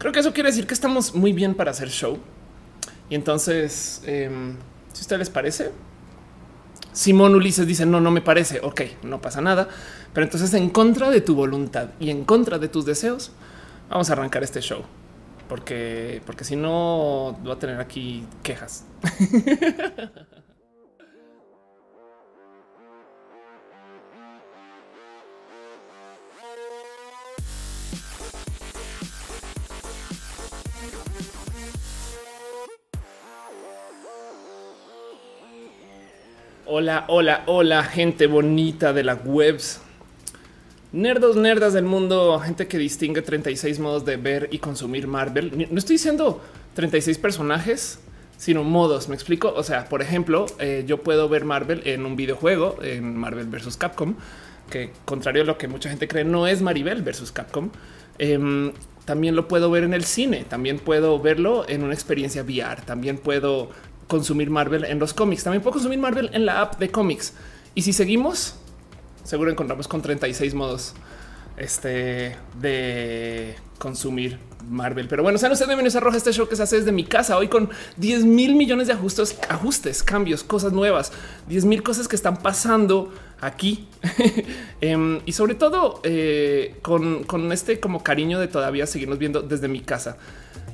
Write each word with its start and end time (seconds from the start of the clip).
Creo 0.00 0.14
que 0.14 0.20
eso 0.20 0.32
quiere 0.32 0.48
decir 0.48 0.66
que 0.66 0.72
estamos 0.72 1.14
muy 1.14 1.34
bien 1.34 1.54
para 1.54 1.72
hacer 1.72 1.90
show. 1.90 2.16
Y 3.10 3.14
entonces, 3.14 4.00
em, 4.06 4.56
si 4.94 5.00
a 5.00 5.02
ustedes 5.02 5.18
les 5.18 5.28
parece, 5.28 5.72
Simón 6.90 7.34
Ulises 7.34 7.66
dice 7.66 7.84
no, 7.84 8.00
no 8.00 8.10
me 8.10 8.22
parece. 8.22 8.60
Ok, 8.62 8.80
no 9.02 9.20
pasa 9.20 9.42
nada. 9.42 9.68
Pero 10.14 10.24
entonces 10.24 10.54
en 10.54 10.70
contra 10.70 11.10
de 11.10 11.20
tu 11.20 11.34
voluntad 11.34 11.90
y 12.00 12.08
en 12.08 12.24
contra 12.24 12.58
de 12.58 12.68
tus 12.68 12.86
deseos, 12.86 13.32
vamos 13.90 14.08
a 14.08 14.14
arrancar 14.14 14.42
este 14.42 14.62
show. 14.62 14.84
Porque, 15.50 16.22
porque 16.24 16.44
si 16.44 16.56
no, 16.56 17.38
voy 17.42 17.52
a 17.52 17.58
tener 17.58 17.78
aquí 17.78 18.24
quejas. 18.42 18.86
Hola, 36.72 37.04
hola, 37.08 37.42
hola, 37.46 37.82
gente 37.82 38.28
bonita 38.28 38.92
de 38.92 39.02
las 39.02 39.18
webs. 39.24 39.80
Nerdos, 40.92 41.34
nerdas 41.34 41.72
del 41.72 41.84
mundo, 41.84 42.38
gente 42.38 42.68
que 42.68 42.78
distingue 42.78 43.22
36 43.22 43.80
modos 43.80 44.04
de 44.04 44.16
ver 44.16 44.48
y 44.52 44.58
consumir 44.58 45.08
Marvel. 45.08 45.66
No 45.68 45.76
estoy 45.76 45.94
diciendo 45.94 46.40
36 46.74 47.18
personajes, 47.18 47.98
sino 48.36 48.62
modos. 48.62 49.08
Me 49.08 49.16
explico. 49.16 49.52
O 49.56 49.64
sea, 49.64 49.86
por 49.86 50.00
ejemplo, 50.00 50.46
eh, 50.60 50.84
yo 50.86 51.02
puedo 51.02 51.28
ver 51.28 51.44
Marvel 51.44 51.82
en 51.86 52.06
un 52.06 52.14
videojuego 52.14 52.78
en 52.82 53.16
Marvel 53.16 53.48
versus 53.48 53.76
Capcom, 53.76 54.14
que 54.70 54.92
contrario 55.04 55.42
a 55.42 55.46
lo 55.46 55.58
que 55.58 55.66
mucha 55.66 55.90
gente 55.90 56.06
cree, 56.06 56.22
no 56.22 56.46
es 56.46 56.62
Maribel 56.62 57.02
versus 57.02 57.32
Capcom. 57.32 57.70
Em, 58.18 58.70
también 59.06 59.34
lo 59.34 59.48
puedo 59.48 59.72
ver 59.72 59.82
en 59.82 59.92
el 59.92 60.04
cine, 60.04 60.44
también 60.48 60.78
puedo 60.78 61.18
verlo 61.18 61.64
en 61.68 61.82
una 61.82 61.94
experiencia 61.94 62.44
VR, 62.44 62.82
también 62.82 63.18
puedo 63.18 63.70
consumir 64.10 64.50
Marvel 64.50 64.84
en 64.84 64.98
los 64.98 65.14
cómics. 65.14 65.44
También 65.44 65.62
puedo 65.62 65.74
consumir 65.74 65.98
Marvel 65.98 66.28
en 66.34 66.44
la 66.44 66.60
app 66.60 66.78
de 66.78 66.90
cómics. 66.90 67.32
Y 67.74 67.82
si 67.82 67.92
seguimos, 67.92 68.56
seguro 69.22 69.50
encontramos 69.50 69.86
con 69.86 70.02
36 70.02 70.52
modos 70.52 70.94
este, 71.56 72.36
de 72.60 73.54
consumir 73.78 74.38
Marvel. 74.68 75.06
Pero 75.06 75.22
bueno, 75.22 75.38
sean 75.38 75.52
ustedes 75.52 75.68
bienvenidos 75.68 75.94
a 75.94 76.00
Roja, 76.00 76.16
este 76.16 76.32
show 76.32 76.48
que 76.48 76.56
se 76.56 76.64
hace 76.64 76.76
desde 76.76 76.90
mi 76.90 77.04
casa 77.04 77.38
hoy 77.38 77.46
con 77.46 77.70
10 77.98 78.24
mil 78.24 78.56
millones 78.56 78.88
de 78.88 78.94
ajustes, 78.94 79.38
ajustes, 79.48 80.02
cambios, 80.02 80.42
cosas 80.42 80.72
nuevas, 80.72 81.12
10 81.48 81.64
mil 81.64 81.82
cosas 81.84 82.08
que 82.08 82.16
están 82.16 82.36
pasando 82.36 83.12
aquí. 83.40 83.86
Em, 84.82 85.20
y 85.26 85.32
sobre 85.32 85.54
todo 85.54 86.00
eh, 86.04 86.76
con, 86.80 87.24
con 87.24 87.52
este 87.52 87.80
como 87.80 88.02
cariño 88.02 88.40
de 88.40 88.48
todavía 88.48 88.86
seguirnos 88.86 89.18
viendo 89.18 89.42
desde 89.42 89.68
mi 89.68 89.80
casa. 89.80 90.16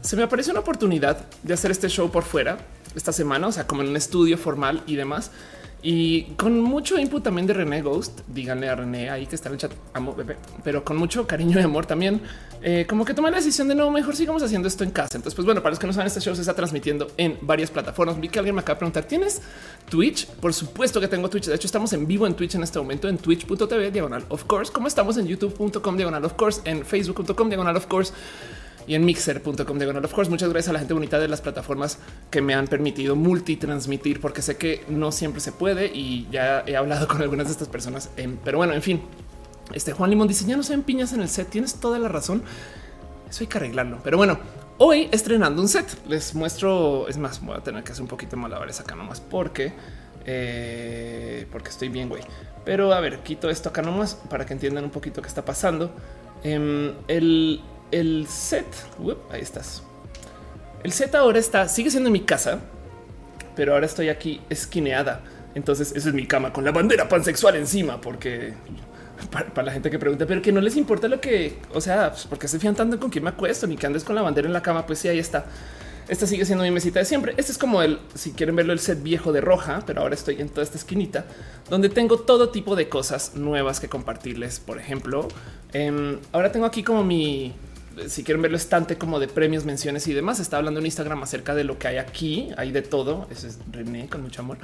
Se 0.02 0.16
me 0.16 0.22
apareció 0.22 0.52
una 0.52 0.60
oportunidad 0.60 1.26
de 1.42 1.54
hacer 1.54 1.70
este 1.70 1.88
show 1.88 2.10
por 2.10 2.22
fuera 2.24 2.58
esta 2.94 3.12
semana, 3.12 3.48
o 3.48 3.52
sea, 3.52 3.66
como 3.66 3.82
en 3.82 3.88
un 3.88 3.96
estudio 3.96 4.38
formal 4.38 4.82
y 4.86 4.96
demás. 4.96 5.30
Y 5.82 6.22
con 6.36 6.58
mucho 6.60 6.98
input 6.98 7.22
también 7.22 7.46
de 7.46 7.52
René 7.52 7.82
Ghost, 7.82 8.20
díganle 8.26 8.68
a 8.68 8.74
René 8.74 9.10
ahí 9.10 9.26
que 9.26 9.36
está 9.36 9.50
en 9.50 9.54
el 9.54 9.60
chat, 9.60 9.72
amo 9.92 10.14
bebé, 10.14 10.36
pero 10.64 10.84
con 10.84 10.96
mucho 10.96 11.26
cariño 11.26 11.60
y 11.60 11.62
amor 11.62 11.86
también, 11.86 12.22
eh, 12.62 12.86
como 12.88 13.04
que 13.04 13.14
tomé 13.14 13.30
la 13.30 13.36
decisión 13.36 13.68
de 13.68 13.76
no, 13.76 13.90
mejor 13.90 14.16
sigamos 14.16 14.42
haciendo 14.42 14.66
esto 14.66 14.82
en 14.82 14.90
casa. 14.90 15.16
Entonces, 15.16 15.36
pues 15.36 15.44
bueno, 15.44 15.62
para 15.62 15.70
los 15.70 15.78
que 15.78 15.86
no 15.86 15.92
saben, 15.92 16.08
este 16.08 16.20
show 16.20 16.34
se 16.34 16.40
está 16.40 16.54
transmitiendo 16.54 17.08
en 17.18 17.38
varias 17.42 17.70
plataformas. 17.70 18.18
Vi 18.18 18.28
que 18.28 18.40
alguien 18.40 18.54
me 18.54 18.62
acaba 18.62 18.74
de 18.74 18.78
preguntar, 18.78 19.04
¿tienes 19.04 19.42
Twitch? 19.88 20.26
Por 20.26 20.52
supuesto 20.52 21.00
que 21.00 21.08
tengo 21.08 21.28
Twitch. 21.30 21.46
De 21.46 21.54
hecho, 21.54 21.68
estamos 21.68 21.92
en 21.92 22.06
vivo 22.06 22.26
en 22.26 22.34
Twitch 22.34 22.56
en 22.56 22.64
este 22.64 22.80
momento, 22.80 23.08
en 23.08 23.18
twitch.tv 23.18 23.90
diagonal 23.92 24.24
of 24.28 24.44
course, 24.44 24.72
como 24.72 24.88
estamos 24.88 25.18
en 25.18 25.26
youtube.com 25.28 25.96
diagonal 25.96 26.24
of 26.24 26.32
course, 26.32 26.62
en 26.64 26.84
facebook.com 26.84 27.48
diagonal 27.48 27.76
of 27.76 27.86
course 27.86 28.12
y 28.86 28.94
en 28.94 29.04
mixer.com 29.04 29.78
diagonal. 29.78 30.04
Of 30.04 30.12
course, 30.12 30.30
muchas 30.30 30.50
gracias 30.50 30.70
a 30.70 30.72
la 30.72 30.78
gente 30.78 30.94
bonita 30.94 31.18
de 31.18 31.28
las 31.28 31.40
plataformas 31.40 31.98
que 32.30 32.40
me 32.40 32.54
han 32.54 32.66
permitido 32.66 33.16
multitransmitir, 33.16 34.20
porque 34.20 34.42
sé 34.42 34.56
que 34.56 34.84
no 34.88 35.12
siempre 35.12 35.40
se 35.40 35.52
puede 35.52 35.86
y 35.86 36.28
ya 36.30 36.62
he 36.66 36.76
hablado 36.76 37.08
con 37.08 37.22
algunas 37.22 37.46
de 37.46 37.52
estas 37.52 37.68
personas. 37.68 38.10
pero 38.44 38.58
bueno, 38.58 38.74
en 38.74 38.82
fin, 38.82 39.02
este 39.72 39.92
Juan 39.92 40.10
Limón 40.10 40.28
dice 40.28 40.44
ya 40.44 40.56
no 40.56 40.62
se 40.62 40.72
ven 40.72 40.82
piñas 40.82 41.12
en 41.12 41.20
el 41.20 41.28
set. 41.28 41.48
Tienes 41.48 41.74
toda 41.74 41.98
la 41.98 42.08
razón. 42.08 42.42
Eso 43.28 43.42
hay 43.42 43.48
que 43.48 43.58
arreglarlo. 43.58 43.98
Pero 44.04 44.16
bueno, 44.16 44.38
hoy 44.78 45.08
estrenando 45.10 45.60
un 45.60 45.68
set. 45.68 45.86
Les 46.08 46.34
muestro. 46.34 47.08
Es 47.08 47.18
más, 47.18 47.44
voy 47.44 47.56
a 47.56 47.60
tener 47.60 47.82
que 47.82 47.92
hacer 47.92 48.02
un 48.02 48.08
poquito 48.08 48.36
malabares 48.36 48.80
acá 48.80 48.94
nomás 48.94 49.20
porque, 49.20 49.72
eh, 50.24 51.46
porque 51.50 51.70
estoy 51.70 51.88
bien, 51.88 52.08
güey. 52.08 52.22
Pero 52.64 52.92
a 52.92 53.00
ver, 53.00 53.20
quito 53.20 53.50
esto 53.50 53.68
acá 53.68 53.82
nomás 53.82 54.14
para 54.14 54.46
que 54.46 54.52
entiendan 54.52 54.84
un 54.84 54.90
poquito 54.90 55.22
qué 55.22 55.28
está 55.28 55.44
pasando. 55.44 55.92
Em, 56.42 56.92
el 57.08 57.60
el 57.90 58.26
set, 58.28 58.66
ahí 59.30 59.40
estás. 59.40 59.82
El 60.82 60.92
set 60.92 61.14
ahora 61.14 61.38
está, 61.38 61.68
sigue 61.68 61.90
siendo 61.90 62.08
en 62.08 62.12
mi 62.12 62.20
casa, 62.20 62.60
pero 63.54 63.74
ahora 63.74 63.86
estoy 63.86 64.08
aquí 64.08 64.40
esquineada. 64.50 65.22
Entonces, 65.54 65.92
esa 65.96 66.08
es 66.08 66.14
mi 66.14 66.26
cama 66.26 66.52
con 66.52 66.64
la 66.64 66.70
bandera 66.70 67.08
pansexual 67.08 67.56
encima, 67.56 68.00
porque 68.00 68.54
para, 69.30 69.62
la 69.62 69.72
gente 69.72 69.90
que 69.90 69.98
pregunta, 69.98 70.26
pero 70.26 70.42
que 70.42 70.52
no 70.52 70.60
les 70.60 70.76
importa 70.76 71.08
lo 71.08 71.20
que, 71.20 71.58
o 71.72 71.80
sea, 71.80 72.10
pues, 72.10 72.26
porque 72.26 72.48
se 72.48 72.58
fían 72.58 72.74
tanto 72.74 73.00
con 73.00 73.10
quién 73.10 73.24
me 73.24 73.30
acuesto 73.30 73.66
ni 73.66 73.76
que 73.76 73.86
andes 73.86 74.04
con 74.04 74.14
la 74.14 74.22
bandera 74.22 74.46
en 74.46 74.52
la 74.52 74.62
cama. 74.62 74.86
Pues 74.86 74.98
sí, 74.98 75.08
ahí 75.08 75.18
está. 75.18 75.46
Esta 76.08 76.26
sigue 76.26 76.44
siendo 76.44 76.62
mi 76.62 76.70
mesita 76.70 77.00
de 77.00 77.04
siempre. 77.04 77.34
Este 77.36 77.50
es 77.50 77.58
como 77.58 77.82
el, 77.82 77.98
si 78.14 78.32
quieren 78.32 78.54
verlo, 78.54 78.72
el 78.72 78.78
set 78.78 79.02
viejo 79.02 79.32
de 79.32 79.40
roja, 79.40 79.82
pero 79.86 80.02
ahora 80.02 80.14
estoy 80.14 80.40
en 80.40 80.48
toda 80.48 80.62
esta 80.62 80.78
esquinita 80.78 81.24
donde 81.68 81.88
tengo 81.88 82.18
todo 82.18 82.50
tipo 82.50 82.76
de 82.76 82.88
cosas 82.88 83.34
nuevas 83.34 83.80
que 83.80 83.88
compartirles. 83.88 84.60
Por 84.60 84.78
ejemplo, 84.78 85.26
em, 85.72 86.18
ahora 86.30 86.52
tengo 86.52 86.66
aquí 86.66 86.84
como 86.84 87.02
mi, 87.02 87.54
si 88.08 88.24
quieren 88.24 88.42
verlo 88.42 88.56
estante 88.56 88.98
como 88.98 89.18
de 89.18 89.28
premios, 89.28 89.64
menciones 89.64 90.06
y 90.06 90.12
demás, 90.12 90.38
está 90.38 90.58
hablando 90.58 90.80
en 90.80 90.86
Instagram 90.86 91.22
acerca 91.22 91.54
de 91.54 91.64
lo 91.64 91.78
que 91.78 91.88
hay 91.88 91.96
aquí. 91.96 92.50
Hay 92.56 92.70
de 92.70 92.82
todo. 92.82 93.26
Ese 93.30 93.48
es 93.48 93.58
René 93.70 94.08
con 94.08 94.22
mucho 94.22 94.42
amor. 94.42 94.58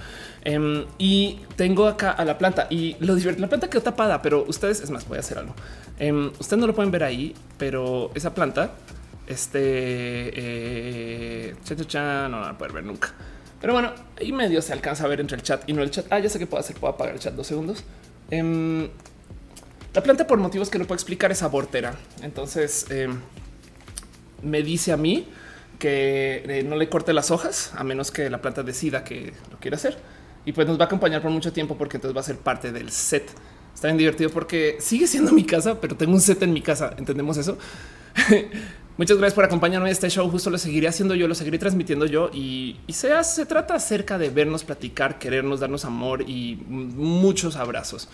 Em, 0.45 0.85
y 0.99 1.41
tengo 1.57 1.87
acá 1.87 2.11
a 2.11 2.25
la 2.25 2.39
planta 2.39 2.67
y 2.71 2.97
lo 3.01 3.15
divertido. 3.15 3.43
La 3.43 3.49
planta 3.49 3.71
quedó 3.71 3.83
tapada, 3.83 4.21
pero 4.23 4.45
ustedes 4.47 4.81
es 4.81 4.91
más, 4.91 5.07
voy 5.09 5.17
a 5.17 5.21
hacer 5.21 5.39
algo. 5.39 5.55
Em, 5.99 6.29
ustedes 6.39 6.61
no 6.61 6.67
lo 6.67 6.75
pueden 6.75 6.91
ver 6.91 7.05
ahí, 7.05 7.35
pero 7.59 8.11
esa 8.15 8.35
planta, 8.35 8.73
este 9.27 9.61
eh, 10.35 11.55
no 11.99 12.41
van 12.41 12.55
a 12.55 12.59
poder 12.59 12.73
ver 12.73 12.85
nunca. 12.85 13.15
Pero 13.61 13.73
bueno, 13.73 13.93
ahí 14.21 14.33
medio 14.33 14.61
se 14.61 14.73
alcanza 14.73 15.05
a 15.05 15.09
ver 15.09 15.21
entre 15.21 15.37
el 15.37 15.43
chat 15.43 15.63
y 15.69 15.73
no 15.73 15.83
el 15.83 15.91
chat. 15.91 16.07
Ah, 16.11 16.19
ya 16.19 16.29
sé 16.29 16.39
que 16.39 16.47
puedo 16.47 16.61
hacer. 16.61 16.77
Puedo 16.77 16.95
apagar 16.95 17.15
el 17.15 17.21
chat 17.21 17.35
dos 17.35 17.47
segundos. 17.47 17.85
Em, 18.31 18.89
la 19.95 20.03
planta 20.03 20.27
por 20.27 20.39
motivos 20.39 20.71
que 20.71 20.79
no 20.79 20.85
puedo 20.85 20.97
explicar 20.97 21.31
es 21.33 21.43
abortera. 21.43 21.95
Entonces 22.23 22.87
eh, 22.91 23.09
me 24.43 24.63
dice 24.63 24.93
a 24.93 24.97
mí 24.97 25.29
que 25.79 26.45
eh, 26.47 26.63
no 26.63 26.77
le 26.77 26.89
corte 26.89 27.13
las 27.13 27.31
hojas 27.31 27.73
a 27.77 27.85
menos 27.85 28.11
que 28.11 28.31
la 28.31 28.41
planta 28.41 28.63
decida 28.63 29.05
que 29.05 29.33
lo 29.51 29.59
quiere 29.59 29.77
hacer. 29.77 29.99
Y 30.45 30.53
pues 30.53 30.67
nos 30.67 30.79
va 30.79 30.85
a 30.85 30.87
acompañar 30.87 31.23
por 31.23 31.31
mucho 31.31 31.53
tiempo 31.53 31.77
porque 31.77 31.99
entonces 31.99 32.17
va 32.17 32.21
a 32.21 32.25
ser 32.25 32.37
parte 32.37 32.73
del 32.73 32.91
set. 32.91 33.31
Está 33.75 33.89
bien 33.89 33.99
divertido 33.99 34.31
porque 34.31 34.77
sigue 34.81 35.07
siendo 35.07 35.33
mi 35.33 35.45
casa, 35.45 35.81
pero 35.81 35.97
tengo 35.97 36.13
un 36.13 36.21
set 36.21 36.43
en 36.43 36.53
mi 36.53 36.63
casa. 36.63 36.95
¿Entendemos 36.99 37.37
eso? 37.37 37.59
Muchas 38.99 39.17
gracias 39.17 39.35
por 39.35 39.45
acompañarme 39.45 39.89
en 39.89 39.93
este 39.93 40.11
show. 40.11 40.31
Justo 40.31 40.51
lo 40.51 40.59
seguiré 40.59 40.87
haciendo 40.87 41.15
yo, 41.15 41.27
lo 41.27 41.35
seguiré 41.35 41.59
transmitiendo 41.59 42.05
yo 42.05 42.31
y, 42.33 42.77
sea, 42.89 43.25
se 43.25 43.47
trata 43.47 43.75
acerca 43.75 44.19
de 44.19 44.29
vernos, 44.29 44.65
platicar, 44.65 45.19
querernos, 45.19 45.61
darnos 45.61 45.87
amor 45.87 46.29
y 46.29 46.57
muchos 46.67 47.57
abrazos. 47.57 48.09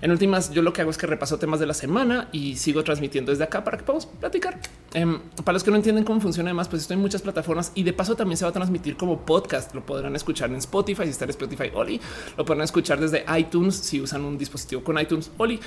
En 0.00 0.10
últimas, 0.10 0.50
yo 0.50 0.62
lo 0.62 0.72
que 0.72 0.80
hago 0.80 0.90
es 0.90 0.98
que 0.98 1.06
repaso 1.06 1.38
temas 1.38 1.60
de 1.60 1.66
la 1.66 1.74
semana 1.74 2.28
y 2.32 2.56
sigo 2.56 2.82
transmitiendo 2.82 3.30
desde 3.30 3.44
acá 3.44 3.62
para 3.62 3.78
que 3.78 3.84
podamos 3.84 4.06
platicar. 4.06 4.58
Em, 4.92 5.20
para 5.44 5.52
los 5.52 5.62
que 5.62 5.70
no 5.70 5.76
entienden 5.76 6.02
cómo 6.02 6.20
funciona, 6.20 6.50
además, 6.50 6.68
pues 6.68 6.82
estoy 6.82 6.96
en 6.96 7.02
muchas 7.02 7.22
plataformas 7.22 7.70
y 7.76 7.84
de 7.84 7.92
paso 7.92 8.16
también 8.16 8.36
se 8.36 8.44
va 8.44 8.50
a 8.50 8.52
transmitir 8.52 8.96
como 8.96 9.24
podcast. 9.24 9.72
Lo 9.72 9.86
podrán 9.86 10.16
escuchar 10.16 10.50
en 10.50 10.56
Spotify 10.56 11.04
si 11.04 11.10
está 11.10 11.24
en 11.24 11.30
Spotify 11.30 11.70
Oli, 11.74 12.00
lo 12.36 12.44
podrán 12.44 12.64
escuchar 12.64 12.98
desde 12.98 13.24
iTunes 13.38 13.76
si 13.76 14.00
usan 14.00 14.24
un 14.24 14.36
dispositivo 14.36 14.82
con 14.82 14.98
iTunes 14.98 15.30
Oli. 15.38 15.60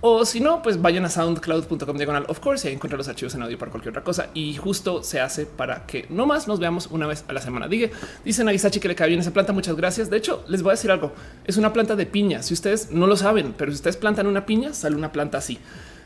O 0.00 0.24
si 0.24 0.38
no, 0.38 0.62
pues 0.62 0.80
vayan 0.80 1.04
a 1.04 1.10
soundcloud.com 1.10 1.96
diagonal 1.96 2.24
of 2.28 2.38
course 2.38 2.64
y 2.64 2.68
ahí 2.68 2.74
encuentran 2.76 2.98
los 2.98 3.08
archivos 3.08 3.34
en 3.34 3.42
audio 3.42 3.58
para 3.58 3.72
cualquier 3.72 3.90
otra 3.90 4.04
cosa. 4.04 4.30
Y 4.32 4.54
justo 4.54 5.02
se 5.02 5.20
hace 5.20 5.44
para 5.44 5.86
que 5.86 6.06
no 6.08 6.24
más 6.24 6.46
nos 6.46 6.60
veamos 6.60 6.86
una 6.92 7.08
vez 7.08 7.24
a 7.26 7.32
la 7.32 7.40
semana. 7.40 7.66
Diga, 7.66 7.88
dice 8.24 8.44
Nagisachi 8.44 8.78
que 8.78 8.86
le 8.86 8.94
cae 8.94 9.08
bien 9.08 9.20
esa 9.20 9.32
planta. 9.32 9.52
Muchas 9.52 9.74
gracias. 9.74 10.08
De 10.08 10.16
hecho, 10.16 10.44
les 10.46 10.62
voy 10.62 10.70
a 10.70 10.74
decir 10.74 10.92
algo. 10.92 11.12
Es 11.44 11.56
una 11.56 11.72
planta 11.72 11.96
de 11.96 12.06
piña. 12.06 12.44
Si 12.44 12.54
ustedes 12.54 12.92
no 12.92 13.08
lo 13.08 13.16
saben, 13.16 13.54
pero 13.58 13.72
si 13.72 13.76
ustedes 13.76 13.96
plantan 13.96 14.28
una 14.28 14.46
piña, 14.46 14.72
sale 14.72 14.94
una 14.94 15.10
planta 15.10 15.38
así. 15.38 15.58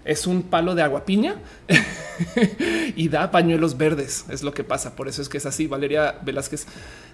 Es 0.06 0.26
un 0.26 0.42
palo 0.42 0.74
de 0.74 0.82
agua 0.82 1.04
piña 1.04 1.36
y 2.96 3.08
da 3.10 3.30
pañuelos 3.30 3.76
verdes. 3.76 4.24
Es 4.30 4.42
lo 4.42 4.54
que 4.54 4.64
pasa. 4.64 4.96
Por 4.96 5.06
eso 5.06 5.20
es 5.20 5.28
que 5.28 5.36
es 5.36 5.44
así. 5.44 5.66
Valeria 5.66 6.18
Velázquez 6.22 6.66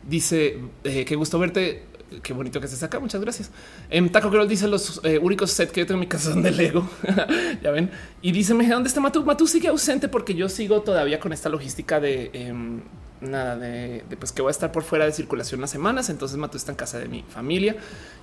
dice 0.08 0.60
que 0.84 1.00
eh, 1.00 1.04
qué 1.04 1.16
gusto 1.16 1.40
verte 1.40 1.82
qué 2.22 2.32
bonito 2.32 2.60
que 2.60 2.68
se 2.68 2.76
saca. 2.76 2.98
Muchas 2.98 3.20
gracias. 3.20 3.50
Em, 3.90 4.08
Taco 4.08 4.30
Girl 4.30 4.48
dice 4.48 4.68
los 4.68 5.00
eh, 5.04 5.18
únicos 5.18 5.50
set 5.50 5.70
que 5.70 5.80
yo 5.80 5.86
tengo 5.86 5.96
en 5.96 6.00
mi 6.00 6.06
casa 6.06 6.32
son 6.32 6.42
de 6.42 6.50
Lego. 6.50 6.88
ya 7.62 7.70
ven. 7.70 7.90
Y 8.22 8.32
dice 8.32 8.54
dónde 8.54 8.88
está 8.88 9.00
Matu. 9.00 9.24
Matu 9.24 9.46
sigue 9.46 9.68
ausente 9.68 10.08
porque 10.08 10.34
yo 10.34 10.48
sigo 10.48 10.82
todavía 10.82 11.20
con 11.20 11.32
esta 11.32 11.48
logística 11.48 12.00
de 12.00 12.30
em, 12.32 12.80
nada 13.20 13.56
de, 13.56 14.04
pues 14.18 14.32
que 14.32 14.42
voy 14.42 14.50
a 14.50 14.52
estar 14.52 14.72
por 14.72 14.82
fuera 14.82 15.04
de 15.04 15.12
circulación 15.12 15.60
unas 15.60 15.70
semanas. 15.70 16.10
Entonces 16.10 16.36
Matu 16.38 16.56
está 16.56 16.72
en 16.72 16.76
casa 16.76 16.98
de 16.98 17.08
mi 17.08 17.24
familia 17.28 17.76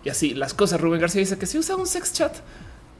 y 0.03 0.09
así 0.09 0.33
las 0.33 0.53
cosas. 0.53 0.81
Rubén 0.81 1.01
García 1.01 1.19
dice 1.19 1.37
que 1.37 1.45
si 1.45 1.57
usa 1.57 1.75
un 1.75 1.87
sex 1.87 2.13
chat. 2.13 2.35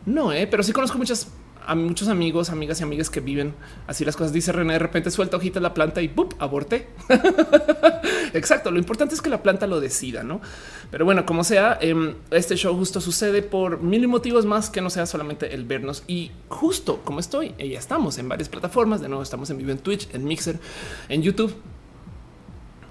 No, 0.05 0.31
eh, 0.31 0.45
pero 0.45 0.61
sí 0.61 0.71
conozco 0.71 0.99
muchas 0.99 1.27
a 1.67 1.75
muchos 1.75 2.07
amigos, 2.07 2.49
amigas 2.49 2.79
y 2.79 2.83
amigas 2.83 3.09
que 3.09 3.19
viven 3.19 3.53
así 3.87 4.05
las 4.05 4.15
cosas. 4.15 4.33
Dice 4.33 4.51
René, 4.51 4.73
de 4.73 4.79
repente 4.79 5.11
suelta 5.11 5.37
hojita 5.37 5.59
la 5.59 5.73
planta 5.73 6.01
y 6.01 6.07
¡bup! 6.07 6.33
aborté. 6.39 6.87
Exacto. 8.33 8.71
Lo 8.71 8.79
importante 8.79 9.15
es 9.15 9.21
que 9.21 9.29
la 9.29 9.43
planta 9.43 9.67
lo 9.67 9.79
decida, 9.79 10.23
no? 10.23 10.41
Pero 10.91 11.05
bueno, 11.05 11.25
como 11.25 11.43
sea, 11.43 11.77
em, 11.81 12.15
este 12.31 12.55
show 12.55 12.75
justo 12.75 13.01
sucede 13.01 13.41
por 13.41 13.81
mil 13.81 14.07
motivos 14.07 14.45
más 14.45 14.69
que 14.69 14.81
no 14.81 14.89
sea 14.89 15.05
solamente 15.05 15.53
el 15.53 15.65
vernos 15.65 16.03
y 16.07 16.31
justo 16.49 17.01
como 17.03 17.19
estoy, 17.19 17.53
ya 17.57 17.79
estamos 17.79 18.17
en 18.17 18.29
varias 18.29 18.49
plataformas. 18.49 19.01
De 19.01 19.07
nuevo, 19.07 19.23
estamos 19.23 19.49
en 19.49 19.57
vivo 19.57 19.71
en 19.71 19.79
Twitch, 19.79 20.07
en 20.13 20.25
Mixer, 20.25 20.59
en 21.09 21.21
YouTube 21.21 21.53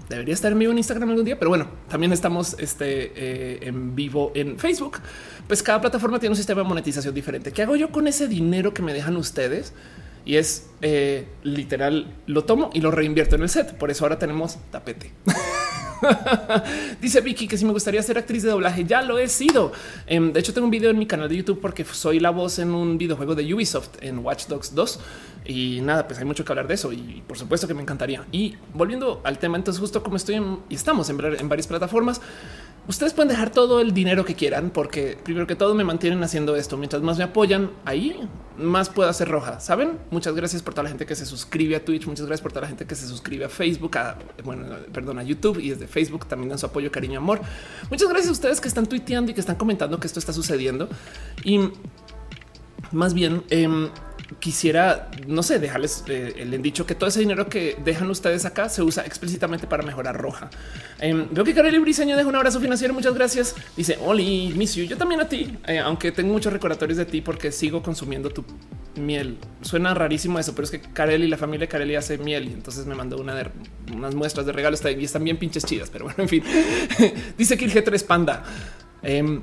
debería 0.09 0.35
estar 0.35 0.53
en 0.53 0.59
vivo 0.59 0.73
en 0.73 0.79
Instagram 0.79 1.11
algún 1.11 1.25
día, 1.25 1.39
pero 1.39 1.49
bueno, 1.51 1.69
también 1.89 2.13
estamos 2.13 2.57
este, 2.59 3.13
eh, 3.15 3.59
en 3.63 3.95
vivo 3.95 4.33
en 4.35 4.59
Facebook. 4.59 4.99
Pues 5.47 5.63
cada 5.63 5.81
plataforma 5.81 6.19
tiene 6.19 6.33
un 6.33 6.37
sistema 6.37 6.63
de 6.63 6.69
monetización 6.69 7.15
diferente. 7.15 7.53
¿Qué 7.53 7.63
hago 7.63 7.77
yo 7.77 7.91
con 7.91 8.09
ese 8.09 8.29
dinero 8.29 8.75
que 8.75 8.83
me 8.83 8.93
dejan 8.93 9.17
ustedes? 9.17 9.73
Y 10.25 10.37
es 10.37 10.71
eh, 10.81 11.29
literal, 11.43 12.15
lo 12.27 12.45
tomo 12.45 12.71
y 12.73 12.81
lo 12.81 12.91
reinvierto 12.91 13.37
en 13.37 13.43
el 13.43 13.49
set. 13.49 13.77
Por 13.77 13.91
eso 13.91 14.05
ahora 14.05 14.19
tenemos 14.19 14.59
tapete. 14.71 15.13
Dice 17.01 17.21
Vicky 17.21 17.49
que 17.49 17.57
si 17.57 17.65
me 17.65 17.73
gustaría 17.73 18.03
ser 18.03 18.19
actriz 18.19 18.43
de 18.43 18.51
doblaje, 18.51 18.85
ya 18.85 19.03
lo 19.03 19.19
he 19.19 19.29
sido. 19.29 19.73
Em, 20.07 20.33
de 20.33 20.41
hecho, 20.41 20.53
tengo 20.53 20.67
un 20.67 20.71
video 20.71 20.91
en 20.91 20.99
mi 20.99 21.07
canal 21.07 21.29
de 21.29 21.37
YouTube 21.37 21.61
porque 21.61 21.85
soy 21.85 22.21
la 22.21 22.31
voz 22.31 22.59
en 22.59 22.71
un 22.71 22.99
videojuego 22.99 23.35
de 23.35 23.53
Ubisoft 23.55 24.03
en 24.03 24.19
Watch 24.21 24.47
Dogs 24.47 24.75
2. 24.75 25.01
Y 25.47 25.81
nada, 25.83 26.07
pues 26.07 26.19
hay 26.19 26.25
mucho 26.25 26.45
que 26.45 26.53
hablar 26.53 26.67
de 26.67 26.75
eso 26.75 26.93
y 26.93 27.23
por 27.27 27.37
supuesto 27.37 27.69
que 27.69 27.75
me 27.75 27.83
encantaría. 27.83 28.25
Y 28.33 28.57
volviendo 28.73 29.21
al 29.25 29.39
tema, 29.39 29.57
entonces 29.59 29.81
justo 29.81 30.03
como 30.03 30.17
estoy 30.17 30.43
y 30.69 30.75
estamos 30.75 31.11
en, 31.11 31.23
en 31.23 31.49
varias 31.49 31.67
plataformas, 31.67 32.21
Ustedes 32.87 33.15
pueden 33.15 33.31
dejar 33.31 33.51
todo 33.51 33.81
el 33.81 33.95
dinero 33.95 34.27
que 34.27 34.35
quieran, 34.35 34.69
porque 34.69 35.17
primero 35.23 35.47
que 35.47 35.57
todo 35.57 35.75
me 35.75 35.85
mantienen 35.85 36.23
haciendo 36.23 36.55
esto. 36.55 36.77
Mientras 36.77 37.01
más 37.03 37.17
me 37.17 37.25
apoyan 37.25 37.71
ahí, 37.87 38.29
más 38.59 38.91
puedo 38.91 39.09
hacer 39.09 39.29
roja. 39.29 39.59
Saben? 39.59 39.99
Muchas 40.11 40.35
gracias 40.35 40.61
por 40.63 40.75
toda 40.75 40.85
la 40.85 40.89
gente 40.91 41.07
que 41.07 41.15
se 41.15 41.25
suscribe 41.25 41.77
a 41.77 41.85
Twitch. 41.85 42.07
Muchas 42.07 42.27
gracias 42.27 42.43
por 42.43 42.53
toda 42.53 42.63
la 42.63 42.69
gente 42.69 42.85
que 42.87 42.95
se 42.95 43.07
suscribe 43.07 43.47
a 43.47 43.49
Facebook, 43.49 43.97
a, 43.97 44.19
bueno, 44.45 44.67
perdón, 44.93 45.19
a 45.19 45.23
YouTube 45.23 45.59
y 45.61 45.71
desde 45.71 45.87
Facebook 45.87 46.27
también 46.27 46.51
dan 46.51 46.59
su 46.59 46.67
apoyo, 46.67 46.93
cariño, 46.93 47.21
amor. 47.21 47.41
Muchas 47.89 48.09
gracias 48.09 48.29
a 48.29 48.33
ustedes 48.33 48.61
que 48.61 48.69
están 48.69 48.87
tuiteando 48.87 49.31
y 49.31 49.35
que 49.35 49.41
están 49.41 49.57
comentando 49.57 49.99
que 49.99 50.07
esto 50.07 50.19
está 50.19 50.35
sucediendo. 50.35 50.89
Y 51.43 51.71
más 52.93 53.15
bien, 53.15 53.45
eh, 53.49 53.89
quisiera, 54.41 55.11
no 55.27 55.43
sé, 55.43 55.59
dejarles 55.59 56.05
eh, 56.09 56.35
el 56.39 56.63
dicho 56.63 56.87
que 56.87 56.95
todo 56.95 57.09
ese 57.09 57.21
dinero 57.21 57.49
que 57.49 57.77
dejan 57.85 58.11
ustedes 58.11 58.45
acá 58.45 58.69
se 58.69 58.83
usa 58.83 59.05
explícitamente 59.05 59.67
para 59.67 59.83
mejorar 59.83 60.17
roja. 60.17 60.51
Em, 60.99 61.29
veo 61.31 61.45
que 61.45 61.55
Kareli 61.55 61.79
Briseño 61.79 62.17
deja 62.17 62.29
un 62.29 62.37
abrazo 62.37 62.61
financiero. 62.61 62.95
Muchas 62.95 63.15
gracias. 63.15 63.55
Dice 63.77 63.99
Oli, 64.03 64.53
miss. 64.57 64.75
Yo 64.75 64.97
también 64.97 65.21
a 65.21 65.29
ti, 65.29 65.57
eh, 65.67 65.79
aunque 65.79 66.13
tengo 66.13 66.33
muchos 66.33 66.53
recordatorios 66.53 66.97
de 66.99 67.05
ti 67.05 67.21
porque 67.21 67.53
sigo 67.53 67.83
consumiendo 67.83 68.31
tu 68.31 68.45
miel. 68.97 69.39
Suena 69.63 69.95
rarísimo 69.95 70.39
eso, 70.39 70.55
pero 70.55 70.65
es 70.65 70.71
que 70.71 70.81
Kareli, 70.81 71.29
la 71.29 71.37
familia 71.37 71.69
Kareli 71.69 71.95
hace 71.97 72.19
miel 72.19 72.49
y 72.49 72.53
entonces 72.53 72.87
me 72.87 72.95
mandó 72.95 73.19
una 73.19 73.35
de 73.35 73.51
unas 73.95 74.15
muestras 74.15 74.47
de 74.47 74.53
regalos 74.53 74.81
y 74.85 75.05
están 75.05 75.25
bien 75.25 75.37
pinches 75.37 75.65
chidas. 75.65 75.91
Pero 75.91 76.07
bueno, 76.07 76.23
en 76.23 76.29
fin, 76.29 76.43
dice 77.39 77.57
que 77.57 77.65
el 77.65 77.73
G3 77.73 78.05
Panda. 78.05 78.43
Em, 79.03 79.43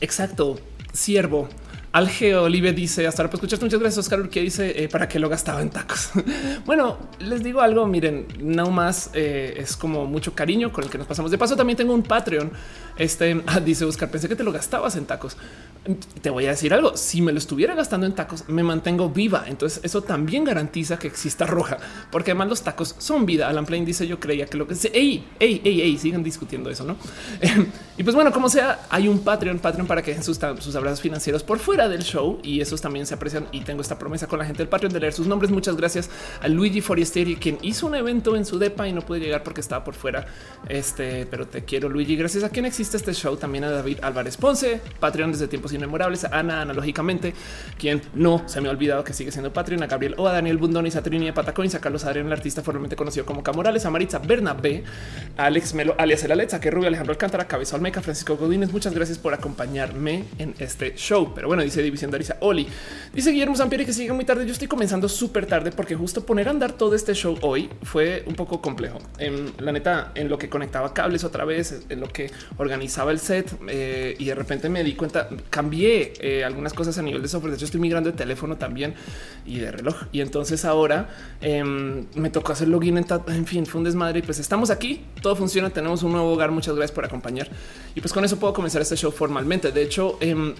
exacto, 0.00 0.60
siervo. 0.92 1.48
Alge 1.96 2.36
Olive 2.36 2.74
dice 2.74 3.06
hasta 3.06 3.22
ahora 3.22 3.30
pues 3.30 3.38
escuchaste. 3.38 3.64
Muchas 3.64 3.80
gracias, 3.80 4.04
Oscar, 4.04 4.28
que 4.28 4.42
dice 4.42 4.84
eh, 4.84 4.86
para 4.86 5.08
qué 5.08 5.18
lo 5.18 5.30
gastaba 5.30 5.62
en 5.62 5.70
tacos. 5.70 6.10
bueno, 6.66 6.98
les 7.20 7.42
digo 7.42 7.62
algo. 7.62 7.86
Miren, 7.86 8.26
no 8.38 8.70
más 8.70 9.10
eh, 9.14 9.54
es 9.56 9.78
como 9.78 10.04
mucho 10.04 10.34
cariño 10.34 10.70
con 10.70 10.84
el 10.84 10.90
que 10.90 10.98
nos 10.98 11.06
pasamos. 11.06 11.30
De 11.30 11.38
paso, 11.38 11.56
también 11.56 11.78
tengo 11.78 11.94
un 11.94 12.02
Patreon. 12.02 12.50
Este 12.98 13.42
dice 13.64 13.84
Oscar, 13.84 14.10
pensé 14.10 14.28
que 14.28 14.36
te 14.36 14.44
lo 14.44 14.52
gastabas 14.52 14.96
en 14.96 15.06
tacos. 15.06 15.36
Te 16.20 16.30
voy 16.30 16.46
a 16.46 16.50
decir 16.50 16.74
algo. 16.74 16.96
Si 16.96 17.22
me 17.22 17.30
lo 17.32 17.38
estuviera 17.38 17.74
gastando 17.74 18.06
en 18.06 18.14
tacos, 18.14 18.48
me 18.48 18.62
mantengo 18.62 19.08
viva. 19.08 19.44
Entonces, 19.46 19.80
eso 19.84 20.02
también 20.02 20.42
garantiza 20.42 20.98
que 20.98 21.06
exista 21.06 21.46
roja, 21.46 21.78
porque 22.10 22.32
además 22.32 22.48
los 22.48 22.62
tacos 22.62 22.96
son 22.98 23.24
vida. 23.24 23.48
Alan 23.48 23.66
Plain 23.66 23.84
dice: 23.84 24.06
Yo 24.06 24.18
creía 24.18 24.46
que 24.46 24.56
lo 24.56 24.66
que 24.66 24.74
se 24.74 24.88
ey, 24.88 25.24
ey, 25.38 25.60
ey, 25.64 25.82
ey, 25.82 25.98
sigan 25.98 26.24
discutiendo 26.24 26.70
eso, 26.70 26.84
no? 26.84 26.96
y 27.98 28.02
pues 28.02 28.16
bueno, 28.16 28.32
como 28.32 28.48
sea, 28.48 28.80
hay 28.90 29.06
un 29.06 29.20
Patreon, 29.20 29.60
Patreon 29.60 29.86
para 29.86 30.02
que 30.02 30.20
sus, 30.22 30.40
sus 30.58 30.74
abrazos 30.74 31.00
financieros 31.00 31.42
por 31.44 31.58
fuera 31.60 31.88
del 31.88 32.02
show 32.02 32.40
y 32.42 32.60
esos 32.60 32.80
también 32.80 33.06
se 33.06 33.14
aprecian. 33.14 33.46
Y 33.52 33.60
tengo 33.60 33.82
esta 33.82 33.98
promesa 33.98 34.26
con 34.26 34.40
la 34.40 34.44
gente 34.44 34.58
del 34.58 34.68
Patreon 34.68 34.92
de 34.92 35.00
leer 35.00 35.12
sus 35.12 35.28
nombres. 35.28 35.52
Muchas 35.52 35.76
gracias 35.76 36.10
a 36.40 36.48
Luigi 36.48 36.80
Forestieri, 36.80 37.36
quien 37.36 37.58
hizo 37.62 37.86
un 37.86 37.94
evento 37.94 38.34
en 38.34 38.44
su 38.44 38.58
depa 38.58 38.88
y 38.88 38.92
no 38.92 39.02
pude 39.02 39.20
llegar 39.20 39.44
porque 39.44 39.60
estaba 39.60 39.84
por 39.84 39.94
fuera. 39.94 40.26
Este, 40.68 41.26
pero 41.26 41.46
te 41.46 41.64
quiero, 41.64 41.88
Luigi. 41.88 42.16
Gracias 42.16 42.42
a 42.42 42.48
quien 42.48 42.64
existe 42.66 42.85
este 42.94 43.14
show. 43.14 43.36
También 43.36 43.64
a 43.64 43.70
David 43.70 43.98
Álvarez 44.02 44.36
Ponce, 44.36 44.80
Patreon 45.00 45.32
desde 45.32 45.48
tiempos 45.48 45.72
inmemorables. 45.72 46.24
A 46.24 46.38
Ana, 46.38 46.62
analógicamente, 46.62 47.34
quien 47.78 48.02
no 48.14 48.42
se 48.46 48.60
me 48.60 48.68
ha 48.68 48.70
olvidado 48.70 49.02
que 49.04 49.12
sigue 49.12 49.32
siendo 49.32 49.52
Patreon. 49.52 49.82
A 49.82 49.86
Gabriel 49.86 50.14
O, 50.18 50.28
a 50.28 50.32
Daniel 50.32 50.58
Bundoni, 50.58 50.90
a 50.94 51.02
Trini, 51.02 51.28
a 51.28 51.34
Patacoins, 51.34 51.74
a 51.74 51.80
Carlos 51.80 52.04
Adrián, 52.04 52.26
el 52.26 52.32
artista 52.32 52.62
formalmente 52.62 52.96
conocido 52.96 53.26
como 53.26 53.42
Camorales, 53.42 53.84
a 53.86 53.90
Maritza 53.90 54.18
Bernabé, 54.18 54.84
a 55.36 55.46
Alex 55.46 55.74
Melo, 55.74 55.94
alias 55.98 56.22
el 56.24 56.32
Alexa, 56.32 56.60
que 56.60 56.70
Rubio, 56.70 56.88
Alejandro 56.88 57.12
Alcántara, 57.12 57.46
Cabeza 57.46 57.76
Olmeca, 57.76 58.00
Francisco 58.02 58.36
Godínez. 58.36 58.70
Muchas 58.70 58.94
gracias 58.94 59.18
por 59.18 59.34
acompañarme 59.34 60.24
en 60.38 60.54
este 60.58 60.94
show. 60.96 61.32
Pero 61.34 61.48
bueno, 61.48 61.62
dice 61.62 61.82
División 61.82 62.10
de 62.10 62.16
Arisa 62.16 62.36
Oli. 62.40 62.68
Dice 63.12 63.30
Guillermo 63.30 63.56
Sampieri 63.56 63.84
que 63.84 63.92
sigue 63.92 64.12
muy 64.12 64.24
tarde. 64.24 64.46
Yo 64.46 64.52
estoy 64.52 64.68
comenzando 64.68 65.08
súper 65.08 65.46
tarde 65.46 65.72
porque 65.72 65.94
justo 65.96 66.24
poner 66.24 66.48
a 66.48 66.50
andar 66.50 66.72
todo 66.72 66.94
este 66.94 67.14
show 67.14 67.36
hoy 67.42 67.70
fue 67.82 68.22
un 68.26 68.34
poco 68.34 68.60
complejo. 68.60 68.98
En 69.18 69.52
la 69.58 69.72
neta, 69.72 70.12
en 70.14 70.28
lo 70.28 70.38
que 70.38 70.48
conectaba 70.48 70.92
cables 70.94 71.24
otra 71.24 71.44
vez, 71.44 71.84
en 71.88 72.00
lo 72.00 72.08
que 72.08 72.30
organizaba 72.58 72.75
el 72.82 73.18
set 73.18 73.56
eh, 73.68 74.14
y 74.18 74.24
de 74.24 74.34
repente 74.34 74.68
me 74.68 74.82
di 74.84 74.94
cuenta, 74.94 75.28
cambié 75.50 76.12
eh, 76.20 76.44
algunas 76.44 76.72
cosas 76.72 76.96
a 76.98 77.02
nivel 77.02 77.22
de 77.22 77.28
software. 77.28 77.50
De 77.52 77.56
hecho, 77.56 77.64
estoy 77.64 77.80
migrando 77.80 78.10
de 78.10 78.16
teléfono 78.16 78.56
también 78.56 78.94
y 79.44 79.58
de 79.58 79.70
reloj. 79.70 79.96
Y 80.12 80.20
entonces 80.20 80.64
ahora 80.64 81.08
em, 81.40 82.06
me 82.14 82.30
tocó 82.30 82.52
hacer 82.52 82.68
login. 82.68 82.98
En, 82.98 83.06
en 83.28 83.46
fin, 83.46 83.66
fue 83.66 83.78
un 83.78 83.84
desmadre 83.84 84.20
y 84.20 84.22
pues 84.22 84.38
estamos 84.38 84.70
aquí. 84.70 85.04
Todo 85.22 85.36
funciona. 85.36 85.70
Tenemos 85.70 86.02
un 86.02 86.12
nuevo 86.12 86.32
hogar. 86.32 86.50
Muchas 86.50 86.74
gracias 86.74 86.94
por 86.94 87.04
acompañar. 87.04 87.48
Y 87.94 88.00
pues 88.00 88.12
con 88.12 88.24
eso 88.24 88.38
puedo 88.38 88.52
comenzar 88.52 88.82
este 88.82 88.96
show 88.96 89.10
formalmente. 89.10 89.72
De 89.72 89.82
hecho, 89.82 90.18
em, 90.20 90.54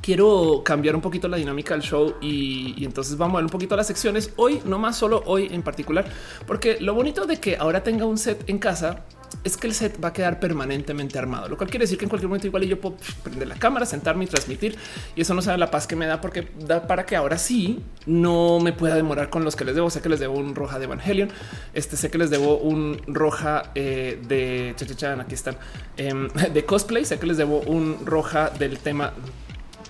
quiero 0.00 0.62
cambiar 0.64 0.94
un 0.94 1.00
poquito 1.00 1.28
la 1.28 1.36
dinámica 1.36 1.74
del 1.74 1.82
show 1.82 2.14
y, 2.20 2.84
entonces 2.84 3.16
vamos 3.16 3.34
a 3.34 3.36
ver 3.38 3.44
un 3.44 3.50
poquito 3.50 3.76
las 3.76 3.86
secciones 3.86 4.32
hoy, 4.36 4.60
no 4.64 4.78
más 4.78 4.96
solo 4.96 5.22
hoy 5.26 5.48
en 5.50 5.62
particular, 5.62 6.06
porque 6.46 6.78
lo 6.80 6.94
bonito 6.94 7.26
de 7.26 7.38
que 7.38 7.56
ahora 7.56 7.82
tenga 7.82 8.04
un 8.04 8.18
set 8.18 8.48
en 8.48 8.58
casa 8.58 9.04
es 9.44 9.56
que 9.56 9.66
el 9.66 9.74
set 9.74 10.02
va 10.02 10.08
a 10.08 10.12
quedar 10.12 10.40
permanentemente 10.40 11.18
armado, 11.18 11.48
lo 11.48 11.56
cual 11.56 11.70
quiere 11.70 11.84
decir 11.84 11.98
que 11.98 12.04
en 12.04 12.08
cualquier 12.08 12.28
momento 12.28 12.46
igual 12.46 12.64
yo 12.64 12.80
puedo 12.80 12.96
prender 13.22 13.48
la 13.48 13.56
cámara, 13.56 13.86
sentarme 13.86 14.24
y 14.24 14.26
transmitir 14.26 14.76
y 15.14 15.20
eso 15.20 15.34
no 15.34 15.42
sabe 15.42 15.58
la 15.58 15.70
paz 15.70 15.86
que 15.86 15.96
me 15.96 16.06
da 16.06 16.20
porque 16.20 16.48
da 16.58 16.86
para 16.86 17.06
que 17.06 17.16
ahora 17.16 17.38
sí 17.38 17.82
no 18.06 18.60
me 18.60 18.72
pueda 18.72 18.94
demorar 18.94 19.30
con 19.30 19.44
los 19.44 19.56
que 19.56 19.64
les 19.64 19.74
debo. 19.74 19.90
Sé 19.90 20.00
que 20.00 20.08
les 20.08 20.20
debo 20.20 20.34
un 20.34 20.54
roja 20.54 20.78
de 20.78 20.84
Evangelion, 20.84 21.30
este 21.74 21.96
sé 21.96 22.10
que 22.10 22.18
les 22.18 22.30
debo 22.30 22.58
un 22.58 23.00
roja 23.06 23.70
eh, 23.74 24.20
de 24.26 24.74
chachachan, 24.76 25.20
aquí 25.20 25.34
están 25.34 25.56
em, 25.96 26.28
de 26.52 26.64
cosplay, 26.64 27.04
sé 27.04 27.18
que 27.18 27.26
les 27.26 27.36
debo 27.36 27.60
un 27.60 28.04
roja 28.04 28.50
del 28.50 28.78
tema 28.78 29.12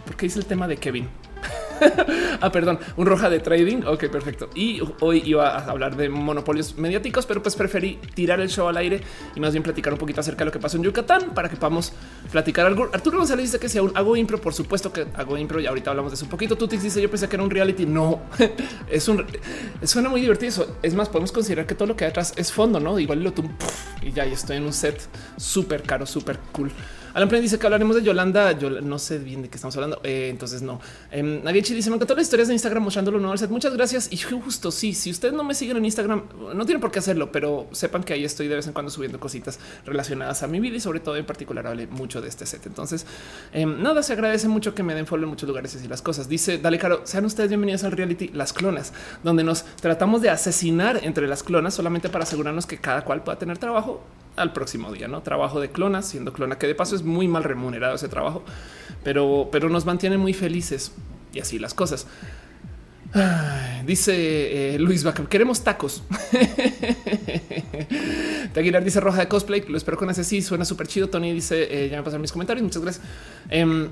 porque 0.07 0.27
hice 0.27 0.39
el 0.39 0.47
tema 0.47 0.67
de 0.67 0.77
Kevin. 0.77 1.09
ah, 2.41 2.51
perdón, 2.51 2.79
un 2.97 3.07
roja 3.07 3.29
de 3.29 3.41
trading. 3.41 3.83
Ok, 3.87 4.07
perfecto. 4.07 4.49
Y 4.55 4.81
hoy 5.01 5.23
iba 5.25 5.51
a 5.51 5.65
hablar 5.71 5.97
de 5.97 6.09
monopolios 6.09 6.77
mediáticos, 6.79 7.27
pero 7.27 7.43
pues 7.43 7.55
preferí 7.55 7.99
tirar 8.15 8.41
el 8.41 8.49
show 8.49 8.69
al 8.69 8.77
aire 8.79 9.01
y 9.35 9.41
más 9.41 9.53
bien 9.53 9.63
platicar 9.63 9.93
un 9.93 9.99
poquito 9.99 10.21
acerca 10.21 10.41
de 10.41 10.47
lo 10.47 10.53
que 10.53 10.59
pasó 10.59 10.77
en 10.77 10.85
Yucatán 10.85 11.35
para 11.35 11.49
que 11.49 11.57
podamos 11.57 11.93
platicar 12.33 12.67
algo. 12.67 12.89
Arturo 12.93 13.19
González 13.19 13.47
dice 13.47 13.59
que 13.59 13.69
si 13.69 13.79
aún 13.79 13.93
hago 13.95 14.17
impro, 14.17 14.41
por 14.41 14.55
supuesto 14.55 14.93
que 14.93 15.07
hago 15.15 15.37
impro 15.37 15.61
y 15.61 15.67
ahorita 15.67 15.91
hablamos 15.91 16.13
de 16.13 16.17
eso 16.17 16.25
un 16.25 16.31
poquito. 16.31 16.57
Tutix 16.57 16.83
dice 16.83 17.03
yo 17.03 17.11
pensé 17.11 17.29
que 17.29 17.37
era 17.37 17.43
un 17.43 17.51
reality. 17.51 17.85
No, 17.85 18.23
es 18.91 19.07
un 19.09 19.25
suena 19.83 20.09
muy 20.09 20.21
divertido. 20.21 20.79
Es 20.83 20.95
más, 20.95 21.09
podemos 21.09 21.33
considerar 21.33 21.67
que 21.67 21.75
todo 21.75 21.89
lo 21.89 21.97
que 21.97 22.05
hay 22.05 22.11
atrás 22.11 22.33
es 22.37 22.53
fondo, 22.53 22.81
no? 22.81 22.99
Igual 22.99 23.23
lo 23.23 23.33
tú 23.33 23.45
y 24.03 24.13
ya 24.13 24.25
estoy 24.25 24.57
en 24.57 24.65
un 24.65 24.73
set 24.73 25.01
súper 25.37 25.83
caro, 25.83 26.07
súper 26.07 26.39
cool. 26.53 26.71
Alan 27.17 27.31
Plain 27.31 27.43
dice 27.43 27.59
que 27.59 27.67
hablaremos 27.67 27.97
de 27.97 28.03
Yolanda. 28.03 28.53
Yo 28.53 28.69
no 28.69 28.99
sé 28.99 29.17
bien 29.17 29.41
de 29.41 29.49
qué 29.49 29.57
estamos 29.57 29.75
hablando. 29.75 30.03
Eh, 30.05 30.29
entonces 30.31 30.61
no. 30.61 30.83
Eh, 31.11 31.63
dice 31.63 31.89
me 31.89 31.97
encantó 31.97 32.15
las 32.15 32.25
historias 32.25 32.49
de 32.49 32.53
Instagram 32.53 32.83
mostrando 32.83 33.11
lo 33.11 33.17
nuevo 33.17 33.33
al 33.33 33.39
set. 33.39 33.49
Muchas 33.49 33.73
gracias. 33.73 34.13
Y 34.13 34.19
justo 34.19 34.71
sí, 34.71 34.93
si 34.93 35.11
ustedes 35.11 35.33
no 35.33 35.43
me 35.43 35.55
siguen 35.55 35.79
en 35.79 35.87
Instagram, 35.87 36.25
no 36.55 36.67
tienen 36.67 36.79
por 36.79 36.91
qué 36.91 36.99
hacerlo, 36.99 37.33
pero 37.33 37.69
sepan 37.73 38.05
que 38.05 38.13
ahí 38.13 38.23
estoy 38.23 38.49
de 38.49 38.57
vez 38.57 38.67
en 38.67 38.75
cuando 38.75 38.91
subiendo 38.91 39.19
cositas 39.19 39.59
relacionadas 39.87 40.43
a 40.43 40.47
mi 40.47 40.61
vida 40.61 40.77
y 40.77 40.81
sobre 40.81 41.01
todo 41.01 41.17
en 41.17 41.25
particular 41.25 41.67
hablé 41.67 41.87
mucho 41.87 42.21
de 42.21 42.29
este 42.29 42.45
set. 42.45 42.67
Entonces 42.67 43.07
em, 43.55 43.83
nada, 43.83 44.03
se 44.03 44.13
agradece 44.13 44.49
mucho 44.49 44.75
que 44.75 44.83
me 44.83 44.95
den 44.95 45.07
follow 45.07 45.25
en 45.25 45.31
muchos 45.31 45.49
lugares 45.49 45.75
y 45.83 45.89
las 45.89 46.03
cosas. 46.03 46.29
Dice 46.29 46.59
Dale 46.59 46.79
Caro, 46.79 47.01
sean 47.05 47.25
ustedes 47.25 47.49
bienvenidos 47.49 47.83
al 47.85 47.93
reality 47.93 48.29
Las 48.35 48.53
Clonas, 48.53 48.93
donde 49.23 49.43
nos 49.43 49.65
tratamos 49.81 50.21
de 50.21 50.29
asesinar 50.29 51.01
entre 51.03 51.27
las 51.27 51.43
clonas 51.43 51.73
solamente 51.73 52.11
para 52.11 52.25
asegurarnos 52.25 52.67
que 52.67 52.77
cada 52.77 53.07
cual 53.07 53.25
pueda 53.25 53.39
tener 53.39 53.57
trabajo 53.57 54.05
al 54.37 54.53
próximo 54.53 54.93
día, 54.93 55.09
no 55.09 55.23
trabajo 55.23 55.61
de 55.61 55.71
clonas, 55.71 56.07
siendo 56.07 56.33
clona, 56.33 56.59
que 56.59 56.67
de 56.67 56.75
paso 56.75 56.95
es 56.95 57.03
muy 57.03 57.29
mal 57.29 57.45
remunerado 57.45 57.95
ese 57.95 58.09
trabajo, 58.09 58.45
pero, 59.03 59.49
pero 59.51 59.69
nos 59.69 59.87
mantiene 59.87 60.19
muy 60.19 60.35
felices 60.35 60.93
y 61.33 61.41
así 61.41 61.59
las 61.59 61.75
cosas. 61.75 62.07
dice 63.87 64.75
eh, 64.75 64.79
Luis 64.79 65.05
Baca, 65.05 65.25
queremos 65.27 65.63
tacos. 65.63 66.03
Aguilar 68.57 68.85
dice 68.85 69.01
roja 69.01 69.21
de 69.21 69.29
cosplay. 69.29 69.65
Lo 69.69 69.77
espero 69.77 69.97
con 69.97 70.11
ese 70.11 70.25
sí, 70.25 70.43
suena 70.43 70.65
súper 70.65 70.87
chido. 70.87 71.09
Tony 71.09 71.33
dice: 71.33 71.69
eh, 71.71 71.89
Ya 71.91 71.99
me 71.99 72.03
pasaron 72.03 72.23
mis 72.23 72.33
comentarios. 72.33 72.65
Muchas 72.65 72.83
gracias. 72.83 73.05
Em, 73.49 73.89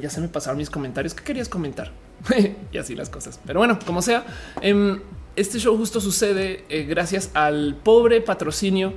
Ya 0.00 0.10
se 0.10 0.20
me 0.20 0.28
pasaron 0.28 0.58
mis 0.58 0.70
comentarios. 0.70 1.14
¿Qué 1.14 1.24
querías 1.24 1.48
comentar? 1.48 1.92
y 2.72 2.78
así 2.78 2.94
las 2.94 3.10
cosas. 3.10 3.40
Pero 3.44 3.58
bueno, 3.60 3.78
como 3.84 4.02
sea, 4.02 4.24
em, 4.60 5.00
este 5.36 5.58
show 5.58 5.76
justo 5.76 6.00
sucede 6.00 6.64
eh, 6.68 6.84
gracias 6.84 7.30
al 7.34 7.76
pobre 7.82 8.20
patrocinio 8.20 8.94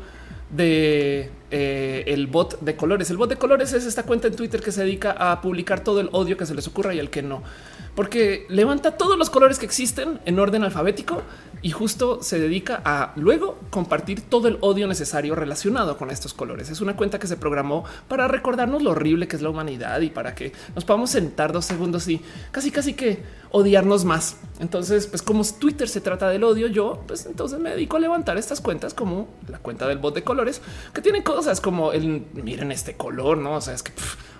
de 0.52 1.32
eh, 1.50 2.04
el 2.08 2.28
bot 2.28 2.60
de 2.60 2.76
colores. 2.76 3.10
El 3.10 3.18
bot 3.18 3.30
de 3.30 3.38
colores 3.38 3.74
es 3.74 3.86
esta 3.86 4.04
cuenta 4.04 4.28
en 4.28 4.36
Twitter 4.36 4.62
que 4.62 4.72
se 4.72 4.84
dedica 4.84 5.12
a 5.12 5.42
publicar 5.42 5.84
todo 5.84 6.00
el 6.00 6.10
odio 6.12 6.38
que 6.38 6.46
se 6.46 6.56
les 6.56 6.68
ocurra 6.68 6.94
y 6.94 7.00
el 7.00 7.10
que 7.10 7.22
no, 7.22 7.42
porque 7.96 8.46
levanta 8.50 8.98
todos 8.98 9.18
los 9.18 9.30
colores 9.30 9.60
que 9.60 9.66
existen 9.66 10.20
en 10.26 10.40
orden 10.40 10.64
alfabético 10.64 11.22
y 11.62 11.72
justo 11.72 12.24
se 12.24 12.40
dedica 12.40 12.82
a 12.84 13.14
luego 13.16 13.60
compartir 13.70 14.22
todo 14.22 14.48
el 14.48 14.58
odio 14.62 14.88
necesario 14.88 15.36
relacionado 15.36 15.98
con 15.98 16.10
estos 16.10 16.34
colores. 16.34 16.70
Es 16.70 16.82
una 16.82 16.96
cuenta 16.96 17.20
que 17.20 17.28
se 17.28 17.38
programó 17.38 17.84
para 18.08 18.28
recordarnos 18.28 18.82
lo 18.82 18.92
horrible 18.92 19.28
que 19.28 19.36
es 19.36 19.42
la 19.42 19.50
humanidad 19.50 20.02
y 20.02 20.10
para 20.10 20.34
que 20.34 20.54
nos 20.76 20.86
podamos 20.86 21.12
sentar 21.12 21.52
dos 21.54 21.66
segundos 21.66 22.08
y 22.08 22.22
casi 22.52 22.72
casi 22.72 22.94
que 22.94 23.24
odiarnos 23.52 24.06
más. 24.06 24.38
Entonces, 24.60 25.08
pues 25.08 25.22
como 25.22 25.44
Twitter 25.44 25.88
se 25.88 26.02
trata 26.02 26.30
del 26.30 26.44
odio, 26.44 26.68
yo 26.68 27.04
pues 27.08 27.26
entonces 27.26 27.60
me 27.60 27.72
dedico 27.72 27.98
a 27.98 28.00
levantar 28.00 28.38
estas 28.38 28.62
cuentas 28.62 28.94
como 28.94 29.28
la 29.48 29.60
cuenta 29.60 29.88
del 29.88 29.98
bot 29.98 30.16
de 30.16 30.24
colores 30.24 30.62
que 30.94 31.02
tienen 31.02 31.24
cosas 31.24 31.62
como 31.62 31.92
el 31.92 32.26
miren 32.34 32.72
este 32.72 32.96
color, 32.96 33.38
no? 33.38 33.56
O 33.56 33.62
sea, 33.62 33.74
es 33.74 33.84
que 33.84 33.92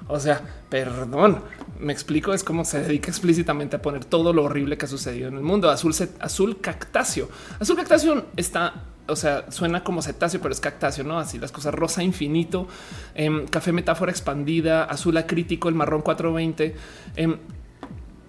o 0.08 0.20
sea, 0.20 0.42
perdón, 0.70 1.42
me 1.80 1.94
explico, 1.94 2.34
es 2.34 2.44
como 2.44 2.66
se 2.66 2.82
dedica 2.82 3.10
explícitamente 3.10 3.78
a 3.78 3.82
poner 3.82 4.04
todo 4.04 4.34
lo 4.34 4.44
horrible 4.44 4.78
que 4.78 4.86
ha 4.86 4.90
sucedido 4.90 5.30
en 5.30 5.36
el 5.36 5.42
mundo. 5.42 5.70
Azul, 5.70 5.96
azul 6.20 6.60
cactáceo. 6.60 7.11
Azul 7.60 7.76
cactáceo 7.76 8.26
está 8.36 8.86
o 9.08 9.16
sea, 9.16 9.52
suena 9.52 9.84
como 9.84 10.02
cetáceo, 10.02 10.40
pero 10.40 10.54
es 10.54 10.62
cactáceo, 10.62 11.04
no 11.04 11.20
así 11.20 11.38
las 11.38 11.52
cosas 11.52 11.74
rosa 11.74 12.02
infinito, 12.02 12.68
em, 13.14 13.46
café 13.48 13.74
metáfora 13.74 14.12
expandida, 14.12 14.86
azul 14.86 15.18
acrítico, 15.18 15.68
el 15.68 15.76
marrón 15.76 16.02
420. 16.02 16.76
Em, 17.18 17.38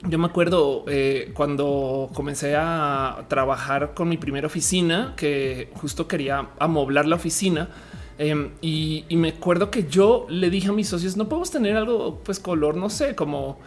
yo 0.09 0.19
me 0.19 0.27
acuerdo 0.27 0.85
eh, 0.89 1.31
cuando 1.35 2.11
comencé 2.15 2.57
a 2.57 3.27
trabajar 3.29 3.95
con 3.95 4.09
mi 4.09 4.17
primera 4.17 4.49
oficina, 4.49 5.13
que 5.17 5.71
justo 5.75 6.09
quería 6.09 6.49
amoblar 6.59 7.07
la 7.07 7.17
oficina 7.17 7.69
Em, 8.19 8.51
y, 8.61 9.05
me 9.11 9.31
acuerdo 9.31 9.71
que 9.71 9.89
yo 9.89 10.27
le 10.29 10.51
dije 10.51 10.69
a 10.69 10.73
mis 10.73 10.89
socios, 10.89 11.17
no 11.17 11.29
podemos 11.29 11.51
tener 11.51 11.77
algo, 11.77 12.21
pues 12.23 12.39
color, 12.39 12.77
no 12.77 12.91
sé, 12.91 13.15
como 13.15 13.59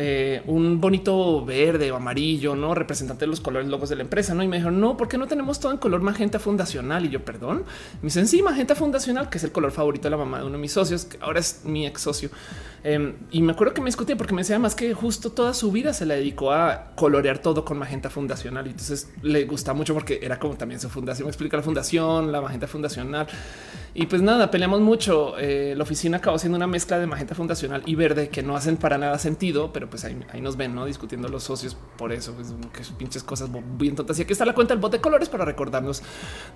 eh, 0.00 0.42
un 0.46 0.80
bonito 0.80 1.44
verde 1.44 1.90
o 1.90 1.96
amarillo, 1.96 2.54
no 2.54 2.72
representante 2.72 3.24
de 3.24 3.26
los 3.26 3.40
colores 3.40 3.66
logos 3.68 3.88
de 3.88 3.96
la 3.96 4.02
empresa. 4.02 4.32
No, 4.32 4.44
y 4.44 4.46
me 4.46 4.58
dijeron, 4.58 4.80
no, 4.80 4.96
porque 4.96 5.18
no 5.18 5.26
tenemos 5.26 5.58
todo 5.58 5.72
en 5.72 5.78
color 5.78 6.02
magenta 6.02 6.38
fundacional? 6.38 7.04
Y 7.04 7.08
yo, 7.08 7.24
perdón, 7.24 7.64
me 8.00 8.06
dicen, 8.06 8.28
sí, 8.28 8.40
magenta 8.40 8.76
fundacional, 8.76 9.28
que 9.28 9.38
es 9.38 9.44
el 9.44 9.50
color 9.50 9.72
favorito 9.72 10.04
de 10.04 10.10
la 10.10 10.16
mamá 10.16 10.38
de 10.38 10.44
uno 10.44 10.52
de 10.52 10.58
mis 10.58 10.70
socios, 10.70 11.04
que 11.04 11.18
ahora 11.20 11.40
es 11.40 11.62
mi 11.64 11.84
ex 11.84 12.00
socio. 12.00 12.30
Em, 12.84 13.14
y 13.32 13.42
me 13.42 13.50
acuerdo 13.50 13.74
que 13.74 13.80
me 13.80 13.86
discutía 13.86 14.16
porque 14.16 14.32
me 14.34 14.42
decía 14.42 14.56
más 14.60 14.76
que 14.76 14.94
justo 14.94 15.30
toda 15.30 15.52
su 15.52 15.72
vida 15.72 15.92
se 15.92 16.06
la 16.06 16.14
dedicó 16.14 16.52
a 16.52 16.92
colorear 16.94 17.38
todo 17.38 17.64
con 17.64 17.76
magenta 17.76 18.08
fundacional. 18.08 18.68
Y 18.68 18.70
entonces 18.70 19.10
le 19.22 19.46
gusta 19.46 19.74
mucho 19.74 19.94
porque 19.94 20.20
era 20.22 20.38
como 20.38 20.54
también 20.56 20.80
su 20.80 20.88
fundación. 20.88 21.26
Me 21.26 21.30
explica 21.30 21.56
la 21.56 21.64
fundación, 21.64 22.30
la 22.30 22.40
magenta 22.40 22.68
fundacional. 22.68 23.26
Y 23.94 24.06
pues 24.06 24.22
nada, 24.22 24.50
peleamos 24.50 24.80
mucho. 24.80 25.38
Eh, 25.38 25.74
la 25.76 25.82
oficina 25.82 26.18
acabó 26.18 26.38
siendo 26.38 26.56
una 26.56 26.66
mezcla 26.66 26.98
de 26.98 27.06
magenta 27.06 27.34
fundacional 27.34 27.82
y 27.86 27.94
verde 27.94 28.28
que 28.28 28.42
no 28.42 28.56
hacen 28.56 28.76
para 28.76 28.98
nada 28.98 29.18
sentido, 29.18 29.72
pero 29.72 29.88
pues 29.88 30.04
ahí, 30.04 30.16
nos 30.40 30.56
ven, 30.56 30.74
no 30.74 30.84
discutiendo 30.84 31.28
los 31.28 31.42
socios 31.42 31.76
por 31.96 32.12
eso, 32.12 32.34
pues, 32.34 32.54
que 32.72 32.82
pinches 32.96 33.22
cosas 33.22 33.48
bien 33.76 33.96
tontas. 33.96 34.18
Y 34.18 34.22
aquí 34.22 34.32
está 34.32 34.44
la 34.44 34.54
cuenta 34.54 34.74
del 34.74 34.80
bote 34.80 34.98
de 34.98 35.00
colores 35.00 35.28
para 35.28 35.44
recordarnos 35.44 36.02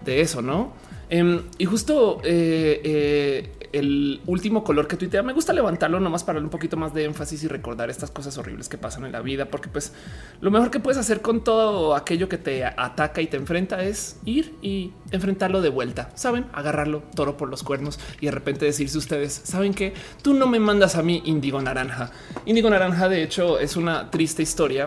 de 0.05 0.21
eso, 0.21 0.43
no? 0.43 0.73
Em, 1.15 1.43
y 1.59 1.67
justo 1.67 2.23
eh, 2.25 2.81
eh, 2.83 3.69
el 3.73 4.23
último 4.25 4.65
color 4.65 4.89
que 4.89 4.97
tuitea, 4.97 5.23
me 5.23 5.35
gusta 5.35 5.53
levantarlo 5.53 6.01
nomás 6.01 6.25
para 6.25 6.39
un 6.39 6.49
poquito 6.49 6.79
más 6.79 6.95
de 6.95 7.05
énfasis 7.05 7.45
y 7.45 7.49
recordar 7.49 7.91
estas 7.91 8.11
cosas 8.11 8.39
horribles 8.39 8.71
que 8.71 8.79
pasan 8.79 9.05
en 9.05 9.13
la 9.13 9.21
vida, 9.21 9.45
porque 9.45 9.69
pues 9.69 9.93
lo 10.41 10.51
mejor 10.51 10.71
que 10.71 10.81
puedes 10.81 10.97
hacer 10.97 11.21
con 11.21 11.45
todo 11.45 11.95
aquello 11.95 12.31
que 12.31 12.39
te 12.39 12.65
ataca 12.65 13.21
y 13.21 13.27
te 13.27 13.37
enfrenta 13.37 13.83
es 13.83 14.21
ir 14.25 14.55
y 14.63 14.93
enfrentarlo 15.11 15.61
de 15.61 15.69
vuelta, 15.69 16.09
saben, 16.15 16.47
agarrarlo 16.55 17.03
toro 17.15 17.37
por 17.37 17.51
los 17.51 17.63
cuernos 17.63 18.01
y 18.23 18.25
de 18.25 18.33
repente 18.33 18.65
decirse 18.65 18.97
ustedes, 18.97 19.35
saben 19.35 19.75
que 19.75 19.93
tú 20.23 20.33
no 20.33 20.47
me 20.47 20.61
mandas 20.61 20.97
a 20.97 21.03
mí 21.03 21.21
índigo 21.27 21.61
naranja. 21.61 22.11
Índigo 22.47 22.71
naranja, 22.71 23.11
de 23.11 23.23
hecho, 23.23 23.59
es 23.59 23.77
una 23.77 24.11
triste 24.11 24.43
historia 24.43 24.87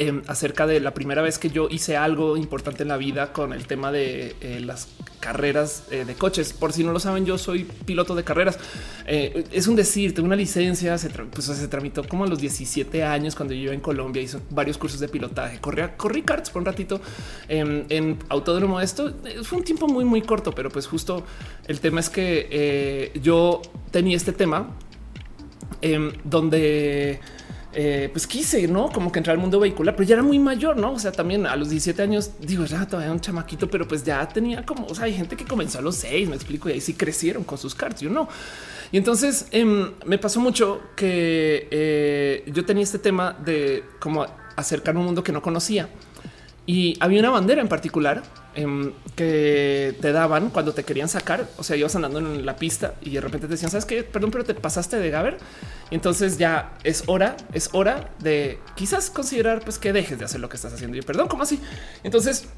Em, 0.00 0.22
acerca 0.28 0.68
de 0.68 0.78
la 0.78 0.94
primera 0.94 1.22
vez 1.22 1.40
que 1.40 1.50
yo 1.50 1.66
hice 1.68 1.96
algo 1.96 2.36
importante 2.36 2.84
en 2.84 2.88
la 2.88 2.96
vida 2.96 3.32
con 3.32 3.52
el 3.52 3.66
tema 3.66 3.90
de 3.90 4.36
eh, 4.40 4.60
las 4.60 4.86
carreras 5.18 5.88
eh, 5.90 6.04
de 6.04 6.14
coches. 6.14 6.52
Por 6.52 6.72
si 6.72 6.84
no 6.84 6.92
lo 6.92 7.00
saben, 7.00 7.26
yo 7.26 7.36
soy 7.36 7.64
piloto 7.64 8.14
de 8.14 8.22
carreras. 8.22 8.60
Eh, 9.06 9.42
es 9.50 9.66
un 9.66 9.74
decir, 9.74 10.14
tengo 10.14 10.26
una 10.26 10.36
licencia, 10.36 10.96
se, 10.98 11.10
pues, 11.10 11.68
tramitó 11.68 12.06
como 12.06 12.22
a 12.22 12.26
los 12.28 12.38
17 12.38 13.02
años 13.02 13.34
cuando 13.34 13.54
yo 13.54 13.72
en 13.72 13.80
Colombia 13.80 14.22
hice 14.22 14.38
varios 14.50 14.78
cursos 14.78 15.00
de 15.00 15.08
pilotaje. 15.08 15.58
Corría, 15.58 15.96
corrí 15.96 16.22
karts 16.22 16.50
por 16.50 16.60
un 16.60 16.66
ratito 16.66 17.00
em, 17.48 17.84
en 17.88 18.18
autódromo. 18.28 18.80
Esto 18.80 19.12
fue 19.42 19.58
un 19.58 19.64
tiempo 19.64 19.88
muy, 19.88 20.04
muy 20.04 20.22
corto, 20.22 20.52
pero 20.52 20.70
pues 20.70 20.86
justo 20.86 21.24
el 21.66 21.80
tema 21.80 21.98
es 21.98 22.08
que 22.08 23.10
yo 23.20 23.62
tenía 23.90 24.16
este 24.16 24.32
tema 24.32 24.76
em, 25.82 26.12
donde 26.22 27.18
eh, 27.74 28.08
pues 28.12 28.26
quise, 28.26 28.66
¿no? 28.66 28.90
Como 28.90 29.12
que 29.12 29.18
entrar 29.18 29.34
al 29.34 29.40
mundo 29.40 29.60
vehicular, 29.60 29.94
pero 29.94 30.08
ya 30.08 30.14
era 30.14 30.22
muy 30.22 30.38
mayor, 30.38 30.76
¿no? 30.76 30.92
O 30.92 30.98
sea, 30.98 31.12
también 31.12 31.46
a 31.46 31.54
los 31.56 31.68
17 31.68 32.00
años, 32.02 32.30
digo, 32.40 32.64
ya 32.64 32.86
todavía 32.86 33.12
un 33.12 33.20
chamaquito, 33.20 33.68
pero 33.68 33.86
pues 33.86 34.04
ya 34.04 34.26
tenía 34.28 34.64
como, 34.64 34.86
o 34.86 34.94
sea, 34.94 35.04
hay 35.04 35.14
gente 35.14 35.36
que 35.36 35.44
comenzó 35.44 35.78
a 35.78 35.82
los 35.82 35.96
6, 35.96 36.28
me 36.28 36.36
explico, 36.36 36.68
y 36.68 36.72
ahí 36.72 36.80
sí 36.80 36.94
crecieron 36.94 37.44
con 37.44 37.58
sus 37.58 37.74
cartas, 37.74 38.00
yo 38.00 38.10
no. 38.10 38.28
Y 38.90 38.96
entonces 38.96 39.46
em, 39.50 39.92
me 40.06 40.16
pasó 40.18 40.40
mucho 40.40 40.80
que 40.96 41.68
eh, 41.70 42.50
yo 42.52 42.64
tenía 42.64 42.84
este 42.84 42.98
tema 42.98 43.36
de 43.44 43.84
cómo 44.00 44.26
acercar 44.56 44.96
un 44.96 45.04
mundo 45.04 45.22
que 45.22 45.32
no 45.32 45.42
conocía. 45.42 45.88
Y 46.68 46.98
había 47.00 47.20
una 47.20 47.30
bandera 47.30 47.62
en 47.62 47.68
particular 47.68 48.22
em, 48.54 48.92
que 49.16 49.96
te 50.02 50.12
daban 50.12 50.50
cuando 50.50 50.74
te 50.74 50.84
querían 50.84 51.08
sacar. 51.08 51.48
O 51.56 51.64
sea, 51.64 51.76
ibas 51.76 51.96
andando 51.96 52.18
en 52.18 52.44
la 52.44 52.56
pista 52.56 52.92
y 53.00 53.08
de 53.08 53.22
repente 53.22 53.46
te 53.46 53.52
decían, 53.52 53.70
sabes 53.70 53.86
qué? 53.86 54.02
Perdón, 54.02 54.30
pero 54.30 54.44
te 54.44 54.52
pasaste 54.52 54.98
de 54.98 55.08
Gaber. 55.08 55.38
Y 55.90 55.94
entonces 55.94 56.36
ya 56.36 56.74
es 56.84 57.04
hora, 57.06 57.38
es 57.54 57.70
hora 57.72 58.10
de 58.18 58.58
quizás 58.74 59.08
considerar 59.08 59.62
pues 59.64 59.78
que 59.78 59.94
dejes 59.94 60.18
de 60.18 60.26
hacer 60.26 60.40
lo 60.40 60.50
que 60.50 60.56
estás 60.56 60.74
haciendo. 60.74 60.98
Y 60.98 61.00
perdón, 61.00 61.28
¿cómo 61.28 61.44
así? 61.44 61.58
Entonces 62.04 62.48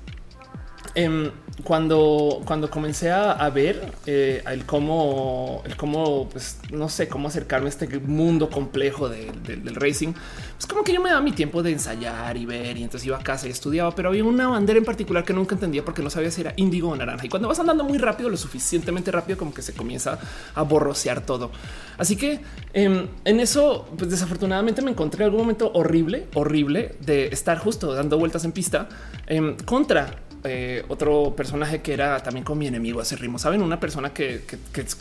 Em, 0.94 1.30
cuando, 1.62 2.42
cuando 2.44 2.68
comencé 2.68 3.12
a, 3.12 3.48
ver 3.50 3.92
eh, 4.06 4.42
el 4.46 4.64
cómo, 4.64 5.62
el 5.64 5.76
cómo, 5.76 6.28
pues 6.28 6.58
no 6.72 6.88
sé 6.88 7.06
cómo 7.06 7.28
acercarme 7.28 7.66
a 7.66 7.68
este 7.68 7.86
mundo 8.00 8.50
complejo 8.50 9.08
del 9.08 9.74
racing, 9.74 10.12
pues 10.54 10.66
como 10.66 10.82
que 10.82 10.92
yo 10.92 11.00
me 11.00 11.10
daba 11.10 11.20
mi 11.20 11.32
tiempo 11.32 11.62
de 11.62 11.72
ensayar 11.72 12.36
y 12.36 12.46
ver, 12.46 12.76
y 12.76 12.82
entonces 12.82 13.06
iba 13.06 13.18
a 13.18 13.22
casa 13.22 13.46
y 13.46 13.50
estudiaba, 13.50 13.94
pero 13.94 14.08
había 14.08 14.24
una 14.24 14.48
bandera 14.48 14.78
en 14.78 14.84
particular 14.84 15.24
que 15.24 15.32
nunca 15.32 15.54
entendía 15.54 15.84
porque 15.84 16.02
no 16.02 16.10
sabía 16.10 16.30
si 16.30 16.40
era 16.40 16.54
índigo 16.56 16.88
o 16.88 16.96
naranja. 16.96 17.26
Y 17.26 17.28
cuando 17.28 17.46
vas 17.46 17.60
andando 17.60 17.84
muy 17.84 17.98
rápido, 17.98 18.28
lo 18.28 18.36
suficientemente 18.36 19.12
rápido, 19.12 19.38
como 19.38 19.54
que 19.54 19.62
se 19.62 19.74
comienza 19.74 20.18
a 20.54 20.62
borrosear 20.62 21.20
todo. 21.20 21.50
Así 21.98 22.16
que 22.16 22.40
em, 22.72 23.06
en 23.24 23.40
eso, 23.40 23.88
pues 23.96 24.10
desafortunadamente 24.10 24.82
me 24.82 24.90
encontré 24.90 25.24
algún 25.24 25.40
momento 25.40 25.70
horrible, 25.74 26.26
horrible 26.34 26.96
de 27.00 27.28
estar 27.28 27.58
justo 27.58 27.94
dando 27.94 28.18
vueltas 28.18 28.44
en 28.44 28.52
pista 28.52 28.88
em, 29.26 29.56
contra 29.58 30.16
eh, 30.42 30.84
otro 30.88 31.34
personaje 31.36 31.82
que 31.82 31.92
era 31.92 32.22
también 32.22 32.44
con 32.44 32.56
mi 32.56 32.66
enemigo 32.66 33.00
hace 33.00 33.16
ritmo. 33.16 33.38
Saben, 33.38 33.62
una 33.62 33.78
persona 33.78 34.12
que, 34.12 34.42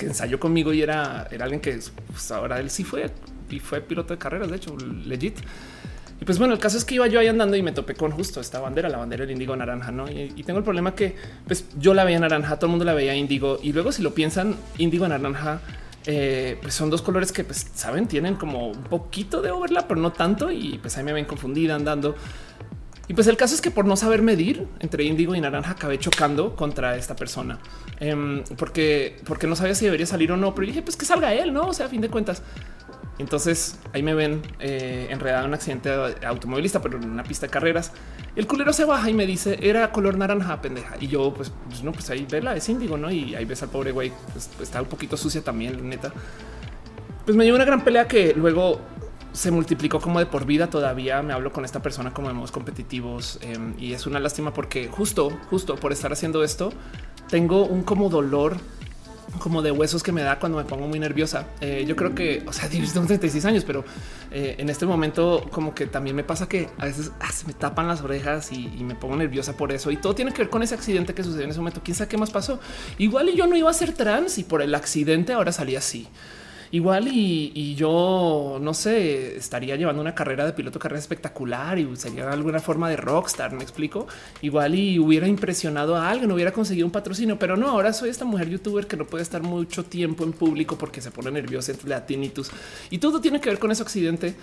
ensayó 0.01 0.39
conmigo 0.39 0.73
y 0.73 0.81
era, 0.81 1.27
era 1.31 1.45
alguien 1.45 1.61
que 1.61 1.79
pues, 2.07 2.31
ahora 2.31 2.59
él 2.59 2.69
sí 2.69 2.83
fue 2.83 3.09
y 3.49 3.59
fue 3.59 3.81
piloto 3.81 4.13
de 4.13 4.19
carreras, 4.19 4.49
de 4.49 4.57
hecho, 4.57 4.75
legit. 5.05 5.37
Y 6.21 6.25
pues 6.25 6.37
bueno, 6.37 6.53
el 6.53 6.59
caso 6.59 6.77
es 6.77 6.83
que 6.83 6.95
iba 6.95 7.07
yo 7.07 7.19
ahí 7.19 7.27
andando 7.27 7.55
y 7.55 7.63
me 7.63 7.71
topé 7.71 7.95
con 7.95 8.11
justo 8.11 8.41
esta 8.41 8.59
bandera, 8.59 8.89
la 8.89 8.97
bandera 8.97 9.21
del 9.21 9.31
índigo 9.31 9.55
naranja, 9.55 9.91
¿no? 9.91 10.09
Y, 10.09 10.43
tengo 10.43 10.59
el 10.59 10.65
problema 10.65 10.93
que 10.93 11.15
pues 11.47 11.65
yo 11.79 11.93
la 11.93 12.03
veía 12.03 12.19
naranja, 12.19 12.57
todo 12.57 12.65
el 12.65 12.71
mundo 12.71 12.83
la 12.83 12.93
veía 12.93 13.15
índigo 13.15 13.59
y 13.63 13.71
luego 13.71 13.93
si 13.93 14.01
lo 14.01 14.13
piensan, 14.13 14.55
índigo 14.77 15.07
naranja, 15.07 15.61
eh, 16.05 16.57
pues 16.61 16.73
son 16.73 16.89
dos 16.89 17.01
colores 17.01 17.31
que 17.31 17.45
pues 17.45 17.67
saben, 17.73 18.07
tienen 18.07 18.35
como 18.35 18.67
un 18.67 18.83
poquito 18.83 19.41
de 19.41 19.51
overlap, 19.51 19.87
pero 19.87 20.01
no 20.01 20.11
tanto 20.11 20.51
y 20.51 20.77
pues 20.79 20.97
ahí 20.97 21.05
me 21.05 21.13
ven 21.13 21.23
confundida 21.23 21.75
andando. 21.75 22.15
Y 23.09 23.15
pues 23.15 23.25
el 23.25 23.37
caso 23.37 23.55
es 23.55 23.61
que 23.61 23.71
por 23.71 23.85
no 23.85 23.97
saber 23.97 24.21
medir 24.21 24.67
entre 24.79 25.03
índigo 25.03 25.33
y 25.33 25.41
naranja 25.41 25.71
acabé 25.71 25.97
chocando 25.97 26.55
contra 26.55 26.95
esta 26.95 27.15
persona 27.15 27.57
em, 27.99 28.43
porque, 28.55 29.19
porque 29.25 29.47
no 29.47 29.55
sabía 29.55 29.73
si 29.73 29.85
debería 29.85 30.05
salir 30.05 30.31
o 30.31 30.37
no. 30.37 30.53
Pero 30.53 30.67
dije, 30.67 30.83
pues 30.83 30.95
que 30.95 31.05
salga 31.05 31.33
él, 31.33 31.51
no? 31.51 31.69
O 31.69 31.73
sea, 31.73 31.87
a 31.87 31.89
fin 31.89 32.01
de 32.01 32.09
cuentas. 32.09 32.43
Entonces 33.17 33.79
ahí 33.93 34.03
me 34.03 34.13
ven 34.13 34.43
eh, 34.59 35.07
enredado 35.09 35.41
en 35.41 35.47
un 35.49 35.53
accidente 35.55 35.89
automovilista, 36.23 36.83
pero 36.83 36.99
en 36.99 37.09
una 37.09 37.23
pista 37.23 37.47
de 37.47 37.51
carreras. 37.51 37.93
El 38.35 38.45
culero 38.45 38.71
se 38.73 38.85
baja 38.85 39.09
y 39.09 39.15
me 39.15 39.25
dice 39.25 39.57
era 39.59 39.91
color 39.91 40.15
naranja, 40.15 40.61
pendeja. 40.61 40.95
Y 40.99 41.07
yo, 41.07 41.33
pues, 41.33 41.51
pues 41.67 41.83
no, 41.83 41.91
pues 41.91 42.11
ahí 42.11 42.27
vela, 42.29 42.55
es 42.55 42.69
índigo, 42.69 42.95
no? 42.95 43.09
Y 43.09 43.33
ahí 43.33 43.43
ves 43.43 43.63
al 43.63 43.69
pobre 43.69 43.91
güey, 43.91 44.13
pues, 44.33 44.51
está 44.61 44.83
un 44.83 44.87
poquito 44.87 45.17
sucia 45.17 45.41
también, 45.41 45.89
neta. 45.89 46.13
Pues 47.25 47.35
me 47.35 47.43
dio 47.43 47.55
una 47.55 47.65
gran 47.65 47.83
pelea 47.83 48.07
que 48.07 48.35
luego 48.35 48.79
se 49.33 49.51
multiplicó 49.51 49.99
como 49.99 50.19
de 50.19 50.25
por 50.25 50.45
vida. 50.45 50.69
Todavía 50.69 51.21
me 51.21 51.33
hablo 51.33 51.51
con 51.51 51.65
esta 51.65 51.81
persona 51.81 52.13
como 52.13 52.27
de 52.27 52.33
modos 52.33 52.51
competitivos 52.51 53.39
em, 53.41 53.73
y 53.79 53.93
es 53.93 54.05
una 54.05 54.19
lástima 54.19 54.53
porque 54.53 54.87
justo, 54.87 55.31
justo 55.49 55.75
por 55.75 55.91
estar 55.91 56.11
haciendo 56.11 56.43
esto, 56.43 56.71
tengo 57.29 57.65
un 57.65 57.83
como 57.83 58.09
dolor 58.09 58.57
como 59.37 59.61
de 59.61 59.71
huesos 59.71 60.01
que 60.01 60.11
me 60.11 60.23
da 60.23 60.39
cuando 60.39 60.57
me 60.57 60.63
pongo 60.63 60.87
muy 60.87 60.99
nerviosa. 60.99 61.45
Eh, 61.61 61.85
yo 61.87 61.95
creo 61.95 62.15
que, 62.15 62.43
o 62.47 62.53
sea, 62.53 62.67
tengo 62.69 63.05
36 63.05 63.45
años, 63.45 63.63
pero 63.63 63.85
eh, 64.31 64.55
en 64.57 64.69
este 64.69 64.85
momento 64.85 65.45
como 65.51 65.75
que 65.75 65.85
también 65.85 66.15
me 66.15 66.23
pasa 66.23 66.49
que 66.49 66.69
a 66.77 66.85
veces 66.85 67.11
ah, 67.19 67.31
se 67.31 67.45
me 67.45 67.53
tapan 67.53 67.87
las 67.87 68.01
orejas 68.01 68.51
y, 68.51 68.67
me 68.83 68.95
pongo 68.95 69.15
nerviosa 69.15 69.55
por 69.55 69.71
eso. 69.71 69.91
Y 69.91 69.97
todo 69.97 70.15
tiene 70.15 70.33
que 70.33 70.39
ver 70.39 70.49
con 70.49 70.63
ese 70.63 70.73
accidente 70.73 71.13
que 71.13 71.23
sucedió 71.23 71.43
en 71.43 71.51
ese 71.51 71.59
momento. 71.59 71.81
¿Quién 71.83 71.95
sabe 71.95 72.09
qué 72.09 72.17
más 72.17 72.31
pasó? 72.31 72.59
Igual 72.97 73.31
yo 73.35 73.45
no 73.45 73.55
iba 73.55 73.69
a 73.69 73.73
ser 73.73 73.93
trans 73.93 74.39
y 74.39 74.43
por 74.43 74.61
el 74.61 74.73
accidente 74.73 75.33
ahora 75.33 75.51
salí 75.51 75.75
así. 75.75 76.07
Igual 76.71 77.07
y, 77.07 77.75
yo 77.75 78.59
no 78.61 78.73
sé, 78.73 79.35
estaría 79.35 79.75
llevando 79.75 80.01
una 80.01 80.13
carrera 80.13 80.45
de 80.45 80.53
piloto 80.53 80.77
carrera 80.77 80.99
espectacular 80.99 81.79
y 81.79 81.95
sería 81.95 82.29
alguna 82.29 82.59
forma 82.59 82.89
de 82.89 82.97
rockstar. 82.97 83.53
Me 83.53 83.63
explico. 83.63 84.07
Igual 84.41 84.75
y 84.75 84.99
hubiera 84.99 85.27
impresionado 85.27 85.95
a 85.95 86.09
alguien, 86.09 86.31
hubiera 86.31 86.51
conseguido 86.51 86.85
un 86.85 86.91
patrocinio, 86.91 87.39
pero 87.39 87.57
no. 87.57 87.69
Ahora 87.69 87.91
soy 87.91 88.09
esta 88.09 88.25
mujer 88.25 88.49
youtuber 88.49 88.85
que 88.85 88.97
no 88.97 89.05
puede 89.05 89.23
estar 89.23 89.41
mucho 89.41 89.83
tiempo 89.83 90.23
en 90.23 90.33
público 90.33 90.77
porque 90.77 91.01
se 91.01 91.11
pone 91.11 91.31
nerviosa, 91.31 91.73
le 91.83 91.89
da 91.89 92.05
tinnitus 92.05 92.51
y 92.89 92.99
todo 92.99 93.19
tiene 93.19 93.41
que 93.41 93.49
ver 93.49 93.59
con 93.59 93.71
ese 93.71 93.81
accidente. 93.81 94.35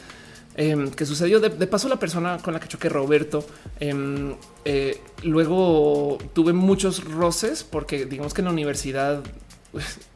Em, 0.59 0.91
que 0.91 1.05
sucedió 1.05 1.39
de, 1.39 1.51
paso 1.67 1.87
la 1.87 1.99
persona 1.99 2.39
con 2.39 2.55
la 2.55 2.61
que 2.61 2.67
choqué 2.67 2.89
Roberto. 2.89 3.47
Em, 3.79 4.35
eh, 4.65 4.99
luego 5.23 6.17
tuve 6.33 6.55
muchos 6.55 7.05
roces 7.05 7.63
porque 7.63 8.07
digamos 8.07 8.33
que 8.33 8.41
en 8.41 8.47
la 8.47 8.53
universidad 8.53 9.23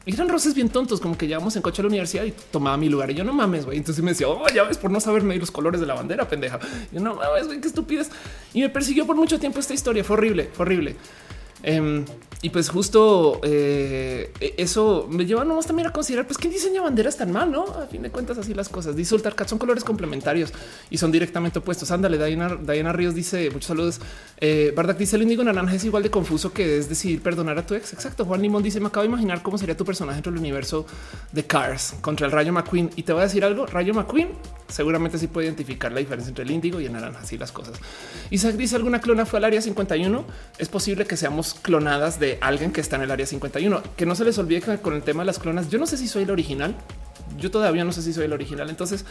eran 0.05 0.29
roces 0.29 0.53
bien 0.53 0.69
tontos, 0.69 0.99
como 0.99 1.17
que 1.17 1.27
llevamos 1.27 1.55
en 1.55 1.61
coche 1.61 1.81
a 1.81 1.83
la 1.83 1.89
universidad 1.89 2.23
y 2.23 2.31
tomaba 2.51 2.77
mi 2.77 2.89
lugar 2.89 3.11
y 3.11 3.13
yo 3.13 3.23
no 3.23 3.33
mames, 3.33 3.65
güey. 3.65 3.77
Entonces 3.77 4.03
me 4.03 4.11
decía, 4.11 4.27
oh, 4.27 4.47
ya 4.53 4.63
ves 4.63 4.77
por 4.77 4.91
no 4.91 4.99
saber 4.99 5.23
medir 5.23 5.41
los 5.41 5.51
colores 5.51 5.79
de 5.79 5.87
la 5.87 5.93
bandera, 5.93 6.27
pendeja. 6.27 6.59
Yo 6.91 6.99
no 6.99 7.15
mames, 7.15 7.47
güey, 7.47 7.61
qué 7.61 7.67
estupidez. 7.67 8.09
Y 8.53 8.61
me 8.61 8.69
persiguió 8.69 9.05
por 9.05 9.15
mucho 9.15 9.39
tiempo 9.39 9.59
esta 9.59 9.73
historia. 9.73 10.03
Fue 10.03 10.15
horrible, 10.15 10.49
horrible. 10.57 10.95
Em, 11.63 12.05
y 12.43 12.49
pues 12.49 12.69
justo 12.69 13.39
eh, 13.43 14.33
e, 14.39 14.55
eso 14.57 15.07
me 15.09 15.25
lleva 15.25 15.45
nomás 15.45 15.67
también 15.67 15.87
a 15.87 15.93
considerar, 15.93 16.25
pues 16.25 16.39
quién 16.39 16.51
diseña 16.51 16.81
banderas 16.81 17.15
tan 17.17 17.31
mal, 17.31 17.51
no? 17.51 17.65
A 17.65 17.85
fin 17.85 18.01
de 18.01 18.09
cuentas, 18.09 18.37
así 18.39 18.55
las 18.55 18.67
cosas. 18.67 18.95
Dice 18.95 19.13
Ultarcat 19.13 19.47
son 19.47 19.59
colores 19.59 19.83
complementarios 19.83 20.51
y 20.89 20.97
son 20.97 21.11
directamente 21.11 21.59
opuestos. 21.59 21.91
Ándale, 21.91 22.17
Diana, 22.17 22.55
Diana 22.55 22.93
Ríos 22.93 23.13
dice 23.13 23.49
muchos 23.51 23.67
saludos. 23.67 24.01
Eh, 24.39 24.73
Bardak 24.75 24.97
dice 24.97 25.17
el 25.17 25.21
índigo 25.21 25.43
naranja 25.43 25.75
es 25.75 25.85
igual 25.85 26.01
de 26.01 26.09
confuso 26.09 26.51
que 26.51 26.79
es 26.79 26.89
decidir 26.89 27.21
perdonar 27.21 27.59
a 27.59 27.65
tu 27.65 27.75
ex. 27.75 27.93
Exacto. 27.93 28.25
Juan 28.25 28.41
Limón 28.41 28.63
dice 28.63 28.79
me 28.79 28.87
acabo 28.87 29.03
de 29.03 29.09
imaginar 29.09 29.43
cómo 29.43 29.59
sería 29.59 29.77
tu 29.77 29.85
personaje 29.85 30.15
dentro 30.15 30.31
del 30.31 30.39
universo 30.39 30.87
de 31.31 31.45
Cars 31.45 31.95
contra 32.01 32.25
el 32.25 32.31
Rayo 32.31 32.51
McQueen. 32.53 32.89
Y 32.95 33.03
te 33.03 33.13
voy 33.13 33.21
a 33.21 33.25
decir 33.25 33.45
algo. 33.45 33.67
Rayo 33.67 33.93
McQueen 33.93 34.29
seguramente 34.67 35.19
sí 35.19 35.27
puede 35.27 35.47
identificar 35.47 35.91
la 35.91 35.99
diferencia 35.99 36.29
entre 36.29 36.43
el 36.43 36.51
índigo 36.51 36.81
y 36.81 36.85
el 36.85 36.93
naranja. 36.93 37.19
Así 37.19 37.37
las 37.37 37.51
cosas. 37.51 37.75
Isaac 38.31 38.55
dice 38.55 38.75
alguna 38.75 38.99
clona 38.99 39.27
fue 39.27 39.37
al 39.37 39.45
área 39.45 39.61
51. 39.61 40.25
Es 40.57 40.69
posible 40.69 41.05
que 41.05 41.17
seamos 41.17 41.50
clonadas 41.53 42.19
de 42.19 42.37
alguien 42.41 42.71
que 42.71 42.81
está 42.81 42.95
en 42.95 43.03
el 43.03 43.11
área 43.11 43.25
51. 43.25 43.81
Que 43.95 44.05
no 44.05 44.15
se 44.15 44.25
les 44.25 44.37
olvide 44.37 44.61
que 44.61 44.77
con 44.77 44.93
el 44.93 45.03
tema 45.03 45.23
de 45.23 45.27
las 45.27 45.39
clonas, 45.39 45.69
yo 45.69 45.79
no 45.79 45.85
sé 45.85 45.97
si 45.97 46.07
soy 46.07 46.23
el 46.23 46.31
original. 46.31 46.75
Yo 47.37 47.49
todavía 47.49 47.83
no 47.83 47.91
sé 47.91 48.01
si 48.01 48.13
soy 48.13 48.25
el 48.25 48.33
original. 48.33 48.69
Entonces, 48.69 49.05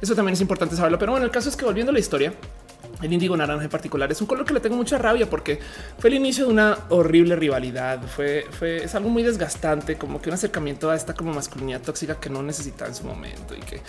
eso 0.00 0.14
también 0.14 0.34
es 0.34 0.40
importante 0.40 0.76
saberlo. 0.76 0.98
Pero 0.98 1.12
bueno, 1.12 1.26
el 1.26 1.32
caso 1.32 1.48
es 1.48 1.56
que 1.56 1.64
volviendo 1.64 1.90
a 1.90 1.92
la 1.92 2.00
historia, 2.00 2.32
el 3.02 3.12
índigo 3.12 3.36
naranja 3.36 3.64
en 3.64 3.70
particular 3.70 4.10
es 4.10 4.20
un 4.20 4.26
color 4.26 4.46
que 4.46 4.54
le 4.54 4.60
tengo 4.60 4.76
mucha 4.76 4.96
rabia 4.96 5.28
porque 5.28 5.58
fue 5.98 6.08
el 6.08 6.16
inicio 6.16 6.46
de 6.46 6.52
una 6.52 6.78
horrible 6.88 7.36
rivalidad. 7.36 8.02
Fue, 8.02 8.46
fue 8.50 8.84
es 8.84 8.94
algo 8.94 9.10
muy 9.10 9.22
desgastante, 9.22 9.96
como 9.96 10.20
que 10.20 10.30
un 10.30 10.34
acercamiento 10.34 10.90
a 10.90 10.96
esta 10.96 11.14
como 11.14 11.32
masculinidad 11.32 11.82
tóxica 11.82 12.18
que 12.18 12.30
no 12.30 12.42
necesitaba 12.42 12.88
en 12.88 12.94
su 12.94 13.04
momento 13.04 13.54
y 13.54 13.60
que 13.60 13.80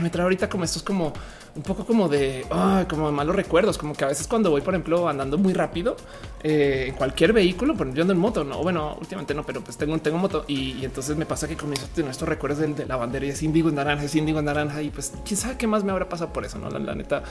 me 0.00 0.10
trae 0.10 0.22
ahorita 0.22 0.48
como 0.48 0.64
estos 0.64 0.82
como 0.82 1.12
un 1.56 1.62
poco 1.62 1.84
como 1.84 2.08
de 2.08 2.46
como 2.88 3.10
malos 3.10 3.34
recuerdos, 3.34 3.78
como 3.78 3.94
que 3.94 4.04
a 4.04 4.08
veces 4.08 4.28
cuando 4.28 4.50
voy, 4.50 4.60
por 4.60 4.74
ejemplo, 4.74 5.08
andando 5.08 5.38
muy 5.38 5.54
rápido 5.54 5.96
eh, 6.42 6.86
en 6.88 6.94
cualquier 6.94 7.32
vehículo, 7.32 7.74
por 7.74 7.92
yo 7.92 8.02
ando 8.02 8.12
en 8.12 8.18
moto, 8.18 8.44
no, 8.44 8.62
bueno, 8.62 8.96
últimamente 9.00 9.34
no, 9.34 9.44
pero 9.44 9.62
pues 9.62 9.76
tengo, 9.76 9.98
tengo 9.98 10.18
moto 10.18 10.44
y, 10.46 10.84
entonces 10.84 11.16
me 11.16 11.26
pasa 11.26 11.48
que 11.48 11.56
comienzo 11.56 11.86
a 11.86 11.88
tener 11.88 12.10
estos 12.10 12.28
recuerdos 12.28 12.58
de, 12.58 12.86
la 12.86 12.96
bandera 12.96 13.26
y 13.26 13.30
es 13.30 13.42
índigo 13.42 13.68
en 13.68 13.76
naranja, 13.76 14.04
es 14.04 14.14
índigo 14.14 14.38
en 14.38 14.44
naranja 14.44 14.82
y 14.82 14.90
pues 14.90 15.12
quién 15.24 15.36
sabe 15.36 15.56
qué 15.56 15.66
más 15.66 15.82
me 15.82 15.92
habrá 15.92 16.08
pasado 16.08 16.32
por 16.32 16.44
eso, 16.44 16.58
no? 16.58 16.68
La, 16.70 16.94
neta, 16.94 17.22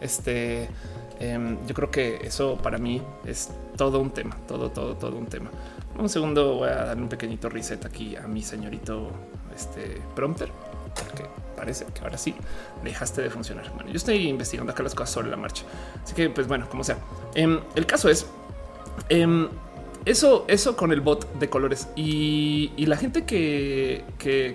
este, 0.00 0.68
em, 1.18 1.58
yo 1.66 1.74
creo 1.74 1.90
que 1.90 2.20
eso 2.22 2.56
para 2.56 2.78
mí 2.78 3.02
es 3.26 3.50
todo 3.76 3.98
un 3.98 4.10
tema, 4.10 4.36
todo, 4.46 4.70
todo, 4.70 4.94
todo 4.94 5.16
un 5.16 5.26
tema. 5.26 5.50
Un 5.98 6.08
segundo, 6.08 6.54
voy 6.54 6.68
a 6.68 6.86
darle 6.86 7.02
un 7.02 7.08
pequeñito 7.08 7.48
reset 7.48 7.84
aquí 7.84 8.16
a 8.16 8.26
mi 8.26 8.42
señorito 8.42 9.10
este 9.54 10.00
prompter, 10.14 10.50
parece 11.62 11.84
que 11.94 12.00
ahora 12.00 12.18
sí 12.18 12.34
dejaste 12.82 13.22
de 13.22 13.30
funcionar. 13.30 13.70
Bueno, 13.72 13.88
yo 13.88 13.96
estoy 13.96 14.26
investigando 14.26 14.72
acá 14.72 14.82
las 14.82 14.96
cosas 14.96 15.14
sobre 15.14 15.30
la 15.30 15.36
marcha. 15.36 15.62
Así 16.02 16.12
que, 16.12 16.28
pues 16.28 16.48
bueno, 16.48 16.68
como 16.68 16.82
sea. 16.82 16.98
Em, 17.36 17.60
el 17.76 17.86
caso 17.86 18.08
es 18.08 18.26
em, 19.08 19.48
eso, 20.04 20.44
eso 20.48 20.76
con 20.76 20.90
el 20.90 21.00
bot 21.00 21.32
de 21.38 21.48
colores 21.48 21.86
y, 21.94 22.72
la 22.78 22.96
gente 22.96 23.24
que, 23.24 24.02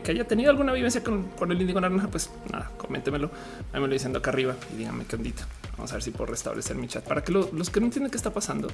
haya 0.05 0.25
tenido 0.25 0.49
alguna 0.49 0.73
vivencia 0.73 1.01
con, 1.01 1.29
el 1.49 1.61
índigo 1.61 1.79
naranja, 1.79 2.09
pues 2.09 2.29
nada, 2.51 2.71
coméntemelo. 2.77 3.31
Ahí 3.71 3.79
me 3.79 3.87
lo 3.87 3.93
diciendo 3.93 4.19
acá 4.19 4.31
arriba 4.31 4.57
y 4.73 4.79
díganme 4.79 5.05
qué 5.05 5.15
ondita. 5.15 5.47
Vamos 5.77 5.91
a 5.91 5.95
ver 5.95 6.03
si 6.03 6.11
puedo 6.11 6.29
restablecer 6.29 6.75
mi 6.75 6.87
chat 6.87 7.05
para 7.05 7.23
que 7.23 7.31
los 7.31 7.69
que 7.69 7.79
no 7.79 7.85
entienden 7.85 8.11
qué 8.11 8.17
está 8.17 8.33
pasando. 8.33 8.67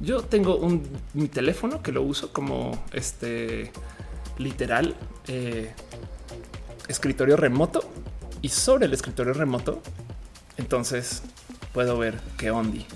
Yo 0.00 0.20
tengo 0.20 0.56
un 0.56 0.82
mi 1.14 1.28
teléfono 1.28 1.80
que 1.80 1.92
lo 1.92 2.02
uso 2.02 2.30
como 2.30 2.84
este 2.92 3.72
literal 4.36 4.94
eh, 5.28 5.72
escritorio 6.90 7.36
remoto 7.36 7.88
y 8.42 8.48
sobre 8.48 8.86
el 8.86 8.92
escritorio 8.92 9.32
remoto, 9.32 9.80
entonces 10.56 11.22
puedo 11.72 11.96
ver 11.98 12.18
qué 12.36 12.50
ondi. 12.50 12.86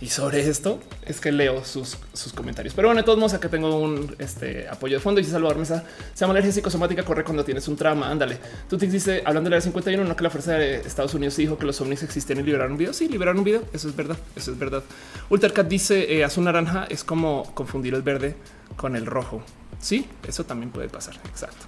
Y 0.00 0.08
sobre 0.08 0.46
esto 0.46 0.80
es 1.06 1.20
que 1.20 1.32
leo 1.32 1.64
sus, 1.64 1.96
sus 2.12 2.32
comentarios. 2.32 2.74
Pero 2.74 2.88
bueno, 2.88 3.00
de 3.00 3.06
todos 3.06 3.18
modos, 3.18 3.32
acá 3.32 3.48
tengo 3.48 3.78
un 3.78 4.14
este, 4.18 4.68
apoyo 4.68 4.96
de 4.96 5.00
fondo 5.00 5.20
y 5.20 5.24
si 5.24 5.30
salvar 5.30 5.56
mesa 5.56 5.84
se 6.12 6.20
llama 6.20 6.32
alergia 6.32 6.52
psicosomática. 6.52 7.04
Corre 7.04 7.24
cuando 7.24 7.42
tienes 7.42 7.66
un 7.68 7.76
trauma. 7.76 8.10
Ándale. 8.10 8.38
Tú 8.68 8.76
te 8.76 8.86
dice 8.86 9.22
hablando 9.24 9.48
de 9.48 9.56
la 9.56 9.62
51, 9.62 10.04
no 10.04 10.14
que 10.16 10.22
la 10.22 10.30
fuerza 10.30 10.54
de 10.54 10.76
Estados 10.76 11.14
Unidos 11.14 11.36
dijo 11.36 11.56
que 11.56 11.64
los 11.64 11.80
ovnis 11.80 12.02
existen 12.02 12.38
y 12.38 12.42
liberaron 12.42 12.72
un 12.72 12.78
video. 12.78 12.92
Sí, 12.92 13.08
liberaron 13.08 13.38
un 13.38 13.44
video. 13.44 13.62
Eso 13.72 13.88
es 13.88 13.96
verdad. 13.96 14.18
Eso 14.36 14.52
es 14.52 14.58
verdad. 14.58 14.82
Ultracat 15.30 15.68
dice 15.68 16.12
eh, 16.12 16.24
azul 16.24 16.44
naranja 16.44 16.86
es 16.90 17.02
como 17.02 17.54
confundir 17.54 17.94
el 17.94 18.02
verde 18.02 18.36
con 18.76 18.96
el 18.96 19.06
rojo. 19.06 19.42
Sí, 19.78 20.06
eso 20.28 20.44
también 20.44 20.70
puede 20.70 20.88
pasar. 20.88 21.14
Exacto. 21.30 21.64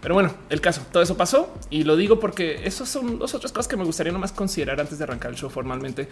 Pero 0.00 0.14
bueno, 0.14 0.32
el 0.48 0.60
caso, 0.60 0.82
todo 0.90 1.02
eso 1.02 1.16
pasó 1.16 1.54
y 1.68 1.84
lo 1.84 1.94
digo 1.96 2.18
porque 2.18 2.66
esas 2.66 2.88
son 2.88 3.18
dos 3.18 3.34
otras 3.34 3.52
cosas 3.52 3.68
que 3.68 3.76
me 3.76 3.84
gustaría 3.84 4.12
nomás 4.12 4.32
considerar 4.32 4.80
antes 4.80 4.98
de 4.98 5.04
arrancar 5.04 5.30
el 5.30 5.36
show 5.36 5.50
formalmente. 5.50 6.08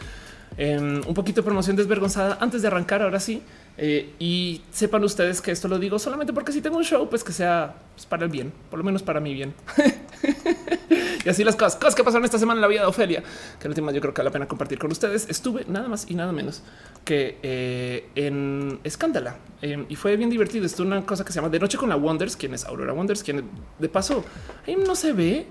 Em, 0.59 1.01
un 1.07 1.14
poquito 1.14 1.40
de 1.40 1.44
promoción 1.46 1.77
desvergonzada 1.77 2.37
antes 2.40 2.61
de 2.61 2.68
arrancar, 2.68 3.01
ahora 3.03 3.20
sí. 3.20 3.42
Eh, 3.80 4.14
y 4.18 4.60
sepan 4.72 5.04
ustedes 5.04 5.40
que 5.40 5.52
esto 5.52 5.68
lo 5.68 5.78
digo 5.78 6.00
solamente 6.00 6.32
porque 6.32 6.50
si 6.50 6.60
tengo 6.60 6.76
un 6.76 6.84
show, 6.84 7.08
pues 7.08 7.22
que 7.22 7.32
sea 7.32 7.76
pues, 7.94 8.06
para 8.06 8.24
el 8.24 8.30
bien, 8.30 8.52
por 8.70 8.78
lo 8.78 8.84
menos 8.84 9.04
para 9.04 9.20
mi 9.20 9.32
bien. 9.32 9.54
y 11.24 11.28
así 11.28 11.44
las 11.44 11.54
cosas, 11.54 11.76
cosas 11.76 11.94
que 11.94 12.02
pasaron 12.02 12.24
esta 12.24 12.40
semana 12.40 12.58
en 12.58 12.62
la 12.62 12.66
vida 12.66 12.80
de 12.80 12.86
Ofelia, 12.88 13.22
que 13.60 13.66
el 13.66 13.68
última 13.68 13.92
yo 13.92 14.00
creo 14.00 14.12
que 14.12 14.20
vale 14.20 14.30
la 14.30 14.32
pena 14.32 14.48
compartir 14.48 14.80
con 14.80 14.90
ustedes. 14.90 15.28
Estuve 15.28 15.64
nada 15.68 15.86
más 15.88 16.10
y 16.10 16.16
nada 16.16 16.32
menos 16.32 16.64
que 17.04 17.38
eh, 17.40 18.08
en 18.16 18.80
Escándala 18.82 19.36
em, 19.62 19.86
y 19.88 19.94
fue 19.94 20.16
bien 20.16 20.28
divertido. 20.28 20.66
Esto 20.66 20.82
es 20.82 20.86
una 20.88 21.06
cosa 21.06 21.24
que 21.24 21.32
se 21.32 21.36
llama 21.36 21.48
De 21.48 21.60
Noche 21.60 21.78
con 21.78 21.88
la 21.88 21.96
Wonders, 21.96 22.36
quien 22.36 22.54
es 22.54 22.64
Aurora 22.64 22.92
Wonders, 22.92 23.22
quien 23.22 23.44
de 23.78 23.88
paso 23.88 24.24
ahí 24.66 24.74
no 24.74 24.96
se 24.96 25.12
ve, 25.12 25.46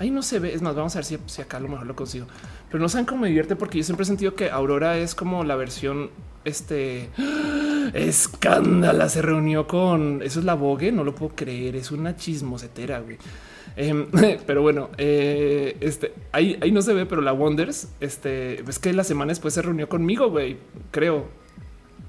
ahí 0.00 0.10
no 0.10 0.22
se 0.22 0.40
ve. 0.40 0.52
Es 0.52 0.62
más, 0.62 0.74
vamos 0.74 0.96
a 0.96 0.98
ver 0.98 1.04
si, 1.04 1.18
si 1.26 1.42
acá 1.42 1.58
a 1.58 1.60
lo 1.60 1.68
mejor 1.68 1.86
lo 1.86 1.94
consigo, 1.94 2.26
pero 2.68 2.82
no 2.82 2.88
saben 2.88 3.06
cómo 3.06 3.22
me 3.22 3.28
divierte 3.28 3.54
porque 3.54 3.78
yo 3.78 3.84
siempre 3.84 4.02
he 4.02 4.06
sentido 4.06 4.34
que 4.34 4.50
Aurora 4.50 4.98
es 4.98 5.14
como 5.14 5.44
la 5.44 5.54
versión 5.54 6.10
este 6.44 7.10
escándala 7.94 9.08
se 9.10 9.20
reunió 9.20 9.66
con 9.66 10.22
eso 10.22 10.40
es 10.40 10.44
la 10.44 10.54
Vogue. 10.54 10.90
No 10.90 11.04
lo 11.04 11.14
puedo 11.14 11.36
creer. 11.36 11.76
Es 11.76 11.92
una 11.92 12.16
chismosetera. 12.16 13.00
Güey. 13.00 13.18
Em, 13.76 14.06
pero 14.46 14.62
bueno, 14.62 14.88
eh, 14.98 15.76
este 15.80 16.12
ahí, 16.32 16.58
ahí 16.60 16.72
no 16.72 16.82
se 16.82 16.94
ve, 16.94 17.06
pero 17.06 17.20
la 17.20 17.32
Wonders, 17.32 17.88
este 18.00 18.62
es 18.68 18.78
que 18.78 18.92
la 18.92 19.04
semana 19.04 19.30
después 19.30 19.54
se 19.54 19.62
reunió 19.62 19.88
conmigo, 19.88 20.30
güey, 20.30 20.56
creo 20.90 21.39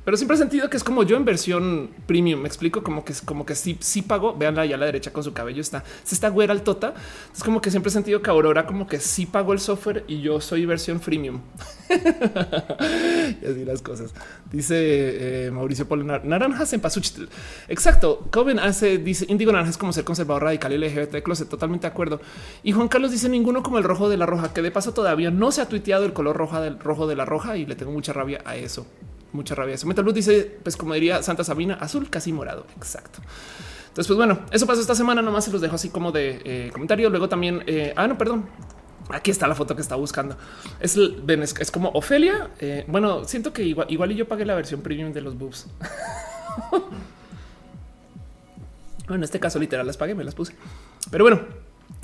pero 0.04 0.18
siempre 0.18 0.36
he 0.36 0.38
sentido 0.40 0.70
que 0.70 0.78
es 0.78 0.84
como 0.84 1.04
yo 1.04 1.16
en 1.16 1.26
versión 1.26 1.92
premium. 2.08 2.42
Me 2.42 2.48
explico 2.48 2.82
como 2.82 3.06
que 3.06 3.12
es 3.12 3.22
como 3.22 3.46
que 3.46 3.54
sí, 3.54 3.78
sí 3.80 4.02
pago. 4.02 4.36
Veanla 4.36 4.64
allá 4.64 4.76
a 4.76 4.80
la 4.80 4.86
derecha 4.88 5.14
con 5.14 5.24
su 5.24 5.34
cabello 5.34 5.62
está, 5.62 5.84
se 6.04 6.16
está 6.16 6.30
güera 6.30 6.54
al 6.54 6.64
tota. 6.64 6.96
Es 7.36 7.44
como 7.44 7.62
que 7.62 7.70
siempre 7.70 7.90
he 7.90 7.94
sentido 7.94 8.22
que 8.22 8.30
Aurora 8.32 8.66
como 8.66 8.88
que 8.88 9.00
sí 9.00 9.28
pago 9.28 9.54
el 9.54 9.60
software 9.60 10.04
y 10.08 10.22
yo 10.22 10.42
soy 10.42 10.66
versión 10.66 11.00
premium. 11.00 11.42
y 11.90 13.46
así 13.46 13.64
las 13.64 13.84
cosas. 13.84 14.14
Dice 14.52 15.46
eh, 15.46 15.52
Mauricio 15.52 15.88
Polinar, 15.88 16.26
naranjas 16.26 16.74
en 16.74 16.82
pasuchitl. 16.82 17.26
Exacto. 17.68 18.28
Coven 18.32 18.58
hace, 18.58 18.98
dice 18.98 19.26
índigo 19.30 19.52
naranja 19.52 19.70
es 19.70 19.78
como 19.78 19.94
ser 19.94 20.04
conservador 20.04 20.44
radical 20.44 20.74
y 20.74 20.78
LGBT 20.80 21.22
closet. 21.22 21.48
Totalmente 21.48 21.86
de 21.86 21.92
acuerdo. 21.92 22.22
Y 22.64 22.72
Juan 22.72 22.88
Carlos 22.88 23.12
dice 23.12 23.30
ninguno 23.30 23.62
como 23.62 23.78
el 23.78 23.84
rojo 23.84 24.10
de 24.10 24.18
la 24.18 24.26
roja, 24.26 24.52
que 24.52 24.64
de 24.64 24.72
paso 24.72 24.94
todavía 24.94 25.30
no 25.30 25.52
se 25.52 25.62
ha 25.62 25.70
tuiteado 25.70 26.06
el 26.06 26.14
color 26.14 26.36
roja 26.36 26.60
del 26.60 26.80
rojo 26.80 27.06
de 27.06 27.16
la 27.16 27.26
roja 27.26 27.56
y 27.58 27.68
le 27.68 27.76
tengo 27.76 27.92
mucha 27.92 28.14
rabia 28.14 28.42
a 28.46 28.56
eso 28.56 28.88
mucha 29.34 29.56
rabia. 29.56 29.76
Eso 29.76 29.88
Metal 29.88 30.04
Blue 30.04 30.13
dice, 30.13 30.60
pues 30.63 30.78
como 30.78 30.94
diría 30.94 31.24
Santa 31.24 31.44
Sabina, 31.44 31.76
azul 31.76 32.10
casi 32.10 32.32
morado. 32.32 32.65
Exacto. 32.78 33.20
Entonces, 33.82 34.08
pues 34.08 34.17
bueno, 34.17 34.39
eso 34.52 34.65
pasó 34.65 34.82
esta 34.82 34.96
semana. 34.96 35.22
Nomás 35.22 35.46
se 35.46 35.52
los 35.52 35.62
dejo 35.62 35.76
así 35.76 35.89
como 35.89 36.12
de 36.12 36.41
eh, 36.46 36.70
comentario. 36.72 37.10
Luego 37.10 37.28
también, 37.28 37.63
eh, 37.67 37.94
ah, 37.96 38.08
no, 38.08 38.17
perdón. 38.17 38.46
Aquí 39.10 39.32
está 39.32 39.48
la 39.48 39.56
foto 39.56 39.76
que 39.76 39.82
está 39.82 39.96
buscando. 39.96 40.38
Es, 40.80 40.96
es, 40.96 41.72
como 41.72 41.89
Ofelia. 41.89 42.52
Eh, 42.60 42.86
bueno, 42.88 43.26
siento 43.26 43.52
que 43.52 43.63
igual, 43.63 43.88
igual 43.89 44.12
y 44.13 44.15
yo 44.15 44.28
pagué 44.28 44.46
la 44.46 44.56
versión 44.56 44.82
premium 44.82 45.12
de 45.12 45.22
los 45.22 45.38
boobs. 45.38 45.67
Bueno, 49.12 49.22
en 49.22 49.26
este 49.26 49.41
caso 49.41 49.60
literal 49.60 49.86
las 49.86 49.98
pagué, 49.98 50.15
me 50.15 50.24
las 50.24 50.36
puse. 50.36 50.56
Pero 51.10 51.26
bueno, 51.26 51.41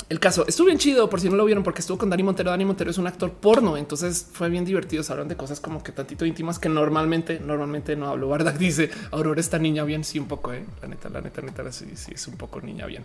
el 0.10 0.22
caso 0.22 0.46
estuvo 0.48 0.68
bien 0.68 0.78
chido 0.78 1.10
por 1.10 1.20
si 1.20 1.30
no 1.30 1.36
lo 1.36 1.44
vieron, 1.44 1.64
porque 1.64 1.82
estuvo 1.82 1.98
con 1.98 2.10
Dani 2.10 2.24
Montero. 2.24 2.50
Dani 2.52 2.64
Montero 2.64 2.90
es 2.90 2.98
un 2.98 3.08
actor 3.08 3.34
porno, 3.34 3.76
entonces 3.76 4.28
fue 4.32 4.50
bien 4.50 4.64
divertido. 4.64 5.04
Se 5.04 5.12
hablan 5.12 5.28
de 5.28 5.36
cosas 5.36 5.60
como 5.60 5.84
que 5.84 5.92
tantito 5.92 6.26
íntimas 6.26 6.60
que 6.60 6.70
normalmente, 6.70 7.42
normalmente 7.42 7.96
no 7.98 8.08
hablo. 8.08 8.30
Bardak 8.30 8.58
dice 8.58 8.90
Aurora, 9.12 9.42
esta 9.42 9.60
niña 9.60 9.84
bien. 9.84 10.06
Sí, 10.06 10.18
un 10.18 10.28
poco, 10.28 10.54
eh. 10.54 10.64
la 10.82 10.88
neta, 10.88 11.10
la 11.10 11.20
neta, 11.20 11.42
la 11.42 11.48
neta, 11.48 11.72
sí, 11.74 11.88
sí, 11.96 12.14
es 12.16 12.26
un 12.28 12.38
poco 12.38 12.62
niña 12.62 12.86
bien. 12.86 13.04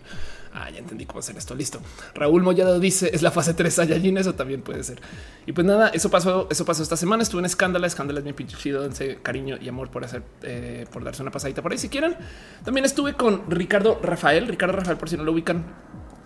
Ah, 0.53 0.69
ya 0.69 0.79
entendí 0.79 1.05
cómo 1.05 1.19
hacer 1.19 1.35
esto. 1.35 1.55
Listo. 1.55 1.81
Raúl 2.15 2.41
Mollado 2.41 2.79
dice 2.79 3.09
es 3.13 3.21
la 3.21 3.31
fase 3.31 3.53
3 3.53 3.73
Saiyajin. 3.73 4.17
Eso 4.17 4.35
también 4.35 4.61
puede 4.61 4.83
ser. 4.85 5.01
Y 5.45 5.51
pues 5.51 5.67
nada, 5.67 5.89
eso 5.89 6.09
pasó. 6.09 6.47
Eso 6.49 6.63
pasó 6.63 6.83
esta 6.83 6.95
semana. 6.95 7.23
Estuve 7.23 7.39
en 7.39 7.45
escándalo. 7.45 7.85
Escándalo 7.85 8.19
es 8.19 8.23
bien 8.23 8.35
pinche 8.35 8.55
chido. 8.55 8.81
Dense 8.81 9.17
cariño 9.21 9.57
y 9.59 9.67
amor 9.67 9.89
por 9.89 10.05
hacer, 10.05 10.23
eh, 10.43 10.85
por 10.89 11.03
darse 11.03 11.21
una 11.21 11.31
pasadita 11.31 11.61
por 11.61 11.73
ahí 11.73 11.77
si 11.77 11.89
quieren. 11.89 12.15
También 12.63 12.85
estuve 12.85 13.15
con 13.15 13.43
Ricardo 13.49 13.99
Rafael. 14.01 14.47
Ricardo 14.47 14.77
Rafael, 14.77 14.97
por 14.97 15.09
si 15.09 15.17
no 15.17 15.25
lo 15.25 15.33
ubican 15.33 15.65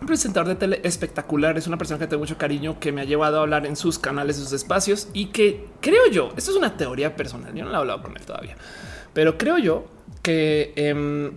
presentador 0.07 0.47
de 0.47 0.55
tele 0.55 0.81
espectacular. 0.83 1.57
Es 1.57 1.67
una 1.67 1.77
persona 1.77 1.99
que 1.99 2.07
tengo 2.07 2.21
mucho 2.21 2.37
cariño, 2.37 2.79
que 2.79 2.91
me 2.91 3.01
ha 3.01 3.03
llevado 3.03 3.37
a 3.37 3.41
hablar 3.41 3.67
en 3.67 3.75
sus 3.75 3.99
canales, 3.99 4.37
sus 4.37 4.51
espacios 4.53 5.09
y 5.13 5.27
que 5.27 5.67
creo 5.81 6.07
yo, 6.11 6.33
esto 6.35 6.49
es 6.49 6.57
una 6.57 6.75
teoría 6.75 7.15
personal. 7.15 7.53
Yo 7.53 7.63
no 7.63 7.69
la 7.69 7.77
he 7.77 7.81
hablado 7.81 8.01
con 8.01 8.17
él 8.17 8.25
todavía, 8.25 8.57
pero 9.13 9.37
creo 9.37 9.59
yo 9.59 9.85
que 10.23 10.73
eh, 10.75 11.31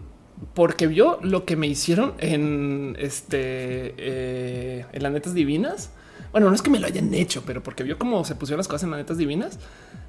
porque 0.55 0.87
vio 0.87 1.19
lo 1.23 1.45
que 1.45 1.57
me 1.57 1.67
hicieron 1.67 2.15
en 2.19 2.97
este 2.99 3.95
eh, 3.99 4.87
en 4.93 5.03
las 5.03 5.13
netas 5.13 5.35
divinas. 5.35 5.91
Bueno, 6.33 6.49
no 6.49 6.55
es 6.55 6.63
que 6.63 6.71
me 6.71 6.79
lo 6.79 6.87
hayan 6.87 7.13
hecho, 7.13 7.43
pero 7.45 7.63
porque 7.63 7.83
vio 7.83 7.99
cómo 7.99 8.25
se 8.25 8.37
pusieron 8.37 8.59
las 8.59 8.69
cosas 8.69 8.85
en 8.85 8.91
las 8.91 8.99
netas 8.99 9.19
divinas. 9.19 9.59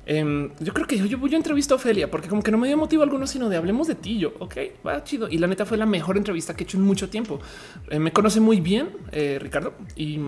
Eh, 0.06 0.50
yo 0.60 0.74
creo 0.74 0.88
que 0.88 0.98
yo, 0.98 1.06
yo, 1.06 1.28
yo 1.28 1.38
entrevisto 1.38 1.76
a 1.76 1.78
Ofelia 1.78 2.10
porque 2.10 2.28
como 2.28 2.42
que 2.42 2.52
no 2.52 2.58
me 2.58 2.68
dio 2.68 2.78
motivo 2.78 3.04
alguno, 3.04 3.28
sino 3.28 3.50
de 3.50 3.58
hablemos 3.58 3.88
de 3.88 3.96
ti. 3.96 4.18
Yo, 4.18 4.34
ok, 4.40 4.56
va 4.86 5.04
chido. 5.04 5.30
Y 5.30 5.38
la 5.38 5.48
neta 5.48 5.66
fue 5.66 5.78
la 5.78 5.86
mejor 5.86 6.18
entrevista 6.18 6.56
que 6.56 6.64
he 6.64 6.66
hecho 6.66 6.78
en 6.78 6.84
mucho 6.84 7.10
tiempo. 7.10 7.40
Eh, 7.90 8.00
me 8.00 8.12
conoce 8.12 8.40
muy 8.40 8.60
bien, 8.62 8.90
eh, 9.12 9.38
Ricardo, 9.40 9.74
y 9.96 10.20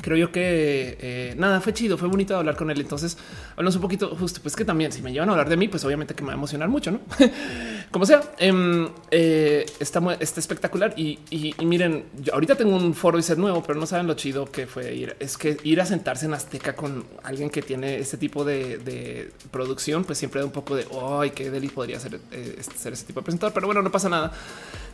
creo 0.00 0.16
yo 0.16 0.32
que 0.32 0.96
eh, 1.00 1.34
nada, 1.36 1.60
fue 1.60 1.72
chido, 1.74 1.98
fue 1.98 2.08
bonito 2.08 2.36
hablar 2.36 2.56
con 2.56 2.70
él. 2.70 2.80
Entonces 2.80 3.18
hablamos 3.52 3.76
un 3.76 3.82
poquito 3.82 4.14
justo, 4.16 4.40
pues 4.40 4.56
que 4.56 4.64
también 4.64 4.92
si 4.92 5.02
me 5.02 5.12
llevan 5.12 5.28
a 5.28 5.32
hablar 5.32 5.48
de 5.48 5.56
mí, 5.56 5.68
pues 5.68 5.84
obviamente 5.84 6.14
que 6.14 6.22
me 6.22 6.28
va 6.28 6.34
a 6.34 6.36
emocionar 6.36 6.68
mucho, 6.68 6.90
no? 6.90 7.00
Como 7.90 8.06
sea, 8.06 8.22
eh, 8.38 8.88
eh, 9.10 9.66
está, 9.78 10.00
está, 10.20 10.40
espectacular. 10.40 10.94
Y, 10.96 11.18
miren, 11.62 12.06
yo 12.20 12.32
ahorita 12.34 12.54
tengo 12.54 12.76
un 12.76 12.94
foro 12.94 13.18
y 13.18 13.22
ser 13.22 13.38
nuevo, 13.38 13.62
pero 13.62 13.78
no 13.78 13.86
saben 13.86 14.06
lo 14.06 14.14
chido 14.14 14.46
que 14.46 14.66
fue 14.66 14.94
ir. 14.94 15.16
Es 15.20 15.36
que 15.36 15.58
ir 15.62 15.80
a 15.80 15.84
sentarse 15.84 16.26
en 16.26 16.34
Azteca 16.34 16.74
con 16.74 17.04
alguien 17.22 17.50
que 17.50 17.60
tiene 17.60 17.98
este 17.98 18.16
tipo 18.16 18.44
de, 18.44 19.30
producción, 19.50 20.04
pues 20.04 20.18
siempre 20.18 20.40
da 20.40 20.46
un 20.46 20.52
poco 20.52 20.74
de 20.74 20.86
ay, 21.20 21.30
qué 21.30 21.50
deli 21.50 21.68
podría 21.68 22.00
ser, 22.00 22.18
eh, 22.30 22.62
ser 22.76 22.94
ese 22.94 23.04
tipo 23.04 23.20
de 23.20 23.24
presentador. 23.24 23.52
Pero 23.52 23.66
bueno, 23.66 23.82
no 23.82 23.90
pasa 23.90 24.08
nada, 24.08 24.32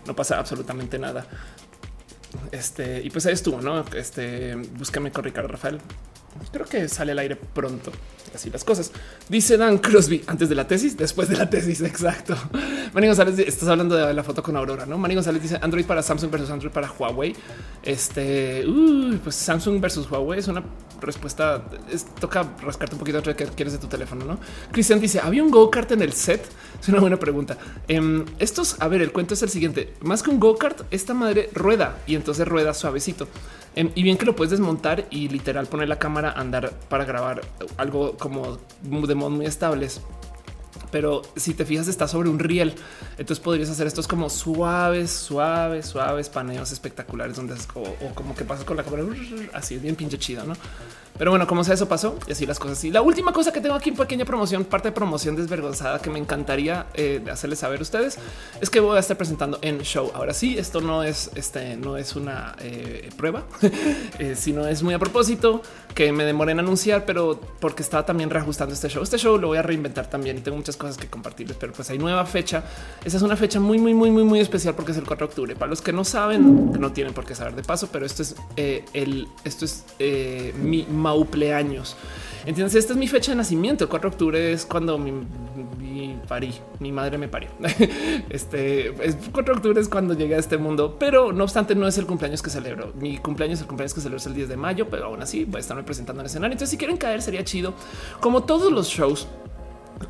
no 0.07 0.17
pasa 0.17 0.39
absolutamente 0.39 0.99
nada. 0.99 1.27
Este, 2.53 3.01
y 3.03 3.11
pues 3.11 3.27
ahí 3.27 3.35
estuvo, 3.35 3.61
¿no? 3.61 3.85
Este, 3.95 4.55
búscame 4.55 5.11
con 5.11 5.25
Ricardo 5.25 5.49
Rafael. 5.49 5.79
Creo 6.53 6.67
que 6.67 6.89
sale 6.89 7.13
al 7.13 7.19
aire 7.19 7.37
pronto. 7.37 7.91
Así 8.35 8.51
las 8.51 8.65
cosas. 8.65 8.93
Dice 9.29 9.57
Dan 9.57 9.79
Crosby 9.79 10.23
antes 10.27 10.49
de 10.49 10.55
la 10.55 10.67
tesis, 10.67 10.97
después 10.97 11.29
de 11.29 11.37
la 11.37 11.49
tesis. 11.49 11.81
Exacto. 11.83 12.37
Manny 12.93 13.07
González, 13.07 13.39
estás 13.39 13.69
hablando 13.69 13.97
de 13.97 14.13
la 14.13 14.23
foto 14.23 14.43
con 14.43 14.57
Aurora, 14.57 14.87
no? 14.87 14.99
Manny 14.99 15.15
González 15.15 15.43
dice 15.43 15.59
Android 15.61 15.85
para 15.85 16.03
Samsung 16.03 16.31
versus 16.31 16.51
Android 16.51 16.73
para 16.73 16.91
Huawei. 16.91 17.35
Este, 17.83 18.65
pues 19.23 19.35
Samsung 19.35 19.81
versus 19.81 20.11
Huawei 20.11 20.39
es 20.39 20.49
una 20.49 20.63
respuesta. 21.01 21.65
Es, 21.91 22.07
toca 22.15 22.47
rascarte 22.63 22.95
un 22.95 22.99
poquito 22.99 23.21
de 23.21 23.35
que 23.35 23.47
quieres 23.47 23.73
de 23.73 23.79
tu 23.79 23.87
teléfono, 23.87 24.25
no? 24.25 24.39
Cristian 24.73 25.01
dice 25.01 25.21
había 25.21 25.43
un 25.43 25.51
go 25.51 25.71
kart 25.71 25.91
en 25.93 26.03
el 26.03 26.13
set. 26.13 26.45
Es 26.81 26.89
una 26.89 27.01
buena 27.01 27.19
pregunta. 27.19 27.57
Um, 27.91 28.25
estos, 28.39 28.77
a 28.81 28.89
ver, 28.89 29.03
el 29.03 29.13
cuento 29.13 29.35
es 29.35 29.43
el 29.43 29.49
siguiente: 29.49 29.95
más 30.01 30.23
que 30.23 30.31
un 30.31 30.41
go 30.41 30.57
kart, 30.57 30.83
esta 30.91 31.15
madre 31.15 31.51
rueda 31.55 31.99
y 32.07 32.15
entonces 32.15 32.47
rueda 32.47 32.75
suavecito. 32.75 33.29
Um, 33.77 33.91
y 33.95 34.03
bien 34.03 34.17
que 34.17 34.25
lo 34.25 34.35
puedes 34.35 34.51
desmontar 34.51 35.07
y 35.11 35.29
literal 35.29 35.67
poner 35.67 35.89
la 35.89 35.99
cámara 35.99 36.33
andar 36.33 36.73
para 36.89 37.05
grabar 37.05 37.43
algo 37.77 38.17
como 38.19 38.59
de 39.07 39.15
muy 39.15 39.47
estables. 39.47 40.01
Pero 40.91 41.23
si 41.37 41.55
te 41.55 41.65
fijas, 41.65 41.89
está 41.89 42.09
sobre 42.09 42.29
un 42.29 42.39
riel. 42.39 42.75
Entonces 43.19 43.41
podrías 43.41 43.69
hacer 43.69 43.87
estos 43.87 44.09
como 44.09 44.31
suaves, 44.31 45.11
suaves, 45.11 45.87
suaves 45.87 46.29
paneos 46.29 46.73
espectaculares 46.73 47.37
donde 47.37 47.55
es 47.55 47.69
o 47.75 48.15
como 48.15 48.35
que 48.35 48.45
pasa 48.45 48.65
con 48.65 48.77
la 48.77 48.85
cámara 48.85 49.05
así 49.53 49.75
es 49.75 49.83
bien 49.83 49.97
pinche 49.97 50.19
chido, 50.19 50.45
no? 50.45 50.55
Pero 51.19 51.33
bueno, 51.33 51.47
como 51.47 51.65
sea, 51.65 51.75
eso 51.75 51.89
pasó 51.89 52.17
y 52.27 52.33
así 52.33 52.47
las 52.47 52.59
cosas. 52.59 52.83
Y 52.85 52.91
la 52.91 53.03
última 53.03 53.33
cosa 53.33 53.53
que 53.53 53.61
tengo 53.61 53.75
aquí 53.75 53.91
en 53.91 53.97
pequeña 53.97 54.25
promoción, 54.25 54.65
parte 54.65 54.89
de 54.89 54.93
promoción 54.93 55.35
desvergonzada 55.35 55.99
que 56.01 56.11
me 56.11 56.19
encantaría 56.19 56.87
eh, 56.95 57.23
hacerles 57.31 57.59
saber 57.59 57.81
a 57.81 57.83
ustedes 57.83 58.19
es 58.61 58.71
que 58.71 58.79
voy 58.79 58.97
a 58.97 59.01
estar 59.01 59.17
presentando 59.17 59.59
en 59.63 59.81
show. 59.81 60.13
Ahora 60.15 60.33
sí, 60.33 60.57
esto 60.57 60.81
no 60.81 61.03
es 61.03 61.31
este, 61.35 61.77
no 61.77 61.97
es 61.97 62.15
una 62.15 62.55
eh, 62.61 63.11
prueba, 63.17 63.45
eh, 64.19 64.37
sino 64.37 64.67
es 64.67 64.83
muy 64.83 64.95
a 64.95 64.99
propósito 64.99 65.63
que 65.95 66.13
me 66.13 66.25
demoré 66.25 66.53
en 66.53 66.61
anunciar, 66.61 67.05
pero 67.05 67.41
porque 67.59 67.83
estaba 67.83 68.07
también 68.07 68.31
reajustando 68.31 68.73
este 68.73 68.89
show. 68.89 69.03
Este 69.03 69.19
show 69.19 69.39
lo 69.39 69.49
voy 69.49 69.59
a 69.59 69.63
reinventar 69.63 70.09
también 70.09 70.41
tengo 70.43 70.57
muchas 70.57 70.77
cosas 70.77 70.97
que 70.97 71.09
compartirles, 71.09 71.57
pero 71.59 71.73
pues 71.73 71.91
hay 71.91 71.99
nueva 71.99 72.25
fecha. 72.27 72.63
Esa 73.05 73.17
es 73.17 73.23
una 73.25 73.35
fecha 73.35 73.59
muy, 73.59 73.79
muy, 73.79 73.93
muy, 73.93 74.11
muy, 74.13 74.23
muy 74.23 74.39
especial 74.39 74.75
porque 74.77 74.93
es 74.93 74.99
el 74.99 75.05
4 75.05 75.27
de 75.27 75.31
octubre. 75.31 75.57
Para 75.57 75.71
los 75.71 75.83
que 75.83 75.93
no 75.93 76.05
saben, 76.05 76.73
no 76.79 76.93
tienen 76.93 77.13
por 77.13 77.25
qué 77.25 77.35
saber 77.35 77.57
de 77.57 77.63
paso, 77.63 77.89
pero 77.91 78.07
esto 78.07 78.23
es 78.23 78.37
el, 78.57 79.27
esto 79.45 79.65
es 79.65 79.85
mi 80.55 80.87
cumpleaños. 81.13 81.97
Entonces, 82.47 82.77
esta 82.77 82.95
es 82.95 82.99
mi 82.99 83.09
fecha 83.09 83.33
de 83.33 83.37
nacimiento. 83.37 83.85
El 83.85 83.91
4 83.91 84.09
de 84.09 84.15
octubre 84.15 84.53
es 84.53 84.65
cuando 84.65 84.97
mi, 84.97 85.13
mi 85.79 86.19
parí, 86.27 86.55
mi 86.79 86.93
madre 86.93 87.19
me 87.19 87.29
parió. 87.29 87.51
Este 88.31 88.89
es 89.07 89.17
4 89.33 89.55
de 89.55 89.59
octubre 89.59 89.81
es 89.81 89.89
cuando 89.89 90.15
llegué 90.15 90.35
a 90.35 90.39
este 90.39 90.57
mundo, 90.57 90.97
pero 90.99 91.33
no 91.33 91.45
obstante, 91.45 91.75
no 91.75 91.87
es 91.87 91.99
el 91.99 92.07
cumpleaños 92.07 92.43
que 92.43 92.51
celebro. 92.51 92.93
Mi 92.99 93.19
cumpleaños, 93.19 93.61
el 93.61 93.67
cumpleaños 93.67 93.93
que 93.93 94.01
celebro 94.01 94.19
es 94.19 94.27
el 94.27 94.35
10 94.35 94.49
de 94.49 94.57
mayo, 94.57 94.89
pero 94.89 95.07
aún 95.07 95.21
así 95.21 95.45
voy 95.45 95.59
a 95.59 95.61
estarme 95.61 95.83
presentando 95.83 96.21
en 96.21 96.25
el 96.25 96.31
escenario. 96.31 96.53
Entonces, 96.53 96.71
si 96.71 96.79
quieren 96.79 96.97
caer, 96.97 97.21
sería 97.21 97.45
chido. 97.45 97.75
Como 98.21 98.45
todos 98.45 98.73
los 98.73 98.89
shows, 98.89 99.29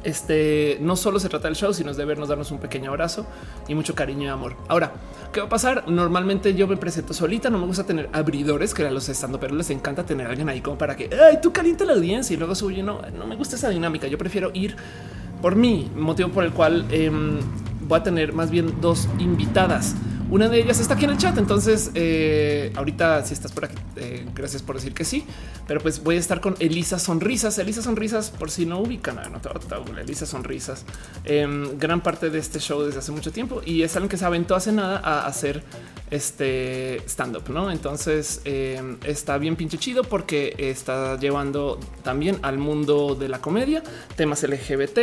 este 0.05 0.79
no 0.81 0.97
solo 0.97 1.19
se 1.19 1.29
trata 1.29 1.49
del 1.49 1.57
show, 1.57 1.73
sino 1.73 1.91
es 1.91 1.97
de 1.97 2.05
vernos, 2.05 2.29
darnos 2.29 2.51
un 2.51 2.59
pequeño 2.59 2.91
abrazo 2.91 3.27
y 3.69 3.75
mucho 3.75 3.95
cariño 3.95 4.25
y 4.25 4.29
amor. 4.29 4.57
Ahora, 4.69 4.93
¿qué 5.33 5.41
va 5.41 5.47
a 5.47 5.49
pasar? 5.49 5.89
Normalmente 5.89 6.55
yo 6.55 6.67
me 6.67 6.77
presento 6.77 7.15
solita, 7.15 7.51
no 7.51 7.59
me 7.59 7.67
gusta 7.67 7.85
tener 7.85 8.09
abridores 8.13 8.75
que 8.75 8.83
eran 8.83 8.95
los 8.95 9.09
estando, 9.09 9.41
pero 9.41 9.55
les 9.55 9.71
encanta 9.71 10.05
tener 10.05 10.27
a 10.27 10.31
alguien 10.31 10.49
ahí 10.49 10.61
como 10.61 10.79
para 10.79 10.97
que 10.97 11.11
ay, 11.13 11.39
tú 11.43 11.53
calienta 11.53 11.85
la 11.85 11.95
audiencia 11.95 12.35
y 12.35 12.37
luego 12.37 12.55
suyo. 12.55 12.83
No, 12.83 13.03
no 13.17 13.27
me 13.27 13.37
gusta 13.37 13.57
esa 13.57 13.69
dinámica. 13.69 14.07
Yo 14.07 14.19
prefiero 14.19 14.51
ir 14.55 14.77
por 15.41 15.57
mí, 15.57 15.91
motivo 15.97 16.31
por 16.31 16.45
el 16.45 16.53
cual 16.53 16.87
eh, 16.91 17.11
voy 17.81 17.99
a 17.99 18.03
tener 18.03 18.33
más 18.33 18.51
bien 18.51 18.81
dos 18.81 19.09
invitadas. 19.19 19.95
Una 20.31 20.49
de 20.49 20.61
ellas 20.61 20.79
está 20.79 20.95
aquí 20.95 21.05
en 21.05 21.11
el 21.11 21.19
chat. 21.19 21.39
Entonces, 21.39 21.91
eh, 21.95 22.73
ahorita 22.77 23.25
si 23.25 23.33
estás 23.33 23.53
por 23.53 23.65
aquí, 23.65 23.77
eh, 23.97 24.27
gracias 24.35 24.63
por 24.63 24.77
decir 24.77 24.93
que 24.93 25.05
sí. 25.05 25.25
Pero 25.67 25.81
pues 25.81 26.03
voy 26.03 26.17
a 26.17 26.19
estar 26.19 26.41
con 26.41 26.55
Elisa 26.59 26.99
Sonrisas. 26.99 27.59
Elisa 27.59 27.83
Sonrisas, 27.83 28.31
por 28.31 28.51
si 28.51 28.67
no 28.67 28.81
ubican, 28.81 29.17
no, 29.17 29.29
no, 29.29 29.99
Elisa 29.99 30.27
Sonrisas. 30.27 30.85
Eh, 31.25 31.47
gran 31.79 32.03
parte 32.03 32.31
de 32.31 32.39
este 32.39 32.59
show 32.59 32.83
desde 32.83 32.99
hace 32.99 33.13
mucho 33.13 33.33
tiempo 33.33 33.63
y 33.65 33.83
es 33.83 33.97
alguien 33.97 34.09
que 34.09 34.17
se 34.17 34.25
aventó 34.25 34.55
hace 34.55 34.73
nada 34.73 34.99
a 34.99 35.27
hacer 35.27 35.63
este 36.11 36.97
stand 37.07 37.37
up, 37.37 37.51
no? 37.51 37.71
Entonces 37.71 38.41
eh, 38.45 38.97
está 39.05 39.39
bien 39.39 39.57
pinche 39.57 39.79
chido 39.79 40.05
porque 40.05 40.55
está 40.59 41.19
llevando 41.19 41.79
también 42.03 42.39
al 42.43 42.59
mundo 42.59 43.15
de 43.15 43.29
la 43.29 43.41
comedia 43.41 43.83
temas 44.17 44.43
LGBT. 44.43 44.99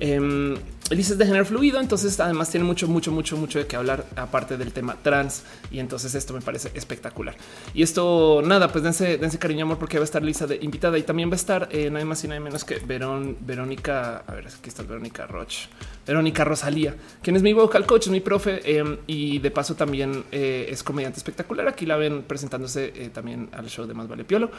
Eh, 0.00 0.54
Elisa 0.90 1.12
es 1.12 1.18
de 1.18 1.26
género 1.26 1.44
fluido, 1.44 1.80
entonces 1.80 2.18
además 2.18 2.50
tiene 2.50 2.66
mucho, 2.66 2.88
mucho, 2.88 3.12
mucho, 3.12 3.36
mucho 3.36 3.60
de 3.60 3.66
qué 3.68 3.76
hablar 3.76 4.06
aparte 4.16 4.56
del 4.60 4.72
tema 4.72 4.96
trans. 5.02 5.42
Y 5.72 5.80
entonces 5.80 6.14
esto 6.14 6.32
me 6.32 6.40
parece 6.40 6.70
espectacular. 6.74 7.34
Y 7.74 7.82
esto 7.82 8.42
nada, 8.44 8.70
pues 8.70 8.84
dense, 8.84 9.18
dense 9.18 9.38
cariño, 9.38 9.64
amor, 9.64 9.78
porque 9.78 9.98
va 9.98 10.02
a 10.02 10.04
estar 10.04 10.22
Lisa 10.22 10.46
de 10.46 10.60
invitada 10.62 10.96
y 10.98 11.02
también 11.02 11.28
va 11.28 11.34
a 11.34 11.36
estar 11.36 11.68
eh, 11.72 11.90
nada 11.90 12.04
más 12.04 12.22
y 12.22 12.28
nada 12.28 12.40
menos 12.40 12.64
que 12.64 12.78
Verón, 12.78 13.38
Verónica. 13.40 14.22
A 14.26 14.34
ver, 14.34 14.46
aquí 14.46 14.68
está 14.68 14.84
Verónica 14.84 15.26
Roch, 15.26 15.66
Verónica 16.06 16.44
Rosalía, 16.44 16.94
quien 17.22 17.36
es 17.36 17.42
mi 17.42 17.52
vocal 17.52 17.86
coach, 17.86 18.06
es 18.06 18.12
mi 18.12 18.20
profe 18.20 18.60
eh, 18.64 18.98
y 19.06 19.38
de 19.38 19.50
paso 19.50 19.74
también 19.74 20.24
eh, 20.32 20.66
es 20.68 20.82
comediante 20.82 21.18
espectacular. 21.18 21.68
Aquí 21.68 21.86
la 21.86 21.96
ven 21.96 22.22
presentándose 22.22 22.92
eh, 22.94 23.10
también 23.10 23.48
al 23.52 23.68
show 23.68 23.86
de 23.86 23.94
Más 23.94 24.08
Vale 24.08 24.24
Piolo. 24.24 24.50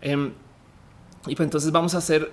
Em, 0.00 0.32
y 1.26 1.36
pues 1.36 1.46
entonces 1.46 1.70
vamos 1.70 1.94
a 1.94 1.98
hacer 1.98 2.30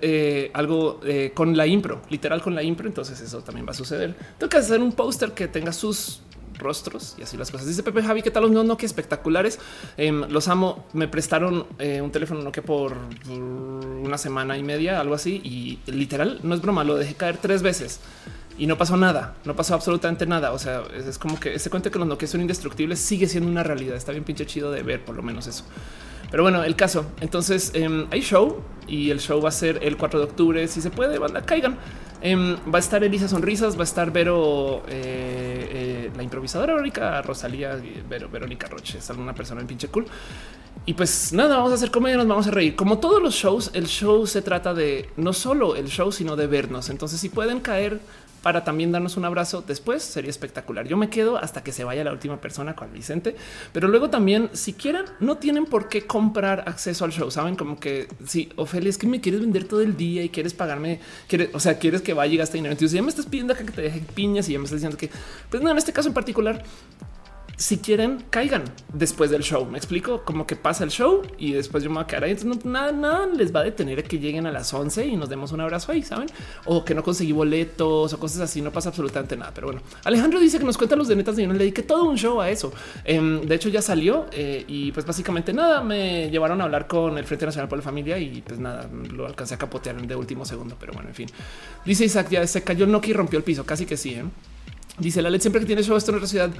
algo 0.54 1.00
con 1.34 1.54
la 1.54 1.66
impro, 1.66 2.00
literal 2.08 2.40
con 2.40 2.54
la 2.54 2.62
impro. 2.62 2.88
Entonces 2.88 3.20
eso 3.20 3.42
también 3.42 3.66
va 3.66 3.72
a 3.72 3.74
suceder. 3.74 4.14
Tengo 4.38 4.48
que 4.48 4.56
hacer 4.56 4.80
un 4.80 4.92
póster 4.92 5.32
que 5.32 5.46
tenga 5.46 5.74
sus 5.74 6.22
rostros 6.58 7.14
y 7.18 7.22
así 7.22 7.36
las 7.36 7.50
cosas. 7.50 7.66
Dice 7.66 7.82
Pepe 7.82 8.02
Javi, 8.02 8.22
¿qué 8.22 8.30
tal 8.30 8.44
los 8.44 8.52
no 8.52 8.64
Nokia 8.64 8.86
espectaculares? 8.86 9.58
Eh, 9.96 10.12
los 10.12 10.48
amo. 10.48 10.86
Me 10.92 11.08
prestaron 11.08 11.66
eh, 11.78 12.00
un 12.00 12.10
teléfono 12.10 12.42
Nokia 12.42 12.62
por, 12.62 12.94
por 12.94 12.96
una 13.36 14.18
semana 14.18 14.56
y 14.58 14.62
media, 14.62 15.00
algo 15.00 15.14
así. 15.14 15.40
Y 15.44 15.78
literal, 15.90 16.40
no 16.42 16.54
es 16.54 16.60
broma, 16.60 16.84
lo 16.84 16.96
dejé 16.96 17.14
caer 17.14 17.38
tres 17.38 17.62
veces 17.62 18.00
y 18.58 18.66
no 18.66 18.76
pasó 18.76 18.96
nada, 18.96 19.36
no 19.44 19.54
pasó 19.54 19.74
absolutamente 19.74 20.26
nada. 20.26 20.52
O 20.52 20.58
sea, 20.58 20.82
es, 20.92 21.18
como 21.18 21.38
que 21.38 21.54
ese 21.54 21.70
cuento 21.70 21.90
que 21.90 21.98
los 21.98 22.08
Nokia 22.08 22.26
son 22.26 22.40
indestructibles 22.40 22.98
sigue 22.98 23.28
siendo 23.28 23.48
una 23.48 23.62
realidad. 23.62 23.96
Está 23.96 24.12
bien 24.12 24.24
pinche 24.24 24.44
chido 24.46 24.70
de 24.72 24.82
ver 24.82 25.04
por 25.04 25.14
lo 25.14 25.22
menos 25.22 25.46
eso. 25.46 25.64
Pero 26.30 26.42
bueno, 26.42 26.62
el 26.64 26.76
caso. 26.76 27.06
Entonces 27.20 27.72
eh, 27.74 28.06
hay 28.10 28.20
show 28.20 28.62
y 28.86 29.10
el 29.10 29.20
show 29.20 29.40
va 29.40 29.48
a 29.48 29.52
ser 29.52 29.80
el 29.82 29.96
4 29.96 30.20
de 30.20 30.24
octubre. 30.26 30.68
Si 30.68 30.80
se 30.80 30.90
puede, 30.90 31.18
banda, 31.18 31.42
caigan. 31.42 31.78
Em, 32.20 32.56
va 32.72 32.78
a 32.78 32.80
estar 32.80 33.02
Elisa 33.04 33.28
Sonrisas, 33.28 33.76
va 33.76 33.82
a 33.82 33.84
estar 33.84 34.10
Vero, 34.10 34.82
eh, 34.88 36.08
eh, 36.08 36.10
la 36.16 36.22
improvisadora 36.24 36.72
Verónica 36.72 37.22
Rosalía, 37.22 37.80
Vero, 38.08 38.28
Verónica 38.28 38.66
Roche, 38.66 38.98
es 38.98 39.08
una 39.10 39.34
persona 39.34 39.60
en 39.60 39.68
pinche 39.68 39.86
cool. 39.88 40.04
Y 40.84 40.94
pues 40.94 41.32
nada, 41.32 41.56
vamos 41.56 41.70
a 41.70 41.74
hacer 41.74 41.90
comedia, 41.90 42.16
nos 42.16 42.26
vamos 42.26 42.48
a 42.48 42.50
reír. 42.50 42.74
Como 42.74 42.98
todos 42.98 43.22
los 43.22 43.34
shows, 43.34 43.70
el 43.74 43.86
show 43.86 44.26
se 44.26 44.42
trata 44.42 44.74
de 44.74 45.10
no 45.16 45.32
solo 45.32 45.76
el 45.76 45.88
show, 45.88 46.10
sino 46.10 46.34
de 46.34 46.46
vernos. 46.46 46.88
Entonces, 46.88 47.20
si 47.20 47.28
pueden 47.28 47.60
caer 47.60 48.00
para 48.48 48.64
también 48.64 48.90
darnos 48.90 49.18
un 49.18 49.26
abrazo 49.26 49.60
después 49.60 50.02
sería 50.02 50.30
espectacular. 50.30 50.88
Yo 50.88 50.96
me 50.96 51.10
quedo 51.10 51.36
hasta 51.36 51.62
que 51.62 51.70
se 51.70 51.84
vaya 51.84 52.02
la 52.02 52.12
última 52.12 52.40
persona 52.40 52.74
con 52.74 52.90
Vicente, 52.94 53.36
pero 53.74 53.88
luego 53.88 54.08
también 54.08 54.48
si 54.54 54.72
quieren 54.72 55.04
no 55.20 55.36
tienen 55.36 55.66
por 55.66 55.90
qué 55.90 56.06
comprar 56.06 56.64
acceso 56.66 57.04
al 57.04 57.12
show. 57.12 57.30
Saben 57.30 57.56
como 57.56 57.78
que 57.78 58.08
si 58.26 58.48
Ofelia 58.56 58.88
es 58.88 58.96
que 58.96 59.06
me 59.06 59.20
quieres 59.20 59.42
vender 59.42 59.64
todo 59.64 59.82
el 59.82 59.98
día 59.98 60.22
y 60.22 60.30
quieres 60.30 60.54
pagarme, 60.54 60.98
quieres, 61.28 61.50
o 61.52 61.60
sea, 61.60 61.78
quieres 61.78 62.00
que 62.00 62.14
vaya 62.14 62.32
y 62.32 62.36
gaste 62.38 62.56
dinero. 62.56 62.72
Entonces 62.72 62.94
ya 62.96 63.02
me 63.02 63.10
estás 63.10 63.26
pidiendo 63.26 63.52
acá 63.52 63.66
que 63.66 63.72
te 63.72 63.82
deje 63.82 64.00
piñas 64.14 64.48
y 64.48 64.52
ya 64.52 64.58
me 64.58 64.64
estás 64.64 64.78
diciendo 64.78 64.96
que, 64.96 65.10
pues 65.50 65.62
no, 65.62 65.70
en 65.70 65.76
este 65.76 65.92
caso 65.92 66.08
en 66.08 66.14
particular 66.14 66.64
si 67.58 67.78
quieren, 67.78 68.24
caigan 68.30 68.62
después 68.92 69.32
del 69.32 69.42
show. 69.42 69.66
Me 69.66 69.78
explico 69.78 70.22
como 70.24 70.46
que 70.46 70.54
pasa 70.54 70.84
el 70.84 70.90
show 70.90 71.22
y 71.38 71.52
después 71.52 71.82
yo 71.82 71.90
me 71.90 71.96
voy 71.96 72.04
a 72.04 72.06
quedar 72.06 72.22
ahí. 72.22 72.36
No, 72.44 72.56
nada, 72.62 72.92
nada 72.92 73.26
les 73.26 73.54
va 73.54 73.60
a 73.60 73.64
detener 73.64 74.04
que 74.04 74.20
lleguen 74.20 74.46
a 74.46 74.52
las 74.52 74.72
11 74.72 75.06
y 75.06 75.16
nos 75.16 75.28
demos 75.28 75.50
un 75.50 75.60
abrazo 75.60 75.90
ahí, 75.90 76.04
saben? 76.04 76.28
O 76.66 76.84
que 76.84 76.94
no 76.94 77.02
conseguí 77.02 77.32
boletos 77.32 78.12
o 78.12 78.20
cosas 78.20 78.42
así. 78.42 78.62
No 78.62 78.70
pasa 78.70 78.90
absolutamente 78.90 79.36
nada. 79.36 79.50
Pero 79.52 79.66
bueno, 79.66 79.82
Alejandro 80.04 80.38
dice 80.38 80.60
que 80.60 80.64
nos 80.64 80.78
cuenta 80.78 80.94
los 80.94 81.08
de 81.08 81.16
netas 81.16 81.34
de 81.34 81.42
yo 81.42 81.52
le 81.52 81.58
dediqué 81.58 81.82
todo 81.82 82.04
un 82.04 82.16
show 82.16 82.40
a 82.40 82.48
eso. 82.48 82.72
Em, 83.04 83.40
de 83.40 83.56
hecho, 83.56 83.68
ya 83.68 83.82
salió 83.82 84.26
eh, 84.30 84.64
y 84.68 84.92
pues 84.92 85.04
básicamente 85.04 85.52
nada. 85.52 85.80
Me 85.82 86.30
llevaron 86.30 86.60
a 86.60 86.64
hablar 86.64 86.86
con 86.86 87.18
el 87.18 87.24
Frente 87.24 87.44
Nacional 87.46 87.68
por 87.68 87.78
la 87.78 87.82
Familia 87.82 88.18
y 88.18 88.40
pues 88.40 88.60
nada, 88.60 88.88
lo 89.12 89.26
alcancé 89.26 89.54
a 89.54 89.58
capotear 89.58 89.98
en 89.98 90.06
de 90.06 90.14
último 90.14 90.44
segundo. 90.44 90.76
Pero 90.78 90.92
bueno, 90.92 91.08
en 91.08 91.14
fin, 91.16 91.28
dice 91.84 92.04
Isaac, 92.04 92.28
ya 92.30 92.46
se 92.46 92.62
cayó 92.62 92.84
el 92.84 92.92
Nokia 92.92 93.10
y 93.10 93.14
rompió 93.14 93.36
el 93.36 93.44
piso. 93.44 93.66
Casi 93.66 93.84
que 93.84 93.96
sí. 93.96 94.14
¿eh? 94.14 94.24
Dice 94.98 95.22
la 95.22 95.30
ley 95.30 95.40
siempre 95.40 95.60
que 95.60 95.66
tiene 95.66 95.82
show 95.82 95.96
esto 95.96 96.10
en 96.10 96.16
otra 96.16 96.28
ciudad 96.28 96.50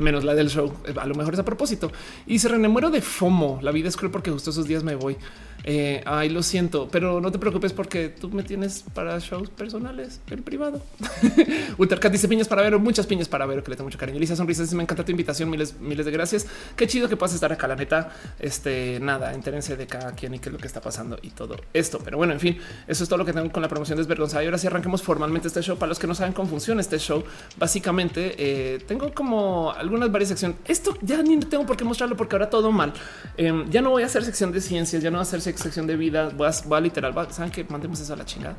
menos 0.00 0.24
la 0.24 0.34
del 0.34 0.48
show. 0.48 0.72
A 0.96 1.06
lo 1.06 1.14
mejor 1.14 1.34
es 1.34 1.40
a 1.40 1.44
propósito. 1.44 1.90
Y 2.26 2.38
se 2.38 2.48
renemuero 2.48 2.90
de 2.90 3.00
FOMO. 3.00 3.58
La 3.62 3.72
vida 3.72 3.88
es 3.88 3.96
cruel 3.96 4.12
porque 4.12 4.30
justo 4.30 4.50
esos 4.50 4.66
días 4.66 4.84
me 4.84 4.94
voy. 4.94 5.16
Eh, 5.64 6.02
ay, 6.06 6.28
lo 6.28 6.42
siento, 6.42 6.88
pero 6.90 7.20
no 7.20 7.32
te 7.32 7.38
preocupes 7.38 7.72
porque 7.72 8.08
tú 8.08 8.30
me 8.30 8.42
tienes 8.42 8.84
para 8.94 9.18
shows 9.18 9.50
personales 9.50 10.20
en 10.30 10.42
privado. 10.42 10.82
Ultercat 11.78 12.12
dice 12.12 12.28
piñas 12.28 12.48
para 12.48 12.62
ver, 12.62 12.78
muchas 12.78 13.06
piñas 13.06 13.28
para 13.28 13.46
ver, 13.46 13.62
que 13.62 13.70
le 13.70 13.76
tengo 13.76 13.88
mucho 13.88 13.98
cariño. 13.98 14.18
Lisa 14.18 14.36
sonrisas, 14.36 14.72
me 14.74 14.82
encanta 14.82 15.04
tu 15.04 15.10
invitación, 15.10 15.50
miles, 15.50 15.78
miles 15.80 16.06
de 16.06 16.12
gracias. 16.12 16.46
Qué 16.76 16.86
chido 16.86 17.08
que 17.08 17.16
puedas 17.16 17.34
estar 17.34 17.52
acá, 17.52 17.66
la 17.66 17.76
neta. 17.76 18.12
Este 18.38 18.98
nada, 19.00 19.34
entérense 19.34 19.76
de 19.76 19.86
cada 19.86 20.12
quien 20.12 20.34
y 20.34 20.38
qué 20.38 20.48
es 20.48 20.52
lo 20.52 20.58
que 20.58 20.66
está 20.66 20.80
pasando 20.80 21.18
y 21.22 21.30
todo 21.30 21.56
esto. 21.72 22.00
Pero 22.04 22.16
bueno, 22.16 22.32
en 22.32 22.40
fin, 22.40 22.58
eso 22.86 23.02
es 23.02 23.08
todo 23.08 23.18
lo 23.18 23.24
que 23.24 23.32
tengo 23.32 23.50
con 23.50 23.62
la 23.62 23.68
promoción 23.68 23.98
desvergonzada. 23.98 24.42
Y 24.42 24.46
ahora 24.46 24.58
sí 24.58 24.66
arranquemos 24.66 25.02
formalmente 25.02 25.48
este 25.48 25.62
show. 25.62 25.76
Para 25.76 25.88
los 25.88 25.98
que 25.98 26.06
no 26.06 26.14
saben 26.14 26.32
cómo 26.32 26.48
funciona 26.48 26.80
este 26.80 26.98
show, 26.98 27.24
básicamente 27.58 28.34
eh, 28.38 28.78
tengo 28.86 29.12
como 29.12 29.72
algunas 29.72 30.10
varias 30.10 30.28
secciones. 30.30 30.58
Esto 30.66 30.96
ya 31.02 31.22
ni 31.22 31.38
tengo 31.40 31.66
por 31.66 31.76
qué 31.76 31.84
mostrarlo 31.84 32.16
porque 32.16 32.36
ahora 32.36 32.50
todo 32.50 32.72
mal. 32.72 32.92
Em, 33.36 33.68
ya 33.70 33.82
no 33.82 33.90
voy 33.90 34.02
a 34.02 34.06
hacer 34.06 34.24
sección 34.24 34.52
de 34.52 34.60
ciencias, 34.60 35.02
ya 35.02 35.10
no 35.10 35.18
voy 35.18 35.20
a 35.20 35.22
hacer 35.22 35.40
sección 35.54 35.86
de 35.86 35.96
vida, 35.96 36.30
voy 36.34 36.48
a, 36.48 36.80
literal, 36.80 37.14
saben 37.30 37.50
que 37.50 37.64
mandemos 37.64 38.00
eso 38.00 38.12
a 38.12 38.16
la 38.16 38.24
chingada. 38.24 38.56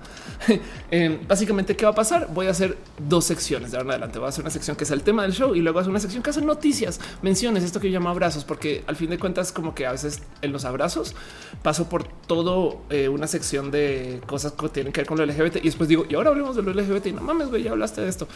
Em, 0.91 1.19
básicamente, 1.27 1.75
¿qué 1.75 1.85
va 1.85 1.91
a 1.91 1.95
pasar? 1.95 2.29
Voy 2.33 2.47
a 2.47 2.51
hacer 2.51 2.77
dos 2.97 3.25
secciones 3.25 3.71
de 3.71 3.77
ahora 3.77 3.87
en 3.87 3.91
adelante. 3.91 4.19
Voy 4.19 4.27
a 4.27 4.29
hacer 4.29 4.43
una 4.43 4.51
sección 4.51 4.77
que 4.77 4.83
es 4.83 4.91
el 4.91 5.01
tema 5.03 5.23
del 5.23 5.33
show 5.33 5.55
y 5.55 5.61
luego 5.61 5.79
hacer 5.79 5.89
una 5.89 5.99
sección 5.99 6.23
que 6.23 6.29
hace 6.29 6.41
noticias, 6.41 6.99
menciones, 7.21 7.63
esto 7.63 7.79
que 7.79 7.89
yo 7.89 7.99
llamo 7.99 8.09
abrazos, 8.09 8.45
porque 8.45 8.83
al 8.87 8.95
fin 8.95 9.09
de 9.09 9.19
cuentas, 9.19 9.51
como 9.51 9.75
que 9.75 9.85
a 9.85 9.91
veces 9.91 10.21
en 10.41 10.51
los 10.51 10.65
abrazos 10.65 11.15
paso 11.61 11.89
por 11.89 12.07
todo 12.07 12.81
eh, 12.89 13.09
una 13.09 13.27
sección 13.27 13.71
de 13.71 14.21
cosas 14.25 14.53
que 14.53 14.69
tienen 14.69 14.93
que 14.93 15.01
ver 15.01 15.07
con 15.07 15.17
lo 15.17 15.25
LGBT 15.25 15.57
y 15.57 15.61
después 15.61 15.89
digo, 15.89 16.05
y 16.09 16.15
ahora 16.15 16.29
hablemos 16.29 16.55
de 16.55 16.63
lo 16.63 16.73
LGBT 16.73 17.07
y 17.07 17.11
no 17.13 17.21
mames, 17.21 17.49
güey, 17.49 17.63
ya 17.63 17.71
hablaste 17.71 18.01
de 18.01 18.09
esto. 18.09 18.27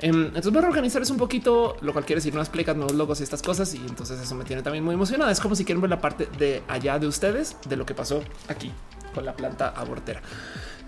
Em, 0.00 0.26
entonces 0.26 0.52
voy 0.52 0.62
a 0.62 0.68
organizar 0.68 1.02
eso 1.02 1.12
un 1.12 1.18
poquito, 1.18 1.76
lo 1.80 1.92
cual 1.92 2.04
quiere 2.04 2.18
decir 2.18 2.32
nuevas 2.32 2.48
plecas, 2.48 2.76
nuevos 2.76 2.94
logos 2.94 3.20
y 3.20 3.24
estas 3.24 3.42
cosas. 3.42 3.74
Y 3.74 3.78
entonces 3.78 4.20
eso 4.20 4.34
me 4.34 4.44
tiene 4.44 4.62
también 4.62 4.84
muy 4.84 4.94
emocionada. 4.94 5.30
Es 5.30 5.40
como 5.40 5.54
si 5.54 5.64
quieren 5.64 5.80
ver 5.80 5.90
la 5.90 6.00
parte 6.00 6.28
de 6.38 6.62
allá 6.68 6.98
de 6.98 7.06
ustedes, 7.06 7.56
de 7.68 7.76
lo 7.76 7.84
que 7.84 7.94
pasó 7.98 8.22
aquí 8.46 8.70
con 9.12 9.24
la 9.24 9.34
planta 9.34 9.70
abortera. 9.76 10.22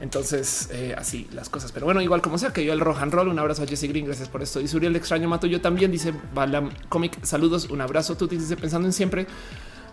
Entonces, 0.01 0.71
eh, 0.73 0.95
así 0.97 1.29
las 1.33 1.51
cosas. 1.51 1.73
Pero 1.73 1.85
bueno, 1.85 2.01
igual 2.01 2.23
como 2.23 2.39
sea 2.39 2.53
que 2.53 2.65
yo 2.65 2.73
el 2.73 2.81
Rohan 2.81 3.11
Roll, 3.11 3.29
un 3.29 3.39
abrazo 3.39 3.65
a 3.65 3.67
Jesse 3.67 3.89
Green. 3.89 4.07
Gracias 4.07 4.29
por 4.29 4.43
esto. 4.43 4.61
Y 4.61 4.75
Uriel 4.75 4.97
extraño 4.97 5.29
mato. 5.29 5.47
Yo 5.47 5.61
también 5.61 5.91
dice 5.91 6.15
Balam 6.33 6.71
Comic. 6.89 7.23
Saludos, 7.25 7.69
un 7.69 7.83
abrazo. 7.83 8.17
Tú 8.17 8.27
dice 8.27 8.57
pensando 8.57 8.87
en 8.89 8.93
siempre. 8.93 9.27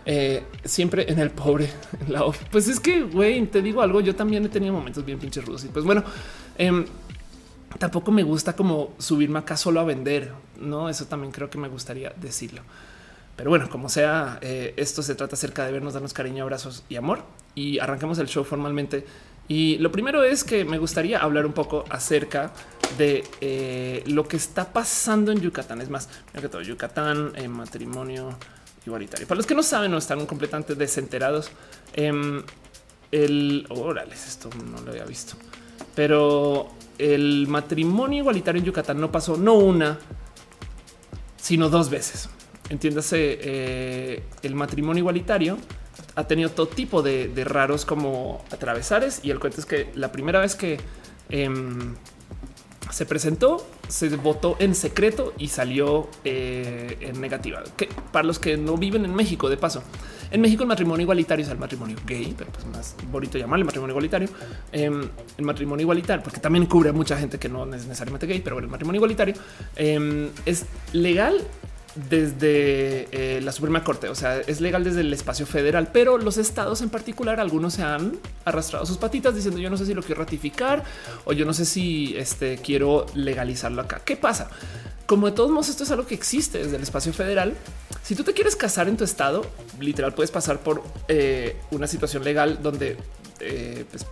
Eh, 0.06 0.44
siempre 0.64 1.12
en 1.12 1.18
el 1.18 1.30
pobre. 1.30 1.70
En 2.06 2.12
la 2.12 2.24
pues 2.50 2.68
es 2.68 2.80
que, 2.80 3.02
güey, 3.02 3.44
te 3.46 3.60
digo 3.60 3.82
algo. 3.82 4.00
Yo 4.00 4.14
también 4.14 4.44
he 4.46 4.48
tenido 4.48 4.72
momentos 4.72 5.04
bien 5.04 5.18
pinches 5.18 5.44
rudos. 5.44 5.64
Y 5.64 5.68
pues 5.68 5.84
bueno, 5.84 6.02
eh, 6.56 6.86
tampoco 7.78 8.10
me 8.10 8.22
gusta 8.22 8.54
como 8.54 8.94
subirme 8.98 9.40
acá 9.40 9.58
solo 9.58 9.80
a 9.80 9.84
vender. 9.84 10.32
No, 10.58 10.88
eso 10.88 11.04
también 11.04 11.32
creo 11.32 11.50
que 11.50 11.58
me 11.58 11.68
gustaría 11.68 12.14
decirlo. 12.16 12.62
Pero 13.38 13.50
bueno, 13.50 13.70
como 13.70 13.88
sea, 13.88 14.40
eh, 14.42 14.74
esto 14.76 15.00
se 15.00 15.14
trata 15.14 15.36
acerca 15.36 15.64
de 15.64 15.70
vernos, 15.70 15.94
darnos 15.94 16.12
cariño, 16.12 16.42
abrazos 16.42 16.82
y 16.88 16.96
amor. 16.96 17.20
Y 17.54 17.78
arrancamos 17.78 18.18
el 18.18 18.26
show 18.26 18.42
formalmente. 18.42 19.06
Y 19.46 19.78
lo 19.78 19.92
primero 19.92 20.24
es 20.24 20.42
que 20.42 20.64
me 20.64 20.76
gustaría 20.76 21.20
hablar 21.20 21.46
un 21.46 21.52
poco 21.52 21.84
acerca 21.88 22.52
de 22.98 23.22
eh, 23.40 24.02
lo 24.06 24.26
que 24.26 24.36
está 24.36 24.72
pasando 24.72 25.30
en 25.30 25.40
Yucatán. 25.40 25.80
Es 25.80 25.88
más, 25.88 26.08
que 26.32 26.48
todo 26.48 26.62
Yucatán, 26.62 27.30
en 27.36 27.52
matrimonio 27.52 28.36
igualitario. 28.84 29.28
Para 29.28 29.36
los 29.36 29.46
que 29.46 29.54
no 29.54 29.62
saben 29.62 29.94
o 29.94 29.98
están 29.98 30.26
completamente 30.26 30.74
desenterados, 30.74 31.52
em, 31.92 32.42
el 33.12 33.66
órale, 33.68 34.14
esto 34.14 34.50
no 34.68 34.80
lo 34.82 34.90
había 34.90 35.04
visto, 35.04 35.34
pero 35.94 36.70
el 36.98 37.46
matrimonio 37.46 38.18
igualitario 38.18 38.58
en 38.58 38.66
Yucatán 38.66 39.00
no 39.00 39.12
pasó 39.12 39.36
no 39.36 39.54
una, 39.54 39.96
sino 41.36 41.68
dos 41.68 41.88
veces. 41.88 42.28
Entiéndase, 42.70 43.38
eh, 43.40 44.22
el 44.42 44.54
matrimonio 44.54 45.00
igualitario 45.00 45.58
ha 46.14 46.24
tenido 46.26 46.50
todo 46.50 46.68
tipo 46.68 47.02
de, 47.02 47.32
raros 47.44 47.84
como 47.84 48.44
atravesares 48.50 49.20
y 49.22 49.30
el 49.30 49.38
cuento 49.38 49.60
es 49.60 49.66
que 49.66 49.90
la 49.94 50.12
primera 50.12 50.40
vez 50.40 50.54
que 50.54 50.78
em, 51.30 51.94
se 52.90 53.06
presentó, 53.06 53.66
se 53.88 54.08
votó 54.16 54.56
en 54.58 54.74
secreto 54.74 55.34
y 55.38 55.48
salió 55.48 56.08
eh, 56.24 56.98
en 57.00 57.20
negativa. 57.20 57.62
Que 57.76 57.88
para 58.12 58.26
los 58.26 58.38
que 58.38 58.56
no 58.56 58.76
viven 58.76 59.04
en 59.04 59.14
México, 59.14 59.48
de 59.48 59.56
paso, 59.56 59.82
en 60.30 60.40
México 60.40 60.62
el 60.62 60.68
matrimonio 60.68 61.02
igualitario 61.02 61.44
es 61.44 61.50
el 61.50 61.58
matrimonio 61.58 61.96
gay, 62.06 62.34
pero 62.36 62.50
pues 62.50 62.66
más 62.66 62.96
bonito 63.10 63.38
llamarle 63.38 63.64
matrimonio 63.64 63.92
igualitario. 63.92 64.28
Em, 64.72 65.08
el 65.36 65.44
matrimonio 65.44 65.82
igualitario, 65.82 66.22
porque 66.22 66.40
también 66.40 66.66
cubre 66.66 66.90
a 66.90 66.92
mucha 66.92 67.16
gente 67.16 67.38
que 67.38 67.48
no 67.48 67.62
es 67.74 67.86
necesariamente 67.86 68.26
gay, 68.26 68.40
pero 68.40 68.56
bueno, 68.56 68.66
el 68.66 68.72
matrimonio 68.72 68.98
igualitario 68.98 69.34
em, 69.76 70.28
es 70.44 70.66
legal 70.92 71.46
desde 72.08 73.08
eh, 73.10 73.40
la 73.40 73.52
Suprema 73.52 73.82
Corte, 73.82 74.08
o 74.08 74.14
sea, 74.14 74.40
es 74.40 74.60
legal 74.60 74.84
desde 74.84 75.00
el 75.00 75.12
espacio 75.12 75.46
federal, 75.46 75.90
pero 75.92 76.18
los 76.18 76.36
estados 76.36 76.80
en 76.82 76.90
particular, 76.90 77.40
algunos 77.40 77.74
se 77.74 77.82
han 77.82 78.18
arrastrado 78.44 78.86
sus 78.86 78.98
patitas 78.98 79.34
diciendo 79.34 79.60
yo 79.60 79.70
no 79.70 79.76
sé 79.76 79.86
si 79.86 79.94
lo 79.94 80.02
quiero 80.02 80.20
ratificar 80.20 80.84
o 81.24 81.32
yo 81.32 81.44
no 81.44 81.52
sé 81.52 81.64
si 81.64 82.14
este, 82.16 82.58
quiero 82.58 83.06
legalizarlo 83.14 83.82
acá. 83.82 84.00
¿Qué 84.04 84.16
pasa? 84.16 84.48
Como 85.06 85.26
de 85.26 85.32
todos 85.32 85.50
modos 85.50 85.68
esto 85.68 85.84
es 85.84 85.90
algo 85.90 86.06
que 86.06 86.14
existe 86.14 86.58
desde 86.58 86.76
el 86.76 86.82
espacio 86.82 87.12
federal, 87.12 87.54
si 88.02 88.14
tú 88.14 88.24
te 88.24 88.32
quieres 88.32 88.56
casar 88.56 88.88
en 88.88 88.96
tu 88.96 89.04
estado, 89.04 89.44
literal 89.80 90.14
puedes 90.14 90.30
pasar 90.30 90.60
por 90.60 90.82
eh, 91.08 91.56
una 91.70 91.86
situación 91.86 92.24
legal 92.24 92.60
donde 92.62 92.96
eh, 93.40 93.84
pues, 93.90 94.06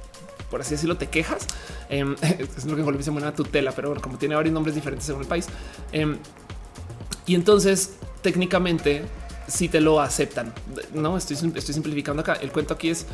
por 0.51 0.61
así 0.61 0.73
decirlo, 0.73 0.97
te 0.97 1.09
quejas. 1.09 1.47
Em, 1.89 2.15
es 2.23 2.65
lo 2.65 2.75
que 2.75 2.81
en 2.81 2.85
Colombia 2.85 3.03
se 3.03 3.11
llama 3.11 3.21
una 3.21 3.35
tutela, 3.35 3.73
pero 3.73 3.89
bueno, 3.89 4.03
como 4.03 4.19
tiene 4.19 4.35
varios 4.35 4.55
nombres 4.55 4.75
diferentes 4.75 5.07
según 5.07 5.23
el 5.23 5.29
país, 5.29 5.47
em, 5.93 6.19
y 7.27 7.35
entonces 7.35 7.97
técnicamente 8.23 9.05
si 9.49 9.69
te 9.69 9.81
lo 9.81 10.01
aceptan. 10.01 10.53
No 10.93 11.17
estoy, 11.17 11.37
estoy 11.55 11.75
simplificando 11.75 12.23
acá. 12.23 12.35
El 12.35 12.51
cuento 12.51 12.75
aquí 12.75 12.91
es 12.91 13.07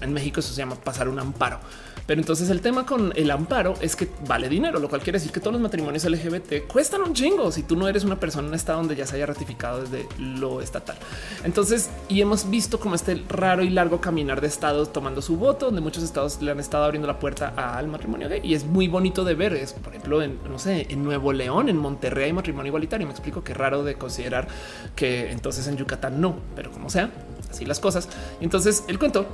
en 0.00 0.12
México 0.12 0.40
eso 0.40 0.52
se 0.52 0.58
llama 0.58 0.76
pasar 0.76 1.08
un 1.08 1.18
amparo. 1.18 1.60
Pero 2.08 2.22
entonces 2.22 2.48
el 2.48 2.62
tema 2.62 2.86
con 2.86 3.12
el 3.16 3.30
amparo 3.30 3.74
es 3.82 3.94
que 3.94 4.08
vale 4.26 4.48
dinero, 4.48 4.78
lo 4.78 4.88
cual 4.88 5.02
quiere 5.02 5.18
decir 5.18 5.30
que 5.30 5.40
todos 5.40 5.52
los 5.52 5.60
matrimonios 5.60 6.06
LGBT 6.06 6.66
cuestan 6.66 7.02
un 7.02 7.12
chingo 7.12 7.52
si 7.52 7.64
tú 7.64 7.76
no 7.76 7.86
eres 7.86 8.02
una 8.02 8.18
persona 8.18 8.44
en 8.44 8.48
un 8.48 8.54
estado 8.54 8.78
donde 8.78 8.96
ya 8.96 9.06
se 9.06 9.16
haya 9.16 9.26
ratificado 9.26 9.82
desde 9.82 10.08
lo 10.18 10.62
estatal. 10.62 10.96
Entonces, 11.44 11.90
y 12.08 12.22
hemos 12.22 12.48
visto 12.48 12.80
como 12.80 12.94
este 12.94 13.22
raro 13.28 13.62
y 13.62 13.68
largo 13.68 14.00
caminar 14.00 14.40
de 14.40 14.46
estados 14.46 14.90
tomando 14.90 15.20
su 15.20 15.36
voto, 15.36 15.66
donde 15.66 15.82
muchos 15.82 16.02
estados 16.02 16.40
le 16.40 16.50
han 16.50 16.60
estado 16.60 16.84
abriendo 16.84 17.06
la 17.06 17.18
puerta 17.18 17.52
al 17.54 17.88
matrimonio 17.88 18.30
gay 18.30 18.40
y 18.42 18.54
es 18.54 18.64
muy 18.64 18.88
bonito 18.88 19.22
de 19.22 19.34
ver. 19.34 19.52
Es 19.52 19.74
por 19.74 19.92
ejemplo, 19.92 20.22
en 20.22 20.38
no 20.48 20.58
sé, 20.58 20.86
en 20.88 21.04
Nuevo 21.04 21.34
León, 21.34 21.68
en 21.68 21.76
Monterrey 21.76 22.24
hay 22.24 22.32
matrimonio 22.32 22.68
igualitario. 22.70 23.06
Me 23.06 23.12
explico 23.12 23.44
que 23.44 23.52
raro 23.52 23.84
de 23.84 23.96
considerar 23.96 24.48
que 24.96 25.30
entonces 25.30 25.66
en 25.66 25.76
Yucatán 25.76 26.22
no, 26.22 26.36
pero 26.56 26.70
como 26.70 26.88
sea, 26.88 27.10
así 27.50 27.66
las 27.66 27.80
cosas. 27.80 28.08
Entonces, 28.40 28.84
el 28.88 28.98
cuento 28.98 29.26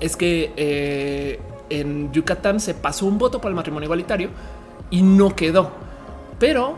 es 0.00 0.16
que 0.16 0.52
eh, 0.56 1.38
en 1.70 2.12
Yucatán 2.12 2.60
se 2.60 2.74
pasó 2.74 3.06
un 3.06 3.18
voto 3.18 3.40
para 3.40 3.50
el 3.50 3.56
matrimonio 3.56 3.86
igualitario 3.86 4.30
y 4.90 5.02
no 5.02 5.34
quedó. 5.34 5.70
Pero 6.38 6.76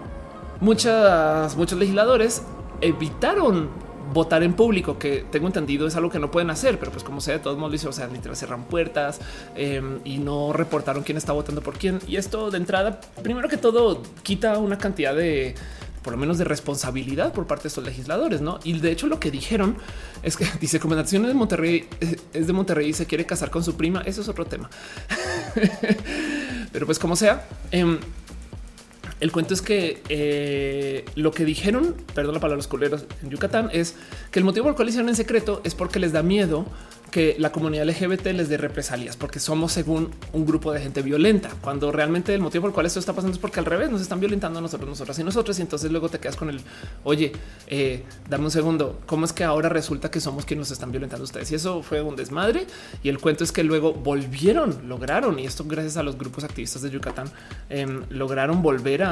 muchas, 0.60 1.56
muchos 1.56 1.78
legisladores 1.78 2.42
evitaron 2.80 3.68
votar 4.12 4.42
en 4.42 4.54
público, 4.54 4.98
que 4.98 5.24
tengo 5.30 5.46
entendido 5.46 5.86
es 5.86 5.96
algo 5.96 6.10
que 6.10 6.18
no 6.18 6.30
pueden 6.30 6.50
hacer, 6.50 6.78
pero 6.78 6.90
pues 6.90 7.04
como 7.04 7.20
sea, 7.20 7.34
de 7.34 7.40
todos 7.40 7.58
modos 7.58 7.84
o 7.84 7.92
sea, 7.92 8.06
literal 8.06 8.36
cerran 8.36 8.64
puertas 8.64 9.20
em, 9.54 9.98
y 10.04 10.18
no 10.18 10.52
reportaron 10.52 11.02
quién 11.02 11.18
está 11.18 11.32
votando 11.32 11.60
por 11.60 11.74
quién. 11.74 12.00
Y 12.06 12.16
esto 12.16 12.50
de 12.50 12.58
entrada, 12.58 13.00
primero 13.22 13.48
que 13.48 13.56
todo, 13.56 14.02
quita 14.22 14.58
una 14.58 14.78
cantidad 14.78 15.14
de 15.14 15.54
por 16.02 16.12
lo 16.12 16.18
menos 16.18 16.38
de 16.38 16.44
responsabilidad 16.44 17.32
por 17.32 17.46
parte 17.46 17.64
de 17.64 17.68
estos 17.68 17.84
legisladores, 17.84 18.40
¿no? 18.40 18.58
Y 18.64 18.78
de 18.78 18.92
hecho 18.92 19.06
lo 19.06 19.20
que 19.20 19.30
dijeron 19.30 19.76
es 20.22 20.36
que 20.36 20.46
dice 20.60 20.78
recomendaciones 20.78 21.28
de 21.28 21.34
Monterrey 21.34 21.88
eh, 22.00 22.16
es 22.32 22.46
de 22.46 22.52
Monterrey 22.52 22.88
y 22.88 22.92
se 22.92 23.06
quiere 23.06 23.26
casar 23.26 23.50
con 23.50 23.64
su 23.64 23.76
prima. 23.76 24.02
Eso 24.02 24.20
es 24.20 24.28
otro 24.28 24.44
tema. 24.44 24.70
Pero 26.72 26.86
pues 26.86 26.98
como 26.98 27.16
sea, 27.16 27.46
em, 27.70 27.98
el 29.20 29.32
cuento 29.32 29.54
es 29.54 29.62
que 29.62 30.02
eh, 30.08 31.04
lo 31.14 31.32
que 31.32 31.44
dijeron, 31.44 31.94
perdón 32.14 32.34
la 32.34 32.40
palabra 32.40 32.56
los 32.56 32.68
culeros 32.68 33.04
en 33.22 33.30
Yucatán, 33.30 33.70
es 33.72 33.94
que 34.30 34.38
el 34.38 34.44
motivo 34.44 34.64
por 34.64 34.72
el 34.72 34.76
cual 34.76 34.88
hicieron 34.88 35.08
en 35.08 35.16
secreto 35.16 35.60
es 35.64 35.74
porque 35.74 35.98
les 35.98 36.12
da 36.12 36.22
miedo 36.22 36.66
que 37.10 37.36
la 37.38 37.52
comunidad 37.52 37.88
LGBT 37.88 38.26
les 38.28 38.48
dé 38.48 38.56
represalias, 38.56 39.16
porque 39.16 39.40
somos 39.40 39.72
según 39.72 40.10
un 40.32 40.46
grupo 40.46 40.72
de 40.72 40.80
gente 40.80 41.02
violenta, 41.02 41.50
cuando 41.60 41.90
realmente 41.90 42.34
el 42.34 42.40
motivo 42.40 42.62
por 42.62 42.70
el 42.70 42.74
cual 42.74 42.86
esto 42.86 43.00
está 43.00 43.12
pasando 43.12 43.34
es 43.34 43.38
porque 43.38 43.60
al 43.60 43.66
revés 43.66 43.90
nos 43.90 44.00
están 44.00 44.20
violentando 44.20 44.58
a 44.58 44.62
nosotros, 44.62 44.88
nosotras 44.88 45.18
y 45.18 45.24
nosotros, 45.24 45.58
y 45.58 45.62
entonces 45.62 45.90
luego 45.90 46.08
te 46.08 46.18
quedas 46.18 46.36
con 46.36 46.50
el, 46.50 46.60
oye, 47.04 47.32
eh, 47.66 48.04
dame 48.28 48.44
un 48.44 48.50
segundo, 48.50 49.00
¿cómo 49.06 49.24
es 49.24 49.32
que 49.32 49.44
ahora 49.44 49.68
resulta 49.68 50.10
que 50.10 50.20
somos 50.20 50.44
quienes 50.44 50.68
nos 50.68 50.70
están 50.72 50.90
violentando 50.90 51.24
ustedes? 51.24 51.50
Y 51.50 51.54
eso 51.54 51.82
fue 51.82 52.02
un 52.02 52.16
desmadre, 52.16 52.66
y 53.02 53.08
el 53.08 53.18
cuento 53.18 53.44
es 53.44 53.52
que 53.52 53.64
luego 53.64 53.94
volvieron, 53.94 54.88
lograron, 54.88 55.38
y 55.38 55.46
esto 55.46 55.64
gracias 55.66 55.96
a 55.96 56.02
los 56.02 56.18
grupos 56.18 56.44
activistas 56.44 56.82
de 56.82 56.90
Yucatán, 56.90 57.30
em, 57.70 58.02
lograron 58.10 58.62
volver 58.62 59.02
a, 59.02 59.07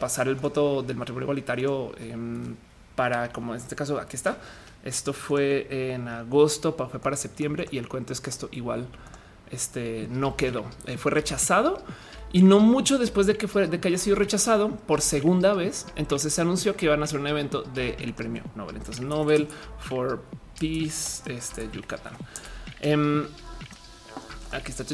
pasar 0.00 0.28
el 0.28 0.34
voto 0.36 0.82
del 0.82 0.96
matrimonio 0.96 1.24
igualitario 1.24 1.92
em, 1.98 2.54
para, 2.94 3.32
como 3.32 3.54
en 3.54 3.60
este 3.60 3.74
caso, 3.74 3.98
aquí 3.98 4.16
está, 4.16 4.38
esto 4.84 5.12
fue 5.12 5.66
en 5.92 6.08
agosto, 6.08 6.74
fue 6.74 7.00
para 7.00 7.16
septiembre 7.16 7.66
y 7.70 7.78
el 7.78 7.88
cuento 7.88 8.12
es 8.12 8.20
que 8.20 8.30
esto 8.30 8.48
igual 8.52 8.86
este, 9.50 10.08
no 10.10 10.36
quedó. 10.36 10.66
Eh, 10.86 10.98
fue 10.98 11.10
rechazado 11.10 11.82
y 12.32 12.42
no 12.42 12.60
mucho 12.60 12.98
después 12.98 13.26
de 13.26 13.36
que 13.36 13.48
fue 13.48 13.68
de 13.68 13.80
que 13.80 13.88
haya 13.88 13.98
sido 13.98 14.16
rechazado 14.16 14.70
por 14.70 15.00
segunda 15.00 15.54
vez. 15.54 15.86
Entonces 15.96 16.34
se 16.34 16.40
anunció 16.40 16.76
que 16.76 16.86
iban 16.86 17.00
a 17.00 17.04
hacer 17.04 17.18
un 17.18 17.26
evento 17.26 17.62
del 17.62 18.12
premio 18.12 18.42
Nobel. 18.54 18.76
Entonces 18.76 19.04
Nobel 19.04 19.48
for 19.78 20.22
Peace, 20.60 21.22
este 21.26 21.70
Yucatán. 21.72 22.14
Em, 22.80 23.26
Aquí 24.54 24.70
está 24.70 24.84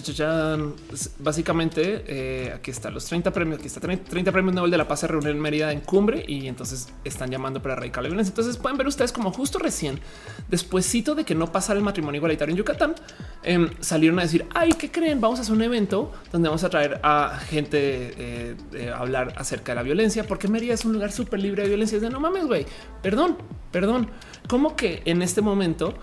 Básicamente, 1.19 2.05
eh, 2.07 2.53
aquí 2.55 2.71
están 2.71 2.95
los 2.95 3.05
30 3.05 3.31
premios. 3.31 3.59
Aquí 3.59 3.67
está 3.67 3.81
30 3.81 4.33
premios 4.33 4.55
Nobel 4.55 4.71
de 4.71 4.79
la 4.79 4.89
Paz 4.89 5.01
se 5.01 5.07
reúnen 5.07 5.33
en 5.33 5.41
Mérida 5.41 5.71
en 5.71 5.81
cumbre 5.81 6.25
y 6.27 6.47
entonces 6.47 6.89
están 7.05 7.31
llamando 7.31 7.61
para 7.61 7.75
erradicar 7.75 8.03
la 8.03 8.09
violencia. 8.09 8.31
Entonces 8.31 8.57
pueden 8.57 8.79
ver 8.79 8.87
ustedes 8.87 9.13
como 9.13 9.33
justo 9.33 9.59
recién, 9.59 10.01
despuésito 10.49 11.15
de 11.15 11.25
que 11.25 11.35
no 11.35 11.53
pasara 11.53 11.79
el 11.79 11.85
matrimonio 11.85 12.19
igualitario 12.19 12.53
en 12.53 12.59
Yucatán, 12.59 12.95
em, 13.43 13.69
salieron 13.81 14.19
a 14.19 14.23
decir, 14.23 14.47
ay, 14.55 14.73
¿qué 14.73 14.91
creen? 14.91 15.21
Vamos 15.21 15.39
a 15.39 15.43
hacer 15.43 15.55
un 15.55 15.63
evento 15.63 16.11
donde 16.33 16.49
vamos 16.49 16.65
a 16.65 16.71
traer 16.71 16.99
a 17.03 17.39
gente 17.39 18.15
eh, 18.17 18.57
a 18.95 18.99
hablar 18.99 19.35
acerca 19.37 19.73
de 19.73 19.77
la 19.77 19.83
violencia, 19.83 20.27
porque 20.27 20.49
Mérida 20.49 20.73
es 20.73 20.85
un 20.87 20.95
lugar 20.95 21.13
súper 21.13 21.41
libre 21.41 21.65
de 21.65 21.69
violencia. 21.69 21.97
Es 21.97 22.03
de 22.03 22.09
no 22.09 22.19
mames, 22.19 22.47
güey. 22.47 22.65
Perdón, 23.03 23.37
perdón. 23.71 24.11
¿Cómo 24.49 24.75
que 24.75 25.03
en 25.05 25.21
este 25.21 25.43
momento... 25.43 25.95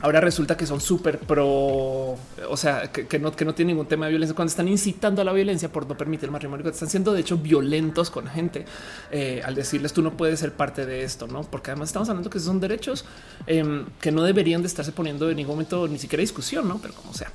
Ahora 0.00 0.20
resulta 0.20 0.56
que 0.56 0.64
son 0.64 0.80
súper 0.80 1.18
pro, 1.18 1.46
o 1.46 2.56
sea, 2.56 2.92
que, 2.92 3.18
no, 3.18 3.34
que 3.34 3.44
no 3.44 3.52
tienen 3.52 3.74
ningún 3.74 3.88
tema 3.88 4.06
de 4.06 4.10
violencia 4.10 4.34
cuando 4.34 4.50
están 4.50 4.68
incitando 4.68 5.22
a 5.22 5.24
la 5.24 5.32
violencia 5.32 5.72
por 5.72 5.88
no 5.88 5.96
permitir 5.96 6.26
el 6.26 6.30
matrimonio, 6.30 6.68
están 6.70 6.88
siendo 6.88 7.12
de 7.12 7.20
hecho 7.20 7.36
violentos 7.36 8.08
con 8.08 8.28
gente 8.28 8.64
eh, 9.10 9.42
al 9.44 9.56
decirles 9.56 9.92
tú 9.92 10.02
no 10.02 10.16
puedes 10.16 10.38
ser 10.38 10.52
parte 10.52 10.86
de 10.86 11.02
esto, 11.02 11.26
no? 11.26 11.42
Porque 11.42 11.72
además 11.72 11.88
estamos 11.88 12.08
hablando 12.08 12.30
que 12.30 12.38
son 12.38 12.60
derechos 12.60 13.04
em, 13.48 13.86
que 14.00 14.12
no 14.12 14.22
deberían 14.22 14.62
de 14.62 14.68
estarse 14.68 14.92
poniendo 14.92 15.28
en 15.30 15.36
ningún 15.36 15.54
momento 15.54 15.88
ni 15.88 15.98
siquiera 15.98 16.20
discusión, 16.20 16.68
no? 16.68 16.78
Pero 16.80 16.94
como 16.94 17.12
sea. 17.12 17.32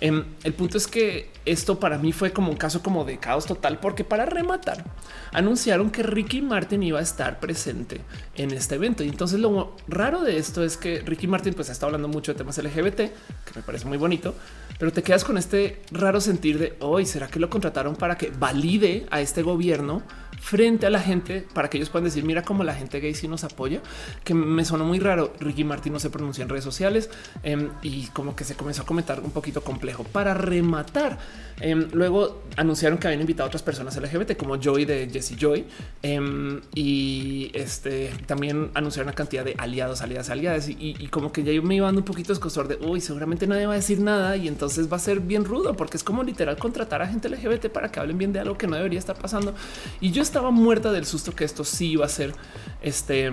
Em, 0.00 0.24
el 0.44 0.52
punto 0.52 0.76
es 0.76 0.86
que 0.86 1.30
esto 1.46 1.80
para 1.80 1.96
mí 1.96 2.12
fue 2.12 2.32
como 2.32 2.50
un 2.50 2.56
caso 2.56 2.82
como 2.82 3.04
de 3.04 3.18
caos 3.18 3.46
total, 3.46 3.78
porque 3.78 4.04
para 4.04 4.26
rematar 4.26 4.84
anunciaron 5.32 5.90
que 5.90 6.02
Ricky 6.02 6.42
Martin 6.42 6.82
iba 6.82 6.98
a 6.98 7.02
estar 7.02 7.40
presente 7.40 8.00
en 8.34 8.50
este 8.50 8.74
evento. 8.74 9.02
Y 9.04 9.08
entonces 9.08 9.40
lo 9.40 9.74
raro 9.88 10.22
de 10.22 10.38
esto 10.38 10.62
es 10.64 10.76
que 10.76 11.00
Ricky 11.00 11.26
Martin 11.26 11.54
pues 11.54 11.70
está 11.70 11.86
hablando 11.86 12.08
mucho 12.08 12.32
de 12.32 12.38
temas 12.38 12.58
LGBT, 12.58 12.96
que 12.96 13.52
me 13.54 13.62
parece 13.62 13.86
muy 13.86 13.96
bonito, 13.96 14.34
pero 14.78 14.92
te 14.92 15.02
quedas 15.02 15.24
con 15.24 15.38
este 15.38 15.82
raro 15.90 16.20
sentir 16.20 16.58
de 16.58 16.76
hoy, 16.80 17.06
¿será 17.06 17.28
que 17.28 17.40
lo 17.40 17.48
contrataron 17.48 17.96
para 17.96 18.18
que 18.18 18.30
valide 18.30 19.06
a 19.10 19.20
este 19.20 19.42
gobierno? 19.42 20.02
Frente 20.40 20.86
a 20.86 20.90
la 20.90 21.00
gente 21.00 21.46
para 21.54 21.68
que 21.68 21.76
ellos 21.76 21.90
puedan 21.90 22.04
decir, 22.04 22.24
mira 22.24 22.42
cómo 22.42 22.64
la 22.64 22.74
gente 22.74 23.00
gay 23.00 23.14
sí 23.14 23.28
nos 23.28 23.44
apoya, 23.44 23.80
que 24.24 24.34
me 24.34 24.64
sonó 24.64 24.84
muy 24.84 24.98
raro. 24.98 25.32
Ricky 25.40 25.64
Martin 25.64 25.92
no 25.92 26.00
se 26.00 26.10
pronuncia 26.10 26.42
en 26.42 26.48
redes 26.48 26.64
sociales 26.64 27.10
em, 27.42 27.70
y 27.82 28.06
como 28.08 28.36
que 28.36 28.44
se 28.44 28.54
comenzó 28.54 28.82
a 28.82 28.86
comentar 28.86 29.20
un 29.20 29.30
poquito 29.30 29.62
complejo. 29.62 30.04
Para 30.04 30.34
rematar, 30.34 31.18
em, 31.60 31.88
luego 31.92 32.42
anunciaron 32.56 32.98
que 32.98 33.08
habían 33.08 33.20
invitado 33.20 33.46
a 33.46 33.48
otras 33.48 33.62
personas 33.62 33.96
LGBT 33.96 34.36
como 34.36 34.56
Joy 34.56 34.84
de 34.84 35.08
Jesse 35.10 35.36
Joy 35.36 35.64
em, 36.02 36.60
y 36.74 37.50
este 37.54 38.12
también 38.26 38.70
anunciaron 38.74 39.08
una 39.08 39.14
cantidad 39.14 39.44
de 39.44 39.54
aliados, 39.58 40.02
aliadas, 40.02 40.30
aliadas 40.30 40.68
y, 40.68 41.08
como 41.10 41.32
que 41.32 41.44
ya 41.44 41.52
yo 41.52 41.62
me 41.62 41.76
iba 41.76 41.86
dando 41.86 42.00
un 42.00 42.04
poquito 42.04 42.32
escosor 42.32 42.68
de 42.68 42.76
uy, 42.76 43.00
seguramente 43.00 43.46
nadie 43.46 43.66
va 43.66 43.74
a 43.74 43.76
decir 43.76 44.00
nada 44.00 44.36
y 44.36 44.48
entonces 44.48 44.90
va 44.90 44.96
a 44.96 45.00
ser 45.00 45.20
bien 45.20 45.44
rudo 45.44 45.74
porque 45.76 45.96
es 45.96 46.04
como 46.04 46.22
literal 46.22 46.56
contratar 46.56 47.02
a 47.02 47.06
gente 47.06 47.28
LGBT 47.28 47.68
para 47.68 47.90
que 47.90 48.00
hablen 48.00 48.18
bien 48.18 48.32
de 48.32 48.40
algo 48.40 48.58
que 48.58 48.66
no 48.66 48.76
debería 48.76 48.98
estar 48.98 49.16
pasando. 49.16 49.54
Y 50.00 50.10
yo 50.10 50.22
estaba 50.26 50.50
muerta 50.50 50.92
del 50.92 51.06
susto 51.06 51.34
que 51.34 51.44
esto 51.44 51.64
sí 51.64 51.92
iba 51.92 52.04
a 52.04 52.08
ser 52.08 52.34
este 52.82 53.32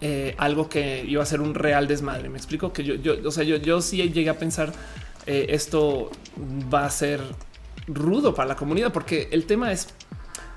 eh, 0.00 0.34
algo 0.38 0.68
que 0.68 1.04
iba 1.06 1.22
a 1.22 1.26
ser 1.26 1.40
un 1.40 1.54
real 1.54 1.86
desmadre. 1.86 2.28
Me 2.28 2.36
explico 2.36 2.72
que 2.72 2.82
yo, 2.82 2.94
yo, 2.96 3.16
o 3.24 3.30
sea, 3.30 3.44
yo, 3.44 3.56
yo 3.56 3.80
sí 3.80 3.96
llegué 4.10 4.30
a 4.30 4.38
pensar 4.38 4.72
eh, 5.26 5.46
esto 5.50 6.10
va 6.72 6.84
a 6.84 6.90
ser 6.90 7.20
rudo 7.86 8.34
para 8.34 8.48
la 8.48 8.56
comunidad, 8.56 8.92
porque 8.92 9.28
el 9.30 9.44
tema 9.44 9.70
es, 9.72 9.88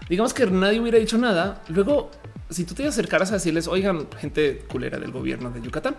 digamos 0.10 0.34
que 0.34 0.48
nadie 0.48 0.80
hubiera 0.80 0.98
dicho 0.98 1.18
nada. 1.18 1.62
Luego, 1.68 2.10
si 2.50 2.64
tú 2.64 2.74
te 2.74 2.88
acercaras 2.88 3.32
a 3.32 3.36
decirles, 3.36 3.68
oigan, 3.68 4.08
gente 4.20 4.66
culera 4.68 4.98
del 4.98 5.12
gobierno 5.12 5.52
de 5.52 5.62
Yucatán, 5.62 5.96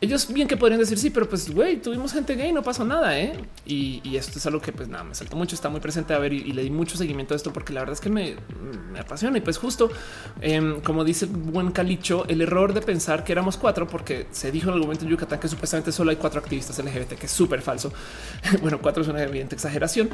ellos 0.00 0.30
bien 0.32 0.46
que 0.46 0.56
podrían 0.56 0.78
decir 0.78 0.98
sí, 0.98 1.10
pero 1.10 1.28
pues 1.28 1.50
güey, 1.52 1.80
tuvimos 1.80 2.12
gente 2.12 2.34
gay, 2.34 2.52
no 2.52 2.62
pasó 2.62 2.84
nada. 2.84 3.18
¿eh? 3.18 3.32
Y, 3.64 4.16
esto 4.16 4.38
es 4.38 4.46
algo 4.46 4.60
que 4.60 4.72
pues 4.72 4.88
nada, 4.88 5.04
me 5.04 5.14
saltó 5.14 5.36
mucho, 5.36 5.54
está 5.54 5.68
muy 5.68 5.80
presente 5.80 6.14
a 6.14 6.18
ver 6.18 6.32
y, 6.32 6.52
le 6.52 6.62
di 6.62 6.70
mucho 6.70 6.96
seguimiento 6.96 7.34
a 7.34 7.36
esto 7.36 7.52
porque 7.52 7.72
la 7.72 7.80
verdad 7.80 7.94
es 7.94 8.00
que 8.00 8.10
me, 8.10 8.36
apasiona. 8.98 9.38
Y 9.38 9.40
pues 9.40 9.58
justo 9.58 9.90
em, 10.40 10.80
como 10.80 11.04
dice 11.04 11.26
el 11.26 11.30
buen 11.30 11.70
Calicho, 11.70 12.24
el 12.28 12.40
error 12.40 12.72
de 12.72 12.82
pensar 12.82 13.24
que 13.24 13.32
éramos 13.32 13.56
cuatro, 13.56 13.86
porque 13.86 14.26
se 14.30 14.50
dijo 14.50 14.68
en 14.68 14.74
algún 14.74 14.88
momento 14.88 15.04
en 15.04 15.10
Yucatán 15.10 15.40
que 15.40 15.48
supuestamente 15.48 15.92
solo 15.92 16.10
hay 16.10 16.16
cuatro 16.16 16.40
activistas 16.40 16.78
LGBT, 16.78 17.14
que 17.14 17.26
es 17.26 17.32
súper 17.32 17.62
falso. 17.62 17.92
bueno, 18.62 18.80
cuatro 18.80 19.02
es 19.02 19.08
una 19.08 19.22
evidente 19.22 19.54
exageración. 19.54 20.10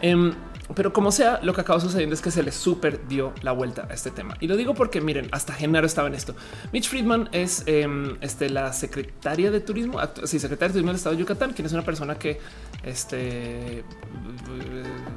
Em, 0.00 0.32
pero 0.74 0.92
como 0.92 1.12
sea, 1.12 1.40
lo 1.42 1.54
que 1.54 1.60
acaba 1.60 1.80
sucediendo 1.80 2.14
es 2.14 2.20
que 2.20 2.30
se 2.30 2.42
le 2.42 2.52
súper 2.52 3.06
dio 3.06 3.32
la 3.42 3.52
vuelta 3.52 3.86
a 3.88 3.94
este 3.94 4.10
tema. 4.10 4.36
Y 4.40 4.48
lo 4.48 4.56
digo 4.56 4.74
porque 4.74 5.00
miren, 5.00 5.28
hasta 5.32 5.52
Genaro 5.52 5.86
estaba 5.86 6.08
en 6.08 6.14
esto. 6.14 6.34
Mitch 6.72 6.88
Friedman 6.88 7.28
es 7.32 7.62
em, 7.66 8.16
este, 8.20 8.50
la 8.50 8.72
secretaria 8.72 9.50
de 9.50 9.60
turismo, 9.60 10.00
sí, 10.24 10.38
secretaria 10.38 10.68
de 10.68 10.72
turismo 10.72 10.90
del 10.90 10.96
estado 10.96 11.14
de 11.14 11.20
Yucatán, 11.20 11.52
quien 11.52 11.66
es 11.66 11.72
una 11.72 11.82
persona 11.82 12.16
que, 12.16 12.40
este, 12.84 13.84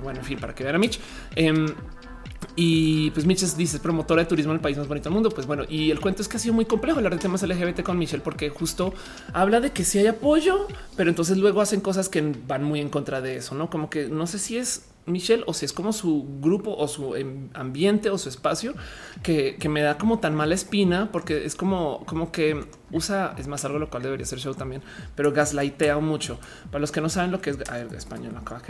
bueno, 0.04 0.20
en 0.20 0.26
fin, 0.26 0.40
para 0.40 0.54
que 0.54 0.64
vean 0.64 0.76
a 0.76 0.80
Mitch. 0.80 1.00
Em, 1.36 1.68
y 2.56 3.12
pues 3.12 3.26
Mitch 3.26 3.42
dice 3.56 3.80
promotora 3.80 4.24
de 4.24 4.30
turismo 4.30 4.52
en 4.52 4.58
el 4.58 4.62
país 4.62 4.78
más 4.78 4.88
bonito 4.88 5.06
del 5.06 5.14
mundo. 5.14 5.30
Pues 5.30 5.48
bueno, 5.48 5.64
y 5.68 5.92
el 5.92 6.00
cuento 6.00 6.22
es 6.22 6.28
que 6.28 6.38
ha 6.38 6.40
sido 6.40 6.54
muy 6.54 6.66
complejo 6.66 6.98
hablar 6.98 7.14
de 7.14 7.20
temas 7.20 7.42
LGBT 7.44 7.82
con 7.84 7.98
Michelle, 7.98 8.24
porque 8.24 8.50
justo 8.50 8.94
habla 9.34 9.60
de 9.60 9.72
que 9.72 9.84
sí 9.84 10.00
hay 10.00 10.08
apoyo, 10.08 10.68
pero 10.96 11.10
entonces 11.10 11.38
luego 11.38 11.62
hacen 11.62 11.82
cosas 11.82 12.10
que 12.10 12.36
van 12.48 12.64
muy 12.64 12.80
en 12.80 12.90
contra 12.90 13.22
de 13.22 13.38
eso, 13.38 13.56
no 13.56 13.70
como 13.70 13.90
que 13.90 14.10
no 14.10 14.28
sé 14.28 14.40
si 14.40 14.58
es 14.58 14.84
Michelle 15.10 15.44
o 15.48 15.54
si 15.54 15.66
es 15.66 15.74
como 15.74 15.94
su 15.94 16.26
grupo 16.40 16.76
o 16.76 16.88
su 16.88 17.16
em, 17.16 17.50
ambiente 17.54 18.10
o 18.10 18.18
su 18.18 18.30
espacio 18.30 18.74
que, 19.24 19.58
me 19.70 19.82
da 19.82 19.98
como 19.98 20.20
tan 20.20 20.36
mala 20.36 20.56
espina 20.56 21.10
porque 21.12 21.46
es 21.46 21.56
como, 21.56 22.06
como 22.06 22.32
que 22.32 22.66
usa, 22.92 23.36
es 23.38 23.48
más 23.48 23.66
algo 23.66 23.78
lo 23.80 23.90
cual 23.90 24.04
debería 24.04 24.26
ser 24.26 24.40
show 24.40 24.56
también, 24.56 24.82
pero 25.16 25.32
gaslightea 25.32 25.98
mucho. 26.00 26.40
Para 26.72 26.80
los 26.80 26.92
que 26.92 27.02
no 27.02 27.10
saben 27.10 27.32
lo 27.32 27.42
que 27.42 27.52
es 27.52 27.58
a 27.70 27.78
ver, 27.78 27.94
español, 27.94 28.36
acá 28.38 28.62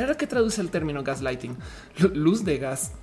era 0.00 0.14
que 0.16 0.26
traduce 0.26 0.60
el 0.60 0.70
término 0.70 1.02
gaslighting, 1.02 1.56
luz 2.14 2.44
de 2.44 2.58
gas. 2.58 2.92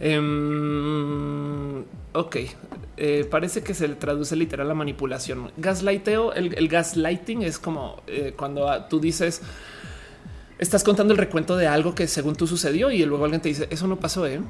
Em, 0.00 1.84
ok, 2.12 2.36
eh, 2.96 3.26
parece 3.30 3.62
que 3.62 3.74
se 3.74 3.86
le 3.88 3.94
traduce 3.94 4.34
literal 4.36 4.66
la 4.68 4.74
manipulación. 4.74 5.52
Gaslighteo, 5.56 6.32
el, 6.32 6.68
gaslighting 6.68 7.42
es 7.42 7.58
como 7.58 8.02
eh, 8.06 8.34
cuando 8.36 8.68
tú 8.88 9.00
dices 9.00 9.42
estás 10.62 10.84
contando 10.84 11.12
el 11.12 11.18
recuento 11.18 11.56
de 11.56 11.66
algo 11.66 11.94
que 11.94 12.06
según 12.06 12.36
tú 12.36 12.46
sucedió 12.46 12.90
y 12.90 13.04
luego 13.04 13.24
alguien 13.24 13.42
te 13.42 13.48
dice 13.48 13.68
eso 13.70 13.86
no 13.86 13.98
pasó. 13.98 14.26
¿eh? 14.26 14.40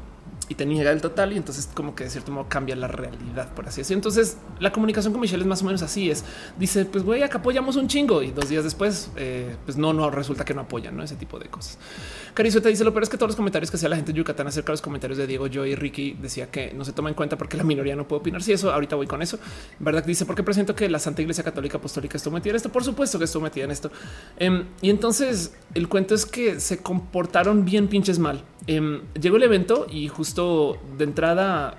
y 0.48 0.54
te 0.54 0.66
niega 0.66 0.90
el 0.90 1.00
total 1.00 1.32
y 1.32 1.36
entonces 1.36 1.68
como 1.74 1.94
que 1.94 2.04
de 2.04 2.10
cierto 2.10 2.30
modo 2.30 2.46
cambia 2.48 2.76
la 2.76 2.88
realidad, 2.88 3.52
por 3.54 3.66
así 3.66 3.80
decirlo. 3.80 3.98
Entonces 3.98 4.36
la 4.60 4.72
comunicación 4.72 5.12
con 5.12 5.20
Michelle 5.20 5.42
es 5.42 5.46
más 5.46 5.62
o 5.62 5.64
menos 5.64 5.82
así, 5.82 6.10
es, 6.10 6.24
dice, 6.58 6.84
pues 6.84 7.04
güey, 7.04 7.22
acá 7.22 7.38
apoyamos 7.38 7.76
un 7.76 7.88
chingo 7.88 8.22
y 8.22 8.30
dos 8.30 8.48
días 8.48 8.64
después, 8.64 9.10
eh, 9.16 9.56
pues 9.64 9.76
no, 9.76 9.92
no, 9.92 10.10
resulta 10.10 10.44
que 10.44 10.54
no 10.54 10.62
apoyan, 10.62 10.96
¿no? 10.96 11.02
Ese 11.02 11.16
tipo 11.16 11.38
de 11.38 11.46
cosas. 11.46 11.78
Carizo 12.35 12.61
dice, 12.61 12.83
lo 12.83 12.93
peor 12.93 13.03
es 13.03 13.09
que 13.11 13.16
todos 13.16 13.30
los 13.30 13.37
comentarios 13.37 13.70
que 13.70 13.76
hacía 13.76 13.89
la 13.89 13.97
gente 13.97 14.12
de 14.12 14.18
Yucatán 14.18 14.47
acerca 14.47 14.68
de 14.68 14.74
los 14.74 14.83
comentarios 14.83 15.18
de 15.18 15.26
Diego, 15.26 15.47
yo 15.49 15.66
y 15.66 15.74
Ricky 15.74 16.16
decía 16.20 16.51
que 16.51 16.72
no 16.72 16.85
se 16.85 16.93
toma 16.93 17.11
en 17.11 17.14
cuenta 17.14 17.37
porque 17.37 17.57
la 17.57 17.62
minoría 17.64 17.95
no 17.95 18.09
puede 18.09 18.20
opinar. 18.20 18.43
Si 18.43 18.53
eso, 18.53 18.72
ahorita 18.72 18.97
voy 18.97 19.07
con 19.07 19.20
eso. 19.20 19.39
¿Verdad? 19.78 20.05
Dice, 20.05 20.24
porque 20.24 20.43
presento 20.43 20.74
que 20.74 20.89
la 20.89 20.99
Santa 20.99 21.20
Iglesia 21.20 21.45
Católica 21.45 21.76
Apostólica 21.76 22.16
estuvo 22.16 22.35
metida 22.35 22.53
en 22.53 22.57
esto. 22.57 22.70
Por 22.70 22.85
supuesto 22.85 23.18
que 23.18 23.26
estuvo 23.26 23.43
metida 23.43 23.64
en 23.64 23.70
esto. 23.70 23.91
Em, 24.39 24.64
y 24.80 24.89
entonces 24.89 25.55
el 25.74 25.89
cuento 25.89 26.14
es 26.14 26.24
que 26.24 26.59
se 26.59 26.78
comportaron 26.78 27.64
bien 27.66 27.89
pinches 27.89 28.18
mal. 28.18 28.45
Em, 28.66 29.03
llegó 29.20 29.37
el 29.37 29.43
evento 29.43 29.87
y 29.91 30.09
justo 30.09 30.78
de 30.97 31.05
entrada, 31.05 31.76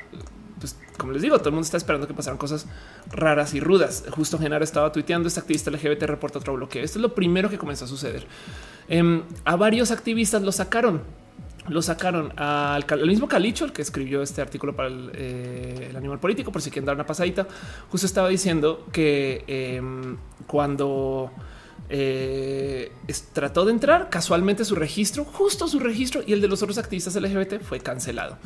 pues 0.59 0.77
como 0.97 1.13
les 1.13 1.21
digo, 1.23 1.39
todo 1.39 1.49
el 1.49 1.55
mundo 1.55 1.65
está 1.65 1.77
esperando 1.77 2.07
que 2.07 2.13
pasaran 2.13 2.37
cosas 2.37 2.67
raras 3.11 3.55
y 3.55 3.59
rudas. 3.59 4.03
Justo 4.11 4.37
Genaro 4.37 4.63
estaba 4.63 4.91
tuiteando, 4.91 5.27
este 5.27 5.39
activista 5.39 5.71
LGBT 5.71 6.03
reporta 6.03 6.39
otro 6.39 6.53
bloqueo. 6.53 6.83
Esto 6.83 6.99
es 6.99 7.01
lo 7.01 7.15
primero 7.15 7.49
que 7.49 7.57
comenzó 7.57 7.85
a 7.85 7.87
suceder. 7.87 8.27
Em, 8.87 9.23
a 9.45 9.55
varios 9.55 9.91
activistas 9.91 10.41
lo 10.41 10.51
sacaron. 10.51 11.01
Lo 11.69 11.81
sacaron 11.81 12.33
al, 12.35 12.85
mismo 13.07 13.27
Calicho, 13.27 13.63
el 13.63 13.71
que 13.71 13.81
escribió 13.81 14.21
este 14.21 14.41
artículo 14.41 14.75
para 14.75 14.89
el, 14.89 15.11
eh, 15.13 15.93
animal 15.95 16.19
político, 16.19 16.51
por 16.51 16.61
si 16.61 16.69
quieren 16.69 16.85
dar 16.85 16.95
una 16.95 17.05
pasadita. 17.05 17.47
Justo 17.89 18.05
estaba 18.05 18.27
diciendo 18.27 18.85
que 18.91 19.79
cuando 20.45 21.31
eh, 21.89 22.91
trató 23.33 23.65
de 23.65 23.71
entrar 23.71 24.09
casualmente 24.09 24.65
su 24.65 24.75
registro, 24.75 25.25
justo 25.25 25.67
su 25.67 25.79
registro 25.79 26.21
y 26.25 26.33
el 26.33 26.41
de 26.41 26.47
los 26.47 26.61
otros 26.63 26.77
activistas 26.77 27.15
LGBT 27.15 27.61
fue 27.61 27.79
cancelado. 27.79 28.37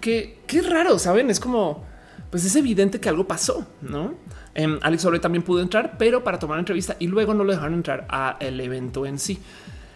Que 0.00 0.40
qué 0.46 0.62
raro, 0.62 0.98
saben? 0.98 1.30
Es 1.30 1.40
como, 1.40 1.84
pues 2.30 2.44
es 2.44 2.54
evidente 2.54 3.00
que 3.00 3.08
algo 3.08 3.26
pasó, 3.26 3.66
no? 3.80 4.14
Em, 4.56 4.78
Alex 4.80 5.02
Sobre 5.02 5.18
también 5.18 5.42
pudo 5.42 5.60
entrar, 5.60 5.96
pero 5.98 6.24
para 6.24 6.38
tomar 6.38 6.58
entrevista 6.58 6.96
y 6.98 7.06
luego 7.08 7.34
no 7.34 7.44
lo 7.44 7.52
dejaron 7.52 7.74
entrar 7.74 8.06
al 8.08 8.58
evento 8.58 9.04
en 9.04 9.18
sí. 9.18 9.38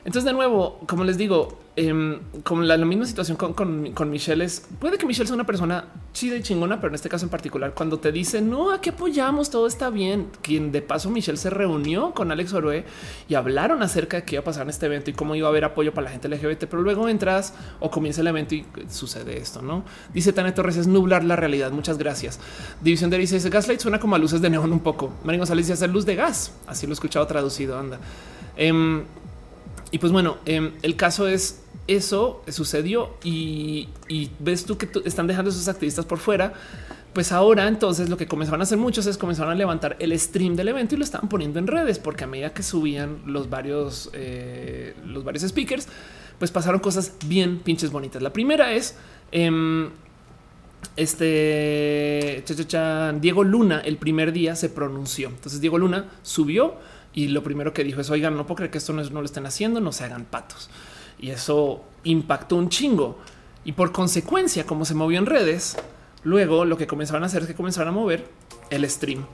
Entonces, 0.04 0.24
de 0.24 0.32
nuevo, 0.32 0.80
como 0.86 1.04
les 1.04 1.18
digo, 1.18 1.58
eh, 1.76 2.18
como 2.42 2.62
la, 2.62 2.76
misma 2.78 3.04
situación 3.06 3.36
con, 3.36 4.10
Michelle 4.10 4.44
es, 4.44 4.66
puede 4.78 4.98
que 4.98 5.06
Michelle 5.06 5.26
sea 5.26 5.34
una 5.34 5.46
persona 5.46 5.84
chida 6.12 6.36
y 6.36 6.42
chingona, 6.42 6.76
pero 6.76 6.88
en 6.88 6.94
este 6.94 7.08
caso 7.08 7.26
en 7.26 7.30
particular, 7.30 7.74
cuando 7.74 7.98
te 7.98 8.10
dice, 8.10 8.40
no, 8.40 8.72
aquí 8.72 8.90
apoyamos, 8.90 9.50
todo 9.50 9.66
está 9.66 9.88
bien, 9.90 10.28
quien 10.42 10.72
de 10.72 10.82
paso 10.82 11.10
Michelle 11.10 11.38
se 11.38 11.48
reunió 11.48 12.12
con 12.12 12.32
Alex 12.32 12.52
Orue 12.54 12.84
y 13.28 13.34
hablaron 13.34 13.82
acerca 13.82 14.18
de 14.18 14.24
qué 14.24 14.34
iba 14.36 14.40
a 14.40 14.44
pasar 14.44 14.64
en 14.64 14.70
este 14.70 14.86
evento 14.86 15.10
y 15.10 15.12
cómo 15.12 15.34
iba 15.34 15.46
a 15.48 15.50
haber 15.50 15.64
apoyo 15.64 15.94
para 15.94 16.06
la 16.06 16.10
gente 16.10 16.28
LGBT, 16.28 16.64
pero 16.64 16.82
luego 16.82 17.08
entras 17.08 17.54
o 17.78 17.90
comienza 17.90 18.22
el 18.22 18.26
evento 18.26 18.54
y 18.54 18.66
sucede 18.88 19.38
esto, 19.38 19.62
¿no? 19.62 19.84
Dice 20.12 20.32
Tane 20.32 20.52
Torres, 20.52 20.76
es 20.76 20.86
nublar 20.86 21.24
la 21.24 21.36
realidad, 21.36 21.70
muchas 21.72 21.98
gracias. 21.98 22.40
División 22.80 23.10
de 23.10 23.18
dice, 23.18 23.38
Gaslight 23.48 23.80
suena 23.80 24.00
como 24.00 24.16
a 24.16 24.18
luces 24.18 24.40
de 24.40 24.50
neón 24.50 24.72
un 24.72 24.80
poco. 24.80 25.12
Marín 25.24 25.40
González 25.40 25.66
dice, 25.66 25.74
hacer 25.74 25.90
luz 25.90 26.04
de 26.04 26.16
gas, 26.16 26.52
así 26.66 26.86
lo 26.86 26.92
he 26.92 26.94
escuchado 26.94 27.26
traducido, 27.26 27.78
anda. 27.78 28.00
Em, 28.56 29.04
y 29.90 29.98
pues 29.98 30.12
bueno, 30.12 30.38
em, 30.44 30.72
el 30.82 30.96
caso 30.96 31.26
es 31.26 31.62
eso 31.86 32.42
sucedió 32.48 33.16
y, 33.24 33.88
ves 34.38 34.64
tú 34.64 34.78
que 34.78 34.88
están 35.04 35.26
dejando 35.26 35.50
esos 35.50 35.68
activistas 35.68 36.04
por 36.04 36.18
fuera. 36.18 36.52
Pues 37.12 37.32
ahora 37.32 37.66
entonces 37.66 38.08
lo 38.08 38.16
que 38.16 38.28
comenzaron 38.28 38.60
a 38.60 38.62
hacer 38.62 38.78
muchos 38.78 39.04
es 39.06 39.18
comenzaron 39.18 39.52
a 39.52 39.56
levantar 39.56 39.96
el 39.98 40.16
stream 40.16 40.54
del 40.54 40.68
evento 40.68 40.94
y 40.94 40.98
lo 40.98 41.04
estaban 41.04 41.28
poniendo 41.28 41.58
en 41.58 41.66
redes 41.66 41.98
porque 41.98 42.22
a 42.22 42.28
medida 42.28 42.52
que 42.54 42.62
subían 42.62 43.22
los 43.26 43.50
varios, 43.50 44.10
eh, 44.12 44.94
los 45.04 45.24
varios 45.24 45.42
speakers, 45.42 45.88
pues 46.38 46.52
pasaron 46.52 46.78
cosas 46.78 47.14
bien 47.26 47.58
pinches 47.58 47.90
bonitas. 47.90 48.22
La 48.22 48.32
primera 48.32 48.72
es 48.72 48.94
em, 49.32 49.90
este 50.96 52.44
Diego 53.20 53.42
Luna 53.42 53.80
el 53.80 53.96
primer 53.96 54.32
día 54.32 54.54
se 54.54 54.68
pronunció. 54.68 55.30
Entonces 55.30 55.60
Diego 55.60 55.78
Luna 55.78 56.10
subió 56.22 56.76
y 57.12 57.28
lo 57.28 57.42
primero 57.42 57.72
que 57.72 57.84
dijo 57.84 58.00
es, 58.00 58.10
oigan, 58.10 58.36
no 58.36 58.46
puedo 58.46 58.56
creer 58.56 58.70
que 58.70 58.78
esto 58.78 58.92
no, 58.92 59.02
no 59.02 59.20
lo 59.20 59.26
estén 59.26 59.46
haciendo, 59.46 59.80
no 59.80 59.92
se 59.92 60.04
hagan 60.04 60.24
patos. 60.24 60.70
Y 61.18 61.30
eso 61.30 61.84
impactó 62.04 62.56
un 62.56 62.68
chingo. 62.68 63.18
Y 63.64 63.72
por 63.72 63.92
consecuencia, 63.92 64.64
como 64.66 64.84
se 64.84 64.94
movió 64.94 65.18
en 65.18 65.26
redes, 65.26 65.76
luego 66.22 66.64
lo 66.64 66.76
que 66.76 66.86
comenzaron 66.86 67.22
a 67.22 67.26
hacer 67.26 67.42
es 67.42 67.48
que 67.48 67.54
comenzaron 67.54 67.88
a 67.88 67.92
mover 67.92 68.26
el 68.70 68.88
stream 68.88 69.24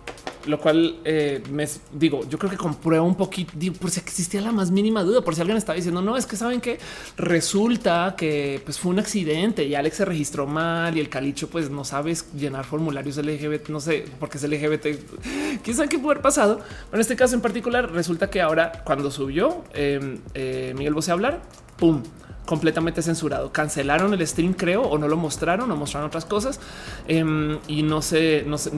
lo 0.46 0.58
cual 0.58 1.00
eh, 1.04 1.42
me 1.50 1.66
digo, 1.92 2.28
yo 2.28 2.38
creo 2.38 2.50
que 2.50 2.56
comprueba 2.56 3.04
un 3.04 3.14
poquito 3.14 3.52
por 3.80 3.90
si 3.90 4.00
existía 4.00 4.40
la 4.40 4.52
más 4.52 4.70
mínima 4.70 5.02
duda, 5.02 5.22
por 5.22 5.34
si 5.34 5.40
alguien 5.40 5.56
estaba 5.56 5.76
diciendo 5.76 6.02
no, 6.02 6.16
es 6.16 6.26
que 6.26 6.36
saben 6.36 6.60
que 6.60 6.78
resulta 7.16 8.14
que 8.16 8.60
pues 8.64 8.78
fue 8.78 8.92
un 8.92 8.98
accidente 8.98 9.64
y 9.64 9.74
Alex 9.74 9.96
se 9.96 10.04
registró 10.04 10.46
mal 10.46 10.96
y 10.96 11.00
el 11.00 11.08
calicho 11.08 11.48
pues 11.48 11.70
no 11.70 11.84
sabes 11.84 12.32
llenar 12.34 12.64
formularios 12.64 13.16
LGBT, 13.16 13.68
no 13.68 13.80
sé 13.80 14.04
porque 14.18 14.38
es 14.38 14.44
LGBT, 14.44 15.62
quién 15.62 15.76
sabe 15.76 15.88
qué 15.88 15.98
puede 15.98 16.14
haber 16.14 16.22
pasado. 16.22 16.58
Pero 16.58 16.94
en 16.94 17.00
este 17.00 17.16
caso 17.16 17.34
en 17.34 17.40
particular, 17.40 17.90
resulta 17.92 18.30
que 18.30 18.40
ahora 18.40 18.82
cuando 18.84 19.10
subió 19.10 19.64
em, 19.74 20.18
eh, 20.34 20.74
Miguel 20.76 20.94
Bosé 20.94 21.10
a 21.10 21.14
hablar, 21.14 21.42
pum, 21.76 22.02
completamente 22.46 23.02
censurado. 23.02 23.52
Cancelaron 23.52 24.14
el 24.14 24.26
stream, 24.26 24.54
creo, 24.54 24.82
o 24.82 24.96
no 24.96 25.08
lo 25.08 25.16
mostraron, 25.16 25.70
o 25.70 25.76
mostraron 25.76 26.06
otras 26.08 26.24
cosas. 26.24 26.60
Em, 27.06 27.58
y 27.68 27.82
no 27.82 28.00
sé, 28.00 28.44
no 28.46 28.56
sé, 28.56 28.70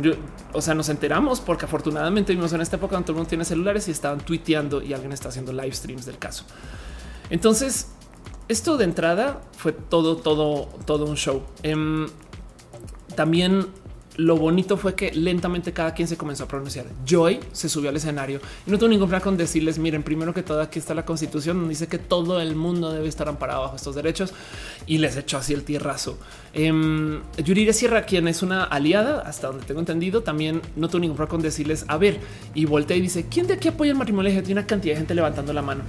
o 0.52 0.60
sea, 0.60 0.74
nos 0.74 0.88
enteramos 0.88 1.40
porque 1.40 1.66
afortunadamente 1.66 2.34
vimos 2.34 2.52
en 2.52 2.60
esta 2.60 2.76
época 2.76 2.94
donde 2.94 3.06
todo 3.06 3.12
el 3.12 3.18
mundo 3.18 3.28
tiene 3.28 3.44
celulares 3.44 3.86
y 3.86 3.92
estaban 3.92 4.18
tuiteando 4.20 4.82
y 4.82 4.92
alguien 4.92 5.12
está 5.12 5.28
haciendo 5.28 5.52
live 5.52 5.72
streams 5.72 6.06
del 6.06 6.18
caso. 6.18 6.44
Entonces, 7.30 7.88
esto 8.48 8.78
de 8.78 8.84
entrada 8.84 9.42
fue 9.56 9.72
todo, 9.72 10.16
todo, 10.16 10.68
todo 10.86 11.04
un 11.04 11.16
show. 11.16 11.42
Em, 11.62 12.08
también 13.14 13.66
lo 14.18 14.36
bonito 14.36 14.76
fue 14.76 14.96
que 14.96 15.12
lentamente 15.12 15.72
cada 15.72 15.94
quien 15.94 16.08
se 16.08 16.16
comenzó 16.16 16.42
a 16.42 16.48
pronunciar. 16.48 16.86
Joy 17.06 17.38
se 17.52 17.68
subió 17.68 17.88
al 17.88 17.96
escenario 17.96 18.40
y 18.66 18.70
no 18.70 18.76
tuvo 18.76 18.88
ningún 18.88 19.06
problema 19.06 19.22
con 19.22 19.36
decirles, 19.36 19.78
miren, 19.78 20.02
primero 20.02 20.34
que 20.34 20.42
todo 20.42 20.60
aquí 20.60 20.80
está 20.80 20.92
la 20.92 21.04
constitución, 21.04 21.56
donde 21.56 21.70
dice 21.70 21.86
que 21.86 21.98
todo 21.98 22.40
el 22.40 22.56
mundo 22.56 22.92
debe 22.92 23.08
estar 23.08 23.28
amparado 23.28 23.62
bajo 23.62 23.76
estos 23.76 23.94
derechos 23.94 24.34
y 24.88 24.98
les 24.98 25.16
echó 25.16 25.38
así 25.38 25.54
el 25.54 25.62
tierrazo. 25.62 26.18
Eh, 26.52 26.72
Yuriria 27.44 27.72
Sierra, 27.72 28.02
quien 28.02 28.26
es 28.26 28.42
una 28.42 28.64
aliada, 28.64 29.20
hasta 29.20 29.46
donde 29.46 29.64
tengo 29.64 29.78
entendido, 29.78 30.24
también 30.24 30.62
no 30.74 30.88
tuvo 30.88 31.00
ningún 31.00 31.16
problema 31.16 31.30
con 31.30 31.40
decirles, 31.40 31.84
a 31.86 31.96
ver, 31.96 32.18
y 32.54 32.64
voltea 32.64 32.96
y 32.96 33.00
dice, 33.00 33.26
¿quién 33.30 33.46
de 33.46 33.54
aquí 33.54 33.68
apoya 33.68 33.92
el 33.92 33.98
matrimonio? 33.98 34.32
Tiene 34.42 34.60
una 34.60 34.66
cantidad 34.66 34.94
de 34.94 34.98
gente 34.98 35.14
levantando 35.14 35.52
la 35.52 35.62
mano. 35.62 35.82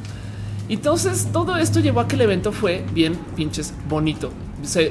Entonces 0.70 1.30
todo 1.34 1.58
esto 1.58 1.80
llevó 1.80 2.02
a 2.02 2.08
que 2.08 2.14
el 2.14 2.22
evento 2.22 2.52
fue 2.52 2.86
bien 2.94 3.16
pinches 3.36 3.74
bonito 3.88 4.32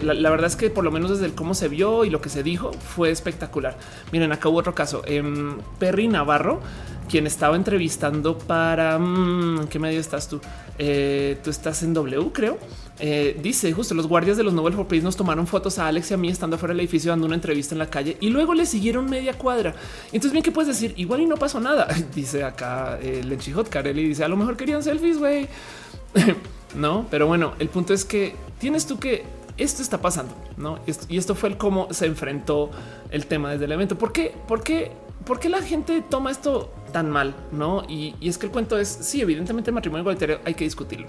la, 0.02 0.30
verdad 0.30 0.46
es 0.46 0.56
que 0.56 0.70
por 0.70 0.84
lo 0.84 0.90
menos 0.90 1.10
desde 1.10 1.26
el 1.26 1.34
cómo 1.34 1.54
se 1.54 1.68
vio 1.68 2.04
y 2.04 2.10
lo 2.10 2.20
que 2.20 2.28
se 2.28 2.42
dijo 2.42 2.72
fue 2.72 3.10
espectacular. 3.10 3.76
Miren, 4.12 4.32
acá 4.32 4.48
hubo 4.48 4.58
otro 4.58 4.74
caso. 4.74 5.02
en 5.06 5.58
Perry 5.78 6.08
Navarro, 6.08 6.60
quien 7.08 7.26
estaba 7.26 7.56
entrevistando 7.56 8.38
para 8.38 8.98
mm, 8.98 9.68
qué 9.68 9.78
medio 9.78 10.00
estás 10.00 10.28
tú? 10.28 10.40
Eh, 10.78 11.38
tú 11.42 11.50
estás 11.50 11.82
en 11.82 11.94
W, 11.94 12.30
creo. 12.32 12.58
Eh, 13.00 13.38
dice 13.40 13.72
justo 13.72 13.94
los 13.94 14.08
guardias 14.08 14.36
de 14.36 14.42
los 14.42 14.52
Nobel 14.52 14.74
for 14.74 14.88
Peace 14.88 15.04
nos 15.04 15.16
tomaron 15.16 15.46
fotos 15.46 15.78
a 15.78 15.86
Alex 15.86 16.10
y 16.10 16.14
a 16.14 16.16
mí 16.16 16.28
estando 16.28 16.58
fuera 16.58 16.74
del 16.74 16.80
edificio 16.80 17.12
dando 17.12 17.26
una 17.26 17.36
entrevista 17.36 17.72
en 17.72 17.78
la 17.78 17.88
calle 17.88 18.16
y 18.18 18.28
luego 18.30 18.54
le 18.54 18.66
siguieron 18.66 19.08
media 19.08 19.34
cuadra. 19.34 19.74
Entonces, 20.06 20.32
bien, 20.32 20.42
¿qué 20.42 20.50
puedes 20.50 20.68
decir? 20.68 20.94
Igual 20.96 21.20
y 21.20 21.26
no 21.26 21.36
pasó 21.36 21.60
nada. 21.60 21.86
Dice 22.14 22.42
acá 22.42 22.98
eh, 23.00 23.22
Carelli 23.70 24.08
dice 24.08 24.24
a 24.24 24.28
lo 24.28 24.36
mejor 24.36 24.56
querían 24.56 24.82
selfies, 24.82 25.18
güey. 25.18 25.48
no, 26.74 27.06
pero 27.10 27.26
bueno, 27.26 27.54
el 27.58 27.68
punto 27.68 27.94
es 27.94 28.04
que 28.04 28.34
tienes 28.58 28.86
tú 28.86 28.98
que 28.98 29.24
esto 29.58 29.82
está 29.82 30.00
pasando, 30.00 30.34
¿no? 30.56 30.78
Y 31.08 31.18
esto 31.18 31.34
fue 31.34 31.50
el 31.50 31.56
cómo 31.56 31.92
se 31.92 32.06
enfrentó 32.06 32.70
el 33.10 33.26
tema 33.26 33.50
desde 33.50 33.64
el 33.66 33.72
evento. 33.72 33.98
¿Por 33.98 34.12
qué? 34.12 34.34
¿Por 34.46 34.62
qué? 34.62 34.92
¿Por 35.24 35.40
qué 35.40 35.48
la 35.48 35.60
gente 35.60 36.02
toma 36.08 36.30
esto 36.30 36.72
tan 36.92 37.10
mal? 37.10 37.34
No, 37.52 37.82
y, 37.88 38.14
es 38.20 38.38
que 38.38 38.46
el 38.46 38.52
cuento 38.52 38.78
es 38.78 38.88
sí, 38.88 39.20
evidentemente 39.20 39.70
el 39.70 39.74
matrimonio 39.74 40.02
igualitario 40.02 40.40
hay 40.44 40.54
que 40.54 40.64
discutirlo. 40.64 41.08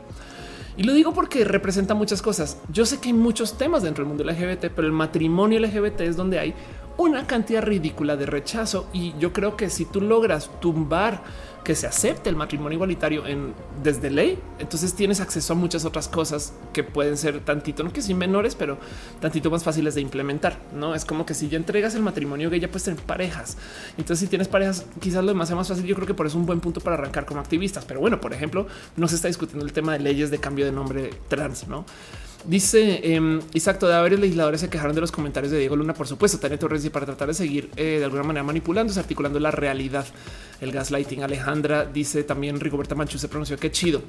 Y 0.75 0.83
lo 0.83 0.93
digo 0.93 1.13
porque 1.13 1.45
representa 1.45 1.93
muchas 1.93 2.21
cosas. 2.21 2.57
Yo 2.71 2.85
sé 2.85 2.99
que 2.99 3.09
hay 3.09 3.13
muchos 3.13 3.57
temas 3.57 3.83
dentro 3.83 4.03
del 4.03 4.09
mundo 4.09 4.23
LGBT, 4.23 4.71
pero 4.75 4.87
el 4.87 4.93
matrimonio 4.93 5.59
LGBT 5.59 6.01
es 6.01 6.15
donde 6.15 6.39
hay 6.39 6.53
una 6.97 7.27
cantidad 7.27 7.61
ridícula 7.61 8.17
de 8.17 8.25
rechazo. 8.25 8.87
Y 8.93 9.13
yo 9.19 9.31
creo 9.31 9.55
que 9.55 9.69
si 9.69 9.85
tú 9.85 10.01
logras 10.01 10.49
tumbar 10.59 11.21
que 11.63 11.75
se 11.75 11.87
acepte 11.87 12.29
el 12.29 12.35
matrimonio 12.35 12.75
igualitario 12.75 13.27
en 13.27 13.53
desde 13.83 14.09
ley, 14.09 14.39
entonces 14.59 14.93
tienes 14.93 15.19
acceso 15.19 15.53
a 15.53 15.55
muchas 15.55 15.85
otras 15.85 16.07
cosas 16.07 16.53
que 16.73 16.83
pueden 16.83 17.17
ser 17.17 17.41
tantito, 17.41 17.83
no 17.83 17.91
que 17.93 18.01
sin 18.01 18.17
menores, 18.17 18.55
pero 18.55 18.77
tantito 19.19 19.51
más 19.51 19.63
fáciles 19.63 19.95
de 19.95 20.01
implementar. 20.01 20.57
No 20.73 20.95
es 20.95 21.05
como 21.05 21.25
que 21.25 21.33
si 21.33 21.49
ya 21.49 21.57
entregas 21.57 21.95
el 21.95 22.01
matrimonio 22.01 22.49
gay, 22.49 22.59
ya 22.59 22.69
puedes 22.69 22.83
tener 22.83 23.01
parejas. 23.01 23.57
Entonces, 23.97 24.19
si 24.19 24.27
tienes 24.27 24.47
parejas, 24.47 24.85
quizás 24.99 25.23
lo 25.23 25.29
demás 25.29 25.49
más 25.55 25.67
fácil. 25.67 25.85
Yo 25.85 25.95
creo 25.95 26.07
que 26.07 26.13
por 26.13 26.25
eso 26.25 26.37
es 26.37 26.39
un 26.39 26.45
buen 26.45 26.59
punto 26.59 26.81
para 26.81 26.95
arrancar 26.95 27.25
como 27.25 27.39
activistas. 27.39 27.85
Pero 27.85 27.99
bueno, 27.99 28.21
por 28.21 28.33
ejemplo, 28.33 28.67
no 28.95 29.07
se 29.07 29.15
está 29.15 29.27
discutiendo 29.27 29.65
el 29.65 29.73
tema 29.73 29.93
de 29.93 29.99
leyes 29.99 30.31
de 30.31 30.39
cambio 30.39 30.65
de 30.65 30.71
nombre 30.71 31.11
trans, 31.27 31.67
no? 31.67 31.85
Dice 32.45 33.01
eh, 33.03 33.39
Isaac, 33.53 33.79
todavía 33.79 34.01
varios 34.01 34.21
legisladores 34.21 34.61
se 34.61 34.69
quejaron 34.69 34.95
de 34.95 35.01
los 35.01 35.11
comentarios 35.11 35.51
de 35.51 35.59
Diego 35.59 35.75
Luna, 35.75 35.93
por 35.93 36.07
supuesto, 36.07 36.39
Tania 36.39 36.57
Torres, 36.57 36.85
y 36.85 36.89
para 36.89 37.05
tratar 37.05 37.27
de 37.27 37.33
seguir 37.33 37.69
eh, 37.75 37.97
de 37.99 38.05
alguna 38.05 38.23
manera 38.23 38.43
manipulando, 38.43 38.93
articulando 38.97 39.39
la 39.39 39.51
realidad. 39.51 40.05
El 40.61 40.71
gaslighting. 40.71 41.23
Alejandra 41.23 41.85
dice 41.85 42.23
también 42.23 42.59
Rigoberta 42.59 42.95
Manchu 42.95 43.17
se 43.17 43.27
pronunció. 43.27 43.57
Qué 43.57 43.71
chido. 43.71 44.01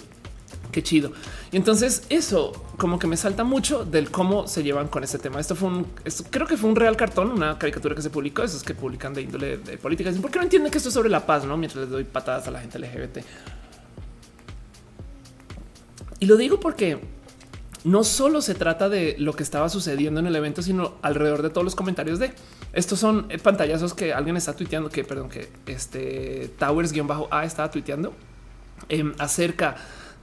Qué 0.70 0.82
chido. 0.82 1.12
Y 1.50 1.56
entonces 1.56 2.04
eso 2.08 2.52
como 2.76 2.98
que 2.98 3.06
me 3.06 3.16
salta 3.16 3.42
mucho 3.42 3.84
del 3.84 4.10
cómo 4.10 4.46
se 4.46 4.62
llevan 4.62 4.88
con 4.88 5.02
este 5.02 5.18
tema. 5.18 5.40
Esto 5.40 5.56
fue 5.56 5.68
un, 5.68 5.86
creo 6.30 6.46
que 6.46 6.56
fue 6.56 6.70
un 6.70 6.76
real 6.76 6.96
cartón, 6.96 7.32
una 7.32 7.58
caricatura 7.58 7.94
que 7.94 8.02
se 8.02 8.10
publicó, 8.10 8.42
esos 8.42 8.62
que 8.62 8.74
publican 8.74 9.12
de 9.12 9.22
índole 9.22 9.56
de 9.58 9.76
política. 9.78 10.12
¿Por 10.20 10.30
qué 10.30 10.38
no 10.38 10.44
entienden 10.44 10.70
que 10.70 10.78
esto 10.78 10.88
es 10.88 10.94
sobre 10.94 11.08
la 11.08 11.26
paz? 11.26 11.44
No, 11.44 11.56
mientras 11.56 11.82
les 11.82 11.90
doy 11.90 12.04
patadas 12.04 12.46
a 12.46 12.50
la 12.52 12.60
gente 12.60 12.78
LGBT. 12.78 13.18
Y 16.20 16.26
lo 16.26 16.36
digo 16.36 16.60
porque 16.60 17.00
no 17.84 18.04
solo 18.04 18.42
se 18.42 18.54
trata 18.54 18.88
de 18.88 19.16
lo 19.18 19.34
que 19.34 19.42
estaba 19.42 19.68
sucediendo 19.68 20.20
en 20.20 20.26
el 20.26 20.36
evento, 20.36 20.62
sino 20.62 20.94
alrededor 21.02 21.42
de 21.42 21.50
todos 21.50 21.64
los 21.64 21.74
comentarios 21.74 22.18
de 22.18 22.32
estos 22.72 23.00
son 23.00 23.28
pantallazos 23.42 23.94
que 23.94 24.12
alguien 24.12 24.36
está 24.36 24.54
tuiteando, 24.54 24.90
que 24.90 25.02
perdón, 25.02 25.28
que 25.28 25.48
este 25.66 26.50
Towers 26.58 26.92
guion 26.92 27.08
bajo 27.08 27.28
A 27.30 27.44
estaba 27.44 27.70
tuiteando 27.70 28.12
em, 28.88 29.12
acerca 29.18 29.76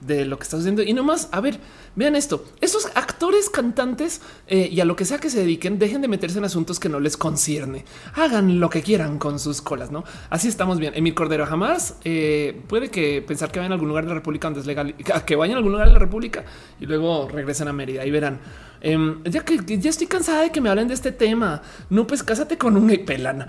lo 0.06 0.38
que 0.38 0.42
está 0.44 0.56
sucediendo. 0.56 0.82
Y 0.82 0.92
nomás, 0.92 1.28
a 1.32 1.40
ver, 1.40 1.58
vean 1.96 2.16
esto. 2.16 2.44
Esos 2.60 2.86
actores, 2.94 3.50
cantantes 3.50 4.20
eh, 4.46 4.68
y 4.70 4.80
a 4.80 4.84
lo 4.84 4.96
que 4.96 5.04
sea 5.04 5.18
que 5.18 5.30
se 5.30 5.40
dediquen, 5.40 5.78
dejen 5.78 6.00
de 6.00 6.08
meterse 6.08 6.38
en 6.38 6.44
asuntos 6.44 6.78
que 6.78 6.88
no 6.88 7.00
les 7.00 7.16
concierne. 7.16 7.84
Hagan 8.14 8.60
lo 8.60 8.70
que 8.70 8.82
quieran 8.82 9.18
con 9.18 9.38
sus 9.38 9.60
colas, 9.60 9.90
¿no? 9.90 10.04
Así 10.30 10.48
estamos 10.48 10.78
bien. 10.78 10.92
Emil 10.94 11.14
Cordero 11.14 11.46
jamás 11.46 11.96
eh, 12.04 12.60
puede 12.68 12.90
que 12.90 13.22
pensar 13.22 13.50
que 13.50 13.58
vayan 13.58 13.72
a 13.72 13.74
algún 13.74 13.88
lugar 13.88 14.04
de 14.04 14.10
la 14.10 14.14
República 14.14 14.46
donde 14.48 14.60
es 14.60 14.66
legal, 14.66 14.94
que 14.94 15.36
vayan 15.36 15.54
a 15.54 15.58
algún 15.58 15.72
lugar 15.72 15.88
de 15.88 15.94
la 15.94 15.98
República 15.98 16.44
y 16.80 16.86
luego 16.86 17.28
regresen 17.28 17.68
a 17.68 17.72
Mérida 17.72 18.06
y 18.06 18.10
verán. 18.10 18.40
Em, 18.80 19.22
ya 19.24 19.44
que 19.44 19.78
ya 19.78 19.90
estoy 19.90 20.06
cansada 20.06 20.42
de 20.42 20.52
que 20.52 20.60
me 20.60 20.68
hablen 20.70 20.88
de 20.88 20.94
este 20.94 21.12
tema. 21.12 21.62
No, 21.90 22.06
pues 22.06 22.22
cásate 22.22 22.56
con 22.56 22.76
una 22.76 22.94
y 22.94 22.98
pelana. 22.98 23.48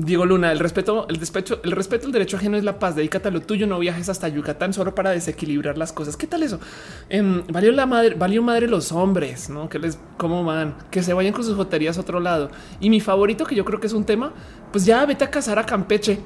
Diego 0.00 0.24
Luna, 0.26 0.52
el 0.52 0.60
respeto, 0.60 1.08
el 1.08 1.18
despecho, 1.18 1.60
el 1.64 1.72
respeto 1.72 2.06
al 2.06 2.12
derecho 2.12 2.36
ajeno 2.36 2.56
es 2.56 2.62
la 2.62 2.78
paz. 2.78 2.94
Dedícate 2.94 3.28
a 3.28 3.30
lo 3.32 3.40
tuyo, 3.40 3.66
no 3.66 3.80
viajes 3.80 4.08
hasta 4.08 4.28
Yucatán 4.28 4.72
solo 4.72 4.94
para 4.94 5.10
desequilibrar 5.10 5.76
las 5.76 5.92
cosas. 5.92 6.16
¿Qué 6.16 6.28
tal 6.28 6.44
eso? 6.44 6.60
Em, 7.08 7.44
valió 7.48 7.72
la 7.72 7.84
madre, 7.84 8.14
valió 8.14 8.40
madre 8.40 8.68
los 8.68 8.92
hombres, 8.92 9.50
no? 9.50 9.68
Que 9.68 9.80
les 9.80 9.98
cómo 10.16 10.44
van, 10.44 10.76
que 10.92 11.02
se 11.02 11.12
vayan 11.14 11.32
con 11.32 11.42
sus 11.42 11.56
joterías 11.56 11.98
a 11.98 12.02
otro 12.02 12.20
lado. 12.20 12.48
Y 12.78 12.90
mi 12.90 13.00
favorito, 13.00 13.44
que 13.44 13.56
yo 13.56 13.64
creo 13.64 13.80
que 13.80 13.88
es 13.88 13.92
un 13.92 14.04
tema, 14.04 14.32
pues 14.70 14.86
ya 14.86 15.04
vete 15.04 15.24
a 15.24 15.30
casar 15.30 15.58
a 15.58 15.66
Campeche. 15.66 16.20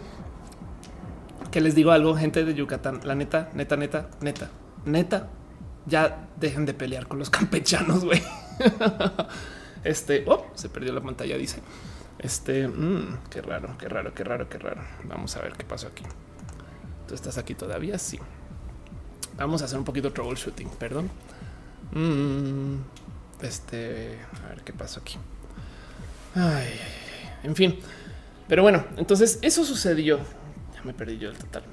Que 1.51 1.63
les 1.63 1.75
digo 1.75 1.93
algo, 1.93 2.15
gente 2.15 2.45
de 2.45 2.55
Yucatán, 2.55 3.01
la 3.05 3.15
neta, 3.15 3.49
neta, 3.55 3.77
neta, 3.79 4.11
neta, 4.21 4.51
neta, 4.85 5.29
ya 5.87 6.29
dejen 6.39 6.67
de 6.67 6.75
pelear 6.75 7.07
con 7.07 7.19
los 7.19 7.31
campechanos, 7.31 8.05
güey. 8.05 8.23
Este, 9.85 10.23
oh, 10.29 10.47
se 10.55 10.69
perdió 10.69 10.93
la 10.93 11.01
pantalla, 11.01 11.37
dice. 11.37 11.61
Este, 12.23 12.69
mmm, 12.69 13.19
qué 13.31 13.43
raro, 13.43 13.77
qué 13.79 13.89
raro, 13.89 14.15
qué 14.15 14.23
raro, 14.23 14.49
qué 14.49 14.59
raro. 14.59 14.81
Vamos 15.05 15.37
a 15.37 15.43
ver 15.43 15.55
qué 15.55 15.65
pasó 15.65 15.89
aquí. 15.89 16.05
¿Tú 17.09 17.15
estás 17.15 17.37
aquí 17.37 17.55
todavía? 17.55 17.99
Sí. 17.99 18.19
Vamos 19.37 19.61
a 19.63 19.65
hacer 19.65 19.79
un 19.79 19.85
poquito 19.85 20.13
troubleshooting, 20.13 20.69
perdón. 20.71 21.11
Mm, 21.93 22.77
este, 23.43 24.19
a 24.45 24.49
ver 24.51 24.63
qué 24.63 24.73
pasó 24.73 25.01
aquí. 25.01 25.19
Ay, 26.37 26.69
en 27.43 27.57
fin. 27.57 27.79
Pero 28.47 28.63
bueno, 28.63 28.85
entonces 28.97 29.41
eso 29.43 29.65
sucedió. 29.65 30.19
Ya 30.75 30.83
me 30.85 30.95
perdí 30.95 31.19
yo 31.19 31.29
el 31.29 31.37
total. 31.37 31.65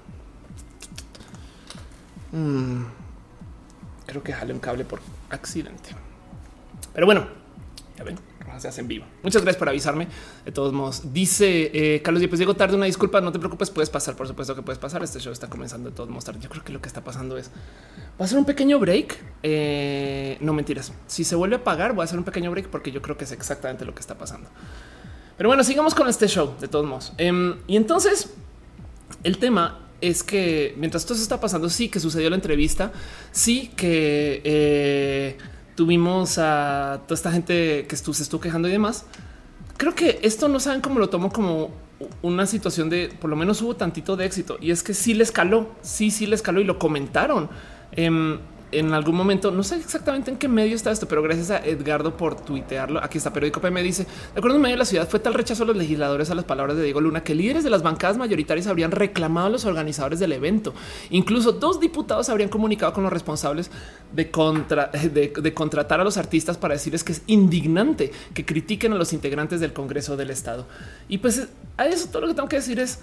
Mm, 2.31 2.85
creo 4.07 4.23
que 4.23 4.33
jale 4.33 4.51
un 4.51 4.59
cable 4.59 4.83
por 4.83 4.99
accidente. 5.29 5.91
Pero 6.93 7.05
bueno, 7.05 7.27
ya 7.97 8.03
ven 8.03 8.17
se 8.59 8.67
hace 8.67 8.81
en 8.81 8.87
vivo. 8.87 9.05
Muchas 9.23 9.41
gracias 9.41 9.59
por 9.59 9.69
avisarme. 9.69 10.07
De 10.45 10.51
todos 10.51 10.73
modos, 10.73 11.13
dice 11.13 11.71
eh, 11.73 12.01
Carlos, 12.01 12.23
pues 12.27 12.39
llego 12.39 12.55
tarde. 12.55 12.75
Una 12.75 12.85
disculpa, 12.85 13.21
no 13.21 13.31
te 13.31 13.39
preocupes, 13.39 13.69
puedes 13.69 13.89
pasar. 13.89 14.15
Por 14.15 14.27
supuesto 14.27 14.55
que 14.55 14.61
puedes 14.61 14.79
pasar. 14.79 15.03
Este 15.03 15.19
show 15.19 15.31
está 15.31 15.49
comenzando 15.49 15.89
de 15.89 15.95
todos 15.95 16.09
modos 16.09 16.25
tarde. 16.25 16.39
Yo 16.41 16.49
creo 16.49 16.63
que 16.63 16.73
lo 16.73 16.81
que 16.81 16.87
está 16.87 17.03
pasando 17.03 17.37
es 17.37 17.51
va 18.19 18.25
a 18.25 18.27
ser 18.27 18.37
un 18.37 18.45
pequeño 18.45 18.79
break. 18.79 19.17
Eh, 19.43 20.37
no 20.41 20.53
mentiras. 20.53 20.93
Si 21.07 21.23
se 21.23 21.35
vuelve 21.35 21.57
a 21.57 21.63
pagar, 21.63 21.93
voy 21.93 22.01
a 22.01 22.05
hacer 22.05 22.17
un 22.17 22.25
pequeño 22.25 22.51
break 22.51 22.67
porque 22.67 22.91
yo 22.91 23.01
creo 23.01 23.17
que 23.17 23.25
es 23.25 23.31
exactamente 23.31 23.85
lo 23.85 23.93
que 23.93 24.01
está 24.01 24.17
pasando. 24.17 24.49
Pero 25.37 25.49
bueno, 25.49 25.63
sigamos 25.63 25.95
con 25.95 26.07
este 26.09 26.27
show 26.27 26.55
de 26.59 26.67
todos 26.67 26.85
modos. 26.85 27.13
Em, 27.17 27.55
y 27.65 27.77
entonces 27.77 28.33
el 29.23 29.37
tema 29.37 29.79
es 30.01 30.23
que 30.23 30.73
mientras 30.77 31.05
todo 31.05 31.15
eso 31.15 31.23
está 31.23 31.39
pasando, 31.39 31.69
sí 31.69 31.89
que 31.89 31.99
sucedió 31.99 32.29
la 32.29 32.35
entrevista, 32.35 32.91
sí 33.31 33.71
que 33.75 34.41
eh, 34.43 35.37
tuvimos 35.79 36.37
a 36.37 36.99
toda 37.07 37.15
esta 37.15 37.31
gente 37.31 37.85
que 37.87 37.95
se 37.95 38.11
estuvo 38.11 38.41
quejando 38.41 38.67
y 38.67 38.71
demás. 38.71 39.05
Creo 39.77 39.95
que 39.95 40.19
esto 40.23 40.49
no 40.49 40.59
saben 40.59 40.81
cómo 40.81 40.99
lo 40.99 41.07
tomo 41.07 41.31
como 41.31 41.71
una 42.21 42.45
situación 42.47 42.89
de 42.89 43.09
por 43.17 43.29
lo 43.29 43.37
menos 43.37 43.61
hubo 43.61 43.77
tantito 43.77 44.17
de 44.17 44.25
éxito 44.25 44.57
y 44.59 44.71
es 44.71 44.83
que 44.83 44.93
sí 44.93 45.13
le 45.13 45.23
escaló, 45.23 45.69
sí, 45.81 46.11
sí 46.11 46.25
le 46.25 46.35
escaló 46.35 46.59
y 46.59 46.65
lo 46.65 46.79
comentaron. 46.79 47.49
Em, 47.93 48.39
en 48.71 48.93
algún 48.93 49.15
momento, 49.15 49.49
no 49.51 49.63
sé 49.63 49.77
exactamente 49.77 50.29
en 50.29 50.37
qué 50.37 50.47
medio 50.47 50.75
está 50.75 50.91
esto, 50.91 51.07
pero 51.07 51.23
gracias 51.23 51.49
a 51.49 51.57
Edgardo 51.57 52.15
por 52.15 52.35
tuitearlo. 52.39 53.03
Aquí 53.03 53.17
está 53.17 53.33
periódico 53.33 53.61
PM 53.61 53.81
dice, 53.81 54.03
de 54.03 54.37
acuerdo 54.37 54.57
en 54.57 54.61
medio 54.61 54.75
de 54.75 54.79
la 54.79 54.85
ciudad 54.85 55.07
fue 55.07 55.19
tal 55.19 55.33
rechazo 55.33 55.63
a 55.63 55.65
los 55.65 55.75
legisladores 55.75 56.29
a 56.29 56.35
las 56.35 56.45
palabras 56.45 56.77
de 56.77 56.83
Diego 56.83 57.01
Luna 57.01 57.23
que 57.23 57.33
líderes 57.33 57.63
de 57.63 57.69
las 57.69 57.81
bancadas 57.81 58.17
mayoritarias 58.17 58.67
habrían 58.67 58.91
reclamado 58.91 59.47
a 59.47 59.49
los 59.49 59.65
organizadores 59.65 60.19
del 60.19 60.33
evento. 60.33 60.73
Incluso 61.09 61.53
dos 61.53 61.79
diputados 61.79 62.29
habrían 62.29 62.49
comunicado 62.49 62.93
con 62.93 63.03
los 63.03 63.11
responsables 63.11 63.71
de, 64.13 64.29
contra, 64.29 64.87
de, 64.87 65.53
contratar 65.53 65.99
a 65.99 66.03
los 66.03 66.17
artistas 66.17 66.57
para 66.57 66.75
decirles 66.75 67.03
que 67.03 67.13
es 67.13 67.21
indignante 67.27 68.11
que 68.33 68.45
critiquen 68.45 68.93
a 68.93 68.95
los 68.95 69.13
integrantes 69.13 69.59
del 69.59 69.73
Congreso 69.73 70.15
del 70.15 70.29
Estado. 70.29 70.67
Y 71.07 71.17
pues 71.17 71.47
a 71.77 71.87
eso 71.87 72.07
todo 72.09 72.21
lo 72.21 72.27
que 72.27 72.33
tengo 72.35 72.49
que 72.49 72.57
decir 72.57 72.79
es 72.79 72.99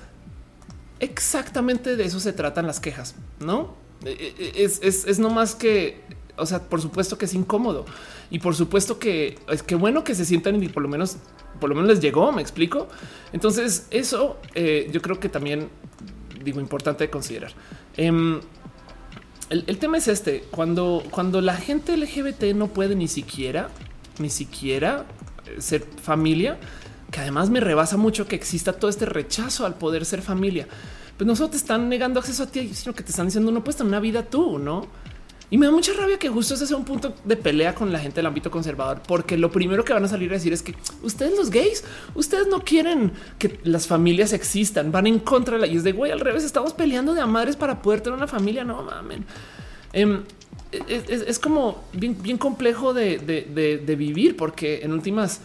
exactamente 1.00 1.96
de 1.96 2.04
eso 2.04 2.20
se 2.20 2.32
tratan 2.32 2.66
las 2.66 2.80
quejas, 2.80 3.16
¿no? 3.40 3.85
Eh, 4.04 4.34
eh, 4.38 4.52
es, 4.56 4.80
es, 4.82 5.18
no 5.18 5.30
más 5.30 5.54
que, 5.54 6.00
o 6.36 6.46
sea, 6.46 6.62
por 6.62 6.80
supuesto 6.80 7.16
que 7.16 7.24
es 7.24 7.34
incómodo 7.34 7.86
y 8.30 8.38
por 8.38 8.54
supuesto 8.54 8.98
que 8.98 9.38
es 9.48 9.62
que 9.62 9.74
bueno 9.74 10.04
que 10.04 10.14
se 10.14 10.24
sientan 10.24 10.62
y 10.62 10.68
por 10.68 10.82
lo 10.82 10.88
menos, 10.88 11.16
por 11.60 11.70
lo 11.70 11.76
menos 11.76 11.90
les 11.90 12.00
llegó. 12.00 12.30
Me 12.32 12.42
explico. 12.42 12.88
Entonces, 13.32 13.86
eso 13.90 14.38
eh, 14.54 14.88
yo 14.92 15.00
creo 15.00 15.18
que 15.18 15.28
también 15.28 15.68
digo 16.44 16.60
importante 16.60 17.04
de 17.04 17.10
considerar. 17.10 17.52
Em, 17.96 18.40
el, 19.48 19.78
tema 19.78 19.98
es 19.98 20.08
este: 20.08 20.44
cuando, 20.50 21.02
cuando 21.10 21.40
la 21.40 21.56
gente 21.56 21.96
LGBT 21.96 22.54
no 22.54 22.68
puede 22.68 22.94
ni 22.96 23.08
siquiera, 23.08 23.70
ni 24.18 24.28
siquiera 24.28 25.06
ser 25.58 25.86
familia, 26.02 26.58
que 27.10 27.20
además 27.20 27.50
me 27.50 27.60
rebasa 27.60 27.96
mucho 27.96 28.26
que 28.26 28.36
exista 28.36 28.72
todo 28.72 28.90
este 28.90 29.06
rechazo 29.06 29.64
al 29.64 29.76
poder 29.76 30.04
ser 30.04 30.20
familia 30.20 30.66
pues 31.16 31.26
no 31.26 31.34
solo 31.34 31.50
te 31.50 31.56
están 31.56 31.88
negando 31.88 32.20
acceso 32.20 32.42
a 32.42 32.46
ti, 32.46 32.74
sino 32.74 32.94
que 32.94 33.02
te 33.02 33.10
están 33.10 33.26
diciendo 33.26 33.50
no 33.50 33.64
puedes 33.64 33.76
tener 33.76 33.88
una 33.88 34.00
vida 34.00 34.22
tú, 34.22 34.58
no? 34.58 34.86
Y 35.48 35.58
me 35.58 35.66
da 35.66 35.72
mucha 35.72 35.92
rabia 35.92 36.18
que 36.18 36.28
justo 36.28 36.54
ese 36.54 36.66
sea 36.66 36.76
un 36.76 36.84
punto 36.84 37.14
de 37.24 37.36
pelea 37.36 37.72
con 37.72 37.92
la 37.92 38.00
gente 38.00 38.16
del 38.16 38.26
ámbito 38.26 38.50
conservador, 38.50 39.00
porque 39.06 39.38
lo 39.38 39.52
primero 39.52 39.84
que 39.84 39.92
van 39.92 40.04
a 40.04 40.08
salir 40.08 40.28
a 40.30 40.34
decir 40.34 40.52
es 40.52 40.60
que 40.60 40.74
ustedes 41.02 41.36
los 41.38 41.50
gays, 41.50 41.84
ustedes 42.16 42.48
no 42.48 42.62
quieren 42.62 43.12
que 43.38 43.60
las 43.62 43.86
familias 43.86 44.32
existan, 44.32 44.90
van 44.90 45.06
en 45.06 45.20
contra 45.20 45.54
de 45.54 45.60
la 45.60 45.66
y 45.68 45.76
es 45.76 45.84
de 45.84 45.92
güey 45.92 46.10
al 46.10 46.18
revés, 46.18 46.42
estamos 46.42 46.72
peleando 46.72 47.14
de 47.14 47.20
a 47.20 47.26
madres 47.26 47.54
para 47.54 47.80
poder 47.80 48.00
tener 48.00 48.16
una 48.16 48.26
familia. 48.26 48.64
No 48.64 48.82
mamen. 48.82 49.24
Em, 49.92 50.24
es, 50.72 51.38
como 51.38 51.84
bien, 51.92 52.38
complejo 52.38 52.92
de 52.92 53.96
vivir, 53.96 54.36
porque 54.36 54.80
en 54.82 54.92
últimas 54.92 55.40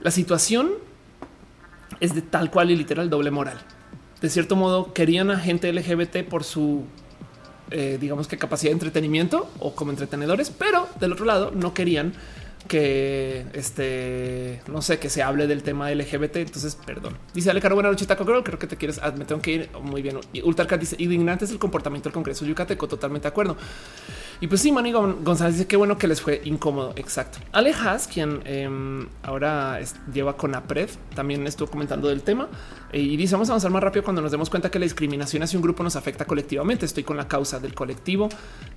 la 0.00 0.12
situación 0.12 0.70
es 1.98 2.14
de 2.14 2.22
tal 2.22 2.52
cual 2.52 2.70
y 2.70 2.76
literal 2.76 3.10
doble 3.10 3.32
moral 3.32 3.58
de 4.22 4.30
cierto 4.30 4.56
modo 4.56 4.94
querían 4.94 5.30
a 5.30 5.38
gente 5.38 5.70
LGBT 5.72 6.24
por 6.28 6.44
su 6.44 6.84
eh, 7.70 7.98
digamos 8.00 8.28
que 8.28 8.36
capacidad 8.36 8.70
de 8.70 8.74
entretenimiento 8.74 9.50
o 9.58 9.74
como 9.74 9.90
entretenedores, 9.90 10.50
pero 10.50 10.88
del 11.00 11.12
otro 11.12 11.24
lado 11.24 11.52
no 11.54 11.74
querían 11.74 12.12
que 12.68 13.44
este 13.54 14.60
no 14.68 14.82
sé 14.82 14.98
que 14.98 15.10
se 15.10 15.22
hable 15.22 15.46
del 15.46 15.62
tema 15.62 15.90
LGBT. 15.90 16.36
Entonces, 16.36 16.76
perdón. 16.76 17.16
Dice 17.34 17.50
Ale 17.50 17.60
Caro, 17.60 17.74
buena 17.74 17.90
noche, 17.90 18.06
Taco 18.06 18.24
Girl. 18.24 18.42
Creo 18.42 18.58
que 18.58 18.66
te 18.66 18.76
quieres. 18.76 19.00
Ah, 19.02 19.12
me 19.16 19.24
tengo 19.24 19.40
que 19.40 19.52
ir 19.52 19.70
muy 19.82 20.02
bien. 20.02 20.18
Y 20.32 20.42
Ultracat 20.42 20.80
dice 20.80 20.96
indignante 20.98 21.44
es 21.44 21.50
el 21.50 21.58
comportamiento 21.58 22.08
del 22.08 22.14
Congreso 22.14 22.44
Yucateco. 22.44 22.86
Totalmente 22.86 23.24
de 23.24 23.30
acuerdo. 23.30 23.56
Y 24.40 24.48
pues 24.48 24.60
sí, 24.60 24.72
Manigo 24.72 25.18
González 25.22 25.54
dice 25.54 25.66
que 25.66 25.76
bueno 25.76 25.98
que 25.98 26.08
les 26.08 26.20
fue 26.20 26.40
incómodo. 26.44 26.92
Exacto. 26.96 27.38
Alejas, 27.52 28.08
quien 28.08 28.42
em, 28.44 29.08
ahora 29.22 29.80
lleva 30.12 30.36
con 30.36 30.54
APRED, 30.54 30.90
también 31.14 31.46
estuvo 31.46 31.70
comentando 31.70 32.08
del 32.08 32.22
tema 32.22 32.48
y 32.92 33.16
dice 33.16 33.34
vamos 33.34 33.48
a 33.48 33.52
avanzar 33.52 33.70
más 33.70 33.82
rápido 33.82 34.04
cuando 34.04 34.22
nos 34.22 34.30
demos 34.30 34.50
cuenta 34.50 34.70
que 34.70 34.78
la 34.78 34.84
discriminación 34.84 35.42
hacia 35.42 35.58
un 35.58 35.62
grupo 35.62 35.82
nos 35.82 35.96
afecta 35.96 36.24
colectivamente. 36.24 36.86
Estoy 36.86 37.04
con 37.04 37.16
la 37.16 37.26
causa 37.28 37.58
del 37.58 37.74
colectivo, 37.74 38.28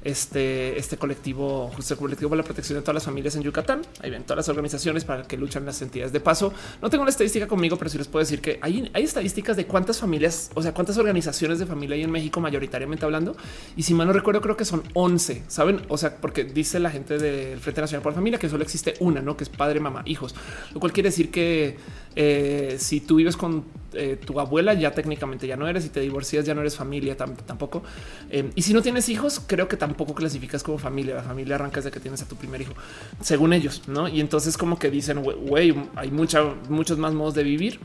este, 0.03 0.78
este 0.78 0.97
colectivo, 0.97 1.72
justo 1.76 1.93
el 1.93 1.99
colectivo 1.99 2.30
para 2.30 2.41
la 2.41 2.45
protección 2.45 2.80
de 2.80 2.82
todas 2.82 2.95
las 2.95 3.03
familias 3.03 3.36
en 3.36 3.43
Yucatán. 3.43 3.82
Ahí 4.01 4.09
ven 4.09 4.24
todas 4.24 4.38
las 4.38 4.49
organizaciones 4.49 5.03
para 5.03 5.24
que 5.24 5.38
luchan 5.38 5.66
las 5.66 5.82
entidades 5.82 6.13
de 6.13 6.20
paso. 6.20 6.53
No 6.82 6.89
tengo 6.89 7.03
la 7.03 7.09
estadística 7.09 7.47
conmigo, 7.47 7.78
pero 7.78 7.89
sí 7.89 7.97
les 7.97 8.07
puedo 8.07 8.24
decir 8.24 8.41
que 8.41 8.59
hay, 8.61 8.89
estadísticas 8.93 9.57
de 9.57 9.66
cuántas 9.66 9.99
familias, 9.99 10.51
o 10.55 10.61
sea, 10.61 10.74
cuántas 10.74 10.97
organizaciones 10.97 11.59
de 11.59 11.66
familia 11.66 11.95
hay 11.95 12.03
en 12.03 12.11
México 12.11 12.39
mayoritariamente 12.39 13.05
hablando. 13.05 13.36
Y 13.76 13.84
si 13.84 13.93
mal 13.93 14.07
no 14.07 14.13
recuerdo, 14.13 14.41
creo 14.41 14.57
que 14.57 14.66
son 14.66 14.84
11 14.93 15.36
saben? 15.47 15.82
O 15.88 15.97
sea, 15.97 16.18
porque 16.18 16.43
dice 16.43 16.80
la 16.80 16.89
gente 16.89 17.18
del 17.18 17.59
Frente 17.59 17.82
Nacional 17.82 18.03
por 18.03 18.13
Familia 18.13 18.39
que 18.39 18.49
solo 18.49 18.63
existe 18.63 18.95
una, 18.99 19.22
no 19.22 19.38
que 19.38 19.43
es 19.43 19.49
padre, 19.49 19.80
mamá, 19.80 20.03
hijos, 20.05 20.36
lo 20.74 20.80
cual 20.80 20.93
quiere 20.93 21.09
decir 21.09 21.32
que 21.32 21.78
Eh, 22.16 22.78
si 22.80 23.01
tú 23.01 23.16
vives 23.16 23.36
con 23.36 23.66
eh, 23.93 24.18
tu 24.18 24.39
abuela, 24.39 24.74
ya 24.74 24.91
técnicamente 24.91 25.47
ya 25.47 25.55
no 25.55 25.68
eres. 25.68 25.84
Si 25.84 25.89
te 25.89 25.99
divorcias, 25.99 26.45
ya 26.45 26.53
no 26.53 26.61
eres 26.61 26.76
familia 26.76 27.16
tampoco. 27.16 27.84
Eh, 28.30 28.51
y 28.55 28.61
si 28.61 28.74
no 28.74 28.82
tienes 28.82 29.09
hijos, 29.09 29.41
creo 29.45 29.68
que 29.68 29.78
tampoco 29.78 30.13
clasificas 30.13 30.63
como 30.63 30.78
familia. 30.78 31.16
La 31.16 31.24
familia 31.24 31.55
arranca 31.55 31.78
desde 31.78 31.91
que 31.91 31.99
tienes 31.99 32.22
a 32.22 32.28
tu 32.28 32.36
primer 32.36 32.61
hijo, 32.61 32.74
según 33.22 33.53
ellos, 33.53 33.84
no? 33.88 34.07
Y 34.07 34.20
entonces, 34.20 34.57
como 34.57 34.78
que 34.80 34.89
dicen, 34.89 35.24
güey, 35.24 35.76
hay 35.95 36.11
mucha, 36.11 36.43
muchos 36.70 36.97
más 36.97 37.13
modos 37.13 37.36
de 37.36 37.43
vivir. 37.43 37.80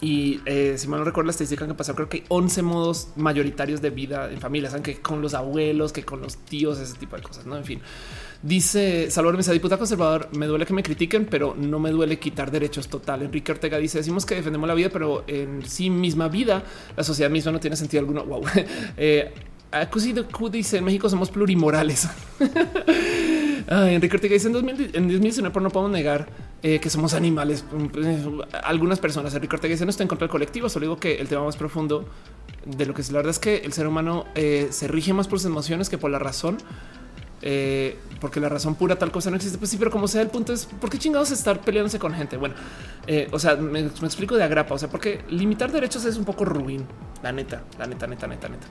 Y 0.00 0.40
eh, 0.46 0.74
si 0.76 0.88
mal 0.88 1.00
no 1.00 1.04
recuerdo 1.04 1.26
la 1.26 1.30
estadística 1.30 1.66
que 1.66 1.74
pasó, 1.74 1.94
creo 1.94 2.08
que 2.08 2.18
hay 2.18 2.24
11 2.28 2.62
modos 2.62 3.08
mayoritarios 3.16 3.80
de 3.80 3.90
vida 3.90 4.30
en 4.30 4.40
familia, 4.40 4.68
saben 4.68 4.82
que 4.82 5.00
con 5.00 5.22
los 5.22 5.34
abuelos, 5.34 5.92
que 5.92 6.04
con 6.04 6.20
los 6.20 6.36
tíos, 6.36 6.78
ese 6.78 6.94
tipo 6.94 7.16
de 7.16 7.22
cosas, 7.22 7.46
no? 7.46 7.56
En 7.56 7.64
fin, 7.64 7.80
dice 8.44 9.10
Salvador 9.10 9.38
Mesa, 9.38 9.52
diputado 9.52 9.78
conservador. 9.78 10.28
Me 10.36 10.46
duele 10.46 10.66
que 10.66 10.74
me 10.74 10.82
critiquen, 10.82 11.26
pero 11.26 11.56
no 11.58 11.78
me 11.78 11.90
duele 11.90 12.18
quitar 12.18 12.50
derechos 12.50 12.88
total. 12.88 13.22
Enrique 13.22 13.50
Ortega 13.50 13.78
dice: 13.78 13.98
Decimos 13.98 14.26
que 14.26 14.36
defendemos 14.36 14.68
la 14.68 14.74
vida, 14.74 14.90
pero 14.90 15.24
en 15.26 15.66
sí 15.66 15.90
misma 15.90 16.28
vida, 16.28 16.62
la 16.96 17.02
sociedad 17.02 17.30
misma 17.30 17.52
no 17.52 17.60
tiene 17.60 17.76
sentido 17.76 18.00
alguno. 18.00 18.24
Wow. 18.24 18.44
Eh, 18.96 19.32
dice: 20.52 20.78
En 20.78 20.84
México 20.84 21.08
somos 21.08 21.30
plurimorales. 21.30 22.08
Enrique 23.68 24.16
Ortega 24.16 24.34
dice: 24.34 24.48
En 24.48 24.52
2019, 24.52 25.60
no 25.60 25.70
podemos 25.70 25.90
negar 25.90 26.28
eh, 26.62 26.80
que 26.80 26.88
somos 26.88 27.12
animales. 27.14 27.64
Mm, 27.72 28.40
algunas 28.62 28.98
personas, 28.98 29.34
Enrique 29.34 29.56
Ortega 29.56 29.72
dice 29.72 29.84
no 29.84 29.90
está 29.90 30.02
en 30.02 30.08
contra 30.08 30.26
del 30.26 30.30
colectivo, 30.30 30.68
solo 30.68 30.84
digo 30.84 30.96
que 30.98 31.16
el 31.16 31.28
tema 31.28 31.44
más 31.44 31.56
profundo 31.56 32.06
de 32.64 32.86
lo 32.86 32.94
que 32.94 33.02
es 33.02 33.12
la 33.12 33.18
verdad 33.18 33.32
es 33.32 33.38
que 33.38 33.56
el 33.56 33.72
ser 33.72 33.86
humano 33.86 34.24
eh, 34.34 34.68
se 34.70 34.88
rige 34.88 35.12
más 35.12 35.28
por 35.28 35.38
sus 35.38 35.46
emociones 35.46 35.90
que 35.90 35.98
por 35.98 36.10
la 36.10 36.18
razón. 36.18 36.56
Eh, 37.46 37.98
porque 38.20 38.40
la 38.40 38.48
razón 38.48 38.74
pura 38.74 38.96
tal 38.96 39.12
cosa 39.12 39.28
no 39.28 39.36
existe. 39.36 39.58
Pues 39.58 39.70
sí, 39.70 39.76
pero 39.76 39.90
como 39.90 40.08
sea, 40.08 40.22
el 40.22 40.28
punto 40.28 40.54
es 40.54 40.64
por 40.64 40.88
qué 40.88 40.98
chingados 40.98 41.30
estar 41.30 41.60
peleándose 41.60 41.98
con 41.98 42.14
gente. 42.14 42.38
Bueno, 42.38 42.54
o 43.32 43.38
sea, 43.38 43.56
me, 43.56 43.82
me, 43.82 44.06
explico 44.06 44.34
de 44.34 44.44
agrapa. 44.44 44.74
O 44.74 44.78
sea, 44.78 44.88
porque 44.88 45.22
limitar 45.28 45.70
derechos 45.70 46.06
es 46.06 46.16
un 46.16 46.24
poco 46.24 46.46
ruin, 46.46 46.86
la 47.22 47.32
neta, 47.32 47.62
la 47.78 47.86
neta, 47.86 48.06
neta, 48.06 48.26
neta, 48.26 48.48
neta. 48.48 48.66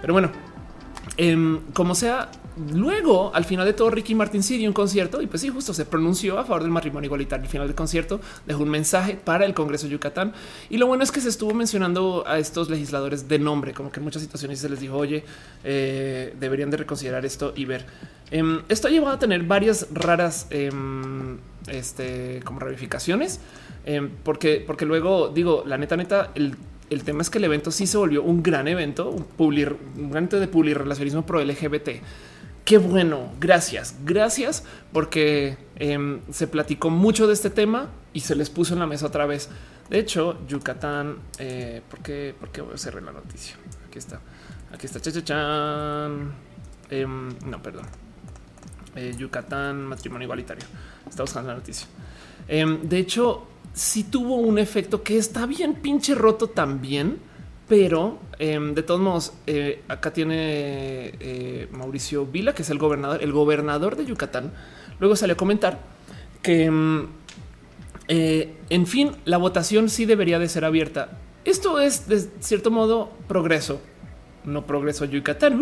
Pero 0.00 0.12
bueno, 0.12 0.32
Em, 1.16 1.60
como 1.72 1.94
sea, 1.94 2.30
luego 2.72 3.34
al 3.34 3.44
final 3.44 3.66
de 3.66 3.72
todo, 3.72 3.90
Ricky 3.90 4.14
Martin 4.14 4.42
sí 4.42 4.58
dio 4.58 4.68
un 4.68 4.74
concierto 4.74 5.22
y 5.22 5.26
pues 5.26 5.42
sí, 5.42 5.48
justo 5.48 5.72
se 5.74 5.84
pronunció 5.84 6.38
a 6.38 6.44
favor 6.44 6.62
del 6.62 6.70
matrimonio 6.70 7.06
igualitario. 7.06 7.44
Al 7.44 7.50
final 7.50 7.66
del 7.66 7.76
concierto 7.76 8.20
dejó 8.46 8.62
un 8.62 8.70
mensaje 8.70 9.14
para 9.14 9.44
el 9.44 9.54
Congreso 9.54 9.86
de 9.86 9.92
Yucatán. 9.92 10.32
Y 10.70 10.76
lo 10.76 10.86
bueno 10.86 11.04
es 11.04 11.12
que 11.12 11.20
se 11.20 11.28
estuvo 11.28 11.54
mencionando 11.54 12.24
a 12.26 12.38
estos 12.38 12.68
legisladores 12.70 13.28
de 13.28 13.38
nombre, 13.38 13.72
como 13.72 13.90
que 13.90 14.00
en 14.00 14.04
muchas 14.04 14.22
situaciones 14.22 14.60
se 14.60 14.68
les 14.68 14.80
dijo, 14.80 14.96
oye, 14.96 15.24
eh, 15.64 16.34
deberían 16.38 16.70
de 16.70 16.76
reconsiderar 16.76 17.24
esto 17.24 17.52
y 17.56 17.64
ver. 17.64 17.86
Em, 18.30 18.62
esto 18.68 18.88
ha 18.88 18.90
llevado 18.90 19.14
a 19.14 19.18
tener 19.18 19.42
varias 19.44 19.88
raras 19.90 20.46
em, 20.50 21.38
este, 21.68 22.40
como 22.44 22.60
ramificaciones, 22.60 23.40
porque, 24.22 24.62
porque 24.66 24.84
luego 24.84 25.28
digo, 25.28 25.64
la 25.66 25.78
neta, 25.78 25.96
neta, 25.96 26.30
el 26.34 26.54
el 26.90 27.04
tema 27.04 27.22
es 27.22 27.30
que 27.30 27.38
el 27.38 27.44
evento 27.44 27.70
sí 27.70 27.86
se 27.86 27.96
volvió 27.98 28.22
un 28.22 28.42
gran 28.42 28.68
evento, 28.68 29.10
un, 29.10 29.26
un 29.38 30.10
gran 30.10 30.24
evento 30.24 30.40
de 30.40 30.48
public 30.48 30.76
relacionismo 30.76 31.24
pro 31.24 31.42
LGBT. 31.42 31.90
Qué 32.64 32.76
bueno, 32.76 33.32
gracias, 33.40 33.94
gracias, 34.04 34.62
porque 34.92 35.56
em, 35.76 36.20
se 36.30 36.46
platicó 36.46 36.90
mucho 36.90 37.26
de 37.26 37.32
este 37.32 37.48
tema 37.48 37.88
y 38.12 38.20
se 38.20 38.34
les 38.34 38.50
puso 38.50 38.74
en 38.74 38.80
la 38.80 38.86
mesa 38.86 39.06
otra 39.06 39.24
vez. 39.24 39.48
De 39.88 39.98
hecho, 39.98 40.46
Yucatán, 40.46 41.16
eh, 41.38 41.80
¿por 41.88 42.00
qué, 42.00 42.34
¿por 42.38 42.50
qué 42.50 42.62
cerré 42.76 43.00
la 43.00 43.12
noticia? 43.12 43.56
Aquí 43.88 43.98
está, 43.98 44.20
aquí 44.70 44.84
está, 44.84 45.00
chachachan. 45.00 46.34
Em, 46.90 47.30
no, 47.46 47.62
perdón. 47.62 47.86
Eh, 48.96 49.14
Yucatán, 49.16 49.86
matrimonio 49.86 50.26
igualitario. 50.26 50.66
Está 51.08 51.22
buscando 51.22 51.48
la 51.48 51.56
noticia. 51.56 51.88
Em, 52.46 52.82
de 52.82 52.98
hecho, 52.98 53.46
sí 53.78 54.02
tuvo 54.02 54.34
un 54.34 54.58
efecto 54.58 55.04
que 55.04 55.16
está 55.16 55.46
bien 55.46 55.74
pinche 55.74 56.14
roto 56.16 56.48
también, 56.48 57.18
pero 57.68 58.18
em, 58.40 58.74
de 58.74 58.82
todos 58.82 59.00
modos, 59.00 59.32
eh, 59.46 59.82
acá 59.86 60.12
tiene 60.12 61.12
eh, 61.20 61.68
Mauricio 61.70 62.26
Vila, 62.26 62.54
que 62.54 62.62
es 62.62 62.70
el 62.70 62.78
gobernador, 62.78 63.22
el 63.22 63.30
gobernador 63.30 63.96
de 63.96 64.04
Yucatán. 64.04 64.52
Luego 64.98 65.14
salió 65.14 65.34
a 65.34 65.36
comentar 65.36 65.78
que, 66.42 66.64
em, 66.64 67.06
eh, 68.08 68.56
en 68.68 68.86
fin, 68.88 69.12
la 69.24 69.36
votación 69.36 69.88
sí 69.88 70.06
debería 70.06 70.40
de 70.40 70.48
ser 70.48 70.64
abierta. 70.64 71.10
Esto 71.44 71.78
es 71.78 72.08
de 72.08 72.18
cierto 72.40 72.72
modo 72.72 73.12
progreso, 73.28 73.80
no 74.44 74.66
progreso 74.66 75.04
Yucatán, 75.04 75.60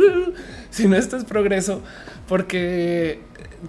sino 0.70 0.96
esto 0.96 1.18
es 1.18 1.24
progreso 1.24 1.82
porque, 2.28 3.20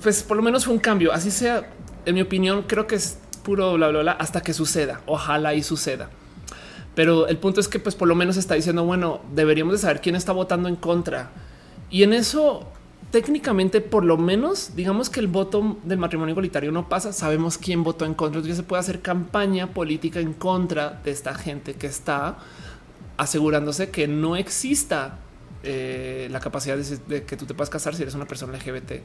pues, 0.02 0.24
por 0.24 0.38
lo 0.38 0.44
menos 0.44 0.64
fue 0.64 0.74
un 0.74 0.80
cambio. 0.80 1.12
Así 1.12 1.32
sea, 1.32 1.70
en 2.06 2.16
mi 2.16 2.22
opinión, 2.22 2.64
creo 2.66 2.88
que 2.88 2.96
es 2.96 3.18
puro 3.48 3.76
bla, 3.76 3.88
bla, 3.88 4.02
bla, 4.02 4.12
hasta 4.12 4.42
que 4.42 4.54
suceda. 4.54 5.00
Ojalá 5.06 5.54
y 5.56 5.64
suceda. 5.64 6.10
Pero 6.96 7.28
el 7.28 7.38
punto 7.38 7.62
es 7.62 7.70
que 7.70 7.80
pues 7.80 7.96
por 7.96 8.10
lo 8.10 8.14
menos 8.14 8.36
está 8.36 8.56
diciendo, 8.56 8.84
bueno, 8.84 9.22
deberíamos 9.34 9.72
de 9.72 9.80
saber 9.80 10.02
quién 10.02 10.16
está 10.18 10.34
votando 10.34 10.68
en 10.68 10.76
contra. 10.76 11.30
Y 11.90 12.04
en 12.04 12.12
eso 12.12 12.68
técnicamente 13.10 13.80
por 13.80 14.04
lo 14.04 14.18
menos 14.18 14.76
digamos 14.76 15.10
que 15.10 15.22
el 15.22 15.28
voto 15.28 15.78
del 15.86 15.98
matrimonio 15.98 16.34
igualitario 16.34 16.74
no 16.74 16.90
pasa, 16.90 17.14
sabemos 17.14 17.58
quién 17.58 17.82
votó 17.82 18.04
en 18.04 18.14
contra, 18.14 18.40
entonces 18.40 18.58
se 18.58 18.64
puede 18.64 18.82
hacer 18.82 19.00
campaña 19.02 19.68
política 19.68 20.20
en 20.20 20.34
contra 20.34 21.00
de 21.06 21.12
esta 21.12 21.34
gente 21.34 21.76
que 21.76 21.88
está 21.88 22.40
asegurándose 23.16 23.92
que 23.92 24.10
no 24.10 24.36
exista 24.36 25.20
eh, 25.70 26.30
la 26.32 26.40
capacidad 26.40 26.78
de, 26.78 27.24
que 27.26 27.36
tú 27.36 27.46
te 27.46 27.54
puedas 27.54 27.70
casar 27.70 27.94
si 27.94 28.02
eres 28.02 28.16
una 28.16 28.26
persona 28.26 28.58
LGBT 28.58 29.04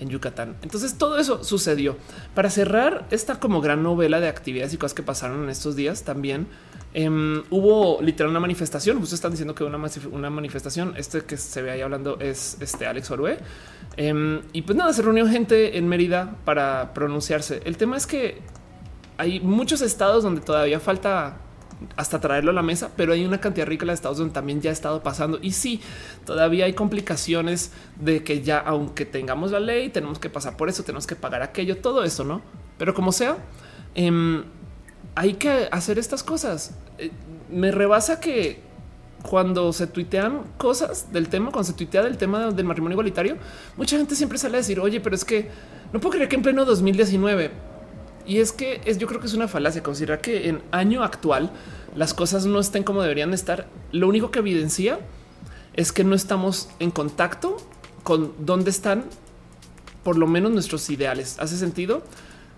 en 0.00 0.08
Yucatán. 0.08 0.56
Entonces 0.62 0.98
todo 0.98 1.18
eso 1.18 1.44
sucedió. 1.44 1.96
Para 2.34 2.50
cerrar 2.50 3.06
esta 3.12 3.38
como 3.38 3.60
gran 3.60 3.84
novela 3.84 4.18
de 4.18 4.26
actividades 4.26 4.74
y 4.74 4.76
cosas 4.76 4.94
que 4.94 5.04
pasaron 5.04 5.44
en 5.44 5.50
estos 5.50 5.76
días 5.76 6.02
también 6.02 6.48
em, 6.94 7.44
hubo 7.50 8.02
literal 8.02 8.28
una 8.28 8.40
manifestación. 8.40 8.96
Ustedes 8.96 9.12
están 9.12 9.30
diciendo 9.30 9.54
que 9.54 9.62
una, 9.62 9.78
una 10.10 10.30
manifestación, 10.30 10.94
este 10.96 11.20
que 11.20 11.36
se 11.36 11.62
ve 11.62 11.70
ahí 11.70 11.80
hablando 11.80 12.18
es 12.18 12.56
este 12.58 12.88
Alex 12.88 13.08
Orue. 13.12 13.38
Em, 13.96 14.40
y 14.52 14.62
pues 14.62 14.76
nada, 14.76 14.92
se 14.92 15.02
reunió 15.02 15.28
gente 15.28 15.78
en 15.78 15.86
Mérida 15.86 16.34
para 16.44 16.92
pronunciarse. 16.92 17.62
El 17.64 17.76
tema 17.76 17.96
es 17.96 18.08
que 18.08 18.40
hay 19.16 19.38
muchos 19.38 19.80
estados 19.80 20.24
donde 20.24 20.40
todavía 20.40 20.80
falta 20.80 21.36
hasta 21.96 22.20
traerlo 22.20 22.50
a 22.50 22.54
la 22.54 22.62
mesa, 22.62 22.90
pero 22.96 23.12
hay 23.12 23.24
una 23.24 23.40
cantidad 23.40 23.66
rica 23.66 23.86
de 23.86 23.92
estados 23.92 24.18
donde 24.18 24.34
también 24.34 24.60
ya 24.60 24.70
ha 24.70 24.72
estado 24.72 25.02
pasando. 25.02 25.38
Y 25.40 25.52
sí, 25.52 25.80
todavía 26.24 26.66
hay 26.66 26.74
complicaciones 26.74 27.72
de 27.96 28.22
que 28.22 28.42
ya, 28.42 28.58
aunque 28.58 29.06
tengamos 29.06 29.50
la 29.50 29.60
ley, 29.60 29.88
tenemos 29.90 30.18
que 30.18 30.30
pasar 30.30 30.56
por 30.56 30.68
eso, 30.68 30.82
tenemos 30.82 31.06
que 31.06 31.16
pagar 31.16 31.42
aquello, 31.42 31.78
todo 31.78 32.04
eso, 32.04 32.24
no? 32.24 32.42
Pero 32.78 32.94
como 32.94 33.12
sea, 33.12 33.38
em, 33.94 34.44
hay 35.14 35.34
que 35.34 35.68
hacer 35.70 35.98
estas 35.98 36.22
cosas. 36.22 36.74
Eh, 36.98 37.10
me 37.50 37.70
rebasa 37.70 38.20
que 38.20 38.60
cuando 39.22 39.72
se 39.72 39.86
tuitean 39.86 40.44
cosas 40.56 41.12
del 41.12 41.28
tema, 41.28 41.50
cuando 41.50 41.64
se 41.64 41.74
tuitea 41.74 42.02
del 42.02 42.16
tema 42.16 42.50
del 42.50 42.64
matrimonio 42.64 42.94
igualitario, 42.94 43.36
mucha 43.76 43.96
gente 43.96 44.14
siempre 44.14 44.38
sale 44.38 44.56
a 44.56 44.58
decir, 44.58 44.80
oye, 44.80 45.00
pero 45.00 45.14
es 45.14 45.24
que 45.24 45.48
no 45.92 46.00
puedo 46.00 46.12
creer 46.12 46.28
que 46.28 46.36
en 46.36 46.42
pleno 46.42 46.64
2019 46.64 47.69
y 48.26 48.38
es 48.38 48.52
que 48.52 48.80
es, 48.84 48.98
yo 48.98 49.06
creo 49.06 49.20
que 49.20 49.26
es 49.26 49.34
una 49.34 49.48
falacia 49.48 49.82
considerar 49.82 50.20
que 50.20 50.48
en 50.48 50.62
año 50.70 51.02
actual 51.02 51.50
las 51.96 52.14
cosas 52.14 52.46
no 52.46 52.60
estén 52.60 52.84
como 52.84 53.02
deberían 53.02 53.34
estar. 53.34 53.66
Lo 53.92 54.08
único 54.08 54.30
que 54.30 54.38
evidencia 54.38 55.00
es 55.74 55.92
que 55.92 56.04
no 56.04 56.14
estamos 56.14 56.68
en 56.78 56.90
contacto 56.90 57.56
con 58.02 58.32
dónde 58.38 58.70
están 58.70 59.04
por 60.02 60.16
lo 60.16 60.26
menos 60.26 60.52
nuestros 60.52 60.88
ideales. 60.90 61.36
¿Hace 61.38 61.56
sentido? 61.56 62.02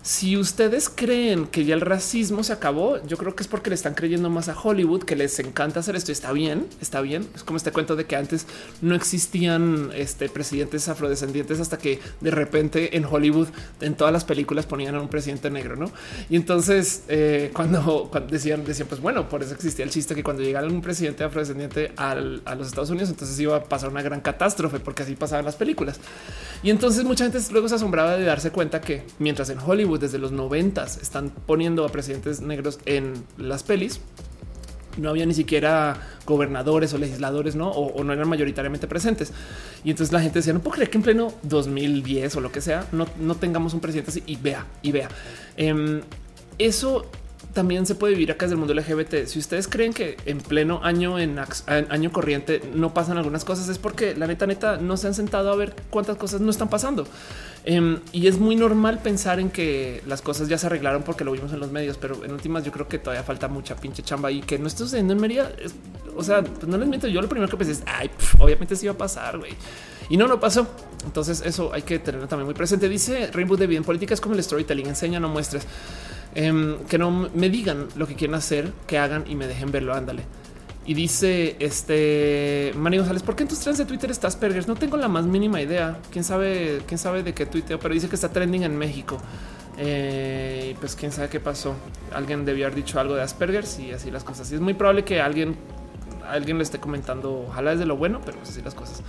Si 0.03 0.35
ustedes 0.35 0.89
creen 0.89 1.47
que 1.47 1.63
ya 1.63 1.75
el 1.75 1.79
racismo 1.79 2.43
se 2.43 2.51
acabó, 2.51 3.01
yo 3.07 3.15
creo 3.15 3.37
que 3.37 3.43
es 3.43 3.47
porque 3.47 3.69
le 3.69 3.75
están 3.75 3.93
creyendo 3.93 4.29
más 4.29 4.49
a 4.49 4.59
Hollywood, 4.59 5.03
que 5.03 5.15
les 5.15 5.39
encanta 5.39 5.79
hacer 5.79 5.95
esto. 5.95 6.11
Está 6.11 6.33
bien, 6.33 6.67
está 6.81 6.99
bien. 6.99 7.25
Es 7.33 7.45
como 7.45 7.55
este 7.55 7.71
cuento 7.71 7.95
de 7.95 8.03
que 8.03 8.17
antes 8.17 8.45
no 8.81 8.95
existían 8.95 9.91
este, 9.95 10.27
presidentes 10.27 10.89
afrodescendientes 10.89 11.61
hasta 11.61 11.77
que 11.77 12.01
de 12.19 12.31
repente 12.31 12.97
en 12.97 13.05
Hollywood, 13.05 13.47
en 13.79 13.95
todas 13.95 14.11
las 14.11 14.25
películas 14.25 14.65
ponían 14.65 14.93
a 14.95 14.99
un 14.99 15.07
presidente 15.07 15.49
negro, 15.49 15.77
¿no? 15.77 15.89
Y 16.29 16.35
entonces 16.35 17.03
eh, 17.07 17.51
cuando, 17.53 18.11
decían, 18.29 18.65
decían, 18.65 18.89
pues 18.89 18.99
bueno, 18.99 19.29
por 19.29 19.41
eso 19.41 19.53
existía 19.53 19.85
el 19.85 19.91
chiste 19.91 20.15
que 20.15 20.23
cuando 20.23 20.43
llegara 20.43 20.67
un 20.67 20.81
presidente 20.81 21.23
afrodescendiente 21.23 21.93
a 21.95 22.15
los 22.15 22.67
Estados 22.67 22.89
Unidos, 22.89 23.09
entonces 23.09 23.39
iba 23.39 23.55
a 23.55 23.63
pasar 23.63 23.89
una 23.89 24.01
gran 24.01 24.19
catástrofe, 24.19 24.81
porque 24.81 25.03
así 25.03 25.15
pasaban 25.15 25.45
las 25.45 25.55
películas. 25.55 26.01
Y 26.61 26.71
entonces 26.71 27.05
mucha 27.05 27.23
gente 27.23 27.39
luego 27.51 27.69
se 27.69 27.75
asombraba 27.75 28.17
de 28.17 28.25
darse 28.25 28.51
cuenta 28.51 28.81
que 28.81 29.03
mientras 29.17 29.49
en 29.49 29.59
Hollywood 29.59 29.92
desde 30.01 30.17
los 30.17 30.31
noventas 30.31 30.97
están 30.97 31.29
poniendo 31.29 31.85
a 31.85 31.89
presidentes 31.89 32.41
negros 32.41 32.79
en 32.85 33.13
las 33.37 33.63
pelis. 33.63 34.01
No 34.97 35.09
había 35.09 35.25
ni 35.25 35.33
siquiera 35.33 35.99
gobernadores 36.25 36.93
o 36.93 36.99
legisladores, 36.99 37.55
no, 37.55 37.71
o, 37.71 38.03
no 38.03 38.13
eran 38.13 38.29
mayoritariamente 38.29 38.87
presentes. 38.87 39.33
Y 39.83 39.89
entonces 39.89 40.13
la 40.13 40.21
gente 40.21 40.39
decía: 40.39 40.53
No 40.53 40.59
puedo 40.59 40.75
creer 40.75 40.89
que 40.91 40.97
en 40.97 41.03
pleno 41.03 41.33
2010 41.43 42.35
o 42.35 42.41
lo 42.41 42.51
que 42.51 42.61
sea, 42.61 42.85
no, 42.91 43.07
no 43.19 43.35
tengamos 43.35 43.73
un 43.73 43.79
presidente 43.79 44.11
así 44.11 44.23
y 44.27 44.35
vea 44.35 44.67
y 44.83 44.91
vea. 44.91 45.09
Em, 45.57 46.01
eso 46.59 47.09
también 47.53 47.85
se 47.85 47.95
puede 47.95 48.13
vivir 48.13 48.31
acá 48.31 48.45
desde 48.45 48.55
el 48.55 48.59
mundo 48.59 48.73
LGBT. 48.73 49.27
Si 49.27 49.39
ustedes 49.39 49.67
creen 49.67 49.93
que 49.93 50.17
en 50.25 50.39
pleno 50.39 50.79
año, 50.83 51.19
en 51.19 51.39
año 51.67 52.11
corriente, 52.11 52.61
no 52.73 52.93
pasan 52.93 53.17
algunas 53.17 53.45
cosas, 53.45 53.69
es 53.69 53.77
porque 53.77 54.15
la 54.15 54.27
neta, 54.27 54.47
neta, 54.47 54.77
no 54.77 54.97
se 54.97 55.07
han 55.07 55.13
sentado 55.13 55.51
a 55.51 55.55
ver 55.55 55.75
cuántas 55.89 56.17
cosas 56.17 56.41
no 56.41 56.49
están 56.49 56.69
pasando. 56.69 57.05
Em, 57.65 57.99
y 58.11 58.27
es 58.27 58.39
muy 58.39 58.55
normal 58.55 58.99
pensar 59.01 59.39
en 59.39 59.49
que 59.49 60.01
las 60.05 60.21
cosas 60.21 60.49
ya 60.49 60.57
se 60.57 60.65
arreglaron 60.67 61.03
porque 61.03 61.23
lo 61.23 61.31
vimos 61.31 61.53
en 61.53 61.59
los 61.59 61.71
medios, 61.71 61.97
pero 61.97 62.25
en 62.25 62.31
últimas 62.31 62.63
yo 62.65 62.71
creo 62.71 62.87
que 62.87 62.99
todavía 62.99 63.23
falta 63.23 63.47
mucha 63.47 63.75
pinche 63.75 64.03
chamba 64.03 64.31
y 64.31 64.41
que 64.41 64.59
no 64.59 64.67
está 64.67 64.79
sucediendo 64.79 65.13
en 65.13 65.21
Mérida. 65.21 65.51
o 66.17 66.23
sea, 66.23 66.41
pues 66.43 66.67
no 66.67 66.77
les 66.77 66.87
miento. 66.87 67.07
Yo 67.07 67.21
lo 67.21 67.29
primero 67.29 67.49
que 67.49 67.55
pensé 67.55 67.73
es, 67.73 67.83
ay, 67.85 68.09
obviamente 68.39 68.75
sí 68.75 68.85
iba 68.85 68.93
a 68.93 68.97
pasar, 68.97 69.37
güey. 69.37 69.53
Y 70.09 70.17
no, 70.17 70.27
no 70.27 70.39
pasó. 70.39 70.67
Entonces 71.05 71.41
eso 71.45 71.71
hay 71.73 71.83
que 71.83 71.99
tenerlo 71.99 72.27
también 72.27 72.45
muy 72.45 72.53
presente. 72.55 72.89
Dice 72.89 73.29
Rainbow 73.31 73.57
de 73.57 73.67
bien 73.67 73.83
política 73.83 74.13
es 74.13 74.21
como 74.21 74.35
el 74.35 74.43
storytelling, 74.43 74.87
enseña, 74.87 75.19
no 75.19 75.29
muestres. 75.29 75.65
Em, 76.35 76.77
que 76.89 76.97
no 76.97 77.29
me 77.33 77.49
digan 77.49 77.87
lo 77.95 78.07
que 78.07 78.15
quieren 78.15 78.35
hacer, 78.35 78.71
que 78.87 78.97
hagan 78.97 79.25
y 79.27 79.35
me 79.35 79.47
dejen 79.47 79.71
verlo. 79.71 79.93
Ándale. 79.93 80.23
Y 80.85 80.95
dice 80.95 81.55
este 81.59 82.73
Manny 82.75 82.97
González, 82.97 83.23
¿por 83.23 83.35
qué 83.35 83.43
en 83.43 83.49
tus 83.49 83.59
trends 83.59 83.77
de 83.77 83.85
Twitter 83.85 84.11
estás 84.11 84.35
Asperger? 84.35 84.67
No 84.67 84.75
tengo 84.75 84.97
la 84.97 85.07
más 85.07 85.25
mínima 85.25 85.61
idea. 85.61 85.97
Quién 86.11 86.23
sabe, 86.23 86.81
quién 86.87 86.97
sabe 86.97 87.23
de 87.23 87.33
qué 87.33 87.45
tuiteo, 87.45 87.79
pero 87.79 87.93
dice 87.93 88.09
que 88.09 88.15
está 88.15 88.29
trending 88.29 88.63
en 88.63 88.77
México. 88.77 89.17
Eh, 89.77 90.75
pues 90.79 90.95
quién 90.95 91.11
sabe 91.11 91.29
qué 91.29 91.39
pasó. 91.39 91.75
Alguien 92.13 92.45
debió 92.45 92.65
haber 92.65 92.75
dicho 92.75 92.99
algo 92.99 93.15
de 93.15 93.21
Asperger 93.21 93.63
y 93.79 93.91
así 93.91 94.11
las 94.11 94.23
cosas. 94.23 94.51
Y 94.51 94.55
es 94.55 94.61
muy 94.61 94.73
probable 94.73 95.05
que 95.05 95.21
alguien, 95.21 95.55
alguien 96.29 96.57
le 96.57 96.63
esté 96.63 96.79
comentando. 96.79 97.45
Ojalá 97.47 97.73
es 97.73 97.79
de 97.79 97.85
lo 97.85 97.95
bueno, 97.95 98.19
pero 98.25 98.37
pues 98.39 98.49
así 98.49 98.61
las 98.61 98.75
cosas. 98.75 99.01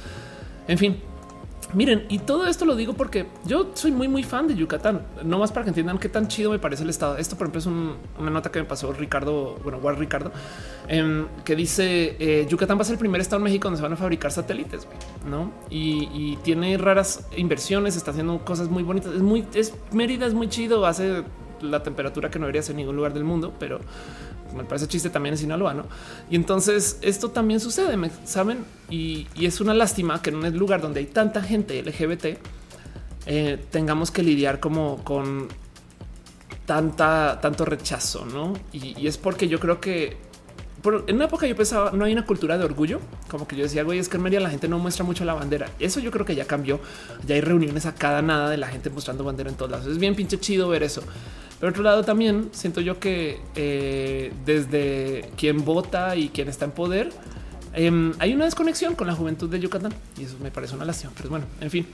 En 0.68 0.78
fin, 0.78 1.02
Miren, 1.72 2.06
y 2.08 2.18
todo 2.18 2.46
esto 2.46 2.64
lo 2.64 2.76
digo 2.76 2.94
porque 2.94 3.26
yo 3.44 3.70
soy 3.74 3.90
muy, 3.90 4.06
muy 4.06 4.22
fan 4.22 4.46
de 4.46 4.54
Yucatán, 4.54 5.02
no 5.24 5.38
más 5.38 5.50
para 5.50 5.64
que 5.64 5.70
entiendan 5.70 5.98
qué 5.98 6.08
tan 6.08 6.28
chido 6.28 6.50
me 6.50 6.58
parece 6.58 6.84
el 6.84 6.90
estado. 6.90 7.16
Esto, 7.16 7.36
por 7.36 7.46
ejemplo, 7.46 7.60
es 7.60 7.66
una 8.18 8.30
nota 8.30 8.50
que 8.50 8.60
me 8.60 8.64
pasó 8.64 8.92
Ricardo, 8.92 9.56
bueno, 9.62 9.78
War 9.78 9.98
Ricardo, 9.98 10.30
em, 10.88 11.26
que 11.44 11.56
dice 11.56 12.16
eh, 12.18 12.46
Yucatán 12.48 12.78
va 12.78 12.82
a 12.82 12.84
ser 12.84 12.94
el 12.94 12.98
primer 12.98 13.20
estado 13.20 13.38
en 13.38 13.44
México 13.44 13.66
donde 13.68 13.78
se 13.78 13.82
van 13.82 13.92
a 13.92 13.96
fabricar 13.96 14.30
satélites, 14.30 14.86
no? 15.28 15.52
Y, 15.70 16.36
tiene 16.44 16.76
raras 16.76 17.26
inversiones, 17.36 17.96
está 17.96 18.10
haciendo 18.10 18.44
cosas 18.44 18.68
muy 18.68 18.82
bonitas. 18.82 19.12
Es 19.12 19.22
muy, 19.22 19.46
es 19.54 19.72
Mérida, 19.92 20.26
es 20.26 20.34
muy 20.34 20.48
chido, 20.48 20.84
hace 20.84 21.22
la 21.60 21.82
temperatura 21.82 22.30
que 22.30 22.38
no 22.38 22.46
debería 22.46 22.68
en 22.68 22.76
ningún 22.76 22.96
lugar 22.96 23.14
del 23.14 23.24
mundo, 23.24 23.52
pero 23.58 23.80
me 24.54 24.64
parece 24.64 24.88
chiste 24.88 25.10
también 25.10 25.34
en 25.34 25.38
Sinaloa, 25.38 25.74
¿no? 25.74 25.84
Y 26.30 26.36
entonces 26.36 26.98
esto 27.02 27.30
también 27.30 27.60
sucede, 27.60 27.96
¿saben? 28.24 28.64
Y, 28.90 29.26
es 29.40 29.60
una 29.60 29.74
lástima 29.74 30.22
que 30.22 30.30
en 30.30 30.36
un 30.36 30.56
lugar 30.56 30.80
donde 30.80 31.00
hay 31.00 31.06
tanta 31.06 31.42
gente 31.42 31.82
LGBT 31.82 32.38
eh, 33.26 33.58
tengamos 33.70 34.10
que 34.10 34.22
lidiar 34.22 34.60
como 34.60 35.02
con 35.04 35.48
tanta, 36.66 37.38
tanto 37.40 37.64
rechazo, 37.64 38.24
¿no? 38.26 38.54
Y, 38.72 39.06
es 39.06 39.18
porque 39.18 39.48
yo 39.48 39.60
creo 39.60 39.80
que 39.80 40.16
en 41.06 41.16
una 41.16 41.24
época 41.24 41.46
yo 41.46 41.56
pensaba 41.56 41.92
no 41.92 42.04
hay 42.04 42.12
una 42.12 42.26
cultura 42.26 42.58
de 42.58 42.64
orgullo, 42.64 43.00
como 43.30 43.48
que 43.48 43.56
yo 43.56 43.62
decía, 43.62 43.82
güey, 43.84 43.98
es 43.98 44.08
que 44.10 44.18
en 44.18 44.22
María 44.22 44.40
la 44.40 44.50
gente 44.50 44.68
no 44.68 44.78
muestra 44.78 45.04
mucho 45.04 45.24
la 45.24 45.32
bandera. 45.32 45.70
Eso 45.78 45.98
yo 45.98 46.10
creo 46.10 46.26
que 46.26 46.34
ya 46.34 46.46
cambió. 46.46 46.78
Ya 47.26 47.36
hay 47.36 47.40
reuniones 47.40 47.86
a 47.86 47.94
cada 47.94 48.20
nada 48.20 48.50
de 48.50 48.58
la 48.58 48.68
gente 48.68 48.90
mostrando 48.90 49.24
bandera 49.24 49.48
en 49.48 49.56
todos 49.56 49.70
lados. 49.70 49.86
Es 49.86 49.98
bien 49.98 50.14
pinche 50.14 50.38
chido 50.38 50.68
ver 50.68 50.82
eso. 50.82 51.02
Por 51.64 51.70
otro 51.70 51.82
lado, 51.82 52.04
también 52.04 52.50
siento 52.52 52.82
yo 52.82 53.00
que 53.00 53.40
eh, 53.56 54.30
desde 54.44 55.30
quien 55.34 55.64
vota 55.64 56.14
y 56.14 56.28
quien 56.28 56.48
está 56.48 56.66
en 56.66 56.72
poder, 56.72 57.10
em, 57.72 58.12
hay 58.18 58.34
una 58.34 58.44
desconexión 58.44 58.94
con 58.94 59.06
la 59.06 59.14
juventud 59.14 59.48
de 59.48 59.58
Yucatán 59.60 59.94
y 60.18 60.24
eso 60.24 60.36
me 60.42 60.50
parece 60.50 60.74
una 60.74 60.84
lástima. 60.84 61.14
Pero 61.16 61.30
bueno, 61.30 61.46
en 61.62 61.70
fin. 61.70 61.86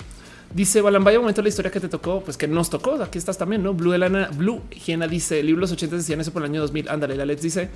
Dice 0.52 0.80
Balan, 0.80 1.04
vaya 1.04 1.20
momento 1.20 1.40
la 1.40 1.50
historia 1.50 1.70
que 1.70 1.78
te 1.78 1.88
tocó, 1.88 2.20
pues 2.20 2.36
que 2.36 2.48
nos 2.48 2.68
tocó. 2.68 3.00
Aquí 3.00 3.16
estás 3.16 3.38
también, 3.38 3.62
no? 3.62 3.72
Blue 3.72 3.92
Elana, 3.92 4.28
Blue 4.34 4.60
Hiena 4.84 5.06
dice 5.06 5.40
libros 5.40 5.70
80 5.70 5.98
decían 5.98 6.20
eso 6.20 6.32
por 6.32 6.42
el 6.42 6.50
año 6.50 6.62
2000. 6.62 6.88
Ándale, 6.88 7.14
la 7.14 7.24
Let's 7.24 7.40
dice 7.40 7.70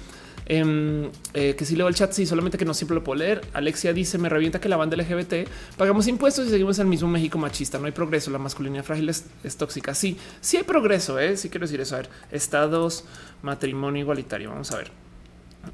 em, 0.47 1.11
eh, 1.33 1.55
que 1.57 1.65
si 1.65 1.77
leo 1.77 1.89
el 1.89 1.95
chat, 1.95 2.13
sí, 2.13 2.27
solamente 2.27 2.59
que 2.59 2.65
no 2.65 2.75
siempre 2.75 2.95
lo 2.95 3.05
puedo 3.05 3.19
leer. 3.19 3.43
Alexia 3.53 3.93
dice: 3.93 4.19
Me 4.19 4.29
revienta 4.29 4.61
que 4.61 4.69
la 4.69 4.77
banda 4.77 4.97
LGBT 4.97 5.49
pagamos 5.77 6.07
impuestos 6.09 6.47
y 6.47 6.51
seguimos 6.51 6.79
en 6.79 6.83
el 6.83 6.89
mismo 6.89 7.09
México 7.09 7.39
machista. 7.39 7.79
No 7.79 7.87
hay 7.87 7.93
progreso. 7.93 8.31
La 8.31 8.39
masculinidad 8.39 8.85
frágil 8.85 9.09
es, 9.09 9.57
tóxica. 9.57 9.95
Sí, 9.95 10.17
sí 10.41 10.57
hay 10.57 10.65
progreso. 10.65 11.19
¿eh? 11.19 11.37
Sí, 11.37 11.49
quiero 11.49 11.67
decir 11.67 11.81
eso. 11.81 11.95
A 11.95 11.99
ver, 11.99 12.11
estados, 12.31 13.05
matrimonio 13.43 14.03
igualitario. 14.03 14.51
Vamos 14.51 14.71
a 14.73 14.77
ver. 14.77 14.91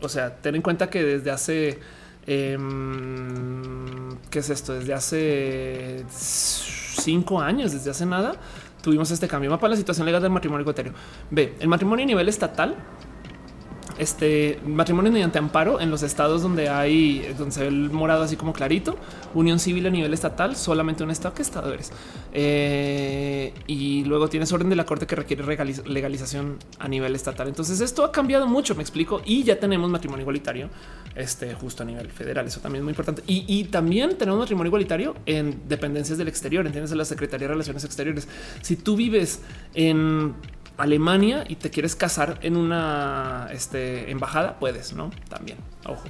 O 0.00 0.08
sea, 0.08 0.36
ten 0.36 0.54
en 0.54 0.62
cuenta 0.62 0.88
que 0.88 1.02
desde 1.02 1.30
hace 1.30 1.78
Em, 2.26 4.16
¿Qué 4.30 4.38
es 4.40 4.50
esto? 4.50 4.74
Desde 4.74 4.94
hace 4.94 6.04
cinco 6.08 7.40
años, 7.40 7.72
desde 7.72 7.90
hace 7.90 8.06
nada, 8.06 8.34
tuvimos 8.82 9.10
este 9.10 9.26
cambio. 9.26 9.50
Mapa 9.50 9.68
la 9.68 9.76
situación 9.76 10.06
legal 10.06 10.22
del 10.22 10.30
matrimonio 10.30 10.62
igualitario. 10.62 10.92
Ve, 11.30 11.54
el 11.58 11.68
matrimonio 11.68 12.04
a 12.04 12.06
nivel 12.06 12.28
estatal 12.28 12.76
este 14.00 14.58
matrimonio 14.66 15.12
mediante 15.12 15.38
amparo 15.38 15.78
en 15.78 15.90
los 15.90 16.02
estados 16.02 16.40
donde 16.42 16.70
hay, 16.70 17.34
donde 17.36 17.54
se 17.54 17.60
ve 17.60 17.66
el 17.68 17.90
morado 17.90 18.22
así 18.22 18.34
como 18.34 18.54
clarito, 18.54 18.96
unión 19.34 19.58
civil 19.58 19.86
a 19.86 19.90
nivel 19.90 20.14
estatal, 20.14 20.56
solamente 20.56 21.04
un 21.04 21.10
estado 21.10 21.34
que 21.34 21.42
estado 21.42 21.72
eres. 21.72 21.92
Eh, 22.32 23.52
y 23.66 24.04
luego 24.04 24.28
tienes 24.28 24.50
orden 24.52 24.70
de 24.70 24.76
la 24.76 24.86
corte 24.86 25.06
que 25.06 25.16
requiere 25.16 25.44
legalización 25.44 26.56
a 26.78 26.88
nivel 26.88 27.14
estatal. 27.14 27.46
Entonces 27.48 27.80
esto 27.80 28.02
ha 28.02 28.10
cambiado 28.10 28.46
mucho, 28.46 28.74
me 28.74 28.82
explico, 28.82 29.20
y 29.24 29.42
ya 29.44 29.60
tenemos 29.60 29.90
matrimonio 29.90 30.22
igualitario, 30.22 30.70
este 31.14 31.54
justo 31.54 31.82
a 31.82 31.86
nivel 31.86 32.10
federal. 32.10 32.46
Eso 32.46 32.60
también 32.60 32.80
es 32.80 32.84
muy 32.84 32.92
importante. 32.92 33.22
Y, 33.26 33.64
también 33.64 34.16
tenemos 34.16 34.40
matrimonio 34.40 34.68
igualitario 34.68 35.14
en 35.26 35.68
dependencias 35.68 36.16
del 36.16 36.28
exterior, 36.28 36.64
entiendes, 36.64 36.90
en 36.90 36.98
la 36.98 37.04
Secretaría 37.04 37.46
de 37.46 37.52
Relaciones 37.52 37.84
Exteriores. 37.84 38.26
Si 38.62 38.76
tú 38.76 38.96
vives 38.96 39.42
en 39.74 40.34
Alemania 40.80 41.44
y 41.46 41.56
te 41.56 41.70
quieres 41.70 41.94
casar 41.94 42.38
en 42.42 42.56
una 42.56 43.48
este, 43.52 44.10
embajada, 44.10 44.58
puedes, 44.58 44.94
no? 44.94 45.10
También, 45.28 45.58
ojo. 45.84 46.04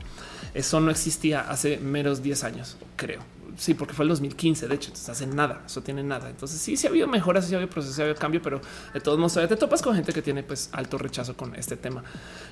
Eso 0.54 0.80
no 0.80 0.90
existía 0.90 1.40
hace 1.40 1.78
menos 1.78 2.22
10 2.22 2.44
años, 2.44 2.76
creo. 2.96 3.20
Sí, 3.56 3.74
porque 3.74 3.92
fue 3.92 4.04
el 4.04 4.08
2015, 4.08 4.68
de 4.68 4.74
hecho, 4.74 4.88
entonces 4.88 5.08
hace 5.10 5.26
nada, 5.26 5.62
eso 5.66 5.82
tiene 5.82 6.02
nada. 6.02 6.30
Entonces 6.30 6.60
sí, 6.60 6.76
sí 6.76 6.86
ha 6.86 6.90
habido 6.90 7.06
mejoras, 7.06 7.46
sí 7.46 7.52
ha 7.52 7.58
habido 7.58 7.70
procesos, 7.70 7.94
sí 7.94 8.00
ha 8.00 8.04
habido 8.04 8.18
cambio, 8.18 8.40
pero 8.40 8.60
de 8.94 9.00
todos 9.00 9.18
modos 9.18 9.34
te 9.34 9.56
topas 9.56 9.82
con 9.82 9.94
gente 9.94 10.12
que 10.12 10.22
tiene 10.22 10.42
pues 10.42 10.70
alto 10.72 10.96
rechazo 10.96 11.36
con 11.36 11.54
este 11.56 11.76
tema. 11.76 12.02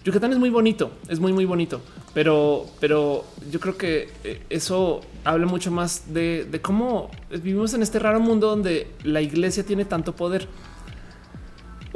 Yucatán 0.04 0.32
es 0.32 0.38
muy 0.38 0.50
bonito, 0.50 0.92
es 1.08 1.18
muy, 1.18 1.32
muy 1.32 1.46
bonito, 1.46 1.80
pero, 2.12 2.66
pero 2.78 3.24
yo 3.50 3.58
creo 3.58 3.78
que 3.78 4.10
eh, 4.22 4.42
eso 4.50 5.00
habla 5.24 5.46
mucho 5.46 5.70
más 5.70 6.12
de 6.12 6.60
cómo 6.62 7.10
vivimos 7.30 7.72
en 7.72 7.82
este 7.82 7.98
raro 7.98 8.20
mundo 8.20 8.48
donde 8.48 8.90
la 9.02 9.22
iglesia 9.22 9.64
tiene 9.64 9.86
tanto 9.86 10.14
poder 10.14 10.46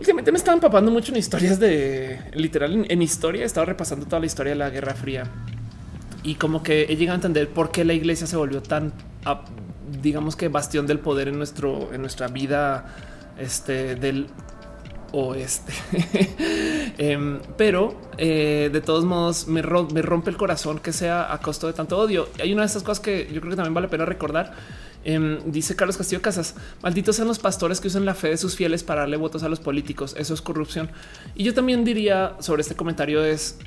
últimamente 0.03 0.32
me 0.32 0.38
estaba 0.38 0.57
empapando 0.57 0.90
mucho 0.90 1.12
en 1.12 1.18
historias 1.18 1.61
de 1.61 2.18
literal 2.34 2.86
en, 2.88 3.03
historia. 3.03 3.42
He 3.42 3.44
estado 3.44 3.66
repasando 3.66 4.05
toda 4.05 4.18
la 4.18 4.26
historia 4.26 4.50
de 4.50 4.59
la 4.59 4.68
Guerra 4.68 4.94
Fría 4.94 5.30
y 6.24 6.34
como 6.34 6.64
que 6.64 6.86
he 6.88 6.96
llegado 6.96 7.14
a 7.14 7.18
entender 7.18 7.48
por 7.48 7.70
qué 7.70 7.84
la 7.84 7.92
iglesia 7.92 8.26
se 8.26 8.36
volvió 8.36 8.62
tan, 8.62 8.92
digamos 10.03 10.34
que 10.34 10.48
bastión 10.48 10.88
del 10.88 10.98
poder 10.98 11.28
en 11.28 11.38
nuestro, 11.38 11.94
en 11.94 12.00
nuestra 12.00 12.26
vida 12.26 12.86
este, 13.38 13.94
del 13.94 14.26
oeste. 15.13 15.73
Em, 16.99 17.41
pero 17.57 17.95
eh, 18.19 18.69
de 18.71 18.81
todos 18.83 19.05
modos 19.05 19.49
me, 19.49 19.63
me 19.63 20.03
rompe 20.03 20.31
el 20.31 20.37
corazón 20.37 20.79
que 20.79 20.93
sea 20.93 21.33
a 21.33 21.39
costo 21.39 21.67
de 21.67 21.73
tanto 21.73 21.99
odio. 21.99 22.29
Hay 22.41 22.53
una 22.53 22.63
de 22.63 22.67
esas 22.67 22.83
cosas 22.83 23.01
que 23.01 23.29
yo 23.33 23.41
creo 23.41 23.51
que 23.51 23.57
también 23.57 23.73
vale 23.73 23.87
la 23.87 23.91
pena 23.91 24.05
recordar 24.05 24.53
Em, 25.05 25.41
dice 25.51 25.75
Carlos 25.75 25.97
Castillo 25.97 26.23
Casas, 26.23 26.55
malditos 26.83 27.17
sean 27.17 27.27
los 27.27 27.39
pastores 27.39 27.81
que 27.81 27.89
usan 27.89 28.05
la 28.05 28.15
fe 28.15 28.29
de 28.29 28.37
sus 28.37 28.55
fieles 28.55 28.85
para 28.85 29.01
darle 29.01 29.17
votos 29.17 29.43
a 29.43 29.49
los 29.49 29.61
políticos. 29.61 30.15
Eso 30.17 30.35
es 30.35 30.43
corrupción. 30.43 30.91
Y 31.35 31.45
yo 31.45 31.55
también 31.55 31.85
diría 31.85 32.37
sobre 32.39 32.63
este 32.63 32.77
comentario 32.77 33.25
es, 33.25 33.59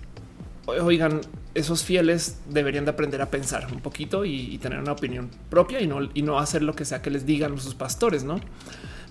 oigan, 0.66 1.22
esos 1.54 1.84
fieles 1.84 2.40
deberían 2.50 2.86
de 2.86 2.92
aprender 2.92 3.22
a 3.22 3.30
pensar 3.30 3.68
un 3.72 3.82
poquito 3.82 4.24
y, 4.26 4.58
tener 4.60 4.80
una 4.80 4.94
opinión 4.94 5.30
propia 5.50 5.82
y 5.82 5.88
no, 5.88 6.10
y 6.14 6.22
no 6.22 6.40
hacer 6.40 6.62
lo 6.62 6.74
que 6.74 6.86
sea 6.86 7.02
que 7.02 7.10
les 7.10 7.26
digan 7.26 7.58
sus 7.60 7.76
pastores, 7.76 8.24
¿no? 8.24 8.40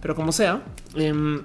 Pero 0.01 0.15
como 0.15 0.33
sea, 0.33 0.63
em, 0.95 1.43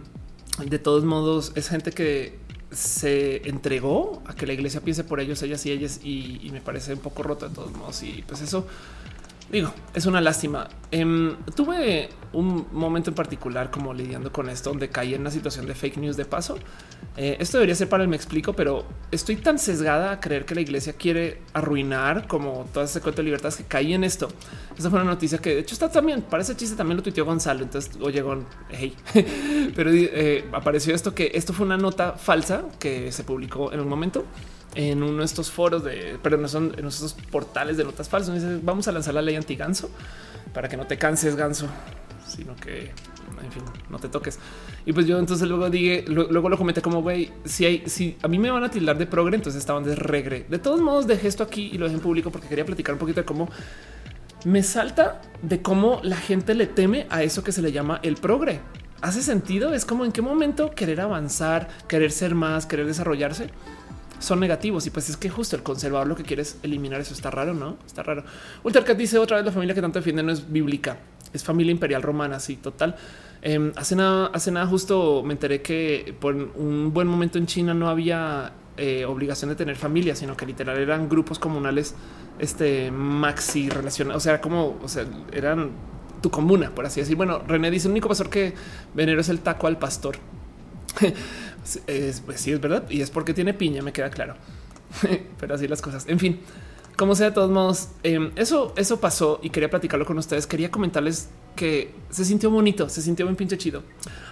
de 0.65 0.79
todos 0.79 1.03
modos 1.03 1.51
es 1.55 1.69
gente 1.69 1.91
que 1.91 2.37
se 2.71 3.47
entregó 3.49 4.21
a 4.25 4.35
que 4.35 4.45
la 4.45 4.53
iglesia 4.53 4.81
piense 4.81 5.03
por 5.03 5.19
ellos, 5.19 5.41
ellas 5.41 5.65
y 5.65 5.71
ellas, 5.71 6.01
y, 6.03 6.39
y 6.43 6.51
me 6.51 6.61
parece 6.61 6.93
un 6.93 6.99
poco 6.99 7.23
roto 7.23 7.49
de 7.49 7.55
todos 7.55 7.71
modos. 7.71 8.03
Y 8.03 8.23
pues 8.27 8.41
eso 8.41 8.67
Digo, 9.51 9.73
es 9.95 10.05
una 10.05 10.21
lástima. 10.21 10.67
Em, 10.91 11.35
tuve 11.55 12.09
un 12.33 12.67
momento 12.71 13.09
en 13.09 13.15
particular 13.15 13.71
como 13.71 13.93
lidiando 13.93 14.31
con 14.31 14.47
esto, 14.47 14.69
donde 14.69 14.89
caí 14.89 15.15
en 15.15 15.21
una 15.21 15.31
situación 15.31 15.65
de 15.65 15.73
fake 15.73 15.97
news 15.97 16.17
de 16.17 16.25
paso. 16.25 16.57
Eh, 17.17 17.37
esto 17.39 17.57
debería 17.57 17.73
ser 17.73 17.89
para 17.89 18.03
el 18.03 18.09
me 18.09 18.15
explico, 18.15 18.53
pero 18.53 18.85
estoy 19.11 19.37
tan 19.37 19.57
sesgada 19.57 20.11
a 20.11 20.19
creer 20.19 20.45
que 20.45 20.53
la 20.53 20.61
iglesia 20.61 20.93
quiere 20.93 21.41
arruinar 21.53 22.27
como 22.27 22.67
todo 22.71 22.83
ese 22.83 23.01
cuento 23.01 23.21
de 23.21 23.25
libertades 23.25 23.55
que 23.55 23.63
caí 23.63 23.93
en 23.93 24.03
esto. 24.03 24.29
Esa 24.77 24.91
fue 24.91 25.01
una 25.01 25.09
noticia 25.09 25.39
que 25.39 25.55
de 25.55 25.59
hecho 25.61 25.73
está 25.73 25.89
también, 25.89 26.21
para 26.21 26.43
ese 26.43 26.55
chiste 26.55 26.75
también 26.75 26.97
lo 26.97 27.03
tuiteó 27.03 27.25
Gonzalo. 27.25 27.63
Entonces, 27.63 27.91
oye, 28.01 28.21
Gon, 28.21 28.45
hey, 28.69 28.95
pero 29.75 29.89
eh, 29.91 30.45
apareció 30.51 30.93
esto 30.93 31.15
que 31.15 31.31
esto 31.33 31.53
fue 31.53 31.65
una 31.65 31.77
nota 31.77 32.13
falsa 32.13 32.65
que 32.77 33.11
se 33.11 33.23
publicó 33.23 33.73
en 33.73 33.79
un 33.79 33.89
momento 33.89 34.25
en 34.75 35.03
uno 35.03 35.19
de 35.19 35.25
estos 35.25 35.51
foros 35.51 35.83
de, 35.83 36.17
pero 36.21 36.37
no 36.37 36.47
son 36.47 36.75
en 36.77 36.87
portales 37.31 37.77
de 37.77 37.83
notas 37.83 38.07
falsas. 38.09 38.63
vamos 38.63 38.87
a 38.87 38.91
lanzar 38.91 39.13
la 39.13 39.21
ley 39.21 39.35
anti 39.35 39.55
ganso 39.55 39.89
para 40.53 40.67
que 40.69 40.77
no 40.77 40.85
te 40.85 40.97
canses, 40.97 41.35
ganso. 41.35 41.67
sino 42.27 42.55
que 42.55 42.91
en 43.43 43.51
fin, 43.51 43.63
no 43.89 43.99
te 43.99 44.09
toques. 44.09 44.39
Y 44.85 44.93
pues 44.93 45.05
yo 45.05 45.17
entonces 45.17 45.47
luego 45.47 45.69
dije, 45.69 46.05
luego 46.07 46.49
lo 46.49 46.57
comenté 46.57 46.81
como 46.81 47.01
güey, 47.01 47.31
si 47.45 47.65
hay, 47.65 47.83
si 47.87 48.17
a 48.21 48.27
mí 48.27 48.39
me 48.39 48.51
van 48.51 48.63
a 48.63 48.69
tildar 48.69 48.97
de 48.97 49.05
progre, 49.05 49.35
entonces 49.35 49.59
estaban 49.59 49.83
de 49.83 49.95
regre. 49.95 50.45
De 50.49 50.59
todos 50.59 50.81
modos, 50.81 51.07
dejé 51.07 51.27
esto 51.27 51.43
aquí 51.43 51.69
y 51.73 51.77
lo 51.77 51.85
dejé 51.85 51.97
en 51.97 52.01
público 52.01 52.31
porque 52.31 52.47
quería 52.47 52.65
platicar 52.65 52.93
un 52.93 52.99
poquito 52.99 53.21
de 53.21 53.25
cómo 53.25 53.49
me 54.45 54.63
salta 54.63 55.21
de 55.41 55.61
cómo 55.61 55.99
la 56.03 56.15
gente 56.15 56.55
le 56.55 56.65
teme 56.65 57.07
a 57.09 57.23
eso 57.23 57.43
que 57.43 57.51
se 57.51 57.61
le 57.61 57.71
llama 57.71 57.99
el 58.03 58.15
progre. 58.15 58.61
¿Hace 59.01 59.21
sentido? 59.21 59.73
Es 59.73 59.85
como 59.85 60.03
en 60.05 60.11
qué 60.11 60.21
momento 60.21 60.71
querer 60.71 61.01
avanzar, 61.01 61.69
querer 61.87 62.11
ser 62.11 62.35
más, 62.35 62.65
querer 62.65 62.85
desarrollarse 62.85 63.49
son 64.19 64.39
negativos. 64.39 64.85
Y 64.87 64.89
pues 64.89 65.09
es 65.09 65.17
que 65.17 65.29
justo 65.29 65.55
el 65.55 65.63
conservador 65.63 66.07
lo 66.07 66.15
que 66.15 66.23
quiere 66.23 66.43
es 66.43 66.57
eliminar 66.63 67.01
eso. 67.01 67.13
Está 67.13 67.31
raro, 67.31 67.53
no? 67.53 67.77
Está 67.85 68.03
raro. 68.03 68.23
Ultercat 68.63 68.97
dice 68.97 69.17
otra 69.17 69.37
vez 69.37 69.45
la 69.45 69.51
familia 69.51 69.75
que 69.75 69.81
tanto 69.81 69.99
defiende 69.99 70.23
no 70.23 70.31
es 70.31 70.51
bíblica, 70.51 70.97
es 71.33 71.43
familia 71.43 71.71
imperial 71.71 72.01
romana. 72.01 72.39
Sí, 72.39 72.57
total. 72.57 72.95
Em, 73.41 73.71
hace 73.75 73.95
nada, 73.95 74.27
hace 74.33 74.51
nada 74.51 74.67
justo 74.67 75.23
me 75.23 75.33
enteré 75.33 75.61
que 75.61 76.13
por 76.19 76.35
un 76.35 76.93
buen 76.93 77.07
momento 77.07 77.37
en 77.37 77.45
China 77.45 77.73
no 77.73 77.87
había 77.87 78.51
eh, 78.75 79.05
obligación 79.05 79.49
de 79.49 79.55
tener 79.55 79.75
familia, 79.75 80.15
sino 80.15 80.35
que 80.37 80.45
literal 80.45 80.77
eran 80.77 81.09
grupos 81.09 81.39
comunales, 81.39 81.95
este 82.37 82.91
maxi 82.91 83.69
relacionados. 83.69 84.21
O 84.21 84.23
sea, 84.23 84.41
como, 84.41 84.77
o 84.81 84.87
sea, 84.87 85.05
eran 85.31 85.71
tu 86.21 86.29
comuna, 86.29 86.69
por 86.71 86.85
así 86.85 86.99
decir. 87.01 87.15
Bueno, 87.15 87.39
René 87.47 87.71
dice: 87.71 87.87
el 87.87 87.91
único 87.91 88.07
pastor 88.07 88.29
que 88.29 88.53
venero 88.93 89.21
es 89.21 89.29
el 89.29 89.39
taco 89.39 89.67
al 89.67 89.77
pastor. 89.77 90.17
es, 91.87 92.21
pues 92.21 92.41
sí, 92.41 92.51
es 92.51 92.61
verdad. 92.61 92.89
Y 92.89 93.01
es 93.01 93.09
porque 93.09 93.33
tiene 93.33 93.53
piña, 93.53 93.81
me 93.81 93.93
queda 93.93 94.09
claro. 94.09 94.35
Pero 95.39 95.55
así 95.55 95.67
las 95.67 95.81
cosas. 95.81 96.05
En 96.07 96.19
fin, 96.19 96.39
como 96.99 97.15
sea, 97.15 97.27
de 97.29 97.33
todos 97.33 97.49
modos, 97.49 97.89
em, 98.03 98.31
eso, 98.35 98.73
eso 98.75 98.99
pasó 98.99 99.39
y 99.41 99.49
quería 99.51 99.69
platicarlo 99.69 100.05
con 100.05 100.17
ustedes. 100.17 100.45
Quería 100.45 100.69
comentarles 100.69 101.29
que 101.55 101.93
se 102.09 102.25
sintió 102.25 102.49
bonito, 102.49 102.89
se 102.89 103.01
sintió 103.01 103.25
bien 103.25 103.35
pinche 103.35 103.57
chido. 103.57 103.83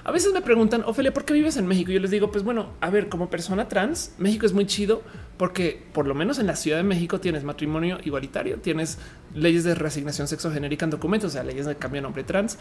A 0.03 0.11
veces 0.11 0.33
me 0.33 0.41
preguntan, 0.41 0.83
Ofelia, 0.85 1.13
¿por 1.13 1.25
qué 1.25 1.33
vives 1.33 1.57
en 1.57 1.65
México? 1.65 1.91
Y 1.91 1.93
yo 1.93 1.99
les 1.99 2.11
digo, 2.11 2.31
pues 2.31 2.43
bueno, 2.43 2.73
a 2.81 2.89
ver, 2.89 3.09
como 3.09 3.29
persona 3.29 3.67
trans, 3.67 4.13
México 4.17 4.45
es 4.45 4.53
muy 4.53 4.65
chido 4.65 5.01
porque 5.37 5.81
por 5.93 6.07
lo 6.07 6.15
menos 6.15 6.39
en 6.39 6.47
la 6.47 6.55
Ciudad 6.55 6.77
de 6.77 6.83
México 6.83 7.19
tienes 7.19 7.43
matrimonio 7.43 7.99
igualitario, 8.03 8.57
tienes 8.59 8.97
leyes 9.33 9.63
de 9.63 9.75
reasignación 9.75 10.27
sexogenérica 10.27 10.85
en 10.85 10.91
documentos, 10.91 11.31
o 11.31 11.33
sea, 11.33 11.43
leyes 11.43 11.65
de 11.65 11.75
cambio 11.75 11.99
de 11.99 12.03
nombre 12.03 12.23
trans. 12.23 12.57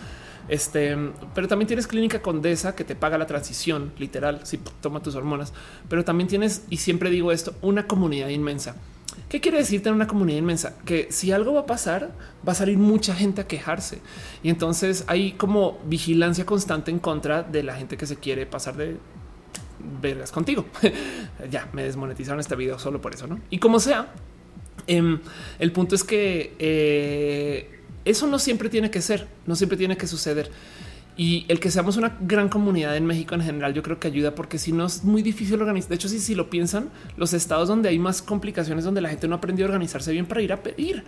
Este, 0.48 0.96
pero 1.34 1.48
también 1.48 1.66
tienes 1.66 1.86
clínica 1.86 2.22
condesa 2.22 2.74
que 2.74 2.84
te 2.84 2.94
paga 2.94 3.18
la 3.18 3.26
transición 3.26 3.92
literal 3.98 4.40
si 4.44 4.58
toma 4.58 5.02
tus 5.02 5.14
hormonas, 5.14 5.52
pero 5.88 6.04
también 6.04 6.28
tienes, 6.28 6.64
y 6.70 6.78
siempre 6.78 7.10
digo 7.10 7.32
esto, 7.32 7.54
una 7.62 7.86
comunidad 7.86 8.28
inmensa. 8.28 8.76
¿Qué 9.28 9.40
quiere 9.40 9.58
decir 9.58 9.82
tener 9.82 9.94
una 9.94 10.06
comunidad 10.06 10.38
inmensa? 10.38 10.76
Que 10.84 11.08
si 11.10 11.32
algo 11.32 11.54
va 11.54 11.60
a 11.60 11.66
pasar, 11.66 12.12
va 12.46 12.52
a 12.52 12.54
salir 12.54 12.78
mucha 12.78 13.14
gente 13.14 13.40
a 13.40 13.46
quejarse. 13.46 14.00
Y 14.42 14.50
entonces 14.50 15.04
hay 15.08 15.32
como 15.32 15.78
vigilancia 15.86 16.46
constante 16.46 16.90
en 16.90 16.98
contra 16.98 17.42
de 17.42 17.62
la 17.62 17.74
gente 17.74 17.96
que 17.96 18.06
se 18.06 18.16
quiere 18.16 18.46
pasar 18.46 18.76
de 18.76 18.98
vergas 20.00 20.30
contigo. 20.30 20.66
ya 21.50 21.68
me 21.72 21.82
desmonetizaron 21.82 22.38
este 22.38 22.54
video 22.54 22.78
solo 22.78 23.00
por 23.00 23.14
eso, 23.14 23.26
¿no? 23.26 23.40
Y 23.50 23.58
como 23.58 23.80
sea, 23.80 24.12
em, 24.86 25.20
el 25.58 25.72
punto 25.72 25.94
es 25.94 26.04
que 26.04 26.54
eh, 26.58 27.80
eso 28.04 28.26
no 28.26 28.38
siempre 28.38 28.68
tiene 28.68 28.90
que 28.90 29.02
ser, 29.02 29.26
no 29.46 29.56
siempre 29.56 29.76
tiene 29.76 29.96
que 29.96 30.06
suceder. 30.06 30.50
Y 31.18 31.46
el 31.48 31.60
que 31.60 31.70
seamos 31.70 31.96
una 31.96 32.18
gran 32.20 32.50
comunidad 32.50 32.96
en 32.96 33.06
México 33.06 33.34
en 33.34 33.40
general, 33.40 33.72
yo 33.72 33.82
creo 33.82 33.98
que 33.98 34.08
ayuda 34.08 34.34
porque 34.34 34.58
si 34.58 34.72
no 34.72 34.84
es 34.84 35.02
muy 35.02 35.22
difícil 35.22 35.60
organizar. 35.60 35.88
De 35.88 35.94
hecho, 35.94 36.08
si, 36.08 36.18
si 36.18 36.34
lo 36.34 36.50
piensan, 36.50 36.90
los 37.16 37.32
estados 37.32 37.68
donde 37.68 37.88
hay 37.88 37.98
más 37.98 38.20
complicaciones, 38.20 38.84
donde 38.84 39.00
la 39.00 39.08
gente 39.08 39.26
no 39.26 39.36
aprendió 39.36 39.64
a 39.64 39.68
organizarse 39.68 40.12
bien 40.12 40.26
para 40.26 40.42
ir 40.42 40.52
a 40.52 40.62
pedir. 40.62 41.04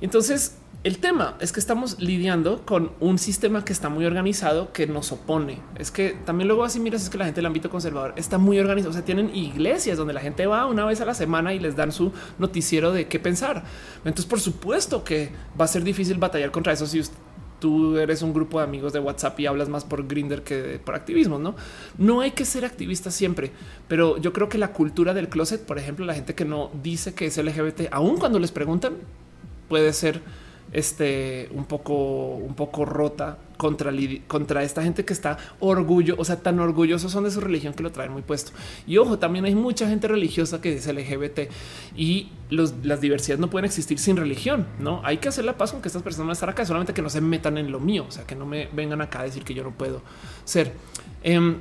Entonces, 0.00 0.56
el 0.84 0.98
tema 0.98 1.36
es 1.40 1.50
que 1.50 1.60
estamos 1.60 1.98
lidiando 1.98 2.60
con 2.66 2.90
un 3.00 3.18
sistema 3.18 3.64
que 3.64 3.72
está 3.72 3.88
muy 3.88 4.04
organizado 4.04 4.70
que 4.74 4.86
nos 4.86 5.12
opone. 5.12 5.60
Es 5.78 5.90
que 5.90 6.10
también 6.26 6.46
luego 6.46 6.62
así 6.62 6.78
miras 6.78 7.02
es 7.02 7.08
que 7.08 7.16
la 7.16 7.24
gente 7.24 7.38
del 7.38 7.46
ámbito 7.46 7.70
conservador 7.70 8.12
está 8.16 8.36
muy 8.36 8.58
organizado. 8.58 8.90
O 8.90 8.92
sea, 8.92 9.02
tienen 9.02 9.34
iglesias 9.34 9.96
donde 9.96 10.12
la 10.12 10.20
gente 10.20 10.46
va 10.46 10.66
una 10.66 10.84
vez 10.84 11.00
a 11.00 11.06
la 11.06 11.14
semana 11.14 11.54
y 11.54 11.58
les 11.58 11.74
dan 11.74 11.90
su 11.90 12.12
noticiero 12.38 12.92
de 12.92 13.08
qué 13.08 13.18
pensar. 13.18 13.64
Entonces, 14.04 14.26
por 14.26 14.40
supuesto 14.40 15.04
que 15.04 15.30
va 15.58 15.64
a 15.64 15.68
ser 15.68 15.84
difícil 15.84 16.18
batallar 16.18 16.50
contra 16.50 16.74
eso 16.74 16.86
si 16.86 17.00
tú 17.60 17.96
eres 17.96 18.20
un 18.20 18.34
grupo 18.34 18.58
de 18.58 18.64
amigos 18.64 18.92
de 18.92 19.00
WhatsApp 19.00 19.40
y 19.40 19.46
hablas 19.46 19.70
más 19.70 19.86
por 19.86 20.06
Grinder 20.06 20.42
que 20.42 20.78
por 20.84 20.94
activismo, 20.94 21.38
no? 21.38 21.54
No 21.96 22.20
hay 22.20 22.32
que 22.32 22.44
ser 22.44 22.66
activista 22.66 23.10
siempre, 23.10 23.52
pero 23.88 24.18
yo 24.18 24.34
creo 24.34 24.50
que 24.50 24.58
la 24.58 24.72
cultura 24.72 25.14
del 25.14 25.30
closet, 25.30 25.64
por 25.64 25.78
ejemplo, 25.78 26.04
la 26.04 26.12
gente 26.12 26.34
que 26.34 26.44
no 26.44 26.70
dice 26.82 27.14
que 27.14 27.24
es 27.24 27.38
LGBT, 27.38 27.88
aun 27.90 28.18
cuando 28.18 28.38
les 28.38 28.52
preguntan, 28.52 28.96
puede 29.70 29.94
ser 29.94 30.20
este 30.74 31.48
un 31.52 31.64
poco, 31.64 32.34
un 32.34 32.54
poco 32.54 32.84
rota 32.84 33.38
contra, 33.56 33.92
contra 34.26 34.62
esta 34.62 34.82
gente 34.82 35.04
que 35.04 35.12
está 35.12 35.38
orgullo, 35.60 36.16
o 36.18 36.24
sea, 36.24 36.36
tan 36.36 36.58
orgullosos 36.58 37.10
son 37.10 37.24
de 37.24 37.30
su 37.30 37.40
religión 37.40 37.72
que 37.72 37.82
lo 37.82 37.92
traen 37.92 38.12
muy 38.12 38.22
puesto. 38.22 38.52
Y 38.86 38.98
ojo, 38.98 39.18
también 39.18 39.44
hay 39.44 39.54
mucha 39.54 39.88
gente 39.88 40.08
religiosa 40.08 40.60
que 40.60 40.74
es 40.74 40.86
LGBT 40.86 41.50
y 41.96 42.28
las 42.50 43.00
diversidades 43.00 43.40
no 43.40 43.48
pueden 43.48 43.64
existir 43.64 43.98
sin 43.98 44.16
religión. 44.16 44.66
No 44.80 45.00
hay 45.04 45.18
que 45.18 45.28
hacer 45.28 45.44
la 45.44 45.56
paz 45.56 45.72
con 45.72 45.80
que 45.80 45.88
estas 45.88 46.02
personas 46.02 46.36
están 46.36 46.50
acá, 46.50 46.66
solamente 46.66 46.92
que 46.92 47.02
no 47.02 47.10
se 47.10 47.20
metan 47.20 47.56
en 47.56 47.70
lo 47.70 47.80
mío, 47.80 48.04
o 48.08 48.10
sea, 48.10 48.26
que 48.26 48.34
no 48.34 48.44
me 48.44 48.68
vengan 48.72 49.00
acá 49.00 49.20
a 49.20 49.24
decir 49.24 49.44
que 49.44 49.54
yo 49.54 49.62
no 49.62 49.70
puedo 49.70 50.02
ser. 50.44 50.72
Em, 51.22 51.60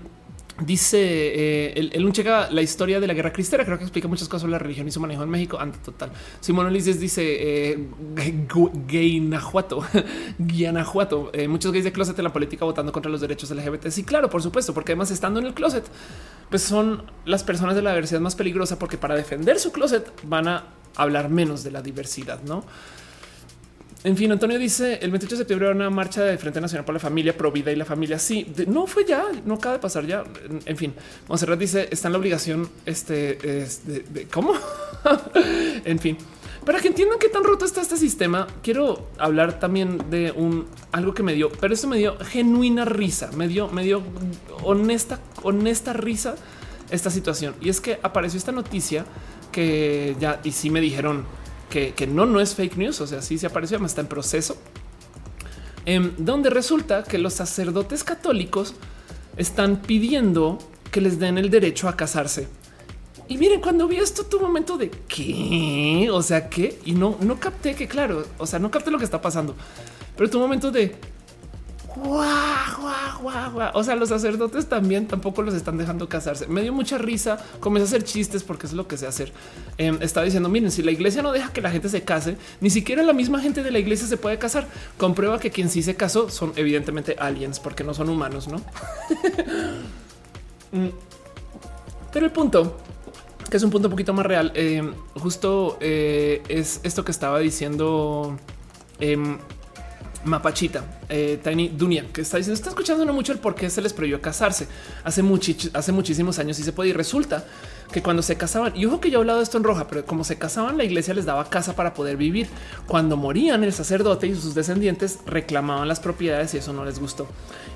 Dice 0.59 0.99
eh, 0.99 1.89
el, 1.93 2.05
un 2.05 2.11
checa 2.11 2.51
la 2.51 2.61
historia 2.61 2.99
de 2.99 3.07
la 3.07 3.13
guerra 3.13 3.33
cristera. 3.33 3.65
Creo 3.65 3.77
que 3.77 3.85
explica 3.85 4.07
muchas 4.07 4.27
cosas 4.27 4.41
sobre 4.41 4.51
la 4.51 4.59
religión 4.59 4.87
y 4.87 4.91
su 4.91 4.99
manejo 4.99 5.23
en 5.23 5.29
México. 5.29 5.59
Ante 5.59 5.79
total. 5.79 6.11
Simón 6.39 6.67
Ulises 6.67 6.99
dice 6.99 7.23
eh, 7.23 7.87
Guanajuato, 8.87 9.83
Guanajuato. 10.37 11.31
Eh, 11.33 11.47
muchos 11.47 11.71
gays 11.71 11.83
de 11.83 11.91
closet 11.91 12.17
en 12.19 12.25
la 12.25 12.33
política 12.33 12.65
votando 12.65 12.91
contra 12.91 13.11
los 13.11 13.21
derechos 13.21 13.49
LGBT. 13.49 13.87
Sí, 13.87 14.03
claro, 14.03 14.29
por 14.29 14.43
supuesto, 14.43 14.75
porque 14.75 14.91
además 14.91 15.09
estando 15.09 15.39
en 15.39 15.47
el 15.47 15.55
closet, 15.55 15.85
pues 16.49 16.61
son 16.61 17.03
las 17.25 17.43
personas 17.43 17.75
de 17.75 17.81
la 17.81 17.89
diversidad 17.89 18.19
más 18.19 18.35
peligrosa 18.35 18.77
porque 18.77 18.97
para 18.97 19.15
defender 19.15 19.57
su 19.59 19.71
closet 19.71 20.11
van 20.23 20.47
a 20.47 20.65
hablar 20.95 21.29
menos 21.29 21.63
de 21.63 21.71
la 21.71 21.81
diversidad, 21.81 22.43
no? 22.43 22.63
En 24.05 24.17
fin, 24.17 24.29
Antonio 24.33 24.59
dice 24.59 24.99
el 25.01 25.11
28 25.11 25.35
de 25.35 25.39
septiembre 25.39 25.71
una 25.71 25.89
marcha 25.89 26.23
de 26.23 26.37
Frente 26.37 26.59
Nacional 26.59 26.83
por 26.83 26.93
la 26.93 26.99
Familia, 26.99 27.37
Pro 27.37 27.53
Vida 27.53 27.71
y 27.71 27.77
la 27.77 27.85
Familia. 27.85 28.19
Sí, 28.19 28.51
no 28.67 28.85
fue 28.85 29.05
ya, 29.05 29.23
no 29.45 29.53
acaba 29.53 29.75
de 29.75 29.79
pasar 29.79 30.05
ya. 30.05 30.25
En 30.65 30.75
fin, 30.75 30.93
Monserrat 31.29 31.57
dice 31.57 31.87
está 31.89 32.09
en 32.09 32.11
la 32.11 32.19
obligación 32.19 32.69
este 32.85 33.37
de, 33.85 34.27
cómo. 34.29 34.55
en 35.85 35.99
fin, 35.99 36.17
para 36.65 36.81
que 36.81 36.89
entiendan 36.89 37.17
qué 37.17 37.29
tan 37.29 37.45
roto 37.45 37.63
está 37.63 37.79
este 37.79 37.95
sistema, 37.95 38.45
quiero 38.61 39.07
hablar 39.17 39.59
también 39.61 40.09
de 40.09 40.31
un 40.31 40.65
algo 40.91 41.13
que 41.13 41.23
me 41.23 41.33
dio, 41.33 41.49
pero 41.49 41.73
eso 41.73 41.87
me 41.87 41.97
dio 41.97 42.17
genuina 42.17 42.83
risa, 42.83 43.31
me 43.37 43.47
dio, 43.47 43.69
me 43.69 43.83
dio 43.83 44.03
honesta, 44.63 45.21
honesta 45.43 45.93
risa 45.93 46.35
esta 46.91 47.09
situación. 47.09 47.55
Y 47.61 47.69
es 47.69 47.79
que 47.79 47.99
apareció 48.03 48.37
esta 48.37 48.51
noticia 48.51 49.05
que 49.53 50.17
ya 50.19 50.41
y 50.43 50.51
sí 50.51 50.69
me 50.69 50.81
dijeron 50.81 51.25
que, 51.73 52.07
no, 52.07 52.25
no 52.25 52.39
es 52.39 52.53
fake 52.53 52.77
news. 52.77 53.01
O 53.01 53.07
sea, 53.07 53.21
sí 53.21 53.37
se 53.37 53.47
apareció, 53.47 53.79
me 53.79 53.87
está 53.87 54.01
en 54.01 54.07
proceso, 54.07 54.57
em, 55.85 56.13
donde 56.17 56.49
resulta 56.49 57.03
que 57.03 57.17
los 57.17 57.33
sacerdotes 57.33 58.03
católicos 58.03 58.75
están 59.37 59.81
pidiendo 59.81 60.59
que 60.91 61.01
les 61.01 61.17
den 61.19 61.37
el 61.37 61.49
derecho 61.49 61.89
a 61.89 61.97
casarse. 61.97 62.47
Y 63.27 63.37
miren, 63.37 63.61
cuando 63.61 63.87
vi 63.87 63.97
esto, 63.97 64.25
tu 64.25 64.39
momento 64.39 64.77
de 64.77 64.91
qué, 65.07 66.09
o 66.11 66.21
sea, 66.21 66.49
qué, 66.49 66.79
y 66.85 66.91
no, 66.91 67.17
no 67.21 67.39
capté 67.39 67.73
que, 67.73 67.87
claro, 67.87 68.25
o 68.37 68.45
sea, 68.45 68.59
no 68.59 68.69
capté 68.69 68.91
lo 68.91 68.99
que 68.99 69.05
está 69.05 69.21
pasando, 69.21 69.55
pero 70.15 70.29
tu 70.29 70.39
momento 70.39 70.71
de 70.71 70.95
o 71.95 73.83
sea, 73.83 73.95
los 73.95 74.09
sacerdotes 74.09 74.67
también 74.67 75.07
tampoco 75.07 75.41
los 75.41 75.53
están 75.53 75.77
dejando 75.77 76.09
casarse. 76.09 76.47
Me 76.47 76.61
dio 76.61 76.73
mucha 76.73 76.97
risa. 76.97 77.37
Comencé 77.59 77.83
a 77.83 77.87
hacer 77.87 78.03
chistes 78.03 78.43
porque 78.43 78.65
es 78.65 78.73
lo 78.73 78.87
que 78.87 78.97
sé 78.97 79.07
hacer. 79.07 79.31
Eh, 79.77 79.97
estaba 80.01 80.25
diciendo: 80.25 80.49
Miren, 80.49 80.71
si 80.71 80.81
la 80.81 80.91
iglesia 80.91 81.21
no 81.21 81.31
deja 81.31 81.53
que 81.53 81.61
la 81.61 81.71
gente 81.71 81.89
se 81.89 82.03
case, 82.03 82.37
ni 82.61 82.69
siquiera 82.69 83.03
la 83.03 83.13
misma 83.13 83.39
gente 83.39 83.63
de 83.63 83.71
la 83.71 83.79
iglesia 83.79 84.07
se 84.07 84.17
puede 84.17 84.37
casar. 84.37 84.67
Comprueba 84.97 85.39
que 85.39 85.51
quien 85.51 85.69
sí 85.69 85.83
se 85.83 85.95
casó 85.95 86.29
son 86.29 86.53
evidentemente 86.55 87.15
aliens 87.19 87.59
porque 87.59 87.83
no 87.83 87.93
son 87.93 88.09
humanos, 88.09 88.47
no? 88.47 88.61
Mm. 90.73 90.89
Pero 92.11 92.25
el 92.25 92.31
punto 92.31 92.77
que 93.53 93.57
es 93.57 93.63
un 93.63 93.69
punto 93.69 93.87
un 93.87 93.91
poquito 93.91 94.13
más 94.13 94.25
real, 94.25 94.51
eh, 94.55 94.81
justo 95.13 95.77
eh, 95.79 96.41
es 96.47 96.79
esto 96.81 97.05
que 97.05 97.11
estaba 97.11 97.37
diciendo 97.37 98.35
em, 98.99 99.37
Mapachita, 100.25 100.83
eh, 101.09 101.39
Tiny 101.43 101.69
Dunia, 101.69 102.05
que 102.13 102.21
está 102.21 102.37
diciendo, 102.37 102.55
está 102.55 102.69
escuchando 102.69 103.03
no 103.05 103.13
mucho 103.13 103.33
el 103.33 103.39
por 103.39 103.55
qué 103.55 103.69
se 103.69 103.81
les 103.81 103.93
prohibió 103.93 104.21
casarse 104.21 104.67
hace, 105.03 105.23
hace 105.73 105.91
muchísimos 105.91 106.39
años 106.39 106.59
y 106.59 106.63
se 106.63 106.71
puede. 106.71 106.89
Y 106.89 106.93
resulta 106.93 107.45
que 107.91 108.01
cuando 108.01 108.21
se 108.21 108.37
casaban, 108.37 108.73
y 108.75 108.85
ojo 108.85 108.99
que 108.99 109.09
yo 109.11 109.19
he 109.19 109.21
hablado 109.21 109.39
de 109.39 109.43
esto 109.43 109.57
en 109.57 109.63
roja, 109.63 109.87
pero 109.87 110.05
como 110.05 110.23
se 110.23 110.37
casaban, 110.37 110.77
la 110.77 110.83
iglesia 110.83 111.13
les 111.13 111.25
daba 111.25 111.49
casa 111.49 111.75
para 111.75 111.93
poder 111.93 112.17
vivir. 112.17 112.47
Cuando 112.87 113.17
morían, 113.17 113.63
el 113.63 113.73
sacerdote 113.73 114.27
y 114.27 114.35
sus 114.35 114.55
descendientes 114.55 115.19
reclamaban 115.25 115.87
las 115.87 115.99
propiedades 115.99 116.53
y 116.53 116.57
eso 116.57 116.73
no 116.73 116.85
les 116.85 116.99
gustó. 116.99 117.27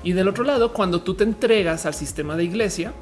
Y 0.02 0.12
del 0.12 0.28
otro 0.28 0.44
lado, 0.44 0.72
cuando 0.72 1.02
tú 1.02 1.14
te 1.14 1.24
entregas 1.24 1.86
al 1.86 1.94
sistema 1.94 2.36
de 2.36 2.44
iglesia, 2.44 2.92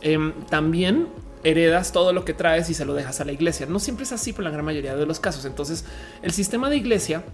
em, 0.00 0.32
también 0.48 1.08
heredas 1.44 1.92
todo 1.92 2.12
lo 2.12 2.24
que 2.24 2.34
traes 2.34 2.70
y 2.70 2.74
se 2.74 2.84
lo 2.84 2.94
dejas 2.94 3.20
a 3.20 3.24
la 3.24 3.32
iglesia. 3.32 3.66
No 3.66 3.80
siempre 3.80 4.04
es 4.04 4.12
así 4.12 4.32
por 4.32 4.44
la 4.44 4.50
gran 4.50 4.64
mayoría 4.64 4.94
de 4.94 5.06
los 5.06 5.18
casos. 5.18 5.44
Entonces, 5.44 5.84
el 6.22 6.32
sistema 6.32 6.70
de 6.70 6.76
iglesia 6.76 7.24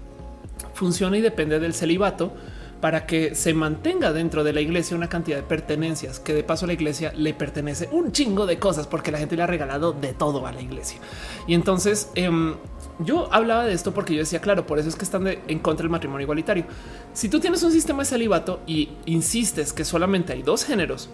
funciona 0.79 1.18
y 1.18 1.20
depende 1.20 1.59
del 1.59 1.74
celibato 1.74 2.33
para 2.81 3.07
que 3.07 3.35
se 3.35 3.53
mantenga 3.55 4.12
dentro 4.12 4.45
de 4.45 4.53
la 4.53 4.61
iglesia 4.61 4.97
una 4.97 5.09
cantidad 5.09 5.37
de 5.37 5.43
pertenencias 5.43 6.20
que 6.20 6.33
de 6.33 6.45
paso 6.45 6.64
a 6.64 6.68
la 6.68 6.74
iglesia 6.74 7.12
le 7.16 7.35
pertenece 7.35 7.89
un 7.91 8.12
chingo 8.12 8.47
de 8.47 8.61
cosas 8.61 8.87
porque 8.87 9.11
la 9.11 9.18
gente 9.18 9.35
le 9.37 9.43
ha 9.43 9.49
regalado 9.49 9.93
de 9.93 10.12
todo 10.12 10.47
a 10.47 10.53
la 10.53 10.61
iglesia. 10.62 11.01
Y 11.49 11.55
entonces 11.55 12.11
em, 12.14 12.55
yo 13.01 13.29
hablaba 13.33 13.64
de 13.64 13.72
esto 13.72 13.93
porque 13.93 14.14
yo 14.14 14.20
decía, 14.20 14.41
claro, 14.41 14.64
por 14.64 14.79
eso 14.79 14.89
es 14.89 14.95
que 14.95 15.05
están 15.05 15.26
en 15.26 15.59
contra 15.59 15.83
del 15.83 15.91
matrimonio 15.91 16.22
igualitario. 16.22 16.64
Si 17.12 17.29
tú 17.29 17.41
tienes 17.41 17.64
un 17.64 17.72
sistema 17.72 18.05
de 18.05 18.09
celibato 18.09 18.61
y 18.64 18.91
insistes 19.07 19.72
que 19.72 19.85
solamente 19.85 20.33
hay 20.33 20.43
dos 20.43 20.64
géneros 20.64 21.11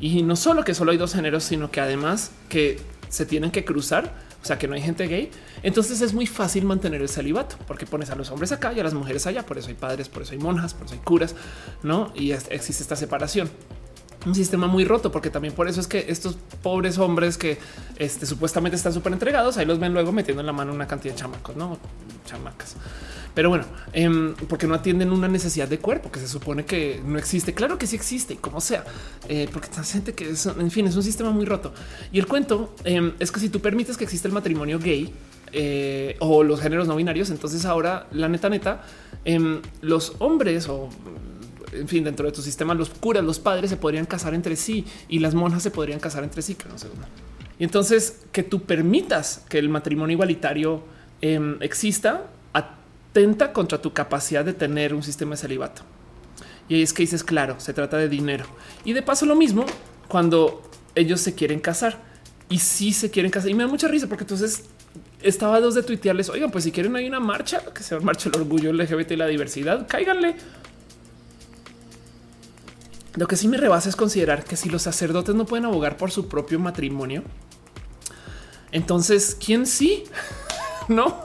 y 0.00 0.22
no 0.22 0.34
solo 0.34 0.64
que 0.64 0.72
solo 0.72 0.92
hay 0.92 0.96
dos 0.96 1.12
géneros, 1.12 1.44
sino 1.44 1.70
que 1.70 1.82
además 1.82 2.30
que 2.48 2.80
se 3.10 3.26
tienen 3.26 3.50
que 3.50 3.66
cruzar, 3.66 4.14
o 4.46 4.48
sea, 4.48 4.58
que 4.58 4.68
no 4.68 4.74
hay 4.74 4.82
gente 4.82 5.08
gay, 5.08 5.28
entonces 5.64 6.00
es 6.00 6.14
muy 6.14 6.28
fácil 6.28 6.64
mantener 6.64 7.02
el 7.02 7.08
celibato 7.08 7.56
porque 7.66 7.84
pones 7.84 8.10
a 8.10 8.14
los 8.14 8.30
hombres 8.30 8.52
acá 8.52 8.72
y 8.72 8.78
a 8.78 8.84
las 8.84 8.94
mujeres 8.94 9.26
allá. 9.26 9.44
Por 9.44 9.58
eso 9.58 9.68
hay 9.68 9.74
padres, 9.74 10.08
por 10.08 10.22
eso 10.22 10.32
hay 10.32 10.38
monjas, 10.38 10.72
por 10.72 10.86
eso 10.86 10.94
hay 10.94 11.00
curas, 11.00 11.34
no? 11.82 12.12
Y 12.14 12.30
existe 12.30 12.84
esta 12.84 12.94
separación 12.94 13.50
un 14.24 14.34
sistema 14.34 14.66
muy 14.66 14.84
roto, 14.84 15.10
porque 15.10 15.30
también 15.30 15.52
por 15.52 15.68
eso 15.68 15.80
es 15.80 15.86
que 15.86 16.06
estos 16.08 16.36
pobres 16.62 16.98
hombres 16.98 17.36
que 17.36 17.58
este, 17.96 18.24
supuestamente 18.24 18.76
están 18.76 18.92
súper 18.92 19.12
entregados, 19.12 19.56
ahí 19.56 19.66
los 19.66 19.78
ven 19.78 19.92
luego 19.92 20.12
metiendo 20.12 20.40
en 20.40 20.46
la 20.46 20.52
mano 20.52 20.72
una 20.72 20.86
cantidad 20.86 21.14
de 21.14 21.20
chamacos, 21.20 21.56
no 21.56 21.78
chamacas. 22.24 22.76
Pero 23.36 23.50
bueno, 23.50 23.66
em, 23.92 24.34
porque 24.48 24.66
no 24.66 24.72
atienden 24.72 25.12
una 25.12 25.28
necesidad 25.28 25.68
de 25.68 25.78
cuerpo 25.78 26.10
que 26.10 26.18
se 26.18 26.26
supone 26.26 26.64
que 26.64 27.02
no 27.04 27.18
existe. 27.18 27.52
Claro 27.52 27.76
que 27.76 27.86
sí 27.86 27.94
existe, 27.94 28.36
como 28.36 28.62
sea, 28.62 28.82
eh, 29.28 29.46
porque 29.52 29.68
está 29.68 29.84
gente 29.84 30.14
que 30.14 30.30
es, 30.30 30.46
en 30.46 30.70
fin, 30.70 30.86
es 30.86 30.96
un 30.96 31.02
sistema 31.02 31.30
muy 31.32 31.44
roto. 31.44 31.74
Y 32.10 32.18
el 32.18 32.26
cuento 32.26 32.74
em, 32.84 33.12
es 33.18 33.30
que 33.30 33.38
si 33.38 33.50
tú 33.50 33.60
permites 33.60 33.98
que 33.98 34.04
exista 34.04 34.26
el 34.26 34.32
matrimonio 34.32 34.78
gay 34.78 35.12
eh, 35.52 36.16
o 36.20 36.42
los 36.44 36.62
géneros 36.62 36.88
no 36.88 36.96
binarios, 36.96 37.28
entonces 37.28 37.66
ahora 37.66 38.06
la 38.10 38.26
neta, 38.30 38.48
neta, 38.48 38.86
em, 39.26 39.60
los 39.82 40.14
hombres 40.18 40.66
o 40.70 40.88
en 41.74 41.88
fin, 41.88 42.04
dentro 42.04 42.24
de 42.24 42.32
tu 42.32 42.40
sistema, 42.40 42.72
los 42.72 42.88
curas, 42.88 43.22
los 43.22 43.38
padres 43.38 43.68
se 43.68 43.76
podrían 43.76 44.06
casar 44.06 44.32
entre 44.32 44.56
sí 44.56 44.86
y 45.10 45.18
las 45.18 45.34
monjas 45.34 45.62
se 45.62 45.70
podrían 45.70 46.00
casar 46.00 46.24
entre 46.24 46.40
sí, 46.40 46.54
que 46.54 46.70
no 46.70 46.78
sé. 46.78 46.88
Y 47.58 47.64
entonces 47.64 48.22
que 48.32 48.42
tú 48.42 48.62
permitas 48.62 49.44
que 49.50 49.58
el 49.58 49.68
matrimonio 49.68 50.14
igualitario 50.14 50.82
exista 51.20 52.30
atenta 53.16 53.52
contra 53.52 53.80
tu 53.80 53.94
capacidad 53.94 54.44
de 54.44 54.52
tener 54.52 54.92
un 54.92 55.02
sistema 55.02 55.32
de 55.32 55.36
celibato. 55.38 55.82
Y 56.68 56.74
ahí 56.74 56.82
es 56.82 56.92
que 56.92 57.02
dices, 57.02 57.24
claro, 57.24 57.58
se 57.58 57.72
trata 57.72 57.96
de 57.96 58.10
dinero. 58.10 58.44
Y 58.84 58.92
de 58.92 59.00
paso 59.00 59.24
lo 59.24 59.34
mismo 59.34 59.64
cuando 60.06 60.62
ellos 60.94 61.20
se 61.22 61.34
quieren 61.34 61.60
casar 61.60 61.98
y 62.50 62.58
si 62.58 62.92
se 62.92 63.10
quieren 63.10 63.30
casar. 63.30 63.50
Y 63.50 63.54
me 63.54 63.64
da 63.64 63.70
mucha 63.70 63.88
risa 63.88 64.06
porque 64.06 64.24
entonces 64.24 64.64
estaba 65.22 65.60
dos 65.60 65.74
de 65.74 65.82
tuitearles, 65.82 66.28
oigan, 66.28 66.50
pues 66.50 66.64
si 66.64 66.72
quieren 66.72 66.94
hay 66.94 67.06
una 67.06 67.20
marcha, 67.20 67.62
que 67.72 67.82
se 67.82 67.98
marcha 68.00 68.28
el 68.28 68.36
orgullo 68.38 68.70
LGBT 68.72 69.12
y 69.12 69.16
la 69.16 69.26
diversidad, 69.26 69.86
cáiganle. 69.88 70.36
Lo 73.14 73.26
que 73.26 73.36
sí 73.36 73.48
me 73.48 73.56
rebasa 73.56 73.88
es 73.88 73.96
considerar 73.96 74.44
que 74.44 74.56
si 74.56 74.68
los 74.68 74.82
sacerdotes 74.82 75.34
no 75.34 75.46
pueden 75.46 75.64
abogar 75.64 75.96
por 75.96 76.10
su 76.10 76.28
propio 76.28 76.60
matrimonio, 76.60 77.22
entonces, 78.72 79.38
¿quién 79.42 79.64
sí? 79.64 80.04
no, 80.88 81.24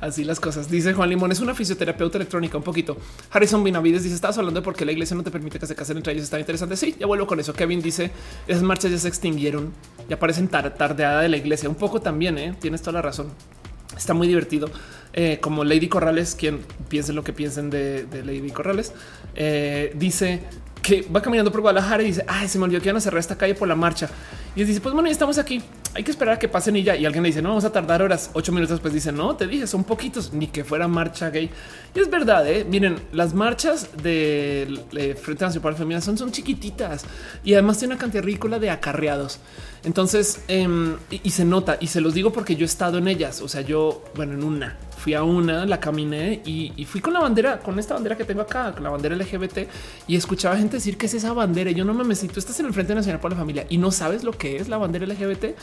así 0.00 0.24
las 0.24 0.40
cosas. 0.40 0.70
Dice 0.70 0.92
Juan 0.92 1.08
Limón, 1.08 1.32
es 1.32 1.40
una 1.40 1.54
fisioterapeuta 1.54 2.18
electrónica. 2.18 2.58
Un 2.58 2.64
poquito. 2.64 2.96
Harrison 3.30 3.64
Binavides 3.64 4.02
dice: 4.02 4.14
Estabas 4.14 4.38
hablando 4.38 4.60
de 4.60 4.64
por 4.64 4.74
qué 4.74 4.84
la 4.84 4.92
iglesia 4.92 5.16
no 5.16 5.22
te 5.22 5.30
permite 5.30 5.58
que 5.58 5.66
se 5.66 5.74
casen 5.74 5.96
entre 5.96 6.12
ellos. 6.12 6.24
Está 6.24 6.38
interesante. 6.38 6.76
Sí, 6.76 6.94
ya 6.98 7.06
vuelvo 7.06 7.26
con 7.26 7.40
eso. 7.40 7.52
Kevin 7.52 7.80
dice: 7.80 8.10
Esas 8.46 8.62
marchas 8.62 8.90
ya 8.90 8.98
se 8.98 9.08
extinguieron, 9.08 9.72
ya 10.08 10.18
parecen 10.18 10.48
tardeada 10.48 11.22
de 11.22 11.28
la 11.28 11.36
iglesia. 11.36 11.68
Un 11.68 11.76
poco 11.76 12.00
también, 12.00 12.38
¿eh? 12.38 12.54
tienes 12.60 12.82
toda 12.82 12.94
la 12.94 13.02
razón. 13.02 13.28
Está 13.96 14.14
muy 14.14 14.28
divertido. 14.28 14.70
Eh, 15.12 15.38
como 15.40 15.64
Lady 15.64 15.88
Corrales, 15.88 16.34
quien 16.34 16.60
piense 16.88 17.12
lo 17.12 17.22
que 17.22 17.32
piensen 17.32 17.70
de, 17.70 18.06
Lady 18.24 18.50
Corrales, 18.50 18.92
eh, 19.36 19.92
dice 19.94 20.42
que 20.84 21.00
va 21.02 21.22
caminando 21.22 21.50
por 21.50 21.62
Guadalajara 21.62 22.02
y 22.02 22.06
dice, 22.08 22.24
ay, 22.28 22.46
se 22.46 22.58
me 22.58 22.64
olvidó 22.64 22.80
que 22.82 22.88
iban 22.88 22.98
a 22.98 23.00
cerrar 23.00 23.18
esta 23.18 23.36
calle 23.36 23.54
por 23.54 23.66
la 23.66 23.74
marcha. 23.74 24.06
Y 24.54 24.64
dice, 24.64 24.82
pues 24.82 24.92
bueno, 24.92 25.08
ya 25.08 25.12
estamos 25.12 25.38
aquí 25.38 25.62
hay 25.94 26.02
que 26.02 26.10
esperar 26.10 26.34
a 26.34 26.38
que 26.38 26.48
pasen 26.48 26.76
y 26.76 26.82
ya. 26.82 26.96
Y 26.96 27.06
alguien 27.06 27.22
le 27.22 27.28
dice, 27.28 27.40
no, 27.40 27.50
vamos 27.50 27.64
a 27.64 27.70
tardar 27.70 28.02
horas. 28.02 28.30
Ocho 28.32 28.50
minutos 28.50 28.76
después 28.76 28.92
dice, 28.92 29.12
no, 29.12 29.36
te 29.36 29.46
dije, 29.46 29.66
son 29.66 29.84
poquitos, 29.84 30.32
ni 30.32 30.48
que 30.48 30.64
fuera 30.64 30.88
marcha 30.88 31.30
gay. 31.30 31.48
Y 31.94 32.00
es 32.00 32.10
verdad, 32.10 32.46
¿eh? 32.50 32.66
miren, 32.68 32.96
las 33.12 33.32
marchas 33.32 33.90
de 34.02 35.16
Frente 35.22 35.44
Nacional 35.44 35.76
Femenina 35.76 36.00
son, 36.00 36.18
son 36.18 36.32
chiquititas 36.32 37.04
y 37.44 37.52
además 37.52 37.78
tiene 37.78 37.94
una 37.94 38.00
cantidad 38.00 38.24
ridícula 38.24 38.58
de 38.58 38.70
acarreados. 38.70 39.38
Entonces, 39.84 40.40
em, 40.48 40.96
y, 41.10 41.30
se 41.30 41.44
nota, 41.44 41.76
y 41.80 41.86
se 41.86 42.00
los 42.00 42.12
digo 42.12 42.32
porque 42.32 42.56
yo 42.56 42.64
he 42.64 42.66
estado 42.66 42.98
en 42.98 43.06
ellas. 43.06 43.40
O 43.40 43.48
sea, 43.48 43.60
yo, 43.60 44.02
bueno, 44.16 44.32
en 44.32 44.42
una, 44.42 44.76
fui 45.04 45.12
a 45.12 45.22
una, 45.22 45.66
la 45.66 45.78
caminé 45.78 46.40
y, 46.46 46.82
fui 46.86 47.02
con 47.02 47.12
la 47.12 47.20
bandera, 47.20 47.58
con 47.58 47.78
esta 47.78 47.92
bandera 47.92 48.16
que 48.16 48.24
tengo 48.24 48.40
acá, 48.40 48.72
con 48.72 48.84
la 48.84 48.88
bandera 48.88 49.14
LGBT, 49.14 49.68
y 50.08 50.16
escuchaba 50.16 50.56
gente 50.56 50.78
decir 50.78 50.96
que 50.96 51.04
es 51.04 51.12
esa 51.12 51.34
bandera. 51.34 51.70
Y 51.70 51.74
yo 51.74 51.84
no 51.84 51.92
me 51.92 52.16
tú 52.16 52.38
estás 52.40 52.58
en 52.60 52.64
el 52.64 52.72
Frente 52.72 52.94
Nacional 52.94 53.20
por 53.20 53.30
la 53.30 53.36
Familia 53.36 53.66
y 53.68 53.76
no 53.76 53.90
sabes 53.90 54.24
lo 54.24 54.32
que 54.32 54.56
es 54.56 54.66
la 54.70 54.78
bandera 54.78 55.04
LGBT, 55.04 55.54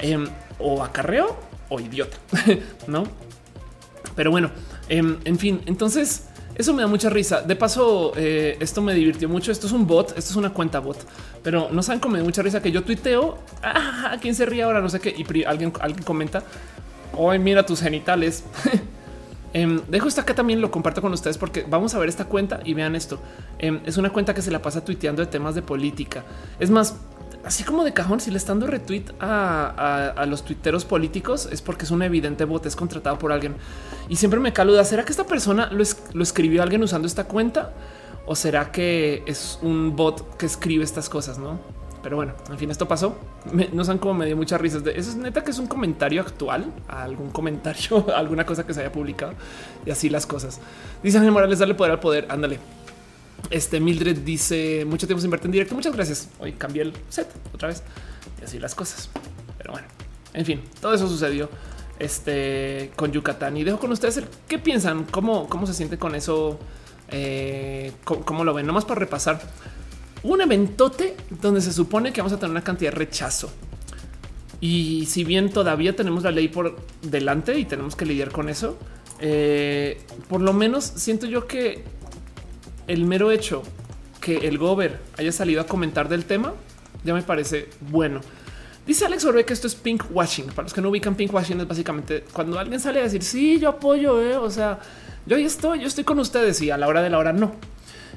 em, 0.00 0.28
o 0.58 0.84
acarreo 0.84 1.34
o 1.70 1.80
idiota, 1.80 2.18
no? 2.86 3.04
Pero 4.14 4.30
bueno, 4.30 4.50
em, 4.90 5.16
en 5.24 5.38
fin, 5.38 5.62
entonces 5.64 6.24
eso 6.54 6.74
me 6.74 6.82
da 6.82 6.88
mucha 6.88 7.08
risa. 7.08 7.40
De 7.40 7.56
paso, 7.56 8.12
eh, 8.16 8.58
esto 8.60 8.82
me 8.82 8.92
divirtió 8.92 9.30
mucho. 9.30 9.50
Esto 9.50 9.66
es 9.66 9.72
un 9.72 9.86
bot, 9.86 10.08
esto 10.08 10.30
es 10.30 10.36
una 10.36 10.50
cuenta 10.50 10.80
bot, 10.80 10.98
pero 11.42 11.68
no 11.70 11.82
saben 11.82 12.00
cómo 12.00 12.14
me 12.14 12.18
da 12.18 12.24
mucha 12.24 12.42
risa 12.42 12.60
que 12.60 12.70
yo 12.70 12.82
tuiteo. 12.82 13.38
Ah, 13.62 14.18
¿quién 14.20 14.34
se 14.34 14.44
ríe 14.44 14.62
ahora? 14.62 14.82
No 14.82 14.90
sé 14.90 15.00
qué. 15.00 15.14
Y 15.16 15.44
alguien, 15.44 15.72
alguien 15.80 16.02
comenta. 16.02 16.42
Hoy 17.20 17.38
mira 17.40 17.66
tus 17.66 17.80
genitales. 17.80 18.44
Em, 19.54 19.80
dejo 19.88 20.06
esto 20.08 20.20
acá 20.20 20.34
también 20.34 20.60
lo 20.60 20.70
comparto 20.70 21.00
con 21.00 21.10
ustedes 21.14 21.38
porque 21.38 21.64
vamos 21.66 21.94
a 21.94 21.98
ver 21.98 22.10
esta 22.10 22.26
cuenta 22.26 22.60
y 22.66 22.74
vean 22.74 22.94
esto. 22.94 23.18
Em, 23.58 23.80
es 23.86 23.96
una 23.96 24.10
cuenta 24.10 24.34
que 24.34 24.42
se 24.42 24.50
la 24.50 24.60
pasa 24.60 24.84
tuiteando 24.84 25.22
de 25.22 25.26
temas 25.26 25.54
de 25.54 25.62
política. 25.62 26.22
Es 26.60 26.68
más, 26.68 26.96
así 27.46 27.64
como 27.64 27.82
de 27.82 27.94
cajón, 27.94 28.20
si 28.20 28.30
le 28.30 28.36
están 28.36 28.60
dando 28.60 28.70
retweet 28.70 29.06
a, 29.20 30.26
los 30.28 30.44
tuiteros 30.44 30.84
políticos 30.84 31.48
es 31.50 31.62
porque 31.62 31.86
es 31.86 31.90
un 31.90 32.02
evidente 32.02 32.44
bot, 32.44 32.66
es 32.66 32.76
contratado 32.76 33.18
por 33.18 33.32
alguien. 33.32 33.56
Y 34.10 34.16
siempre 34.16 34.38
me 34.38 34.52
caluda, 34.52 34.84
¿será 34.84 35.06
que 35.06 35.12
esta 35.12 35.24
persona 35.24 35.70
lo, 35.72 35.82
lo 36.12 36.22
escribió 36.22 36.62
alguien 36.62 36.82
usando 36.82 37.08
esta 37.08 37.24
cuenta? 37.24 37.72
¿O 38.26 38.36
será 38.36 38.70
que 38.70 39.22
es 39.26 39.58
un 39.62 39.96
bot 39.96 40.36
que 40.36 40.44
escribe 40.44 40.84
estas 40.84 41.08
cosas? 41.08 41.38
No, 41.38 41.58
pero 42.02 42.16
bueno, 42.16 42.34
en 42.50 42.58
fin, 42.58 42.70
esto 42.70 42.86
pasó. 42.86 43.16
no 43.72 43.84
saben 43.84 43.98
cómo 43.98 44.14
me 44.14 44.26
dio 44.26 44.36
muchas 44.36 44.60
risas. 44.60 44.84
De, 44.84 44.92
eso 44.92 45.10
es 45.10 45.16
neta 45.16 45.42
que 45.44 45.50
es 45.50 45.58
un 45.58 45.66
comentario 45.66 46.20
actual 46.20 46.72
algún 46.88 47.30
comentario, 47.30 48.06
alguna 48.16 48.44
cosa 48.46 48.66
que 48.66 48.74
se 48.74 48.80
haya 48.80 48.92
publicado 48.92 49.32
y 49.84 49.90
así 49.90 50.08
las 50.08 50.26
cosas. 50.26 50.60
Dice 51.02 51.18
Ángel 51.18 51.32
Morales, 51.32 51.58
darle 51.58 51.74
poder 51.74 51.92
al 51.92 52.00
poder. 52.00 52.26
Ándale. 52.28 52.58
Este 53.50 53.80
Mildred 53.80 54.18
dice 54.18 54.84
mucho 54.84 55.06
tiempo 55.06 55.20
sin 55.20 55.30
verte 55.30 55.46
en 55.46 55.52
directo. 55.52 55.74
Muchas 55.74 55.94
gracias. 55.94 56.28
Hoy 56.38 56.52
cambié 56.52 56.82
el 56.82 56.92
set 57.08 57.28
otra 57.54 57.68
vez 57.68 57.82
y 58.40 58.44
así 58.44 58.58
las 58.58 58.74
cosas. 58.74 59.08
Pero 59.56 59.72
bueno, 59.72 59.88
en 60.34 60.44
fin, 60.44 60.62
todo 60.80 60.94
eso 60.94 61.08
sucedió 61.08 61.48
este 61.98 62.92
con 62.96 63.10
Yucatán 63.12 63.56
y 63.56 63.64
dejo 63.64 63.78
con 63.78 63.90
ustedes 63.90 64.18
el 64.18 64.26
qué 64.46 64.58
piensan, 64.58 65.04
cómo, 65.04 65.48
cómo 65.48 65.66
se 65.66 65.74
siente 65.74 65.98
con 65.98 66.14
eso, 66.14 66.58
eh, 67.10 67.92
cómo, 68.04 68.44
lo 68.44 68.54
ven. 68.54 68.66
Nomás 68.66 68.84
para 68.84 69.00
repasar 69.00 69.40
un 70.22 70.40
eventote 70.40 71.16
donde 71.42 71.60
se 71.60 71.72
supone 71.72 72.12
que 72.12 72.20
vamos 72.20 72.32
a 72.32 72.36
tener 72.36 72.50
una 72.50 72.64
cantidad 72.64 72.90
de 72.90 72.96
rechazo. 72.96 73.50
Y 74.60 75.06
si 75.06 75.24
bien 75.24 75.50
todavía 75.50 75.94
tenemos 75.94 76.24
la 76.24 76.30
ley 76.30 76.48
por 76.48 76.76
delante 77.02 77.58
y 77.58 77.64
tenemos 77.64 77.94
que 77.94 78.04
lidiar 78.04 78.32
con 78.32 78.48
eso, 78.48 78.76
eh, 79.20 80.00
por 80.28 80.40
lo 80.40 80.52
menos 80.52 80.84
siento 80.84 81.26
yo 81.26 81.46
que 81.46 81.84
el 82.86 83.04
mero 83.04 83.30
hecho 83.30 83.62
que 84.20 84.48
el 84.48 84.58
gober 84.58 84.98
haya 85.16 85.30
salido 85.30 85.60
a 85.60 85.66
comentar 85.66 86.08
del 86.08 86.24
tema 86.24 86.54
ya 87.04 87.14
me 87.14 87.22
parece 87.22 87.68
bueno. 87.80 88.20
Dice 88.86 89.04
Alex 89.04 89.24
Orbe 89.26 89.44
que 89.44 89.52
esto 89.52 89.66
es 89.66 89.74
pink 89.74 90.04
washing. 90.10 90.46
Para 90.46 90.62
los 90.62 90.72
que 90.72 90.80
no 90.80 90.88
ubican 90.88 91.14
pink 91.14 91.32
washing 91.32 91.60
es 91.60 91.68
básicamente 91.68 92.24
cuando 92.32 92.58
alguien 92.58 92.80
sale 92.80 93.00
a 93.00 93.04
decir 93.04 93.22
sí, 93.22 93.58
yo 93.60 93.68
apoyo, 93.68 94.20
eh", 94.22 94.36
o 94.36 94.50
sea, 94.50 94.78
yo 95.26 95.36
ahí 95.36 95.44
estoy, 95.44 95.80
yo 95.80 95.86
estoy 95.86 96.04
con 96.04 96.18
ustedes 96.18 96.60
y 96.62 96.70
a 96.70 96.76
la 96.76 96.88
hora 96.88 97.02
de 97.02 97.10
la 97.10 97.18
hora 97.18 97.32
no. 97.32 97.52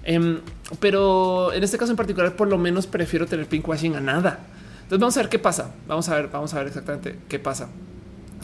Em, 0.04 0.40
pero 0.80 1.54
en 1.54 1.64
este 1.64 1.78
caso 1.78 1.92
en 1.92 1.98
particular, 1.98 2.36
por 2.36 2.48
lo 2.48 2.58
menos 2.58 2.88
prefiero 2.88 3.26
tener 3.26 3.48
pink 3.48 3.68
washing 3.68 3.96
a 3.96 4.02
nada. 4.02 4.40
Entonces 4.84 5.00
vamos 5.00 5.18
a 5.18 5.22
ver 5.22 5.30
qué 5.30 5.40
pasa. 5.40 5.72
Vamos 5.88 6.10
a 6.10 6.16
ver, 6.16 6.30
vamos 6.30 6.54
a 6.54 6.58
ver 6.58 6.68
exactamente 6.68 7.18
qué 7.30 7.40
pasa. 7.40 7.70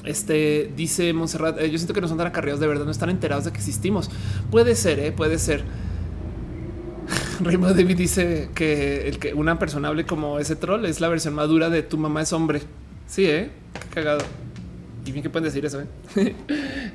Este 0.03 0.71
dice 0.75 1.11
Monserrat. 1.13 1.59
Eh, 1.59 1.69
yo 1.69 1.77
siento 1.77 1.93
que 1.93 2.01
no 2.01 2.07
son 2.07 2.17
tan 2.17 2.27
acarreados 2.27 2.59
de 2.59 2.67
verdad, 2.67 2.85
no 2.85 2.91
están 2.91 3.09
enterados 3.09 3.45
de 3.45 3.51
que 3.51 3.57
existimos. 3.57 4.09
Puede 4.51 4.75
ser, 4.75 4.99
eh, 4.99 5.11
puede 5.11 5.39
ser. 5.39 5.63
Rainbow 7.41 7.73
David 7.73 7.97
dice 7.97 8.49
que 8.53 9.07
el 9.07 9.19
que 9.19 9.33
una 9.33 9.59
persona 9.59 9.89
hable 9.89 10.05
como 10.05 10.39
ese 10.39 10.55
troll 10.55 10.85
es 10.85 11.01
la 11.01 11.07
versión 11.07 11.33
madura 11.33 11.69
de 11.69 11.83
tu 11.83 11.97
mamá 11.97 12.21
es 12.21 12.33
hombre. 12.33 12.61
Sí, 13.07 13.25
eh, 13.25 13.51
qué 13.73 13.95
cagado. 13.95 14.23
Y 15.05 15.11
bien 15.11 15.23
que 15.23 15.29
pueden 15.29 15.45
decir 15.45 15.65
eso. 15.65 15.81
¿eh? 15.81 15.87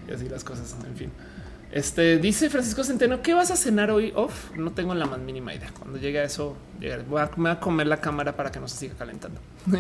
y 0.09 0.13
así 0.13 0.29
las 0.29 0.45
cosas. 0.45 0.77
En 0.87 0.97
fin. 0.97 1.11
Este 1.73 2.19
dice 2.19 2.51
Francisco 2.51 2.85
Centeno, 2.85 3.23
¿qué 3.23 3.33
vas 3.33 3.51
a 3.51 3.57
cenar 3.57 3.91
hoy? 3.91 4.13
Off, 4.15 4.55
no 4.57 4.73
tengo 4.73 4.95
la 4.95 5.07
más 5.07 5.19
mínima 5.19 5.55
idea. 5.55 5.71
Cuando 5.79 5.99
llegue 5.99 6.19
a 6.21 6.25
eso, 6.25 6.55
voy 7.09 7.49
a, 7.49 7.61
comer 7.61 7.87
la 7.87 7.99
cámara 7.99 8.37
para 8.37 8.53
que 8.53 8.61
no 8.61 8.69
se 8.69 8.77
siga 8.77 8.95
calentando. 8.95 9.41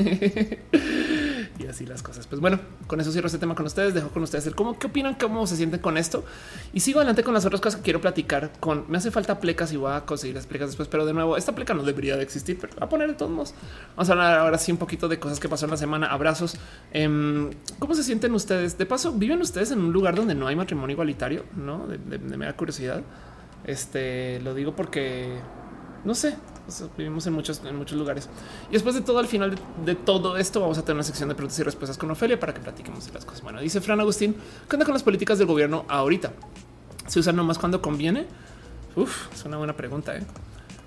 y 1.59 1.67
así 1.67 1.87
las 1.87 2.03
cosas. 2.03 2.27
Pues 2.27 2.41
bueno, 2.41 2.59
con 2.87 3.01
eso 3.01 3.13
cierro 3.13 3.27
este 3.27 3.39
tema 3.39 3.55
con 3.55 3.67
ustedes. 3.67 3.95
Dejo 3.95 4.09
con 4.09 4.23
ustedes 4.23 4.47
el 4.47 4.55
cómo, 4.55 4.79
qué 4.79 4.87
opinan, 4.87 5.15
cómo 5.15 5.47
se 5.47 5.57
sienten 5.57 5.81
con 5.81 5.97
esto 5.97 6.25
y 6.73 6.81
sigo 6.81 7.01
adelante 7.01 7.23
con 7.23 7.35
las 7.35 7.45
otras 7.45 7.61
cosas 7.61 7.77
que 7.79 7.85
quiero 7.85 8.01
platicar 8.01 8.53
con. 8.61 8.85
Me 8.89 8.99
hace 8.99 9.11
falta 9.11 9.41
plecas 9.41 9.73
y 9.73 9.77
voy 9.77 9.93
a 9.93 10.03
conseguir 10.03 10.37
las 10.37 10.47
plecas 10.47 10.69
después, 10.69 10.89
pero 10.89 11.07
de 11.07 11.13
nuevo, 11.13 11.37
esta 11.37 11.55
pleca 11.55 11.75
no 11.75 11.83
debería 11.83 12.17
de 12.17 12.23
existir, 12.23 12.59
pero 12.61 12.73
a 12.81 12.89
poner 12.89 13.09
de 13.09 13.15
todos 13.15 13.31
modos. 13.31 13.55
Vamos 13.97 14.09
a 14.09 14.13
hablar 14.13 14.39
ahora 14.39 14.59
sí 14.59 14.73
un 14.73 14.79
poquito 14.79 15.09
de 15.09 15.19
cosas 15.19 15.41
que 15.41 15.49
pasaron 15.49 15.73
la 15.73 15.77
semana. 15.77 16.07
Abrazos. 16.07 16.57
Em, 16.93 17.51
¿Cómo 17.79 17.95
se 17.95 18.05
sienten 18.05 18.35
ustedes? 18.35 18.79
De 18.79 18.87
paso, 18.87 19.13
viven 19.13 19.41
ustedes 19.41 19.71
en 19.71 19.81
un 19.81 19.93
lugar 19.93 20.15
donde 20.15 20.35
no 20.35 20.47
hay 20.47 20.57
matrimonio 20.57 20.95
igualitario, 20.95 21.45
no? 21.57 21.87
De, 21.87 21.99
de, 21.99 22.19
de 22.19 22.37
mera 22.37 22.57
curiosidad. 22.57 23.03
Este 23.65 24.41
lo 24.41 24.55
digo 24.55 24.75
porque 24.75 25.39
no 26.05 26.15
sé, 26.15 26.37
vivimos 26.97 27.27
en 27.27 27.33
muchos, 27.33 27.63
en 27.65 27.77
muchos 27.77 27.99
lugares. 27.99 28.29
Y 28.71 28.73
después 28.73 28.95
de 28.95 29.01
todo, 29.01 29.19
al 29.19 29.27
final 29.27 29.59
de, 29.85 29.95
todo 29.95 30.37
esto, 30.37 30.61
vamos 30.61 30.79
a 30.79 30.83
tener 30.83 30.95
una 30.95 31.03
sección 31.03 31.29
de 31.29 31.35
preguntas 31.35 31.59
y 31.59 31.63
respuestas 31.63 31.99
con 31.99 32.11
Ofelia 32.11 32.39
para 32.39 32.55
que 32.55 32.61
platiquemos 32.61 33.13
las 33.13 33.25
cosas. 33.25 33.43
Bueno, 33.43 33.61
dice 33.61 33.81
Fran 33.81 34.01
Agustín, 34.01 34.35
¿qué 34.69 34.77
onda 34.77 34.85
con 34.85 34.95
las 34.95 35.03
políticas 35.03 35.39
del 35.39 35.47
gobierno 35.47 35.85
ahorita? 35.89 36.33
¿Se 37.07 37.19
usan 37.19 37.37
nomás 37.37 37.59
cuando 37.59 37.83
conviene? 37.83 38.27
Uf, 38.95 39.33
es 39.33 39.45
una 39.45 39.57
buena 39.57 39.77
pregunta. 39.77 40.17
¿eh? 40.17 40.23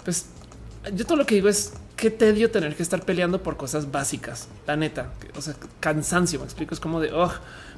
Pues 0.04 0.28
yo 0.94 1.06
todo 1.06 1.18
lo 1.18 1.26
que 1.26 1.36
digo 1.36 1.50
es 1.50 1.74
qué 1.96 2.10
tedio 2.10 2.52
tener 2.52 2.76
que 2.76 2.84
estar 2.84 3.04
peleando 3.04 3.44
por 3.44 3.58
cosas 3.58 3.92
básicas. 3.92 4.48
La 4.68 4.76
neta, 4.76 5.12
o 5.36 5.42
sea, 5.42 5.56
cansancio. 5.80 6.40
Me 6.40 6.46
explico. 6.46 6.74
Es 6.74 6.80
como 6.80 7.00
de 7.00 7.12
oh, 7.12 7.32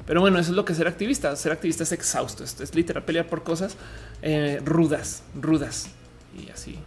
pero 0.06 0.20
bueno, 0.20 0.38
eso 0.38 0.50
es 0.50 0.56
lo 0.56 0.64
que 0.64 0.74
ser 0.74 0.86
activista. 0.86 1.34
Ser 1.36 1.52
activista 1.52 1.82
es 1.82 1.92
exhausto. 1.92 2.44
Esto 2.44 2.62
es 2.62 2.74
literal 2.74 3.04
pelear 3.04 3.26
por 3.26 3.42
cosas 3.42 3.76
eh, 4.22 4.60
rudas, 4.64 5.22
rudas 5.34 5.88
y 6.36 6.50
así 6.50 6.78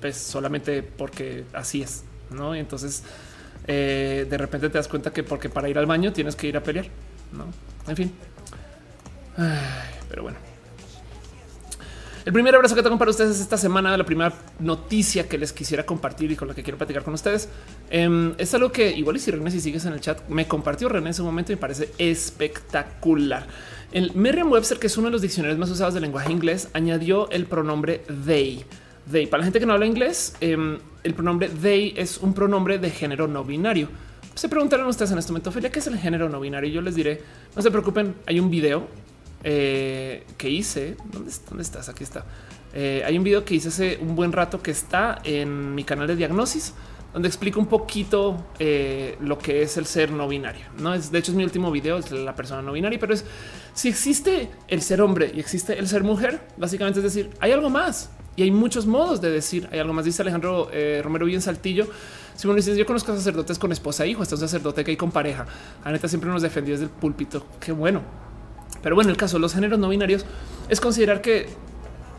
pues 0.00 0.16
solamente 0.16 0.82
porque 0.82 1.44
así 1.52 1.82
es, 1.82 2.04
¿no? 2.30 2.54
Y 2.54 2.58
entonces 2.58 3.02
eh, 3.66 4.26
de 4.28 4.38
repente 4.38 4.68
te 4.68 4.78
das 4.78 4.88
cuenta 4.88 5.12
que 5.12 5.22
porque 5.22 5.48
para 5.48 5.68
ir 5.68 5.78
al 5.78 5.86
baño 5.86 6.12
tienes 6.12 6.36
que 6.36 6.48
ir 6.48 6.56
a 6.56 6.62
pelear, 6.62 6.86
¿no? 7.32 7.46
En 7.88 7.96
fin. 7.96 8.12
pero 10.08 10.22
bueno. 10.22 10.38
El 12.24 12.34
primer 12.34 12.54
abrazo 12.54 12.74
que 12.74 12.82
tengo 12.82 12.98
para 12.98 13.10
ustedes 13.10 13.40
esta 13.40 13.56
semana, 13.56 13.96
la 13.96 14.04
primera 14.04 14.34
noticia 14.58 15.26
que 15.26 15.38
les 15.38 15.54
quisiera 15.54 15.86
compartir 15.86 16.30
y 16.30 16.36
con 16.36 16.48
la 16.48 16.54
que 16.54 16.62
quiero 16.62 16.76
platicar 16.76 17.02
con 17.02 17.14
ustedes, 17.14 17.48
em, 17.88 18.34
es 18.36 18.52
algo 18.52 18.70
que 18.70 18.90
igual 18.90 19.16
y 19.16 19.20
si 19.20 19.30
René, 19.30 19.50
si 19.50 19.60
sigues 19.60 19.86
en 19.86 19.94
el 19.94 20.00
chat, 20.00 20.28
me 20.28 20.46
compartió 20.46 20.90
René 20.90 21.06
en 21.06 21.10
ese 21.12 21.22
momento 21.22 21.50
y 21.52 21.54
me 21.54 21.60
parece 21.60 21.90
espectacular. 21.96 23.46
El 23.90 24.12
Merriam-Webster, 24.14 24.78
que 24.78 24.88
es 24.88 24.96
uno 24.98 25.06
de 25.06 25.12
los 25.12 25.22
diccionarios 25.22 25.58
más 25.58 25.70
usados 25.70 25.94
del 25.94 26.02
lenguaje 26.02 26.30
inglés, 26.30 26.68
añadió 26.74 27.30
el 27.30 27.46
pronombre 27.46 28.02
they 28.26 28.66
they. 29.10 29.26
Para 29.26 29.40
la 29.40 29.44
gente 29.44 29.60
que 29.60 29.66
no 29.66 29.72
habla 29.72 29.86
inglés, 29.86 30.34
em, 30.40 30.78
el 31.02 31.14
pronombre 31.14 31.48
they 31.48 31.94
es 31.96 32.18
un 32.18 32.34
pronombre 32.34 32.78
de 32.78 32.90
género 32.90 33.28
no 33.28 33.44
binario. 33.44 33.88
Se 34.34 34.48
preguntarán 34.48 34.86
ustedes 34.86 35.10
en 35.10 35.18
este 35.18 35.32
momento, 35.32 35.50
Ophelia, 35.50 35.70
¿qué 35.70 35.80
es 35.80 35.86
el 35.86 35.98
género 35.98 36.28
no 36.28 36.40
binario? 36.40 36.70
Yo 36.70 36.80
les 36.80 36.94
diré, 36.94 37.20
no 37.54 37.62
se 37.62 37.70
preocupen, 37.70 38.14
hay 38.26 38.40
un 38.40 38.50
video 38.50 38.86
eh, 39.42 40.24
que 40.36 40.48
hice. 40.48 40.96
¿Dónde, 41.12 41.62
estás? 41.62 41.88
Aquí 41.88 42.04
está. 42.04 42.24
Eh, 42.72 43.02
hay 43.04 43.18
un 43.18 43.24
video 43.24 43.44
que 43.44 43.54
hice 43.54 43.68
hace 43.68 43.98
un 44.00 44.14
buen 44.14 44.32
rato 44.32 44.62
que 44.62 44.70
está 44.70 45.20
en 45.24 45.74
mi 45.74 45.82
canal 45.82 46.06
de 46.06 46.16
diagnosis, 46.16 46.74
donde 47.12 47.28
explico 47.28 47.58
un 47.58 47.66
poquito 47.66 48.46
eh, 48.58 49.16
lo 49.20 49.38
que 49.38 49.62
es 49.62 49.76
el 49.76 49.86
ser 49.86 50.12
no 50.12 50.28
binario. 50.28 50.66
No 50.78 50.94
es 50.94 51.10
de 51.10 51.18
hecho 51.18 51.32
es 51.32 51.36
mi 51.36 51.44
último 51.44 51.70
video, 51.70 51.98
es 51.98 52.12
la 52.12 52.36
persona 52.36 52.62
no 52.62 52.72
binaria, 52.72 52.98
pero 52.98 53.14
es 53.14 53.24
si 53.74 53.88
existe 53.88 54.50
el 54.68 54.82
ser 54.82 55.00
hombre 55.00 55.32
y 55.34 55.40
existe 55.40 55.78
el 55.78 55.88
ser 55.88 56.04
mujer, 56.04 56.40
básicamente 56.56 57.00
es 57.00 57.04
decir, 57.04 57.30
hay 57.40 57.52
algo 57.52 57.70
más. 57.70 58.10
Y 58.36 58.42
hay 58.42 58.50
muchos 58.50 58.86
modos 58.86 59.20
de 59.20 59.30
decir, 59.30 59.68
hay 59.72 59.80
algo 59.80 59.92
más, 59.92 60.04
dice 60.04 60.22
Alejandro 60.22 60.68
eh, 60.72 61.00
Romero 61.02 61.26
bien 61.26 61.42
Saltillo. 61.42 61.88
Si 62.36 62.46
uno 62.46 62.56
dice, 62.56 62.76
yo 62.76 62.86
conozco 62.86 63.12
a 63.12 63.16
sacerdotes 63.16 63.58
con 63.58 63.72
esposa 63.72 64.04
e 64.04 64.08
hijo, 64.08 64.22
está 64.22 64.36
un 64.36 64.40
sacerdote 64.40 64.84
que 64.84 64.92
hay 64.92 64.96
con 64.96 65.10
pareja. 65.10 65.46
A 65.84 65.92
neta 65.92 66.08
siempre 66.08 66.30
nos 66.30 66.42
defendió 66.42 66.74
desde 66.74 66.84
el 66.84 66.90
púlpito. 66.90 67.44
Qué 67.60 67.72
bueno. 67.72 68.00
Pero 68.82 68.94
bueno, 68.94 69.10
el 69.10 69.16
caso 69.16 69.36
de 69.36 69.40
los 69.40 69.52
géneros 69.52 69.78
no 69.78 69.88
binarios 69.88 70.24
es 70.68 70.80
considerar 70.80 71.20
que 71.20 71.48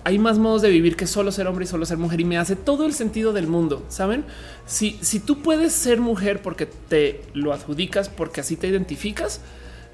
hay 0.04 0.20
más 0.20 0.40
modos 0.40 0.62
de 0.62 0.70
vivir 0.70 0.96
que 0.96 1.08
solo 1.08 1.32
ser 1.32 1.48
hombre 1.48 1.66
y 1.66 1.68
solo 1.68 1.86
ser 1.86 1.98
mujer 1.98 2.22
y 2.22 2.26
me 2.26 2.38
hace 2.38 2.56
todo 2.56 2.86
el 2.86 2.94
sentido 2.94 3.34
del 3.34 3.48
mundo. 3.48 3.84
Saben, 3.88 4.26
si, 4.66 4.98
si 5.02 5.20
tú 5.20 5.42
puedes 5.42 5.74
ser 5.74 6.00
mujer 6.00 6.42
porque 6.42 6.66
te 6.66 7.24
lo 7.34 7.54
adjudicas, 7.54 8.10
porque 8.10 8.42
así 8.42 8.58
te 8.58 8.68
identificas, 8.68 9.42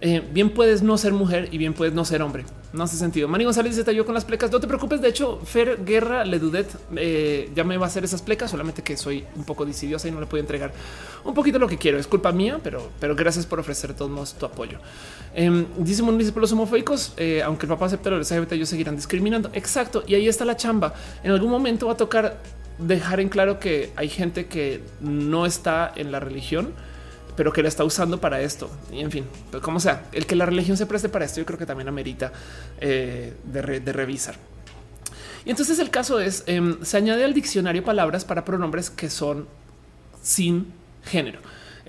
eh, 0.02 0.24
bien 0.32 0.52
puedes 0.52 0.84
no 0.84 0.98
ser 0.98 1.14
mujer 1.14 1.50
y 1.52 1.58
bien 1.58 1.74
puedes 1.74 1.93
no 1.93 2.06
ser 2.06 2.22
hombre. 2.22 2.45
No 2.74 2.84
hace 2.84 2.98
sentido. 2.98 3.28
Manny 3.28 3.45
González 3.45 3.78
está 3.78 3.91
yo 3.91 4.06
con 4.06 4.14
las 4.14 4.26
plecas. 4.26 4.52
No 4.52 4.60
te 4.60 4.68
preocupes. 4.68 5.02
De 5.02 5.08
hecho, 5.08 5.39
Fer 5.43 5.84
Guerra 5.86 6.26
Ledudet 6.26 6.68
eh, 6.95 7.50
ya 7.56 7.64
me 7.64 7.78
va 7.78 7.86
a 7.86 7.88
hacer 7.88 8.04
esas 8.04 8.22
plecas, 8.22 8.52
solamente 8.52 8.84
que 8.84 8.98
soy 8.98 9.24
un 9.36 9.45
poco 9.45 9.66
decidiosa 9.66 10.08
y 10.08 10.12
no 10.12 10.20
le 10.20 10.26
puedo 10.26 10.41
entregar 10.41 10.72
un 11.24 11.34
poquito 11.34 11.58
lo 11.60 11.68
que 11.68 11.78
quiero. 11.78 11.98
Es 11.98 12.08
culpa 12.08 12.32
mía, 12.32 12.60
pero, 12.62 12.91
pero 13.00 13.16
gracias 13.16 13.45
por 13.45 13.60
ofrecer 13.60 13.93
todos 13.93 14.12
modos 14.12 14.34
tu 14.34 14.45
apoyo. 14.45 14.80
Eh, 15.34 15.66
dice 15.78 16.04
dice 16.04 16.32
por 16.32 16.41
los 16.41 16.52
homofóbicos, 16.52 17.14
eh, 17.18 17.41
aunque 17.43 17.66
el 17.66 17.70
papá 17.70 17.86
acepte 17.86 18.10
los 18.10 18.30
LGBT, 18.30 18.52
ellos 18.52 18.70
seguirán 18.70 18.95
discriminando. 18.95 19.50
Exacto. 19.54 20.04
Y 20.06 20.16
ahí 20.16 20.28
está 20.28 20.43
la 20.43 20.58
chamba. 20.58 20.93
En 21.24 21.32
algún 21.32 21.50
momento 21.50 21.88
va 21.88 21.93
a 21.93 21.98
tocar 21.98 22.38
dejar 22.78 23.20
en 23.20 23.30
claro 23.30 23.60
que 23.60 23.91
hay 23.95 24.10
gente 24.10 24.45
que 24.45 24.84
no 25.02 25.45
está 25.45 25.91
en 25.95 26.12
la 26.12 26.20
religión 26.20 26.74
pero 27.38 27.54
que 27.54 27.62
la 27.62 27.70
está 27.70 27.86
usando 27.86 28.20
para 28.20 28.42
esto. 28.42 28.70
Y 28.92 29.00
en 29.00 29.12
fin, 29.12 29.26
pues 29.52 29.64
como 29.64 29.80
sea, 29.80 30.08
el 30.12 30.26
que 30.26 30.36
la 30.36 30.46
religión 30.46 30.76
se 30.76 30.88
preste 30.88 31.08
para 31.08 31.24
esto, 31.24 31.40
yo 31.40 31.46
creo 31.46 31.60
que 31.60 31.68
también 31.68 31.88
amerita 31.88 32.34
eh, 32.82 33.34
de, 33.46 33.94
revisar. 33.94 34.36
Y 35.46 35.52
entonces 35.52 35.80
el 35.80 35.92
caso 35.92 36.20
es, 36.20 36.44
em, 36.48 36.84
se 36.84 36.98
añade 36.98 37.24
al 37.24 37.34
diccionario 37.34 37.84
palabras 37.86 38.26
para 38.26 38.44
pronombres 38.44 38.90
que 38.90 39.10
son 39.10 39.48
sin 40.22 40.74
género. 41.06 41.40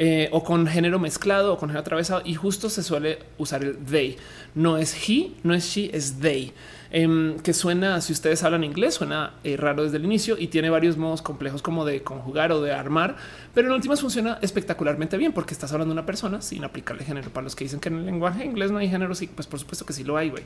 Eh, 0.01 0.29
o 0.31 0.45
con 0.45 0.65
género 0.69 1.01
mezclado 1.01 1.55
o 1.55 1.59
con 1.59 1.71
género 1.71 1.81
atravesado 1.81 2.23
y 2.25 2.35
justo 2.35 2.71
se 2.71 2.85
suele 2.85 3.19
usar 3.37 3.65
el 3.65 3.79
they. 3.79 4.17
No 4.55 4.77
es 4.77 4.95
he, 5.09 5.35
no 5.43 5.55
es 5.55 5.65
she, 5.65 5.91
es 5.93 6.21
they. 6.21 6.53
Em, 6.91 7.39
que 7.41 7.53
suena, 7.53 8.01
si 8.01 8.13
ustedes 8.15 8.43
hablan 8.45 8.65
inglés, 8.65 8.95
suena 8.95 9.35
eh, 9.45 9.59
raro 9.59 9.83
desde 9.83 9.99
el 9.99 10.07
inicio 10.07 10.39
y 10.39 10.47
tiene 10.47 10.71
varios 10.71 10.97
modos 10.97 11.21
complejos 11.21 11.61
como 11.61 11.85
de 11.85 12.03
conjugar 12.03 12.51
o 12.51 12.63
de 12.63 12.73
armar, 12.73 13.17
pero 13.53 13.69
en 13.69 13.75
últimas 13.75 14.01
funciona 14.01 14.39
espectacularmente 14.41 15.19
bien 15.19 15.33
porque 15.33 15.53
estás 15.53 15.71
hablando 15.73 15.93
de 15.93 16.01
una 16.01 16.07
persona 16.07 16.41
sin 16.41 16.65
aplicarle 16.65 17.05
género. 17.05 17.31
Para 17.31 17.45
los 17.45 17.55
que 17.55 17.65
dicen 17.65 17.81
que 17.81 17.91
en 17.91 17.97
el 17.97 18.07
lenguaje 18.07 18.45
inglés 18.45 18.71
no 18.71 18.79
hay 18.79 18.89
género, 18.89 19.15
sí, 19.15 19.29
pues 19.35 19.47
por 19.47 19.61
supuesto 19.61 19.85
que 19.85 19.93
sí 19.93 20.03
lo 20.03 20.17
hay. 20.17 20.31
güey. 20.31 20.45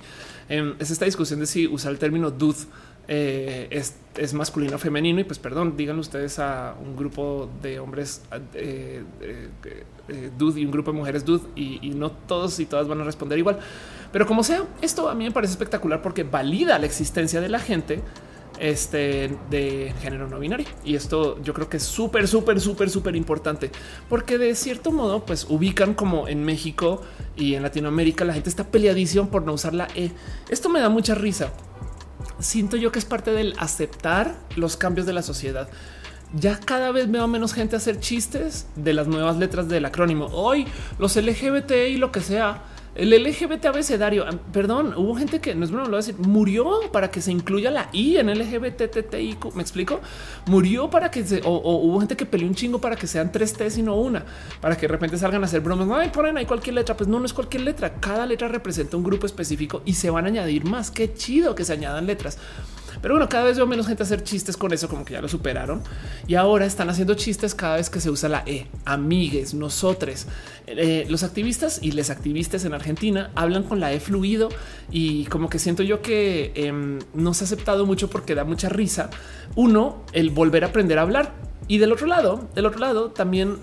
Em, 0.49 0.74
es 0.80 0.90
esta 0.90 1.05
discusión 1.05 1.38
de 1.38 1.47
si 1.47 1.68
usar 1.68 1.93
el 1.93 1.99
término 1.99 2.30
dude 2.30 2.59
eh, 3.07 3.68
es, 3.70 4.34
masculino 4.34 4.76
o 4.76 4.78
femenino 4.78 5.20
y 5.20 5.24
pues 5.24 5.38
perdón, 5.38 5.76
digan 5.76 5.99
ustedes 5.99 6.38
a 6.38 6.74
un 6.84 6.97
grupo 6.97 7.51
de 7.62 7.80
hombres 7.80 8.22
eh, 8.55 9.03
dude 10.38 10.61
y 10.61 10.64
un 10.64 10.70
grupo 10.70 10.93
de 10.93 10.99
mujeres 10.99 11.24
dude 11.24 11.45
y 11.57 11.90
no 11.90 12.11
todos 12.11 12.59
y 12.61 12.66
todas 12.66 12.88
van 12.88 13.01
a 13.01 13.05
responder 13.05 13.38
igual. 13.38 13.59
Pero 14.13 14.27
como 14.27 14.45
sea, 14.45 14.65
esto 14.83 15.09
a 15.09 15.15
mí 15.15 15.25
me 15.25 15.31
parece 15.31 15.53
espectacular 15.53 16.03
porque 16.03 16.23
valida 16.23 16.79
la 16.79 16.87
existencia 16.87 17.41
de 17.41 17.49
la 17.49 17.59
gente 17.59 18.03
este 18.59 19.37
de 19.51 19.93
género 20.01 20.29
no 20.29 20.39
binario. 20.39 20.67
Y 20.85 20.95
esto 20.95 21.43
yo 21.43 21.53
creo 21.55 21.69
que 21.69 21.79
es 21.79 21.83
súper, 21.83 22.29
súper, 22.29 22.61
súper, 22.61 22.91
súper 22.91 23.17
importante 23.17 23.71
porque 24.09 24.39
de 24.39 24.55
cierto 24.55 24.93
modo, 24.93 25.25
pues 25.25 25.47
ubican 25.49 25.95
como 25.95 26.29
en 26.29 26.45
México 26.45 27.03
y 27.37 27.55
en 27.55 27.63
Latinoamérica 27.63 28.25
la 28.25 28.35
gente 28.35 28.51
está 28.51 28.65
peleadísima 28.65 29.31
por 29.31 29.45
no 29.45 29.53
usar 29.53 29.75
la 29.75 29.89
E. 29.95 30.13
Esto 30.49 30.69
me 30.69 30.81
da 30.81 30.89
mucha 30.89 31.15
risa. 31.15 31.53
Siento 32.39 32.77
yo 32.77 32.93
que 32.93 32.99
es 32.99 33.05
parte 33.05 33.33
del 33.33 33.55
aceptar 33.59 34.37
los 34.57 34.77
cambios 34.77 35.07
de 35.07 35.13
la 35.13 35.23
sociedad 35.23 35.69
ya 36.35 36.59
cada 36.59 36.93
vez 36.93 37.11
veo 37.11 37.29
menos 37.29 37.53
gente 37.53 37.77
hacer 37.77 38.01
chistes 38.01 38.67
de 38.75 38.95
las 38.95 39.07
nuevas 39.07 39.37
letras 39.37 39.69
del 39.69 39.85
acrónimo. 39.85 40.29
Hoy 40.33 40.67
los 40.99 41.15
LGBT 41.15 41.73
y 41.91 41.97
lo 41.99 42.11
que 42.11 42.21
sea 42.21 42.63
el 42.95 43.11
LGBT 43.11 43.66
abecedario, 43.66 44.26
perdón, 44.53 44.93
hubo 44.97 45.14
gente 45.14 45.40
que 45.40 45.55
no 45.55 45.64
es 45.64 45.70
bueno, 45.70 45.84
lo 45.84 45.93
voy 45.93 46.03
a 46.03 46.05
decir, 46.05 46.18
murió 46.18 46.80
para 46.93 47.11
que 47.11 47.22
se 47.22 47.32
incluya 47.32 47.70
la 47.70 47.88
I 47.93 48.18
en 48.18 48.30
LGBTTIQ. 48.30 49.55
Me 49.55 49.62
explico, 49.62 50.01
murió 50.47 50.90
para 50.90 51.11
que 51.11 51.24
se, 51.24 51.40
o, 51.43 51.78
hubo 51.78 52.01
gente 52.01 52.16
que 52.16 52.26
peleó 52.26 52.47
un 52.47 52.55
chingo 52.55 52.80
para 52.80 52.97
que 52.97 53.07
sean 53.07 53.32
tres 53.32 53.55
T 53.55 53.66
y 53.76 53.82
no 53.82 53.97
una, 53.97 54.24
para 54.61 54.76
que 54.76 54.82
de 54.82 54.88
repente 54.88 55.16
salgan 55.16 55.43
a 55.43 55.47
hacer 55.47 55.61
bromas. 55.61 55.86
No, 55.86 56.12
ponen 56.12 56.36
ahí 56.36 56.45
cualquier 56.45 56.74
letra. 56.74 56.97
Pues 56.97 57.09
no, 57.09 57.18
no 57.18 57.24
es 57.24 57.32
cualquier 57.32 57.62
letra. 57.62 57.95
Cada 57.95 58.26
letra 58.26 58.49
representa 58.49 58.97
un 58.97 59.05
grupo 59.05 59.24
específico 59.26 59.82
y 59.86 59.95
se 59.95 60.11
van 60.11 60.26
a 60.26 60.28
añadir 60.28 60.64
más. 60.64 60.90
Qué 60.90 61.14
chido 61.14 61.55
que 61.55 61.64
se 61.64 61.72
añadan 61.72 62.07
letras. 62.07 62.38
Pero 63.03 63.15
bueno, 63.15 63.29
cada 63.29 63.45
vez 63.45 63.57
veo 63.57 63.67
menos 63.67 63.89
gente 63.89 64.05
hacer 64.05 64.23
chistes 64.23 64.57
con 64.57 64.73
eso, 64.73 64.89
como 64.89 65.05
que 65.05 65.15
ya 65.15 65.21
lo 65.21 65.29
superaron. 65.29 65.83
Y 66.29 66.37
ahora 66.37 66.65
están 66.65 66.89
haciendo 66.89 67.15
chistes 67.15 67.55
cada 67.55 67.77
vez 67.77 67.91
que 67.91 68.01
se 68.01 68.09
usa 68.11 68.29
la 68.29 68.45
E. 68.47 68.69
Amigues, 68.85 69.55
nosotros. 69.55 70.27
Eh, 70.67 71.07
los 71.09 71.25
activistas 71.25 71.81
y 71.83 71.93
les 71.93 72.11
activistas 72.11 72.65
en 72.65 72.75
Argentina 72.75 73.33
hablan 73.35 73.65
con 73.65 73.81
la 73.81 73.93
E 73.93 73.99
fluido 73.99 74.49
y 74.91 75.25
como 75.27 75.51
que 75.51 75.59
siento 75.59 75.83
yo 75.83 76.01
que 76.01 76.53
em, 76.55 77.01
no 77.13 77.35
se 77.35 77.43
ha 77.43 77.47
aceptado 77.47 77.85
mucho 77.87 78.09
porque 78.09 78.37
da 78.37 78.45
mucha 78.45 78.69
risa. 78.69 79.11
Uno, 79.57 80.05
el 80.12 80.31
volver 80.31 80.62
a 80.62 80.69
aprender 80.69 80.99
a 81.01 81.03
hablar. 81.03 81.35
Y 81.66 81.79
del 81.79 81.93
otro 81.93 82.07
lado, 82.07 82.49
del 82.55 82.66
otro 82.66 82.79
lado 82.79 83.11
también 83.11 83.59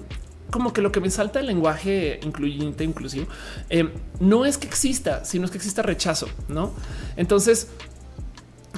como 0.51 0.73
que 0.73 0.81
lo 0.81 0.91
que 0.91 0.99
me 0.99 1.09
salta 1.09 1.39
el 1.39 1.47
lenguaje 1.47 2.19
incluyente, 2.23 2.83
inclusivo, 2.83 3.27
em, 3.69 3.91
no 4.19 4.45
es 4.45 4.57
que 4.57 4.67
exista, 4.67 5.23
sino 5.25 5.45
es 5.45 5.51
que 5.51 5.57
exista 5.57 5.81
rechazo, 5.81 6.27
no? 6.47 6.73
Entonces, 7.17 7.67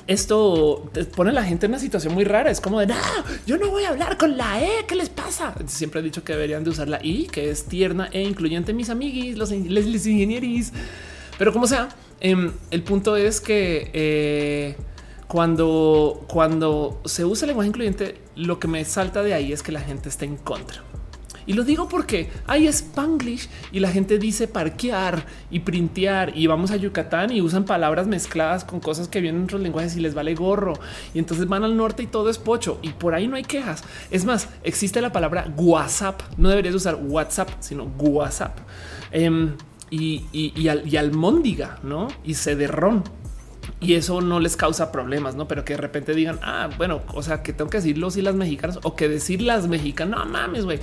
esto 0.08 0.90
pone 1.16 1.30
a 1.30 1.34
la 1.34 1.44
gente 1.44 1.66
en 1.66 1.72
una 1.72 1.80
situación 1.80 2.14
muy 2.14 2.24
rara. 2.24 2.52
Es 2.52 2.62
como 2.62 2.80
de 2.80 2.88
no, 2.88 2.96
yo 3.46 3.58
no 3.58 3.70
voy 3.70 3.84
a 3.84 3.90
hablar 3.90 4.18
con 4.18 4.38
la 4.38 4.62
E. 4.64 4.86
¿Qué 4.88 4.96
les 4.96 5.10
pasa? 5.10 5.54
Siempre 5.68 6.00
he 6.00 6.04
dicho 6.04 6.24
que 6.24 6.34
deberían 6.34 6.64
de 6.64 6.70
usar 6.70 6.88
la 6.88 7.04
I, 7.04 7.28
que 7.28 7.50
es 7.50 7.66
tierna 7.66 8.10
e 8.12 8.22
incluyente. 8.22 8.74
Mis 8.74 8.90
amiguis, 8.90 9.38
los, 9.38 9.52
los 9.52 10.08
ingenieros, 10.08 10.72
pero 11.38 11.54
como 11.54 11.68
sea, 11.68 11.90
em, 12.20 12.52
el 12.70 12.84
punto 12.84 13.16
es 13.16 13.42
que 13.42 13.90
eh, 13.94 14.76
cuando, 15.28 16.26
cuando 16.28 17.02
se 17.06 17.26
usa 17.26 17.46
el 17.46 17.50
lenguaje 17.50 17.70
incluyente, 17.70 18.18
lo 18.36 18.60
que 18.60 18.68
me 18.68 18.84
salta 18.86 19.24
de 19.24 19.34
ahí 19.34 19.54
es 19.54 19.64
que 19.64 19.72
la 19.72 19.82
gente 19.82 20.10
está 20.10 20.26
en 20.26 20.38
contra. 20.38 20.84
Y 21.46 21.54
lo 21.54 21.64
digo 21.64 21.88
porque 21.88 22.30
hay 22.48 22.68
spanglish 22.68 23.50
y 23.72 23.80
la 23.80 23.90
gente 23.90 24.18
dice 24.18 24.48
parquear 24.48 25.26
y 25.50 25.60
printear 25.60 26.38
y 26.38 26.48
vamos 26.48 26.72
a 26.72 26.76
Yucatán 26.76 27.32
y 27.32 27.42
usan 27.42 27.66
palabras 27.66 28.08
mezcladas 28.08 28.64
con 28.64 28.80
cosas 28.80 29.08
que 29.08 29.22
vienen 29.22 29.42
en 29.42 29.46
otros 29.46 29.62
lenguajes 29.62 29.96
y 29.96 30.00
les 30.00 30.14
vale 30.14 30.36
gorro. 30.36 30.74
Y 31.14 31.20
entonces 31.20 31.48
van 31.48 31.64
al 31.64 31.76
norte 31.76 32.04
y 32.04 32.08
todo 32.08 32.30
es 32.30 32.38
pocho 32.38 32.80
y 32.82 32.90
por 32.90 33.14
ahí 33.14 33.28
no 33.28 33.36
hay 33.36 33.44
quejas. 33.44 33.84
Es 34.12 34.26
más, 34.26 34.50
existe 34.64 35.02
la 35.02 35.12
palabra 35.12 35.52
WhatsApp. 35.58 36.22
No 36.38 36.50
deberías 36.50 36.76
usar 36.76 36.96
WhatsApp, 36.96 37.50
sino 37.60 37.86
WhatsApp. 38.00 38.58
Em, 39.12 39.56
y, 39.90 40.26
y, 40.32 40.54
y, 40.56 40.68
al, 40.70 40.88
y 40.88 40.98
almóndiga, 40.98 41.80
¿no? 41.84 42.08
Y 42.24 42.36
cederrón 42.36 43.04
y 43.80 43.96
eso 43.96 44.22
no 44.22 44.40
les 44.40 44.56
causa 44.56 44.92
problemas, 44.92 45.36
no? 45.36 45.48
Pero 45.48 45.66
que 45.66 45.74
de 45.74 45.78
repente 45.78 46.14
digan, 46.14 46.40
ah, 46.44 46.70
bueno, 46.78 47.02
o 47.14 47.24
sea, 47.24 47.42
que 47.42 47.54
tengo 47.54 47.70
que 47.70 47.78
decir 47.78 47.98
los 47.98 48.16
y 48.18 48.22
las 48.22 48.36
mexicanas 48.36 48.80
o 48.84 48.96
que 48.96 49.08
decir 49.08 49.42
las 49.42 49.68
mexicanas. 49.68 50.20
No 50.20 50.26
mames, 50.26 50.66
güey. 50.66 50.80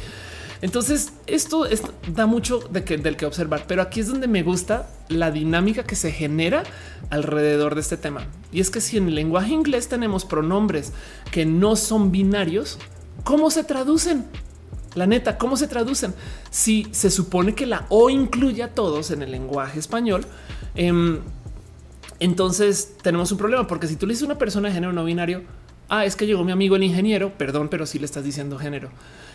Entonces, 0.60 1.12
esto 1.26 1.66
da 2.12 2.26
mucho 2.26 2.58
de 2.58 2.84
que, 2.84 2.96
del 2.98 3.16
que 3.16 3.26
observar, 3.26 3.64
pero 3.68 3.82
aquí 3.82 4.00
es 4.00 4.08
donde 4.08 4.26
me 4.26 4.42
gusta 4.42 4.90
la 5.08 5.30
dinámica 5.30 5.84
que 5.84 5.94
se 5.94 6.10
genera 6.10 6.64
alrededor 7.10 7.74
de 7.74 7.80
este 7.80 7.96
tema. 7.96 8.26
Y 8.52 8.60
es 8.60 8.70
que 8.70 8.80
si 8.80 8.96
en 8.96 9.08
el 9.08 9.14
lenguaje 9.14 9.52
inglés 9.52 9.88
tenemos 9.88 10.24
pronombres 10.24 10.92
que 11.30 11.46
no 11.46 11.76
son 11.76 12.10
binarios, 12.10 12.78
¿cómo 13.24 13.50
se 13.50 13.62
traducen? 13.62 14.24
La 14.94 15.06
neta, 15.06 15.38
¿cómo 15.38 15.56
se 15.56 15.68
traducen? 15.68 16.14
Si 16.50 16.88
se 16.90 17.10
supone 17.10 17.54
que 17.54 17.66
la 17.66 17.86
O 17.88 18.10
incluye 18.10 18.62
a 18.62 18.74
todos 18.74 19.10
en 19.12 19.22
el 19.22 19.30
lenguaje 19.30 19.78
español, 19.78 20.24
em, 20.74 21.20
entonces 22.18 22.96
tenemos 23.00 23.30
un 23.30 23.38
problema, 23.38 23.66
porque 23.68 23.86
si 23.86 23.94
tú 23.94 24.06
le 24.06 24.12
dices 24.12 24.24
a 24.24 24.26
una 24.26 24.38
persona 24.38 24.68
de 24.68 24.74
género 24.74 24.92
no 24.92 25.04
binario, 25.04 25.44
ah, 25.88 26.04
es 26.04 26.16
que 26.16 26.26
llegó 26.26 26.42
mi 26.42 26.50
amigo 26.50 26.74
el 26.74 26.82
ingeniero, 26.82 27.32
perdón, 27.38 27.68
pero 27.68 27.86
sí 27.86 27.98
le 28.00 28.06
estás 28.06 28.24
diciendo 28.24 28.58
género. 28.58 28.90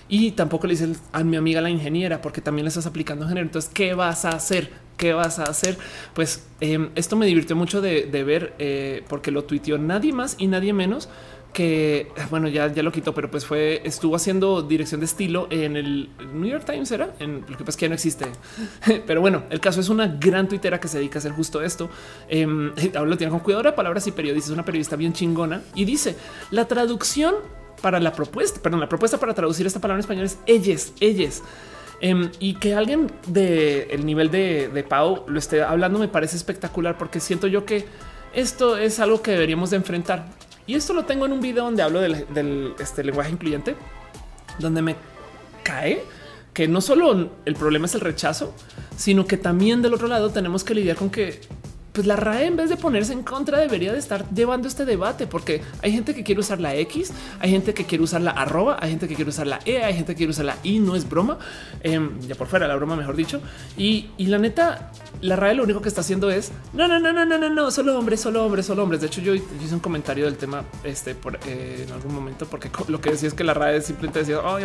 Y 0.10 0.32
tampoco 0.32 0.68
le 0.68 0.74
dices 0.74 1.02
a 1.12 1.24
mi 1.24 1.38
amiga 1.38 1.62
la 1.62 1.70
ingeniera, 1.70 2.22
porque 2.22 2.42
también 2.42 2.66
le 2.66 2.70
estás 2.70 2.86
aplicando 2.86 3.28
género. 3.28 3.46
Entonces, 3.46 3.72
¿qué 3.74 3.94
vas 3.94 4.26
a 4.26 4.30
hacer? 4.30 4.72
¿Qué 4.98 5.14
vas 5.14 5.40
a 5.40 5.44
hacer? 5.44 5.78
Pues 6.14 6.46
em, 6.60 6.90
esto 6.96 7.16
me 7.16 7.26
divirtió 7.26 7.56
mucho 7.56 7.82
de, 7.82 8.06
ver, 8.24 8.54
eh, 8.60 9.04
porque 9.08 9.32
lo 9.32 9.44
tuiteó 9.44 9.78
nadie 9.78 10.14
más 10.14 10.36
y 10.38 10.48
nadie 10.48 10.74
menos 10.74 11.10
que 11.54 12.12
bueno, 12.30 12.48
ya, 12.48 12.68
ya 12.74 12.84
lo 12.84 12.92
quitó, 12.92 13.14
pero 13.14 13.30
pues 13.32 13.46
fue, 13.46 13.82
estuvo 13.86 14.16
haciendo 14.16 14.64
dirección 14.64 15.00
de 15.00 15.06
estilo 15.06 15.48
en 15.52 15.78
el 15.78 16.10
New 16.34 16.50
York 16.50 16.66
Times, 16.66 16.92
era 16.92 17.14
en 17.20 17.46
lo 17.48 17.58
que 17.58 17.64
pasa 17.64 17.78
que 17.78 17.86
ya 17.86 17.90
no 17.90 17.96
existe. 17.96 18.26
Pero 19.08 19.22
bueno, 19.22 19.44
el 19.52 19.60
caso 19.60 19.80
es 19.80 19.90
una 19.90 20.08
gran 20.08 20.48
tuitera 20.50 20.80
que 20.80 20.88
se 20.88 20.98
dedica 20.98 21.18
a 21.18 21.20
hacer 21.20 21.32
justo 21.32 21.62
esto. 21.62 21.90
Eh, 22.34 22.48
lo 22.48 23.16
tiene 23.16 23.30
con 23.30 23.42
cuidado 23.42 23.62
de 23.64 23.74
palabras 23.74 24.08
y 24.08 24.12
periodistas, 24.12 24.52
una 24.52 24.66
periodista 24.66 24.96
bien 24.96 25.14
chingona 25.14 25.62
y 25.76 25.86
dice 25.86 26.16
la 26.50 26.68
traducción 26.68 27.36
para 27.84 28.00
la 28.00 28.14
propuesta, 28.14 28.62
perdón, 28.62 28.80
la 28.80 28.88
propuesta 28.88 29.20
para 29.20 29.34
traducir 29.34 29.68
esta 29.68 29.82
palabra 29.82 29.98
en 29.98 30.00
español 30.00 30.24
es 30.24 30.38
ellas, 30.46 30.94
ellas. 31.02 31.44
Em, 32.00 32.32
y 32.40 32.54
que 32.56 32.76
alguien 32.76 33.12
del 33.28 33.92
el 33.92 34.06
nivel 34.06 34.32
de, 34.32 34.70
de 34.70 34.84
Pau 34.84 35.26
lo 35.28 35.38
esté 35.38 35.62
hablando 35.62 36.00
me 36.00 36.08
parece 36.08 36.38
espectacular 36.38 36.98
porque 36.98 37.20
siento 37.20 37.48
yo 37.48 37.66
que 37.66 37.86
esto 38.34 38.78
es 38.78 39.02
algo 39.02 39.22
que 39.22 39.32
deberíamos 39.32 39.70
de 39.70 39.76
enfrentar. 39.76 40.26
Y 40.66 40.76
esto 40.76 40.94
lo 40.94 41.04
tengo 41.04 41.26
en 41.26 41.34
un 41.34 41.42
video 41.42 41.66
donde 41.66 41.84
hablo 41.84 42.00
del, 42.00 42.74
este 42.80 43.04
lenguaje 43.04 43.32
incluyente, 43.32 43.76
donde 44.60 44.82
me 44.82 44.96
cae 45.64 46.04
que 46.54 46.70
no 46.70 46.80
solo 46.80 47.32
el 47.44 47.56
problema 47.56 47.86
es 47.86 47.96
el 47.96 48.02
rechazo, 48.02 48.54
sino 48.96 49.26
que 49.26 49.36
también 49.36 49.82
del 49.82 49.94
otro 49.94 50.08
lado 50.08 50.30
tenemos 50.30 50.64
que 50.64 50.74
lidiar 50.74 50.96
con 50.96 51.10
que 51.10 51.42
pues 51.94 52.08
la 52.08 52.16
RAE 52.16 52.48
en 52.48 52.58
vez 52.58 52.70
de 52.70 52.76
ponerse 52.76 53.14
en 53.14 53.22
contra 53.22 53.60
debería 53.60 53.94
de 53.94 54.00
estar 54.00 54.28
llevando 54.32 54.68
este 54.68 54.84
debate 54.84 55.28
porque 55.28 55.62
hay 55.84 55.92
gente 55.92 56.16
que 56.16 56.24
quiere 56.24 56.42
usar 56.42 56.60
la 56.60 56.76
X, 56.76 57.14
hay 57.40 57.52
gente 57.52 57.76
que 57.76 57.86
quiere 57.86 58.04
usar 58.04 58.22
la 58.22 58.32
arroba, 58.32 58.78
hay 58.82 58.90
gente 58.90 59.08
que 59.08 59.16
quiere 59.16 59.30
usar 59.30 59.46
la 59.46 59.60
E, 59.66 59.84
hay 59.84 59.94
gente 59.94 60.14
que 60.14 60.18
quiere 60.18 60.32
usar 60.32 60.46
la 60.46 60.58
I, 60.64 60.80
no 60.80 60.96
es 60.96 61.08
broma, 61.08 61.38
em, 61.82 62.20
ya 62.22 62.34
por 62.36 62.48
fuera 62.48 62.68
la 62.68 62.76
broma 62.76 62.96
mejor 62.96 63.16
dicho. 63.16 63.42
Y, 63.78 64.10
la 64.18 64.40
neta, 64.40 64.92
la 65.22 65.36
RAE 65.36 65.54
lo 65.54 65.64
único 65.64 65.82
que 65.82 65.90
está 65.90 66.02
haciendo 66.02 66.32
es 66.32 66.52
no, 66.74 66.88
no, 66.88 67.00
no, 67.00 67.14
no, 67.14 67.26
no, 67.26 67.38
no, 67.38 67.50
no, 67.50 67.70
solo 67.70 67.98
hombres, 68.00 68.20
solo 68.20 68.44
hombres, 68.44 68.66
solo 68.66 68.84
hombres. 68.84 69.02
De 69.02 69.08
hecho, 69.08 69.22
yo, 69.22 69.36
hice 69.36 69.74
un 69.74 69.80
comentario 69.80 70.26
del 70.26 70.38
tema 70.38 70.64
este 70.84 71.14
por 71.14 71.36
eh, 71.46 71.86
en 71.88 71.94
algún 71.94 72.16
momento 72.16 72.48
porque 72.48 72.72
lo 72.88 73.00
que 73.00 73.12
decía 73.12 73.28
es 73.28 73.36
que 73.36 73.44
la 73.44 73.54
RAE 73.54 73.82
simplemente 73.82 74.20
decía 74.20 74.40
Ay, 74.44 74.64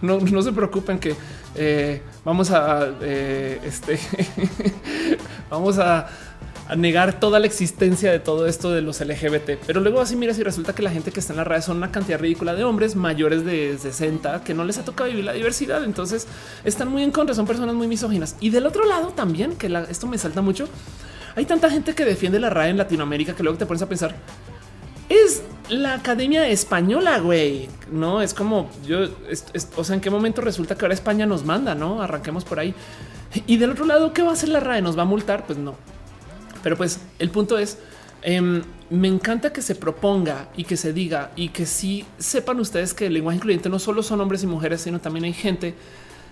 no, 0.00 0.18
no 0.18 0.42
se 0.42 0.52
preocupen 0.52 0.98
que 0.98 1.14
eh, 1.54 2.02
vamos 2.24 2.50
a 2.50 2.88
eh, 3.00 3.60
este 3.64 3.98
vamos 5.50 5.78
a, 5.78 6.05
negar 6.74 7.20
toda 7.20 7.38
la 7.38 7.46
existencia 7.46 8.10
de 8.10 8.18
todo 8.18 8.46
esto 8.46 8.72
de 8.72 8.82
los 8.82 9.00
LGBT. 9.00 9.62
Pero 9.66 9.80
luego 9.80 10.00
así 10.00 10.16
mira 10.16 10.34
si 10.34 10.42
resulta 10.42 10.74
que 10.74 10.82
la 10.82 10.90
gente 10.90 11.12
que 11.12 11.20
está 11.20 11.32
en 11.32 11.36
la 11.36 11.44
red 11.44 11.60
son 11.60 11.76
una 11.76 11.92
cantidad 11.92 12.18
ridícula 12.18 12.54
de 12.54 12.64
hombres 12.64 12.96
mayores 12.96 13.44
de 13.44 13.78
60 13.78 14.42
que 14.42 14.54
no 14.54 14.64
les 14.64 14.78
ha 14.78 14.84
tocado 14.84 15.08
vivir 15.08 15.24
la 15.24 15.32
diversidad. 15.32 15.84
Entonces 15.84 16.26
están 16.64 16.88
muy 16.88 17.02
en 17.02 17.12
contra, 17.12 17.34
son 17.34 17.46
personas 17.46 17.74
muy 17.74 17.86
misóginas. 17.86 18.36
Y 18.40 18.50
del 18.50 18.66
otro 18.66 18.84
lado 18.84 19.08
también, 19.08 19.56
que 19.56 19.72
esto 19.88 20.06
me 20.06 20.18
salta 20.18 20.42
mucho, 20.42 20.68
hay 21.36 21.44
tanta 21.44 21.70
gente 21.70 21.94
que 21.94 22.04
defiende 22.04 22.40
la 22.40 22.50
RAE 22.50 22.70
en 22.70 22.78
Latinoamérica 22.78 23.34
que 23.34 23.42
luego 23.42 23.58
te 23.58 23.66
pones 23.66 23.82
a 23.82 23.88
pensar, 23.88 24.16
es 25.08 25.42
la 25.68 25.94
Academia 25.94 26.48
Española, 26.48 27.18
güey. 27.18 27.68
No 27.90 28.22
es 28.22 28.34
como 28.34 28.70
yo, 28.84 29.08
o 29.76 29.84
sea, 29.84 29.94
en 29.94 30.00
qué 30.00 30.10
momento 30.10 30.40
resulta 30.40 30.74
que 30.74 30.84
ahora 30.84 30.94
España 30.94 31.26
nos 31.26 31.44
manda, 31.44 31.74
no 31.74 32.02
arranquemos 32.02 32.44
por 32.44 32.58
ahí. 32.58 32.74
Y 33.46 33.58
del 33.58 33.70
otro 33.70 33.84
lado, 33.84 34.12
¿qué 34.12 34.22
va 34.22 34.30
a 34.30 34.32
hacer 34.32 34.48
la 34.48 34.60
RAE? 34.60 34.82
¿Nos 34.82 34.96
va 34.96 35.02
a 35.02 35.06
multar? 35.06 35.46
Pues 35.46 35.58
no. 35.58 35.76
Pero 36.62 36.76
pues 36.76 37.00
el 37.18 37.30
punto 37.30 37.58
es, 37.58 37.78
em, 38.22 38.62
me 38.90 39.08
encanta 39.08 39.52
que 39.52 39.62
se 39.62 39.74
proponga 39.74 40.48
y 40.56 40.64
que 40.64 40.76
se 40.76 40.92
diga 40.92 41.32
y 41.36 41.48
que 41.48 41.66
sí 41.66 42.04
sepan 42.18 42.60
ustedes 42.60 42.94
que 42.94 43.06
el 43.06 43.14
lenguaje 43.14 43.36
incluyente 43.36 43.68
no 43.68 43.78
solo 43.78 44.02
son 44.02 44.20
hombres 44.20 44.42
y 44.42 44.46
mujeres, 44.46 44.80
sino 44.80 45.00
también 45.00 45.24
hay 45.24 45.32
gente 45.32 45.74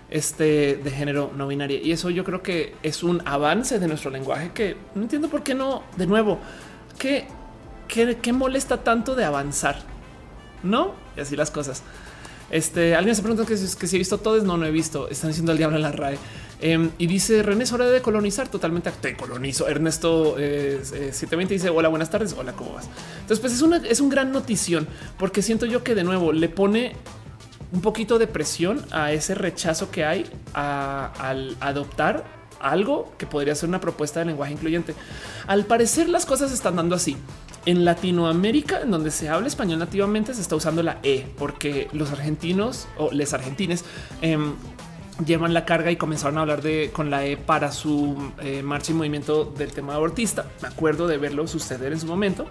este, 0.09 0.77
de 0.77 0.91
género 0.91 1.31
no 1.35 1.47
binaria. 1.47 1.79
Y 1.81 1.91
eso 1.91 2.09
yo 2.09 2.23
creo 2.23 2.41
que 2.41 2.75
es 2.83 3.03
un 3.03 3.21
avance 3.25 3.79
de 3.79 3.87
nuestro 3.87 4.11
lenguaje 4.11 4.51
que 4.53 4.77
no 4.95 5.03
entiendo 5.03 5.29
por 5.29 5.43
qué 5.43 5.53
no, 5.53 5.83
de 5.97 6.07
nuevo, 6.07 6.39
que, 6.97 7.27
qué 7.87 8.33
molesta 8.33 8.83
tanto 8.83 9.15
de 9.15 9.25
avanzar, 9.25 9.77
¿no? 10.63 10.93
Y 11.17 11.21
así 11.21 11.35
las 11.35 11.51
cosas. 11.51 11.83
Este, 12.51 12.95
alguien 12.95 13.15
se 13.15 13.21
pregunta 13.21 13.45
que, 13.45 13.57
si 13.57 13.95
he 13.95 13.99
visto 13.99 14.17
todos, 14.17 14.43
no, 14.43 14.57
no 14.57 14.65
he 14.65 14.71
visto. 14.71 15.09
Están 15.09 15.29
diciendo 15.29 15.51
el 15.51 15.57
diablo 15.57 15.77
en 15.77 15.83
la 15.83 15.91
RAE. 15.91 16.17
Em, 16.61 16.91
y 16.97 17.07
dice 17.07 17.43
René, 17.43 17.65
es 17.65 17.73
hora 17.73 17.87
de 17.87 18.01
colonizar 18.01 18.47
totalmente. 18.47 18.91
Te 18.91 19.15
colonizo. 19.15 19.67
Ernesto 19.67 20.35
eh, 20.37 20.79
720 20.83 21.53
dice 21.53 21.69
hola, 21.69 21.89
buenas 21.89 22.09
tardes. 22.09 22.33
Hola, 22.37 22.53
¿cómo 22.53 22.73
vas? 22.73 22.87
Entonces, 23.15 23.39
pues 23.39 23.53
es 23.53 23.61
una, 23.61 23.77
es 23.77 23.99
un 23.99 24.09
gran 24.09 24.31
notición 24.31 24.87
porque 25.17 25.41
siento 25.41 25.65
yo 25.65 25.83
que 25.83 25.95
de 25.95 26.03
nuevo 26.03 26.31
le 26.31 26.49
pone 26.49 26.95
un 27.71 27.81
poquito 27.81 28.19
de 28.19 28.27
presión 28.27 28.85
a 28.91 29.11
ese 29.11 29.35
rechazo 29.35 29.91
que 29.91 30.05
hay 30.05 30.25
al 30.53 31.57
adoptar 31.59 32.23
algo 32.59 33.13
que 33.17 33.25
podría 33.25 33.53
ser 33.53 33.69
una 33.69 33.81
propuesta 33.81 34.19
de 34.21 34.27
lenguaje 34.27 34.53
incluyente. 34.53 34.95
Al 35.47 35.65
parecer 35.65 36.09
las 36.09 36.25
cosas 36.25 36.51
están 36.51 36.75
dando 36.75 36.95
así. 36.95 37.17
En 37.65 37.83
Latinoamérica, 37.83 38.81
en 38.81 38.91
donde 38.91 39.09
se 39.09 39.27
habla 39.29 39.47
español 39.47 39.79
nativamente, 39.79 40.33
se 40.33 40.41
está 40.41 40.55
usando 40.55 40.83
la 40.83 40.99
E, 41.01 41.25
porque 41.37 41.87
los 41.93 42.11
argentinos 42.11 42.87
o 42.97 43.11
les 43.11 43.33
argentines 43.33 43.83
em, 44.21 44.53
llevan 45.25 45.53
la 45.53 45.65
carga 45.65 45.89
y 45.91 45.95
comenzaron 45.95 46.37
a 46.37 46.41
hablar 46.41 46.61
de 46.61 46.91
con 46.93 47.09
la 47.09 47.25
E 47.25 47.37
para 47.37 47.71
su 47.71 48.31
eh, 48.39 48.61
marcha 48.61 48.91
y 48.91 48.95
movimiento 48.95 49.45
del 49.45 49.71
tema 49.71 49.95
abortista. 49.95 50.45
Me 50.61 50.67
acuerdo 50.67 51.07
de 51.07 51.17
verlo 51.17 51.47
suceder 51.47 51.91
en 51.91 51.99
su 51.99 52.05
momento. 52.05 52.45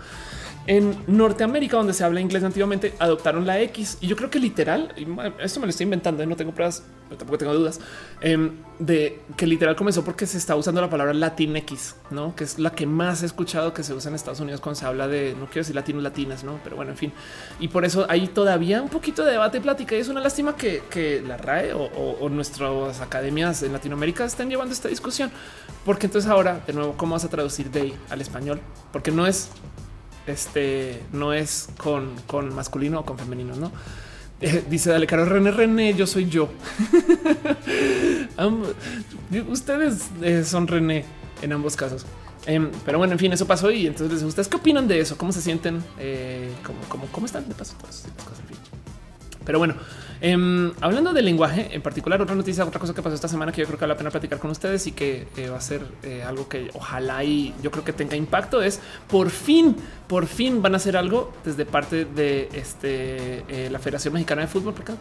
En 0.67 0.97
Norteamérica, 1.07 1.77
donde 1.77 1.93
se 1.93 2.05
habla 2.05 2.21
inglés 2.21 2.43
nativamente, 2.43 2.95
adoptaron 2.99 3.47
la 3.47 3.61
X. 3.61 3.99
Y 4.01 4.07
yo 4.07 4.17
creo 4.17 4.31
que 4.31 4.39
literal, 4.39 4.95
esto 5.39 5.61
me 5.61 5.67
lo 5.67 5.71
estoy 5.71 5.85
inventando, 5.85 6.23
y 6.23 6.27
no 6.27 6.37
tengo 6.37 6.53
pruebas, 6.53 6.83
pero 7.09 7.19
tampoco 7.19 7.39
tengo 7.39 7.53
dudas, 7.53 7.81
em, 8.23 8.53
de 8.79 9.21
que 9.37 9.47
literal 9.47 9.77
comenzó 9.77 10.03
porque 10.03 10.27
se 10.27 10.39
está 10.39 10.57
usando 10.57 10.81
la 10.81 10.89
palabra 10.89 11.13
Latinx, 11.13 11.97
¿no? 12.11 12.35
Que 12.35 12.45
es 12.45 12.59
la 12.59 12.71
que 12.71 12.87
más 12.87 13.23
he 13.23 13.27
escuchado 13.27 13.75
que 13.75 13.83
se 13.83 13.93
usa 13.93 14.09
en 14.09 14.15
Estados 14.15 14.41
Unidos 14.41 14.63
cuando 14.63 14.81
se 14.81 14.87
habla 14.87 15.07
de, 15.07 15.35
no 15.39 15.47
quiero 15.47 15.61
decir 15.61 15.75
latinos, 15.75 16.03
latinas, 16.03 16.45
¿no? 16.45 16.59
Pero 16.65 16.77
bueno, 16.77 16.93
en 16.93 16.97
fin. 16.97 17.13
Y 17.61 17.69
por 17.69 17.85
eso 17.85 18.07
hay 18.09 18.29
todavía 18.29 18.81
un 18.81 18.89
poquito 18.89 19.23
de 19.25 19.33
debate 19.33 19.59
y 19.59 19.61
plática. 19.61 19.95
Y 19.97 19.99
es 19.99 20.09
una 20.09 20.21
lástima 20.21 20.57
que, 20.57 21.23
la 21.27 21.37
RAE 21.37 21.75
o, 21.75 22.29
nuestras 22.31 23.01
academias 23.01 23.63
en 23.63 23.73
Latinoamérica 23.73 24.25
estén 24.25 24.49
llevando 24.49 24.73
esta 24.73 24.89
discusión. 24.89 25.31
Porque 25.85 26.07
entonces 26.07 26.31
ahora, 26.31 26.63
de 26.67 26.73
nuevo, 26.73 26.95
¿cómo 26.97 27.13
vas 27.13 27.25
a 27.25 27.29
traducir 27.29 27.71
de 27.71 27.93
al 28.09 28.21
español? 28.23 28.61
Porque 28.93 29.11
no 29.11 29.27
es 29.27 29.51
este 30.27 31.03
no 31.13 31.33
es 31.33 31.69
con, 31.77 32.15
con 32.27 32.55
masculino 32.55 33.01
o 33.01 33.05
con 33.05 33.19
femenino, 33.19 33.55
no? 33.57 33.73
Eh, 34.41 34.65
dice 34.69 34.91
Dale 34.91 35.07
Caro 35.07 35.25
René 35.25 35.51
René, 35.51 35.95
yo 35.95 36.07
soy 36.07 36.29
yo. 36.29 36.49
Ustedes 39.49 40.09
eh, 40.23 40.45
son 40.45 40.67
René 40.67 41.05
en 41.43 41.53
ambos 41.53 41.77
casos. 41.77 42.05
Em, 42.47 42.71
pero 42.85 42.99
bueno, 42.99 43.15
en 43.15 43.19
fin, 43.19 43.33
eso 43.33 43.47
pasó. 43.47 43.71
Y 43.71 43.87
entonces, 43.87 44.23
¿ustedes 44.23 44.49
qué 44.49 44.57
opinan 44.57 44.87
de 44.87 45.01
eso? 45.01 45.17
¿Cómo 45.17 45.33
se 45.33 45.41
sienten? 45.41 45.83
Eh, 45.99 46.53
¿cómo, 46.89 47.07
cómo, 47.11 47.27
están? 47.27 47.49
De 47.49 47.55
paso, 47.55 47.75
todas 47.81 48.07
cosas. 48.25 48.41
En 48.41 48.49
fin. 48.49 48.57
Pero 49.45 49.59
bueno, 49.59 49.75
eh, 50.27 50.73
hablando 50.81 51.13
del 51.13 51.27
lenguaje 51.27 51.69
en 51.71 51.83
particular, 51.83 52.23
otra 52.23 52.35
noticia, 52.35 52.65
otra 52.65 52.81
cosa 52.81 52.95
que 52.95 53.03
pasó 53.03 53.15
esta 53.15 53.29
semana 53.29 53.53
que 53.53 53.61
yo 53.61 53.67
creo 53.67 53.79
que 53.79 53.83
vale 53.83 53.93
la 53.93 53.99
pena 53.99 54.11
platicar 54.11 54.39
con 54.39 54.51
ustedes 54.51 54.87
y 54.87 54.93
que 54.93 55.29
eh, 55.37 55.51
va 55.51 55.59
a 55.59 55.61
ser 55.61 55.87
eh, 56.03 56.23
algo 56.23 56.49
que 56.49 56.71
ojalá 56.73 57.23
y 57.23 57.55
yo 57.63 57.71
creo 57.71 57.85
que 57.85 57.93
tenga 57.93 58.17
impacto 58.17 58.63
es 58.63 58.81
por 59.07 59.29
fin, 59.29 59.77
por 60.07 60.27
fin 60.27 60.63
van 60.63 60.73
a 60.73 60.77
hacer 60.79 60.97
algo 60.97 61.31
desde 61.45 61.67
parte 61.67 62.07
de 62.07 62.49
este, 62.55 63.45
eh, 63.49 63.69
la 63.71 63.79
Federación 63.79 64.15
Mexicana 64.15 64.41
de 64.41 64.49
Fútbol, 64.49 64.73
porque 64.73 64.93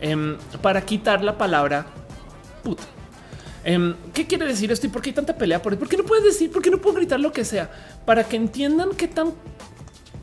eh, 0.00 0.36
para 0.62 0.82
quitar 0.82 1.24
la 1.24 1.36
palabra 1.36 1.86
puta. 2.62 2.84
Em, 3.64 3.96
¿Qué 4.14 4.24
quiere 4.26 4.46
decir 4.46 4.70
esto 4.70 4.86
y 4.86 4.90
por 4.90 5.02
qué 5.02 5.10
hay 5.10 5.14
tanta 5.14 5.36
pelea 5.36 5.60
por 5.60 5.76
¿Por 5.76 5.88
qué 5.88 5.96
no 5.96 6.04
puedes 6.04 6.24
decir? 6.24 6.52
¿Por 6.52 6.62
qué 6.62 6.70
no 6.70 6.78
puedo 6.78 6.94
gritar 6.94 7.18
lo 7.18 7.32
que 7.32 7.44
sea? 7.44 7.68
Para 8.06 8.22
que 8.22 8.36
entiendan 8.36 8.90
qué 8.96 9.08
tan 9.08 9.32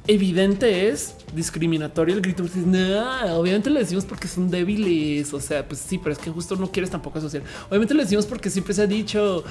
evidente 0.08 0.90
es 0.90 1.16
discriminatorio 1.34 2.16
el 2.16 2.22
grito. 2.22 2.44
No, 2.66 3.40
obviamente 3.40 3.70
le 3.70 3.80
decimos 3.80 4.06
porque 4.06 4.28
son 4.28 4.50
débiles. 4.50 5.34
O 5.34 5.40
sea, 5.40 5.68
pues 5.68 5.80
sí, 5.80 5.98
pero 5.98 6.14
es 6.14 6.20
que 6.20 6.30
justo 6.30 6.56
no 6.56 6.72
quieres 6.72 6.90
tampoco 6.90 7.20
asociar. 7.20 7.44
Obviamente 7.70 7.94
le 7.94 8.04
decimos 8.04 8.26
porque 8.26 8.50
siempre 8.50 8.74
se 8.74 8.84
ha 8.84 8.88
dicho. 8.88 9.44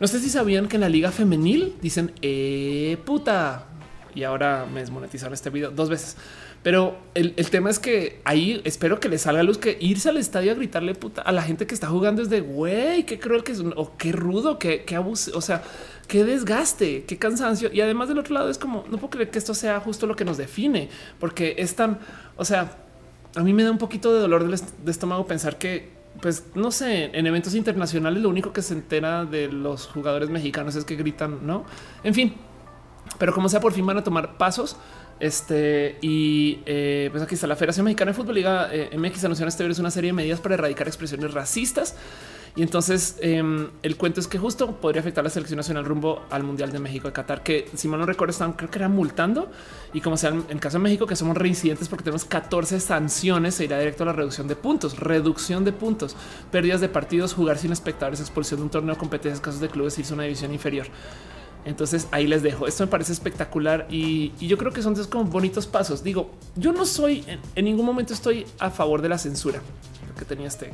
No 0.00 0.06
sé 0.06 0.20
si 0.20 0.28
sabían 0.30 0.68
que 0.68 0.76
en 0.76 0.82
la 0.82 0.88
liga 0.88 1.10
femenil 1.10 1.74
dicen 1.82 2.12
eh, 2.22 2.98
puta 3.04 3.66
y 4.14 4.22
ahora 4.22 4.66
me 4.72 4.80
desmonetizaron 4.80 5.34
este 5.34 5.50
video 5.50 5.70
dos 5.70 5.88
veces. 5.88 6.16
Pero 6.62 6.98
el, 7.14 7.34
el, 7.36 7.50
tema 7.50 7.70
es 7.70 7.78
que 7.78 8.20
ahí 8.24 8.60
espero 8.64 8.98
que 8.98 9.08
le 9.08 9.18
salga 9.18 9.42
luz 9.44 9.58
que 9.58 9.78
irse 9.80 10.08
al 10.08 10.16
estadio 10.16 10.52
a 10.52 10.54
gritarle 10.56 10.94
puta 10.94 11.22
a 11.22 11.30
la 11.30 11.42
gente 11.42 11.68
que 11.68 11.74
está 11.74 11.86
jugando 11.86 12.20
es 12.20 12.30
de 12.30 12.40
güey, 12.40 13.06
qué 13.06 13.20
cruel 13.20 13.44
que 13.44 13.52
es 13.52 13.60
o 13.60 13.96
qué 13.96 14.10
rudo, 14.10 14.58
qué, 14.58 14.84
qué 14.84 14.96
abuso. 14.96 15.30
O 15.36 15.40
sea, 15.40 15.62
qué 16.08 16.24
desgaste, 16.24 17.04
qué 17.04 17.18
cansancio. 17.18 17.70
Y 17.72 17.80
además 17.80 18.08
del 18.08 18.18
otro 18.18 18.34
lado 18.34 18.50
es 18.50 18.58
como 18.58 18.84
no 18.90 18.96
puedo 18.96 19.10
creer 19.10 19.30
que 19.30 19.38
esto 19.38 19.54
sea 19.54 19.78
justo 19.78 20.06
lo 20.06 20.16
que 20.16 20.24
nos 20.24 20.36
define, 20.36 20.88
porque 21.20 21.54
es 21.58 21.76
tan, 21.76 22.00
o 22.36 22.44
sea, 22.44 22.78
a 23.36 23.42
mí 23.42 23.52
me 23.52 23.62
da 23.62 23.70
un 23.70 23.78
poquito 23.78 24.12
de 24.12 24.20
dolor 24.20 24.48
de 24.48 24.90
estómago 24.90 25.26
pensar 25.26 25.58
que, 25.58 25.90
pues 26.20 26.46
no 26.54 26.72
sé, 26.72 27.10
en 27.16 27.26
eventos 27.26 27.54
internacionales 27.54 28.22
lo 28.22 28.30
único 28.30 28.52
que 28.52 28.62
se 28.62 28.74
entera 28.74 29.24
de 29.24 29.48
los 29.48 29.86
jugadores 29.86 30.30
mexicanos 30.30 30.74
es 30.74 30.84
que 30.84 30.96
gritan, 30.96 31.46
no? 31.46 31.64
En 32.02 32.14
fin, 32.14 32.34
pero 33.18 33.32
como 33.32 33.48
sea, 33.48 33.60
por 33.60 33.72
fin 33.72 33.86
van 33.86 33.98
a 33.98 34.04
tomar 34.04 34.36
pasos. 34.36 34.76
Este 35.20 35.98
y 36.00 36.60
eh, 36.64 37.08
pues 37.10 37.24
aquí 37.24 37.34
está 37.34 37.48
la 37.48 37.56
Federación 37.56 37.84
Mexicana 37.84 38.12
de 38.12 38.16
Fútbol 38.16 38.36
Liga 38.36 38.68
eh, 38.72 38.96
MX 38.96 39.24
anunció 39.24 39.48
este 39.48 39.66
es 39.66 39.80
una 39.80 39.90
serie 39.90 40.10
de 40.10 40.12
medidas 40.12 40.38
para 40.38 40.54
erradicar 40.54 40.86
expresiones 40.86 41.34
racistas. 41.34 41.96
Y 42.56 42.62
entonces 42.62 43.16
eh, 43.20 43.42
el 43.82 43.96
cuento 43.96 44.20
es 44.20 44.26
que 44.26 44.38
justo 44.38 44.72
podría 44.76 45.00
afectar 45.00 45.22
la 45.22 45.30
selección 45.30 45.56
nacional 45.58 45.84
rumbo 45.84 46.22
al 46.30 46.42
Mundial 46.42 46.72
de 46.72 46.78
México 46.78 47.08
de 47.08 47.12
Qatar, 47.12 47.42
que 47.42 47.68
si 47.74 47.88
mal 47.88 48.00
no 48.00 48.06
recuerdo, 48.06 48.32
están 48.32 48.52
creo 48.52 48.70
que 48.70 48.78
era 48.78 48.88
multando. 48.88 49.50
Y 49.92 50.00
como 50.00 50.16
sea 50.16 50.30
en 50.30 50.44
el 50.48 50.60
caso 50.60 50.78
de 50.78 50.82
México, 50.84 51.06
que 51.06 51.16
somos 51.16 51.36
reincidentes 51.36 51.88
porque 51.88 52.04
tenemos 52.04 52.24
14 52.24 52.80
sanciones, 52.80 53.54
se 53.54 53.64
irá 53.64 53.78
directo 53.78 54.02
a 54.02 54.06
la 54.06 54.12
reducción 54.12 54.48
de 54.48 54.56
puntos, 54.56 54.98
reducción 54.98 55.64
de 55.64 55.72
puntos, 55.72 56.16
pérdidas 56.50 56.80
de 56.80 56.88
partidos, 56.88 57.34
jugar 57.34 57.58
sin 57.58 57.72
espectadores, 57.72 58.20
expulsión 58.20 58.60
de 58.60 58.64
un 58.64 58.70
torneo, 58.70 58.98
competencias, 58.98 59.40
casos 59.40 59.60
de 59.60 59.68
clubes, 59.68 59.98
irse 59.98 60.14
una 60.14 60.24
división 60.24 60.52
inferior. 60.52 60.86
Entonces 61.64 62.08
ahí 62.12 62.26
les 62.26 62.42
dejo. 62.42 62.66
Esto 62.66 62.84
me 62.84 62.90
parece 62.90 63.12
espectacular 63.12 63.86
y, 63.90 64.32
y 64.40 64.46
yo 64.46 64.56
creo 64.56 64.72
que 64.72 64.82
son 64.82 64.94
como 65.06 65.24
bonitos 65.24 65.66
pasos. 65.66 66.02
Digo, 66.02 66.30
yo 66.56 66.72
no 66.72 66.86
soy 66.86 67.24
en, 67.26 67.40
en, 67.54 67.64
ningún 67.64 67.84
momento 67.84 68.14
estoy 68.14 68.46
a 68.58 68.70
favor 68.70 69.02
de 69.02 69.08
la 69.08 69.18
censura 69.18 69.60
que 70.18 70.24
tenía 70.24 70.48
este 70.48 70.72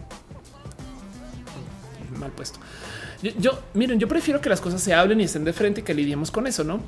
mal 2.15 2.31
puesto. 2.31 2.59
Yo, 3.39 3.59
miren, 3.75 3.99
yo 3.99 4.09
prefiero 4.09 4.41
que 4.41 4.49
las 4.49 4.61
cosas 4.61 4.83
se 4.83 4.95
hablen 4.95 5.21
y 5.21 5.25
estén 5.25 5.45
de 5.45 5.53
frente 5.53 5.81
y 5.81 5.85
que 5.85 5.95
lidiemos 5.95 6.31
con 6.31 6.47
eso, 6.47 6.65
no? 6.65 6.81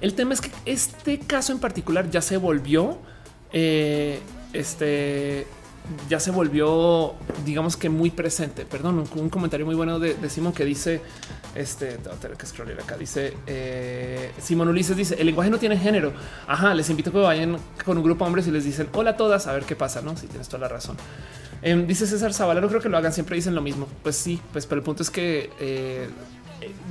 El 0.00 0.14
tema 0.14 0.34
es 0.34 0.40
que 0.40 0.50
este 0.64 1.18
caso 1.18 1.52
en 1.52 1.58
particular 1.58 2.10
ya 2.10 2.20
se 2.20 2.36
volvió 2.36 2.98
eh, 3.52 4.20
este 4.52 5.46
ya 6.06 6.20
se 6.20 6.30
volvió, 6.30 7.14
digamos 7.46 7.78
que 7.78 7.88
muy 7.88 8.10
presente. 8.10 8.66
Perdón, 8.66 9.04
un, 9.14 9.30
comentario 9.30 9.64
muy 9.64 9.74
bueno 9.74 9.98
de, 9.98 10.16
Simón 10.28 10.52
que 10.52 10.66
dice: 10.66 11.00
Este, 11.54 11.98
tengo 12.20 12.36
que 12.36 12.44
scrollar 12.46 12.78
acá. 12.80 12.96
Dice 12.98 13.34
eh, 13.46 14.32
Simón 14.38 14.68
Ulises: 14.68 14.96
Dice 14.96 15.16
el 15.18 15.26
lenguaje 15.26 15.48
no 15.48 15.58
tiene 15.58 15.78
género. 15.78 16.12
Ajá, 16.46 16.74
les 16.74 16.90
invito 16.90 17.08
a 17.08 17.12
que 17.14 17.18
vayan 17.20 17.56
con 17.84 17.96
un 17.96 18.04
grupo 18.04 18.24
de 18.24 18.28
hombres 18.28 18.46
y 18.46 18.50
les 18.50 18.64
dicen 18.64 18.88
hola 18.92 19.10
a 19.10 19.16
todas, 19.16 19.46
a 19.46 19.52
ver 19.52 19.64
qué 19.64 19.76
pasa. 19.76 20.02
No, 20.02 20.14
si 20.16 20.26
tienes 20.26 20.48
toda 20.48 20.60
la 20.60 20.68
razón. 20.68 20.96
Eh, 21.62 21.84
dice 21.86 22.06
César 22.06 22.32
Zavala, 22.32 22.60
no 22.60 22.68
creo 22.68 22.80
que 22.80 22.88
lo 22.88 22.96
hagan, 22.96 23.12
siempre 23.12 23.36
dicen 23.36 23.54
lo 23.54 23.62
mismo. 23.62 23.86
Pues 24.02 24.16
sí, 24.16 24.40
pues, 24.52 24.66
pero 24.66 24.80
el 24.80 24.84
punto 24.84 25.02
es 25.02 25.10
que 25.10 25.50
eh, 25.60 26.08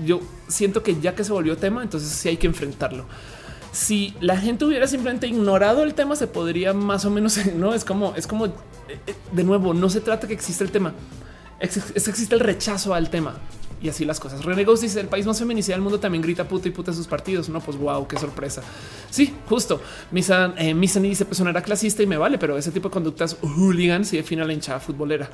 yo 0.06 0.22
siento 0.48 0.84
que 0.84 1.00
ya 1.00 1.16
que 1.16 1.24
se 1.24 1.32
volvió 1.32 1.58
tema, 1.58 1.84
entonces 1.84 2.10
sí 2.10 2.30
hay 2.30 2.38
que 2.38 2.48
enfrentarlo. 2.48 3.06
Si 3.72 4.16
la 4.22 4.38
gente 4.38 4.66
hubiera 4.66 4.88
simplemente 4.88 5.28
ignorado 5.28 5.84
el 5.84 5.94
tema, 5.94 6.16
se 6.16 6.28
podría 6.28 6.74
más 6.74 7.06
o 7.06 7.10
menos, 7.10 7.46
no 7.56 7.74
es 7.74 7.86
como, 7.86 8.14
es 8.16 8.28
como 8.28 8.48
de 8.48 9.44
nuevo, 9.44 9.74
no 9.74 9.90
se 9.90 10.02
trata 10.02 10.28
que 10.28 10.34
exista 10.34 10.64
el 10.64 10.72
tema, 10.72 10.94
existe 11.60 12.36
el 12.36 12.40
rechazo 12.40 12.94
al 12.94 13.10
tema 13.10 13.38
y 13.82 13.90
así 13.90 14.06
las 14.06 14.20
cosas. 14.20 14.44
René 14.44 14.64
Ghost 14.64 14.84
dice 14.84 15.00
el 15.00 15.08
país 15.08 15.26
más 15.26 15.40
feminicida 15.40 15.76
del 15.76 15.82
mundo 15.82 16.00
también 16.00 16.22
grita 16.22 16.48
puta 16.48 16.68
y 16.68 16.72
puta 16.72 16.94
sus 16.94 17.08
partidos. 17.08 17.50
No, 17.50 17.60
pues 17.60 17.78
wow, 17.78 18.08
qué 18.08 18.18
sorpresa. 18.18 18.62
Sí, 19.10 19.34
justo. 19.48 19.82
Misa, 20.12 20.54
eh, 20.58 20.74
Misa 20.74 21.00
dice 21.00 21.26
pues 21.26 21.40
era 21.40 21.62
clasista 21.62 22.04
y 22.04 22.08
me 22.08 22.18
vale, 22.18 22.38
pero 22.38 22.58
ese 22.58 22.72
tipo 22.72 22.90
de 22.90 22.94
conductas 22.94 23.38
hooligans 23.42 24.14
y 24.14 24.18
define 24.18 24.42
a 24.42 24.46
la 24.46 24.54
hinchada 24.54 24.80
futbolera. 24.80 25.30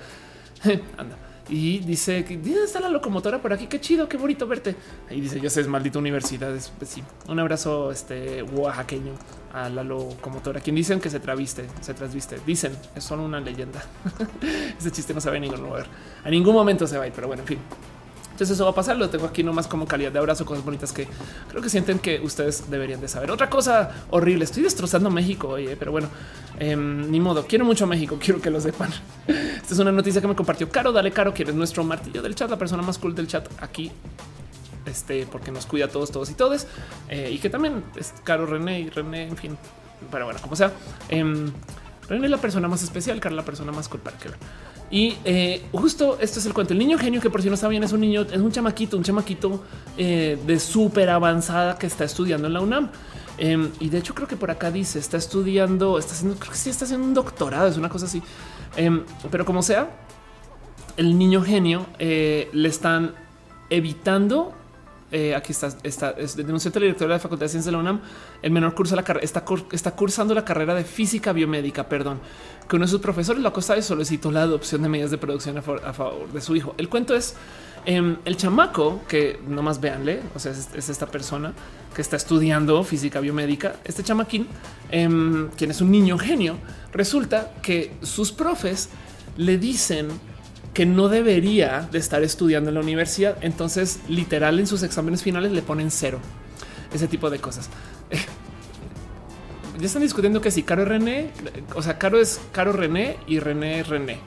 Anda 0.97 1.17
y 1.49 1.79
dice 1.79 2.23
que 2.23 2.39
está 2.63 2.79
la 2.79 2.89
locomotora 2.89 3.41
por 3.41 3.51
aquí. 3.53 3.67
Qué 3.67 3.81
chido, 3.81 4.07
qué 4.07 4.17
bonito 4.17 4.47
verte. 4.47 4.75
Ahí 5.09 5.19
dice: 5.19 5.39
Yo 5.39 5.49
sé, 5.49 5.61
es 5.61 5.67
maldita 5.67 5.99
universidad. 5.99 6.53
Pues 6.77 6.89
sí, 6.89 7.03
un 7.27 7.39
abrazo 7.39 7.91
este 7.91 8.43
oaxaqueño 8.43 9.13
a 9.53 9.69
la 9.69 9.83
locomotora, 9.83 10.61
quien 10.61 10.75
dicen 10.75 10.99
que 10.99 11.09
se 11.09 11.19
traviste, 11.19 11.65
se 11.81 11.93
trasviste. 11.93 12.37
Dicen 12.45 12.75
es 12.95 13.03
solo 13.03 13.23
una 13.23 13.39
leyenda. 13.39 13.83
Ese 14.79 14.91
chiste 14.91 15.13
no 15.13 15.21
se 15.21 15.29
va 15.29 15.35
a 15.35 15.39
ningún 15.39 15.61
lugar. 15.61 15.85
A 16.23 16.29
ningún 16.29 16.53
momento 16.53 16.87
se 16.87 16.97
va 16.97 17.03
a 17.03 17.07
ir, 17.07 17.13
pero 17.13 17.27
bueno, 17.27 17.43
en 17.43 17.47
fin. 17.47 17.59
Entonces 18.33 18.55
eso 18.55 18.65
va 18.65 18.71
a 18.71 18.75
pasar. 18.75 18.97
Lo 18.97 19.09
tengo 19.09 19.27
aquí 19.27 19.43
nomás 19.43 19.67
como 19.67 19.85
calidad 19.85 20.11
de 20.11 20.17
abrazo, 20.17 20.43
cosas 20.43 20.65
bonitas 20.65 20.91
que 20.91 21.07
creo 21.49 21.61
que 21.61 21.69
sienten 21.69 21.99
que 21.99 22.19
ustedes 22.19 22.69
deberían 22.69 22.99
de 22.99 23.07
saber. 23.07 23.29
Otra 23.29 23.49
cosa 23.49 24.05
horrible. 24.09 24.43
Estoy 24.43 24.63
destrozando 24.63 25.11
México, 25.11 25.49
oye, 25.49 25.75
pero 25.77 25.91
bueno, 25.91 26.09
eh, 26.59 26.75
ni 26.75 27.19
modo. 27.19 27.45
Quiero 27.45 27.63
mucho 27.63 27.85
México. 27.85 28.17
Quiero 28.19 28.41
que 28.41 28.49
lo 28.49 28.59
sepan. 28.59 28.91
Esta 29.27 29.73
es 29.73 29.79
una 29.79 29.91
noticia 29.91 30.19
que 30.19 30.27
me 30.27 30.35
compartió 30.35 30.67
Caro. 30.69 30.91
Dale, 30.91 31.11
Caro, 31.11 31.33
que 31.33 31.43
eres 31.43 31.53
nuestro 31.53 31.83
martillo 31.83 32.23
del 32.23 32.33
chat, 32.33 32.49
la 32.49 32.57
persona 32.57 32.81
más 32.81 32.97
cool 32.97 33.13
del 33.13 33.27
chat 33.27 33.47
aquí. 33.61 33.91
Este, 34.87 35.27
porque 35.27 35.51
nos 35.51 35.67
cuida 35.67 35.85
a 35.85 35.87
todos, 35.89 36.11
todos 36.11 36.31
y 36.31 36.33
todos. 36.33 36.65
Eh, 37.09 37.29
y 37.31 37.37
que 37.37 37.51
también 37.51 37.83
es 37.95 38.15
Caro, 38.23 38.47
René 38.47 38.79
y 38.81 38.89
René, 38.89 39.27
en 39.27 39.37
fin. 39.37 39.57
Pero 40.11 40.25
bueno, 40.25 40.39
como 40.41 40.55
sea, 40.55 40.73
eh, 41.09 41.23
René 42.09 42.25
es 42.25 42.31
la 42.31 42.37
persona 42.37 42.67
más 42.67 42.81
especial, 42.81 43.19
Caro 43.19 43.35
la 43.35 43.45
persona 43.45 43.71
más 43.71 43.87
cool 43.87 44.01
para 44.01 44.17
que 44.17 44.29
y 44.93 45.17
eh, 45.25 45.63
justo 45.71 46.19
esto 46.21 46.37
es 46.37 46.45
el 46.45 46.53
cuento. 46.53 46.73
El 46.73 46.77
niño 46.77 46.99
genio, 46.99 47.19
que 47.19 47.31
por 47.31 47.41
si 47.41 47.49
no 47.49 47.57
sabían, 47.57 47.83
es 47.83 47.91
un 47.93 48.01
niño, 48.01 48.21
es 48.21 48.37
un 48.37 48.51
chamaquito, 48.51 48.95
un 48.95 49.01
chamaquito 49.01 49.63
eh, 49.97 50.37
de 50.45 50.59
súper 50.59 51.09
avanzada 51.09 51.79
que 51.79 51.87
está 51.87 52.03
estudiando 52.03 52.45
en 52.45 52.53
la 52.53 52.61
UNAM. 52.61 52.91
Eh, 53.39 53.71
y 53.79 53.89
de 53.89 53.97
hecho, 53.97 54.13
creo 54.13 54.27
que 54.27 54.35
por 54.35 54.51
acá 54.51 54.69
dice 54.69 54.99
está 54.99 55.17
estudiando, 55.17 55.97
está 55.97 56.13
haciendo, 56.13 56.37
creo 56.37 56.51
que 56.51 56.59
sí 56.59 56.69
está 56.69 56.85
haciendo 56.85 57.07
un 57.07 57.15
doctorado, 57.15 57.69
es 57.69 57.77
una 57.77 57.89
cosa 57.89 58.05
así. 58.05 58.21
Em, 58.77 59.03
pero 59.31 59.45
como 59.45 59.63
sea, 59.63 59.89
el 60.95 61.17
niño 61.17 61.41
genio 61.41 61.87
eh, 61.97 62.51
le 62.53 62.69
están 62.69 63.15
evitando 63.71 64.53
eh, 65.15 65.35
aquí 65.35 65.51
está, 65.51 65.69
está 65.83 66.09
es 66.17 66.35
denuncia 66.35 66.71
la 66.73 66.81
directora 66.81 67.09
de 67.09 67.13
la 67.17 67.19
Facultad 67.19 67.45
de 67.45 67.49
Ciencias 67.49 67.65
de 67.65 67.71
la 67.71 67.77
UNAM. 67.77 68.01
El 68.41 68.49
menor 68.49 68.73
cursa 68.73 68.95
la 68.95 69.03
está, 69.21 69.45
está 69.71 69.91
cursando 69.91 70.33
la 70.33 70.43
carrera 70.43 70.73
de 70.73 70.83
física 70.83 71.31
biomédica, 71.31 71.87
perdón, 71.87 72.19
que 72.67 72.75
uno 72.75 72.85
de 72.85 72.89
sus 72.89 72.99
profesores 72.99 73.39
lo 73.39 73.49
acosta 73.49 73.77
y 73.77 73.83
solicitó 73.83 74.31
la 74.31 74.41
adopción 74.41 74.81
de 74.81 74.89
medidas 74.89 75.11
de 75.11 75.19
producción 75.19 75.55
a, 75.59 75.61
favor, 75.61 76.31
de 76.33 76.41
su 76.41 76.55
hijo. 76.55 76.73
El 76.79 76.89
cuento 76.89 77.13
es 77.13 77.35
eh, 77.85 78.17
el 78.25 78.37
chamaco 78.37 79.01
que 79.07 79.39
nomás 79.47 79.79
véanle, 79.79 80.19
o 80.33 80.39
sea, 80.39 80.51
es, 80.51 80.69
es, 80.73 80.89
esta 80.89 81.05
persona 81.05 81.53
que 81.93 82.01
está 82.01 82.15
estudiando 82.15 82.83
física 82.83 83.19
biomédica. 83.19 83.75
Este 83.83 84.01
chamaquín, 84.03 84.47
eh, 84.89 85.47
quien 85.55 85.69
es 85.69 85.79
un 85.79 85.91
niño 85.91 86.17
genio, 86.17 86.57
resulta 86.91 87.51
que 87.61 87.97
sus 88.01 88.31
profes 88.31 88.89
le 89.37 89.59
dicen 89.59 90.07
que 90.73 90.85
no 90.85 91.07
debería 91.07 91.87
de 91.91 91.99
estar 91.99 92.23
estudiando 92.23 92.69
en 92.69 92.75
la 92.75 92.81
universidad. 92.81 93.37
Entonces, 93.41 93.99
literal, 94.07 94.59
en 94.59 94.67
sus 94.67 94.83
exámenes 94.83 95.21
finales 95.21 95.51
le 95.51 95.61
ponen 95.61 95.91
cero. 95.91 96.19
Ese 96.93 97.07
tipo 97.07 97.29
de 97.29 97.39
cosas. 97.39 97.69
ya 99.79 99.85
están 99.85 100.01
discutiendo 100.01 100.41
que 100.41 100.51
si 100.51 100.63
Caro 100.63 100.83
es 100.83 100.87
René, 100.87 101.29
o 101.75 101.81
sea, 101.81 101.97
Caro 101.97 102.19
es 102.19 102.39
Caro 102.51 102.73
René 102.73 103.17
y 103.27 103.39
René 103.39 103.81
es 103.81 103.87
René. 103.87 104.19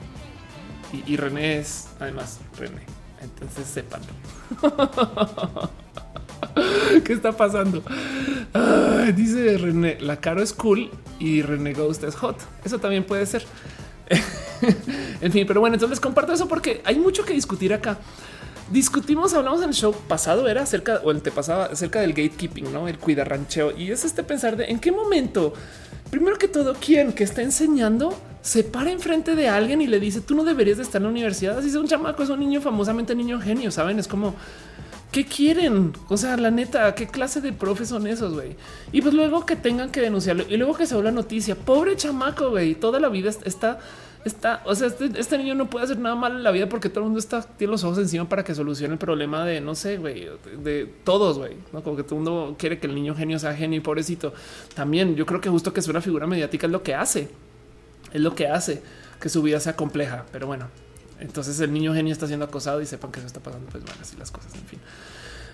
Y, 1.05 1.17
René 1.17 1.59
es 1.59 1.89
además 1.99 2.39
René. 2.57 2.83
Entonces, 3.21 3.67
sépanlo. 3.67 4.07
¿Qué 7.03 7.11
está 7.11 7.33
pasando? 7.33 7.83
Dice 9.15 9.57
René, 9.57 9.97
la 9.99 10.17
Caro 10.21 10.41
es 10.41 10.53
cool 10.53 10.89
y 11.19 11.41
René 11.41 11.73
Ghost 11.73 12.03
es 12.03 12.15
hot. 12.15 12.37
Eso 12.63 12.79
también 12.79 13.03
puede 13.03 13.25
ser. 13.25 13.45
en 15.21 15.31
fin, 15.31 15.45
pero 15.47 15.59
bueno, 15.59 15.75
entonces 15.75 15.97
les 15.97 15.99
comparto 15.99 16.33
eso 16.33 16.47
porque 16.47 16.81
hay 16.85 16.97
mucho 16.99 17.25
que 17.25 17.33
discutir 17.33 17.73
acá. 17.73 17.97
discutimos, 18.71 19.33
hablamos 19.33 19.61
en 19.61 19.69
el 19.69 19.75
show 19.75 19.95
pasado, 20.07 20.47
era 20.47 20.63
acerca 20.63 21.01
o 21.03 21.11
el 21.11 21.21
te 21.21 21.31
pasaba 21.31 21.65
acerca 21.65 22.01
del 22.01 22.13
gatekeeping, 22.13 22.71
no 22.71 22.87
el 22.87 22.97
cuidarrancheo. 22.97 23.77
Y 23.77 23.91
es 23.91 24.05
este 24.05 24.23
pensar 24.23 24.57
de 24.57 24.65
en 24.65 24.79
qué 24.79 24.91
momento, 24.91 25.53
primero 26.09 26.37
que 26.37 26.47
todo, 26.47 26.75
quién 26.79 27.13
que 27.13 27.23
está 27.23 27.41
enseñando 27.41 28.17
se 28.41 28.63
para 28.63 28.91
enfrente 28.91 29.35
de 29.35 29.49
alguien 29.49 29.81
y 29.81 29.87
le 29.87 29.99
dice 29.99 30.21
tú 30.21 30.33
no 30.33 30.45
deberías 30.45 30.77
de 30.77 30.83
estar 30.83 30.99
en 30.99 31.03
la 31.03 31.09
universidad. 31.09 31.57
Así 31.57 31.69
es 31.69 31.75
un 31.75 31.87
chamaco, 31.87 32.23
es 32.23 32.29
un 32.29 32.39
niño 32.39 32.61
famosamente 32.61 33.13
niño 33.15 33.39
genio, 33.39 33.71
saben? 33.71 33.99
Es 33.99 34.07
como 34.07 34.35
¿Qué 35.17 35.25
quieren? 35.25 35.93
O 36.09 36.15
sea, 36.15 36.37
la 36.37 36.51
neta, 36.51 36.93
¿qué 36.93 37.07
clase 37.07 37.41
de 37.41 37.51
profes 37.51 37.89
son 37.89 38.05
esos, 38.05 38.35
güey? 38.35 38.55
Y 38.91 39.01
pues 39.01 39.15
luego 39.15 39.47
que 39.47 39.55
tengan 39.55 39.89
que 39.89 39.99
denunciarlo 39.99 40.45
y 40.47 40.57
luego 40.57 40.75
que 40.75 40.85
se 40.85 40.93
habla 40.93 41.09
noticia. 41.09 41.55
Pobre 41.55 41.95
chamaco, 41.95 42.51
güey. 42.51 42.75
Toda 42.75 42.99
la 42.99 43.09
vida 43.09 43.31
está, 43.31 43.79
está, 44.25 44.61
o 44.63 44.75
sea, 44.75 44.85
este, 44.85 45.09
este, 45.19 45.39
niño 45.39 45.55
no 45.55 45.71
puede 45.71 45.85
hacer 45.85 45.97
nada 45.97 46.13
mal 46.13 46.33
en 46.33 46.43
la 46.43 46.51
vida 46.51 46.69
porque 46.69 46.89
todo 46.89 46.99
el 46.99 47.05
mundo 47.05 47.17
está, 47.17 47.41
tiene 47.41 47.71
los 47.71 47.83
ojos 47.83 47.97
encima 47.97 48.29
para 48.29 48.43
que 48.43 48.53
solucione 48.53 48.93
el 48.93 48.99
problema 48.99 49.43
de, 49.43 49.59
no 49.59 49.73
sé, 49.73 49.97
güey, 49.97 50.27
de, 50.63 50.85
todos, 51.03 51.39
güey. 51.39 51.55
¿no? 51.73 51.81
Como 51.81 51.97
que 51.97 52.03
todo 52.03 52.19
el 52.19 52.23
mundo 52.23 52.55
quiere 52.59 52.77
que 52.77 52.85
el 52.85 52.93
niño 52.93 53.15
genio 53.15 53.39
sea 53.39 53.55
genio 53.55 53.79
y 53.79 53.81
pobrecito. 53.81 54.35
También 54.75 55.15
yo 55.15 55.25
creo 55.25 55.41
que 55.41 55.49
justo 55.49 55.73
que 55.73 55.79
es 55.79 55.87
una 55.87 56.01
figura 56.01 56.27
mediática 56.27 56.67
es 56.67 56.71
lo 56.71 56.83
que 56.83 56.93
hace. 56.93 57.27
Es 58.13 58.21
lo 58.21 58.35
que 58.35 58.49
hace 58.49 58.83
que 59.19 59.29
su 59.29 59.41
vida 59.41 59.59
sea 59.59 59.75
compleja. 59.75 60.27
Pero 60.31 60.45
bueno, 60.45 60.67
entonces 61.19 61.59
el 61.59 61.73
niño 61.73 61.93
genio 61.93 62.13
está 62.13 62.27
siendo 62.27 62.45
acosado 62.45 62.81
y 62.81 62.85
sepan 62.85 63.11
que 63.11 63.19
eso 63.19 63.27
está 63.27 63.39
pasando. 63.39 63.69
Pues 63.69 63.83
bueno, 63.83 63.99
así 64.01 64.15
las 64.17 64.31
cosas. 64.31 64.53
En 64.53 64.65
fin. 64.65 64.79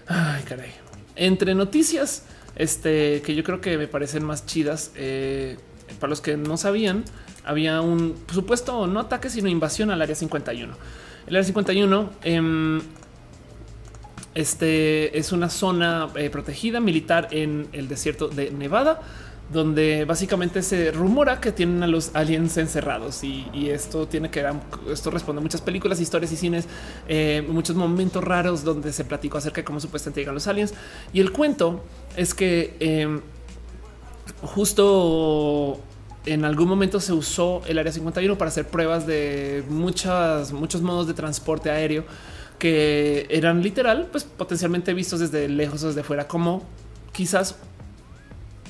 Ay, 0.07 0.43
caray. 0.43 0.71
Entre 1.15 1.55
noticias, 1.55 2.23
este 2.55 3.21
que 3.21 3.35
yo 3.35 3.43
creo 3.43 3.61
que 3.61 3.77
me 3.77 3.87
parecen 3.87 4.25
más 4.25 4.45
chidas. 4.45 4.91
Eh, 4.95 5.57
para 5.99 6.09
los 6.09 6.21
que 6.21 6.37
no 6.37 6.57
sabían, 6.57 7.03
había 7.45 7.81
un 7.81 8.15
supuesto 8.31 8.87
no 8.87 8.99
ataque, 8.99 9.29
sino 9.29 9.47
invasión 9.47 9.91
al 9.91 10.01
área 10.01 10.15
51. 10.15 10.73
El 11.27 11.35
área 11.35 11.45
51 11.45 12.09
em, 12.23 12.81
este 14.33 15.17
es 15.17 15.31
una 15.31 15.49
zona 15.49 16.09
eh, 16.15 16.29
protegida 16.29 16.79
militar 16.79 17.27
en 17.31 17.67
el 17.71 17.87
desierto 17.87 18.27
de 18.27 18.51
Nevada 18.51 19.01
donde 19.51 20.05
básicamente 20.05 20.61
se 20.61 20.91
rumora 20.91 21.39
que 21.39 21.51
tienen 21.51 21.83
a 21.83 21.87
los 21.87 22.15
aliens 22.15 22.57
encerrados 22.57 23.23
y, 23.23 23.69
esto 23.69 24.07
tiene 24.07 24.29
que 24.29 24.45
esto 24.91 25.09
responde 25.09 25.39
a 25.39 25.43
muchas 25.43 25.61
películas, 25.61 25.99
historias 25.99 26.31
y 26.31 26.37
cines, 26.37 26.67
eh, 27.07 27.45
muchos 27.47 27.75
momentos 27.75 28.23
raros 28.23 28.63
donde 28.63 28.93
se 28.93 29.03
platicó 29.05 29.37
acerca 29.37 29.61
de 29.61 29.65
cómo 29.65 29.79
supuestamente 29.79 30.21
llegan 30.21 30.35
los 30.35 30.47
aliens. 30.47 30.73
Y 31.11 31.19
el 31.19 31.31
cuento 31.31 31.83
es 32.15 32.33
que 32.33 32.75
em, 32.79 33.21
justo 34.41 35.79
en 36.25 36.45
algún 36.45 36.67
momento 36.67 36.99
se 36.99 37.13
usó 37.13 37.61
el 37.67 37.77
área 37.77 37.91
51 37.91 38.37
para 38.37 38.49
hacer 38.49 38.67
pruebas 38.67 39.05
de 39.05 39.63
muchas, 39.69 40.53
muchos 40.53 40.81
modos 40.81 41.07
de 41.07 41.13
transporte 41.13 41.69
aéreo 41.69 42.05
que 42.59 43.27
eran 43.29 43.61
literal, 43.61 44.07
pues 44.11 44.23
potencialmente 44.23 44.93
vistos 44.93 45.19
desde 45.19 45.49
lejos 45.49 45.83
o 45.83 45.87
desde 45.87 46.03
fuera 46.03 46.27
como 46.27 46.63
quizás 47.11 47.57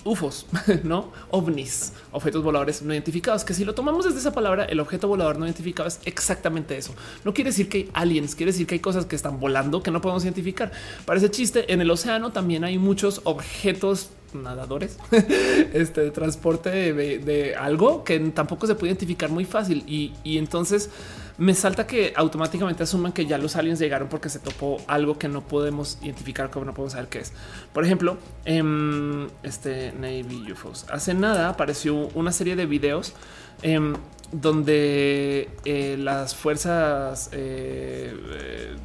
UFOs, 0.03 0.45
no 0.83 1.11
ovnis, 1.29 1.93
objetos 2.11 2.43
voladores 2.43 2.81
no 2.81 2.93
identificados. 2.93 3.43
Que 3.43 3.53
si 3.53 3.65
lo 3.65 3.73
tomamos 3.73 4.05
desde 4.05 4.19
esa 4.19 4.33
palabra, 4.33 4.65
el 4.65 4.79
objeto 4.79 5.07
volador 5.07 5.37
no 5.37 5.45
identificado 5.45 5.87
es 5.87 5.99
exactamente 6.05 6.77
eso. 6.77 6.93
No 7.23 7.33
quiere 7.33 7.49
decir 7.49 7.69
que 7.69 7.77
hay 7.77 7.89
aliens, 7.93 8.35
quiere 8.35 8.51
decir 8.51 8.67
que 8.67 8.75
hay 8.75 8.79
cosas 8.79 9.05
que 9.05 9.15
están 9.15 9.39
volando 9.39 9.83
que 9.83 9.91
no 9.91 10.01
podemos 10.01 10.23
identificar. 10.23 10.71
Parece 11.05 11.31
chiste. 11.31 11.71
En 11.73 11.81
el 11.81 11.89
océano 11.91 12.31
también 12.31 12.63
hay 12.63 12.77
muchos 12.77 13.21
objetos 13.23 14.09
nadadores 14.35 14.97
este 15.73 16.01
de 16.01 16.11
transporte 16.11 16.93
de, 16.93 17.55
algo 17.55 18.03
que 18.03 18.19
tampoco 18.19 18.67
se 18.67 18.75
puede 18.75 18.91
identificar 18.91 19.29
muy 19.29 19.45
fácil. 19.45 19.83
Y, 19.87 20.13
y 20.23 20.37
entonces, 20.37 20.89
me 21.37 21.53
salta 21.55 21.87
que 21.87 22.13
automáticamente 22.15 22.83
asuman 22.83 23.11
que 23.11 23.25
ya 23.25 23.37
los 23.37 23.55
aliens 23.55 23.79
llegaron 23.79 24.07
porque 24.07 24.29
se 24.29 24.39
topó 24.39 24.77
algo 24.87 25.17
que 25.17 25.27
no 25.27 25.41
podemos 25.41 25.97
identificar, 26.01 26.51
como 26.51 26.65
no 26.65 26.73
podemos 26.73 26.93
saber 26.93 27.09
qué 27.09 27.19
es. 27.19 27.33
Por 27.73 27.83
ejemplo, 27.83 28.17
en 28.45 29.27
este 29.41 29.93
Navy 29.93 30.51
UFOs. 30.51 30.85
Hace 30.89 31.13
nada 31.13 31.49
apareció 31.49 31.95
una 32.13 32.31
serie 32.31 32.55
de 32.55 32.65
videos 32.65 33.13
em, 33.63 33.95
donde 34.31 35.49
eh, 35.65 35.95
las 35.99 36.35
fuerzas, 36.35 37.29
eh, 37.31 38.13
eh, 38.33 38.75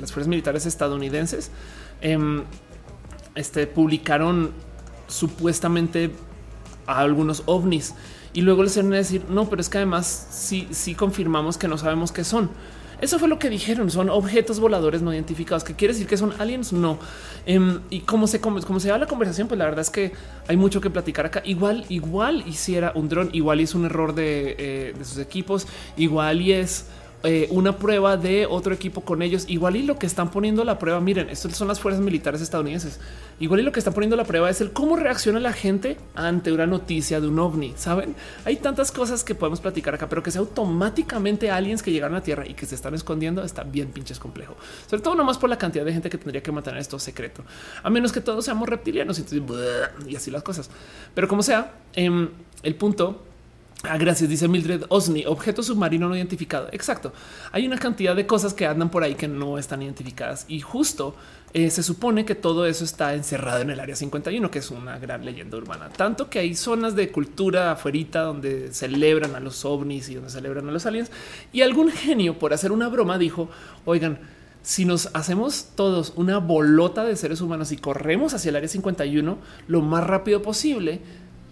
las 0.00 0.12
fuerzas 0.12 0.28
militares 0.28 0.66
estadounidenses 0.66 1.50
em, 2.00 2.42
este, 3.34 3.66
publicaron 3.66 4.52
supuestamente 5.08 6.10
a 6.86 7.00
algunos 7.00 7.42
ovnis 7.46 7.94
y 8.34 8.40
luego 8.42 8.64
les 8.64 8.76
a 8.76 8.82
decir 8.82 9.24
no, 9.28 9.48
pero 9.48 9.60
es 9.60 9.68
que 9.68 9.78
además 9.78 10.28
sí, 10.30 10.66
sí 10.72 10.94
confirmamos 10.94 11.56
que 11.56 11.68
no 11.68 11.78
sabemos 11.78 12.10
qué 12.10 12.24
son. 12.24 12.50
Eso 13.00 13.18
fue 13.18 13.28
lo 13.28 13.38
que 13.38 13.50
dijeron. 13.50 13.90
Son 13.90 14.08
objetos 14.08 14.60
voladores 14.60 15.02
no 15.02 15.12
identificados. 15.12 15.62
¿Qué 15.62 15.74
quiere 15.74 15.94
decir 15.94 16.06
que 16.06 16.16
son 16.16 16.32
aliens? 16.38 16.72
No. 16.72 16.98
Em, 17.44 17.80
y 17.90 18.00
cómo 18.00 18.26
se, 18.26 18.40
cómo, 18.40 18.80
se 18.80 18.90
va 18.90 18.98
la 18.98 19.06
conversación, 19.06 19.46
pues 19.46 19.58
la 19.58 19.66
verdad 19.66 19.80
es 19.80 19.90
que 19.90 20.12
hay 20.48 20.56
mucho 20.56 20.80
que 20.80 20.90
platicar 20.90 21.26
acá. 21.26 21.42
Igual, 21.44 21.84
igual 21.88 22.44
hiciera 22.46 22.92
un 22.94 23.08
dron, 23.08 23.30
igual 23.32 23.60
es 23.60 23.74
un 23.74 23.84
error 23.84 24.14
de, 24.14 24.56
eh, 24.58 24.94
de 24.96 25.04
sus 25.04 25.18
equipos, 25.18 25.66
igual 25.96 26.40
y 26.40 26.52
es 26.52 26.86
eh, 27.26 27.48
una 27.50 27.78
prueba 27.78 28.18
de 28.18 28.44
otro 28.44 28.74
equipo 28.74 29.00
con 29.00 29.22
ellos. 29.22 29.46
Igual 29.48 29.76
y 29.76 29.82
lo 29.82 29.98
que 29.98 30.04
están 30.04 30.30
poniendo 30.30 30.62
la 30.62 30.78
prueba, 30.78 31.00
miren, 31.00 31.30
estas 31.30 31.56
son 31.56 31.68
las 31.68 31.80
fuerzas 31.80 32.02
militares 32.02 32.42
estadounidenses. 32.42 33.00
Igual 33.40 33.60
y 33.60 33.62
lo 33.62 33.72
que 33.72 33.80
están 33.80 33.94
poniendo 33.94 34.14
la 34.14 34.24
prueba 34.24 34.50
es 34.50 34.60
el 34.60 34.72
cómo 34.72 34.96
reacciona 34.96 35.40
la 35.40 35.54
gente 35.54 35.96
ante 36.14 36.52
una 36.52 36.66
noticia 36.66 37.22
de 37.22 37.28
un 37.28 37.38
ovni. 37.38 37.72
Saben, 37.76 38.14
hay 38.44 38.56
tantas 38.56 38.92
cosas 38.92 39.24
que 39.24 39.34
podemos 39.34 39.62
platicar 39.62 39.94
acá, 39.94 40.06
pero 40.06 40.22
que 40.22 40.30
sea 40.30 40.40
automáticamente 40.40 41.50
aliens 41.50 41.82
que 41.82 41.90
llegaron 41.90 42.14
a 42.14 42.20
tierra 42.20 42.46
y 42.46 42.52
que 42.52 42.66
se 42.66 42.74
están 42.74 42.94
escondiendo 42.94 43.42
está 43.42 43.64
bien 43.64 43.88
pinches 43.88 44.18
complejo. 44.18 44.54
Sobre 44.86 45.02
todo 45.02 45.14
nomás 45.14 45.38
por 45.38 45.48
la 45.48 45.56
cantidad 45.56 45.86
de 45.86 45.94
gente 45.94 46.10
que 46.10 46.18
tendría 46.18 46.42
que 46.42 46.52
mantener 46.52 46.78
esto 46.78 46.98
secreto, 46.98 47.42
a 47.82 47.88
menos 47.88 48.12
que 48.12 48.20
todos 48.20 48.44
seamos 48.44 48.68
reptilianos 48.68 49.18
y 50.06 50.16
así 50.16 50.30
las 50.30 50.42
cosas. 50.42 50.68
Pero 51.14 51.26
como 51.26 51.42
sea, 51.42 51.72
em, 51.94 52.28
el 52.62 52.74
punto 52.74 53.22
Ah, 53.86 53.98
gracias, 53.98 54.30
dice 54.30 54.48
Mildred 54.48 54.84
Osni, 54.88 55.26
objeto 55.26 55.62
submarino 55.62 56.08
no 56.08 56.16
identificado. 56.16 56.68
Exacto. 56.72 57.12
Hay 57.52 57.66
una 57.66 57.76
cantidad 57.76 58.16
de 58.16 58.26
cosas 58.26 58.54
que 58.54 58.66
andan 58.66 58.90
por 58.90 59.02
ahí 59.02 59.14
que 59.14 59.28
no 59.28 59.58
están 59.58 59.82
identificadas 59.82 60.46
y 60.48 60.60
justo 60.60 61.14
eh, 61.52 61.70
se 61.70 61.82
supone 61.82 62.24
que 62.24 62.34
todo 62.34 62.64
eso 62.64 62.82
está 62.82 63.12
encerrado 63.12 63.60
en 63.60 63.70
el 63.70 63.78
área 63.80 63.94
51, 63.94 64.50
que 64.50 64.58
es 64.58 64.70
una 64.70 64.98
gran 64.98 65.24
leyenda 65.24 65.58
urbana. 65.58 65.90
Tanto 65.90 66.30
que 66.30 66.38
hay 66.38 66.54
zonas 66.54 66.96
de 66.96 67.12
cultura 67.12 67.72
afuerita 67.72 68.22
donde 68.22 68.72
celebran 68.72 69.34
a 69.34 69.40
los 69.40 69.66
ovnis 69.66 70.08
y 70.08 70.14
donde 70.14 70.30
celebran 70.30 70.66
a 70.68 70.72
los 70.72 70.86
aliens. 70.86 71.10
Y 71.52 71.60
algún 71.60 71.90
genio, 71.92 72.38
por 72.38 72.54
hacer 72.54 72.72
una 72.72 72.88
broma, 72.88 73.18
dijo: 73.18 73.50
Oigan, 73.84 74.18
si 74.62 74.86
nos 74.86 75.10
hacemos 75.12 75.68
todos 75.76 76.14
una 76.16 76.38
bolota 76.38 77.04
de 77.04 77.16
seres 77.16 77.42
humanos 77.42 77.70
y 77.70 77.76
corremos 77.76 78.32
hacia 78.32 78.48
el 78.48 78.56
área 78.56 78.68
51 78.68 79.38
lo 79.68 79.80
más 79.82 80.04
rápido 80.04 80.40
posible, 80.40 81.02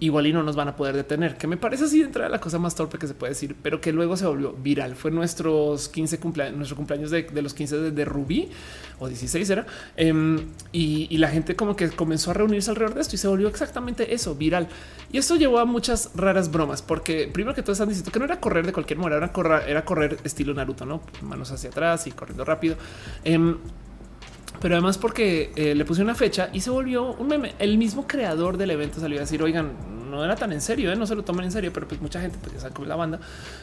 igual 0.03 0.27
y 0.27 0.33
no 0.33 0.43
nos 0.43 0.57
van 0.57 0.67
a 0.67 0.75
poder 0.75 0.97
detener, 0.97 1.37
que 1.37 1.47
me 1.47 1.57
parece 1.57 1.85
así 1.85 2.01
de 2.01 2.07
entrada 2.07 2.29
la 2.29 2.41
cosa 2.41 2.59
más 2.59 2.75
torpe 2.75 2.99
que 2.99 3.07
se 3.07 3.15
puede 3.15 3.35
decir, 3.35 3.55
pero 3.63 3.81
que 3.81 3.93
luego 3.93 4.17
se 4.17 4.27
volvió 4.27 4.53
viral. 4.53 4.97
Fue 4.97 5.13
nuestros 5.13 5.89
15 5.89 6.19
cumpleaños, 6.19 6.57
nuestro 6.57 6.77
cumpleaños 6.77 7.13
de, 7.13 7.25
los 7.41 7.55
15 7.55 7.79
de, 7.79 7.91
de, 7.93 8.05
Rubí 8.05 8.51
o 8.99 9.07
16 9.07 9.49
era. 9.51 9.65
Em, 9.97 10.41
y, 10.73 11.17
la 11.19 11.29
gente 11.29 11.55
como 11.55 11.77
que 11.77 11.89
comenzó 11.91 12.33
a 12.33 12.35
reunirse 12.35 12.69
alrededor 12.71 12.97
de 12.97 13.01
esto 13.01 13.15
y 13.15 13.19
se 13.19 13.29
volvió 13.29 13.47
exactamente 13.47 14.13
eso, 14.13 14.35
viral. 14.35 14.67
Y 15.13 15.19
esto 15.19 15.37
llevó 15.37 15.61
a 15.61 15.67
muchas 15.67 16.11
raras 16.17 16.51
bromas, 16.51 16.83
porque 16.83 17.31
primero 17.33 17.55
que 17.55 17.63
todos 17.63 17.77
están 17.77 17.89
diciendo 17.89 18.11
que 18.11 18.19
no 18.19 18.25
era 18.25 18.41
correr 18.41 18.67
de 18.67 18.73
cualquier 18.73 18.99
manera, 18.99 19.19
era 19.19 19.33
correr, 19.33 19.69
era 19.69 19.85
correr 19.85 20.17
estilo 20.25 20.53
Naruto, 20.53 20.85
no 20.85 21.01
manos 21.21 21.53
hacia 21.53 21.71
atrás 21.71 22.09
y 22.09 22.11
corriendo 22.11 22.45
rápido. 22.45 22.75
Em, 23.23 23.57
pero 24.63 24.77
además 24.77 24.97
porque 24.97 25.51
eh, 25.57 25.75
le 25.75 25.85
puse 25.85 26.03
una 26.03 26.15
fecha 26.15 26.49
y 26.53 26.61
se 26.61 26.71
volvió 26.71 27.15
un 27.15 27.27
meme. 27.27 27.53
El 27.59 27.79
mismo 27.79 28.07
creador 28.07 28.57
del 28.57 28.71
evento 28.71 29.01
salió 29.01 29.19
a 29.19 29.23
decir, 29.23 29.43
oigan, 29.43 29.73
no 30.09 30.25
era 30.25 30.37
tan 30.37 30.53
en 30.53 30.61
serio, 30.61 30.93
¿eh? 30.93 30.95
no 30.95 31.05
se 31.05 31.17
lo 31.17 31.25
tomen 31.25 31.47
en 31.47 31.51
serio, 31.51 31.73
pero 31.73 31.89
pues 31.89 32.01
mucha 32.01 32.21
gente 32.21 32.39
pues 32.41 32.55
ya 32.55 32.61
sabe 32.61 32.73
cómo 32.73 32.87
la 32.87 32.95
banda. 32.95 33.19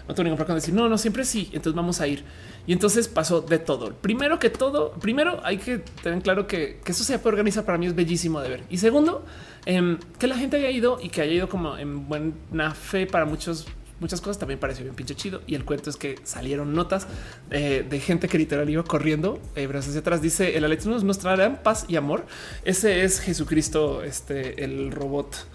No 0.10 0.14
tengo 0.14 0.24
ningún 0.26 0.36
problema 0.36 0.56
decir, 0.56 0.74
no, 0.74 0.90
no, 0.90 0.98
siempre 0.98 1.24
sí, 1.24 1.46
entonces 1.54 1.74
vamos 1.74 2.02
a 2.02 2.08
ir. 2.08 2.26
Y 2.68 2.74
entonces 2.74 3.08
pasó 3.08 3.40
de 3.40 3.60
todo. 3.60 3.94
Primero 3.94 4.40
que 4.40 4.50
todo, 4.50 4.92
primero 4.92 5.40
hay 5.46 5.58
que 5.58 5.78
tener 5.78 6.22
claro 6.22 6.48
que, 6.48 6.82
que 6.84 6.92
eso 6.92 7.06
se 7.06 7.18
puede 7.18 7.36
organizar 7.36 7.64
para 7.64 7.78
mí 7.78 7.86
es 7.86 7.96
bellísimo 7.96 8.42
de 8.42 8.50
ver. 8.50 8.64
Y 8.70 8.80
segundo, 8.80 9.24
em, 9.66 10.00
que 10.20 10.28
la 10.28 10.36
gente 10.36 10.58
haya 10.58 10.70
ido 10.70 11.00
y 11.02 11.08
que 11.08 11.22
haya 11.22 11.32
ido 11.32 11.48
como 11.48 11.78
en 11.78 12.10
buena 12.10 12.74
fe 12.74 13.08
para 13.08 13.24
muchos 13.24 13.68
muchas 14.00 14.22
cosas 14.22 14.40
también 14.40 14.60
pareció 14.60 14.84
bien 14.84 14.96
pinche 14.96 15.16
chido. 15.16 15.42
Y 15.48 15.56
el 15.56 15.66
cuento 15.66 15.90
es 15.90 15.96
que 15.96 16.16
salieron 16.24 16.74
notas 16.74 17.08
eh, 17.52 17.86
de 17.88 18.00
gente 18.00 18.28
que 18.28 18.38
literal 18.38 18.70
iba 18.70 18.84
corriendo 18.84 19.40
eh, 19.56 19.68
brazos 19.68 19.90
hacia 19.90 20.02
atrás. 20.02 20.22
Dice 20.22 20.58
el 20.58 20.66
Alex 20.66 20.86
nos 20.86 21.04
mostrarán 21.04 21.62
paz 21.64 21.86
y 21.88 21.96
amor. 21.96 22.26
Ese 22.66 23.04
es 23.04 23.20
Jesucristo, 23.20 24.04
este 24.04 24.64
el 24.64 24.92
robot. 24.92 25.46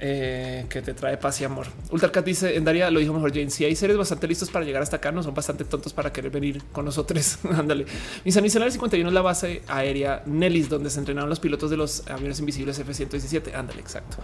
eh, 0.00 0.66
que 0.68 0.80
te 0.80 0.94
trae 0.94 1.16
paz 1.16 1.40
y 1.40 1.44
amor. 1.44 1.66
Ultracat 1.90 2.24
dice 2.24 2.56
en 2.56 2.64
Daria 2.64 2.90
lo 2.90 3.00
dijo 3.00 3.12
mejor 3.12 3.32
Jane. 3.32 3.50
Si 3.50 3.64
hay 3.64 3.74
seres 3.74 3.96
bastante 3.96 4.28
listos 4.28 4.50
para 4.50 4.64
llegar 4.64 4.82
hasta 4.82 4.96
acá, 4.96 5.10
no 5.12 5.22
son 5.22 5.34
bastante 5.34 5.64
tontos 5.64 5.92
para 5.92 6.12
querer 6.12 6.30
venir 6.30 6.62
con 6.72 6.84
nosotros. 6.84 7.38
Ándale. 7.52 7.86
Mi 8.24 8.32
San 8.32 8.48
51 8.48 9.08
es 9.08 9.14
la 9.14 9.22
base 9.22 9.62
aérea 9.66 10.22
Nellis, 10.26 10.68
donde 10.68 10.90
se 10.90 11.00
entrenaron 11.00 11.28
los 11.28 11.40
pilotos 11.40 11.70
de 11.70 11.76
los 11.76 12.06
aviones 12.08 12.38
invisibles 12.38 12.78
F-117. 12.78 13.54
Ándale, 13.54 13.80
exacto. 13.80 14.18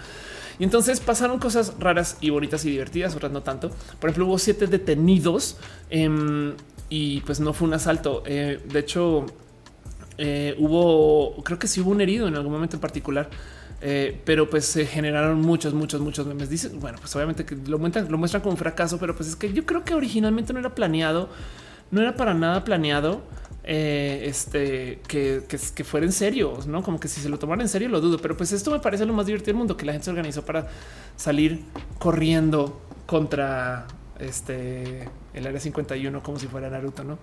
Y 0.59 0.65
entonces 0.65 1.01
pasaron 1.01 1.39
cosas 1.39 1.75
raras 1.79 2.17
y 2.21 2.31
bonitas 2.31 2.65
y 2.65 2.71
divertidas, 2.71 3.15
otras 3.15 3.33
no 3.33 3.43
tanto. 3.43 3.71
Por 4.01 4.11
ejemplo, 4.11 4.27
hubo 4.27 4.39
siete 4.39 4.67
detenidos 4.67 5.57
em, 5.91 6.55
y 6.89 7.21
pues 7.23 7.41
no 7.41 7.53
fue 7.53 7.69
un 7.69 7.75
asalto. 7.75 8.23
Eh, 8.27 8.61
de 8.65 8.79
hecho, 8.79 9.27
eh, 10.19 10.55
hubo, 10.59 11.43
creo 11.43 11.59
que 11.59 11.67
sí 11.67 11.81
hubo 11.81 11.91
un 11.91 12.01
herido 12.01 12.29
en 12.29 12.37
algún 12.37 12.53
momento 12.53 12.77
en 12.77 12.81
particular. 12.81 13.29
Eh, 13.87 14.19
pero 14.25 14.49
pues 14.49 14.65
se 14.65 14.87
generaron 14.87 15.43
muchos, 15.43 15.75
muchos, 15.75 16.01
muchos 16.01 16.27
memes. 16.27 16.49
Dicen, 16.49 16.81
bueno, 16.81 16.97
pues 16.99 17.15
obviamente 17.17 17.45
que 17.45 17.55
lo 17.55 17.79
muestran, 17.79 18.11
lo 18.11 18.17
muestran 18.17 18.43
como 18.43 18.53
un 18.53 18.57
fracaso, 18.59 18.99
pero 18.99 19.15
pues 19.15 19.29
es 19.29 19.37
que 19.37 19.53
yo 19.53 19.67
creo 19.67 19.85
que 19.85 19.95
originalmente 19.95 20.55
no 20.55 20.59
era 20.61 20.75
planeado, 20.75 21.29
no 21.91 22.01
era 22.01 22.17
para 22.17 22.33
nada 22.33 22.65
planeado 22.65 23.23
eh, 23.65 24.25
este 24.27 25.01
que, 25.09 25.43
que, 25.49 25.85
fuera 25.85 26.05
en 26.05 26.13
serio, 26.13 26.59
no 26.67 26.83
como 26.83 27.01
que 27.01 27.09
si 27.09 27.21
se 27.21 27.29
lo 27.29 27.39
tomaran 27.39 27.63
en 27.63 27.69
serio 27.69 27.89
lo 27.89 28.01
dudo, 28.01 28.19
pero 28.19 28.37
pues 28.37 28.53
esto 28.53 28.71
me 28.71 28.79
parece 28.79 29.07
lo 29.07 29.13
más 29.13 29.27
divertido 29.27 29.53
del 29.53 29.57
mundo 29.57 29.77
que 29.77 29.87
la 29.87 29.93
gente 29.93 30.05
se 30.05 30.11
organizó 30.11 30.45
para 30.45 30.69
salir 31.17 31.65
corriendo 31.99 32.81
contra 33.07 33.87
este 34.19 35.09
el 35.33 35.47
área 35.47 35.61
51 35.61 36.23
como 36.23 36.39
si 36.39 36.47
fuera 36.47 36.69
Naruto, 36.69 37.05
no? 37.05 37.19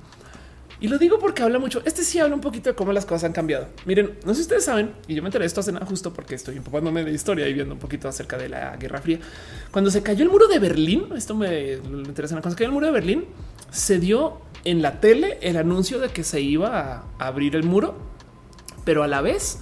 Y 0.81 0.88
lo 0.88 0.97
digo 0.97 1.19
porque 1.19 1.43
habla 1.43 1.59
mucho. 1.59 1.84
Este 1.85 2.03
sí 2.03 2.18
habla 2.18 2.34
un 2.34 2.41
poquito 2.41 2.72
de 2.72 2.76
cómo 2.76 2.91
las 2.91 3.05
cosas 3.05 3.26
han 3.26 3.34
cambiado. 3.34 3.68
Miren, 3.85 4.18
no 4.26 4.31
sé 4.31 4.38
si 4.38 4.41
ustedes 4.41 4.65
saben, 4.65 4.93
y 5.07 5.13
yo 5.13 5.22
me 5.22 5.27
enteré 5.27 5.43
de 5.43 5.47
esto 5.47 5.59
hace 5.59 5.72
nada 5.72 5.85
justo 5.85 6.11
porque 6.11 6.34
estoy 6.34 6.57
empapándome 6.57 7.03
de 7.03 7.11
historia 7.11 7.47
y 7.47 7.53
viendo 7.53 7.76
un 7.76 7.80
poquito 7.80 8.09
acerca 8.09 8.35
de 8.35 8.49
la 8.49 8.76
Guerra 8.77 8.99
Fría. 8.99 9.19
Cuando 9.69 9.91
se 9.91 10.01
cayó 10.01 10.23
el 10.23 10.31
muro 10.31 10.47
de 10.47 10.57
Berlín, 10.57 11.05
esto 11.15 11.35
me, 11.35 11.73
interesa. 11.73 12.34
Cuando 12.34 12.49
se 12.49 12.55
cayó 12.55 12.69
el 12.69 12.73
muro 12.73 12.88
de 12.88 12.93
Berlín, 12.93 13.26
se 13.69 13.99
dio 13.99 14.41
en 14.63 14.81
la 14.81 14.99
tele 14.99 15.38
el 15.41 15.57
anuncio 15.57 15.99
de 15.99 16.09
que 16.09 16.23
se 16.23 16.41
iba 16.41 17.05
a 17.17 17.27
abrir 17.27 17.55
el 17.55 17.63
muro, 17.63 17.95
pero 18.85 19.03
a 19.03 19.07
la 19.07 19.21
vez 19.21 19.59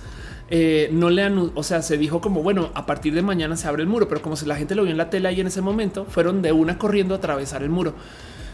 eh, 0.50 0.90
no 0.92 1.10
le 1.10 1.28
o 1.30 1.64
sea, 1.64 1.82
se 1.82 1.98
dijo 1.98 2.22
como 2.22 2.42
bueno, 2.42 2.72
a 2.74 2.86
partir 2.86 3.14
de 3.14 3.22
mañana 3.22 3.56
se 3.56 3.68
abre 3.68 3.84
el 3.84 3.90
muro, 3.90 4.08
pero 4.08 4.22
como 4.22 4.36
si 4.36 4.46
la 4.46 4.56
gente 4.56 4.76
lo 4.76 4.84
vio 4.84 4.92
en 4.92 4.98
la 4.98 5.10
tele 5.10 5.28
ahí 5.28 5.40
en 5.40 5.48
ese 5.48 5.62
momento, 5.62 6.06
fueron 6.06 6.42
de 6.42 6.52
una 6.52 6.78
corriendo 6.78 7.14
a 7.14 7.18
atravesar 7.18 7.64
el 7.64 7.70
muro. 7.70 7.94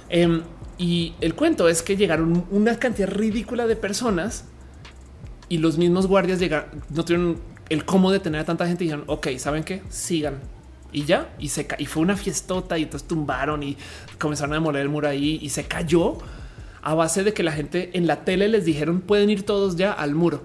Em, 0.10 0.44
y 0.78 1.14
el 1.22 1.36
cuento 1.36 1.70
es 1.70 1.82
que 1.82 1.96
llegaron 1.96 2.46
una 2.52 2.78
cantidad 2.78 3.10
ridícula 3.10 3.66
de 3.66 3.76
personas 3.76 4.46
y 5.48 5.60
los 5.60 5.78
mismos 5.78 6.08
guardias 6.08 6.40
llegaron, 6.40 6.84
no 6.90 7.06
tuvieron 7.06 7.40
el 7.70 7.86
cómo 7.86 8.12
detener 8.12 8.42
a 8.42 8.46
tanta 8.46 8.68
gente 8.68 8.84
y 8.84 8.88
dijeron, 8.88 9.06
ok, 9.08 9.30
¿saben 9.38 9.64
qué? 9.64 9.82
Sigan. 9.90 10.55
Y 10.96 11.04
ya, 11.04 11.36
y 11.40 11.50
se 11.50 11.68
y 11.78 11.88
fue 11.88 12.04
una 12.04 12.16
fiestota 12.16 12.78
y 12.78 12.84
entonces 12.84 13.06
tumbaron 13.06 13.64
y 13.64 13.76
comenzaron 14.18 14.54
a 14.54 14.56
demoler 14.56 14.82
el 14.82 14.88
muro 14.88 15.10
ahí 15.10 15.40
y 15.42 15.50
se 15.50 15.66
cayó 15.66 16.20
a 16.82 16.94
base 16.94 17.26
de 17.26 17.34
que 17.34 17.44
la 17.44 17.52
gente 17.52 17.90
en 17.96 18.08
la 18.08 18.24
tele 18.24 18.48
les 18.48 18.64
dijeron 18.64 19.02
pueden 19.02 19.30
ir 19.30 19.44
todos 19.44 19.76
ya 19.76 19.92
al 19.92 20.16
muro, 20.16 20.44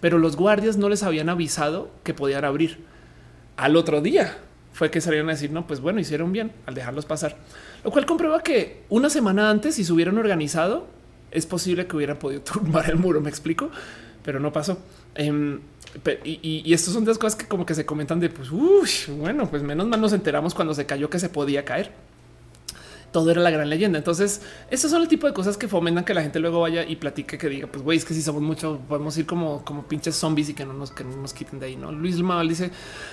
pero 0.00 0.18
los 0.18 0.36
guardias 0.36 0.76
no 0.76 0.88
les 0.88 1.02
habían 1.02 1.28
avisado 1.28 1.90
que 2.04 2.14
podían 2.14 2.44
abrir. 2.44 2.84
Al 3.56 3.74
otro 3.74 4.00
día 4.00 4.38
fue 4.72 4.92
que 4.92 5.00
salieron 5.00 5.28
a 5.28 5.32
decir 5.32 5.50
no, 5.50 5.66
pues 5.66 5.80
bueno, 5.80 5.98
hicieron 5.98 6.30
bien 6.30 6.52
al 6.66 6.74
dejarlos 6.76 7.04
pasar. 7.04 7.36
Lo 7.82 7.90
cual 7.90 8.06
comprueba 8.06 8.44
que 8.44 8.84
una 8.90 9.10
semana 9.10 9.50
antes, 9.50 9.74
si 9.74 9.82
se 9.82 9.92
hubieran 9.92 10.16
organizado, 10.18 10.86
es 11.32 11.46
posible 11.46 11.88
que 11.88 11.96
hubieran 11.96 12.20
podido 12.20 12.42
tumbar 12.44 12.88
el 12.90 12.96
muro. 12.96 13.20
Me 13.20 13.28
explico, 13.28 13.72
pero 14.22 14.38
no 14.38 14.52
pasó. 14.52 14.78
Em, 15.16 15.58
y, 16.24 16.62
y, 16.64 16.72
son 16.90 17.04
las 17.04 17.18
cosas 17.18 17.36
que 17.36 17.46
como 17.46 17.64
que 17.64 17.74
se 17.74 17.86
comentan 17.86 18.20
de 18.20 18.28
pues 18.28 18.50
bueno, 19.08 19.48
pues 19.48 19.62
menos 19.62 19.86
mal 19.86 20.00
nos 20.00 20.12
enteramos 20.12 20.54
cuando 20.54 20.74
se 20.74 20.86
cayó 20.86 21.08
que 21.08 21.18
se 21.18 21.28
podía 21.28 21.64
caer 21.64 21.92
todo 23.14 23.30
era 23.30 23.40
la 23.40 23.50
gran 23.52 23.70
leyenda. 23.70 23.96
Entonces, 23.96 24.42
esos 24.72 24.90
son 24.90 25.00
el 25.00 25.06
tipo 25.06 25.28
de 25.28 25.32
cosas 25.32 25.56
que 25.56 25.68
fomentan 25.68 26.04
que 26.04 26.14
la 26.14 26.22
gente 26.22 26.40
luego 26.40 26.60
vaya 26.60 26.84
y 26.84 26.96
platique 26.96 27.38
que 27.38 27.48
diga, 27.48 27.68
pues 27.68 27.84
güey, 27.84 27.96
es 27.96 28.04
que 28.04 28.12
si 28.12 28.20
somos 28.20 28.42
mucho, 28.42 28.80
podemos 28.88 29.16
ir 29.16 29.24
como, 29.24 29.64
como 29.64 29.84
pinches 29.84 30.16
zombies 30.16 30.48
y 30.48 30.54
que 30.54 30.64
no 30.64 30.72
nos, 30.72 30.90
que 30.90 31.04
no 31.04 31.16
nos 31.16 31.32
quiten 31.32 31.60
de 31.60 31.66
ahí. 31.66 31.76
No, 31.76 31.92
Luis 31.92 32.20
Maval 32.20 32.48
dice 32.48 32.72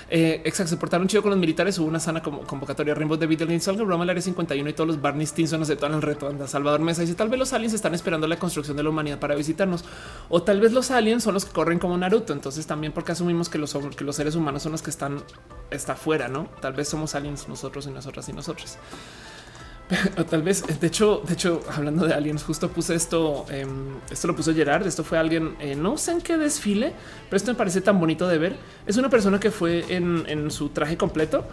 eh, 0.10 0.42
exacto, 0.44 0.72
se 0.72 0.78
portaron 0.78 1.08
chido 1.08 1.22
con 1.22 1.30
los 1.30 1.38
militares. 1.40 1.78
Hubo 1.78 1.88
una 1.88 2.00
sana 2.00 2.24
como 2.24 2.42
convocatoria 2.48 2.96
Rainbow 2.96 3.16
de 3.16 3.28
Games, 3.28 3.68
algo 3.68 3.86
broma 3.86 4.04
el 4.04 4.10
área 4.10 4.24
51 4.24 4.68
y 4.68 4.74
todos 4.74 4.88
los 4.88 5.00
Barney 5.00 5.28
Stinson 5.28 5.62
aceptaron 5.62 5.98
el 5.98 6.02
reto. 6.02 6.28
Anda, 6.28 6.48
Salvador 6.48 6.80
Mesa 6.80 7.02
dice 7.02 7.14
tal 7.14 7.30
vez 7.30 7.38
los 7.38 7.54
aliens 7.54 7.76
están 7.76 7.94
esperando 7.94 8.26
la 8.26 8.40
construcción 8.40 8.76
de 8.76 8.82
la 8.82 8.90
humanidad 8.90 9.20
para 9.20 9.36
visitarnos 9.36 9.86
o 10.30 10.42
tal 10.42 10.62
vez 10.62 10.72
los 10.72 10.90
aliens 10.90 11.22
son 11.22 11.36
los 11.36 11.46
que 11.46 11.52
corren 11.52 11.78
como 11.78 11.96
Naruto. 11.96 12.34
Entonces, 12.34 12.66
también 12.66 12.92
porque 12.92 13.12
asumimos 13.12 13.50
que 13.50 13.60
los, 13.60 13.78
que 13.96 14.04
los 14.04 14.16
seres 14.16 14.34
humanos 14.34 14.64
son 14.64 14.72
los 14.72 14.82
que 14.82 14.90
están 14.90 15.22
está 15.70 15.94
afuera, 15.94 16.28
no? 16.28 16.50
Tal 16.60 16.74
vez 16.74 16.90
somos 16.90 17.14
aliens 17.14 17.48
nosotros 17.48 17.86
y 17.86 17.92
nosotras 17.92 18.28
y 18.30 18.34
nosotros. 18.34 18.80
tal 20.30 20.42
vez, 20.42 20.64
de 20.80 20.88
hecho, 20.88 21.22
de 21.26 21.34
hecho, 21.34 21.62
hablando 21.76 22.06
de 22.06 22.14
aliens, 22.14 22.44
justo 22.44 22.70
puse 22.70 22.96
esto, 22.96 23.46
em, 23.50 23.96
esto 24.10 24.28
lo 24.28 24.36
puso 24.36 24.54
Gerard, 24.54 24.88
esto 24.88 25.04
fue 25.04 25.18
alguien, 25.18 25.56
eh, 25.60 25.76
no 25.76 25.98
sé 25.98 26.12
en 26.12 26.22
qué 26.22 26.38
desfile, 26.38 26.94
pero 27.30 27.38
esto 27.38 27.52
me 27.52 27.58
parece 27.58 27.82
tan 27.82 28.00
bonito 28.00 28.28
de 28.28 28.38
ver. 28.38 28.56
Es 28.86 28.98
una 28.98 29.10
persona 29.10 29.40
que 29.40 29.52
fue 29.52 29.86
en, 29.90 30.50
su 30.52 30.70
traje 30.70 30.98
completo, 30.98 31.46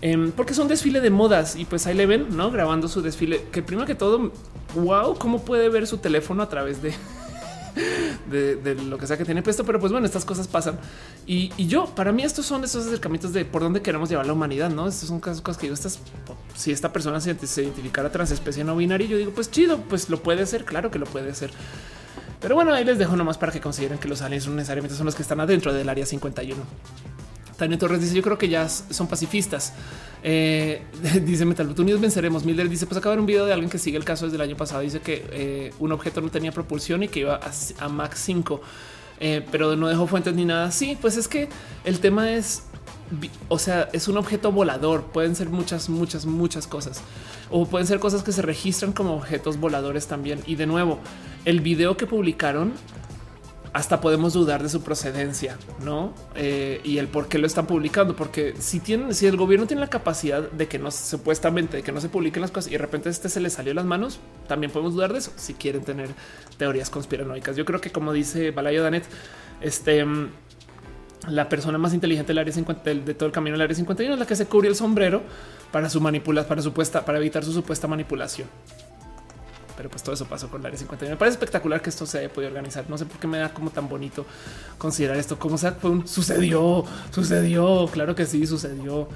em, 0.00 0.30
porque 0.32 0.52
es 0.52 0.58
un 0.58 0.68
desfile 0.68 1.00
de 1.00 1.10
modas 1.10 1.56
y 1.56 1.64
pues 1.64 1.86
ahí 1.86 1.94
le 1.94 2.06
ven, 2.06 2.36
¿no? 2.36 2.50
Grabando 2.50 2.88
su 2.88 3.02
desfile, 3.02 3.46
que 3.50 3.62
primero 3.62 3.86
que 3.86 3.94
todo, 3.94 4.32
wow, 4.74 5.16
cómo 5.18 5.44
puede 5.44 5.68
ver 5.68 5.86
su 5.86 5.98
teléfono 5.98 6.42
a 6.42 6.48
través 6.48 6.82
de 6.82 6.92
de, 8.30 8.74
lo 8.74 8.98
que 8.98 9.06
sea 9.06 9.16
que 9.16 9.24
tiene 9.24 9.42
puesto, 9.42 9.64
pero 9.64 9.78
pues 9.78 9.92
bueno, 9.92 10.06
estas 10.06 10.24
cosas 10.24 10.48
pasan. 10.48 10.78
Y, 11.26 11.50
yo, 11.66 11.86
para 11.94 12.12
mí, 12.12 12.22
estos 12.22 12.46
son 12.46 12.64
esos 12.64 12.86
acercamientos 12.86 13.32
de 13.32 13.44
por 13.44 13.62
dónde 13.62 13.82
queremos 13.82 14.08
llevar 14.08 14.26
la 14.26 14.32
humanidad, 14.32 14.70
no? 14.70 14.88
Estas 14.88 15.08
son 15.08 15.20
cosas 15.20 15.56
que 15.58 15.66
yo, 15.66 15.74
estas, 15.74 15.98
si 16.54 16.72
esta 16.72 16.92
persona 16.92 17.20
se, 17.20 17.34
se 17.46 17.62
identificara 17.62 18.10
transespecie 18.10 18.64
no 18.64 18.76
binaria, 18.76 19.06
yo 19.06 19.16
digo, 19.16 19.32
pues 19.32 19.50
chido, 19.50 19.78
pues 19.88 20.08
lo 20.08 20.22
puede 20.22 20.42
hacer, 20.42 20.64
claro 20.64 20.90
que 20.90 20.98
lo 20.98 21.06
puede 21.06 21.30
hacer. 21.30 21.50
Pero 22.40 22.54
bueno, 22.54 22.72
ahí 22.72 22.84
les 22.84 22.98
dejo 22.98 23.16
nomás 23.16 23.38
para 23.38 23.52
que 23.52 23.60
consideren 23.60 23.98
que 23.98 24.08
los 24.08 24.22
aliens 24.22 24.46
no 24.46 24.54
necesariamente 24.54 24.96
son 24.96 25.06
los 25.06 25.14
que 25.14 25.22
están 25.22 25.40
adentro 25.40 25.72
del 25.72 25.88
área 25.88 26.06
51. 26.06 26.62
Tania 27.56 27.78
Torres 27.78 28.00
dice: 28.00 28.14
Yo 28.14 28.22
creo 28.22 28.38
que 28.38 28.48
ya 28.48 28.68
son 28.68 29.06
pacifistas. 29.06 29.72
Eh, 30.22 30.82
dice 31.24 31.44
Metal 31.44 31.72
Unidos 31.78 32.00
venceremos. 32.00 32.44
Miller 32.44 32.68
dice: 32.68 32.86
Pues 32.86 32.98
acaba 32.98 33.12
de 33.12 33.16
ver 33.16 33.20
un 33.20 33.26
video 33.26 33.46
de 33.46 33.52
alguien 33.52 33.70
que 33.70 33.78
sigue 33.78 33.96
el 33.96 34.04
caso 34.04 34.26
desde 34.26 34.36
el 34.36 34.42
año 34.42 34.56
pasado. 34.56 34.82
Dice 34.82 35.00
que 35.00 35.26
eh, 35.30 35.74
un 35.78 35.92
objeto 35.92 36.20
no 36.20 36.30
tenía 36.30 36.52
propulsión 36.52 37.02
y 37.02 37.08
que 37.08 37.20
iba 37.20 37.36
a, 37.36 37.84
a 37.84 37.88
Max 37.88 38.20
5, 38.24 38.60
eh, 39.20 39.46
pero 39.50 39.76
no 39.76 39.88
dejó 39.88 40.06
fuentes 40.06 40.34
ni 40.34 40.44
nada. 40.44 40.70
Sí, 40.70 40.98
pues 41.00 41.16
es 41.16 41.28
que 41.28 41.48
el 41.84 42.00
tema 42.00 42.32
es 42.32 42.62
o 43.48 43.58
sea, 43.58 43.88
es 43.92 44.08
un 44.08 44.16
objeto 44.16 44.52
volador. 44.52 45.04
Pueden 45.04 45.36
ser 45.36 45.48
muchas, 45.48 45.88
muchas, 45.88 46.26
muchas 46.26 46.66
cosas. 46.66 47.00
O 47.50 47.66
pueden 47.66 47.86
ser 47.86 48.00
cosas 48.00 48.22
que 48.22 48.32
se 48.32 48.42
registran 48.42 48.92
como 48.92 49.14
objetos 49.14 49.58
voladores 49.58 50.06
también. 50.06 50.40
Y 50.46 50.56
de 50.56 50.66
nuevo, 50.66 50.98
el 51.44 51.60
video 51.60 51.96
que 51.96 52.06
publicaron 52.06 52.72
hasta 53.76 54.00
podemos 54.00 54.32
dudar 54.32 54.62
de 54.62 54.70
su 54.70 54.80
procedencia, 54.80 55.58
no? 55.84 56.14
Eh, 56.34 56.80
y 56.82 56.96
el 56.96 57.08
por 57.08 57.28
qué 57.28 57.36
lo 57.36 57.46
están 57.46 57.66
publicando, 57.66 58.16
porque 58.16 58.54
si 58.58 58.80
tienen, 58.80 59.12
si 59.12 59.26
el 59.26 59.36
gobierno 59.36 59.66
tiene 59.66 59.80
la 59.80 59.88
capacidad 59.88 60.50
de 60.50 60.66
que 60.66 60.78
no 60.78 60.90
supuestamente 60.90 61.76
de 61.76 61.82
que 61.82 61.92
no 61.92 62.00
se 62.00 62.08
publiquen 62.08 62.40
las 62.40 62.50
cosas 62.50 62.68
y 62.68 62.72
de 62.72 62.78
repente 62.78 63.10
este 63.10 63.28
se 63.28 63.38
le 63.38 63.50
salió 63.50 63.74
las 63.74 63.84
manos, 63.84 64.18
también 64.48 64.72
podemos 64.72 64.94
dudar 64.94 65.12
de 65.12 65.18
eso. 65.18 65.30
Si 65.36 65.52
quieren 65.52 65.84
tener 65.84 66.08
teorías 66.56 66.88
conspiranoicas, 66.88 67.54
yo 67.54 67.66
creo 67.66 67.78
que 67.82 67.90
como 67.92 68.14
dice 68.14 68.50
Balayo 68.50 68.82
Danet, 68.82 69.04
este 69.60 70.06
la 71.28 71.50
persona 71.50 71.76
más 71.76 71.92
inteligente 71.92 72.28
del 72.28 72.38
área 72.38 72.54
50 72.54 72.94
de 72.94 73.12
todo 73.12 73.26
el 73.26 73.32
camino 73.32 73.56
del 73.56 73.62
área 73.62 73.76
51 73.76 74.14
es 74.14 74.18
la 74.18 74.26
que 74.26 74.36
se 74.36 74.46
cubre 74.46 74.68
el 74.68 74.74
sombrero 74.74 75.22
para 75.70 75.90
su 75.90 76.00
manipulación, 76.00 76.48
para 76.48 76.62
supuesta, 76.62 77.04
para 77.04 77.18
evitar 77.18 77.44
su 77.44 77.52
supuesta 77.52 77.86
manipulación 77.86 78.48
pero 79.76 79.90
pues 79.90 80.02
todo 80.02 80.14
eso 80.14 80.24
pasó 80.26 80.48
con 80.48 80.62
la 80.62 80.68
área 80.68 80.78
51. 80.78 81.14
Me 81.14 81.18
parece 81.18 81.34
espectacular 81.34 81.82
que 81.82 81.90
esto 81.90 82.06
se 82.06 82.18
haya 82.18 82.28
podido 82.28 82.48
organizar. 82.48 82.84
No 82.88 82.96
sé 82.96 83.06
por 83.06 83.18
qué 83.18 83.26
me 83.26 83.38
da 83.38 83.52
como 83.52 83.70
tan 83.70 83.88
bonito 83.88 84.26
considerar 84.78 85.16
esto 85.16 85.38
como 85.38 85.58
sea, 85.58 85.72
fue 85.72 85.90
un 85.90 86.08
sucedió, 86.08 86.84
sucedió. 87.10 87.88
Claro 87.92 88.14
que 88.14 88.26
sí, 88.26 88.46
sucedió. 88.46 89.08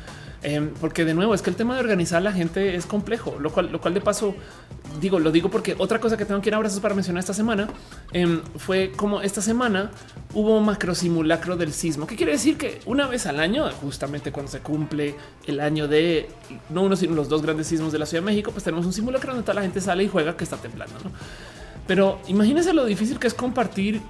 Em, 0.42 0.70
porque 0.80 1.04
de 1.04 1.12
nuevo 1.12 1.34
es 1.34 1.42
que 1.42 1.50
el 1.50 1.56
tema 1.56 1.74
de 1.74 1.80
organizar 1.80 2.18
a 2.18 2.20
la 2.22 2.32
gente 2.32 2.74
es 2.74 2.86
complejo, 2.86 3.36
lo 3.38 3.50
cual, 3.50 3.70
lo 3.70 3.78
cual 3.80 3.92
de 3.92 4.00
paso 4.00 4.34
digo, 4.98 5.18
lo 5.18 5.30
digo 5.30 5.50
porque 5.50 5.74
otra 5.78 6.00
cosa 6.00 6.16
que 6.16 6.24
tengo 6.24 6.40
que 6.40 6.48
ir 6.48 6.54
a 6.54 6.56
abrazos 6.56 6.80
para 6.80 6.94
mencionar 6.94 7.20
esta 7.20 7.34
semana 7.34 7.68
em, 8.12 8.40
fue 8.56 8.90
como 8.96 9.20
esta 9.20 9.42
semana 9.42 9.90
hubo 10.32 10.56
un 10.56 10.64
macro 10.64 10.94
simulacro 10.94 11.56
del 11.56 11.72
sismo. 11.72 12.06
¿Qué 12.06 12.16
quiere 12.16 12.32
decir? 12.32 12.56
Que 12.56 12.80
una 12.86 13.06
vez 13.06 13.26
al 13.26 13.38
año, 13.38 13.70
justamente 13.82 14.32
cuando 14.32 14.50
se 14.50 14.60
cumple 14.60 15.14
el 15.46 15.60
año 15.60 15.86
de 15.88 16.28
no 16.70 16.82
uno, 16.82 16.96
sino 16.96 17.14
los 17.14 17.28
dos 17.28 17.42
grandes 17.42 17.66
sismos 17.66 17.92
de 17.92 17.98
la 17.98 18.06
Ciudad 18.06 18.22
de 18.22 18.26
México, 18.26 18.50
pues 18.50 18.64
tenemos 18.64 18.86
un 18.86 18.94
simulacro 18.94 19.32
donde 19.32 19.44
toda 19.44 19.54
la 19.54 19.62
gente 19.62 19.80
sale 19.80 20.04
y 20.04 20.08
juega 20.08 20.36
que 20.36 20.44
está 20.44 20.56
temblando. 20.56 20.94
¿no? 21.04 21.10
Pero 21.86 22.18
imagínense 22.28 22.72
lo 22.72 22.86
difícil 22.86 23.18
que 23.18 23.26
es 23.26 23.34
compartir 23.34 24.00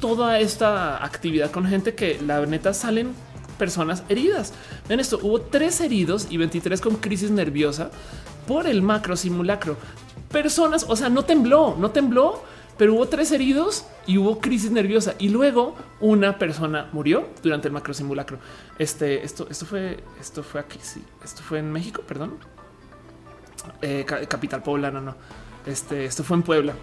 toda 0.00 0.40
esta 0.40 1.04
actividad 1.04 1.50
con 1.50 1.66
gente 1.66 1.94
que 1.94 2.20
la 2.26 2.44
neta 2.44 2.74
salen 2.74 3.12
personas 3.58 4.02
heridas. 4.08 4.52
Ven 4.88 5.00
esto, 5.00 5.18
hubo 5.22 5.40
tres 5.40 5.80
heridos 5.80 6.28
y 6.30 6.36
23 6.36 6.80
con 6.80 6.96
crisis 6.96 7.30
nerviosa 7.30 7.90
por 8.46 8.66
el 8.66 8.82
macro 8.82 9.16
simulacro. 9.16 9.76
Personas, 10.30 10.86
o 10.88 10.96
sea, 10.96 11.08
no 11.08 11.24
tembló, 11.24 11.76
no 11.78 11.90
tembló, 11.90 12.42
pero 12.76 12.94
hubo 12.94 13.08
tres 13.08 13.32
heridos 13.32 13.86
y 14.06 14.18
hubo 14.18 14.40
crisis 14.40 14.70
nerviosa 14.70 15.14
y 15.18 15.28
luego 15.30 15.74
una 16.00 16.38
persona 16.38 16.88
murió 16.92 17.28
durante 17.42 17.68
el 17.68 17.72
macro 17.72 17.94
simulacro. 17.94 18.38
Este, 18.78 19.24
esto, 19.24 19.46
esto 19.50 19.66
fue, 19.66 20.02
esto 20.20 20.42
fue 20.42 20.60
aquí. 20.60 20.78
Sí, 20.82 21.02
esto 21.24 21.42
fue 21.42 21.58
en 21.58 21.72
México, 21.72 22.02
perdón. 22.06 22.38
Eh, 23.82 24.04
capital 24.04 24.62
poblana, 24.62 25.00
no. 25.00 25.16
Este, 25.64 26.04
esto 26.04 26.22
fue 26.22 26.36
en 26.36 26.42
Puebla. 26.42 26.74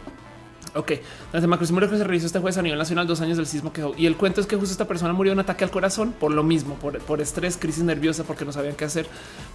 Ok, 0.76 0.94
desde 1.32 1.46
macro 1.46 1.68
que 1.68 1.98
se 1.98 2.04
realizó 2.04 2.26
este 2.26 2.40
jueves 2.40 2.58
a 2.58 2.64
nivel 2.64 2.80
nacional, 2.80 3.06
dos 3.06 3.22
años 3.22 3.38
del 3.38 3.46
sismo 3.46 3.72
que 3.72 3.88
y 3.96 4.08
el 4.08 4.16
cuento 4.16 4.42
es 4.42 4.48
que 4.48 4.56
justo 4.56 4.72
esta 4.72 4.88
persona 4.88 5.14
murió 5.14 5.32
de 5.32 5.36
un 5.36 5.40
ataque 5.40 5.64
al 5.64 5.70
corazón 5.70 6.14
por 6.20 6.32
lo 6.32 6.42
mismo, 6.44 6.76
por, 6.76 7.22
estrés, 7.22 7.58
crisis 7.58 7.84
nerviosa, 7.84 8.24
porque 8.24 8.44
no 8.44 8.52
sabían 8.52 8.76
qué 8.76 8.86
hacer, 8.86 9.06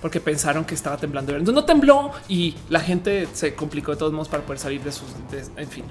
porque 0.00 0.20
pensaron 0.20 0.64
que 0.64 0.74
estaba 0.74 0.96
temblando. 0.96 1.32
Entonces 1.32 1.54
no 1.54 1.64
tembló 1.64 2.12
y 2.28 2.54
la 2.68 2.78
gente 2.80 3.26
se 3.32 3.54
complicó 3.54 3.90
de 3.90 3.96
todos 3.96 4.12
modos 4.12 4.28
para 4.28 4.44
poder 4.44 4.60
salir 4.60 4.80
de 4.82 4.92
sus. 4.92 5.08
en 5.56 5.68
fin, 5.68 5.84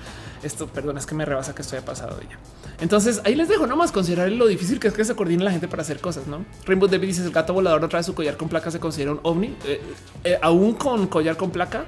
esto, 0.43 0.67
perdón, 0.67 0.97
es 0.97 1.05
que 1.05 1.13
me 1.13 1.25
rebasa 1.25 1.53
que 1.53 1.61
estoy 1.61 1.81
pasado 1.81 2.17
ella. 2.21 2.37
Entonces 2.79 3.21
ahí 3.25 3.35
les 3.35 3.49
dejo 3.49 3.67
nomás 3.67 3.91
considerar 3.91 4.31
lo 4.31 4.47
difícil 4.47 4.79
que 4.79 4.87
es 4.87 4.93
que 4.93 5.03
se 5.03 5.15
coordine 5.15 5.43
la 5.43 5.51
gente 5.51 5.67
para 5.67 5.81
hacer 5.81 5.99
cosas. 5.99 6.27
No 6.27 6.45
Rainbow 6.65 6.87
David 6.87 7.07
dice 7.07 7.23
el 7.23 7.31
gato 7.31 7.53
volador 7.53 7.83
otra 7.83 7.99
vez 7.99 8.05
su 8.05 8.15
collar 8.15 8.37
con 8.37 8.47
placa 8.47 8.71
se 8.71 8.79
considera 8.79 9.11
un 9.11 9.19
ovni, 9.23 9.55
eh, 9.65 9.81
eh, 10.23 10.39
aún 10.41 10.73
con 10.73 11.07
collar 11.07 11.35
con 11.35 11.51
placa 11.51 11.85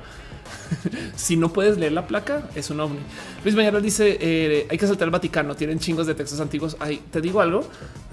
si 1.15 1.37
no 1.37 1.51
puedes 1.51 1.77
leer 1.77 1.93
la 1.93 2.07
placa, 2.07 2.49
es 2.55 2.69
un 2.69 2.79
ovni. 2.79 2.99
Luis 3.43 3.55
Mañana 3.55 3.79
dice 3.79 4.17
eh, 4.19 4.67
hay 4.69 4.77
que 4.77 4.87
saltar 4.87 5.07
al 5.07 5.11
Vaticano. 5.11 5.55
Tienen 5.55 5.79
chingos 5.79 6.07
de 6.07 6.15
textos 6.15 6.39
antiguos. 6.39 6.77
Ahí 6.79 7.01
te 7.11 7.21
digo 7.21 7.41
algo. 7.41 7.65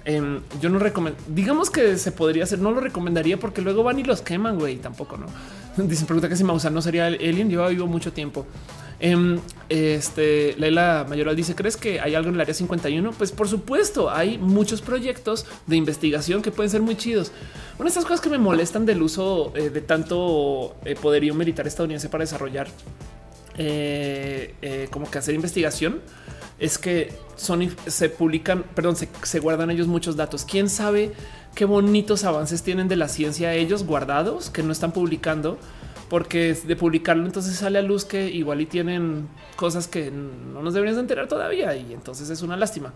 Em, 0.05 0.41
yo 0.61 0.69
no 0.69 0.79
recomiendo, 0.79 1.21
digamos 1.29 1.69
que 1.71 1.99
se 1.99 2.13
podría 2.13 2.45
hacer, 2.45 2.61
no 2.61 2.71
lo 2.71 2.81
recomendaría 2.81 3.39
porque 3.39 3.61
luego 3.61 3.83
van 3.83 3.99
y 3.99 4.05
los 4.05 4.23
queman, 4.23 4.59
güey. 4.59 4.77
Tampoco 4.77 5.17
no. 5.17 5.27
Dicen 5.89 6.07
pregunta 6.07 6.29
que 6.29 6.37
si 6.37 6.45
Maussan 6.45 6.75
no 6.75 6.83
sería 6.83 7.09
el 7.09 7.15
alien. 7.15 7.51
Lleva 7.51 7.69
vivo 7.69 7.87
mucho 7.87 8.13
tiempo. 8.13 8.47
Em, 8.99 9.41
este 9.69 10.55
Leila 10.59 11.05
Mayoral 11.09 11.37
dice: 11.37 11.55
¿Crees 11.55 11.77
que 11.77 12.01
hay 12.01 12.15
algo 12.15 12.31
en 12.31 12.37
el 12.37 12.41
área 12.41 12.55
51? 12.55 13.13
Pues 13.13 13.33
por 13.33 13.49
supuesto, 13.49 14.11
hay 14.11 14.39
muchos 14.39 14.81
proyectos 14.81 15.45
de 15.67 15.77
investigación 15.77 16.43
que 16.43 16.51
pueden 16.51 16.71
ser 16.71 16.81
muy 16.81 16.97
chidos. 16.97 17.31
Una 17.79 17.85
de 17.85 17.89
estas 17.89 18.05
cosas 18.05 18.21
que 18.21 18.31
me 18.31 18.39
molestan 18.39 18.87
del 18.87 19.03
uso 19.03 19.53
eh, 19.55 19.71
de 19.71 19.81
tanto 19.83 20.77
eh, 20.85 20.95
poderío 20.95 21.35
militar 21.35 21.67
estadounidense 21.67 22.09
para 22.09 22.23
desarrollar 22.23 22.69
eh, 23.59 24.89
como 24.91 25.11
que 25.11 25.19
hacer 25.19 25.35
investigación 25.35 26.01
es 26.59 26.79
que 26.79 27.13
son 27.37 27.69
se 27.87 28.09
publican, 28.09 28.63
perdón, 28.75 28.97
se, 28.97 29.09
se 29.23 29.41
guardan 29.41 29.71
ellos 29.71 29.89
muchos 29.89 30.17
datos. 30.17 30.47
Quién 30.47 30.71
sabe 30.71 31.13
qué 31.55 31.67
bonitos 31.67 32.25
avances 32.25 32.63
tienen 32.63 32.89
de 32.89 32.97
la 32.97 33.09
ciencia 33.09 33.53
ellos 33.53 33.85
guardados 33.85 34.49
que 34.49 34.63
no 34.63 34.73
están 34.73 34.93
publicando 34.93 35.59
porque 36.09 36.55
de 36.55 36.77
publicarlo 36.77 37.27
entonces 37.27 37.57
sale 37.57 37.79
a 37.79 37.83
luz 37.83 38.05
que 38.05 38.31
igual 38.31 38.61
y 38.61 38.67
tienen 38.67 39.29
cosas 39.57 39.89
que 39.89 40.11
no 40.11 40.63
nos 40.63 40.75
deberíamos 40.75 41.01
enterar 41.01 41.29
todavía 41.29 41.75
y 41.77 41.93
entonces 41.93 42.31
es 42.31 42.43
una 42.43 42.57
lástima. 42.57 42.93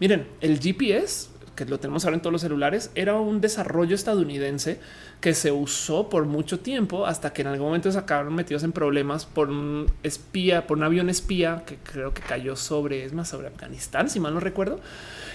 Miren, 0.00 0.26
el 0.40 0.58
GPS 0.58 1.28
que 1.54 1.64
lo 1.64 1.78
tenemos 1.78 2.04
ahora 2.04 2.16
en 2.16 2.22
todos 2.22 2.32
los 2.32 2.42
celulares, 2.42 2.90
era 2.94 3.14
un 3.14 3.40
desarrollo 3.40 3.94
estadounidense 3.94 4.80
que 5.20 5.34
se 5.34 5.52
usó 5.52 6.08
por 6.08 6.26
mucho 6.26 6.60
tiempo 6.60 7.06
hasta 7.06 7.32
que 7.32 7.42
en 7.42 7.48
algún 7.48 7.68
momento 7.68 7.90
se 7.90 7.98
acabaron 7.98 8.34
metidos 8.34 8.62
en 8.62 8.72
problemas 8.72 9.24
por 9.24 9.48
un 9.48 9.86
espía, 10.02 10.66
por 10.66 10.78
un 10.78 10.84
avión 10.84 11.08
espía 11.08 11.62
que 11.66 11.76
creo 11.76 12.12
que 12.12 12.22
cayó 12.22 12.56
sobre, 12.56 13.04
es 13.04 13.12
más, 13.12 13.28
sobre 13.28 13.48
Afganistán, 13.48 14.10
si 14.10 14.20
mal 14.20 14.34
no 14.34 14.40
recuerdo. 14.40 14.80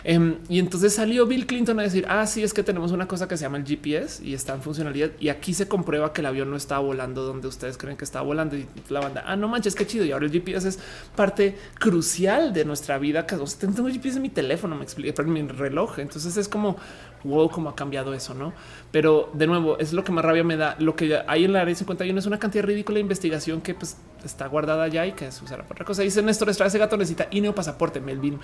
Em, 0.04 0.38
y 0.48 0.60
entonces 0.60 0.94
salió 0.94 1.26
Bill 1.26 1.46
Clinton 1.46 1.80
a 1.80 1.84
decir, 1.84 2.06
ah, 2.08 2.26
sí, 2.26 2.44
es 2.44 2.54
que 2.54 2.64
tenemos 2.64 2.92
una 2.92 3.08
cosa 3.08 3.28
que 3.28 3.38
se 3.38 3.44
llama 3.44 3.58
el 3.58 3.66
GPS 3.66 4.26
y 4.26 4.34
está 4.34 4.54
en 4.54 4.62
funcionalidad. 4.62 5.12
Y 5.20 5.30
aquí 5.30 5.54
se 5.54 5.68
comprueba 5.68 6.14
que 6.14 6.22
el 6.22 6.28
avión 6.28 6.50
no 6.50 6.56
está 6.56 6.80
volando 6.80 7.24
donde 7.24 7.48
ustedes 7.48 7.78
creen 7.78 7.98
que 7.98 8.06
está 8.06 8.22
volando. 8.22 8.56
Y 8.56 8.66
la 8.90 9.02
banda, 9.02 9.24
ah, 9.26 9.36
no 9.36 9.48
manches, 9.48 9.76
qué 9.76 9.86
chido. 9.86 10.06
Y 10.06 10.12
ahora 10.12 10.26
el 10.26 10.32
GPS 10.32 10.70
es 10.70 10.80
parte 11.16 11.58
crucial 11.80 12.54
de 12.54 12.66
nuestra 12.66 12.98
vida. 12.98 13.26
Que 13.26 13.36
tengo 13.36 13.88
el 13.88 13.94
GPS 13.94 14.18
en 14.18 14.22
mi 14.22 14.30
teléfono, 14.30 14.76
me 14.76 14.86
pero 14.86 15.28
en 15.28 15.34
mi 15.34 15.48
reloj. 15.48 16.00
Entonces 16.10 16.36
es 16.38 16.50
como, 16.50 16.76
wow, 17.24 17.50
cómo 17.50 17.70
ha 17.70 17.76
cambiado 17.76 18.14
eso, 18.14 18.34
¿no? 18.34 18.54
Pero 18.92 19.30
de 19.34 19.46
nuevo, 19.48 19.78
es 19.78 19.94
lo 19.94 20.04
que 20.04 20.12
más 20.12 20.26
rabia 20.26 20.44
me 20.44 20.58
da. 20.58 20.76
Lo 20.80 20.96
que 20.96 21.22
hay 21.28 21.46
en 21.46 21.54
la 21.54 21.62
área 21.62 21.76
51 21.76 22.18
es 22.20 22.26
una 22.26 22.40
cantidad 22.40 22.64
ridícula 22.64 22.96
de 22.96 23.02
investigación 23.02 23.62
que 23.62 23.76
pues 23.76 23.98
está 24.24 24.48
guardada 24.48 24.88
ya 24.88 25.06
y 25.06 25.14
que 25.14 25.32
se 25.32 25.44
usará 25.44 25.64
para 25.64 25.74
otra 25.74 25.86
cosa. 25.86 26.02
Dice 26.02 26.22
Néstor 26.22 26.50
Estrada, 26.50 26.68
ese 26.68 26.80
gato 26.80 26.98
necesita 26.98 27.28
INEO 27.32 27.54
pasaporte. 27.54 28.02
Melvin 28.02 28.40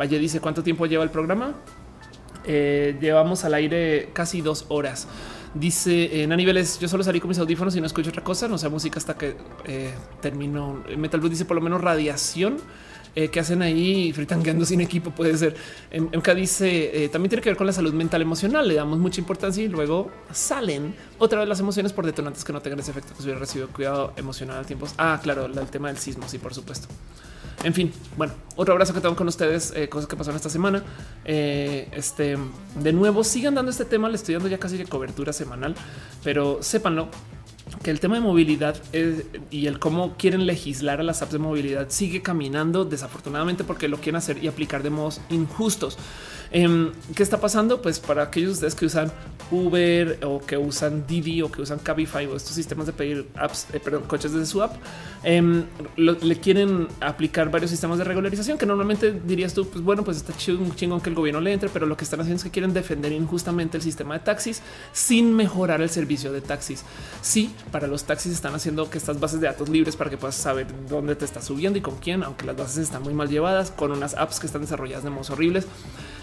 Valle 0.00 0.18
dice 0.18 0.40
cuánto 0.40 0.62
tiempo 0.62 0.86
lleva 0.86 1.02
el 1.02 1.10
programa. 1.10 1.54
Eh, 2.44 2.96
llevamos 3.00 3.44
al 3.44 3.54
aire 3.54 4.10
casi 4.12 4.40
dos 4.40 4.66
horas. 4.68 5.08
Dice 5.54 6.22
en 6.22 6.32
a 6.32 6.36
niveles, 6.36 6.78
yo 6.78 6.88
solo 6.88 7.02
salí 7.02 7.20
con 7.20 7.28
mis 7.28 7.38
audífonos 7.38 7.74
y 7.74 7.80
no 7.80 7.86
escucho 7.86 8.10
otra 8.10 8.22
cosa, 8.22 8.48
no 8.48 8.58
sea 8.58 8.68
música 8.68 8.98
hasta 8.98 9.16
que 9.16 9.34
eh, 9.64 9.92
termino. 10.20 10.84
Metal 10.96 11.20
Blue 11.20 11.28
dice 11.28 11.44
por 11.44 11.56
lo 11.56 11.62
menos 11.62 11.80
radiación. 11.80 12.58
Eh, 13.18 13.30
que 13.30 13.40
hacen 13.40 13.62
ahí 13.62 14.12
fritangueando 14.12 14.64
sin 14.64 14.80
equipo 14.80 15.10
puede 15.10 15.36
ser. 15.36 15.56
MK 15.92 16.34
dice 16.36 17.02
eh, 17.02 17.08
también 17.08 17.30
tiene 17.30 17.42
que 17.42 17.50
ver 17.50 17.56
con 17.56 17.66
la 17.66 17.72
salud 17.72 17.92
mental 17.92 18.22
emocional. 18.22 18.68
Le 18.68 18.74
damos 18.74 19.00
mucha 19.00 19.20
importancia 19.20 19.60
y 19.60 19.66
luego 19.66 20.08
salen 20.32 20.94
otra 21.18 21.40
vez 21.40 21.48
las 21.48 21.58
emociones 21.58 21.92
por 21.92 22.06
detonantes 22.06 22.44
que 22.44 22.52
no 22.52 22.60
tengan 22.60 22.78
ese 22.78 22.92
efecto 22.92 23.14
que 23.16 23.24
hubiera 23.24 23.40
recibido 23.40 23.70
cuidado 23.70 24.12
emocional 24.14 24.58
a 24.58 24.62
tiempos. 24.62 24.94
Ah, 24.98 25.18
claro, 25.20 25.46
el 25.46 25.66
tema 25.68 25.88
del 25.88 25.98
sismo. 25.98 26.28
Sí, 26.28 26.38
por 26.38 26.54
supuesto. 26.54 26.86
En 27.64 27.74
fin, 27.74 27.92
bueno, 28.16 28.34
otro 28.54 28.74
abrazo 28.74 28.94
que 28.94 29.00
tengo 29.00 29.16
con 29.16 29.26
ustedes, 29.26 29.72
eh, 29.74 29.88
cosas 29.88 30.08
que 30.08 30.14
pasaron 30.14 30.36
esta 30.36 30.48
semana. 30.48 30.84
este 31.24 32.38
de 32.76 32.92
nuevo, 32.92 33.24
sigan 33.24 33.56
dando 33.56 33.72
este 33.72 33.84
tema. 33.84 34.08
Le 34.08 34.14
estoy 34.14 34.34
dando 34.34 34.48
ya 34.48 34.58
casi 34.58 34.76
de 34.76 34.86
cobertura 34.86 35.32
semanal, 35.32 35.74
pero 36.22 36.62
sépanlo 36.62 37.08
que 37.82 37.90
el 37.90 38.00
tema 38.00 38.16
de 38.16 38.20
movilidad 38.20 38.76
y 39.50 39.66
el 39.66 39.78
cómo 39.78 40.16
quieren 40.16 40.46
legislar 40.46 41.00
a 41.00 41.02
las 41.02 41.22
apps 41.22 41.32
de 41.32 41.38
movilidad 41.38 41.86
sigue 41.90 42.22
caminando 42.22 42.84
desafortunadamente 42.84 43.64
porque 43.64 43.88
lo 43.88 43.98
quieren 43.98 44.16
hacer 44.16 44.42
y 44.42 44.48
aplicar 44.48 44.82
de 44.82 44.90
modos 44.90 45.20
injustos. 45.30 45.98
Em, 46.50 46.92
¿Qué 47.14 47.22
está 47.22 47.40
pasando? 47.40 47.82
Pues 47.82 48.00
para 48.00 48.22
aquellos 48.22 48.48
de 48.48 48.54
ustedes 48.54 48.74
que 48.74 48.86
usan 48.86 49.12
Uber 49.50 50.18
o 50.24 50.40
que 50.40 50.56
usan 50.56 51.06
Didi 51.06 51.42
o 51.42 51.50
que 51.50 51.60
usan 51.60 51.78
Cabify 51.78 52.26
o 52.26 52.36
estos 52.36 52.54
sistemas 52.54 52.86
de 52.86 52.92
pedir 52.92 53.26
apps, 53.34 53.66
eh, 53.72 53.80
perdón, 53.80 54.04
coches 54.06 54.32
desde 54.32 54.46
su 54.46 54.62
app, 54.62 54.76
em, 55.22 55.64
le 55.96 56.36
quieren 56.40 56.88
aplicar 57.00 57.50
varios 57.50 57.70
sistemas 57.70 57.98
de 57.98 58.04
regularización 58.04 58.56
que 58.56 58.64
normalmente 58.64 59.12
dirías 59.12 59.52
tú, 59.52 59.68
pues 59.68 59.84
bueno, 59.84 60.04
pues 60.04 60.18
está 60.18 60.34
chingón, 60.36 60.74
chingón 60.74 61.00
que 61.00 61.10
el 61.10 61.16
gobierno 61.16 61.40
le 61.40 61.52
entre, 61.52 61.68
pero 61.68 61.86
lo 61.86 61.96
que 61.96 62.04
están 62.04 62.20
haciendo 62.20 62.38
es 62.38 62.44
que 62.44 62.50
quieren 62.50 62.72
defender 62.72 63.12
injustamente 63.12 63.76
el 63.76 63.82
sistema 63.82 64.14
de 64.14 64.20
taxis 64.20 64.62
sin 64.92 65.34
mejorar 65.34 65.82
el 65.82 65.90
servicio 65.90 66.32
de 66.32 66.40
taxis. 66.40 66.84
Sí, 67.20 67.50
para 67.70 67.86
los 67.86 68.04
taxis 68.04 68.32
están 68.32 68.54
haciendo 68.54 68.88
que 68.90 68.98
estas 68.98 69.20
bases 69.20 69.40
de 69.40 69.46
datos 69.46 69.68
libres 69.68 69.96
para 69.96 70.10
que 70.10 70.16
puedas 70.16 70.34
saber 70.34 70.66
dónde 70.88 71.16
te 71.16 71.24
está 71.24 71.42
subiendo 71.42 71.78
y 71.78 71.82
con 71.82 71.96
quién, 71.96 72.22
aunque 72.22 72.46
las 72.46 72.56
bases 72.56 72.78
están 72.78 73.02
muy 73.02 73.14
mal 73.14 73.28
llevadas, 73.28 73.70
con 73.70 73.92
unas 73.92 74.14
apps 74.14 74.40
que 74.40 74.46
están 74.46 74.62
desarrolladas 74.62 75.04
de 75.04 75.10
modos 75.10 75.30
horribles. 75.30 75.66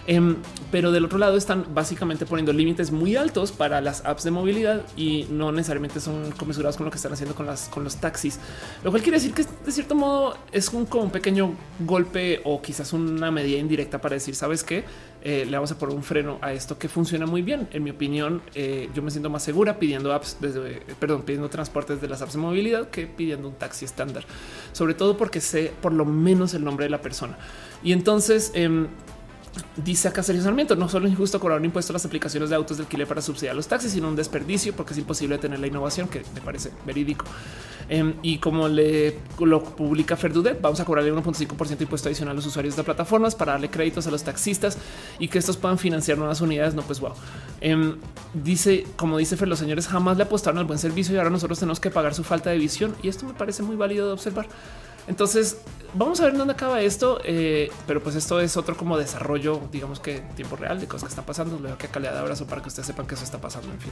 Em, 0.07 0.35
pero 0.71 0.91
del 0.91 1.05
otro 1.05 1.17
lado 1.17 1.35
están 1.35 1.65
básicamente 1.73 2.25
poniendo 2.25 2.53
límites 2.53 2.91
muy 2.91 3.15
altos 3.15 3.51
para 3.51 3.81
las 3.81 4.05
apps 4.05 4.23
de 4.23 4.31
movilidad 4.31 4.83
y 4.95 5.25
no 5.31 5.51
necesariamente 5.51 5.99
son 5.99 6.31
comensurados 6.31 6.77
con 6.77 6.85
lo 6.85 6.91
que 6.91 6.97
están 6.97 7.13
haciendo 7.13 7.33
con, 7.33 7.45
las, 7.47 7.71
los 7.75 7.95
taxis, 7.97 8.39
lo 8.83 8.91
cual 8.91 9.01
quiere 9.01 9.17
decir 9.17 9.33
que 9.33 9.43
de 9.43 9.71
cierto 9.71 9.95
modo 9.95 10.37
es 10.51 10.69
un, 10.69 10.85
como 10.85 11.05
un 11.05 11.11
pequeño 11.11 11.55
golpe 11.79 12.41
o 12.43 12.61
quizás 12.61 12.93
una 12.93 13.31
medida 13.31 13.57
indirecta 13.57 13.99
para 13.99 14.13
decir, 14.13 14.35
sabes 14.35 14.63
que 14.63 14.83
eh, 15.23 15.43
le 15.43 15.57
vamos 15.57 15.71
a 15.71 15.79
poner 15.79 15.95
un 15.95 16.03
freno 16.03 16.37
a 16.39 16.53
esto 16.53 16.77
que 16.77 16.87
funciona 16.87 17.25
muy 17.25 17.41
bien. 17.41 17.67
En 17.71 17.83
mi 17.83 17.89
opinión, 17.89 18.43
eh, 18.53 18.89
yo 18.93 19.01
me 19.01 19.09
siento 19.09 19.31
más 19.31 19.41
segura 19.41 19.79
pidiendo 19.79 20.13
apps 20.13 20.37
desde, 20.39 20.81
perdón, 20.99 21.23
pidiendo 21.23 21.49
transportes 21.49 21.99
de 21.99 22.07
las 22.07 22.21
apps 22.21 22.33
de 22.33 22.39
movilidad 22.39 22.89
que 22.91 23.07
pidiendo 23.07 23.47
un 23.47 23.55
taxi 23.55 23.85
estándar, 23.85 24.23
sobre 24.71 24.93
todo 24.93 25.17
porque 25.17 25.41
sé 25.41 25.73
por 25.81 25.93
lo 25.93 26.05
menos 26.05 26.53
el 26.53 26.63
nombre 26.63 26.85
de 26.85 26.91
la 26.91 27.01
persona. 27.01 27.39
Y 27.83 27.91
entonces, 27.91 28.51
em, 28.53 28.87
Dice 29.77 30.07
acá 30.07 30.23
Sergio 30.23 30.43
Sarmiento, 30.43 30.75
no 30.75 30.89
solo 30.89 31.05
es 31.05 31.13
injusto 31.13 31.39
cobrar 31.39 31.59
un 31.59 31.65
impuesto 31.65 31.91
a 31.91 31.95
las 31.95 32.05
aplicaciones 32.05 32.49
de 32.49 32.55
autos 32.55 32.77
de 32.77 32.83
alquiler 32.83 33.07
para 33.07 33.21
subsidiar 33.21 33.55
los 33.55 33.67
taxis, 33.67 33.91
sino 33.91 34.07
un 34.07 34.15
desperdicio 34.15 34.73
porque 34.73 34.93
es 34.93 34.99
imposible 34.99 35.37
tener 35.37 35.59
la 35.59 35.67
innovación, 35.67 36.07
que 36.07 36.23
me 36.33 36.41
parece 36.41 36.71
verídico. 36.85 37.25
Em, 37.87 38.15
y 38.23 38.39
como 38.39 38.67
le 38.67 39.19
lo 39.39 39.63
publica 39.63 40.17
Ferdudet, 40.17 40.59
vamos 40.59 40.79
a 40.79 40.85
cobrarle 40.85 41.13
1.5% 41.13 41.77
de 41.77 41.83
impuesto 41.83 42.09
adicional 42.09 42.31
a 42.31 42.35
los 42.35 42.45
usuarios 42.45 42.75
de 42.75 42.83
plataformas 42.83 43.35
para 43.35 43.51
darle 43.51 43.69
créditos 43.69 44.07
a 44.07 44.11
los 44.11 44.23
taxistas 44.23 44.77
y 45.19 45.27
que 45.27 45.37
estos 45.37 45.57
puedan 45.57 45.77
financiar 45.77 46.17
nuevas 46.17 46.41
unidades. 46.41 46.73
No, 46.73 46.81
pues 46.81 46.99
wow. 46.99 47.13
Em, 47.61 47.97
dice, 48.33 48.87
como 48.95 49.17
dice 49.17 49.37
Fer, 49.37 49.47
los 49.47 49.59
señores 49.59 49.87
jamás 49.87 50.17
le 50.17 50.23
apostaron 50.23 50.57
al 50.57 50.65
buen 50.65 50.79
servicio 50.79 51.13
y 51.13 51.17
ahora 51.17 51.29
nosotros 51.29 51.59
tenemos 51.59 51.79
que 51.79 51.91
pagar 51.91 52.15
su 52.15 52.23
falta 52.23 52.49
de 52.49 52.57
visión. 52.57 52.95
Y 53.03 53.09
esto 53.09 53.25
me 53.25 53.33
parece 53.33 53.61
muy 53.61 53.75
válido 53.75 54.07
de 54.07 54.13
observar. 54.13 54.47
Entonces, 55.07 55.57
vamos 55.93 56.19
a 56.19 56.25
ver 56.25 56.37
dónde 56.37 56.53
acaba 56.53 56.81
esto, 56.81 57.19
eh, 57.23 57.71
pero 57.87 58.01
pues 58.01 58.15
esto 58.15 58.39
es 58.39 58.57
otro 58.57 58.75
como 58.75 58.97
desarrollo, 58.97 59.61
digamos 59.71 59.99
que 59.99 60.17
en 60.17 60.29
tiempo 60.29 60.55
real 60.55 60.79
de 60.79 60.87
cosas 60.87 61.03
que 61.03 61.09
están 61.09 61.25
pasando. 61.25 61.57
Luego 61.59 61.77
que 61.77 61.87
acá 61.87 61.99
le 61.99 62.09
da 62.09 62.19
abrazo 62.19 62.45
para 62.45 62.61
que 62.61 62.69
ustedes 62.69 62.87
sepan 62.87 63.07
que 63.07 63.15
eso 63.15 63.23
está 63.23 63.39
pasando. 63.39 63.71
En 63.71 63.79
fin, 63.79 63.91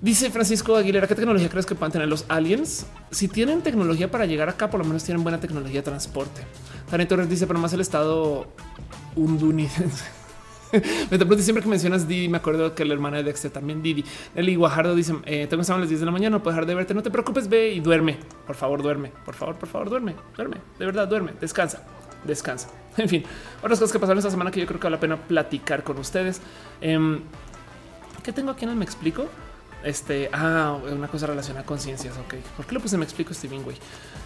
dice 0.00 0.30
Francisco 0.30 0.76
Aguilera: 0.76 1.06
¿Qué 1.06 1.14
tecnología 1.14 1.48
crees 1.48 1.66
que 1.66 1.74
puedan 1.74 1.92
tener 1.92 2.08
los 2.08 2.24
aliens? 2.28 2.86
Si 3.10 3.28
tienen 3.28 3.62
tecnología 3.62 4.10
para 4.10 4.26
llegar 4.26 4.48
acá, 4.48 4.70
por 4.70 4.80
lo 4.80 4.86
menos 4.86 5.04
tienen 5.04 5.22
buena 5.22 5.40
tecnología 5.40 5.80
de 5.80 5.84
transporte. 5.84 6.42
Tania 6.90 7.06
Torres 7.06 7.28
dice, 7.28 7.46
pero 7.46 7.58
más 7.58 7.72
el 7.72 7.80
estado 7.80 8.46
hundunidense. 11.10 11.42
siempre 11.42 11.62
que 11.62 11.68
mencionas 11.68 12.06
Didi, 12.06 12.28
me 12.28 12.38
acuerdo 12.38 12.74
que 12.74 12.84
la 12.84 12.94
hermana 12.94 13.18
de 13.18 13.24
Dexter 13.24 13.50
también 13.50 13.82
Didi. 13.82 14.04
Eli 14.34 14.54
Guajardo 14.56 14.94
dice: 14.94 15.14
eh, 15.24 15.46
Tengo 15.48 15.62
a 15.62 15.78
las 15.78 15.88
10 15.88 16.00
de 16.00 16.06
la 16.06 16.12
mañana, 16.12 16.36
no 16.36 16.42
puedo 16.42 16.54
dejar 16.54 16.66
de 16.66 16.74
verte. 16.74 16.94
No 16.94 17.02
te 17.02 17.10
preocupes, 17.10 17.48
ve 17.48 17.70
y 17.72 17.80
duerme. 17.80 18.18
Por 18.46 18.56
favor, 18.56 18.82
duerme. 18.82 19.12
Por 19.24 19.34
favor, 19.34 19.56
por 19.56 19.68
favor, 19.68 19.90
duerme. 19.90 20.14
Duerme. 20.36 20.56
De 20.78 20.86
verdad, 20.86 21.08
duerme. 21.08 21.32
Descansa. 21.40 21.84
Descansa. 22.24 22.68
En 22.96 23.08
fin, 23.08 23.22
otras 23.62 23.78
cosas 23.78 23.92
que 23.92 24.00
pasaron 24.00 24.18
esta 24.18 24.32
semana 24.32 24.50
que 24.50 24.60
yo 24.60 24.66
creo 24.66 24.80
que 24.80 24.84
vale 24.84 24.96
la 24.96 25.00
pena 25.00 25.16
platicar 25.16 25.84
con 25.84 25.96
ustedes. 25.98 26.40
Eh, 26.80 27.20
¿Qué 28.22 28.32
tengo 28.32 28.50
aquí 28.50 28.64
el 28.64 28.76
Me 28.76 28.84
Explico? 28.84 29.26
Este, 29.82 30.28
ah, 30.32 30.78
una 30.90 31.08
cosa 31.08 31.26
relacionada 31.26 31.64
con 31.64 31.78
ciencias. 31.78 32.16
Ok, 32.18 32.34
¿por 32.56 32.66
qué 32.66 32.74
lo 32.74 32.80
puse? 32.80 32.98
Me 32.98 33.04
explico, 33.04 33.32
Steven, 33.32 33.62
güey. 33.62 33.76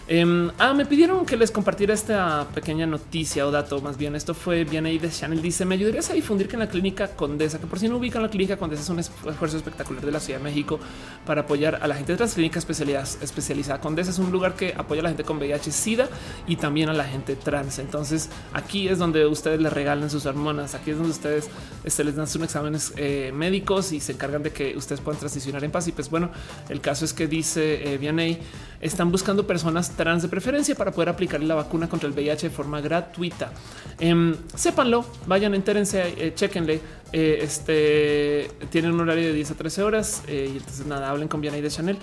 Eh, 0.07 0.51
ah, 0.59 0.73
me 0.75 0.85
pidieron 0.85 1.25
que 1.25 1.35
les 1.35 1.49
compartiera 1.49 1.91
esta 1.91 2.47
pequeña 2.53 2.85
noticia 2.85 3.47
o 3.47 3.49
dato. 3.49 3.81
Más 3.81 3.97
bien, 3.97 4.15
esto 4.15 4.35
fue 4.35 4.63
bien 4.63 4.85
ahí 4.85 4.99
de 4.99 5.09
Channel. 5.09 5.41
Dice: 5.41 5.65
Me 5.65 5.73
ayudarías 5.73 6.11
a 6.11 6.13
difundir 6.13 6.47
que 6.47 6.55
en 6.55 6.59
la 6.59 6.69
clínica 6.69 7.07
Condesa, 7.15 7.59
que 7.59 7.65
por 7.65 7.79
si 7.79 7.89
no 7.89 7.97
ubican 7.97 8.21
la 8.21 8.29
clínica 8.29 8.55
Condesa, 8.55 8.83
es 8.83 8.89
un 8.89 8.99
esfuerzo 8.99 9.57
espectacular 9.57 10.05
de 10.05 10.11
la 10.11 10.19
Ciudad 10.19 10.39
de 10.39 10.43
México 10.43 10.79
para 11.25 11.41
apoyar 11.41 11.79
a 11.81 11.87
la 11.87 11.95
gente 11.95 12.15
de 12.15 12.23
especializadas. 12.23 13.17
Especializada 13.21 13.81
Condesa 13.81 14.11
es 14.11 14.19
un 14.19 14.31
lugar 14.31 14.53
que 14.55 14.75
apoya 14.77 15.01
a 15.01 15.03
la 15.03 15.09
gente 15.09 15.23
con 15.23 15.37
VIH, 15.37 15.71
SIDA 15.71 16.07
y 16.45 16.57
también 16.57 16.89
a 16.89 16.93
la 16.93 17.05
gente 17.05 17.35
trans. 17.35 17.79
Entonces, 17.79 18.29
aquí 18.53 18.87
es 18.87 18.99
donde 18.99 19.25
ustedes 19.25 19.59
les 19.59 19.73
regalan 19.73 20.11
sus 20.11 20.27
hormonas. 20.27 20.75
Aquí 20.75 20.91
es 20.91 20.97
donde 20.97 21.13
ustedes 21.13 21.49
este, 21.83 22.03
les 22.03 22.15
dan 22.15 22.27
sus 22.27 22.43
exámenes 22.43 22.93
eh, 22.97 23.31
médicos 23.33 23.91
y 23.91 23.99
se 23.99 24.11
encargan 24.11 24.43
de 24.43 24.51
que 24.51 24.77
ustedes 24.77 25.01
puedan 25.01 25.19
transicionar 25.19 25.63
en 25.63 25.71
paz. 25.71 25.87
Y 25.87 25.93
pues, 25.93 26.11
bueno, 26.11 26.29
el 26.69 26.79
caso 26.79 27.05
es 27.05 27.13
que 27.13 27.27
dice 27.27 27.95
eh, 27.95 28.39
están 28.81 29.11
buscando 29.11 29.47
personas 29.47 29.94
trans 29.95 30.21
de 30.21 30.29
preferencia 30.29 30.75
para 30.75 30.91
poder 30.91 31.09
aplicar 31.09 31.41
la 31.41 31.55
vacuna 31.55 31.89
contra 31.89 32.07
el 32.07 32.13
VIH 32.13 32.49
de 32.49 32.55
forma 32.55 32.81
gratuita. 32.81 33.51
Eh, 33.99 34.35
sépanlo, 34.53 35.05
vayan, 35.25 35.55
entérense, 35.55 36.13
eh, 36.17 36.33
chequenle. 36.35 36.79
Eh, 37.11 37.39
este 37.41 38.51
tienen 38.69 38.91
un 38.91 39.01
horario 39.01 39.27
de 39.27 39.33
10 39.33 39.51
a 39.51 39.55
13 39.55 39.83
horas 39.83 40.23
eh, 40.27 40.49
y 40.53 40.57
entonces 40.57 40.85
nada, 40.85 41.09
hablen 41.09 41.27
con 41.27 41.41
Vianey 41.41 41.61
de 41.61 41.69
Chanel. 41.69 41.97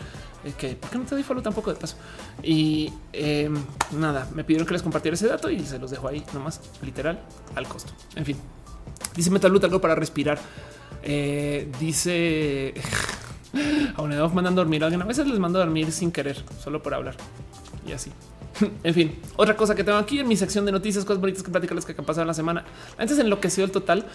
Que 0.59 0.75
por 0.75 0.91
qué 0.91 0.99
no 0.99 1.05
te 1.05 1.15
doy 1.15 1.23
follow 1.23 1.41
tampoco 1.43 1.73
de 1.73 1.79
paso. 1.79 1.97
Y 2.43 2.93
em, 3.13 3.55
nada, 3.93 4.29
me 4.35 4.43
pidieron 4.43 4.67
que 4.67 4.73
les 4.73 4.83
compartiera 4.83 5.15
ese 5.15 5.29
dato 5.29 5.49
y 5.49 5.61
se 5.61 5.79
los 5.79 5.93
dejo 5.93 6.09
ahí 6.09 6.25
nomás, 6.35 6.61
literal 6.83 7.21
al 7.55 7.69
costo. 7.69 7.93
En 8.17 8.25
fin, 8.25 8.37
dice 9.15 9.31
Metalut 9.31 9.63
algo 9.63 9.81
para 9.81 9.95
respirar. 9.95 10.41
Dice 11.79 12.75
a 13.97 14.03
una 14.03 14.27
mandan 14.29 14.57
dormir 14.57 14.83
a 14.83 14.87
alguien. 14.87 15.03
A 15.03 15.05
veces 15.05 15.29
les 15.29 15.39
mando 15.39 15.61
a 15.61 15.65
dormir 15.65 15.93
sin 15.93 16.11
querer, 16.11 16.43
solo 16.61 16.83
por 16.83 16.95
hablar 16.95 17.15
y 17.87 17.93
así. 17.93 18.11
En 18.85 18.95
fin, 18.95 19.19
otra 19.37 19.57
cosa 19.57 19.75
que 19.75 19.83
tengo 19.83 19.99
aquí 19.99 20.19
en 20.19 20.29
mi 20.29 20.37
sección 20.37 20.67
de 20.67 20.73
noticias, 20.73 21.05
cosas 21.05 21.21
bonitas 21.21 21.43
que 21.43 21.51
platicarles 21.51 21.85
que 21.85 21.95
han 21.97 22.05
pasado 22.05 22.23
en 22.23 22.29
la 22.29 22.35
semana. 22.35 22.65
Antes 22.99 23.19
enloqueció 23.19 23.65
el 23.65 23.71
total 23.71 24.07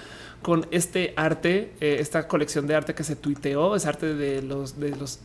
con 0.42 0.68
este 0.72 1.14
arte, 1.16 1.74
eh, 1.82 1.98
esta 2.00 2.28
colección 2.28 2.68
de 2.68 2.76
arte 2.76 2.94
que 2.94 3.04
se 3.04 3.16
tuiteó, 3.16 3.76
es 3.76 3.86
arte 3.86 4.14
de 4.14 4.42
los 4.44 4.80
de 4.80 4.96
los 4.96 5.20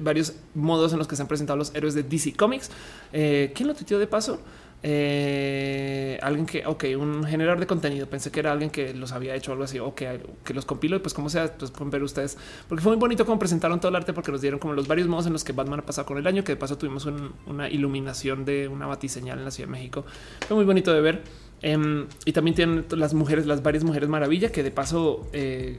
varios 0.00 0.34
modos 0.54 0.92
en 0.92 0.98
los 0.98 1.08
que 1.08 1.16
se 1.16 1.22
han 1.22 1.28
presentado 1.28 1.56
los 1.56 1.74
héroes 1.74 1.94
de 1.94 2.02
DC 2.02 2.34
Comics. 2.34 2.70
Eh, 3.12 3.52
¿Quién 3.54 3.68
lo 3.68 3.74
tuiteó 3.74 3.98
de 3.98 4.06
paso? 4.06 4.40
Eh, 4.84 6.18
alguien 6.22 6.44
que, 6.46 6.66
ok, 6.66 6.84
un 6.98 7.24
generador 7.24 7.60
de 7.60 7.66
contenido. 7.66 8.06
Pensé 8.08 8.30
que 8.30 8.40
era 8.40 8.52
alguien 8.52 8.70
que 8.70 8.94
los 8.94 9.12
había 9.12 9.34
hecho 9.34 9.52
algo 9.52 9.64
así 9.64 9.78
o 9.78 9.94
que, 9.94 10.20
que 10.44 10.54
los 10.54 10.64
compiló 10.64 10.96
y 10.96 10.98
pues 10.98 11.14
como 11.14 11.30
sea, 11.30 11.52
pues 11.56 11.70
pueden 11.70 11.90
ver 11.90 12.02
ustedes, 12.02 12.36
porque 12.68 12.82
fue 12.82 12.92
muy 12.92 13.00
bonito 13.00 13.24
como 13.24 13.38
presentaron 13.38 13.78
todo 13.80 13.90
el 13.90 13.96
arte 13.96 14.12
porque 14.12 14.32
nos 14.32 14.40
dieron 14.40 14.58
como 14.58 14.74
los 14.74 14.88
varios 14.88 15.08
modos 15.08 15.26
en 15.26 15.32
los 15.32 15.44
que 15.44 15.52
Batman 15.52 15.80
ha 15.80 15.86
pasado 15.86 16.06
con 16.06 16.18
el 16.18 16.26
año, 16.26 16.42
que 16.44 16.52
de 16.52 16.56
paso 16.56 16.76
tuvimos 16.78 17.06
un- 17.06 17.32
una 17.46 17.68
iluminación 17.68 18.44
de 18.44 18.68
una 18.68 18.86
batiseñal 18.86 19.38
en 19.38 19.44
la 19.44 19.50
Ciudad 19.50 19.68
de 19.68 19.72
México. 19.72 20.04
Fue 20.46 20.56
muy 20.56 20.64
bonito 20.64 20.92
de 20.92 21.00
ver. 21.00 21.22
Em, 21.64 22.06
y 22.24 22.32
también 22.32 22.56
tienen 22.56 22.84
las 22.90 23.14
mujeres, 23.14 23.46
las 23.46 23.62
varias 23.62 23.84
mujeres 23.84 24.08
maravilla, 24.08 24.50
que 24.50 24.64
de 24.64 24.72
paso 24.72 25.28
eh, 25.32 25.78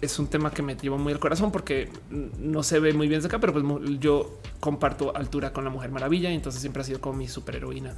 es 0.00 0.18
un 0.18 0.28
tema 0.28 0.50
que 0.50 0.62
me 0.62 0.76
lleva 0.76 0.96
muy 0.96 1.12
al 1.12 1.18
corazón 1.18 1.50
porque 1.50 1.88
no 2.10 2.62
se 2.62 2.78
ve 2.78 2.92
muy 2.92 3.08
bien 3.08 3.20
de 3.20 3.26
acá, 3.26 3.40
pero 3.40 3.52
pues 3.52 3.64
yo 4.00 4.38
comparto 4.60 5.16
altura 5.16 5.52
con 5.52 5.64
la 5.64 5.70
Mujer 5.70 5.90
Maravilla 5.90 6.30
y 6.30 6.34
entonces 6.34 6.60
siempre 6.60 6.82
ha 6.82 6.84
sido 6.84 7.00
como 7.00 7.18
mi 7.18 7.28
superheroína 7.28 7.94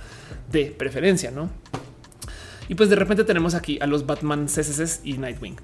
de 0.51 0.67
preferencia, 0.67 1.31
¿no? 1.31 1.51
Y 2.69 2.75
pues 2.77 2.89
de 2.89 2.97
repente 2.97 3.25
tenemos 3.25 3.55
aquí 3.55 3.79
a 3.81 3.87
los 3.87 4.07
Batman 4.07 4.47
CCCs 4.47 5.01
y 5.03 5.15
Nightwing. 5.19 5.57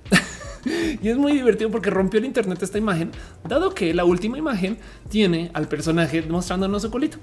y 1.03 1.09
es 1.09 1.17
muy 1.17 1.33
divertido 1.33 1.71
porque 1.71 1.89
rompió 1.89 2.19
el 2.19 2.27
internet 2.27 2.63
esta 2.63 2.79
imagen, 2.79 3.13
dado 3.49 3.73
que 3.75 3.95
la 3.95 4.05
última 4.05 4.37
imagen 4.39 4.79
tiene 5.09 5.51
al 5.55 5.69
personaje 5.69 6.23
mostrándonos 6.23 6.83
su 6.83 6.91
colito. 6.91 7.19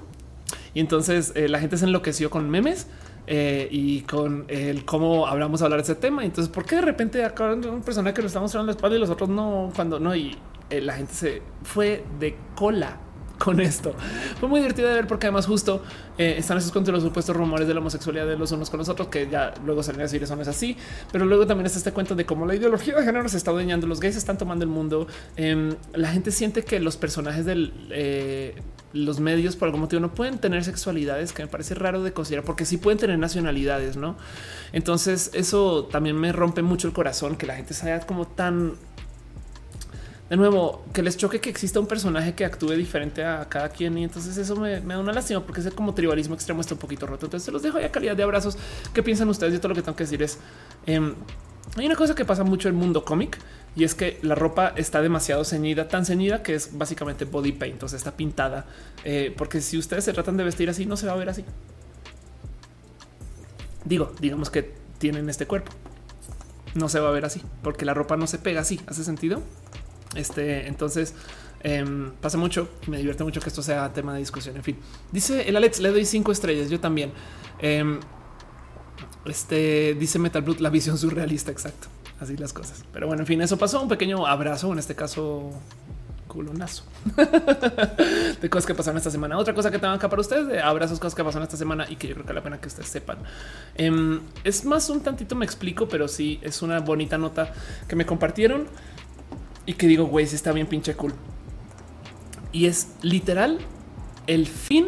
Y 0.73 0.80
entonces 0.80 1.34
eh, 1.35 1.49
la 1.49 1.60
gente 1.60 1.77
se 1.77 1.85
enloqueció 1.85 2.30
con 2.30 2.49
memes 2.49 2.88
eh, 3.28 3.68
y 3.72 4.02
con 4.02 4.45
el 4.48 4.86
cómo 4.86 5.28
hablamos 5.28 5.62
hablar 5.62 5.80
de 5.80 5.84
ese 5.84 5.95
tema. 5.95 6.24
Entonces, 6.24 6.54
¿por 6.54 6.66
qué 6.66 6.76
de 6.78 6.82
repente 6.82 7.24
acá 7.24 7.54
un 7.54 7.82
personaje 7.82 8.14
que 8.14 8.22
lo 8.22 8.28
está 8.28 8.40
mostrando 8.40 8.66
la 8.68 8.76
espalda 8.76 8.98
y 8.98 9.00
los 9.00 9.10
otros 9.10 9.30
no? 9.30 9.72
Cuando 9.76 10.00
no, 10.00 10.16
y 10.16 10.36
eh, 10.70 10.82
la 10.82 10.94
gente 10.94 11.14
se 11.14 11.41
fue 11.64 12.04
de 12.20 12.36
cola 12.56 12.98
con 13.38 13.60
esto. 13.60 13.93
Fue 14.39 14.47
muy 14.47 14.60
divertido 14.60 14.89
de 14.89 14.95
ver 14.95 15.07
porque 15.07 15.27
además 15.27 15.45
justo 15.45 15.84
eh, 16.18 16.35
están 16.38 16.57
esos 16.57 16.72
contra 16.72 16.93
los 16.93 17.03
supuestos 17.03 17.35
rumores 17.35 17.68
de 17.68 17.73
la 17.73 17.80
homosexualidad 17.80 18.27
de 18.27 18.38
los 18.38 18.51
unos 18.51 18.69
con 18.69 18.77
los 18.77 18.89
otros 18.89 19.07
que 19.07 19.27
ya 19.30 19.53
luego 19.65 19.84
salen 19.84 20.01
a 20.01 20.03
decir 20.03 20.23
eso 20.23 20.35
no 20.35 20.41
es 20.41 20.47
así, 20.47 20.77
pero 21.11 21.26
luego 21.26 21.45
también 21.47 21.65
está 21.65 21.77
este 21.77 21.91
cuento 21.91 22.15
de 22.15 22.26
cómo 22.26 22.45
la 22.45 22.55
ideología 22.55 22.95
de 22.95 23.03
género 23.03 23.27
se 23.27 23.38
está 23.38 23.51
adueñando, 23.51 23.88
los 23.88 23.99
gays 23.99 24.15
están 24.15 24.38
tomando 24.38 24.64
el 24.64 24.69
mundo, 24.69 25.07
Em, 25.35 25.76
la 25.93 26.10
gente 26.10 26.31
siente 26.31 26.64
que 26.64 26.80
los 26.80 26.97
personajes 26.97 27.45
del 27.45 27.73
eh, 27.89 28.55
los 28.93 29.19
medios 29.19 29.55
por 29.55 29.68
algún 29.68 29.81
motivo 29.81 29.99
no 29.99 30.14
pueden 30.14 30.38
tener 30.38 30.64
sexualidades 30.64 31.34
que 31.34 31.41
me 31.41 31.47
parece 31.47 31.73
raro 31.73 32.03
de 32.03 32.14
considerar 32.14 32.45
porque 32.45 32.64
sí 32.65 32.77
pueden 32.77 32.99
tener 32.99 33.18
nacionalidades, 33.18 33.97
no? 33.97 34.15
Entonces 34.72 35.31
eso 35.34 35.85
también 35.85 36.15
me 36.15 36.31
rompe 36.31 36.61
mucho 36.61 36.88
el 36.88 36.93
corazón 36.93 37.35
que 37.35 37.47
la 37.47 37.55
gente 37.55 37.73
sea 37.73 37.99
como 38.01 38.27
tan 38.27 38.73
de 40.34 40.38
nuevo, 40.38 40.84
que 40.93 41.03
les 41.03 41.15
choque 41.15 41.39
que 41.39 41.51
exista 41.51 41.80
un 41.80 41.85
personaje 41.85 42.34
que 42.34 42.43
actúe 42.43 42.72
diferente 42.72 43.23
a 43.23 43.47
cada 43.47 43.69
quien. 43.69 43.95
Y 43.99 44.03
entonces 44.03 44.35
eso 44.35 44.55
me, 44.55 44.80
da 44.80 44.97
una 44.97 45.14
lástima 45.14 45.41
porque 45.45 45.61
ese 45.61 45.69
como 45.69 45.93
tribalismo 45.93 46.34
extremo 46.34 46.60
está 46.60 46.73
un 46.73 46.80
poquito 46.80 47.05
roto. 47.05 47.27
Entonces 47.27 47.45
se 47.45 47.51
los 47.51 47.61
dejo 47.61 47.80
ya 47.80 47.91
calidad 47.91 48.15
de 48.15 48.23
abrazos. 48.23 48.57
¿Qué 48.95 49.03
piensan 49.03 49.30
ustedes? 49.30 49.53
Yo 49.53 49.60
todo 49.60 49.69
lo 49.69 49.76
que 49.76 49.84
tengo 49.84 49.95
que 49.95 50.05
decir 50.05 50.23
es 50.23 50.39
em, 50.88 51.14
hay 51.76 51.85
una 51.85 51.95
cosa 51.95 52.15
que 52.15 52.26
pasa 52.26 52.43
mucho 52.43 52.68
en 52.68 52.73
el 52.73 52.81
mundo 52.81 53.05
cómic 53.05 53.38
y 53.76 53.84
es 53.84 53.93
que 53.93 54.18
la 54.23 54.34
ropa 54.34 54.73
está 54.76 55.03
demasiado 55.03 55.43
ceñida, 55.43 55.88
tan 55.88 56.03
ceñida 56.03 56.41
que 56.41 56.55
es 56.55 56.76
básicamente 56.76 57.26
body 57.26 57.51
paint, 57.51 57.84
sea, 57.84 57.95
está 57.95 58.18
pintada. 58.18 58.65
Eh, 59.03 59.35
porque 59.38 59.61
si 59.61 59.77
ustedes 59.77 60.03
se 60.03 60.14
tratan 60.14 60.35
de 60.35 60.45
vestir 60.45 60.68
así, 60.68 60.88
no 60.88 60.97
se 60.97 61.05
va 61.05 61.14
a 61.14 61.18
ver 61.18 61.30
así. 61.30 61.45
Digo, 63.85 64.11
digamos 64.19 64.49
que 64.49 64.73
tienen 64.97 65.30
este 65.30 65.45
cuerpo. 65.45 65.72
No 66.73 66.89
se 66.89 66.99
va 66.99 67.10
a 67.10 67.11
ver 67.11 67.23
así 67.23 67.43
porque 67.61 67.85
la 67.85 67.93
ropa 67.93 68.18
no 68.18 68.26
se 68.26 68.39
pega 68.39 68.61
así. 68.61 68.81
¿Hace 68.88 69.03
sentido? 69.03 69.43
Este, 70.15 70.68
entonces 70.68 71.15
em, 71.61 72.11
pasa 72.22 72.38
mucho 72.38 72.69
me 72.88 72.98
divierte 72.98 73.23
mucho 73.23 73.41
que 73.41 73.49
esto 73.49 73.61
sea 73.61 73.91
tema 73.94 74.14
de 74.14 74.19
discusión. 74.19 74.56
En 74.56 74.64
fin, 74.64 74.77
dice 75.11 75.48
el 75.48 75.56
Alex, 75.56 75.80
le 75.80 75.91
doy 75.91 76.06
cinco 76.06 76.31
estrellas. 76.31 76.69
Yo 76.69 76.80
también. 76.80 77.11
Em, 77.60 77.99
este 79.26 79.95
dice 79.95 80.19
Metal 80.19 80.41
Blood, 80.41 80.60
la 80.60 80.69
visión 80.69 80.98
surrealista. 80.98 81.52
Exacto. 81.52 81.88
Así 82.19 82.38
las 82.38 82.53
cosas. 82.53 82.84
Pero 82.94 83.07
bueno, 83.07 83.23
en 83.23 83.27
fin, 83.27 83.41
eso 83.41 83.57
pasó. 83.57 83.81
Un 83.81 83.90
pequeño 83.90 84.26
abrazo, 84.26 84.72
en 84.72 84.80
este 84.80 84.95
caso, 84.95 85.52
culonazo 86.34 86.84
de 88.41 88.49
cosas 88.49 88.65
que 88.65 88.73
pasaron 88.73 88.98
esta 88.98 89.11
semana. 89.11 89.38
Otra 89.38 89.53
cosa 89.53 89.69
que 89.69 89.77
tengo 89.77 89.94
acá 89.94 90.10
para 90.10 90.22
ustedes 90.22 90.48
de 90.48 90.60
abrazos, 90.60 90.99
cosas 90.99 91.15
que 91.15 91.23
pasaron 91.23 91.44
esta 91.44 91.57
semana 91.57 91.85
y 91.90 91.95
que 91.95 92.07
yo 92.07 92.15
creo 92.15 92.26
que 92.26 92.34
la 92.34 92.41
pena 92.41 92.60
que 92.60 92.68
ustedes 92.68 92.90
sepan. 92.90 93.18
Em, 93.76 94.19
es 94.44 94.65
más 94.65 94.90
un 94.90 95.02
tantito 95.02 95.35
me 95.35 95.45
explico, 95.45 95.88
pero 95.88 96.07
sí 96.07 96.40
es 96.41 96.61
una 96.61 96.80
bonita 96.80 97.18
nota 97.18 97.53
que 97.88 97.95
me 97.95 98.06
compartieron 98.06 98.68
y 99.65 99.73
que 99.73 99.88
digo, 99.88 100.06
güey, 100.06 100.27
sí 100.27 100.35
está 100.35 100.52
bien 100.52 100.68
pinche 100.68 100.95
cool. 100.95 101.14
Y 102.52 102.65
es 102.65 102.90
literal 103.02 103.60
el 104.27 104.48
fin 104.48 104.88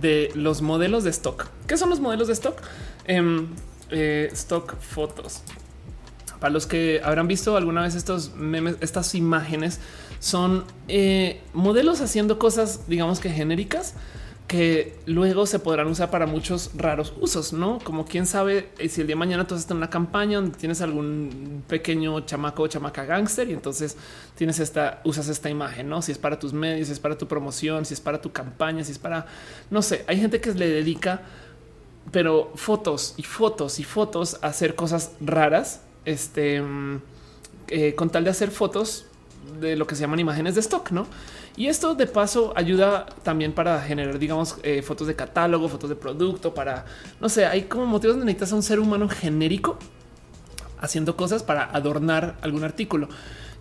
de 0.00 0.30
los 0.34 0.62
modelos 0.62 1.04
de 1.04 1.10
stock. 1.10 1.48
¿Qué 1.66 1.76
son 1.76 1.90
los 1.90 2.00
modelos 2.00 2.26
de 2.28 2.34
stock? 2.34 2.60
Em, 3.04 3.48
eh, 3.90 4.28
stock 4.32 4.76
fotos. 4.80 5.42
Para 6.40 6.52
los 6.52 6.66
que 6.66 7.00
habrán 7.04 7.28
visto 7.28 7.56
alguna 7.56 7.82
vez 7.82 7.94
estos 7.94 8.34
memes, 8.34 8.76
estas 8.80 9.14
imágenes 9.14 9.80
son 10.18 10.64
eh, 10.88 11.40
modelos 11.52 12.00
haciendo 12.00 12.38
cosas, 12.38 12.88
digamos 12.88 13.20
que 13.20 13.30
genéricas, 13.30 13.94
que 14.46 14.98
luego 15.06 15.46
se 15.46 15.58
podrán 15.58 15.86
usar 15.86 16.10
para 16.10 16.26
muchos 16.26 16.70
raros 16.76 17.14
usos, 17.18 17.54
no 17.54 17.78
como 17.82 18.04
quién 18.04 18.26
sabe 18.26 18.68
eh, 18.78 18.90
si 18.90 19.00
el 19.00 19.06
día 19.06 19.14
de 19.14 19.18
mañana 19.18 19.46
tú 19.46 19.54
estás 19.54 19.70
en 19.70 19.78
una 19.78 19.88
campaña 19.88 20.36
donde 20.36 20.56
tienes 20.58 20.82
algún 20.82 21.64
pequeño 21.66 22.20
chamaco 22.20 22.64
o 22.64 22.66
chamaca 22.66 23.04
gángster 23.06 23.48
y 23.48 23.54
entonces 23.54 23.96
tienes 24.34 24.58
esta, 24.60 25.00
usas 25.04 25.28
esta 25.28 25.48
imagen, 25.48 25.88
no 25.88 26.02
si 26.02 26.12
es 26.12 26.18
para 26.18 26.38
tus 26.38 26.52
medios, 26.52 26.88
si 26.88 26.92
es 26.92 27.00
para 27.00 27.16
tu 27.16 27.26
promoción, 27.26 27.86
si 27.86 27.94
es 27.94 28.00
para 28.00 28.20
tu 28.20 28.32
campaña, 28.32 28.84
si 28.84 28.92
es 28.92 28.98
para 28.98 29.26
no 29.70 29.80
sé. 29.80 30.04
Hay 30.08 30.20
gente 30.20 30.40
que 30.42 30.52
le 30.52 30.68
dedica, 30.68 31.22
pero 32.12 32.52
fotos 32.54 33.14
y 33.16 33.22
fotos 33.22 33.80
y 33.80 33.84
fotos 33.84 34.38
a 34.42 34.48
hacer 34.48 34.74
cosas 34.74 35.12
raras, 35.20 35.80
este 36.04 36.60
mm, 36.60 37.00
eh, 37.68 37.94
con 37.94 38.10
tal 38.10 38.24
de 38.24 38.30
hacer 38.30 38.50
fotos 38.50 39.06
de 39.58 39.76
lo 39.76 39.86
que 39.86 39.94
se 39.94 40.02
llaman 40.02 40.20
imágenes 40.20 40.54
de 40.54 40.60
stock, 40.60 40.90
no? 40.90 41.06
Y 41.56 41.68
esto 41.68 41.94
de 41.94 42.06
paso 42.06 42.52
ayuda 42.56 43.06
también 43.22 43.52
para 43.52 43.80
generar, 43.80 44.18
digamos, 44.18 44.56
eh, 44.62 44.82
fotos 44.82 45.06
de 45.06 45.14
catálogo, 45.14 45.68
fotos 45.68 45.88
de 45.88 45.96
producto, 45.96 46.52
para, 46.52 46.84
no 47.20 47.28
sé, 47.28 47.46
hay 47.46 47.62
como 47.62 47.86
motivos 47.86 48.16
donde 48.16 48.26
necesitas 48.26 48.52
a 48.52 48.56
un 48.56 48.62
ser 48.62 48.80
humano 48.80 49.08
genérico 49.08 49.78
haciendo 50.80 51.16
cosas 51.16 51.42
para 51.42 51.64
adornar 51.64 52.36
algún 52.42 52.64
artículo 52.64 53.08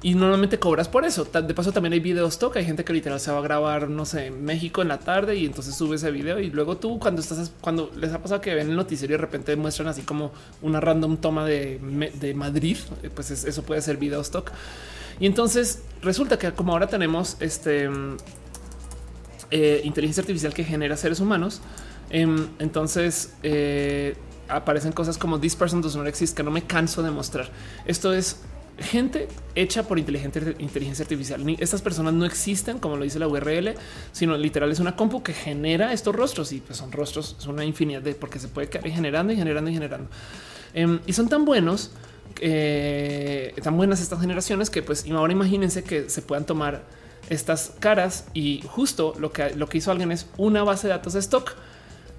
y 0.03 0.15
normalmente 0.15 0.59
cobras 0.59 0.89
por 0.89 1.05
eso. 1.05 1.23
De 1.23 1.53
paso, 1.53 1.71
también 1.71 1.93
hay 1.93 2.01
videos 2.01 2.33
stock. 2.33 2.57
Hay 2.57 2.65
gente 2.65 2.83
que 2.83 2.91
literal 2.91 3.21
se 3.21 3.31
va 3.31 3.39
a 3.39 3.41
grabar, 3.41 3.89
no 3.89 4.05
sé, 4.05 4.27
en 4.27 4.43
México 4.43 4.81
en 4.81 4.89
la 4.89 4.99
tarde 4.99 5.37
y 5.37 5.45
entonces 5.45 5.75
sube 5.75 5.95
ese 5.95 6.11
video. 6.11 6.39
Y 6.39 6.49
luego 6.49 6.75
tú, 6.75 6.99
cuando 6.99 7.21
estás, 7.21 7.53
cuando 7.61 7.89
les 7.95 8.11
ha 8.11 8.21
pasado 8.21 8.41
que 8.41 8.53
ven 8.53 8.69
el 8.69 8.75
noticiero 8.75 9.13
y 9.13 9.17
de 9.17 9.21
repente 9.21 9.55
muestran 9.55 9.87
así 9.87 10.01
como 10.01 10.33
una 10.61 10.81
random 10.81 11.17
toma 11.17 11.45
de, 11.45 11.79
de 12.15 12.33
Madrid, 12.33 12.77
eh, 13.01 13.09
pues 13.15 13.31
eso 13.31 13.63
puede 13.63 13.81
ser 13.81 13.95
video 13.95 14.19
stock. 14.19 14.51
Y 15.19 15.25
entonces 15.25 15.83
resulta 16.01 16.37
que 16.37 16.51
como 16.51 16.73
ahora 16.73 16.87
tenemos 16.87 17.37
este 17.39 17.89
eh, 19.51 19.81
inteligencia 19.83 20.21
artificial 20.21 20.53
que 20.53 20.63
genera 20.63 20.97
seres 20.97 21.19
humanos, 21.19 21.61
em, 22.09 22.47
entonces 22.59 23.33
eh, 23.43 24.15
aparecen 24.47 24.91
cosas 24.91 25.17
como 25.17 25.39
this 25.39 25.55
person 25.55 25.81
does 25.81 25.95
not 25.95 26.07
exist 26.07 26.35
que 26.35 26.43
no 26.43 26.51
me 26.51 26.63
canso 26.63 27.03
de 27.03 27.11
mostrar. 27.11 27.49
Esto 27.85 28.13
es 28.13 28.41
gente 28.79 29.27
hecha 29.55 29.83
por 29.83 29.99
inteligencia, 29.99 30.41
inteligencia 30.57 31.03
artificial. 31.03 31.43
Estas 31.59 31.81
personas 31.81 32.13
no 32.13 32.25
existen, 32.25 32.79
como 32.79 32.97
lo 32.97 33.03
dice 33.03 33.19
la 33.19 33.27
URL, 33.27 33.75
sino 34.11 34.35
literal 34.37 34.71
es 34.71 34.79
una 34.79 34.95
compu 34.95 35.21
que 35.21 35.33
genera 35.33 35.93
estos 35.93 36.15
rostros 36.15 36.51
y 36.51 36.59
pues 36.59 36.77
son 36.77 36.91
rostros, 36.91 37.35
es 37.39 37.45
una 37.45 37.63
infinidad 37.63 38.01
de 38.01 38.15
porque 38.15 38.39
se 38.39 38.47
puede 38.47 38.69
quedar 38.69 38.89
generando 38.89 39.31
y 39.33 39.35
generando 39.35 39.69
y 39.69 39.73
generando. 39.73 40.09
Em, 40.73 40.99
y 41.05 41.13
son 41.13 41.29
tan 41.29 41.45
buenos, 41.45 41.91
eh, 42.39 43.53
tan 43.63 43.77
buenas 43.77 44.01
estas 44.01 44.19
generaciones 44.21 44.69
que 44.69 44.81
pues 44.81 45.05
ahora 45.11 45.33
imagínense 45.33 45.83
que 45.83 46.09
se 46.09 46.21
puedan 46.21 46.45
tomar 46.45 46.83
estas 47.29 47.73
caras 47.79 48.25
y 48.33 48.63
justo 48.67 49.13
lo 49.19 49.31
que, 49.31 49.55
lo 49.55 49.67
que 49.67 49.77
hizo 49.77 49.91
alguien 49.91 50.11
es 50.11 50.27
una 50.37 50.63
base 50.63 50.87
de 50.87 50.93
datos 50.93 51.15
stock 51.15 51.55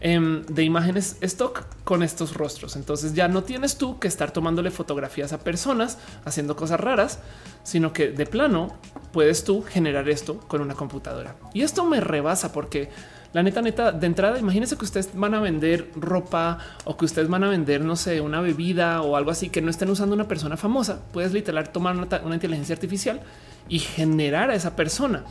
Em, 0.07 0.45
de 0.45 0.63
imágenes 0.63 1.17
stock 1.23 1.65
con 1.83 2.03
estos 2.03 2.35
rostros. 2.35 2.77
Entonces 2.77 3.15
ya 3.15 3.27
no 3.27 3.43
tienes 3.43 3.79
tú 3.79 3.99
que 3.99 4.07
estar 4.07 4.33
tomándole 4.33 4.71
fotografías 4.71 5.33
a 5.33 5.39
personas 5.39 5.97
haciendo 6.27 6.57
cosas 6.57 6.79
raras, 6.79 7.21
sino 7.63 7.95
que 7.95 8.11
de 8.11 8.27
plano 8.27 8.77
puedes 9.15 9.45
tú 9.45 9.63
generar 9.63 10.11
esto 10.11 10.41
con 10.41 10.61
una 10.61 10.75
computadora. 10.75 11.37
Y 11.55 11.63
esto 11.63 11.87
me 11.87 12.03
rebasa 12.03 12.53
porque 12.53 12.91
la 13.35 13.43
neta, 13.43 13.61
neta, 13.61 13.93
de 13.93 14.07
entrada, 14.07 14.39
imagínense 14.39 14.77
que 14.79 14.85
ustedes 14.85 15.11
van 15.13 15.35
a 15.35 15.41
vender 15.41 15.91
ropa 15.97 16.59
o 16.85 16.97
que 16.97 17.05
ustedes 17.05 17.29
van 17.29 17.45
a 17.45 17.49
vender, 17.51 17.83
no 17.83 17.97
sé, 17.97 18.21
una 18.21 18.41
bebida 18.41 19.03
o 19.03 19.17
algo 19.17 19.33
así 19.33 19.51
que 19.51 19.61
no 19.61 19.71
estén 19.71 19.91
usando 19.91 20.15
una 20.15 20.29
persona 20.29 20.57
famosa. 20.57 21.03
Puedes 21.13 21.33
literal 21.33 21.71
tomar 21.71 21.97
una, 21.97 22.07
una 22.25 22.35
inteligencia 22.37 22.75
artificial 22.75 23.21
y 23.69 23.81
generar 23.81 24.51
a 24.51 24.55
esa 24.55 24.77
persona. 24.77 25.25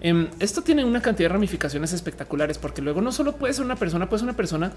Em, 0.00 0.28
esto 0.38 0.62
tiene 0.62 0.84
una 0.84 1.02
cantidad 1.02 1.28
de 1.28 1.32
ramificaciones 1.34 1.92
espectaculares 1.92 2.58
porque 2.58 2.82
luego 2.82 3.00
no 3.00 3.10
solo 3.10 3.36
puede 3.36 3.52
ser 3.54 3.64
una 3.64 3.76
persona, 3.76 4.08
puede 4.08 4.20
ser 4.20 4.28
una 4.28 4.36
persona 4.36 4.72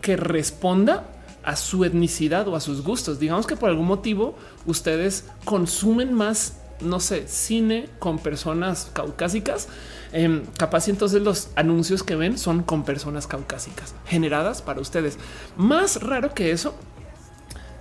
que 0.00 0.16
responda 0.16 1.04
a 1.44 1.56
su 1.56 1.84
etnicidad 1.84 2.48
o 2.48 2.56
a 2.56 2.60
sus 2.60 2.82
gustos. 2.82 3.18
Digamos 3.18 3.46
que 3.46 3.56
por 3.56 3.68
algún 3.68 3.86
motivo 3.86 4.36
ustedes 4.66 5.26
consumen 5.44 6.12
más, 6.12 6.58
no 6.80 6.98
sé, 6.98 7.28
cine 7.28 7.88
con 7.98 8.18
personas 8.18 8.90
caucásicas. 8.92 9.68
Em, 10.16 10.44
capaz 10.56 10.86
y 10.86 10.92
entonces 10.92 11.20
los 11.22 11.48
anuncios 11.56 12.04
que 12.04 12.14
ven 12.14 12.38
son 12.38 12.62
con 12.62 12.84
personas 12.84 13.26
caucásicas 13.26 13.96
generadas 14.06 14.62
para 14.62 14.80
ustedes. 14.80 15.18
Más 15.56 16.00
raro 16.00 16.34
que 16.34 16.52
eso 16.52 16.76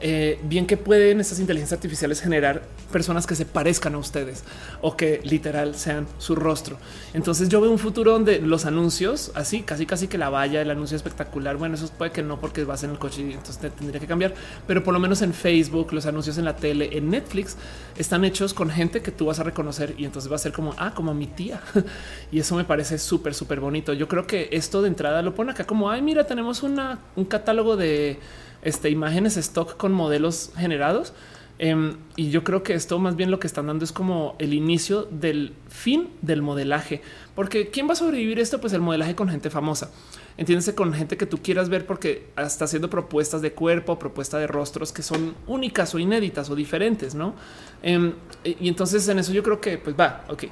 eh, 0.06 0.38
bien 0.44 0.68
que 0.68 0.76
pueden 0.76 1.22
estas 1.22 1.40
inteligencias 1.40 1.78
artificiales 1.78 2.20
generar 2.20 2.64
personas 2.92 3.26
que 3.26 3.36
se 3.36 3.46
parezcan 3.46 3.96
a 3.96 4.00
ustedes 4.00 4.44
o 4.82 4.98
que 4.98 5.22
literal 5.24 5.76
sean 5.76 6.08
su 6.18 6.36
rostro. 6.36 6.78
Entonces 7.14 7.48
yo 7.48 7.62
veo 7.62 7.72
un 7.72 7.80
futuro 7.80 8.12
donde 8.12 8.42
los 8.42 8.66
anuncios 8.66 9.32
así, 9.34 9.62
casi 9.62 9.86
casi 9.86 10.10
que 10.10 10.18
la 10.18 10.30
valla, 10.30 10.62
el 10.62 10.70
anuncio 10.70 10.98
espectacular. 10.98 11.56
Bueno, 11.56 11.76
eso 11.76 11.90
puede 11.98 12.12
que 12.12 12.22
no 12.22 12.42
porque 12.42 12.66
vas 12.66 12.84
en 12.84 12.90
el 12.90 13.00
coche 13.00 13.22
y 13.22 13.32
entonces 13.32 13.60
tendría 13.78 14.02
que 14.02 14.06
cambiar, 14.06 14.34
pero 14.68 14.84
por 14.84 14.94
lo 14.94 15.00
menos 15.00 15.22
en 15.22 15.34
Facebook, 15.34 15.94
los 15.94 16.06
anuncios 16.06 16.38
en 16.38 16.44
la 16.44 16.58
tele, 16.58 16.90
en 16.98 17.10
Netflix 17.10 17.56
están 17.98 18.26
hechos 18.26 18.54
con 18.54 18.70
gente 18.70 19.02
que 19.02 19.12
tú 19.12 19.28
vas 19.28 19.40
a 19.40 19.44
reconocer 19.44 19.96
y 19.98 20.04
entonces 20.04 20.30
va 20.30 20.36
a 20.36 20.40
ser 20.40 20.52
como, 20.52 20.76
ah, 20.78 20.94
como 20.94 21.14
mi 21.14 21.28
tía. 21.28 21.62
y 22.30 22.40
eso 22.40 22.58
me 22.58 22.66
parece 22.66 22.98
súper, 22.98 23.34
súper 23.34 23.62
bonito. 23.62 23.94
Yo 23.94 24.10
creo 24.10 24.28
que 24.28 24.50
esto 24.52 24.82
de 24.82 24.90
entrada 24.90 25.22
lo 25.22 25.34
pone 25.34 25.54
acá 25.54 25.64
como, 25.64 25.90
ay, 25.90 26.02
mira, 26.02 26.28
tenemos 26.28 26.62
una, 26.62 27.00
un 27.16 27.24
catálogo 27.24 27.78
de 27.78 28.20
este, 28.64 28.90
imágenes 28.90 29.38
stock 29.38 29.77
con 29.77 29.94
modelos 29.94 30.52
generados. 30.57 31.14
Em, 31.60 31.98
y 32.15 32.31
yo 32.31 32.44
creo 32.44 32.64
que 32.64 32.73
esto 32.73 32.98
más 32.98 33.15
bien 33.15 33.30
lo 33.30 33.40
que 33.40 33.45
están 33.45 33.68
dando 33.68 33.85
es 33.85 33.91
como 33.91 34.35
el 34.40 34.53
inicio 34.53 35.03
del 35.03 35.53
fin 35.69 36.10
del 36.22 36.41
modelaje, 36.41 37.02
porque 37.35 37.69
quién 37.69 37.88
va 37.88 37.94
a 37.94 37.95
sobrevivir 37.95 38.40
esto? 38.40 38.60
Pues 38.60 38.73
el 38.73 38.81
modelaje 38.81 39.15
con 39.15 39.30
gente 39.30 39.49
famosa. 39.49 39.91
Entiéndese 40.35 40.73
con 40.73 40.91
gente 40.94 41.15
que 41.15 41.27
tú 41.27 41.38
quieras 41.44 41.69
ver, 41.69 41.85
porque 41.85 42.27
está 42.38 42.65
haciendo 42.65 42.90
propuestas 42.90 43.44
de 43.44 43.53
cuerpo, 43.53 43.99
propuesta 43.99 44.40
de 44.40 44.48
rostros 44.48 44.91
que 44.91 45.03
son 45.03 45.35
únicas 45.45 45.94
o 45.94 45.99
inéditas 45.99 46.49
o 46.49 46.56
diferentes, 46.56 47.14
no? 47.14 47.35
Em, 47.84 48.14
y 48.44 48.68
entonces 48.68 49.07
en 49.07 49.19
eso 49.19 49.31
yo 49.31 49.44
creo 49.44 49.61
que 49.61 49.77
pues 49.77 49.95
va, 49.98 50.26
ok, 50.30 50.45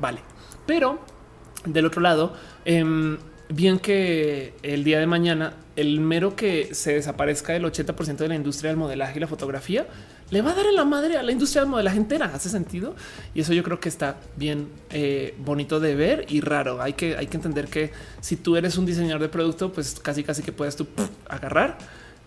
vale, 0.00 0.20
pero 0.66 1.00
del 1.66 1.86
otro 1.86 2.00
lado, 2.00 2.34
em, 2.64 3.18
bien 3.54 3.78
que 3.78 4.54
el 4.62 4.84
día 4.84 4.98
de 4.98 5.06
mañana 5.06 5.54
el 5.76 6.00
mero 6.00 6.36
que 6.36 6.74
se 6.74 6.94
desaparezca 6.94 7.54
el 7.54 7.64
80% 7.64 8.16
de 8.16 8.28
la 8.28 8.34
industria 8.34 8.70
del 8.70 8.78
modelaje 8.78 9.18
y 9.18 9.20
la 9.20 9.26
fotografía 9.26 9.86
le 10.30 10.40
va 10.40 10.52
a 10.52 10.54
dar 10.54 10.66
en 10.66 10.76
la 10.76 10.84
madre 10.84 11.16
a 11.16 11.22
la 11.22 11.32
industria 11.32 11.62
del 11.62 11.70
modelaje 11.70 11.98
entera. 11.98 12.32
Hace 12.34 12.48
sentido 12.48 12.94
y 13.34 13.40
eso 13.40 13.52
yo 13.52 13.62
creo 13.62 13.80
que 13.80 13.88
está 13.88 14.16
bien 14.36 14.68
eh, 14.90 15.34
bonito 15.38 15.80
de 15.80 15.94
ver 15.94 16.26
y 16.28 16.40
raro. 16.40 16.80
Hay 16.80 16.94
que, 16.94 17.16
hay 17.16 17.26
que 17.26 17.36
entender 17.36 17.68
que 17.68 17.92
si 18.20 18.36
tú 18.36 18.56
eres 18.56 18.78
un 18.78 18.86
diseñador 18.86 19.20
de 19.20 19.28
producto, 19.28 19.72
pues 19.72 19.98
casi, 20.00 20.24
casi 20.24 20.42
que 20.42 20.52
puedes 20.52 20.76
tú 20.76 20.86
agarrar 21.28 21.78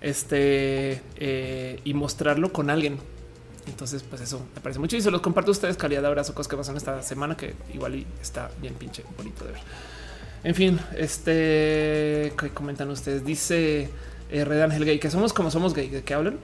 este 0.02 1.02
eh, 1.18 1.80
y 1.84 1.94
mostrarlo 1.94 2.54
con 2.54 2.70
alguien. 2.70 3.00
Entonces, 3.68 4.04
pues 4.04 4.22
eso 4.22 4.46
me 4.54 4.62
parece 4.62 4.80
mucho 4.80 4.96
y 4.96 5.02
se 5.02 5.10
los 5.10 5.22
comparto 5.22 5.50
a 5.50 5.54
ustedes. 5.54 5.76
Calidad 5.76 6.02
de 6.02 6.08
abrazo, 6.08 6.36
cosas 6.36 6.48
que 6.48 6.58
pasan 6.58 6.78
esta 6.78 7.02
semana 7.02 7.36
que 7.36 7.56
igual 7.74 7.96
y 7.96 8.06
está 8.22 8.52
bien 8.62 8.76
pinche 8.76 9.04
bonito 9.18 9.44
de 9.44 9.54
ver. 9.54 9.62
En 10.46 10.54
fin, 10.54 10.80
este 10.96 12.32
que 12.38 12.52
comentan 12.54 12.92
ustedes. 12.92 13.26
Dice 13.26 13.90
eh, 14.30 14.46
Red 14.46 14.62
Ángel 14.62 14.86
Gay 14.86 15.00
que 15.00 15.10
somos 15.10 15.34
como 15.34 15.50
somos 15.50 15.74
gay. 15.74 15.90
¿De 15.90 16.04
qué 16.04 16.14
hablan? 16.14 16.38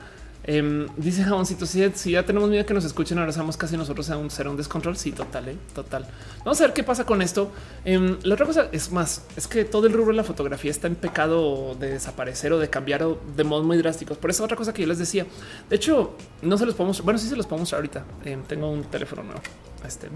Em, 0.43 0.87
dice 0.97 1.23
Jaboncito, 1.23 1.67
si, 1.67 2.11
ya 2.11 2.25
tenemos 2.25 2.49
miedo 2.49 2.65
que 2.65 2.73
nos 2.73 2.83
escuchen, 2.83 3.19
ahora 3.19 3.31
somos 3.31 3.57
casi 3.57 3.77
nosotros 3.77 4.09
a 4.09 4.17
un, 4.17 4.31
será 4.31 4.49
un 4.49 4.57
descontrol. 4.57 4.97
Sí, 4.97 5.11
total, 5.11 5.49
eh, 5.49 5.57
total. 5.75 6.07
Vamos 6.39 6.59
a 6.61 6.63
ver 6.63 6.73
qué 6.73 6.83
pasa 6.83 7.05
con 7.05 7.21
esto. 7.21 7.51
Em, 7.85 8.17
la 8.23 8.33
otra 8.33 8.47
cosa 8.47 8.69
es 8.71 8.91
más, 8.91 9.23
es 9.35 9.45
que 9.45 9.65
todo 9.65 9.85
el 9.85 9.93
rubro 9.93 10.13
de 10.13 10.17
la 10.17 10.23
fotografía 10.23 10.71
está 10.71 10.87
en 10.87 10.95
pecado 10.95 11.75
de 11.75 11.89
desaparecer 11.91 12.53
o 12.53 12.57
de 12.57 12.71
cambiar 12.71 13.05
de 13.05 13.43
modos 13.43 13.67
muy 13.67 13.77
drásticos. 13.77 14.17
Por 14.17 14.31
eso 14.31 14.43
otra 14.43 14.57
cosa 14.57 14.73
que 14.73 14.81
yo 14.81 14.87
les 14.87 14.97
decía. 14.97 15.27
De 15.69 15.75
hecho, 15.75 16.17
no 16.41 16.57
se 16.57 16.65
los 16.65 16.73
podemos, 16.73 17.03
bueno, 17.03 17.19
sí 17.19 17.29
se 17.29 17.35
los 17.35 17.45
podemos 17.45 17.71
ahorita. 17.71 18.03
Em, 18.25 18.41
tengo 18.45 18.67
un 18.67 18.81
teléfono 18.85 19.21
nuevo, 19.21 19.41
este 19.85 20.09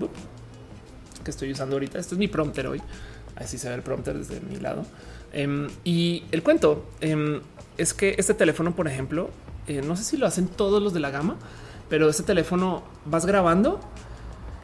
que 1.25 1.31
estoy 1.31 1.51
usando 1.51 1.75
ahorita. 1.75 1.99
Este 1.99 2.15
es 2.15 2.19
mi 2.19 2.29
prompter 2.29 2.67
hoy. 2.67 2.81
Así 3.35 3.57
se 3.57 3.69
ve 3.69 3.75
el 3.75 3.81
prompter 3.81 4.17
desde 4.17 4.39
mi 4.41 4.57
lado. 4.57 4.85
Em, 5.33 5.67
y 5.83 6.23
el 6.31 6.43
cuento 6.43 6.85
em, 7.01 7.41
es 7.77 7.93
que 7.93 8.15
este 8.17 8.33
teléfono, 8.33 8.75
por 8.75 8.87
ejemplo, 8.87 9.29
eh, 9.67 9.81
no 9.81 9.95
sé 9.95 10.03
si 10.03 10.17
lo 10.17 10.25
hacen 10.25 10.47
todos 10.47 10.81
los 10.81 10.93
de 10.93 10.99
la 10.99 11.09
gama, 11.09 11.37
pero 11.89 12.09
este 12.09 12.23
teléfono 12.23 12.83
vas 13.05 13.25
grabando 13.25 13.79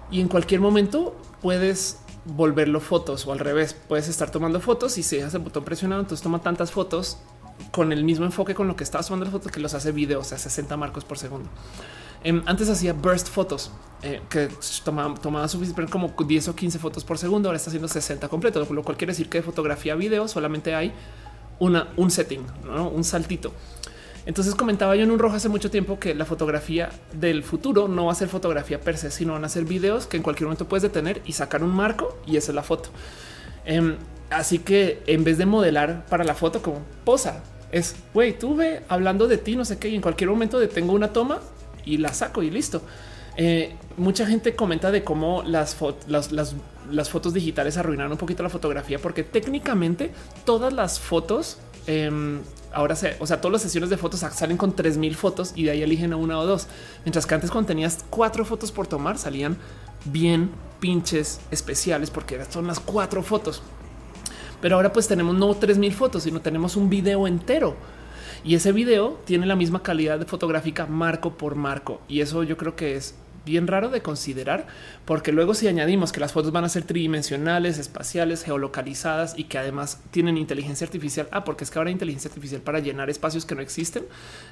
y 0.09 0.21
en 0.21 0.27
cualquier 0.27 0.61
momento 0.61 1.15
puedes 1.41 1.99
volverlo 2.25 2.79
fotos 2.79 3.25
o 3.25 3.31
al 3.31 3.39
revés. 3.39 3.73
Puedes 3.73 4.07
estar 4.07 4.31
tomando 4.31 4.59
fotos 4.59 4.97
y 4.97 5.03
si 5.03 5.17
dejas 5.17 5.33
el 5.33 5.41
botón 5.41 5.63
presionado, 5.63 6.01
entonces 6.01 6.23
toma 6.23 6.41
tantas 6.41 6.71
fotos 6.71 7.17
con 7.71 7.91
el 7.91 8.03
mismo 8.03 8.25
enfoque 8.25 8.55
con 8.55 8.67
lo 8.67 8.75
que 8.75 8.83
estabas 8.83 9.07
tomando 9.07 9.25
las 9.25 9.33
fotos 9.33 9.51
que 9.51 9.59
los 9.59 9.73
hace 9.73 9.91
videos 9.91 10.31
a 10.33 10.37
60 10.37 10.77
marcos 10.77 11.05
por 11.05 11.17
segundo. 11.17 11.49
Em, 12.23 12.41
antes 12.45 12.69
hacía 12.69 12.93
burst 12.93 13.27
fotos 13.27 13.71
eh, 14.03 14.21
que 14.29 14.49
tomaba, 14.83 15.15
tomaba 15.15 15.47
suficiente 15.47 15.85
como 15.91 16.09
10 16.09 16.47
o 16.49 16.55
15 16.55 16.79
fotos 16.79 17.03
por 17.03 17.17
segundo. 17.17 17.49
Ahora 17.49 17.57
está 17.57 17.69
haciendo 17.69 17.87
60 17.87 18.27
completo, 18.29 18.65
lo 18.69 18.83
cual 18.83 18.97
quiere 18.97 19.11
decir 19.11 19.29
que 19.29 19.39
de 19.39 19.43
fotografía 19.43 19.95
video 19.95 20.27
solamente 20.27 20.75
hay 20.75 20.93
una, 21.59 21.87
un 21.97 22.09
setting, 22.11 22.41
un 22.93 23.03
saltito. 23.03 23.53
Entonces 24.25 24.53
comentaba 24.53 24.95
yo 24.95 25.03
en 25.03 25.11
un 25.11 25.17
rojo 25.17 25.35
hace 25.35 25.49
mucho 25.49 25.71
tiempo 25.71 25.99
que 25.99 26.13
la 26.13 26.25
fotografía 26.25 26.89
del 27.13 27.43
futuro 27.43 27.87
no 27.87 28.05
va 28.05 28.11
a 28.11 28.15
ser 28.15 28.27
fotografía 28.27 28.79
per 28.79 28.97
se, 28.97 29.09
sino 29.09 29.33
van 29.33 29.45
a 29.45 29.49
ser 29.49 29.65
videos 29.65 30.05
que 30.05 30.17
en 30.17 30.23
cualquier 30.23 30.45
momento 30.45 30.67
puedes 30.67 30.83
detener 30.83 31.21
y 31.25 31.31
sacar 31.31 31.63
un 31.63 31.71
marco 31.71 32.19
y 32.27 32.37
esa 32.37 32.51
es 32.51 32.55
la 32.55 32.63
foto. 32.63 32.89
Em, 33.65 33.95
así 34.29 34.59
que 34.59 35.01
en 35.07 35.23
vez 35.23 35.39
de 35.39 35.47
modelar 35.47 36.05
para 36.05 36.23
la 36.23 36.35
foto 36.35 36.61
como 36.61 36.81
posa, 37.03 37.43
es 37.71 37.95
güey, 38.13 38.37
tú 38.37 38.55
ve 38.55 38.83
hablando 38.89 39.27
de 39.27 39.37
ti, 39.37 39.55
no 39.55 39.65
sé 39.65 39.79
qué, 39.79 39.89
y 39.89 39.95
en 39.95 40.01
cualquier 40.01 40.29
momento 40.29 40.59
detengo 40.59 40.93
una 40.93 41.13
toma 41.13 41.39
y 41.85 41.97
la 41.97 42.13
saco 42.13 42.43
y 42.43 42.49
listo. 42.49 42.81
Eh, 43.37 43.75
mucha 43.97 44.25
gente 44.25 44.55
comenta 44.55 44.91
de 44.91 45.03
cómo 45.03 45.43
las, 45.43 45.77
las, 46.07 47.09
fotos 47.09 47.33
digitales 47.33 47.77
arruinaron 47.77 48.11
un 48.11 48.17
poquito 48.17 48.43
la 48.43 48.49
fotografía, 48.49 48.99
porque 48.99 49.23
técnicamente 49.23 50.11
todas 50.45 50.73
las 50.73 50.99
fotos 50.99 51.57
em, 51.87 52.41
ahora 52.73 52.95
se, 52.95 53.15
o 53.19 53.27
sea, 53.27 53.39
todas 53.39 53.53
las 53.53 53.61
sesiones 53.61 53.89
de 53.89 53.97
fotos 53.97 54.19
salen 54.19 54.57
con 54.57 54.75
3000 54.75 55.15
fotos 55.15 55.53
y 55.55 55.63
de 55.63 55.71
ahí 55.71 55.81
eligen 55.83 56.13
una 56.13 56.39
o 56.39 56.45
dos. 56.45 56.67
Mientras 57.05 57.25
que 57.25 57.35
antes, 57.35 57.51
cuando 57.51 57.67
tenías 57.67 58.03
cuatro 58.09 58.43
fotos 58.43 58.71
por 58.71 58.87
tomar, 58.87 59.17
salían 59.17 59.57
bien 60.05 60.51
pinches 60.79 61.39
especiales 61.51 62.09
porque 62.09 62.43
son 62.49 62.67
las 62.67 62.79
cuatro 62.79 63.23
fotos. 63.23 63.61
Pero 64.61 64.75
ahora, 64.75 64.91
pues 64.93 65.07
tenemos 65.07 65.35
no 65.35 65.53
3000 65.55 65.93
fotos, 65.93 66.23
sino 66.23 66.41
tenemos 66.41 66.75
un 66.75 66.89
video 66.89 67.27
entero 67.27 67.75
Y 68.43 68.55
ese 68.55 68.71
video 68.71 69.19
tiene 69.25 69.45
la 69.45 69.55
misma 69.55 69.83
calidad 69.83 70.17
de 70.17 70.25
fotográfica 70.25 70.87
marco 70.87 71.37
por 71.37 71.55
marco. 71.55 72.01
Y 72.07 72.21
eso 72.21 72.43
yo 72.43 72.57
creo 72.57 72.75
que 72.75 72.95
es 72.95 73.15
bien 73.45 73.67
raro 73.67 73.89
de 73.89 74.01
considerar, 74.01 74.67
porque 75.05 75.31
luego 75.31 75.53
si 75.53 75.67
añadimos 75.67 76.11
que 76.11 76.19
las 76.19 76.31
fotos 76.31 76.51
van 76.51 76.63
a 76.63 76.69
ser 76.69 76.83
tridimensionales, 76.83 77.77
espaciales, 77.77 78.43
geolocalizadas 78.43 79.37
y 79.37 79.45
que 79.45 79.57
además 79.57 79.99
tienen 80.11 80.37
inteligencia 80.37 80.85
artificial, 80.85 81.27
ah, 81.31 81.43
porque 81.43 81.63
es 81.63 81.71
que 81.71 81.79
ahora 81.79 81.89
hay 81.89 81.93
inteligencia 81.93 82.29
artificial 82.29 82.61
para 82.61 82.79
llenar 82.79 83.09
espacios 83.09 83.45
que 83.45 83.55
no 83.55 83.61
existen. 83.61 84.05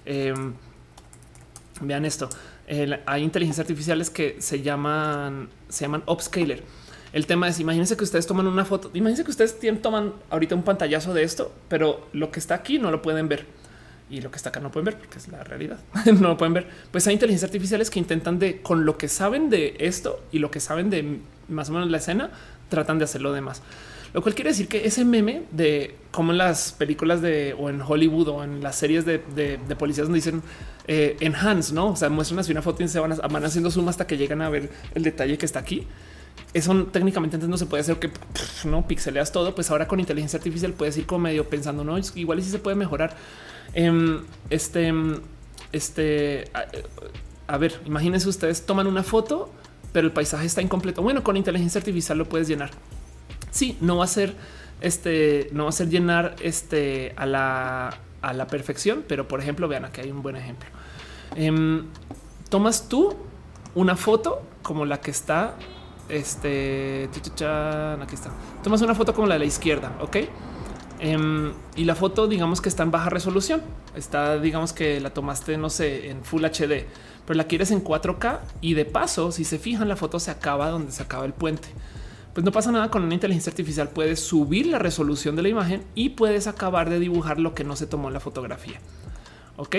Em, 0.05 0.53
vean 1.81 2.05
esto, 2.05 2.29
hay 3.05 3.23
inteligencias 3.23 3.63
artificiales 3.63 4.09
que 4.09 4.37
se 4.39 4.61
llaman, 4.61 5.49
se 5.69 5.85
llaman 5.85 6.03
upscaler. 6.07 6.63
El 7.13 7.25
tema 7.25 7.47
es, 7.47 7.59
imagínense 7.59 7.97
que 7.97 8.03
ustedes 8.03 8.27
toman 8.27 8.47
una 8.47 8.65
foto, 8.65 8.91
imagínense 8.93 9.23
que 9.23 9.31
ustedes 9.31 9.57
toman 9.81 10.13
ahorita 10.29 10.55
un 10.55 10.63
pantallazo 10.63 11.13
de 11.13 11.23
esto, 11.23 11.51
pero 11.67 12.07
lo 12.13 12.31
que 12.31 12.39
está 12.39 12.55
aquí 12.55 12.79
no 12.79 12.91
lo 12.91 13.01
pueden 13.01 13.27
ver 13.27 13.58
y 14.09 14.21
lo 14.21 14.31
que 14.31 14.37
está 14.37 14.49
acá 14.49 14.59
no 14.59 14.71
pueden 14.71 14.85
ver 14.85 14.97
porque 14.97 15.17
es 15.17 15.27
la 15.27 15.43
realidad. 15.43 15.79
no 16.05 16.29
lo 16.29 16.37
pueden 16.37 16.53
ver. 16.53 16.67
Pues 16.91 17.05
hay 17.07 17.13
inteligencias 17.13 17.49
artificiales 17.49 17.89
que 17.89 17.99
intentan 17.99 18.39
de 18.39 18.61
con 18.61 18.85
lo 18.85 18.97
que 18.97 19.07
saben 19.07 19.49
de 19.49 19.75
esto 19.79 20.23
y 20.31 20.39
lo 20.39 20.51
que 20.51 20.59
saben 20.59 20.89
de 20.89 21.19
más 21.47 21.69
o 21.69 21.73
menos 21.73 21.89
la 21.89 21.97
escena, 21.97 22.31
tratan 22.69 22.97
de 22.99 23.05
hacer 23.05 23.21
lo 23.21 23.33
demás. 23.33 23.61
Lo 24.13 24.23
cual 24.23 24.33
quiere 24.33 24.49
decir 24.49 24.67
que 24.67 24.87
ese 24.87 25.05
meme 25.05 25.43
de 25.51 25.95
como 26.11 26.31
en 26.31 26.39
las 26.39 26.71
películas 26.71 27.21
de 27.21 27.55
o 27.57 27.69
en 27.69 27.81
Hollywood 27.81 28.27
o 28.29 28.43
en 28.43 28.63
las 28.63 28.75
series 28.75 29.05
de, 29.05 29.19
policías 29.77 30.07
donde 30.07 30.17
dicen 30.17 30.41
eh, 30.87 31.15
enhance, 31.19 31.73
no? 31.73 31.91
O 31.91 31.95
sea, 31.95 32.09
muestran 32.09 32.39
así 32.39 32.51
una 32.51 32.63
foto 32.63 32.83
y 32.83 32.87
se 32.87 32.99
van, 32.99 33.13
haciendo 33.43 33.69
zoom 33.69 33.87
hasta 33.87 34.07
que 34.07 34.17
llegan 34.17 34.41
a 34.41 34.49
ver 34.49 34.71
el 34.95 35.03
detalle 35.03 35.37
que 35.37 35.45
está 35.45 35.59
aquí. 35.59 35.85
Eso 36.53 36.85
técnicamente 36.85 37.35
entonces 37.35 37.51
no 37.51 37.57
se 37.57 37.67
puede 37.67 37.81
hacer 37.81 37.97
que 37.97 38.09
no 38.63 38.87
pixeleas 38.87 39.31
todo. 39.31 39.53
Pues 39.53 39.69
ahora 39.69 39.87
con 39.87 39.99
inteligencia 39.99 40.37
artificial 40.37 40.73
puedes 40.73 40.97
ir 40.97 41.05
como 41.05 41.19
medio 41.25 41.47
pensando, 41.47 41.83
no, 41.83 41.95
igual 42.15 42.39
y 42.39 42.41
si 42.41 42.49
se 42.49 42.57
puede 42.57 42.75
mejorar. 42.75 43.15
Em, 43.73 44.21
este, 44.49 44.93
este, 45.71 46.51
a, 47.47 47.57
ver, 47.57 47.79
imagínense 47.85 48.27
ustedes 48.27 48.65
toman 48.65 48.87
una 48.87 49.03
foto, 49.03 49.51
pero 49.91 50.07
el 50.07 50.13
paisaje 50.13 50.45
está 50.45 50.61
incompleto. 50.61 51.01
Bueno, 51.01 51.23
con 51.23 51.37
inteligencia 51.37 51.79
artificial 51.79 52.17
lo 52.17 52.25
puedes 52.25 52.47
llenar. 52.47 52.71
Sí, 53.51 53.77
no 53.81 53.97
va 53.97 54.05
a 54.05 54.07
ser 54.07 54.35
este, 54.81 55.49
no 55.51 55.63
va 55.63 55.69
a 55.69 55.73
ser 55.73 55.89
llenar 55.89 56.35
este 56.41 57.13
a 57.17 57.25
la, 57.25 57.97
a 58.21 58.33
la 58.33 58.47
perfección, 58.47 59.03
pero 59.07 59.27
por 59.27 59.41
ejemplo, 59.41 59.67
vean 59.67 59.85
aquí 59.85 60.01
hay 60.01 60.11
un 60.11 60.21
buen 60.21 60.35
ejemplo. 60.35 60.69
Em, 61.35 61.85
tomas 62.49 62.87
tú 62.87 63.15
una 63.75 63.95
foto 63.95 64.41
como 64.61 64.85
la 64.85 65.01
que 65.01 65.11
está, 65.11 65.55
este, 66.07 67.09
aquí 67.11 67.19
está. 67.29 68.31
Tomas 68.63 68.81
una 68.81 68.95
foto 68.95 69.13
como 69.13 69.27
la 69.27 69.35
de 69.35 69.39
la 69.39 69.45
izquierda, 69.45 69.95
ok? 70.01 70.17
Em, 70.99 71.53
y 71.75 71.85
la 71.85 71.95
foto, 71.95 72.27
digamos 72.27 72.59
que 72.61 72.69
está 72.69 72.83
en 72.83 72.91
baja 72.91 73.09
resolución. 73.09 73.61
Está, 73.95 74.37
digamos 74.39 74.73
que 74.73 74.99
la 74.99 75.11
tomaste, 75.11 75.57
no 75.57 75.69
sé, 75.69 76.09
en 76.09 76.23
Full 76.23 76.43
HD, 76.43 76.85
pero 77.25 77.37
la 77.37 77.45
quieres 77.45 77.71
en 77.71 77.83
4K 77.83 78.39
y 78.61 78.73
de 78.73 78.85
paso, 78.85 79.31
si 79.31 79.45
se 79.45 79.59
fijan, 79.59 79.87
la 79.87 79.95
foto 79.95 80.19
se 80.19 80.31
acaba 80.31 80.69
donde 80.69 80.91
se 80.91 81.01
acaba 81.01 81.25
el 81.25 81.33
puente. 81.33 81.69
Pues 82.33 82.45
no 82.45 82.51
pasa 82.51 82.71
nada 82.71 82.91
con 82.91 83.03
una 83.03 83.13
inteligencia 83.13 83.49
artificial. 83.49 83.89
Puedes 83.89 84.19
subir 84.19 84.67
la 84.67 84.79
resolución 84.79 85.35
de 85.35 85.41
la 85.41 85.49
imagen 85.49 85.83
y 85.95 86.09
puedes 86.09 86.47
acabar 86.47 86.89
de 86.89 86.99
dibujar 86.99 87.39
lo 87.39 87.55
que 87.55 87.63
no 87.63 87.75
se 87.75 87.87
tomó 87.87 88.07
en 88.07 88.13
la 88.13 88.19
fotografía. 88.19 88.79
Ok. 89.57 89.75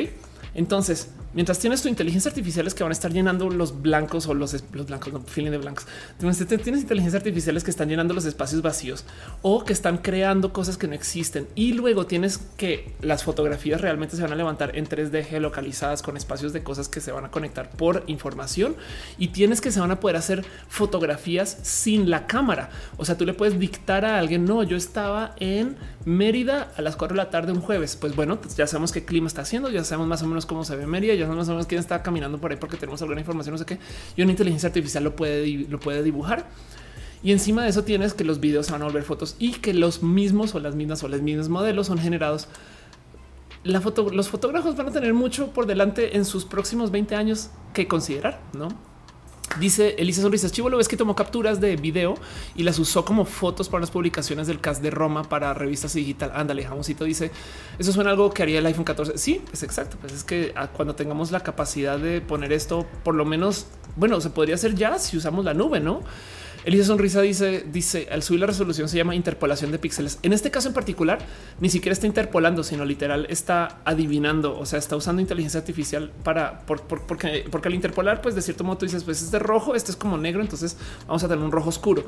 Entonces, 0.54 1.12
mientras 1.32 1.58
tienes 1.58 1.82
tu 1.82 1.88
inteligencia 1.88 2.28
artificiales 2.28 2.74
que 2.74 2.82
van 2.82 2.90
a 2.90 2.92
estar 2.92 3.12
llenando 3.12 3.48
los 3.50 3.82
blancos 3.82 4.26
o 4.26 4.34
los, 4.34 4.64
blancos, 4.70 5.12
no 5.12 5.20
feeling 5.20 5.50
de 5.50 5.58
blancos, 5.58 5.86
tienes 6.18 6.40
inteligencia 6.40 7.18
artificiales 7.18 7.64
que 7.64 7.70
están 7.70 7.88
llenando 7.88 8.14
los 8.14 8.24
espacios 8.24 8.62
vacíos 8.62 9.04
o 9.42 9.64
que 9.64 9.72
están 9.72 9.98
creando 9.98 10.52
cosas 10.52 10.76
que 10.76 10.88
no 10.88 10.94
existen. 10.94 11.46
Y 11.54 11.72
luego 11.72 12.06
tienes 12.06 12.38
que 12.56 12.92
las 13.00 13.24
fotografías 13.24 13.80
realmente 13.80 14.16
se 14.16 14.22
van 14.22 14.32
a 14.32 14.36
levantar 14.36 14.76
en 14.76 14.86
3D 14.86 15.24
geolocalizadas 15.24 16.02
con 16.02 16.16
espacios 16.16 16.52
de 16.52 16.62
cosas 16.62 16.88
que 16.88 17.00
se 17.00 17.12
van 17.12 17.24
a 17.24 17.30
conectar 17.30 17.70
por 17.70 18.04
información 18.06 18.76
y 19.18 19.28
tienes 19.28 19.60
que 19.60 19.70
se 19.70 19.80
van 19.80 19.90
a 19.90 20.00
poder 20.00 20.16
hacer 20.16 20.44
fotografías 20.68 21.58
sin 21.62 22.10
la 22.10 22.26
cámara. 22.26 22.70
O 22.96 23.04
sea, 23.04 23.16
tú 23.16 23.24
le 23.24 23.34
puedes 23.34 23.58
dictar 23.58 24.04
a 24.04 24.18
alguien, 24.18 24.44
no, 24.44 24.62
yo 24.62 24.76
estaba 24.76 25.34
en 25.38 25.76
Mérida 26.04 26.72
a 26.76 26.82
las 26.82 26.96
4 26.96 27.14
de 27.14 27.22
la 27.22 27.30
tarde 27.30 27.52
un 27.52 27.60
jueves. 27.60 27.96
Pues 27.96 28.16
bueno, 28.16 28.38
ya 28.56 28.66
sabemos 28.66 28.92
qué 28.92 29.04
clima 29.04 29.26
está 29.26 29.42
haciendo, 29.42 29.70
ya 29.70 29.84
sabemos 29.84 30.08
más 30.08 30.22
o 30.22 30.26
menos 30.26 30.46
cómo 30.46 30.64
se 30.64 30.76
ve 30.76 30.86
Mérida, 30.86 31.14
ya 31.26 31.34
no 31.34 31.44
sabemos 31.44 31.66
quién 31.66 31.78
está 31.78 32.02
caminando 32.02 32.38
por 32.40 32.50
ahí 32.50 32.56
porque 32.56 32.76
tenemos 32.76 33.00
alguna 33.02 33.20
información, 33.20 33.54
no 33.54 33.58
sé 33.58 33.66
qué. 33.66 33.78
Y 34.16 34.22
una 34.22 34.30
inteligencia 34.30 34.68
artificial 34.68 35.04
lo 35.04 35.16
puede, 35.16 35.46
lo 35.68 35.78
puede 35.80 36.02
dibujar. 36.02 36.46
Y 37.22 37.32
encima 37.32 37.62
de 37.64 37.70
eso 37.70 37.84
tienes 37.84 38.14
que 38.14 38.24
los 38.24 38.40
videos 38.40 38.66
se 38.66 38.72
van 38.72 38.82
a 38.82 38.86
volver 38.86 39.02
fotos 39.02 39.36
y 39.38 39.52
que 39.52 39.74
los 39.74 40.02
mismos 40.02 40.54
o 40.54 40.60
las 40.60 40.74
mismas 40.74 41.02
o 41.02 41.08
los 41.08 41.20
mismos 41.20 41.48
modelos 41.48 41.86
son 41.86 41.98
generados. 41.98 42.48
La 43.62 43.80
foto, 43.82 44.08
los 44.10 44.30
fotógrafos 44.30 44.76
van 44.76 44.88
a 44.88 44.90
tener 44.90 45.12
mucho 45.12 45.52
por 45.52 45.66
delante 45.66 46.16
en 46.16 46.24
sus 46.24 46.46
próximos 46.46 46.90
20 46.90 47.14
años 47.14 47.50
que 47.74 47.86
considerar, 47.86 48.40
no? 48.54 48.68
Dice 49.58 49.96
Elisa 49.98 50.22
Sonrisas 50.22 50.52
Chivo, 50.52 50.70
lo 50.70 50.76
ves 50.76 50.86
que 50.86 50.96
tomó 50.96 51.16
capturas 51.16 51.60
de 51.60 51.74
video 51.74 52.14
y 52.54 52.62
las 52.62 52.78
usó 52.78 53.04
como 53.04 53.24
fotos 53.24 53.68
para 53.68 53.80
las 53.80 53.90
publicaciones 53.90 54.46
del 54.46 54.60
cast 54.60 54.80
de 54.80 54.90
Roma 54.90 55.24
para 55.24 55.52
revistas 55.54 55.94
digital. 55.94 56.30
Ándale, 56.34 56.64
jamoncito 56.64 57.04
dice 57.04 57.32
eso 57.78 57.92
suena 57.92 58.10
algo 58.10 58.30
que 58.30 58.44
haría 58.44 58.60
el 58.60 58.66
iPhone 58.66 58.84
14. 58.84 59.18
Sí, 59.18 59.42
es 59.52 59.62
exacto. 59.64 59.96
Pues 60.00 60.12
es 60.12 60.24
que 60.24 60.52
ah, 60.54 60.68
cuando 60.68 60.94
tengamos 60.94 61.32
la 61.32 61.40
capacidad 61.40 61.98
de 61.98 62.20
poner 62.20 62.52
esto, 62.52 62.86
por 63.02 63.16
lo 63.16 63.24
menos, 63.24 63.66
bueno, 63.96 64.20
se 64.20 64.30
podría 64.30 64.54
hacer 64.54 64.76
ya 64.76 64.98
si 64.98 65.16
usamos 65.16 65.44
la 65.44 65.52
nube, 65.52 65.80
no? 65.80 66.00
Elisa 66.64 66.84
Sonrisa 66.84 67.22
dice, 67.22 67.64
dice, 67.72 68.08
al 68.10 68.22
subir 68.22 68.40
la 68.40 68.46
resolución 68.46 68.88
se 68.88 68.96
llama 68.96 69.14
interpolación 69.14 69.72
de 69.72 69.78
píxeles. 69.78 70.18
En 70.22 70.32
este 70.32 70.50
caso 70.50 70.68
en 70.68 70.74
particular, 70.74 71.18
ni 71.58 71.70
siquiera 71.70 71.92
está 71.92 72.06
interpolando, 72.06 72.62
sino 72.64 72.84
literal 72.84 73.26
está 73.30 73.78
adivinando, 73.84 74.58
o 74.58 74.66
sea, 74.66 74.78
está 74.78 74.96
usando 74.96 75.22
inteligencia 75.22 75.60
artificial 75.60 76.10
para, 76.22 76.60
porque, 76.66 77.46
porque 77.50 77.68
al 77.68 77.74
interpolar, 77.74 78.20
pues 78.20 78.34
de 78.34 78.42
cierto 78.42 78.64
modo 78.64 78.78
tú 78.78 78.86
dices, 78.86 79.04
pues 79.04 79.22
es 79.22 79.32
rojo, 79.40 79.74
este 79.74 79.90
es 79.90 79.96
como 79.96 80.18
negro, 80.18 80.42
entonces 80.42 80.76
vamos 81.06 81.24
a 81.24 81.28
tener 81.28 81.42
un 81.42 81.52
rojo 81.52 81.70
oscuro. 81.70 82.04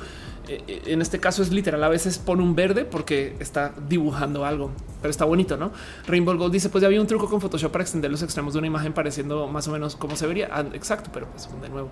Eh, 0.49 0.63
eh, 0.69 0.83
en 0.87 1.01
este 1.01 1.19
caso 1.19 1.43
es 1.43 1.51
literal, 1.51 1.83
a 1.83 1.89
veces 1.89 2.19
pone 2.19 2.43
un 2.43 2.55
verde 2.55 2.85
porque 2.85 3.37
está 3.41 3.73
dibujando 3.89 4.45
algo, 4.45 4.71
pero 5.01 5.11
está 5.11 5.25
bonito, 5.25 5.57
¿no? 5.57 5.73
Rainbow 6.07 6.37
Gold 6.37 6.53
dice, 6.53 6.69
pues 6.69 6.83
ya 6.83 6.89
había 6.89 7.01
un 7.01 7.07
truco 7.07 7.29
con 7.29 7.41
Photoshop 7.41 7.73
para 7.73 7.83
extender 7.83 8.11
los 8.11 8.23
extremos 8.23 8.53
de 8.53 8.59
una 8.59 8.67
imagen 8.67 8.93
pareciendo 8.93 9.47
más 9.49 9.67
o 9.69 9.73
menos 9.73 9.97
como 9.97 10.17
se 10.17 10.27
vería. 10.27 10.49
Ah, 10.53 10.65
exacto, 10.75 11.11
pero 11.13 11.27
pues 11.29 11.49
de 11.61 11.69
nuevo. 11.69 11.91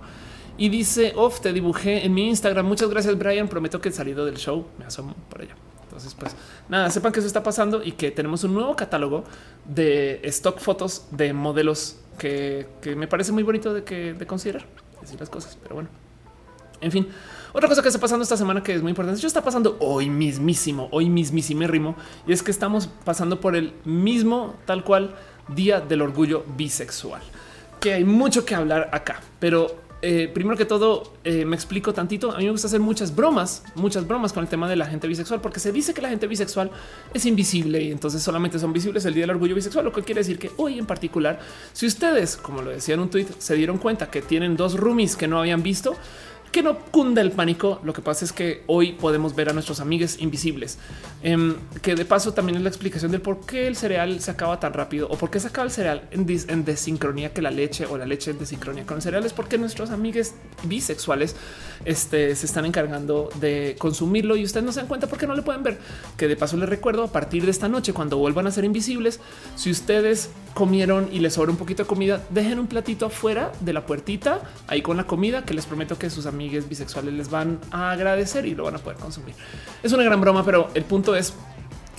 Y 0.61 0.69
dice, 0.69 1.15
off, 1.17 1.41
te 1.41 1.55
dibujé 1.55 2.05
en 2.05 2.13
mi 2.13 2.29
Instagram. 2.29 2.67
Muchas 2.67 2.91
gracias, 2.91 3.17
Brian. 3.17 3.49
Prometo 3.49 3.81
que 3.81 3.91
salido 3.91 4.27
del 4.27 4.37
show 4.37 4.67
me 4.79 4.85
asomo 4.85 5.15
por 5.31 5.41
allá. 5.41 5.57
Entonces, 5.85 6.15
pues 6.15 6.37
nada, 6.69 6.91
sepan 6.91 7.13
que 7.13 7.21
eso 7.21 7.27
está 7.27 7.43
pasando 7.43 7.83
y 7.83 7.93
que 7.93 8.11
tenemos 8.11 8.45
un 8.45 8.53
nuevo 8.53 8.77
catálogo 8.77 9.25
de 9.65 10.21
stock 10.25 10.59
fotos 10.59 11.07
de 11.13 11.33
modelos 11.33 11.97
que, 12.19 12.67
me 12.95 13.09
parece 13.09 13.33
muy 13.33 13.43
bonito 13.43 13.73
de 13.73 13.85
que 13.85 14.13
de 14.13 14.27
considerar 14.27 14.67
decir 15.01 15.19
las 15.19 15.31
cosas. 15.31 15.57
Pero 15.63 15.77
bueno, 15.77 15.89
en 16.83 16.93
fin, 16.93 17.09
otra 17.55 17.67
cosa 17.67 17.81
que 17.81 17.89
está 17.89 17.99
pasando 17.99 18.23
esta 18.23 18.37
semana 18.37 18.63
que 18.63 18.75
es 18.75 18.83
muy 18.83 18.91
importante, 18.91 19.19
yo 19.19 19.29
está 19.29 19.43
pasando 19.43 19.79
hoy 19.81 20.11
mismísimo, 20.11 20.89
hoy 20.93 21.09
mismísimo 21.09 21.97
y 22.27 22.33
es 22.33 22.43
que 22.43 22.51
estamos 22.51 22.87
pasando 22.87 23.41
por 23.41 23.57
el 23.57 23.73
mismo 23.87 24.57
tal 24.67 24.85
cual 24.85 25.15
día 25.49 25.81
del 25.81 26.03
orgullo 26.03 26.45
bisexual, 26.55 27.23
que 27.81 27.95
hay 27.95 28.05
mucho 28.05 28.45
que 28.45 28.55
hablar 28.55 28.91
acá, 28.93 29.23
pero 29.39 29.89
eh, 30.03 30.31
primero 30.33 30.57
que 30.57 30.65
todo, 30.65 31.13
eh, 31.25 31.45
me 31.45 31.55
explico 31.55 31.93
tantito. 31.93 32.33
A 32.33 32.39
mí 32.39 32.45
me 32.45 32.51
gusta 32.51 32.69
hacer 32.69 32.81
muchas 32.81 33.15
bromas, 33.15 33.63
muchas 33.75 34.07
bromas 34.07 34.33
con 34.33 34.43
el 34.43 34.49
tema 34.49 34.69
de 34.69 34.77
la 34.77 34.87
gente 34.87 35.07
bisexual, 35.07 35.41
porque 35.41 35.61
se 35.61 35.73
dice 35.73 35.93
que 35.93 36.01
la 36.01 36.09
gente 36.09 36.27
bisexual 36.27 36.71
es 37.13 37.27
invisible 37.27 37.83
y 37.83 37.91
entonces 37.91 38.23
solamente 38.23 38.59
son 38.59 38.73
visibles 38.73 39.05
el 39.05 39.15
día 39.15 39.25
del 39.25 39.31
orgullo 39.31 39.55
bisexual, 39.55 39.85
lo 39.85 39.93
que 39.93 40.03
quiere 40.03 40.21
decir 40.21 40.39
que 40.39 40.51
hoy 40.57 40.79
en 40.79 40.87
particular, 40.87 41.39
si 41.73 41.87
ustedes, 41.87 42.37
como 42.37 42.63
lo 42.63 42.71
decía 42.71 42.95
en 42.95 43.01
un 43.01 43.11
tweet, 43.11 43.27
se 43.39 43.55
dieron 43.55 43.79
cuenta 43.79 44.11
que 44.11 44.23
tienen 44.23 44.57
dos 44.57 44.79
roomies 44.79 45.17
que 45.17 45.29
no 45.29 45.39
habían 45.39 45.63
visto, 45.63 45.95
que 46.51 46.63
no 46.63 46.79
cunda 46.79 47.21
el 47.23 47.33
pánico. 47.33 47.81
Lo 47.85 47.93
que 47.93 48.03
pasa 48.03 48.25
es 48.25 48.33
que 48.33 48.63
hoy 48.67 48.93
podemos 48.93 49.35
ver 49.35 49.49
a 49.49 49.53
nuestros 49.53 49.81
amigos 49.81 50.19
invisibles, 50.19 50.79
em, 51.23 51.55
que 51.83 51.95
de 51.95 52.05
paso 52.05 52.33
también 52.33 52.57
es 52.57 52.63
la 52.63 52.69
explicación 52.69 53.13
del 53.13 53.21
por 53.21 53.47
qué 53.47 53.67
el 53.67 53.77
cereal 53.77 54.21
se 54.21 54.31
acaba 54.31 54.59
tan 54.59 54.73
rápido 54.73 55.09
o 55.09 55.17
por 55.17 55.31
qué 55.31 55.39
se 55.39 55.49
acaba 55.49 55.67
el 55.67 55.71
cereal 55.71 56.09
en, 56.11 56.65
desincronía 56.65 57.33
que 57.33 57.43
la 57.43 57.51
leche 57.51 57.87
o 57.87 57.97
la 57.97 58.07
leche 58.07 58.31
en 58.33 58.39
desincronía 58.39 58.85
con 58.85 58.97
el 58.97 59.03
cereal 59.03 59.25
es 59.25 59.33
porque 59.33 59.59
nuestros 59.59 59.91
amigos 59.91 60.33
bisexuales 60.65 61.37
este, 61.85 62.35
se 62.35 62.47
están 62.47 62.67
encargando 62.67 63.31
de 63.41 63.77
consumirlo 63.79 64.37
y 64.37 64.45
ustedes 64.45 64.65
no 64.65 64.73
se 64.73 64.81
dan 64.81 64.89
cuenta 64.89 65.07
porque 65.07 65.27
no 65.27 65.35
le 65.35 65.43
pueden 65.43 65.63
ver. 65.63 65.79
Que 66.17 66.29
de 66.29 66.37
paso 66.37 66.57
les 66.57 66.69
recuerdo 66.69 67.05
a 67.05 67.13
partir 67.13 67.45
de 67.45 67.51
esta 67.51 67.69
noche, 67.69 67.93
cuando 67.93 68.19
vuelvan 68.19 68.47
a 68.47 68.51
ser 68.51 68.65
invisibles, 68.65 69.21
si 69.57 69.71
ustedes 69.71 70.31
comieron 70.55 71.09
y 71.13 71.21
les 71.21 71.35
sobra 71.35 71.51
un 71.51 71.57
poquito 71.57 71.83
de 71.85 71.87
comida, 71.87 72.21
dejen 72.31 72.59
un 72.59 72.67
platito 72.67 73.07
afuera 73.07 73.53
de 73.61 73.73
la 73.73 73.87
puertita 73.87 74.41
ahí 74.67 74.83
con 74.83 74.97
la 74.97 75.05
comida 75.05 75.45
que 75.45 75.55
les 75.55 75.67
prometo 75.67 75.99
que 75.99 76.11
sus 76.11 76.27
amigues 76.27 76.69
bisexuales 76.69 77.15
les 77.15 77.31
van 77.31 77.59
a 77.71 77.91
agradecer 77.91 78.47
y 78.47 78.55
lo 78.55 78.65
van 78.65 78.77
a 78.77 78.79
poder 78.79 78.99
consumir. 78.99 79.35
Es 79.83 79.93
una 79.93 80.03
gran 80.03 80.21
broma, 80.21 80.45
pero 80.45 80.71
el 80.75 80.85
punto 80.85 81.15
es 81.15 81.35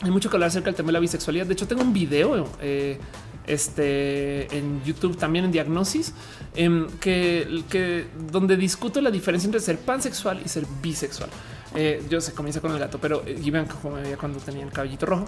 hay 0.02 0.12
mucho 0.12 0.30
que 0.30 0.36
hablar 0.36 0.48
acerca 0.48 0.66
del 0.66 0.76
tema 0.76 0.88
de 0.88 0.94
la 0.94 1.00
bisexualidad. 1.00 1.46
De 1.46 1.54
hecho, 1.54 1.68
tengo 1.68 1.84
un 1.84 1.94
video 1.94 2.48
eh, 2.60 2.98
este, 3.46 4.56
en 4.56 4.84
YouTube 4.84 5.18
también 5.18 5.46
en 5.46 5.52
Diagnosis, 5.52 6.14
em, 6.56 6.88
que, 7.00 7.64
que 7.70 8.08
donde 8.32 8.58
discuto 8.58 9.02
la 9.02 9.12
diferencia 9.12 9.48
entre 9.48 9.62
ser 9.62 9.78
pansexual 9.78 10.42
y 10.44 10.50
ser 10.50 10.66
bisexual. 10.82 11.30
Eh, 11.76 12.04
yo 12.10 12.20
se 12.20 12.34
comienza 12.34 12.60
con 12.60 12.72
el 12.72 12.80
gato, 12.80 13.00
pero 13.00 13.24
y 13.26 13.50
vean 13.50 13.68
me 13.84 14.02
veía 14.02 14.18
cuando 14.18 14.40
tenía 14.40 14.64
el 14.64 14.72
cabellito 14.72 15.06
rojo. 15.06 15.26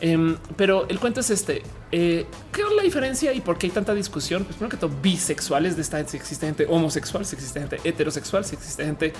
Em, 0.00 0.36
pero 0.56 0.88
el 0.88 0.98
cuento 0.98 1.20
es 1.20 1.30
este. 1.30 1.62
Eh, 1.92 2.26
¿Qué 2.52 2.62
es 2.62 2.68
la 2.74 2.82
diferencia 2.82 3.32
y 3.34 3.40
por 3.40 3.58
qué 3.58 3.66
hay 3.66 3.72
tanta 3.72 3.94
discusión? 3.94 4.44
Pues 4.44 4.56
primero 4.56 4.70
que 4.70 4.76
todo, 4.78 4.90
bisexuales 5.02 5.76
de 5.76 5.82
esta 5.82 6.06
si 6.06 6.16
existe 6.16 6.46
gente 6.46 6.66
homosexual, 6.68 7.26
si 7.26 7.36
existe 7.36 7.60
gente 7.60 7.80
heterosexual, 7.84 8.44
si 8.44 8.54
existe 8.54 8.84
gente 8.84 9.12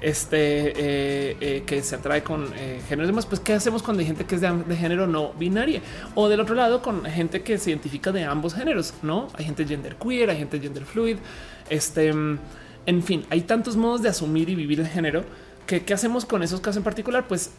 este, 0.00 0.68
eh, 0.68 1.36
eh, 1.40 1.62
que 1.66 1.82
se 1.82 1.96
atrae 1.96 2.22
con 2.22 2.50
géneros 2.88 3.08
demás, 3.08 3.26
pues 3.26 3.40
qué 3.40 3.52
hacemos 3.52 3.82
cuando 3.82 4.00
hay 4.00 4.06
gente 4.06 4.24
que 4.24 4.36
es 4.36 4.40
de, 4.40 4.76
género 4.76 5.06
no 5.06 5.32
binaria 5.34 5.82
o 6.14 6.28
del 6.28 6.40
otro 6.40 6.54
lado 6.54 6.80
con 6.80 7.04
gente 7.04 7.42
que 7.42 7.58
se 7.58 7.70
identifica 7.70 8.10
de 8.10 8.24
ambos 8.24 8.54
géneros, 8.54 8.94
no 9.02 9.28
hay 9.34 9.44
gente 9.44 9.66
gender 9.66 9.96
queer, 9.96 10.30
hay 10.30 10.38
gente 10.38 10.58
gender 10.58 10.84
fluid, 10.84 11.18
este, 11.68 12.08
en 12.08 13.02
fin, 13.02 13.24
hay 13.30 13.42
tantos 13.42 13.76
modos 13.76 14.02
de 14.02 14.08
asumir 14.08 14.48
y 14.48 14.54
vivir 14.54 14.80
el 14.80 14.88
género 14.88 15.24
qué 15.66 15.94
hacemos 15.94 16.24
con 16.24 16.42
esos 16.42 16.60
casos 16.60 16.78
en 16.78 16.84
particular, 16.84 17.26
pues 17.26 17.50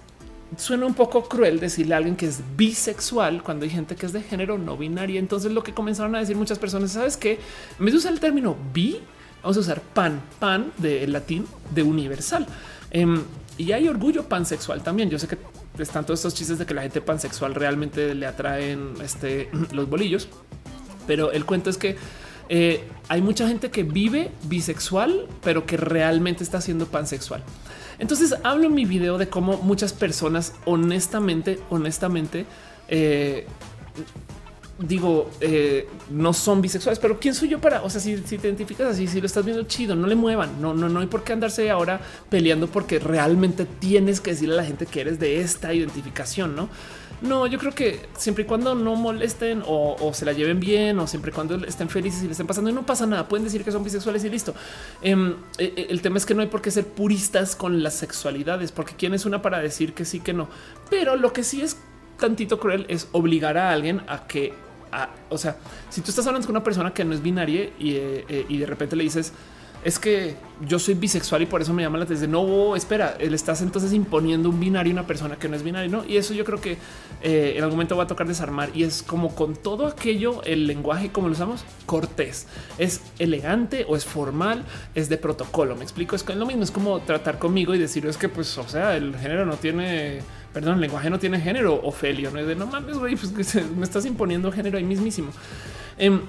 suena 0.57 0.85
un 0.85 0.93
poco 0.93 1.23
cruel 1.23 1.59
decirle 1.59 1.95
a 1.95 1.97
alguien 1.97 2.15
que 2.15 2.27
es 2.27 2.41
bisexual 2.55 3.43
cuando 3.43 3.65
hay 3.65 3.71
gente 3.71 3.95
que 3.95 4.05
es 4.05 4.13
de 4.13 4.21
género 4.21 4.57
no 4.57 4.77
binaria. 4.77 5.19
Entonces 5.19 5.51
lo 5.51 5.63
que 5.63 5.73
comenzaron 5.73 6.15
a 6.15 6.19
decir 6.19 6.35
muchas 6.35 6.59
personas, 6.59 6.91
sabes 6.91 7.17
que 7.17 7.39
en 7.79 7.85
vez 7.85 8.05
el 8.05 8.19
término 8.19 8.55
bi, 8.73 9.01
Vamos 9.45 9.57
a 9.57 9.59
usar 9.59 9.79
pan, 9.79 10.23
pan 10.39 10.73
del 10.79 11.11
latín 11.13 11.45
de 11.69 11.83
universal. 11.83 12.47
Em, 12.89 13.21
y 13.59 13.73
hay 13.73 13.87
orgullo 13.87 14.27
pansexual 14.27 14.81
también. 14.81 15.11
Yo 15.11 15.19
sé 15.19 15.27
que 15.27 15.37
están 15.77 16.03
todos 16.03 16.21
estos 16.21 16.33
chistes 16.33 16.57
de 16.57 16.65
que 16.65 16.73
la 16.73 16.81
gente 16.81 16.99
pansexual 16.99 17.53
realmente 17.53 18.15
le 18.15 18.25
atraen 18.25 18.95
este, 19.03 19.51
los 19.71 19.87
bolillos, 19.87 20.29
pero 21.05 21.31
el 21.31 21.45
cuento 21.45 21.69
es 21.69 21.77
que 21.77 21.95
eh, 22.49 22.85
hay 23.07 23.21
mucha 23.21 23.47
gente 23.47 23.69
que 23.69 23.83
vive 23.83 24.31
bisexual, 24.45 25.27
pero 25.43 25.67
que 25.67 25.77
realmente 25.77 26.43
está 26.43 26.59
siendo 26.59 26.87
pansexual. 26.87 27.43
Entonces 27.99 28.35
hablo 28.43 28.67
en 28.67 28.73
mi 28.73 28.85
video 28.85 29.17
de 29.17 29.29
cómo 29.29 29.57
muchas 29.57 29.93
personas 29.93 30.53
honestamente, 30.65 31.59
honestamente, 31.69 32.45
eh, 32.87 33.45
digo, 34.77 35.31
eh, 35.39 35.87
no 36.09 36.33
son 36.33 36.61
bisexuales, 36.61 36.99
pero 36.99 37.19
quién 37.19 37.33
soy 37.33 37.49
yo 37.49 37.59
para, 37.59 37.81
o 37.83 37.89
sea, 37.89 38.01
si, 38.01 38.17
te 38.17 38.35
identificas 38.35 38.91
así, 38.91 39.07
si 39.07 39.21
lo 39.21 39.27
estás 39.27 39.45
viendo 39.45 39.63
chido, 39.63 39.95
no 39.95 40.07
le 40.07 40.15
muevan, 40.15 40.61
no, 40.61 40.73
no, 40.73 40.89
no 40.89 40.99
hay 40.99 41.07
por 41.07 41.23
qué 41.23 41.33
andarse 41.33 41.69
ahora 41.69 42.01
peleando 42.29 42.67
porque 42.67 42.99
realmente 42.99 43.65
tienes 43.65 44.19
que 44.19 44.31
decirle 44.31 44.55
a 44.55 44.57
la 44.57 44.65
gente 44.65 44.85
que 44.85 45.01
eres 45.01 45.19
de 45.19 45.39
esta 45.39 45.73
identificación, 45.73 46.55
¿no? 46.55 46.69
No, 47.21 47.47
yo 47.47 47.57
creo 47.57 47.73
que 47.73 48.07
siempre 48.17 48.43
y 48.43 48.47
cuando 48.47 48.75
no 48.75 48.95
molesten 48.95 49.63
o, 49.65 50.11
se 50.13 50.25
la 50.25 50.33
lleven 50.33 50.59
bien 50.59 50.99
o 50.99 51.07
siempre 51.07 51.31
y 51.31 51.33
cuando 51.33 51.55
estén 51.65 51.89
felices 51.89 52.23
y 52.23 52.25
le 52.25 52.31
estén 52.33 52.47
pasando 52.47 52.69
y 52.69 52.73
no 52.73 52.85
pasa 52.85 53.05
nada, 53.05 53.27
pueden 53.27 53.43
decir 53.43 53.63
que 53.63 53.71
son 53.71 53.83
bisexuales 53.83 54.23
y 54.23 54.29
listo. 54.29 54.53
Em, 55.01 55.35
e, 55.57 55.73
e, 55.75 55.87
el 55.89 56.01
tema 56.01 56.17
es 56.17 56.25
que 56.25 56.33
no 56.33 56.41
hay 56.41 56.47
por 56.47 56.61
qué 56.61 56.71
ser 56.71 56.85
puristas 56.85 57.55
con 57.55 57.83
las 57.83 57.93
sexualidades, 57.95 58.71
porque 58.71 58.93
quién 58.97 59.13
es 59.13 59.25
una 59.25 59.41
para 59.41 59.59
decir 59.59 59.93
que 59.93 60.05
sí, 60.05 60.19
que 60.19 60.33
no. 60.33 60.49
Pero 60.89 61.15
lo 61.15 61.33
que 61.33 61.43
sí 61.43 61.61
es 61.61 61.77
tantito 62.19 62.59
cruel 62.59 62.85
es 62.89 63.07
obligar 63.11 63.57
a 63.57 63.71
alguien 63.71 64.01
a 64.07 64.27
que 64.27 64.53
o 65.29 65.37
sea, 65.37 65.57
si 65.89 66.01
tú 66.01 66.09
estás 66.09 66.25
hablando 66.27 66.47
con 66.47 66.55
una 66.55 66.63
persona 66.63 66.93
que 66.93 67.03
no 67.03 67.13
es 67.13 67.21
binaria 67.21 67.69
y, 67.77 67.95
eh, 67.95 68.25
eh, 68.29 68.45
y 68.47 68.57
de 68.57 68.65
repente 68.65 68.95
le 68.95 69.03
dices, 69.03 69.33
es 69.85 69.99
que 69.99 70.35
yo 70.67 70.79
soy 70.79 70.95
bisexual 70.95 71.43
y 71.43 71.45
por 71.45 71.61
eso 71.61 71.71
me 71.71 71.83
llama 71.83 71.99
la 71.99 72.05
atención. 72.05 72.31
No, 72.31 72.75
espera, 72.75 73.15
le 73.19 73.35
estás 73.35 73.61
entonces 73.61 73.93
imponiendo 73.93 74.49
un 74.49 74.59
binario 74.59 74.91
a 74.91 74.93
una 74.93 75.07
persona 75.07 75.35
que 75.35 75.47
no 75.47 75.55
es 75.55 75.61
binario. 75.61 75.91
¿no? 75.91 76.03
Y 76.05 76.17
eso 76.17 76.33
yo 76.33 76.43
creo 76.43 76.59
que 76.59 76.79
eh, 77.21 77.53
en 77.55 77.63
algún 77.63 77.75
momento 77.77 77.95
va 77.95 78.05
a 78.05 78.07
tocar 78.07 78.27
desarmar 78.27 78.71
y 78.73 78.83
es 78.83 79.03
como 79.03 79.35
con 79.35 79.55
todo 79.55 79.85
aquello, 79.85 80.41
el 80.43 80.65
lenguaje, 80.65 81.11
como 81.11 81.27
lo 81.27 81.33
usamos, 81.33 81.63
cortés, 81.85 82.47
es 82.79 83.01
elegante 83.19 83.85
o 83.87 83.95
es 83.95 84.05
formal, 84.05 84.65
es 84.95 85.07
de 85.07 85.17
protocolo. 85.17 85.75
Me 85.75 85.83
explico, 85.83 86.15
es 86.15 86.27
lo 86.27 86.47
mismo, 86.47 86.63
es 86.63 86.71
como 86.71 87.01
tratar 87.01 87.37
conmigo 87.37 87.75
y 87.75 87.77
decir 87.77 88.07
es 88.07 88.17
que 88.17 88.27
pues, 88.27 88.57
o 88.57 88.67
sea, 88.67 88.97
el 88.97 89.15
género 89.15 89.45
no 89.45 89.57
tiene 89.57 90.21
perdón, 90.51 90.75
el 90.75 90.81
lenguaje 90.81 91.11
no 91.11 91.19
tiene 91.19 91.39
género, 91.39 91.79
Ofelio, 91.83 92.31
no 92.31 92.39
es 92.39 92.47
de 92.47 92.55
no 92.55 92.65
mames, 92.65 92.97
güey, 92.97 93.15
pues 93.15 93.55
me 93.75 93.83
estás 93.83 94.05
imponiendo 94.05 94.51
género 94.51 94.79
ahí 94.79 94.83
mismísimo. 94.83 95.31
Em, 95.97 96.21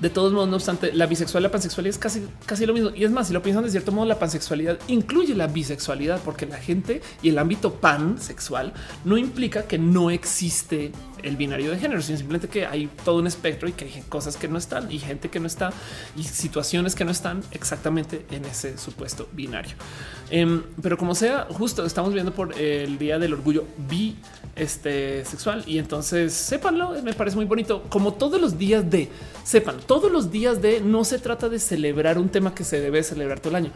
de 0.00 0.10
todos 0.10 0.32
modos, 0.32 0.48
no 0.48 0.56
obstante, 0.56 0.92
la 0.92 1.06
bisexual 1.06 1.42
y 1.42 1.44
la 1.44 1.50
pansexualidad 1.50 1.94
es 1.94 1.98
casi, 1.98 2.26
casi 2.44 2.66
lo 2.66 2.74
mismo. 2.74 2.90
Y 2.94 3.04
es 3.04 3.10
más, 3.10 3.28
si 3.28 3.32
lo 3.32 3.42
piensan 3.42 3.64
de 3.64 3.70
cierto 3.70 3.92
modo, 3.92 4.06
la 4.06 4.18
pansexualidad 4.18 4.78
incluye 4.88 5.34
la 5.34 5.46
bisexualidad, 5.46 6.20
porque 6.22 6.46
la 6.46 6.58
gente 6.58 7.00
y 7.22 7.30
el 7.30 7.38
ámbito 7.38 7.74
pansexual 7.74 8.72
no 9.04 9.16
implica 9.16 9.62
que 9.62 9.78
no 9.78 10.10
existe 10.10 10.92
el 11.26 11.36
binario 11.36 11.70
de 11.70 11.78
género, 11.78 12.00
sino 12.02 12.18
simplemente 12.18 12.48
que 12.48 12.66
hay 12.66 12.88
todo 13.04 13.18
un 13.18 13.26
espectro 13.26 13.68
y 13.68 13.72
que 13.72 13.84
hay 13.84 14.04
cosas 14.08 14.36
que 14.36 14.48
no 14.48 14.58
están 14.58 14.90
y 14.90 14.98
gente 14.98 15.28
que 15.28 15.40
no 15.40 15.46
está 15.46 15.72
y 16.16 16.22
situaciones 16.22 16.94
que 16.94 17.04
no 17.04 17.10
están 17.10 17.42
exactamente 17.50 18.24
en 18.30 18.44
ese 18.44 18.78
supuesto 18.78 19.28
binario. 19.32 19.74
Em, 20.30 20.62
pero 20.82 20.96
como 20.96 21.14
sea, 21.14 21.46
justo 21.50 21.84
estamos 21.84 22.12
viendo 22.12 22.32
por 22.32 22.58
el 22.58 22.98
día 22.98 23.18
del 23.18 23.32
orgullo 23.32 23.64
bi 23.88 24.16
este, 24.56 25.24
sexual 25.24 25.62
y 25.66 25.78
entonces 25.78 26.32
sépanlo, 26.32 27.00
me 27.02 27.12
parece 27.12 27.36
muy 27.36 27.44
bonito. 27.44 27.82
Como 27.88 28.14
todos 28.14 28.40
los 28.40 28.58
días 28.58 28.88
de 28.90 29.08
sepan, 29.44 29.76
todos 29.86 30.10
los 30.10 30.30
días 30.30 30.62
de 30.62 30.80
no 30.80 31.04
se 31.04 31.18
trata 31.18 31.48
de 31.48 31.58
celebrar 31.58 32.18
un 32.18 32.28
tema 32.28 32.54
que 32.54 32.64
se 32.64 32.80
debe 32.80 33.02
celebrar 33.02 33.40
todo 33.40 33.50
el 33.50 33.56
año, 33.56 33.70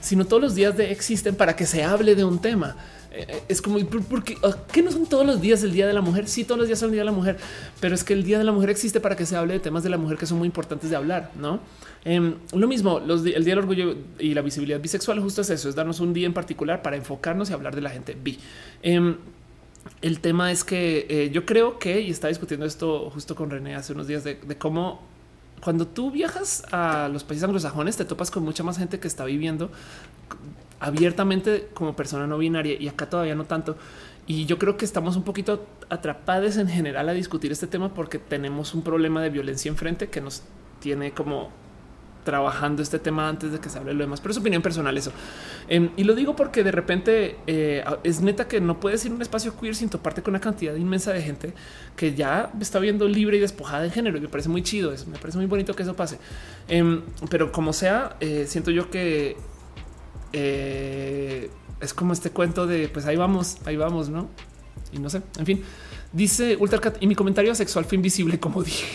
sino 0.00 0.26
todos 0.26 0.42
los 0.42 0.54
días 0.54 0.76
de 0.76 0.92
existen 0.92 1.34
para 1.34 1.56
que 1.56 1.66
se 1.66 1.82
hable 1.82 2.14
de 2.14 2.24
un 2.24 2.38
tema. 2.38 2.76
Eh, 3.16 3.42
es 3.48 3.62
como 3.62 3.78
porque 4.08 4.36
ah, 4.44 4.54
¿qué 4.70 4.82
no 4.82 4.92
son 4.92 5.06
todos 5.06 5.26
los 5.26 5.40
días 5.40 5.62
el 5.62 5.72
día 5.72 5.86
de 5.86 5.92
la 5.92 6.02
mujer? 6.02 6.28
Sí, 6.28 6.44
todos 6.44 6.58
los 6.58 6.66
días 6.66 6.78
son 6.78 6.88
el 6.88 6.92
día 6.92 7.00
de 7.00 7.06
la 7.06 7.12
mujer, 7.12 7.38
pero 7.80 7.94
es 7.94 8.04
que 8.04 8.12
el 8.12 8.22
día 8.24 8.38
de 8.38 8.44
la 8.44 8.52
mujer 8.52 8.70
existe 8.70 9.00
para 9.00 9.16
que 9.16 9.24
se 9.24 9.36
hable 9.36 9.54
de 9.54 9.60
temas 9.60 9.82
de 9.82 9.88
la 9.88 9.96
mujer 9.96 10.18
que 10.18 10.26
son 10.26 10.38
muy 10.38 10.46
importantes 10.46 10.90
de 10.90 10.96
hablar, 10.96 11.30
no? 11.36 11.60
Em, 12.04 12.34
lo 12.52 12.68
mismo, 12.68 12.98
el 12.98 13.22
día 13.22 13.34
del 13.34 13.58
orgullo 13.58 13.96
y 14.18 14.34
la 14.34 14.42
visibilidad 14.42 14.80
bisexual, 14.80 15.18
justo 15.20 15.40
es 15.40 15.50
eso, 15.50 15.68
es 15.68 15.74
darnos 15.74 16.00
un 16.00 16.12
día 16.12 16.26
en 16.26 16.34
particular 16.34 16.82
para 16.82 16.96
enfocarnos 16.96 17.50
y 17.50 17.52
hablar 17.52 17.74
de 17.74 17.80
la 17.80 17.90
gente 17.90 18.16
bi. 18.22 18.38
Em, 18.82 19.16
el 20.02 20.20
tema 20.20 20.52
es 20.52 20.62
que 20.62 21.06
eh, 21.08 21.30
yo 21.32 21.46
creo 21.46 21.78
que, 21.78 22.00
y 22.00 22.10
estaba 22.10 22.28
discutiendo 22.28 22.66
esto 22.66 23.10
justo 23.10 23.34
con 23.34 23.50
René 23.50 23.74
hace 23.74 23.92
unos 23.92 24.06
días, 24.06 24.24
de 24.24 24.38
cómo 24.58 25.00
cuando 25.60 25.86
tú 25.86 26.10
viajas 26.10 26.64
a 26.70 27.08
los 27.08 27.24
países 27.24 27.44
anglosajones 27.44 27.96
te 27.96 28.04
topas 28.04 28.30
con 28.30 28.44
mucha 28.44 28.62
más 28.62 28.78
gente 28.78 29.00
que 29.00 29.08
está 29.08 29.24
viviendo 29.24 29.70
abiertamente 30.80 31.68
como 31.74 31.96
persona 31.96 32.26
no 32.26 32.38
binaria 32.38 32.76
y 32.80 32.88
acá 32.88 33.08
todavía 33.08 33.34
no 33.34 33.44
tanto. 33.44 33.76
Y 34.26 34.46
yo 34.46 34.58
creo 34.58 34.76
que 34.76 34.84
estamos 34.84 35.16
un 35.16 35.22
poquito 35.22 35.66
atrapados 35.88 36.56
en 36.56 36.68
general 36.68 37.08
a 37.08 37.12
discutir 37.12 37.52
este 37.52 37.66
tema 37.66 37.94
porque 37.94 38.18
tenemos 38.18 38.74
un 38.74 38.82
problema 38.82 39.22
de 39.22 39.30
violencia 39.30 39.68
enfrente 39.68 40.08
que 40.08 40.20
nos 40.20 40.42
tiene 40.80 41.12
como 41.12 41.50
trabajando 42.26 42.82
este 42.82 42.98
tema 42.98 43.28
antes 43.28 43.52
de 43.52 43.60
que 43.60 43.70
se 43.70 43.78
hable 43.78 43.94
lo 43.94 44.00
demás, 44.00 44.20
pero 44.20 44.32
es 44.32 44.38
opinión 44.38 44.60
personal 44.60 44.98
eso. 44.98 45.12
Em, 45.68 45.90
y 45.96 46.02
lo 46.02 46.14
digo 46.16 46.34
porque 46.34 46.64
de 46.64 46.72
repente 46.72 47.36
eh, 47.46 47.84
es 48.02 48.20
neta 48.20 48.48
que 48.48 48.60
no 48.60 48.80
puedes 48.80 49.04
ir 49.06 49.12
un 49.12 49.22
espacio 49.22 49.56
queer 49.56 49.76
sin 49.76 49.88
toparte 49.88 50.22
con 50.22 50.32
una 50.32 50.40
cantidad 50.40 50.74
inmensa 50.74 51.12
de 51.12 51.22
gente 51.22 51.54
que 51.96 52.14
ya 52.14 52.50
está 52.60 52.80
viendo 52.80 53.06
libre 53.06 53.36
y 53.36 53.40
despojada 53.40 53.84
de 53.84 53.90
género. 53.90 54.20
Me 54.20 54.28
parece 54.28 54.48
muy 54.48 54.62
chido 54.64 54.92
eso, 54.92 55.06
me 55.06 55.18
parece 55.18 55.38
muy 55.38 55.46
bonito 55.46 55.74
que 55.74 55.84
eso 55.84 55.94
pase. 55.94 56.18
Em, 56.66 57.02
pero 57.30 57.52
como 57.52 57.72
sea, 57.72 58.16
eh, 58.18 58.46
siento 58.48 58.72
yo 58.72 58.90
que 58.90 59.36
eh, 60.38 61.50
es 61.80 61.94
como 61.94 62.12
este 62.12 62.30
cuento 62.30 62.66
de 62.66 62.88
pues 62.88 63.06
ahí 63.06 63.16
vamos, 63.16 63.56
ahí 63.64 63.76
vamos, 63.76 64.10
no? 64.10 64.28
Y 64.92 64.98
no 64.98 65.08
sé, 65.08 65.22
en 65.38 65.46
fin, 65.46 65.62
dice 66.12 66.56
Ultracat 66.60 67.02
y 67.02 67.06
mi 67.06 67.14
comentario 67.14 67.54
sexual 67.54 67.86
fue 67.86 67.96
invisible, 67.96 68.38
como 68.38 68.62
dije. 68.62 68.86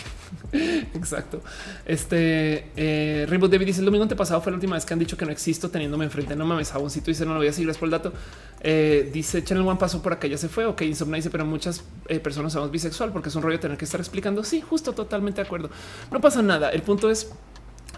Exacto. 0.52 1.40
Este 1.84 2.70
eh, 2.76 3.26
Rainbow 3.28 3.48
David 3.48 3.66
dice 3.66 3.80
el 3.80 3.86
domingo 3.86 4.04
antepasado 4.04 4.40
fue 4.40 4.52
la 4.52 4.56
última 4.56 4.76
vez 4.76 4.84
que 4.84 4.92
han 4.92 5.00
dicho 5.00 5.16
que 5.16 5.24
no 5.24 5.32
existo 5.32 5.68
teniéndome 5.68 6.04
enfrente. 6.04 6.36
No 6.36 6.46
mames, 6.46 6.70
jaboncito 6.70 7.06
dice 7.06 7.26
no 7.26 7.32
lo 7.32 7.38
voy 7.38 7.48
a 7.48 7.52
seguir 7.52 7.70
es 7.70 7.78
por 7.78 7.86
el 7.86 7.90
dato. 7.90 8.12
Eh, 8.60 9.10
dice 9.12 9.42
Channel 9.42 9.66
One 9.66 9.78
pasó 9.78 10.00
por 10.00 10.12
acá, 10.12 10.28
ya 10.28 10.38
se 10.38 10.48
fue. 10.48 10.64
Ok, 10.66 10.82
Insomnia 10.82 11.16
dice, 11.16 11.30
pero 11.30 11.44
muchas 11.44 11.82
eh, 12.08 12.20
personas 12.20 12.52
somos 12.52 12.70
bisexual 12.70 13.10
porque 13.12 13.30
es 13.30 13.34
un 13.34 13.42
rollo 13.42 13.58
tener 13.58 13.76
que 13.76 13.84
estar 13.84 14.00
explicando. 14.00 14.44
Sí, 14.44 14.60
justo 14.60 14.92
totalmente 14.92 15.40
de 15.40 15.46
acuerdo. 15.46 15.70
No 16.12 16.20
pasa 16.20 16.40
nada. 16.40 16.70
El 16.70 16.82
punto 16.82 17.10
es 17.10 17.32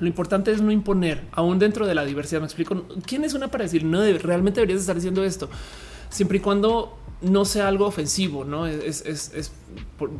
lo 0.01 0.07
importante 0.07 0.51
es 0.51 0.61
no 0.61 0.71
imponer, 0.71 1.25
aún 1.33 1.59
dentro 1.59 1.87
de 1.87 1.95
la 1.95 2.05
diversidad. 2.05 2.41
Me 2.41 2.47
explico 2.47 2.85
quién 3.07 3.25
es 3.25 3.35
una 3.35 3.49
para 3.49 3.65
decir 3.65 3.85
no 3.85 4.01
realmente 4.19 4.61
deberías 4.61 4.81
estar 4.81 4.97
diciendo 4.97 5.25
esto, 5.25 5.49
siempre 6.11 6.39
y 6.39 6.41
cuando 6.41 6.99
no 7.23 7.45
sea 7.45 7.69
algo 7.69 7.87
ofensivo. 7.87 8.45
No 8.45 8.67
es, 8.67 9.53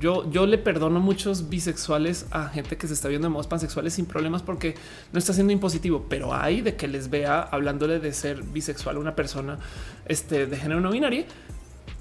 yo, 0.01 0.31
yo 0.31 0.47
le 0.47 0.59
perdono 0.59 1.01
muchos 1.01 1.49
bisexuales 1.49 2.27
a 2.31 2.49
gente 2.49 2.77
que 2.77 2.87
se 2.87 2.95
está 2.95 3.09
viendo 3.09 3.27
de 3.27 3.31
modos 3.31 3.47
pansexuales 3.47 3.95
sin 3.95 4.07
problemas 4.07 4.43
porque 4.43 4.75
no 5.13 5.19
está 5.19 5.33
siendo 5.33 5.53
impositivo, 5.53 6.07
pero 6.09 6.35
hay 6.35 6.61
de 6.61 6.77
que 6.77 6.89
les 6.89 7.11
vea 7.11 7.43
hablándole 7.43 8.01
de 8.01 8.13
ser 8.13 8.43
bisexual 8.43 8.97
a 8.97 8.99
una 9.01 9.15
persona 9.15 9.59
este, 10.07 10.47
de 10.47 10.57
género 10.57 10.81
no 10.81 10.91
binario 10.91 11.25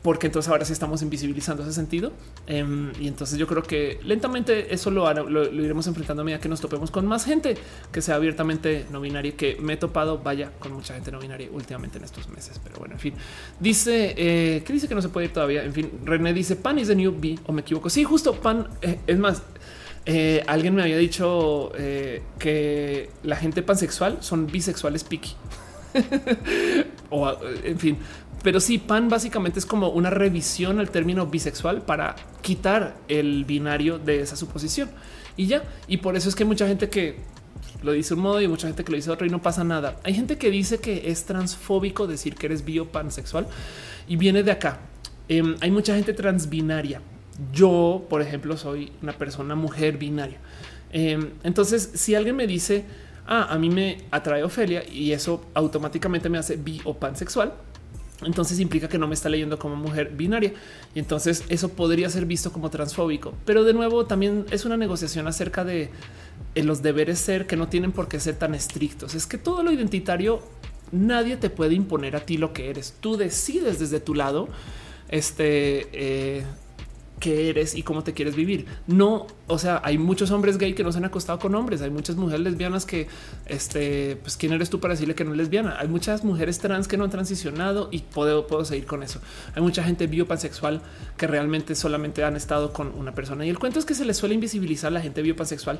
porque 0.03 0.27
entonces 0.27 0.51
ahora 0.51 0.65
sí 0.65 0.73
estamos 0.73 1.01
invisibilizando 1.01 1.63
ese 1.63 1.71
sentido. 1.71 2.11
Em, 2.45 2.91
y 2.99 3.07
entonces 3.07 3.39
yo 3.39 3.47
creo 3.47 3.63
que 3.63 3.99
lentamente 4.03 4.73
eso 4.73 4.91
lo, 4.91 5.11
lo, 5.13 5.43
iremos 5.45 5.87
enfrentando 5.87 6.21
a 6.21 6.25
medida 6.25 6.41
que 6.41 6.49
nos 6.49 6.59
topemos 6.59 6.91
con 6.91 7.05
más 7.05 7.23
gente 7.23 7.55
que 7.91 8.01
sea 8.01 8.15
abiertamente 8.15 8.85
no 8.91 8.99
binaria, 8.99 9.35
que 9.37 9.57
me 9.61 9.73
he 9.73 9.77
topado, 9.77 10.19
vaya, 10.19 10.51
con 10.59 10.73
mucha 10.73 10.93
gente 10.93 11.09
no 11.09 11.19
binaria 11.19 11.47
últimamente 11.51 11.99
en 11.99 12.03
estos 12.03 12.27
meses. 12.27 12.59
Pero 12.61 12.79
bueno, 12.79 12.95
en 12.95 12.99
fin, 12.99 13.13
dice 13.61 14.13
eh, 14.17 14.61
que 14.65 14.73
dice 14.73 14.89
que 14.89 14.95
no 14.95 15.01
se 15.01 15.07
puede 15.07 15.27
ir 15.27 15.33
todavía. 15.33 15.63
En 15.63 15.73
fin, 15.73 15.89
René 16.03 16.33
dice 16.33 16.57
pan 16.57 16.77
is 16.79 16.89
the 16.89 16.95
new 16.95 17.15
B 17.17 17.39
o 17.45 17.53
me 17.53 17.61
equivoco. 17.61 17.89
Sí, 17.89 18.03
justo 18.03 18.33
pan. 18.33 18.67
Eh, 18.81 18.99
es 19.07 19.17
más, 19.17 19.41
eh, 20.05 20.43
alguien 20.47 20.75
me 20.75 20.81
había 20.81 20.97
dicho 20.97 21.71
que 22.39 23.09
la 23.23 23.37
gente 23.37 23.63
pansexual 23.63 24.17
son 24.19 24.47
bisexuales 24.47 25.05
piqui. 25.05 25.33
o 27.09 27.37
en 27.63 27.79
fin. 27.79 27.97
Pero 28.43 28.59
sí, 28.59 28.77
pan 28.77 29.07
básicamente 29.07 29.57
es 29.57 29.65
como 29.65 29.89
una 29.89 30.09
revisión 30.09 30.79
al 30.79 30.91
término 30.91 31.25
bisexual 31.27 31.81
para 31.81 32.15
quitar 32.41 32.95
el 33.07 33.45
binario 33.45 33.97
de 33.99 34.19
esa 34.19 34.35
suposición 34.35 34.89
y 35.37 35.47
ya. 35.47 35.63
Y 35.87 35.97
por 35.97 36.15
eso 36.17 36.27
es 36.27 36.35
que 36.35 36.43
mucha 36.43 36.67
gente 36.67 36.89
que 36.89 37.17
lo 37.81 37.93
dice 37.93 38.13
un 38.13 38.19
modo 38.19 38.41
y 38.41 38.47
mucha 38.47 38.67
gente 38.67 38.83
que 38.83 38.91
lo 38.91 38.97
dice 38.97 39.11
otro 39.11 39.25
y 39.25 39.29
no 39.29 39.41
pasa 39.41 39.63
nada. 39.63 39.99
Hay 40.03 40.13
gente 40.13 40.37
que 40.37 40.51
dice 40.51 40.79
que 40.79 41.09
es 41.09 41.23
transfóbico 41.25 42.05
decir 42.05 42.35
que 42.35 42.47
eres 42.47 42.65
biopansexual 42.65 43.47
y 44.07 44.17
viene 44.17 44.43
de 44.43 44.51
acá. 44.51 44.79
Em, 45.29 45.55
hay 45.61 45.71
mucha 45.71 45.95
gente 45.95 46.13
transbinaria. 46.13 47.01
Yo, 47.53 48.05
por 48.09 48.21
ejemplo, 48.21 48.57
soy 48.57 48.91
una 49.01 49.13
persona 49.13 49.55
mujer 49.55 49.97
binaria. 49.97 50.37
Em, 50.91 51.31
entonces, 51.43 51.91
si 51.93 52.13
alguien 52.13 52.35
me 52.35 52.45
dice, 52.45 52.85
ah, 53.25 53.47
a 53.49 53.57
mí 53.57 53.69
me 53.69 53.99
atrae 54.11 54.43
Ofelia 54.43 54.83
y 54.87 55.13
eso 55.13 55.45
automáticamente 55.53 56.29
me 56.29 56.37
hace 56.37 56.57
bi 56.57 56.81
o 56.83 56.93
pansexual, 56.93 57.53
entonces 58.25 58.59
implica 58.59 58.87
que 58.87 58.97
no 58.97 59.07
me 59.07 59.13
está 59.13 59.29
leyendo 59.29 59.59
como 59.59 59.75
mujer 59.75 60.11
binaria 60.15 60.53
y 60.93 60.99
entonces 60.99 61.43
eso 61.49 61.69
podría 61.69 62.09
ser 62.09 62.25
visto 62.25 62.51
como 62.51 62.69
transfóbico. 62.69 63.33
Pero 63.45 63.63
de 63.63 63.73
nuevo 63.73 64.05
también 64.05 64.45
es 64.51 64.65
una 64.65 64.77
negociación 64.77 65.27
acerca 65.27 65.63
de 65.63 65.89
eh, 66.55 66.63
los 66.63 66.81
deberes 66.81 67.19
ser 67.19 67.47
que 67.47 67.55
no 67.55 67.67
tienen 67.67 67.91
por 67.91 68.07
qué 68.07 68.19
ser 68.19 68.35
tan 68.35 68.55
estrictos. 68.55 69.15
Es 69.15 69.27
que 69.27 69.37
todo 69.37 69.63
lo 69.63 69.71
identitario 69.71 70.41
nadie 70.91 71.37
te 71.37 71.49
puede 71.49 71.73
imponer 71.73 72.15
a 72.15 72.21
ti 72.25 72.37
lo 72.37 72.53
que 72.53 72.69
eres. 72.69 72.93
Tú 72.99 73.17
decides 73.17 73.79
desde 73.79 73.99
tu 73.99 74.13
lado 74.13 74.47
este 75.09 75.87
eh, 75.91 76.43
qué 77.23 77.47
eres 77.47 77.73
y 77.73 77.83
cómo 77.83 78.03
te 78.03 78.11
quieres 78.11 78.35
vivir. 78.35 78.65
No, 78.85 79.27
o 79.47 79.57
sea, 79.57 79.79
hay 79.85 79.97
muchos 79.97 80.29
hombres 80.31 80.57
gay 80.57 80.73
que 80.73 80.83
no 80.83 80.91
se 80.91 80.97
han 80.97 81.05
acostado 81.05 81.39
con 81.39 81.55
hombres. 81.55 81.81
Hay 81.81 81.89
muchas 81.89 82.17
mujeres 82.17 82.41
lesbianas 82.41 82.85
que, 82.85 83.07
este, 83.45 84.17
pues, 84.17 84.35
quién 84.35 84.51
eres 84.51 84.69
tú 84.69 84.81
para 84.81 84.93
decirle 84.93 85.15
que 85.15 85.23
no 85.23 85.31
es 85.31 85.37
lesbiana. 85.37 85.77
Hay 85.79 85.87
muchas 85.87 86.25
mujeres 86.25 86.59
trans 86.59 86.89
que 86.89 86.97
no 86.97 87.05
han 87.05 87.11
transicionado 87.11 87.87
y 87.93 87.99
puedo, 87.99 88.45
puedo 88.45 88.65
seguir 88.65 88.85
con 88.85 89.03
eso. 89.03 89.21
Hay 89.55 89.61
mucha 89.61 89.85
gente 89.85 90.05
biopansexual 90.05 90.81
que 91.15 91.25
realmente 91.25 91.75
solamente 91.75 92.25
han 92.25 92.35
estado 92.35 92.73
con 92.73 92.89
una 92.89 93.15
persona. 93.15 93.45
Y 93.45 93.49
el 93.49 93.57
cuento 93.57 93.79
es 93.79 93.85
que 93.85 93.95
se 93.95 94.03
les 94.03 94.17
suele 94.17 94.35
invisibilizar 94.35 94.89
a 94.89 94.91
la 94.95 94.99
gente 94.99 95.21
biopansexual 95.21 95.79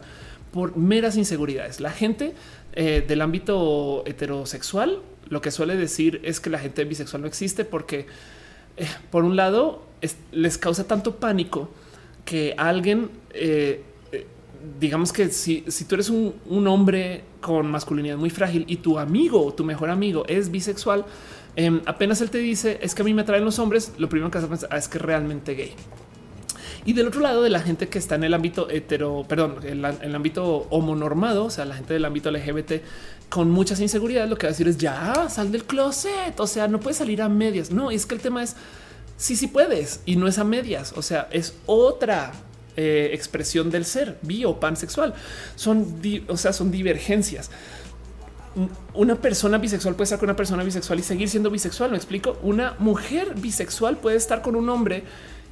por 0.53 0.77
meras 0.77 1.17
inseguridades. 1.17 1.81
La 1.81 1.91
gente 1.91 2.35
eh, 2.71 3.03
del 3.05 3.21
ámbito 3.21 4.03
heterosexual 4.05 5.01
lo 5.27 5.41
que 5.41 5.51
suele 5.51 5.75
decir 5.75 6.21
es 6.23 6.39
que 6.39 6.49
la 6.49 6.59
gente 6.59 6.85
bisexual 6.85 7.23
no 7.23 7.27
existe 7.27 7.65
porque, 7.65 8.07
eh, 8.77 8.87
por 9.11 9.25
un 9.25 9.35
lado, 9.35 9.83
les 10.31 10.57
causa 10.57 10.85
tanto 10.85 11.15
pánico 11.15 11.69
que 12.25 12.53
alguien, 12.57 13.09
eh, 13.33 13.83
eh, 14.11 14.27
digamos 14.79 15.11
que 15.11 15.29
si, 15.29 15.63
si 15.67 15.85
tú 15.85 15.95
eres 15.95 16.09
un, 16.09 16.67
hombre 16.67 17.23
con 17.41 17.69
masculinidad 17.69 18.17
muy 18.17 18.29
frágil 18.29 18.65
y 18.67 18.77
tu 18.77 18.97
amigo 18.97 19.53
tu 19.53 19.63
mejor 19.63 19.89
amigo 19.89 20.23
es 20.27 20.49
bisexual, 20.49 21.05
em, 21.55 21.81
apenas 21.85 22.21
él 22.21 22.29
te 22.29 22.37
dice 22.37 22.79
es 22.81 22.95
que 22.95 23.01
a 23.01 23.05
mí 23.05 23.13
me 23.13 23.23
atraen 23.23 23.43
los 23.43 23.59
hombres, 23.59 23.93
lo 23.97 24.07
primero 24.09 24.31
que 24.31 24.37
hace 24.37 24.47
pensar 24.47 24.69
ah, 24.71 24.77
es 24.77 24.87
que 24.87 24.97
es 24.97 25.03
realmente 25.03 25.53
gay. 25.55 25.73
Y 26.85 26.93
del 26.93 27.07
otro 27.07 27.21
lado 27.21 27.43
de 27.43 27.49
la 27.49 27.61
gente 27.61 27.87
que 27.87 27.97
está 27.97 28.15
en 28.15 28.25
el 28.25 28.33
ámbito 28.33 28.69
hetero, 28.69 29.25
perdón, 29.27 29.55
en 29.63 29.85
el 29.85 30.15
ámbito 30.15 30.67
homonormado, 30.69 31.45
o 31.45 31.49
sea, 31.49 31.63
la 31.63 31.75
gente 31.75 31.93
del 31.93 32.03
ámbito 32.03 32.29
LGBT 32.29 32.73
con 33.29 33.49
muchas 33.49 33.79
inseguridades, 33.79 34.29
lo 34.29 34.35
que 34.35 34.45
va 34.45 34.49
a 34.49 34.51
decir 34.51 34.67
es 34.67 34.77
ya 34.77 35.27
sal 35.29 35.51
del 35.51 35.63
closet. 35.63 36.39
O 36.39 36.45
sea, 36.45 36.67
no 36.67 36.79
puedes 36.79 36.97
salir 36.97 37.21
a 37.21 37.29
medias. 37.29 37.71
No, 37.71 37.89
es 37.89 38.05
que 38.05 38.15
el 38.15 38.21
tema 38.21 38.43
es 38.43 38.55
sí, 39.23 39.37
sí 39.37 39.47
puedes 39.47 40.01
y 40.05 40.17
no 40.17 40.27
es 40.27 40.37
a 40.37 40.43
medias. 40.43 40.93
O 40.97 41.01
sea, 41.01 41.29
es 41.31 41.55
otra 41.65 42.33
eh, 42.75 43.11
expresión 43.13 43.71
del 43.71 43.85
ser 43.85 44.17
bio 44.21 44.59
pansexual. 44.59 45.13
Son, 45.55 46.01
o 46.27 46.35
sea, 46.35 46.51
son 46.51 46.71
divergencias. 46.71 47.49
Una 48.93 49.15
persona 49.15 49.57
bisexual 49.57 49.95
puede 49.95 50.03
estar 50.03 50.19
con 50.19 50.27
una 50.27 50.35
persona 50.35 50.61
bisexual 50.63 50.99
y 50.99 51.03
seguir 51.03 51.29
siendo 51.29 51.49
bisexual. 51.49 51.91
Me 51.91 51.97
explico. 51.97 52.37
Una 52.43 52.75
mujer 52.79 53.35
bisexual 53.35 53.95
puede 53.95 54.17
estar 54.17 54.41
con 54.41 54.57
un 54.57 54.67
hombre 54.67 55.05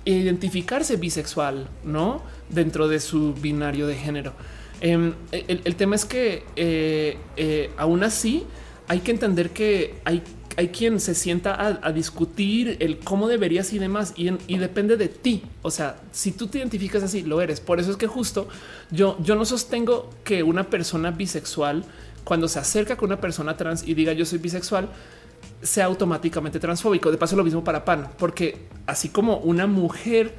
e 0.04 0.12
identificarse 0.12 0.98
bisexual, 0.98 1.70
no 1.86 2.24
dentro 2.50 2.90
de 2.90 3.00
su 3.00 3.34
binario 3.36 3.88
de 3.88 3.96
género. 3.96 4.34
Em, 4.82 5.14
el, 5.32 5.76
tema 5.78 5.96
es 5.96 6.06
que 6.06 6.44
eh, 6.58 7.18
eh, 7.38 7.70
aún 7.78 8.04
así 8.04 8.44
hay 8.88 9.00
que 9.00 9.12
entender 9.12 9.52
que 9.52 9.96
hay 10.04 10.24
hay 10.58 10.70
quien 10.70 11.00
se 11.00 11.16
sienta 11.16 11.80
a, 11.82 11.92
discutir 11.92 12.78
el 12.80 13.00
cómo 13.00 13.28
deberías 13.28 13.74
y 13.74 13.80
demás 13.80 14.14
y, 14.16 14.32
y, 14.48 14.58
depende 14.58 14.98
de 14.98 15.08
ti. 15.08 15.44
O 15.62 15.72
sea, 15.72 15.98
si 16.12 16.32
tú 16.32 16.48
te 16.48 16.58
identificas 16.58 17.04
así, 17.04 17.24
lo 17.24 17.42
eres. 17.42 17.60
Por 17.60 17.80
eso 17.80 17.92
es 17.92 17.98
que 17.98 18.08
justo 18.08 18.48
yo, 18.90 19.18
yo 19.24 19.36
no 19.36 19.46
sostengo 19.46 20.10
que 20.24 20.44
una 20.44 20.70
persona 20.70 21.12
bisexual 21.12 21.84
cuando 22.24 22.48
se 22.48 22.60
acerca 22.60 22.98
con 22.98 23.10
una 23.10 23.22
persona 23.22 23.58
trans 23.58 23.88
y 23.88 23.94
diga 23.94 24.14
yo 24.14 24.26
soy 24.26 24.40
bisexual 24.40 24.90
sea 25.62 25.86
automáticamente 25.86 26.60
transfóbico. 26.60 27.12
De 27.12 27.18
paso 27.18 27.36
lo 27.36 27.44
mismo 27.44 27.64
para 27.64 27.86
Pan, 27.86 28.10
porque 28.18 28.68
así 28.88 29.10
como 29.10 29.38
una 29.38 29.68
mujer 29.68 30.34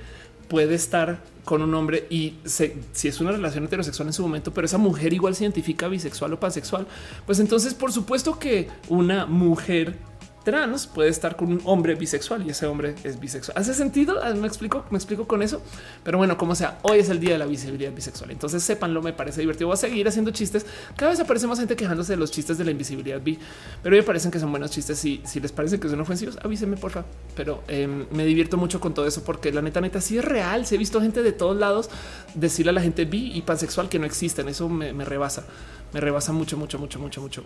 puede 0.53 0.74
estar 0.74 1.23
con 1.47 1.62
un 1.62 1.74
hombre 1.74 2.07
y 2.11 2.35
si 2.45 3.09
es 3.09 3.20
una 3.23 3.33
relación 3.33 3.65
heterosexual 3.65 4.09
en 4.09 4.12
su 4.12 4.20
momento, 4.20 4.53
pero 4.53 4.66
esa 4.66 4.77
mujer 4.77 5.15
igual 5.15 5.35
se 5.35 5.45
identifica 5.45 5.89
bisexual 5.89 6.35
o 6.35 6.39
pansexual, 6.39 6.87
pues 7.24 7.41
entonces 7.41 7.73
por 7.73 7.91
supuesto 7.91 8.39
que 8.39 8.69
una 8.91 9.24
mujer 9.24 9.97
trans 10.43 10.86
puede 10.86 11.09
estar 11.09 11.36
con 11.36 11.52
un 11.52 11.60
hombre 11.64 11.94
bisexual 11.94 12.47
y 12.47 12.51
ese 12.51 12.66
hombre 12.66 12.94
es 13.05 13.19
bisexual. 13.19 13.56
¿Hace 13.59 13.74
sentido? 13.74 14.20
Ah, 14.23 14.32
me 14.35 14.47
explico, 14.47 14.85
me 14.90 14.98
explico 14.98 15.27
con 15.27 15.43
eso. 15.43 15.62
Pero 16.05 16.19
bueno, 16.19 16.36
como 16.36 16.55
sea, 16.55 16.78
hoy 16.82 16.98
es 16.98 17.09
el 17.09 17.20
día 17.20 17.32
de 17.32 17.39
la 17.39 17.47
visibilidad 17.47 17.93
bisexual. 17.93 18.31
Entonces 18.31 18.62
sépanlo, 18.62 19.02
me 19.02 19.12
parece 19.12 19.40
divertido. 19.40 19.69
Voy 19.69 19.74
a 19.74 19.77
seguir 19.77 20.06
haciendo 20.09 20.31
chistes. 20.31 20.66
Cada 20.97 21.10
vez 21.10 21.20
aparece 21.20 21.47
más 21.47 21.59
gente 21.59 21.77
quejándose 21.77 22.12
de 22.12 22.16
los 22.16 22.31
chistes 22.31 22.59
de 22.59 22.64
la 22.64 22.70
invisibilidad 22.70 23.20
bi, 23.20 23.39
pero 23.82 23.97
me 23.97 24.02
parecen 24.02 24.31
que 24.31 24.39
son 24.39 24.51
buenos 24.51 24.70
chistes. 24.70 25.05
Y 25.05 25.23
si 25.24 25.40
les 25.40 25.52
parece 25.52 25.78
que 25.78 25.89
son 25.89 26.01
ofensivos, 26.01 26.39
avísenme, 26.43 26.77
por 26.77 26.90
favor. 26.90 27.09
Pero 27.36 27.62
em, 27.69 28.06
me 28.10 28.24
divierto 28.24 28.56
mucho 28.56 28.81
con 28.81 28.94
todo 28.94 29.06
eso 29.06 29.23
porque 29.24 29.52
la 29.52 29.62
neta, 29.62 29.81
neta, 29.81 30.01
sí 30.01 30.19
es 30.19 30.24
real. 30.24 30.66
Se 30.66 30.74
he 30.74 30.78
visto 30.78 31.01
gente 31.01 31.23
de 31.23 31.32
todos 31.32 31.56
lados 31.56 31.90
decirle 32.35 32.70
a 32.70 32.74
la 32.74 32.81
gente 32.81 33.05
bi 33.05 33.32
y 33.35 33.43
pansexual 33.43 33.89
que 33.89 33.98
no 33.98 34.06
existen. 34.06 34.48
Eso 34.48 34.69
me, 34.69 34.93
me 34.93 35.05
rebasa, 35.05 35.44
me 35.93 36.01
rebasa 36.01 36.32
mucho, 36.32 36.56
mucho, 36.56 36.78
mucho, 36.78 36.98
mucho, 36.98 37.20
mucho. 37.20 37.43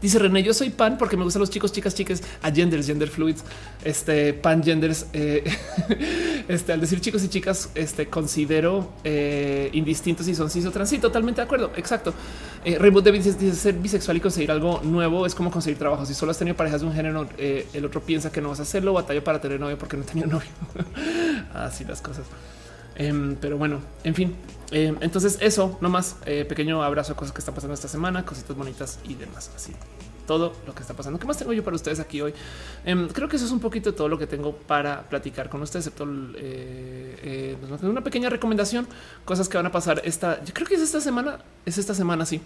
Dice 0.00 0.18
René, 0.18 0.42
yo 0.42 0.54
soy 0.54 0.70
pan 0.70 0.96
porque 0.96 1.16
me 1.16 1.24
gustan 1.24 1.40
los 1.40 1.50
chicos, 1.50 1.72
chicas, 1.72 1.94
chicas, 1.94 2.22
a 2.42 2.50
genders, 2.50 2.86
gender 2.86 3.08
fluids, 3.08 3.44
este 3.84 4.32
pan 4.32 4.62
genders. 4.62 5.06
Eh, 5.12 5.44
este 6.48 6.72
al 6.72 6.80
decir 6.80 7.00
chicos 7.00 7.22
y 7.24 7.28
chicas, 7.28 7.70
este 7.74 8.06
considero 8.06 8.92
eh, 9.04 9.70
indistintos 9.72 10.26
si 10.26 10.34
son 10.34 10.50
cis 10.50 10.66
o 10.66 10.70
trans. 10.70 10.90
Sí, 10.90 10.98
totalmente 10.98 11.40
de 11.40 11.46
acuerdo. 11.46 11.72
Exacto. 11.76 12.14
Eh, 12.64 12.78
Rainbow 12.78 13.02
David 13.02 13.22
dice, 13.22 13.54
ser 13.54 13.74
bisexual 13.74 14.16
y 14.16 14.20
conseguir 14.20 14.50
algo 14.50 14.80
nuevo 14.84 15.26
es 15.26 15.34
como 15.34 15.50
conseguir 15.50 15.78
trabajo. 15.78 16.06
Si 16.06 16.14
solo 16.14 16.30
has 16.30 16.38
tenido 16.38 16.56
parejas 16.56 16.80
de 16.80 16.86
un 16.86 16.94
género, 16.94 17.28
eh, 17.38 17.66
el 17.72 17.84
otro 17.84 18.00
piensa 18.00 18.30
que 18.30 18.40
no 18.40 18.50
vas 18.50 18.60
a 18.60 18.62
hacerlo. 18.62 18.92
Batalla 18.92 19.22
para 19.22 19.40
tener 19.40 19.58
novio 19.58 19.78
porque 19.78 19.96
no 19.96 20.04
tenía 20.04 20.26
novio. 20.26 20.48
Así 21.54 21.84
las 21.84 22.00
cosas. 22.00 22.24
Em, 22.98 23.36
pero 23.36 23.56
bueno, 23.56 23.80
en 24.04 24.14
fin. 24.14 24.36
Em, 24.70 24.96
entonces 25.00 25.38
eso, 25.40 25.78
nomás 25.80 26.16
eh, 26.26 26.44
pequeño 26.44 26.82
abrazo 26.82 27.14
a 27.14 27.16
cosas 27.16 27.32
que 27.32 27.38
están 27.38 27.54
pasando 27.54 27.74
esta 27.74 27.88
semana, 27.88 28.24
cositas 28.26 28.54
bonitas 28.56 28.98
y 29.04 29.14
demás. 29.14 29.50
Así 29.56 29.72
todo 30.28 30.52
lo 30.66 30.74
que 30.74 30.82
está 30.82 30.94
pasando. 30.94 31.18
¿Qué 31.18 31.26
más 31.26 31.38
tengo 31.38 31.54
yo 31.54 31.64
para 31.64 31.74
ustedes 31.74 31.98
aquí 31.98 32.20
hoy? 32.20 32.34
Em, 32.84 33.08
creo 33.08 33.28
que 33.28 33.36
eso 33.36 33.46
es 33.46 33.50
un 33.50 33.60
poquito 33.60 33.94
todo 33.94 34.08
lo 34.08 34.18
que 34.18 34.26
tengo 34.26 34.54
para 34.54 35.08
platicar 35.08 35.48
con 35.48 35.62
ustedes, 35.62 35.86
excepto 35.86 36.06
eh, 36.36 37.56
eh, 37.62 37.76
una 37.82 38.04
pequeña 38.04 38.28
recomendación, 38.28 38.86
cosas 39.24 39.48
que 39.48 39.56
van 39.56 39.66
a 39.66 39.72
pasar 39.72 40.02
esta. 40.04 40.44
Yo 40.44 40.52
creo 40.52 40.66
que 40.68 40.74
es 40.74 40.82
esta 40.82 41.00
semana, 41.00 41.38
es 41.64 41.78
esta 41.78 41.94
semana, 41.94 42.26
sí. 42.26 42.42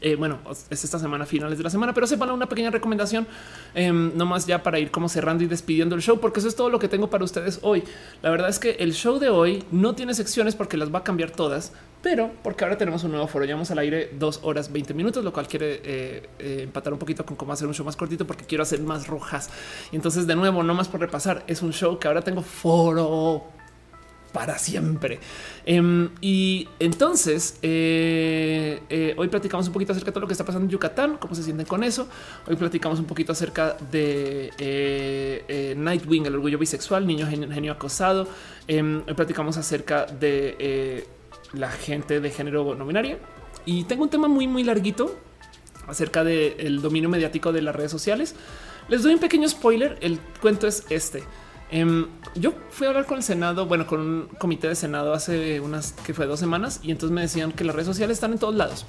Eh, 0.00 0.14
bueno, 0.14 0.38
es 0.70 0.84
esta 0.84 0.98
semana, 0.98 1.26
finales 1.26 1.58
de 1.58 1.64
la 1.64 1.70
semana, 1.70 1.92
pero 1.92 2.06
sepan 2.06 2.30
una 2.30 2.46
pequeña 2.46 2.70
recomendación, 2.70 3.26
eh, 3.74 3.90
nomás 3.90 4.46
ya 4.46 4.62
para 4.62 4.78
ir 4.78 4.90
como 4.90 5.08
cerrando 5.08 5.42
y 5.42 5.48
despidiendo 5.48 5.96
el 5.96 6.02
show, 6.02 6.20
porque 6.20 6.38
eso 6.38 6.48
es 6.48 6.54
todo 6.54 6.70
lo 6.70 6.78
que 6.78 6.88
tengo 6.88 7.10
para 7.10 7.24
ustedes 7.24 7.58
hoy. 7.62 7.82
La 8.22 8.30
verdad 8.30 8.48
es 8.48 8.58
que 8.58 8.72
el 8.78 8.92
show 8.92 9.18
de 9.18 9.28
hoy 9.28 9.64
no 9.72 9.94
tiene 9.94 10.14
secciones 10.14 10.54
porque 10.54 10.76
las 10.76 10.94
va 10.94 11.00
a 11.00 11.04
cambiar 11.04 11.32
todas, 11.32 11.72
pero 12.02 12.30
porque 12.42 12.64
ahora 12.64 12.78
tenemos 12.78 13.02
un 13.04 13.10
nuevo 13.10 13.26
foro. 13.26 13.44
Llevamos 13.44 13.70
al 13.70 13.78
aire 13.78 14.10
dos 14.18 14.40
horas 14.42 14.72
20 14.72 14.94
minutos, 14.94 15.24
lo 15.24 15.32
cual 15.32 15.48
quiere 15.48 15.80
eh, 15.84 16.28
eh, 16.38 16.60
empatar 16.62 16.92
un 16.92 16.98
poquito 16.98 17.26
con 17.26 17.36
cómo 17.36 17.52
hacer 17.52 17.66
un 17.66 17.74
show 17.74 17.84
más 17.84 17.96
cortito 17.96 18.26
porque 18.26 18.44
quiero 18.44 18.62
hacer 18.62 18.80
más 18.80 19.08
rojas. 19.08 19.50
Y 19.90 19.96
entonces, 19.96 20.26
de 20.26 20.36
nuevo, 20.36 20.62
no 20.62 20.74
más 20.74 20.88
por 20.88 21.00
repasar, 21.00 21.42
es 21.46 21.62
un 21.62 21.72
show 21.72 21.98
que 21.98 22.06
ahora 22.06 22.22
tengo 22.22 22.42
foro 22.42 23.57
para 24.32 24.58
siempre. 24.58 25.20
Em, 25.64 26.10
y 26.20 26.68
entonces 26.78 27.58
eh, 27.62 28.80
eh, 28.88 29.14
hoy 29.16 29.28
platicamos 29.28 29.66
un 29.66 29.72
poquito 29.72 29.92
acerca 29.92 30.06
de 30.06 30.12
todo 30.12 30.20
lo 30.22 30.26
que 30.26 30.32
está 30.32 30.44
pasando 30.44 30.64
en 30.64 30.70
Yucatán, 30.70 31.16
cómo 31.18 31.34
se 31.34 31.42
sienten 31.42 31.66
con 31.66 31.82
eso. 31.82 32.08
Hoy 32.46 32.56
platicamos 32.56 32.98
un 32.98 33.06
poquito 33.06 33.32
acerca 33.32 33.76
de 33.90 34.52
eh, 34.58 35.74
Nightwing, 35.76 36.26
el 36.26 36.34
orgullo 36.34 36.58
bisexual, 36.58 37.06
niño 37.06 37.26
genio, 37.26 37.72
acosado. 37.72 38.28
Em, 38.66 39.02
hoy 39.06 39.14
platicamos 39.14 39.56
acerca 39.56 40.06
de 40.06 41.06
la 41.52 41.70
gente 41.70 42.20
de 42.20 42.30
género 42.30 42.74
no 42.74 42.86
binario. 42.86 43.18
Y 43.64 43.84
tengo 43.84 44.02
un 44.02 44.10
tema 44.10 44.28
muy, 44.28 44.46
muy 44.46 44.64
larguito 44.64 45.18
acerca 45.86 46.22
del 46.24 46.80
dominio 46.80 47.08
mediático 47.08 47.52
de 47.52 47.62
las 47.62 47.74
redes 47.74 47.90
sociales. 47.90 48.34
Les 48.88 49.02
doy 49.02 49.14
un 49.14 49.20
pequeño 49.20 49.48
spoiler. 49.48 49.98
El 50.00 50.18
cuento 50.40 50.66
es 50.66 50.84
este. 50.90 51.22
Em, 51.70 52.06
yo 52.34 52.54
fui 52.70 52.86
a 52.86 52.90
hablar 52.90 53.04
con 53.04 53.18
el 53.18 53.22
Senado, 53.22 53.66
bueno, 53.66 53.86
con 53.86 54.00
un 54.00 54.28
comité 54.38 54.68
de 54.68 54.74
Senado 54.74 55.12
hace 55.12 55.60
unas 55.60 55.92
que 55.92 56.14
fue 56.14 56.26
dos 56.26 56.40
semanas 56.40 56.80
y 56.82 56.90
entonces 56.90 57.14
me 57.14 57.20
decían 57.20 57.52
que 57.52 57.64
las 57.64 57.74
redes 57.74 57.86
sociales 57.86 58.16
están 58.16 58.32
en 58.32 58.38
todos 58.38 58.54
lados. 58.54 58.86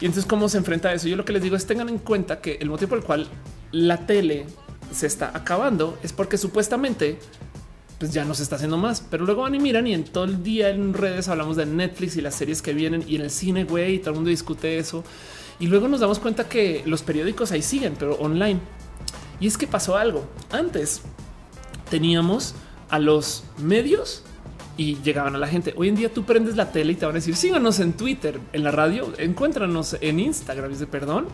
Y 0.00 0.04
entonces, 0.04 0.26
¿cómo 0.26 0.48
se 0.48 0.58
enfrenta 0.58 0.90
a 0.90 0.94
eso? 0.94 1.08
Yo 1.08 1.16
lo 1.16 1.24
que 1.24 1.32
les 1.32 1.42
digo 1.42 1.56
es 1.56 1.66
tengan 1.66 1.88
en 1.88 1.98
cuenta 1.98 2.40
que 2.40 2.58
el 2.60 2.68
motivo 2.68 2.90
por 2.90 2.98
el 2.98 3.04
cual 3.04 3.26
la 3.72 4.06
tele 4.06 4.46
se 4.92 5.06
está 5.06 5.32
acabando 5.34 5.98
es 6.02 6.12
porque 6.12 6.38
supuestamente 6.38 7.18
pues 7.98 8.12
ya 8.12 8.24
no 8.24 8.34
se 8.34 8.42
está 8.42 8.56
haciendo 8.56 8.76
más, 8.76 9.00
pero 9.00 9.24
luego 9.24 9.42
van 9.42 9.54
y 9.54 9.58
miran 9.58 9.86
y 9.86 9.94
en 9.94 10.04
todo 10.04 10.24
el 10.24 10.42
día 10.42 10.68
en 10.68 10.92
redes 10.92 11.28
hablamos 11.28 11.56
de 11.56 11.64
Netflix 11.64 12.16
y 12.16 12.20
las 12.20 12.34
series 12.34 12.60
que 12.60 12.74
vienen 12.74 13.02
y 13.06 13.16
en 13.16 13.22
el 13.22 13.30
cine, 13.30 13.64
güey, 13.64 13.94
y 13.94 13.98
todo 13.98 14.10
el 14.10 14.16
mundo 14.16 14.30
discute 14.30 14.78
eso. 14.78 15.02
Y 15.58 15.66
luego 15.66 15.88
nos 15.88 16.00
damos 16.00 16.18
cuenta 16.18 16.46
que 16.46 16.82
los 16.84 17.02
periódicos 17.02 17.52
ahí 17.52 17.62
siguen, 17.62 17.94
pero 17.98 18.16
online. 18.16 18.60
Y 19.40 19.46
es 19.46 19.56
que 19.56 19.66
pasó 19.66 19.96
algo. 19.96 20.26
Antes 20.50 21.00
teníamos 21.90 22.54
a 22.90 22.98
los 22.98 23.44
medios 23.58 24.22
y 24.76 24.96
llegaban 25.02 25.34
a 25.34 25.38
la 25.38 25.48
gente. 25.48 25.74
Hoy 25.76 25.88
en 25.88 25.96
día 25.96 26.12
tú 26.12 26.24
prendes 26.24 26.56
la 26.56 26.70
tele 26.70 26.92
y 26.92 26.96
te 26.96 27.06
van 27.06 27.14
a 27.14 27.18
decir 27.18 27.34
síganos 27.34 27.80
en 27.80 27.94
Twitter, 27.94 28.38
en 28.52 28.62
la 28.62 28.70
radio, 28.70 29.12
encuéntranos 29.18 29.96
en 30.00 30.20
Instagram. 30.20 30.70
Dice 30.70 30.86
perdón. 30.86 31.26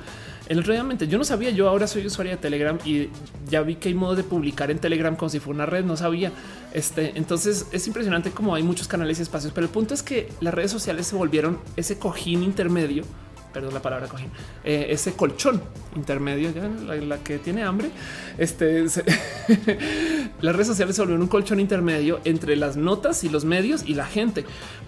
El 0.49 0.65
realmente 0.65 1.09
yo 1.09 1.19
no 1.19 1.25
sabía. 1.25 1.51
Yo 1.51 1.69
ahora 1.69 1.87
soy 1.87 2.07
usuario 2.07 2.33
de 2.33 2.39
Telegram 2.39 2.79
y 2.85 3.09
ya 3.49 3.63
vi 3.63 3.77
que 3.77 3.89
hay 3.89 3.95
modo 3.95 4.17
de 4.17 4.25
publicar 4.25 4.71
en 4.71 4.79
Telegram 4.79 5.17
como 5.17 5.29
si 5.29 5.41
fuera 5.41 5.57
una 5.57 5.67
red. 5.67 5.85
No 5.85 5.97
sabía. 5.97 6.33
Este 6.73 7.13
entonces 7.17 7.67
es 7.73 7.87
impresionante 7.87 8.31
como 8.31 8.55
hay 8.55 8.63
muchos 8.63 8.89
canales 8.89 9.19
y 9.19 9.23
espacios, 9.23 9.53
pero 9.53 9.67
el 9.67 9.73
punto 9.73 9.95
es 9.95 10.03
que 10.03 10.29
las 10.41 10.53
redes 10.53 10.71
sociales 10.71 11.07
se 11.07 11.17
volvieron 11.17 11.59
ese 11.77 11.99
cojín 11.99 12.43
intermedio 12.43 13.05
perdón 13.53 13.75
la 13.75 13.83
palabra 13.83 14.09
cojín, 14.09 14.31
eh, 14.65 14.87
ese 14.91 15.13
colchón 15.13 15.63
intermedio, 15.95 16.51
ya 16.51 16.69
la, 16.95 17.19
que 17.19 17.39
tiene 17.39 17.63
hambre. 17.63 17.91
Este 18.39 18.85
las 20.41 20.55
redes 20.55 20.67
sociales 20.67 20.97
se 20.97 21.03
volvieron 21.03 21.23
un 21.23 21.29
colchón 21.29 21.61
intermedio 21.61 22.21
entre 22.25 22.57
las 22.57 22.77
notas 22.77 23.25
y 23.25 23.29
los 23.29 23.45
medios 23.45 23.83
y 23.87 23.95
la 23.95 24.07
gente, 24.07 24.45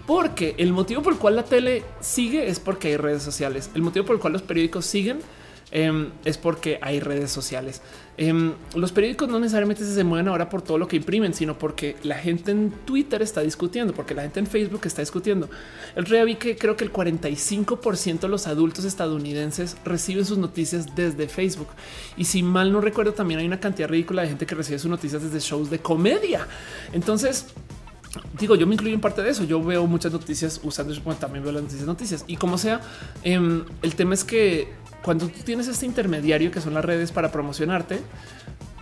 porque 0.07 0.55
el 0.57 0.73
motivo 0.73 1.01
por 1.01 1.13
el 1.13 1.19
cual 1.19 1.35
la 1.35 1.43
tele 1.43 1.83
sigue 1.99 2.47
es 2.49 2.59
porque 2.59 2.89
hay 2.89 2.97
redes 2.97 3.23
sociales. 3.23 3.69
El 3.75 3.81
motivo 3.81 4.05
por 4.05 4.15
el 4.15 4.21
cual 4.21 4.33
los 4.33 4.41
periódicos 4.41 4.85
siguen 4.85 5.19
Em, 5.71 6.11
es 6.23 6.37
porque 6.37 6.79
hay 6.81 6.99
redes 6.99 7.31
sociales. 7.31 7.81
Em, 8.17 8.53
los 8.75 8.93
periódicos 8.93 9.27
no 9.27 9.39
necesariamente 9.39 9.83
se 9.83 10.03
mueven 10.05 10.29
ahora 10.29 10.47
por 10.47 10.61
todo 10.61 10.77
lo 10.77 10.87
que 10.87 10.95
imprimen, 10.95 11.33
sino 11.33 11.57
porque 11.57 11.97
la 12.03 12.15
gente 12.15 12.51
en 12.51 12.71
Twitter 12.85 13.21
está 13.21 13.41
discutiendo, 13.41 13.93
porque 13.93 14.13
la 14.13 14.21
gente 14.21 14.39
en 14.39 14.47
Facebook 14.47 14.81
está 14.85 15.01
discutiendo. 15.01 15.49
El 15.95 16.05
rey 16.05 16.23
vi 16.23 16.35
que 16.35 16.55
creo 16.55 16.77
que 16.77 16.85
el 16.85 16.93
45% 16.93 18.21
de 18.21 18.27
los 18.29 18.47
adultos 18.47 18.85
estadounidenses 18.85 19.75
reciben 19.83 20.25
sus 20.25 20.37
noticias 20.37 20.95
desde 20.95 21.27
Facebook. 21.27 21.67
Y 22.15 22.25
si 22.25 22.41
mal 22.41 22.71
no 22.71 22.79
recuerdo, 22.79 23.13
también 23.13 23.41
hay 23.41 23.47
una 23.47 23.59
cantidad 23.59 23.89
ridícula 23.89 24.21
de 24.21 24.29
gente 24.29 24.45
que 24.45 24.55
recibe 24.55 24.79
sus 24.79 24.89
noticias 24.89 25.21
desde 25.21 25.39
shows 25.39 25.69
de 25.69 25.79
comedia. 25.79 26.47
Entonces, 26.93 27.47
digo, 28.39 28.55
yo 28.55 28.65
me 28.65 28.75
incluyo 28.75 28.95
en 28.95 29.01
parte 29.01 29.21
de 29.21 29.29
eso. 29.29 29.43
Yo 29.43 29.61
veo 29.61 29.87
muchas 29.87 30.13
noticias 30.13 30.59
usando, 30.63 30.93
también 31.15 31.43
veo 31.43 31.51
las 31.51 31.63
noticias, 31.63 31.85
noticias 31.85 32.23
y 32.27 32.37
como 32.37 32.57
sea. 32.57 32.81
Em, 33.23 33.65
el 33.81 33.95
tema 33.95 34.13
es 34.13 34.23
que 34.23 34.69
cuando 35.05 35.27
tú 35.27 35.43
tienes 35.43 35.67
este 35.67 35.85
intermediario 35.85 36.49
que 36.49 36.59
son 36.59 36.73
las 36.73 36.83
redes 36.83 37.11
para 37.11 37.31
promocionarte, 37.31 37.99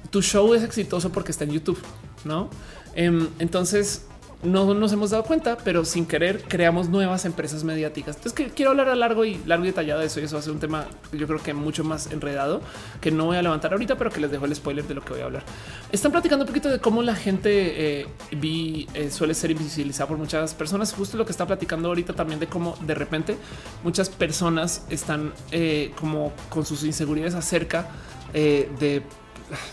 tu 0.10 0.22
show 0.22 0.54
es 0.54 0.64
exitoso 0.64 1.12
porque 1.12 1.32
está 1.32 1.44
en 1.44 1.52
YouTube, 1.52 1.78
no? 2.24 2.50
Em, 2.96 3.28
entonces 3.40 4.06
no 4.44 4.74
nos 4.74 4.92
hemos 4.94 5.12
dado 5.12 5.24
cuenta, 5.24 5.58
pero 5.64 5.86
sin 5.86 6.06
querer 6.06 6.44
creamos 6.44 6.90
nuevas 6.90 7.26
empresas 7.26 7.64
mediáticas. 7.64 8.16
Entonces 8.18 8.34
que 8.34 8.54
quiero 8.54 8.72
hablar 8.72 8.90
a 8.90 8.96
largo 8.96 9.26
y 9.26 9.40
largo 9.46 9.66
y 9.66 9.68
detallado 9.68 10.00
de 10.02 10.08
eso 10.08 10.20
y 10.20 10.24
eso 10.24 10.36
va 10.36 10.40
a 10.40 10.44
ser 10.44 10.54
un 10.54 10.60
tema 10.60 10.86
yo 11.12 11.28
creo 11.28 11.42
que 11.42 11.54
mucho 11.54 11.84
más 11.84 12.12
enredado 12.12 12.62
que 13.02 13.12
no 13.12 13.26
voy 13.26 13.38
a 13.38 13.42
levantar 13.42 13.72
ahorita, 13.72 13.98
pero 13.98 14.10
que 14.10 14.20
les 14.20 14.32
dejo 14.32 14.46
el 14.46 14.56
spoiler 14.56 14.86
de 14.86 14.94
lo 14.94 15.04
que 15.04 15.14
voy 15.14 15.22
a 15.22 15.26
hablar. 15.26 15.44
Están 15.92 16.12
platicando 16.12 16.44
un 16.44 16.48
poquito 16.48 16.70
de 16.70 16.80
cómo 16.80 17.02
la 17.02 17.16
gente 17.16 18.02
eh, 18.02 18.08
vi, 18.32 18.88
eh, 18.94 19.10
suele 19.10 19.34
ser 19.34 19.52
invisibilizada 19.52 20.08
por 20.08 20.18
muchas 20.18 20.54
personas. 20.54 20.94
Justo 20.94 21.18
lo 21.18 21.26
que 21.26 21.32
está 21.32 21.46
platicando 21.46 21.90
ahorita 21.90 22.14
también 22.14 22.40
de 22.40 22.48
cómo 22.48 22.78
de 22.82 22.96
repente 22.96 23.38
muchas 23.84 24.10
personas 24.10 24.86
están 24.90 25.34
eh, 25.52 25.92
como 26.00 26.34
con 26.50 26.66
sus 26.66 26.84
inseguridades 26.84 27.36
acerca 27.36 27.88
de 28.34 29.04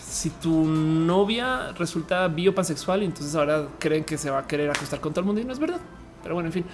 si 0.01 0.29
tu 0.29 0.65
novia 0.65 1.71
resulta 1.73 2.27
biopansexual, 2.27 3.03
entonces 3.03 3.35
ahora 3.35 3.67
creen 3.79 4.03
que 4.03 4.17
se 4.17 4.29
va 4.29 4.39
a 4.39 4.47
querer 4.47 4.69
acostar 4.69 4.99
con 4.99 5.13
todo 5.13 5.21
el 5.21 5.25
mundo 5.25 5.41
y 5.41 5.45
no 5.45 5.53
es 5.53 5.59
verdad. 5.59 5.79
Pero 6.23 6.35
bueno, 6.35 6.47
en 6.47 6.53
fin. 6.53 6.65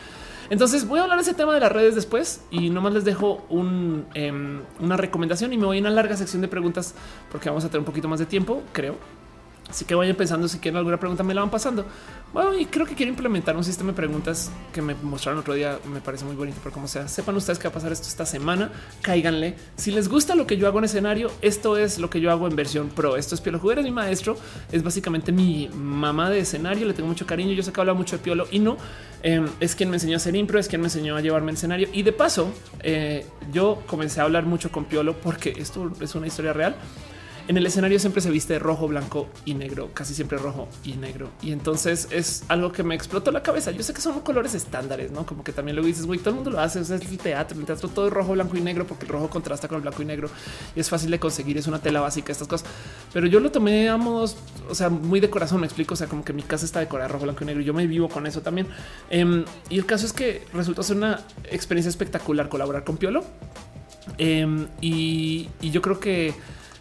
Entonces 0.50 0.88
voy 0.88 1.00
a 1.00 1.04
hablar 1.04 1.18
de 1.18 1.24
ese 1.24 1.34
tema 1.34 1.54
de 1.54 1.60
las 1.60 1.72
redes 1.72 1.96
después 1.96 2.42
y 2.52 2.70
nomás 2.70 2.94
les 2.94 3.04
dejo 3.04 3.46
em, 4.14 4.62
una 4.80 4.98
recomendación 4.98 5.52
y 5.52 5.58
me 5.58 5.66
voy 5.66 5.78
a 5.78 5.82
una 5.82 5.90
larga 5.90 6.16
sección 6.16 6.42
de 6.42 6.48
preguntas 6.48 6.96
porque 7.32 7.50
vamos 7.50 7.66
a 7.66 7.68
tener 7.68 7.80
un 7.80 7.86
poquito 7.86 8.08
más 8.08 8.20
de 8.20 8.26
tiempo, 8.26 8.64
creo. 8.72 8.96
Así 9.70 9.84
que 9.84 9.96
vayan 9.96 10.16
pensando 10.16 10.48
si 10.48 10.60
quieren 10.60 10.78
alguna 10.78 10.98
pregunta, 10.98 11.24
me 11.24 11.34
la 11.34 11.42
van 11.42 11.50
pasando. 11.50 11.86
Bueno, 12.34 12.58
y 12.58 12.66
creo 12.66 12.86
que 12.86 12.96
quiero 12.96 13.10
implementar 13.10 13.56
un 13.58 13.64
sistema 13.64 13.92
de 13.92 13.96
preguntas 13.96 14.50
que 14.74 14.82
me 14.82 14.96
mostraron 14.96 15.40
otro 15.40 15.54
día. 15.54 15.78
Me 15.92 16.00
parece 16.00 16.24
muy 16.24 16.36
bonito, 16.36 16.58
pero 16.64 16.74
como 16.74 16.88
sea, 16.88 17.08
sepan 17.08 17.36
ustedes 17.36 17.60
que 17.60 17.66
va 17.66 17.72
a 17.72 17.74
pasar 17.74 17.92
esto 17.92 18.08
esta 18.08 18.26
semana. 18.26 18.72
Cáiganle. 19.02 19.56
Si 19.76 19.92
les 19.92 20.08
gusta 20.08 20.36
lo 20.36 20.48
que 20.48 20.58
yo 20.58 20.68
hago 20.68 20.80
en 20.80 20.86
escenario, 20.86 21.32
esto 21.42 21.78
es 21.78 22.00
lo 22.00 22.10
que 22.10 22.22
yo 22.22 22.32
hago 22.32 22.48
en 22.48 22.56
versión 22.56 22.90
pro. 22.90 23.18
Esto 23.18 23.36
es 23.36 23.42
Piolo 23.42 23.60
Juguera, 23.60 23.82
mi 23.82 23.92
maestro. 23.92 24.38
Es 24.72 24.84
básicamente 24.84 25.32
mi 25.32 25.70
mamá 25.74 26.30
de 26.30 26.40
escenario. 26.40 26.88
Le 26.88 26.94
tengo 26.94 27.10
mucho 27.10 27.26
cariño. 27.26 27.54
Yo 27.54 27.64
sé 27.64 27.74
que 27.74 27.80
habla 27.82 27.94
mucho 27.94 28.18
de 28.18 28.24
Piolo 28.24 28.48
y 28.52 28.60
no 28.60 28.78
em, 29.24 29.48
es 29.60 29.76
quien 29.76 29.90
me 29.90 29.98
enseñó 29.98 30.14
a 30.14 30.18
hacer 30.18 30.36
impro, 30.36 30.60
es 30.60 30.68
quien 30.68 30.82
me 30.82 30.88
enseñó 30.88 31.18
a 31.18 31.22
llevarme 31.22 31.52
en 31.52 31.58
escenario. 31.58 31.90
Y 31.92 32.04
de 32.04 32.14
paso, 32.14 32.54
eh, 32.84 33.26
yo 33.52 33.84
comencé 33.86 34.22
a 34.22 34.24
hablar 34.24 34.46
mucho 34.46 34.72
con 34.72 34.86
Piolo 34.86 35.18
porque 35.18 35.54
esto 35.58 35.92
es 36.00 36.16
una 36.16 36.28
historia 36.28 36.54
real. 36.54 36.76
En 37.48 37.56
el 37.56 37.66
escenario 37.66 37.98
siempre 37.98 38.22
se 38.22 38.30
viste 38.30 38.60
rojo, 38.60 38.90
blanco 38.90 39.30
y 39.46 39.54
negro, 39.54 39.92
casi 39.94 40.14
siempre 40.14 40.38
rojo 40.38 40.68
y 40.84 40.94
negro. 40.96 41.30
Y 41.42 41.54
entonces 41.54 42.10
es 42.12 42.44
algo 42.50 42.74
que 42.74 42.84
me 42.84 42.94
explotó 42.94 43.32
la 43.32 43.42
cabeza. 43.42 43.72
Yo 43.72 43.84
sé 43.84 43.94
que 43.94 44.02
son 44.02 44.20
colores 44.20 44.54
estándares, 44.54 45.12
no 45.12 45.26
como 45.26 45.46
que 45.46 45.54
también 45.54 45.78
lo 45.78 45.82
dices, 45.82 46.06
güey, 46.06 46.20
todo 46.20 46.32
el 46.32 46.36
mundo 46.36 46.52
lo 46.52 46.60
hace. 46.60 46.82
es 46.82 46.90
el 46.90 47.18
teatro, 47.18 47.58
el 47.58 47.66
teatro 47.66 47.88
todo 47.88 48.08
es 48.08 48.14
rojo, 48.14 48.34
blanco 48.34 48.58
y 48.58 48.62
negro, 48.62 48.86
porque 48.86 49.06
el 49.06 49.12
rojo 49.12 49.30
contrasta 49.30 49.70
con 49.70 49.78
el 49.78 49.82
blanco 49.82 50.02
y 50.02 50.06
negro 50.06 50.30
y 50.76 50.82
es 50.82 50.90
fácil 50.90 51.10
de 51.10 51.20
conseguir. 51.20 51.58
Es 51.58 51.68
una 51.68 51.80
tela 51.80 52.02
básica, 52.02 52.34
estas 52.34 52.50
cosas. 52.50 52.68
Pero 53.14 53.28
yo 53.28 53.40
lo 53.40 53.50
tomé 53.50 53.88
a 53.88 53.96
o 53.96 54.28
sea, 54.74 54.90
muy 54.90 55.22
de 55.22 55.30
corazón. 55.30 55.62
Me 55.62 55.68
explico. 55.68 55.94
O 55.94 55.98
sea, 55.98 56.08
como 56.08 56.26
que 56.26 56.34
mi 56.34 56.44
casa 56.44 56.66
está 56.66 56.82
decorada 56.82 57.08
rojo, 57.08 57.24
blanco 57.24 57.46
y 57.46 57.48
negro. 57.48 57.62
Yo 57.62 57.74
me 57.74 57.88
vivo 57.88 58.10
con 58.10 58.28
eso 58.28 58.42
también. 58.42 58.68
Em, 59.10 59.46
y 59.70 59.78
el 59.78 59.86
caso 59.86 60.06
es 60.06 60.12
que 60.12 60.44
resultó 60.52 60.84
ser 60.84 60.98
una 60.98 61.22
experiencia 61.50 61.90
espectacular 61.90 62.50
colaborar 62.50 62.84
con 62.84 62.98
Piolo. 62.98 63.24
Em, 64.18 64.68
y 64.82 65.50
yo 65.62 65.82
creo 65.82 66.00
que 66.02 66.34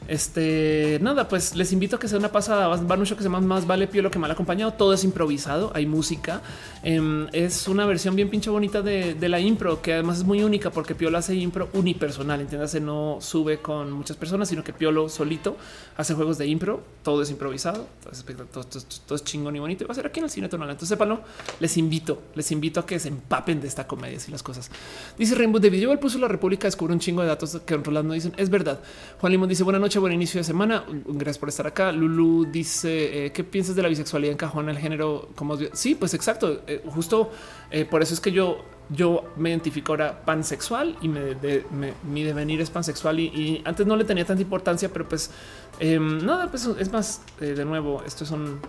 este 0.09 0.99
nada, 1.03 1.29
pues 1.29 1.57
les 1.57 1.73
invito 1.73 1.97
a 1.97 1.99
que 1.99 2.09
sea 2.09 2.19
una 2.19 2.31
pasada. 2.31 2.69
Van 2.69 3.05
show 3.05 3.17
que 3.17 3.23
se 3.23 3.29
llama 3.29 3.41
Más 3.41 3.67
vale 3.67 3.89
lo 3.93 4.11
que 4.11 4.19
mal 4.19 4.31
acompañado. 4.31 4.73
Todo 4.73 4.93
es 4.93 5.05
improvisado. 5.05 5.73
Hay 5.75 5.87
música. 5.87 6.43
Em, 6.83 7.27
es 7.33 7.67
una 7.69 7.87
versión 7.87 8.15
bien 8.15 8.31
pinche 8.31 8.51
bonita 8.51 8.83
de, 8.83 9.17
la 9.29 9.41
impro, 9.41 9.83
que 9.83 9.95
además 9.95 10.19
es 10.19 10.25
muy 10.25 10.43
única 10.43 10.71
porque 10.71 10.95
Piolo 10.95 11.19
hace 11.19 11.35
impro 11.35 11.69
unipersonal. 11.73 12.41
Entiéndase, 12.41 12.81
no 12.81 13.19
sube 13.21 13.59
con 13.59 13.91
muchas 13.91 14.17
personas, 14.17 14.49
sino 14.49 14.63
que 14.63 14.73
Piolo 14.73 15.09
solito 15.09 15.57
hace 15.97 16.15
juegos 16.15 16.39
de 16.39 16.47
impro. 16.47 16.83
Todo 17.03 17.23
es 17.23 17.31
improvisado. 17.31 17.87
Todo 18.03 19.17
es, 19.17 19.25
chingón 19.25 19.57
y 19.57 19.59
bonito. 19.59 19.87
Va 19.87 19.93
a 19.93 19.95
ser 19.95 20.07
aquí 20.07 20.21
en 20.21 20.25
el 20.25 20.31
cine 20.31 20.49
tonal. 20.49 20.71
Entonces, 20.71 20.89
sépanlo. 20.89 21.21
Les 21.61 21.77
invito, 21.77 22.23
les 22.35 22.51
invito 22.53 22.81
a 22.81 22.87
que 22.87 22.99
se 22.99 23.09
empapen 23.09 23.61
de 23.61 23.67
esta 23.67 23.87
comedia 23.87 24.19
y 24.27 24.31
las 24.31 24.43
cosas. 24.43 24.71
Dice 25.19 25.35
Rainbow 25.35 25.61
de 25.61 25.71
video. 25.71 25.93
El 25.93 25.99
puso 25.99 26.19
la 26.19 26.29
República 26.29 26.69
descubre 26.69 26.93
un 26.93 27.01
chingo 27.01 27.23
de 27.23 27.29
datos 27.29 27.61
que 27.67 27.77
no 27.77 28.13
dicen. 28.13 28.33
Es 28.37 28.51
verdad. 28.51 28.81
Juan 29.21 29.33
Limón 29.33 29.49
dice 29.49 29.65
buenas 29.65 29.81
buen 29.99 30.13
inicio 30.13 30.41
de 30.41 30.45
semana. 30.45 30.85
Gracias 30.89 31.39
por 31.39 31.49
estar 31.49 31.67
acá. 31.67 31.93
Lulu 31.93 32.47
dice, 32.51 33.27
eh, 33.27 33.33
¿qué 33.33 33.45
piensas 33.45 33.77
de 33.77 33.83
la 33.83 33.89
bisexualidad 33.89 34.33
en 34.33 34.39
cajón 34.39 34.69
el 34.69 34.79
género? 34.79 35.29
Como 35.35 35.57
sí, 35.73 35.95
pues 35.95 36.15
exacto. 36.15 36.63
Eh, 36.67 36.83
justo 36.87 37.31
eh, 37.71 37.85
por 37.85 38.03
eso 38.03 38.15
es 38.15 38.21
que 38.21 38.33
yo, 38.33 38.65
yo 38.91 39.25
me 39.37 39.51
identifico 39.51 39.93
ahora 39.93 40.25
pansexual 40.25 40.97
y 41.01 41.09
mi 41.09 42.23
devenir 42.25 42.61
es 42.61 42.71
pansexual 42.71 43.21
y, 43.21 43.63
antes 43.65 43.87
no 43.87 43.97
le 43.97 44.05
tenía 44.05 44.25
tanta 44.25 44.43
importancia, 44.43 44.89
pero 44.93 45.09
pues 45.09 45.31
em, 45.79 46.25
nada, 46.25 46.51
pues 46.51 46.67
es 46.67 46.93
más, 46.93 47.23
de 47.41 47.65
nuevo, 47.65 48.03
esto 48.07 48.25
es 48.25 48.31
un, 48.31 48.61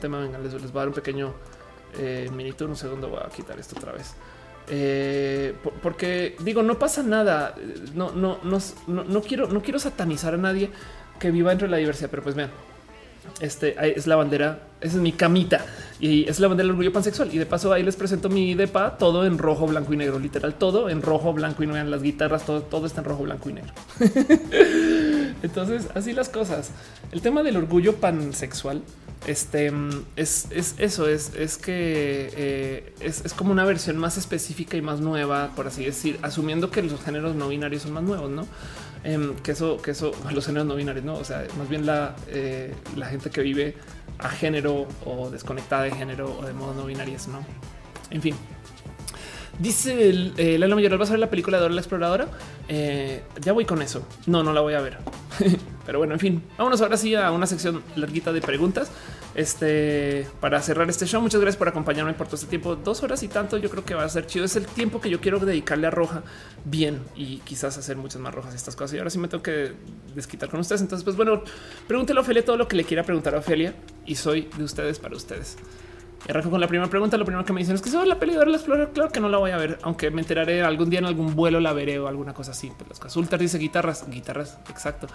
tema, 0.00 0.20
venga, 0.20 0.38
les, 0.38 0.54
les, 0.54 0.72
voy 0.72 0.78
a 0.78 0.80
dar 0.80 0.88
un 0.88 0.94
pequeño 0.94 1.34
no 1.94 2.74
sé 2.74 2.86
dónde 2.86 3.06
voy 3.06 3.20
a 3.24 3.28
quitar 3.28 3.58
esto 3.58 3.76
otra 3.78 3.92
vez. 3.92 4.14
Eh, 4.68 5.54
porque 5.82 6.36
digo, 6.40 6.62
no 6.62 6.78
pasa 6.78 7.02
nada. 7.02 7.54
No, 7.94 8.12
no, 8.12 8.38
no, 8.42 8.58
no, 8.86 9.22
quiero, 9.22 9.48
no 9.48 9.62
quiero 9.62 9.78
satanizar 9.78 10.34
a 10.34 10.38
nadie 10.38 10.70
que 11.18 11.30
viva 11.30 11.50
dentro 11.50 11.66
de 11.66 11.72
la 11.72 11.76
diversidad, 11.76 12.10
pero 12.10 12.22
pues 12.22 12.34
vean, 12.34 12.50
este 13.40 13.76
es 13.96 14.06
la 14.06 14.16
bandera, 14.16 14.62
esa 14.80 14.96
es 14.96 15.02
mi 15.02 15.12
camita 15.12 15.64
y 16.00 16.28
es 16.28 16.40
la 16.40 16.48
bandera 16.48 16.66
del 16.66 16.72
orgullo 16.72 16.92
pansexual. 16.92 17.32
Y 17.32 17.38
de 17.38 17.46
paso, 17.46 17.72
ahí 17.72 17.82
les 17.82 17.96
presento 17.96 18.28
mi 18.28 18.54
depa, 18.54 18.98
todo 18.98 19.24
en 19.24 19.38
rojo, 19.38 19.66
blanco 19.66 19.92
y 19.92 19.96
negro, 19.96 20.18
literal, 20.18 20.54
todo 20.54 20.88
en 20.88 21.02
rojo, 21.02 21.32
blanco 21.32 21.62
y 21.62 21.66
negro. 21.66 21.84
Las 21.84 22.02
guitarras, 22.02 22.44
todo, 22.44 22.62
todo 22.62 22.86
está 22.86 23.00
en 23.00 23.06
rojo, 23.06 23.22
blanco 23.22 23.50
y 23.50 23.54
negro. 23.54 23.72
Entonces, 25.42 25.88
así 25.94 26.12
las 26.12 26.28
cosas. 26.28 26.70
El 27.10 27.20
tema 27.20 27.42
del 27.42 27.56
orgullo 27.56 27.96
pansexual 27.96 28.82
este 29.26 29.72
es, 30.16 30.48
eso, 30.78 31.08
es, 31.08 31.34
es 31.34 31.56
que 31.56 32.30
eh, 32.34 32.92
es, 33.00 33.32
como 33.34 33.52
una 33.52 33.64
versión 33.64 33.96
más 33.96 34.16
específica 34.16 34.76
y 34.76 34.82
más 34.82 35.00
nueva, 35.00 35.50
por 35.54 35.66
así 35.66 35.84
decir, 35.84 36.18
asumiendo 36.22 36.70
que 36.70 36.82
los 36.82 37.02
géneros 37.02 37.34
no 37.34 37.48
binarios 37.48 37.82
son 37.82 37.92
más 37.92 38.02
nuevos, 38.02 38.30
no? 38.30 38.46
Em, 39.04 39.34
que 39.36 39.52
eso, 39.52 39.80
que 39.80 39.92
eso, 39.92 40.12
los 40.32 40.46
géneros 40.46 40.66
no 40.66 40.74
binarios, 40.74 41.04
no? 41.04 41.14
O 41.14 41.24
sea, 41.24 41.46
más 41.58 41.68
bien 41.68 41.86
la, 41.86 42.16
eh, 42.28 42.74
la 42.96 43.06
gente 43.06 43.30
que 43.30 43.42
vive 43.42 43.76
a 44.18 44.28
género 44.28 44.86
o 45.04 45.30
desconectada 45.30 45.84
de 45.84 45.92
género 45.92 46.36
o 46.38 46.44
de 46.44 46.52
modo 46.52 46.74
no 46.74 46.86
binarios, 46.86 47.28
no? 47.28 47.44
En 48.10 48.20
fin, 48.20 48.36
Dice 49.58 50.08
el, 50.08 50.32
eh, 50.38 50.58
la 50.58 50.66
mayor, 50.74 50.96
¿vas 50.96 51.10
a 51.10 51.12
ver 51.12 51.20
la 51.20 51.30
película 51.30 51.58
de 51.58 51.62
Dora 51.62 51.74
la 51.74 51.80
Exploradora? 51.80 52.28
Eh, 52.68 53.22
ya 53.40 53.52
voy 53.52 53.64
con 53.64 53.82
eso. 53.82 54.06
No, 54.26 54.42
no 54.42 54.52
la 54.52 54.60
voy 54.60 54.74
a 54.74 54.80
ver. 54.80 54.98
Pero 55.86 55.98
bueno, 55.98 56.14
en 56.14 56.20
fin, 56.20 56.42
vámonos 56.56 56.80
ahora 56.80 56.96
sí 56.96 57.14
a 57.14 57.30
una 57.30 57.46
sección 57.46 57.82
larguita 57.96 58.32
de 58.32 58.40
preguntas. 58.40 58.90
Este 59.34 60.26
para 60.40 60.60
cerrar 60.60 60.88
este 60.90 61.06
show. 61.06 61.20
Muchas 61.22 61.40
gracias 61.40 61.58
por 61.58 61.68
acompañarme 61.68 62.12
por 62.14 62.26
todo 62.26 62.36
este 62.36 62.48
tiempo. 62.48 62.76
Dos 62.76 63.02
horas 63.02 63.22
y 63.22 63.28
tanto. 63.28 63.56
Yo 63.56 63.70
creo 63.70 63.84
que 63.84 63.94
va 63.94 64.04
a 64.04 64.08
ser 64.08 64.26
chido. 64.26 64.44
Es 64.44 64.56
el 64.56 64.66
tiempo 64.66 65.00
que 65.00 65.10
yo 65.10 65.20
quiero 65.20 65.38
dedicarle 65.38 65.86
a 65.86 65.90
Roja 65.90 66.22
bien 66.64 67.00
y 67.16 67.38
quizás 67.38 67.78
hacer 67.78 67.96
muchas 67.96 68.20
más 68.20 68.34
rojas 68.34 68.54
estas 68.54 68.76
cosas. 68.76 68.94
Y 68.94 68.98
ahora 68.98 69.10
sí 69.10 69.18
me 69.18 69.28
tengo 69.28 69.42
que 69.42 69.72
desquitar 70.14 70.48
con 70.50 70.60
ustedes. 70.60 70.82
Entonces, 70.82 71.04
pues 71.04 71.16
bueno, 71.16 71.42
pregúntele 71.88 72.20
a 72.20 72.22
Ofelia 72.22 72.44
todo 72.44 72.56
lo 72.56 72.68
que 72.68 72.76
le 72.76 72.84
quiera 72.84 73.04
preguntar 73.04 73.34
a 73.34 73.38
Ofelia 73.38 73.74
y 74.06 74.16
soy 74.16 74.48
de 74.56 74.64
ustedes 74.64 74.98
para 74.98 75.16
ustedes. 75.16 75.56
Y 76.26 76.30
arranco 76.30 76.50
con 76.50 76.60
la 76.60 76.68
primera 76.68 76.88
pregunta. 76.88 77.16
Lo 77.16 77.24
primero 77.24 77.44
que 77.44 77.52
me 77.52 77.60
dicen 77.60 77.74
es 77.74 77.82
que 77.82 77.90
se 77.90 77.96
va 77.96 78.04
la 78.04 78.18
peli 78.18 78.34
de 78.34 78.46
la 78.46 78.56
explorar. 78.56 78.90
Claro 78.92 79.10
que 79.10 79.20
no 79.20 79.28
la 79.28 79.38
voy 79.38 79.50
a 79.50 79.56
ver, 79.56 79.78
aunque 79.82 80.10
me 80.10 80.20
enteraré 80.20 80.62
algún 80.62 80.90
día 80.90 81.00
en 81.00 81.06
algún 81.06 81.34
vuelo 81.34 81.60
la 81.60 81.72
veré 81.72 81.98
o 81.98 82.08
alguna 82.08 82.32
cosa 82.32 82.52
así. 82.52 82.72
Pues 82.76 82.88
las 82.88 83.00
consultas 83.00 83.40
dice 83.40 83.58
guitarras, 83.58 84.08
guitarras. 84.08 84.58
Exacto. 84.68 85.06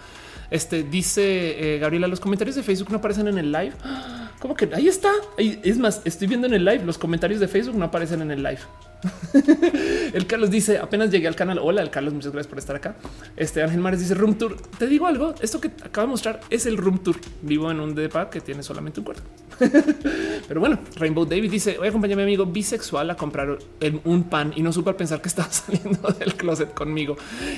Este 0.50 0.82
dice 0.82 1.74
eh, 1.74 1.78
Gabriela, 1.78 2.08
los 2.08 2.20
comentarios 2.20 2.56
de 2.56 2.62
Facebook 2.62 2.90
no 2.90 2.98
aparecen 2.98 3.28
en 3.28 3.38
el 3.38 3.52
live. 3.52 3.72
Como 4.38 4.54
que 4.54 4.68
ahí 4.72 4.86
está. 4.86 5.10
es 5.36 5.78
más, 5.78 6.02
estoy 6.04 6.28
viendo 6.28 6.46
en 6.46 6.54
el 6.54 6.64
live. 6.64 6.84
Los 6.84 6.98
comentarios 6.98 7.40
de 7.40 7.48
Facebook 7.48 7.76
no 7.76 7.86
aparecen 7.86 8.22
en 8.22 8.30
el 8.30 8.42
live. 8.42 8.60
el 10.12 10.26
Carlos 10.26 10.50
dice 10.50 10.78
apenas 10.78 11.10
llegué 11.10 11.28
al 11.28 11.36
canal. 11.36 11.58
Hola, 11.60 11.82
el 11.82 11.90
Carlos, 11.90 12.14
muchas 12.14 12.32
gracias 12.32 12.48
por 12.48 12.58
estar 12.58 12.76
acá. 12.76 12.96
Este 13.36 13.62
Ángel 13.62 13.80
Mares 13.80 14.00
dice 14.00 14.14
room 14.14 14.36
tour. 14.36 14.56
Te 14.78 14.86
digo 14.86 15.06
algo. 15.06 15.34
Esto 15.40 15.60
que 15.60 15.68
acabo 15.68 16.06
de 16.06 16.10
mostrar 16.10 16.40
es 16.50 16.66
el 16.66 16.76
room 16.76 16.98
tour. 17.02 17.16
Vivo 17.42 17.70
en 17.70 17.80
un 17.80 17.94
depa 17.94 18.30
que 18.30 18.40
tiene 18.40 18.62
solamente 18.62 19.00
un 19.00 19.04
cuarto. 19.04 19.22
Pero 20.48 20.60
bueno, 20.60 20.78
Rainbow 20.96 21.24
David 21.24 21.50
dice 21.50 21.76
voy 21.78 21.86
a 21.86 21.90
acompañar 21.90 22.14
a 22.14 22.18
mi 22.18 22.22
amigo 22.24 22.46
bisexual 22.46 23.10
a 23.10 23.16
comprar 23.16 23.58
un 24.04 24.24
pan 24.24 24.52
y 24.54 24.62
no 24.62 24.72
supe 24.72 24.92
pensar 24.94 25.20
que 25.20 25.28
estaba 25.28 25.48
saliendo 25.50 26.08
del 26.18 26.34
closet 26.34 26.74
conmigo. 26.74 27.16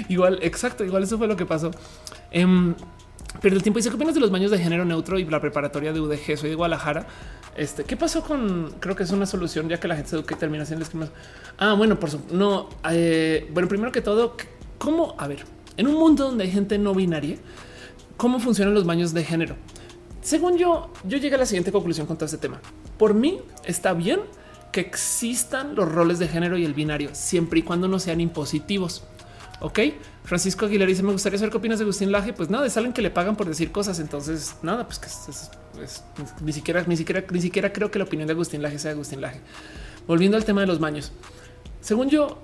Igual, 0.08 0.38
exacto. 0.42 0.84
Igual 0.84 1.04
eso 1.04 1.18
fue 1.18 1.26
lo 1.26 1.36
que 1.36 1.46
pasó. 1.46 1.70
Em, 2.30 2.74
pero 3.40 3.56
el 3.56 3.62
tiempo 3.62 3.78
dice 3.78 3.88
que 3.88 3.96
opinas 3.96 4.14
de 4.14 4.20
los 4.20 4.30
baños 4.30 4.50
de 4.50 4.58
género 4.58 4.84
neutro 4.84 5.18
y 5.18 5.24
la 5.24 5.40
preparatoria 5.40 5.92
de 5.92 6.00
UDG. 6.00 6.36
Soy 6.36 6.50
de 6.50 6.56
Guadalajara. 6.56 7.06
Este, 7.60 7.84
¿qué 7.84 7.94
pasó 7.94 8.22
con? 8.22 8.72
Creo 8.80 8.96
que 8.96 9.02
es 9.02 9.10
una 9.10 9.26
solución 9.26 9.68
ya 9.68 9.78
que 9.78 9.86
la 9.86 9.94
gente 9.94 10.08
se 10.08 10.16
educa 10.16 10.34
y 10.34 10.38
termina 10.38 10.62
haciendo 10.62 10.82
esquemas. 10.82 11.10
Ah, 11.58 11.74
bueno, 11.74 12.00
por 12.00 12.10
supuesto. 12.10 12.34
No, 12.34 12.70
eh, 12.90 13.50
bueno, 13.52 13.68
primero 13.68 13.92
que 13.92 14.00
todo, 14.00 14.34
¿cómo? 14.78 15.14
A 15.18 15.28
ver, 15.28 15.44
en 15.76 15.86
un 15.86 15.92
mundo 15.92 16.24
donde 16.24 16.44
hay 16.44 16.50
gente 16.50 16.78
no 16.78 16.94
binaria, 16.94 17.36
¿cómo 18.16 18.40
funcionan 18.40 18.72
los 18.72 18.86
baños 18.86 19.12
de 19.12 19.24
género? 19.24 19.56
Según 20.22 20.56
yo, 20.56 20.90
yo 21.04 21.18
llegué 21.18 21.34
a 21.34 21.38
la 21.38 21.44
siguiente 21.44 21.70
conclusión 21.70 22.06
con 22.06 22.16
todo 22.16 22.24
este 22.24 22.38
tema. 22.38 22.62
Por 22.96 23.12
mí 23.12 23.42
está 23.66 23.92
bien 23.92 24.20
que 24.72 24.80
existan 24.80 25.74
los 25.74 25.86
roles 25.86 26.18
de 26.18 26.28
género 26.28 26.56
y 26.56 26.64
el 26.64 26.72
binario, 26.72 27.10
siempre 27.12 27.58
y 27.58 27.62
cuando 27.62 27.88
no 27.88 27.98
sean 27.98 28.22
impositivos. 28.22 29.04
Ok, 29.60 29.80
Francisco 30.24 30.64
Aguilar 30.64 30.88
dice: 30.88 31.02
Me 31.02 31.12
gustaría 31.12 31.38
saber 31.38 31.50
qué 31.50 31.58
opinas 31.58 31.78
de 31.78 31.82
Agustín 31.82 32.10
Laje. 32.10 32.32
Pues 32.32 32.48
nada, 32.48 32.66
es 32.66 32.74
alguien 32.78 32.94
que 32.94 33.02
le 33.02 33.10
pagan 33.10 33.36
por 33.36 33.46
decir 33.46 33.70
cosas. 33.70 34.00
Entonces, 34.00 34.56
nada, 34.62 34.86
pues 34.86 34.98
que 34.98 35.08
ni 36.42 36.52
siquiera, 36.52 36.84
ni 36.86 36.96
siquiera, 36.96 37.24
ni 37.30 37.40
siquiera 37.40 37.72
creo 37.72 37.90
que 37.90 37.98
la 37.98 38.04
opinión 38.04 38.26
de 38.26 38.32
Agustín 38.32 38.62
Laje 38.62 38.78
sea 38.78 38.92
Agustín 38.92 39.20
Laje. 39.20 39.40
Volviendo 40.06 40.36
al 40.36 40.44
tema 40.44 40.60
de 40.60 40.66
los 40.66 40.80
baños, 40.80 41.12
según 41.80 42.08
yo, 42.08 42.38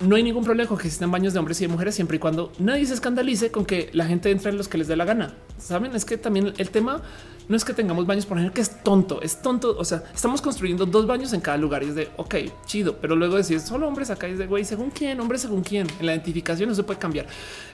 no 0.00 0.16
hay 0.16 0.22
ningún 0.22 0.44
problema 0.44 0.68
con 0.68 0.78
que 0.78 0.86
existan 0.86 1.10
baños 1.10 1.32
de 1.32 1.38
hombres 1.38 1.60
y 1.60 1.64
de 1.64 1.68
mujeres 1.68 1.94
siempre 1.94 2.16
y 2.16 2.20
cuando 2.20 2.52
nadie 2.58 2.86
se 2.86 2.94
escandalice 2.94 3.50
con 3.50 3.64
que 3.64 3.90
la 3.92 4.06
gente 4.06 4.30
entre 4.30 4.50
en 4.50 4.56
los 4.56 4.68
que 4.68 4.78
les 4.78 4.86
dé 4.86 4.96
la 4.96 5.04
gana. 5.04 5.34
Saben, 5.58 5.94
es 5.94 6.04
que 6.04 6.16
también 6.16 6.52
el 6.56 6.70
tema 6.70 7.02
no 7.48 7.56
es 7.56 7.64
que 7.64 7.72
tengamos 7.72 8.06
baños 8.06 8.26
por 8.26 8.36
ejemplo, 8.36 8.54
que 8.54 8.60
es 8.60 8.82
tonto, 8.84 9.20
es 9.22 9.42
tonto. 9.42 9.76
O 9.76 9.84
sea, 9.84 10.04
estamos 10.14 10.40
construyendo 10.40 10.86
dos 10.86 11.06
baños 11.06 11.32
en 11.32 11.40
cada 11.40 11.56
lugar 11.56 11.82
y 11.82 11.88
es 11.88 11.94
de 11.94 12.10
ok, 12.16 12.34
chido, 12.66 12.96
pero 13.00 13.16
luego 13.16 13.36
decir 13.36 13.58
solo 13.60 13.88
hombres 13.88 14.10
acá 14.10 14.28
es 14.28 14.38
de 14.38 14.46
güey, 14.46 14.64
según 14.64 14.90
quién, 14.90 15.18
hombre, 15.18 15.38
según 15.38 15.62
quién. 15.62 15.86
En 15.98 16.06
la 16.06 16.12
identificación 16.12 16.68
no 16.68 16.74
se 16.74 16.84
puede 16.84 17.00
cambiar. 17.00 17.26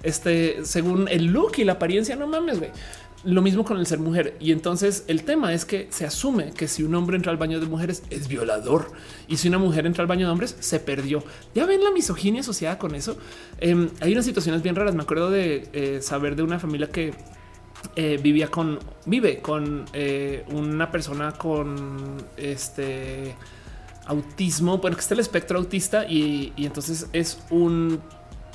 Este, 0.03 0.65
según 0.65 1.09
el 1.09 1.27
look 1.27 1.53
y 1.59 1.65
la 1.65 1.73
apariencia, 1.73 2.17
no 2.17 2.27
mames, 2.27 2.59
güey. 2.59 2.71
Lo 3.25 3.41
mismo 3.43 3.65
con 3.65 3.79
el 3.79 3.87
ser 3.87 3.99
mujer. 3.99 4.37
Y 4.41 4.53
entonces 4.53 5.05
el 5.09 5.25
tema 5.25 5.53
es 5.53 5.65
que 5.65 5.89
se 5.91 6.05
asume 6.05 6.53
que 6.53 6.69
si 6.69 6.83
un 6.83 6.95
hombre 6.95 7.17
entra 7.17 7.33
al 7.33 7.39
baño 7.39 7.59
de 7.59 7.67
mujeres 7.67 8.03
es 8.11 8.29
violador 8.29 8.93
y 9.29 9.39
si 9.39 9.49
una 9.49 9.59
mujer 9.59 9.87
entra 9.87 10.03
al 10.03 10.09
baño 10.09 10.27
de 10.27 10.33
hombres 10.33 10.57
se 10.61 10.79
perdió. 10.79 11.25
Ya 11.55 11.65
ven 11.67 11.83
la 11.83 11.91
misoginia 11.91 12.43
asociada 12.43 12.79
con 12.79 12.95
eso. 12.95 13.17
Em, 13.59 13.89
hay 14.01 14.13
unas 14.13 14.25
situaciones 14.25 14.63
bien 14.63 14.77
raras. 14.77 14.95
Me 14.95 15.03
acuerdo 15.03 15.31
de 15.31 15.69
eh, 15.73 16.01
saber 16.03 16.37
de 16.37 16.43
una 16.43 16.59
familia 16.59 16.89
que 16.89 17.15
eh, 17.97 18.19
vivía 18.23 18.51
con, 18.51 18.79
vive 19.07 19.41
con 19.41 19.85
eh, 19.93 20.45
una 20.51 20.91
persona 20.91 21.33
con 21.33 22.17
este 22.37 23.37
autismo, 24.07 24.79
bueno, 24.79 24.97
que 24.97 25.01
está 25.01 25.15
el 25.15 25.21
espectro 25.21 25.59
autista 25.59 26.05
y, 26.09 26.53
entonces 26.57 27.07
es 27.13 27.39
un 27.51 28.01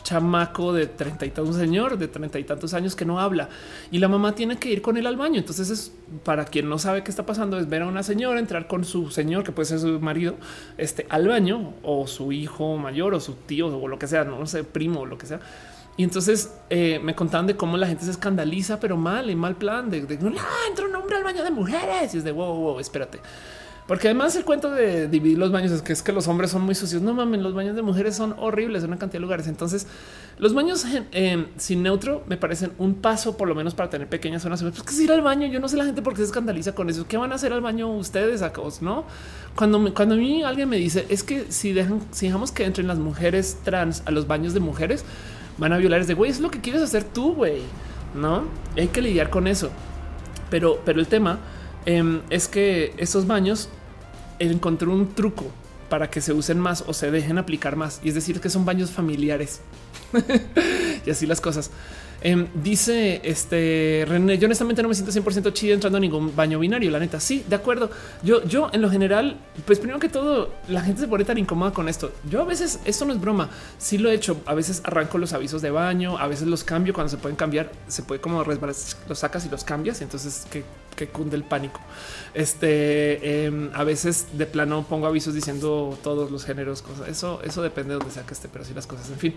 chamaco 0.03 0.73
de 0.73 0.88
treinta 0.88 1.26
y 1.26 1.31
tantos 1.31 1.55
señor 1.55 1.97
de 1.97 2.07
treinta 2.07 2.39
y 2.39 2.43
tantos 2.43 2.73
años 2.73 2.95
que 2.95 3.05
no 3.05 3.19
habla 3.19 3.49
y 3.91 3.99
la 3.99 4.07
mamá 4.07 4.35
tiene 4.35 4.57
que 4.57 4.69
ir 4.69 4.81
con 4.81 4.97
él 4.97 5.07
al 5.07 5.17
baño. 5.17 5.39
Entonces 5.39 5.69
es 5.69 5.93
para 6.23 6.45
quien 6.45 6.69
no 6.69 6.80
sabe 6.80 7.03
qué 7.03 7.11
está 7.11 7.26
pasando 7.26 7.59
es 7.59 7.69
ver 7.69 7.84
a 7.84 7.88
una 7.88 8.03
señora 8.03 8.39
entrar 8.39 8.67
con 8.67 8.84
su 8.85 9.11
señor 9.11 9.43
que 9.43 9.51
puede 9.51 9.67
ser 9.67 9.80
su 9.80 9.99
marido 9.99 10.35
este 10.77 11.05
al 11.09 11.27
baño 11.27 11.73
o 11.84 12.07
su 12.07 12.31
hijo 12.31 12.77
mayor 12.77 13.13
o 13.13 13.19
su 13.19 13.34
tío 13.34 13.67
o 13.67 13.88
lo 13.88 13.99
que 13.99 14.07
sea, 14.07 14.23
no 14.23 14.45
sé, 14.45 14.63
primo 14.63 15.01
o 15.01 15.05
lo 15.05 15.17
que 15.17 15.26
sea 15.26 15.39
y 15.99 16.03
entonces 16.03 16.53
eh, 16.69 16.97
me 17.03 17.13
contaban 17.13 17.45
de 17.45 17.57
cómo 17.57 17.76
la 17.76 17.85
gente 17.85 18.05
se 18.05 18.11
escandaliza, 18.11 18.80
pero 18.80 18.95
mal 18.95 19.30
y 19.30 19.35
mal 19.35 19.57
plan 19.57 19.89
de, 19.89 19.99
no 19.99 20.31
entra 20.69 20.85
un 20.85 20.95
hombre 20.95 21.17
al 21.17 21.26
baño 21.26 21.43
de 21.43 21.51
mujeres. 21.51 22.15
Y 22.15 22.19
es 22.19 22.23
de 22.23 22.31
wow, 22.31 22.55
wow, 22.55 22.80
espérate. 22.80 23.19
Porque 23.90 24.07
además 24.07 24.36
el 24.36 24.45
cuento 24.45 24.70
de 24.70 25.07
dividir 25.07 25.40
los 25.40 25.52
baños 25.52 25.72
es 25.72 25.82
que 25.82 25.94
es 25.94 26.03
que 26.03 26.11
los 26.11 26.28
hombres 26.28 26.52
son 26.52 26.61
muy 26.61 26.76
sucios. 26.76 27.02
No 27.02 27.16
mames, 27.16 27.41
los 27.41 27.56
baños 27.56 27.76
de 27.76 27.82
mujeres 27.82 28.16
son 28.16 28.36
horribles 28.38 28.84
en 28.84 28.90
una 28.91 28.99
cantidad 28.99 29.18
de 29.18 29.22
lugares. 29.22 29.48
Entonces, 29.48 29.88
los 30.38 30.53
baños 30.53 30.86
eh, 31.11 31.48
sin 31.57 31.82
neutro 31.82 32.24
me 32.28 32.38
parecen 32.38 32.72
un 32.78 32.94
paso, 32.94 33.36
por 33.36 33.48
lo 33.48 33.56
menos 33.56 33.74
para 33.74 33.90
tener 33.90 34.07
pequeñas 34.07 34.44
zonas. 34.44 34.61
Pues 34.61 34.84
que 34.84 34.91
es 34.91 34.99
ir 34.99 35.11
al 35.11 35.22
baño. 35.22 35.48
Yo 35.48 35.60
no 35.60 35.68
sé 35.68 35.76
la 35.76 35.86
gente 35.86 36.03
por 36.03 36.14
qué 36.14 36.20
se 36.20 36.26
escandaliza 36.26 36.76
con 36.76 36.88
eso. 36.88 37.07
¿Qué 37.07 37.18
van 37.18 37.32
a 37.32 37.36
hacer 37.36 37.52
al 37.52 37.61
baño 37.61 37.91
ustedes? 37.91 38.44
No, 38.82 39.06
cuando, 39.56 39.91
cuando 39.95 40.14
a 40.14 40.18
mí 40.20 40.44
alguien 40.44 40.70
me 40.70 40.78
dice 40.78 41.07
es 41.10 41.24
que 41.24 41.52
si 41.52 41.74
dejan, 41.74 41.99
si 42.11 42.28
dejamos 42.28 42.52
que 42.52 42.66
entren 42.66 42.86
las 42.86 42.99
mujeres 42.99 43.57
trans 43.64 44.03
a 44.06 44.11
los 44.11 44.28
baños 44.28 44.53
de 44.53 44.60
mujeres, 44.60 45.03
van 45.57 45.74
a 45.74 45.78
violar. 45.80 46.02
Es 46.02 46.07
de 46.07 46.14
güey, 46.14 46.30
es 46.30 46.41
lo 46.41 46.52
que 46.52 46.61
quieres 46.61 46.84
hacer 46.84 47.06
tú, 47.06 47.34
güey. 47.34 47.64
No 48.14 48.44
hay 48.78 48.90
que 48.90 49.02
lidiar 49.02 49.32
con 49.32 49.48
eso. 49.48 49.72
Pero, 50.52 50.80
pero 50.86 50.99
el 50.99 51.07
tema 51.07 51.40
em, 51.88 52.22
es 52.30 52.48
que 52.48 52.94
estos 52.98 53.26
baños 53.26 53.68
encontré 54.40 54.88
un 54.88 55.14
truco 55.14 55.45
para 55.90 56.10
que 56.10 56.22
se 56.22 56.34
usen 56.34 56.60
más 56.60 56.84
o 56.88 56.94
se 56.94 57.11
dejen 57.11 57.38
aplicar 57.38 57.76
más. 57.76 57.99
Y 58.03 58.10
es 58.10 58.16
decir, 58.16 58.40
que 58.40 58.49
son 58.49 58.66
baños 58.66 58.91
familiares 58.91 59.61
y 61.06 61.10
así 61.10 61.26
las 61.26 61.41
cosas. 61.41 61.72
Em, 62.22 62.48
dice 62.53 63.22
este 63.24 64.03
René, 64.06 64.38
yo 64.38 64.45
honestamente 64.45 64.82
no 64.84 64.90
me 64.90 64.95
siento 64.95 65.14
100% 65.14 65.53
chido 65.53 65.74
entrando 65.74 65.98
a 65.98 66.02
ningún 66.02 66.36
baño 66.36 66.60
binario. 66.60 66.91
La 66.91 66.99
neta, 66.99 67.20
sí, 67.20 67.45
de 67.48 67.56
acuerdo. 67.56 67.90
Yo, 68.24 68.44
yo 68.45 68.70
en 68.74 68.82
lo 68.82 68.90
general, 68.90 69.38
pues 69.66 69.80
primero 69.80 69.99
que 69.99 70.10
todo, 70.10 70.53
la 70.68 70.82
gente 70.82 71.02
se 71.02 71.07
pone 71.07 71.24
tan 71.24 71.38
incómoda 71.38 71.72
con 71.72 71.88
esto. 71.88 72.11
Yo 72.30 72.41
a 72.41 72.45
veces, 72.45 72.80
esto 72.86 73.06
no 73.06 73.14
es 73.14 73.22
broma, 73.22 73.49
sí 73.78 73.98
lo 73.98 74.10
he 74.10 74.14
hecho. 74.14 74.41
A 74.45 74.53
veces 74.53 74.82
arranco 74.84 75.18
los 75.18 75.34
avisos 75.34 75.61
de 75.61 75.72
baño, 75.72 76.18
a 76.18 76.28
veces 76.28 76.48
los 76.48 76.64
cambio 76.64 76.94
cuando 76.94 77.10
se 77.10 77.18
pueden 77.18 77.38
cambiar, 77.38 77.72
se 77.88 78.03
puede 78.03 78.20
como 78.20 78.44
resbalar, 78.44 78.76
los 79.07 79.20
sacas 79.20 79.45
y 79.45 79.49
los 79.49 79.64
cambias. 79.64 80.02
Entonces 80.02 80.45
que, 80.52 80.64
que 80.99 81.07
cunde 81.07 81.38
el 81.38 81.43
pánico. 81.43 81.80
Este 82.34 83.45
em, 83.45 83.69
a 83.73 83.85
veces 83.85 84.27
de 84.34 84.45
plano 84.45 84.85
pongo 84.88 85.07
avisos 85.07 85.34
diciendo 85.34 85.97
todos 86.03 86.30
los 86.30 86.43
géneros, 86.43 86.81
cosas. 86.81 87.07
Eso, 87.07 87.41
eso 87.43 87.61
depende 87.61 87.93
de 87.93 87.99
donde 87.99 88.13
sea 88.13 88.23
que 88.23 88.34
esté, 88.34 88.49
pero 88.51 88.65
sí 88.65 88.73
las 88.73 88.85
cosas. 88.85 89.09
En 89.09 89.17
fin. 89.17 89.34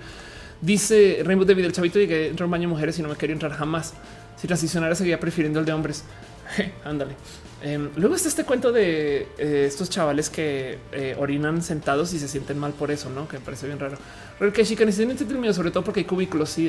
Dice 0.61 1.23
Rainbow 1.25 1.47
David, 1.47 1.65
el 1.65 1.73
chavito 1.73 2.01
y 2.01 2.09
que 2.09 2.29
entró 2.29 2.47
un 2.47 2.53
baño 2.53 2.63
de 2.63 2.75
mujeres 2.75 2.99
y 2.99 3.03
no 3.03 3.09
me 3.09 3.17
quería 3.17 3.35
entrar 3.35 3.53
jamás. 3.53 3.95
Si 4.37 4.49
transicionara 4.49 4.95
seguía 4.97 5.21
prefiriendo 5.21 5.61
el 5.61 5.65
de 5.65 5.73
hombres. 5.73 6.05
Ándale. 6.85 7.15
Em, 7.63 7.91
luego 7.95 8.17
está 8.17 8.29
este 8.29 8.45
cuento 8.45 8.73
de 8.73 9.29
eh, 9.39 9.65
estos 9.69 9.89
chavales 9.89 10.31
que 10.31 10.79
eh, 10.91 11.15
orinan 11.17 11.63
sentados 11.63 12.13
y 12.13 12.19
se 12.19 12.27
sienten 12.27 12.59
mal 12.59 12.73
por 12.73 12.91
eso, 12.91 13.09
¿no? 13.09 13.29
Que 13.29 13.39
me 13.39 13.45
parece 13.45 13.67
bien 13.67 13.79
raro. 13.79 13.97
Pero 14.39 14.53
que 14.53 14.65
chica 14.65 14.85
necesitan 14.85 15.41
miedo, 15.41 15.55
sobre 15.55 15.71
todo 15.71 15.85
porque 15.85 16.01
hay 16.01 16.07
cubículos, 16.07 16.51
sí. 16.51 16.69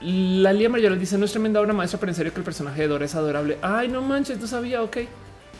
Em, 0.00 0.42
la 0.42 0.52
Lía 0.52 0.68
Mayor 0.68 0.98
dice, 0.98 1.18
no 1.18 1.24
es 1.24 1.32
tremenda 1.32 1.60
obra 1.60 1.72
maestra, 1.72 1.98
pero 2.00 2.10
en 2.10 2.16
serio 2.16 2.32
que 2.32 2.38
el 2.38 2.44
personaje 2.44 2.82
de 2.82 2.88
Dora 2.88 3.04
es 3.04 3.14
adorable. 3.14 3.58
Ay, 3.62 3.88
no 3.88 4.02
manches, 4.02 4.38
no 4.40 4.46
sabía, 4.46 4.82
ok. 4.82 4.98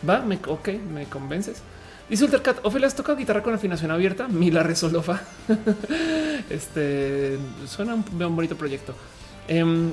Va, 0.09 0.20
me, 0.20 0.39
ok, 0.47 0.69
me 0.93 1.05
convences. 1.06 1.62
Dice 2.09 2.24
Ultercat, 2.24 2.59
Ophelia, 2.65 2.86
¿has 2.86 2.94
tocado 2.94 3.16
guitarra 3.16 3.43
con 3.43 3.55
afinación 3.55 3.90
abierta? 3.90 4.28
Mila 4.28 4.62
Resolofa. 4.62 5.23
este 6.51 7.39
suena 7.66 7.94
un, 7.94 8.05
un 8.23 8.36
bonito 8.36 8.56
proyecto. 8.56 8.94
Um, 9.48 9.93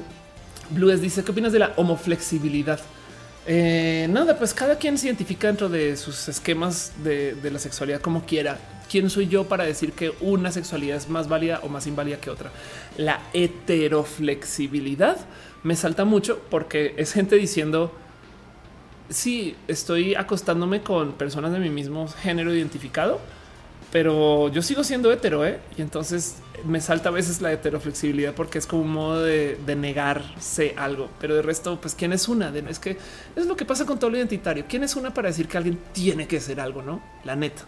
Blues 0.69 1.01
dice: 1.01 1.23
¿Qué 1.23 1.31
opinas 1.31 1.53
de 1.53 1.59
la 1.59 1.73
homoflexibilidad? 1.77 2.79
Eh, 3.53 4.07
nada, 4.09 4.37
pues 4.37 4.53
cada 4.53 4.77
quien 4.77 4.97
se 4.97 5.07
identifica 5.07 5.47
dentro 5.47 5.67
de 5.67 5.97
sus 5.97 6.29
esquemas 6.29 6.93
de, 7.03 7.35
de, 7.35 7.51
la 7.51 7.59
sexualidad 7.59 7.99
como 7.99 8.25
quiera. 8.25 8.57
¿Quién 8.89 9.09
soy 9.09 9.27
yo 9.27 9.43
para 9.43 9.65
decir 9.65 9.91
que 9.91 10.13
una 10.21 10.53
sexualidad 10.53 10.95
es 10.95 11.09
más 11.09 11.27
válida 11.27 11.59
o 11.61 11.67
más 11.67 11.85
inválida 11.85 12.15
que 12.21 12.29
otra? 12.29 12.49
La 12.95 13.19
heteroflexibilidad 13.33 15.17
me 15.63 15.75
salta 15.75 16.05
mucho 16.05 16.41
porque 16.49 16.93
es 16.95 17.11
gente 17.11 17.35
diciendo 17.35 17.93
si 19.09 19.57
estoy 19.67 20.15
acostándome 20.15 20.81
con 20.81 21.11
personas 21.11 21.51
de 21.51 21.59
mi 21.59 21.69
mismo 21.69 22.07
género 22.07 22.55
identificado, 22.55 23.19
pero 23.91 24.49
yo 24.49 24.61
sigo 24.61 24.83
siendo 24.83 25.11
hetero, 25.11 25.45
¿eh? 25.45 25.59
Y 25.77 25.81
entonces 25.81 26.37
me 26.63 26.79
salta 26.79 27.09
a 27.09 27.11
veces 27.11 27.41
la 27.41 27.51
heteroflexibilidad 27.51 28.33
porque 28.33 28.57
es 28.57 28.65
como 28.65 28.83
un 28.83 28.91
modo 28.93 29.21
de, 29.23 29.57
negarse 29.75 30.73
algo. 30.77 31.09
Pero 31.19 31.35
de 31.35 31.41
resto, 31.41 31.79
pues, 31.81 31.95
¿quién 31.95 32.13
es 32.13 32.27
una? 32.27 32.53
Es 32.69 32.79
que 32.79 32.97
es 33.35 33.45
lo 33.45 33.55
que 33.55 33.65
pasa 33.65 33.85
con 33.85 33.99
todo 33.99 34.09
lo 34.09 34.17
identitario. 34.17 34.65
¿Quién 34.67 34.83
es 34.83 34.95
una 34.95 35.13
para 35.13 35.27
decir 35.27 35.47
que 35.47 35.57
alguien 35.57 35.79
tiene 35.91 36.27
que 36.27 36.39
ser 36.39 36.59
algo, 36.61 36.81
no? 36.81 37.01
La 37.25 37.35
neta. 37.35 37.63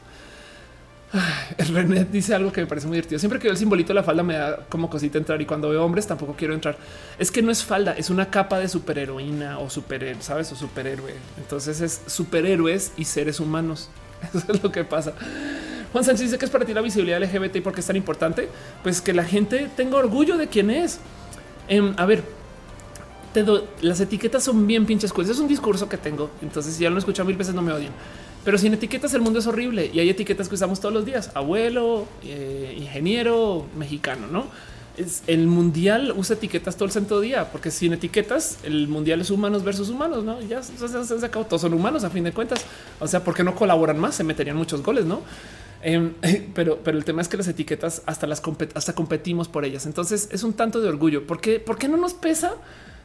El 1.57 1.67
René 1.67 2.05
dice 2.05 2.33
algo 2.33 2.51
que 2.51 2.61
me 2.61 2.67
parece 2.67 2.87
muy 2.87 2.95
divertido. 2.95 3.19
Siempre 3.19 3.39
que 3.39 3.43
veo 3.43 3.51
el 3.51 3.57
simbolito 3.57 3.89
de 3.89 3.95
la 3.95 4.03
falda 4.03 4.23
me 4.23 4.35
da 4.35 4.65
como 4.69 4.89
cosita 4.89 5.17
entrar 5.17 5.41
y 5.41 5.45
cuando 5.45 5.69
veo 5.69 5.83
hombres 5.83 6.07
tampoco 6.07 6.35
quiero 6.37 6.53
entrar. 6.53 6.77
Es 7.19 7.31
que 7.31 7.41
no 7.41 7.51
es 7.51 7.63
falda, 7.63 7.93
es 7.93 8.09
una 8.09 8.29
capa 8.29 8.59
de 8.59 8.67
superheroína 8.67 9.59
o 9.59 9.69
superhéroe, 9.69 10.21
sabes? 10.23 10.51
O 10.51 10.55
superhéroe. 10.55 11.13
Entonces 11.37 11.81
es 11.81 12.01
superhéroes 12.07 12.93
y 12.97 13.05
seres 13.05 13.39
humanos. 13.39 13.89
Eso 14.33 14.51
es 14.51 14.63
lo 14.63 14.71
que 14.71 14.83
pasa. 14.83 15.13
Juan 15.91 16.03
Sánchez 16.03 16.25
dice 16.25 16.37
que 16.37 16.45
es 16.45 16.51
para 16.51 16.65
ti 16.65 16.73
la 16.73 16.81
visibilidad 16.81 17.21
LGBT 17.21 17.57
y 17.57 17.61
por 17.61 17.73
qué 17.73 17.81
es 17.81 17.87
tan 17.87 17.95
importante. 17.95 18.49
Pues 18.81 19.01
que 19.01 19.13
la 19.13 19.23
gente 19.23 19.69
tenga 19.75 19.97
orgullo 19.97 20.37
de 20.37 20.47
quién 20.47 20.69
es. 20.69 20.99
Em, 21.67 21.93
a 21.97 22.05
ver, 22.05 22.23
te 23.33 23.45
las 23.81 23.99
etiquetas 23.99 24.43
son 24.43 24.65
bien 24.65 24.85
pinches 24.85 25.13
cosas. 25.13 25.31
Es 25.31 25.39
un 25.39 25.47
discurso 25.47 25.87
que 25.87 25.97
tengo. 25.97 26.29
Entonces, 26.41 26.75
si 26.75 26.83
ya 26.83 26.89
lo 26.89 26.95
he 26.95 26.99
escuchado 26.99 27.27
mil 27.27 27.37
veces, 27.37 27.53
no 27.53 27.61
me 27.61 27.71
odian. 27.71 27.93
Pero 28.43 28.57
sin 28.57 28.73
etiquetas 28.73 29.13
el 29.13 29.21
mundo 29.21 29.39
es 29.39 29.47
horrible 29.47 29.89
y 29.93 29.99
hay 29.99 30.09
etiquetas 30.09 30.49
que 30.49 30.55
usamos 30.55 30.79
todos 30.79 30.93
los 30.93 31.05
días. 31.05 31.31
Abuelo, 31.33 32.07
eh, 32.23 32.75
ingeniero, 32.77 33.65
mexicano, 33.77 34.27
¿no? 34.27 34.47
Es, 34.97 35.23
el 35.27 35.47
mundial 35.47 36.13
usa 36.15 36.35
etiquetas 36.35 36.75
todo 36.75 36.85
el 36.85 36.91
santo 36.91 37.19
día, 37.19 37.51
porque 37.51 37.71
sin 37.71 37.93
etiquetas 37.93 38.59
el 38.63 38.87
mundial 38.87 39.21
es 39.21 39.31
humanos 39.31 39.63
versus 39.63 39.89
humanos, 39.89 40.23
¿no? 40.23 40.39
Ya 40.41 40.61
se, 40.61 40.77
se, 40.77 41.25
acabó, 41.25 41.45
todos 41.45 41.61
son 41.61 41.73
humanos 41.73 42.03
a 42.03 42.09
fin 42.09 42.23
de 42.23 42.31
cuentas. 42.31 42.63
O 42.99 43.07
sea, 43.07 43.23
¿por 43.23 43.33
qué 43.33 43.43
no 43.43 43.55
colaboran 43.55 43.97
más? 43.97 44.15
Se 44.15 44.23
meterían 44.23 44.55
muchos 44.55 44.83
goles, 44.83 45.05
¿no? 45.05 45.21
Em, 45.83 46.13
pero, 46.53 46.79
pero 46.83 46.97
el 46.97 47.05
tema 47.05 47.21
es 47.21 47.27
que 47.27 47.37
las 47.37 47.47
etiquetas 47.47 48.01
hasta 48.05 48.25
las 48.25 48.41
hasta 48.73 48.95
competimos 48.95 49.47
por 49.49 49.65
ellas. 49.65 49.85
Entonces 49.85 50.29
es 50.31 50.43
un 50.43 50.53
tanto 50.53 50.81
de 50.81 50.89
orgullo. 50.89 51.27
¿Por 51.27 51.41
qué, 51.41 51.59
¿Por 51.59 51.77
qué 51.77 51.87
no 51.87 51.97
nos 51.97 52.13
pesa 52.13 52.53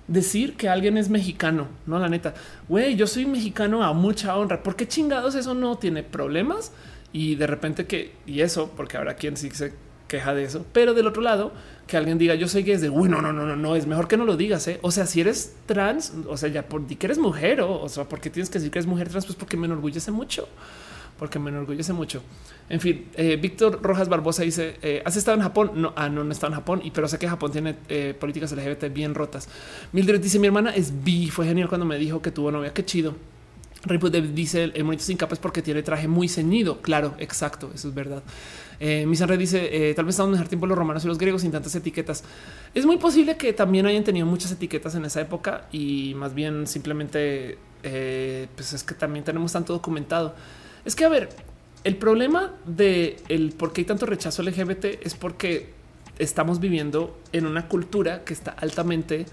decir 0.06 0.56
que 0.56 0.68
alguien 0.68 0.96
es 0.96 1.10
mexicano? 1.10 1.68
No, 1.86 1.98
la 1.98 2.08
neta, 2.08 2.34
güey, 2.68 2.96
yo 2.96 3.06
soy 3.06 3.26
mexicano 3.26 3.82
a 3.82 3.92
mucha 3.92 4.36
honra. 4.36 4.62
¿Por 4.62 4.76
qué 4.76 4.86
chingados 4.86 5.34
eso 5.34 5.54
no 5.54 5.76
tiene 5.76 6.02
problemas? 6.02 6.72
Y 7.12 7.34
de 7.34 7.46
repente 7.46 7.86
que, 7.86 8.14
y 8.26 8.40
eso, 8.40 8.70
porque 8.76 8.96
habrá 8.96 9.14
quien 9.14 9.36
sí 9.36 9.50
se 9.50 9.72
queja 10.06 10.34
de 10.34 10.44
eso, 10.44 10.64
pero 10.72 10.94
del 10.94 11.06
otro 11.06 11.22
lado, 11.22 11.52
que 11.88 11.96
alguien 11.96 12.18
diga 12.18 12.36
yo 12.36 12.46
soy 12.46 12.62
gay 12.62 12.74
es 12.74 12.82
uy, 12.84 13.08
no, 13.08 13.20
no, 13.20 13.32
no, 13.32 13.44
no, 13.44 13.56
no, 13.56 13.74
es 13.74 13.86
mejor 13.86 14.06
que 14.06 14.16
no 14.16 14.24
lo 14.24 14.36
digas. 14.36 14.68
¿eh? 14.68 14.78
O 14.82 14.92
sea, 14.92 15.06
si 15.06 15.20
eres 15.20 15.56
trans, 15.66 16.12
o 16.28 16.36
sea, 16.36 16.48
ya 16.48 16.68
por 16.68 16.86
que 16.86 17.06
eres 17.06 17.18
mujer 17.18 17.60
o, 17.60 17.82
o 17.82 17.88
sea, 17.88 18.04
porque 18.04 18.30
tienes 18.30 18.50
que 18.50 18.58
decir 18.58 18.70
que 18.70 18.78
eres 18.78 18.86
mujer 18.86 19.08
trans, 19.08 19.26
pues 19.26 19.36
porque 19.36 19.56
me 19.56 19.66
enorgullece 19.66 20.12
mucho 20.12 20.46
porque 21.18 21.38
me 21.38 21.50
enorgullece 21.50 21.92
mucho. 21.92 22.22
En 22.68 22.80
fin, 22.80 23.08
eh, 23.14 23.36
Víctor 23.36 23.80
Rojas 23.82 24.08
Barbosa 24.08 24.42
dice: 24.42 24.76
eh, 24.82 25.02
¿Has 25.04 25.16
estado 25.16 25.36
en 25.36 25.42
Japón? 25.42 25.72
No, 25.74 25.92
ah, 25.96 26.08
no, 26.08 26.22
no 26.22 26.32
estado 26.32 26.52
en 26.52 26.58
Japón, 26.58 26.80
y 26.84 26.90
pero 26.90 27.08
sé 27.08 27.18
que 27.18 27.28
Japón 27.28 27.50
tiene 27.50 27.76
eh, 27.88 28.14
políticas 28.18 28.52
LGBT 28.52 28.92
bien 28.92 29.14
rotas. 29.14 29.48
Mildred 29.92 30.20
dice: 30.20 30.38
Mi 30.38 30.46
hermana 30.46 30.70
es 30.70 31.04
bi. 31.04 31.28
Fue 31.28 31.46
genial 31.46 31.68
cuando 31.68 31.86
me 31.86 31.98
dijo 31.98 32.22
que 32.22 32.30
tuvo 32.30 32.50
novia. 32.50 32.72
Qué 32.72 32.84
chido. 32.84 33.16
Ripple 33.84 34.22
dice: 34.22 34.64
El 34.64 34.84
monito 34.84 35.02
sin 35.02 35.16
capas 35.16 35.38
porque 35.38 35.60
tiene 35.60 35.82
traje 35.82 36.08
muy 36.08 36.28
ceñido. 36.28 36.80
Claro, 36.80 37.14
exacto. 37.18 37.70
Eso 37.74 37.88
es 37.88 37.94
verdad. 37.94 38.22
Eh, 38.80 39.06
dice: 39.38 39.94
Tal 39.94 40.04
vez 40.04 40.14
estamos 40.14 40.32
dejar 40.32 40.48
tiempo 40.48 40.66
los 40.66 40.78
romanos 40.78 41.04
y 41.04 41.08
los 41.08 41.18
griegos 41.18 41.42
sin 41.42 41.50
tantas 41.50 41.74
etiquetas. 41.74 42.24
Es 42.74 42.86
muy 42.86 42.98
posible 42.98 43.36
que 43.36 43.52
también 43.52 43.86
hayan 43.86 44.04
tenido 44.04 44.26
muchas 44.26 44.52
etiquetas 44.52 44.94
en 44.94 45.04
esa 45.04 45.20
época 45.20 45.66
y 45.72 46.14
más 46.14 46.34
bien 46.34 46.66
simplemente, 46.66 47.58
pues 47.82 48.72
es 48.72 48.84
que 48.84 48.94
también 48.94 49.24
tenemos 49.24 49.52
tanto 49.52 49.72
documentado. 49.72 50.34
Es 50.84 50.94
que, 50.94 51.04
a 51.04 51.08
ver, 51.08 51.28
el 51.84 51.96
problema 51.96 52.54
de 52.66 53.16
el 53.28 53.52
por 53.52 53.72
qué 53.72 53.82
hay 53.82 53.84
tanto 53.84 54.06
rechazo 54.06 54.42
LGBT 54.42 54.84
es 55.02 55.14
porque 55.14 55.70
estamos 56.18 56.60
viviendo 56.60 57.18
en 57.32 57.46
una 57.46 57.68
cultura 57.68 58.24
que 58.24 58.32
está 58.32 58.50
altamente 58.50 59.26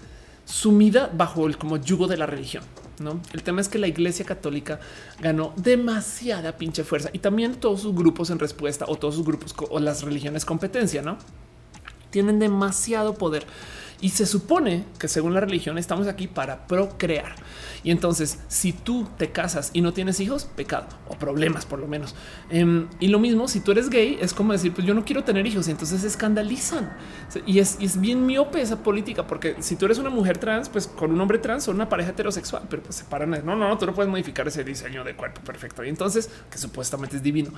sumida 0.44 1.10
bajo 1.12 1.46
el 1.46 1.58
como 1.58 1.76
yugo 1.76 2.06
de 2.06 2.16
la 2.16 2.26
religión. 2.26 2.62
No, 2.98 3.20
el 3.32 3.42
tema 3.42 3.60
es 3.60 3.68
que 3.68 3.78
la 3.78 3.88
Iglesia 3.88 4.24
Católica 4.24 4.80
ganó 5.20 5.52
demasiada 5.56 6.56
pinche 6.56 6.82
fuerza 6.82 7.10
y 7.12 7.18
también 7.18 7.56
todos 7.56 7.82
sus 7.82 7.94
grupos 7.94 8.30
en 8.30 8.38
respuesta 8.38 8.86
o 8.88 8.96
todos 8.96 9.16
sus 9.16 9.24
grupos 9.24 9.54
o 9.70 9.78
las 9.80 10.02
religiones 10.02 10.44
competencia, 10.44 11.02
no 11.02 11.18
tienen 12.16 12.38
demasiado 12.38 13.14
poder 13.14 13.46
y 14.00 14.08
se 14.10 14.24
supone 14.24 14.84
que 14.98 15.08
según 15.08 15.34
la 15.34 15.40
religión 15.40 15.76
estamos 15.76 16.06
aquí 16.06 16.26
para 16.26 16.66
procrear. 16.66 17.34
Y 17.86 17.92
entonces, 17.92 18.40
si 18.48 18.72
tú 18.72 19.06
te 19.16 19.30
casas 19.30 19.70
y 19.72 19.80
no 19.80 19.92
tienes 19.92 20.18
hijos, 20.18 20.48
pecado 20.56 20.88
o 21.06 21.14
problemas 21.14 21.66
por 21.66 21.78
lo 21.78 21.86
menos. 21.86 22.16
Em, 22.50 22.88
y 22.98 23.06
lo 23.06 23.20
mismo, 23.20 23.46
si 23.46 23.60
tú 23.60 23.70
eres 23.70 23.90
gay, 23.90 24.18
es 24.20 24.34
como 24.34 24.52
decir, 24.52 24.72
pues 24.72 24.84
yo 24.84 24.92
no 24.92 25.04
quiero 25.04 25.22
tener 25.22 25.46
hijos 25.46 25.68
y 25.68 25.70
entonces 25.70 26.00
se 26.00 26.08
escandalizan. 26.08 26.92
Y 27.46 27.60
es, 27.60 27.76
es 27.80 28.00
bien 28.00 28.26
miope 28.26 28.60
esa 28.60 28.82
política, 28.82 29.28
porque 29.28 29.54
si 29.60 29.76
tú 29.76 29.84
eres 29.84 29.98
una 29.98 30.10
mujer 30.10 30.36
trans, 30.36 30.68
pues 30.68 30.88
con 30.88 31.12
un 31.12 31.20
hombre 31.20 31.38
trans 31.38 31.68
o 31.68 31.70
una 31.70 31.88
pareja 31.88 32.10
heterosexual, 32.10 32.64
pero 32.68 32.82
pues 32.82 32.96
se 32.96 33.04
paran. 33.04 33.30
No, 33.30 33.54
no, 33.54 33.68
no, 33.68 33.78
tú 33.78 33.86
no 33.86 33.94
puedes 33.94 34.10
modificar 34.10 34.48
ese 34.48 34.64
diseño 34.64 35.04
de 35.04 35.14
cuerpo 35.14 35.40
perfecto. 35.42 35.84
Y 35.84 35.88
entonces, 35.88 36.28
que 36.50 36.58
supuestamente 36.58 37.14
es 37.14 37.22
divino. 37.22 37.52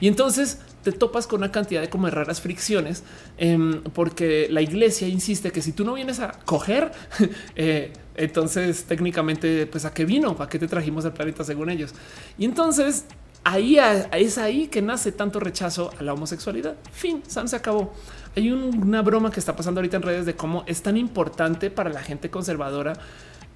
Y 0.00 0.08
entonces 0.08 0.60
te 0.82 0.92
topas 0.92 1.26
con 1.26 1.40
una 1.40 1.52
cantidad 1.52 1.82
de 1.82 1.90
como 1.90 2.08
raras 2.08 2.40
fricciones, 2.40 3.02
em, 3.36 3.82
porque 3.82 4.48
la 4.50 4.62
iglesia 4.62 5.08
insiste 5.08 5.52
que 5.52 5.60
si 5.60 5.72
tú 5.72 5.84
no 5.84 5.92
vienes 5.92 6.20
a 6.20 6.32
coger, 6.46 6.90
eh, 7.56 7.92
entonces, 8.14 8.84
técnicamente, 8.84 9.66
pues 9.66 9.84
a 9.84 9.92
qué 9.92 10.04
vino, 10.04 10.36
para 10.36 10.48
qué 10.48 10.58
te 10.58 10.68
trajimos 10.68 11.04
al 11.04 11.12
planeta 11.12 11.44
según 11.44 11.70
ellos. 11.70 11.92
Y 12.38 12.44
entonces 12.44 13.06
ahí 13.44 13.78
es 14.12 14.38
ahí 14.38 14.68
que 14.68 14.82
nace 14.82 15.12
tanto 15.12 15.38
rechazo 15.38 15.90
a 15.98 16.02
la 16.02 16.14
homosexualidad. 16.14 16.76
Fin, 16.92 17.22
Sam 17.26 17.48
se 17.48 17.56
acabó. 17.56 17.92
Hay 18.36 18.50
una 18.50 19.02
broma 19.02 19.30
que 19.30 19.38
está 19.38 19.54
pasando 19.54 19.80
ahorita 19.80 19.98
en 19.98 20.02
redes 20.02 20.26
de 20.26 20.34
cómo 20.34 20.64
es 20.66 20.82
tan 20.82 20.96
importante 20.96 21.70
para 21.70 21.90
la 21.90 22.02
gente 22.02 22.30
conservadora 22.30 22.94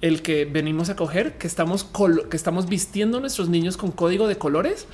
el 0.01 0.21
que 0.21 0.45
venimos 0.45 0.89
a 0.89 0.95
coger, 0.95 1.37
que 1.37 1.47
estamos 1.47 1.85
que 2.29 2.37
estamos 2.37 2.69
vistiendo 2.69 3.17
a 3.17 3.21
nuestros 3.21 3.49
niños 3.49 3.75
con 3.75 3.91
código 3.91 4.27
de 4.27 4.37
colores 4.37 4.87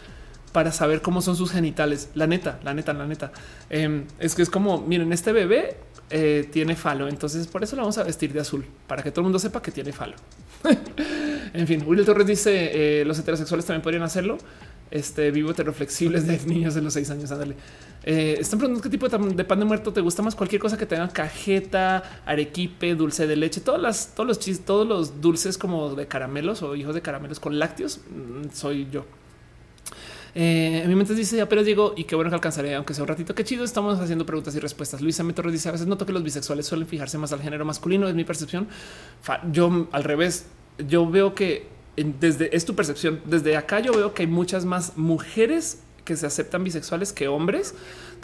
para 0.52 0.72
saber 0.72 1.02
cómo 1.02 1.22
son 1.22 1.36
sus 1.36 1.52
genitales. 1.52 2.10
La 2.16 2.28
neta, 2.28 2.60
la 2.64 2.74
neta, 2.74 2.94
la 2.94 3.06
neta. 3.06 3.32
Em, 3.70 4.06
es 4.20 4.36
que 4.36 4.42
es 4.42 4.50
como, 4.50 4.82
miren, 4.82 5.12
este 5.12 5.32
bebé 5.34 5.78
eh, 6.10 6.48
tiene 6.52 6.76
falo. 6.76 7.07
Entonces 7.07 7.48
por 7.48 7.64
eso 7.64 7.76
lo 7.76 7.84
vamos 7.84 7.98
a 7.98 8.03
vestir 8.03 8.32
de 8.34 8.40
azul 8.40 8.65
para 8.88 9.03
que 9.03 9.11
todo 9.11 9.22
el 9.22 9.26
mundo 9.26 9.40
sepa 9.40 9.61
que 9.61 9.72
tiene 9.72 9.91
falo. 9.91 10.15
en 11.53 11.68
fin, 11.68 11.84
Will 11.86 12.06
Torres 12.06 12.27
dice 12.27 13.02
eh, 13.02 13.06
los 13.06 13.18
heterosexuales 13.19 13.65
también 13.65 13.82
podrían 13.82 14.03
hacerlo. 14.03 14.38
Este 14.91 15.32
vivo 15.32 15.52
heteroflexibles 15.52 16.27
de 16.27 16.40
niños 16.45 16.76
de 16.76 16.82
los 16.82 16.94
seis 16.94 17.10
años. 17.10 17.32
Ándale. 17.32 17.56
Eh, 18.03 18.38
están 18.40 18.60
preguntando 18.60 18.84
qué 18.84 18.90
tipo 18.90 19.10
de, 19.10 19.44
pan 19.44 19.60
de 19.60 19.65
muerto 19.65 19.91
te 19.91 20.02
gusta 20.02 20.22
más. 20.22 20.36
Cualquier 20.36 20.61
cosa 20.61 20.77
que 20.77 20.86
tenga 20.86 21.07
cajeta, 21.10 22.22
arequipe, 22.26 22.94
dulce 22.94 23.26
de 23.26 23.36
leche, 23.36 23.61
todas 23.61 23.82
las, 23.82 24.14
todos 24.14 24.27
los 24.27 24.40
chis, 24.40 24.64
todos 24.64 24.88
los 24.88 25.22
dulces 25.22 25.57
como 25.57 25.95
de 25.95 26.07
caramelos 26.07 26.61
o 26.61 26.76
hijos 26.76 26.94
de 26.94 27.02
caramelos 27.02 27.40
con 27.40 27.57
lácteos. 27.57 27.99
Mm, 28.10 28.49
soy 28.53 28.88
yo. 28.91 29.06
Eh, 30.38 30.82
en 30.84 30.90
mi 30.90 30.95
mente 30.95 31.16
dice, 31.16 31.38
ya, 31.38 31.48
pero 31.48 31.64
digo, 31.64 31.94
y 31.95 32.03
qué 32.03 32.16
bueno 32.16 32.30
que 32.30 32.36
alcanzaré, 32.36 32.76
aunque 32.76 32.94
sea 32.94 33.03
un 33.03 33.07
ratito. 33.07 33.34
Qué 33.34 33.45
chido. 33.45 33.64
Estamos 33.64 33.99
haciendo 33.99 34.26
preguntas 34.26 34.53
y 34.56 34.60
respuestas. 34.60 35.02
Luisa 35.02 35.24
M. 35.24 35.34
dice: 35.52 35.70
A 35.70 35.72
veces 35.72 35.88
noto 35.88 36.06
que 36.06 36.12
los 36.12 36.24
bisexuales 36.24 36.66
suelen 36.66 36.88
fijarse 36.88 37.18
más 37.18 37.32
al 37.32 37.41
género 37.41 37.64
masculino. 37.64 38.07
Es 38.10 38.16
mi 38.16 38.26
percepción. 38.26 38.68
Yo 39.52 39.88
al 39.91 40.03
revés, 40.03 40.48
yo 40.78 41.10
veo 41.10 41.34
que 41.34 41.68
desde 41.95 42.56
es 42.56 42.66
tu 42.66 42.76
percepción. 42.76 43.22
Desde 43.26 43.56
acá 43.56 43.80
yo 43.80 43.94
veo 43.94 44.14
que 44.14 44.24
hay 44.24 44.28
muchas 44.28 44.66
más 44.66 44.98
mujeres 44.98 45.80
que 46.03 46.16
se 46.16 46.26
aceptan 46.26 46.64
bisexuales 46.64 47.14
que 47.14 47.28
hombres 47.28 47.74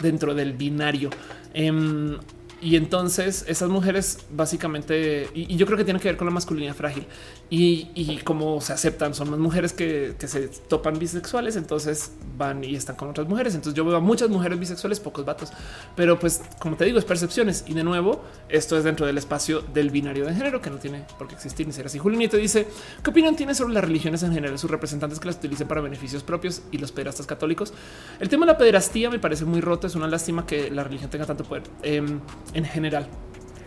dentro 0.00 0.34
del 0.34 0.52
binario. 0.52 1.10
Em, 1.54 2.18
y 2.60 2.76
entonces 2.76 3.44
esas 3.48 3.68
mujeres 3.68 4.24
básicamente, 4.30 5.28
y, 5.34 5.56
yo 5.56 5.66
creo 5.66 5.76
que 5.76 5.84
tiene 5.84 5.98
que 5.98 6.08
ver 6.08 6.16
con 6.16 6.26
la 6.26 6.32
masculinidad 6.32 6.76
frágil 6.76 7.06
y, 7.52 7.90
y 7.94 8.16
cómo 8.24 8.62
se 8.62 8.72
aceptan. 8.72 9.12
Son 9.12 9.28
más 9.28 9.38
mujeres 9.38 9.74
que, 9.74 10.14
se 10.18 10.48
topan 10.48 10.98
bisexuales, 10.98 11.56
entonces 11.56 12.12
van 12.38 12.64
y 12.64 12.74
están 12.74 12.96
con 12.96 13.10
otras 13.10 13.28
mujeres. 13.28 13.54
Entonces 13.54 13.76
yo 13.76 13.84
veo 13.84 13.94
a 13.94 14.00
muchas 14.00 14.30
mujeres 14.30 14.58
bisexuales, 14.58 15.00
pocos 15.00 15.26
vatos, 15.26 15.52
pero 15.94 16.18
pues 16.18 16.40
como 16.58 16.76
te 16.76 16.86
digo, 16.86 16.98
es 16.98 17.04
percepciones. 17.04 17.64
Y 17.66 17.74
de 17.74 17.84
nuevo, 17.84 18.24
esto 18.48 18.78
es 18.78 18.84
dentro 18.84 19.04
del 19.04 19.18
espacio 19.18 19.60
del 19.60 19.90
binario 19.90 20.24
de 20.24 20.34
género 20.34 20.62
que 20.62 20.70
no 20.70 20.76
tiene 20.76 21.04
por 21.18 21.28
qué 21.28 21.34
existir 21.34 21.66
ni 21.66 21.74
ser 21.74 21.84
así. 21.84 21.98
Julio 21.98 22.18
Nieto 22.18 22.38
dice 22.38 22.66
qué 23.04 23.10
opinión 23.10 23.36
tiene 23.36 23.54
sobre 23.54 23.74
las 23.74 23.84
religiones 23.84 24.22
en 24.22 24.32
general, 24.32 24.58
sus 24.58 24.70
representantes 24.70 25.20
que 25.20 25.26
las 25.26 25.36
utilicen 25.36 25.68
para 25.68 25.82
beneficios 25.82 26.22
propios 26.22 26.62
y 26.70 26.78
los 26.78 26.90
pederastas 26.90 27.26
católicos. 27.26 27.74
El 28.18 28.30
tema 28.30 28.46
de 28.46 28.52
la 28.52 28.56
pederastía 28.56 29.10
me 29.10 29.18
parece 29.18 29.44
muy 29.44 29.60
roto. 29.60 29.86
Es 29.86 29.94
una 29.94 30.08
lástima 30.08 30.46
que 30.46 30.70
la 30.70 30.84
religión 30.84 31.10
tenga 31.10 31.26
tanto 31.26 31.44
poder. 31.44 31.64
Em, 31.82 32.18
en 32.54 32.64
general. 32.64 33.06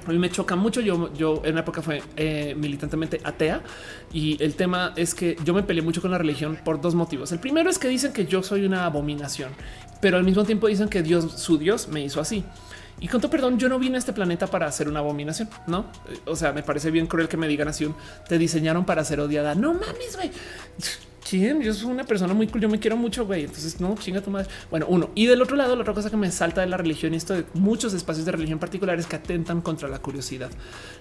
A 0.06 0.12
mí 0.12 0.20
me 0.20 0.30
choca 0.30 0.56
mucho. 0.56 0.82
Yo, 0.82 1.14
yo 1.14 1.42
en 1.44 1.52
una 1.54 1.62
época 1.62 1.82
fue 1.82 2.02
eh, 2.16 2.56
militantemente 2.58 3.20
atea 3.24 3.62
y 4.14 4.42
el 4.44 4.56
tema 4.56 4.94
es 4.96 5.16
que 5.16 5.38
yo 5.44 5.54
me 5.54 5.64
peleé 5.64 5.82
mucho 5.84 6.02
con 6.02 6.12
la 6.12 6.18
religión 6.18 6.58
por 6.64 6.82
dos 6.82 6.96
motivos. 6.96 7.32
El 7.32 7.40
primero 7.40 7.70
es 7.70 7.80
que 7.80 7.88
dicen 7.88 8.14
que 8.14 8.26
yo 8.26 8.44
soy 8.44 8.66
una 8.66 8.86
abominación, 8.86 9.52
pero 10.02 10.18
al 10.18 10.24
mismo 10.24 10.44
tiempo 10.44 10.68
dicen 10.68 10.90
que 10.90 11.02
Dios, 11.02 11.32
su 11.34 11.58
Dios, 11.58 11.88
me 11.88 12.04
hizo 12.04 12.22
así. 12.22 12.44
Y 13.00 13.08
con 13.10 13.20
todo 13.20 13.30
perdón, 13.30 13.60
yo 13.60 13.68
no 13.68 13.78
vine 13.78 13.96
a 13.96 14.00
este 14.00 14.14
planeta 14.14 14.48
para 14.48 14.68
hacer 14.68 14.88
una 14.88 15.00
abominación, 15.00 15.50
no? 15.68 15.86
O 16.26 16.36
sea, 16.36 16.54
me 16.54 16.64
parece 16.64 16.92
bien 16.92 17.08
cruel 17.08 17.28
que 17.28 17.36
me 17.36 17.48
digan 17.48 17.68
así: 17.68 17.86
te 18.30 18.38
diseñaron 18.38 18.86
para 18.86 19.04
ser 19.04 19.20
odiada. 19.20 19.54
No 19.54 19.74
mames, 19.74 20.16
güey 20.16 20.32
¿Quién? 21.28 21.62
Yo 21.62 21.74
soy 21.74 21.90
una 21.90 22.04
persona 22.04 22.36
muy 22.36 22.48
cool, 22.48 22.62
yo 22.62 22.70
me 22.70 22.80
quiero 22.80 22.98
mucho, 22.98 23.26
güey. 23.26 23.46
Entonces, 23.46 23.82
no, 23.82 23.96
chinga 23.96 24.22
tu 24.22 24.30
madre. 24.30 24.48
Bueno, 24.70 24.86
uno. 24.88 25.10
Y 25.16 25.26
del 25.26 25.42
otro 25.42 25.56
lado, 25.56 25.76
la 25.76 25.82
otra 25.82 25.96
cosa 25.96 26.12
que 26.12 26.18
me 26.18 26.30
salta 26.30 26.62
de 26.62 26.68
la 26.68 26.78
religión 26.78 27.16
y 27.16 27.18
esto 27.18 27.34
de 27.34 27.46
muchos 27.56 27.96
espacios 27.96 28.26
de 28.26 28.32
religión 28.32 28.60
particulares 28.60 29.08
que 29.08 29.16
atentan 29.16 29.62
contra 29.62 29.90
la 29.90 29.98
curiosidad. 30.00 30.52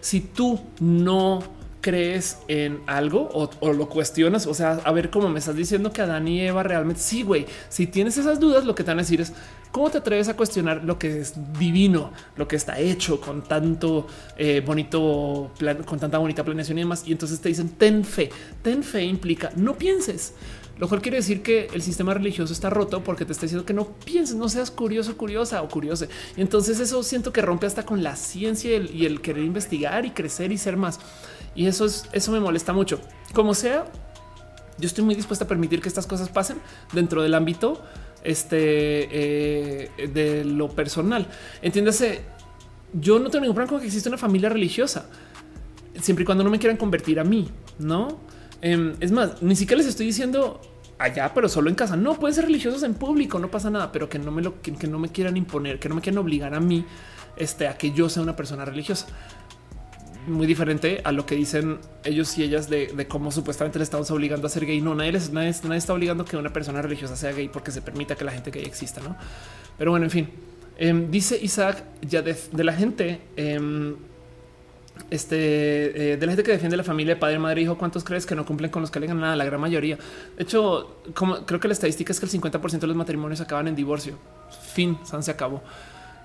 Si 0.01 0.21
tú 0.21 0.59
no 0.81 1.41
crees 1.85 2.39
en 2.49 2.81
algo 2.87 3.29
o, 3.35 3.73
lo 3.75 3.91
cuestionas, 3.91 4.47
o 4.47 4.55
sea, 4.55 4.81
a 4.85 4.93
ver 4.93 5.11
cómo 5.11 5.29
me 5.29 5.39
estás 5.39 5.55
diciendo 5.55 5.93
que 5.93 6.01
Adán 6.01 6.27
y 6.27 6.41
Eva 6.41 6.63
realmente 6.63 7.03
sí, 7.03 7.23
güey. 7.23 7.45
Si 7.69 7.87
tienes 7.87 8.17
esas 8.17 8.41
dudas, 8.41 8.65
lo 8.65 8.75
que 8.75 8.85
te 8.85 8.91
van 8.91 9.01
a 9.01 9.03
decir 9.03 9.21
es 9.21 9.35
cómo 9.71 9.91
te 9.91 9.99
atreves 9.99 10.29
a 10.29 10.35
cuestionar 10.35 10.83
lo 10.83 10.99
que 10.99 11.21
es 11.21 11.35
divino, 11.59 12.11
lo 12.37 12.49
que 12.49 12.57
está 12.57 12.79
hecho 12.79 13.21
con 13.21 13.43
tanto 13.43 14.07
eh, 14.39 14.63
bonito 14.65 15.51
plan, 15.59 15.83
con 15.83 16.01
tanta 16.01 16.17
bonita 16.17 16.43
planeación 16.43 16.79
y 16.79 16.81
demás. 16.81 17.03
Y 17.07 17.13
entonces 17.13 17.39
te 17.39 17.51
dicen 17.51 17.69
ten 17.69 18.03
fe. 18.03 18.31
Ten 18.63 18.83
fe 18.83 19.05
implica 19.05 19.51
no 19.55 19.77
pienses. 19.77 20.33
Lo 20.79 20.89
cual 20.89 21.03
quiere 21.03 21.19
decir 21.19 21.43
que 21.43 21.69
el 21.75 21.83
sistema 21.83 22.15
religioso 22.15 22.55
está 22.55 22.71
roto 22.71 23.05
porque 23.05 23.27
te 23.27 23.33
está 23.33 23.43
diciendo 23.43 23.67
que 23.67 23.75
no 23.75 23.89
pienses, 24.07 24.37
no 24.37 24.49
seas 24.49 24.71
curioso, 24.71 25.19
curiosa 25.19 25.61
o 25.63 25.69
curiosa. 25.69 26.09
Y 26.35 26.41
entonces 26.41 26.81
eso 26.81 27.03
siento 27.03 27.31
que 27.31 27.43
rompe 27.43 27.67
hasta 27.67 27.85
con 27.85 28.03
la 28.03 28.17
ciencia 28.17 28.75
y 28.79 29.05
el 29.05 29.21
querer 29.21 29.45
investigar 29.45 30.07
y 30.07 30.13
crecer 30.13 30.51
y 30.51 30.57
ser 30.57 30.79
más. 30.79 30.99
Y 31.55 31.67
eso 31.67 31.85
es, 31.85 32.09
eso 32.13 32.33
me 32.33 32.41
molesta 32.41 32.73
mucho. 32.73 33.01
Como 33.33 33.55
sea, 33.55 33.87
yo 34.79 34.87
estoy 34.87 35.05
muy 35.05 35.15
dispuesta 35.15 35.45
a 35.45 35.49
permitir 35.49 35.81
que 35.81 35.89
estas 35.89 36.07
cosas 36.07 36.29
pasen 36.29 36.59
dentro 36.93 37.23
del 37.23 37.35
ámbito 37.35 37.83
este, 38.23 39.09
eh, 39.11 40.09
de 40.09 40.45
lo 40.45 40.69
personal. 40.69 41.27
Entiéndase, 41.63 42.23
yo 42.93 43.19
no 43.19 43.31
tengo 43.31 43.43
ningún 43.43 43.57
problema 43.57 43.81
que 43.81 43.87
exista 43.87 44.09
una 44.09 44.19
familia 44.19 44.49
religiosa, 44.49 45.07
siempre 46.01 46.23
y 46.23 46.27
cuando 46.27 46.43
no 46.43 46.51
me 46.51 46.59
quieran 46.59 46.77
convertir 46.77 47.21
a 47.21 47.25
mí, 47.25 47.49
¿no? 47.79 48.21
Em, 48.61 48.95
es 49.01 49.13
más, 49.13 49.43
ni 49.43 49.55
siquiera 49.57 49.79
les 49.79 49.89
estoy 49.89 50.07
diciendo 50.07 50.61
allá, 50.99 51.33
pero 51.35 51.49
solo 51.49 51.69
en 51.69 51.77
casa. 51.77 51.97
No 51.97 52.19
pueden 52.19 52.35
ser 52.35 52.45
religiosos 52.47 52.83
en 52.83 52.95
público, 52.95 53.39
no 53.39 53.51
pasa 53.51 53.71
nada, 53.71 53.93
pero 53.93 54.09
que 54.09 54.19
no 54.19 54.31
me 54.31 54.43
lo 54.43 54.61
que, 54.61 54.73
no 54.87 54.99
me 54.99 55.11
quieran 55.11 55.37
imponer, 55.37 55.79
que 55.79 55.89
no 55.89 55.95
me 55.95 56.01
quieran 56.01 56.19
obligar 56.19 56.55
a 56.55 56.61
mí 56.61 56.85
este, 57.37 57.69
a 57.69 57.77
que 57.77 57.91
yo 57.91 58.09
sea 58.09 58.23
una 58.23 58.37
persona 58.37 58.65
religiosa 58.65 59.07
muy 60.27 60.47
diferente 60.47 61.01
a 61.05 61.13
lo 61.13 61.27
que 61.27 61.35
dicen 61.35 61.79
ellos 62.05 62.37
y 62.39 62.43
ellas 62.43 62.69
de, 62.69 63.07
cómo 63.09 63.31
supuestamente 63.31 63.79
le 63.79 63.85
estamos 63.85 64.11
obligando 64.11 64.47
a 64.47 64.51
ser 64.51 64.67
gay. 64.67 64.81
No, 64.81 64.95
nadie, 64.95 65.13
les, 65.13 65.33
nadie, 65.33 65.51
está 65.51 65.93
obligando 65.93 66.25
que 66.25 66.37
una 66.37 66.53
persona 66.53 66.83
religiosa 66.83 67.17
sea 67.17 67.33
gay 67.33 67.49
porque 67.49 67.71
se 67.71 67.83
permita 67.83 68.17
que 68.17 68.25
la 68.25 68.33
gente 68.33 68.51
gay 68.51 68.65
exista, 68.65 69.01
¿no? 69.01 69.17
Pero 69.79 69.91
bueno, 69.91 70.07
en 70.07 70.11
fin. 70.11 70.29
Em, 70.77 71.11
dice 71.11 71.39
Isaac 71.41 71.85
ya 72.03 72.23
de, 72.23 72.65
la 72.65 72.73
gente, 72.73 73.21
em, 73.37 73.95
este, 75.11 76.13
eh, 76.13 76.17
de 76.17 76.27
la 76.27 76.33
gente 76.33 76.43
que 76.43 76.53
defiende 76.53 76.77
la 76.77 76.85
familia 76.85 77.15
de 77.15 77.21
padre, 77.21 77.39
madre, 77.39 77.63
hijo, 77.63 77.79
¿cuántos 77.79 78.03
crees 78.03 78.27
que 78.27 78.35
no 78.35 78.45
cumplen 78.45 78.71
con 78.71 78.83
los 78.83 78.91
que 78.91 79.01
le 79.01 79.07
nada? 79.09 79.37
La 79.37 79.45
gran 79.45 79.61
mayoría. 79.61 79.97
De 80.37 80.43
hecho, 80.43 81.01
como, 81.15 81.47
creo 81.47 81.61
que 81.61 81.69
la 81.69 81.75
estadística 81.75 82.13
es 82.13 82.19
que 82.19 82.27
el 82.27 82.33
50% 82.33 82.81
de 82.81 82.87
los 82.87 82.97
matrimonios 82.97 83.41
acaban 83.41 83.69
en 83.69 83.77
divorcio. 83.77 84.19
Fin, 84.73 84.99
San 85.05 85.23
se 85.23 85.31
acabó. 85.31 85.63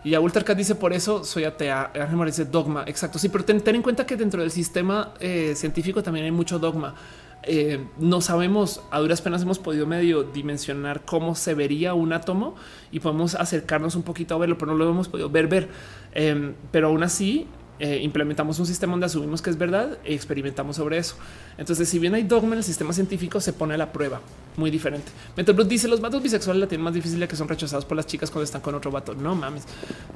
Y 0.03 0.13
a 0.13 0.21
Cat 0.21 0.57
dice 0.57 0.75
por 0.75 0.93
eso 0.93 1.23
soy 1.23 1.43
atea. 1.43 1.91
Ángel 1.93 2.25
dice 2.25 2.45
dogma. 2.45 2.83
Exacto. 2.87 3.19
Sí, 3.19 3.29
pero 3.29 3.43
ten, 3.43 3.61
en 3.65 3.81
cuenta 3.81 4.05
que 4.05 4.15
dentro 4.15 4.41
del 4.41 4.51
sistema 4.51 5.13
eh, 5.19 5.53
científico 5.55 6.01
también 6.01 6.25
hay 6.25 6.31
mucho 6.31 6.57
dogma. 6.59 6.95
Eh, 7.43 7.85
no 7.97 8.19
sabemos, 8.19 8.81
a 8.91 8.99
duras 8.99 9.21
penas 9.21 9.41
hemos 9.41 9.59
podido 9.59 9.87
medio 9.87 10.23
dimensionar 10.23 11.05
cómo 11.05 11.35
se 11.35 11.53
vería 11.53 11.93
un 11.93 12.11
átomo 12.11 12.55
y 12.91 12.99
podemos 12.99 13.35
acercarnos 13.35 13.95
un 13.95 14.03
poquito 14.03 14.35
a 14.35 14.37
verlo, 14.37 14.57
pero 14.57 14.73
no 14.73 14.77
lo 14.77 14.89
hemos 14.89 15.07
podido 15.07 15.29
ver, 15.29 15.47
ver. 15.47 15.69
Em, 16.13 16.53
pero 16.71 16.87
aún 16.87 17.03
así, 17.03 17.47
eh, 17.79 17.99
implementamos 18.01 18.59
un 18.59 18.65
sistema 18.65 18.91
donde 18.91 19.05
asumimos 19.05 19.41
que 19.41 19.49
es 19.49 19.57
verdad 19.57 19.97
y 20.05 20.13
experimentamos 20.13 20.75
sobre 20.75 20.97
eso. 20.97 21.15
Entonces, 21.57 21.87
si 21.87 21.97
bien 21.99 22.13
hay 22.13 22.23
dogma 22.23 22.53
en 22.53 22.59
el 22.59 22.63
sistema 22.63 22.93
científico, 22.93 23.39
se 23.39 23.53
pone 23.53 23.73
a 23.73 23.77
la 23.77 23.91
prueba 23.91 24.21
muy 24.57 24.69
diferente. 24.69 25.11
Metablut 25.37 25.67
dice 25.67 25.87
los 25.87 26.01
vatos 26.01 26.21
bisexuales 26.21 26.59
la 26.59 26.67
tienen 26.67 26.83
más 26.83 26.93
difícil 26.93 27.19
de 27.19 27.27
que 27.27 27.35
son 27.35 27.47
rechazados 27.47 27.85
por 27.85 27.95
las 27.95 28.05
chicas 28.05 28.29
cuando 28.29 28.43
están 28.43 28.61
con 28.61 28.75
otro 28.75 28.91
vato. 28.91 29.15
No 29.15 29.35
mames, 29.35 29.63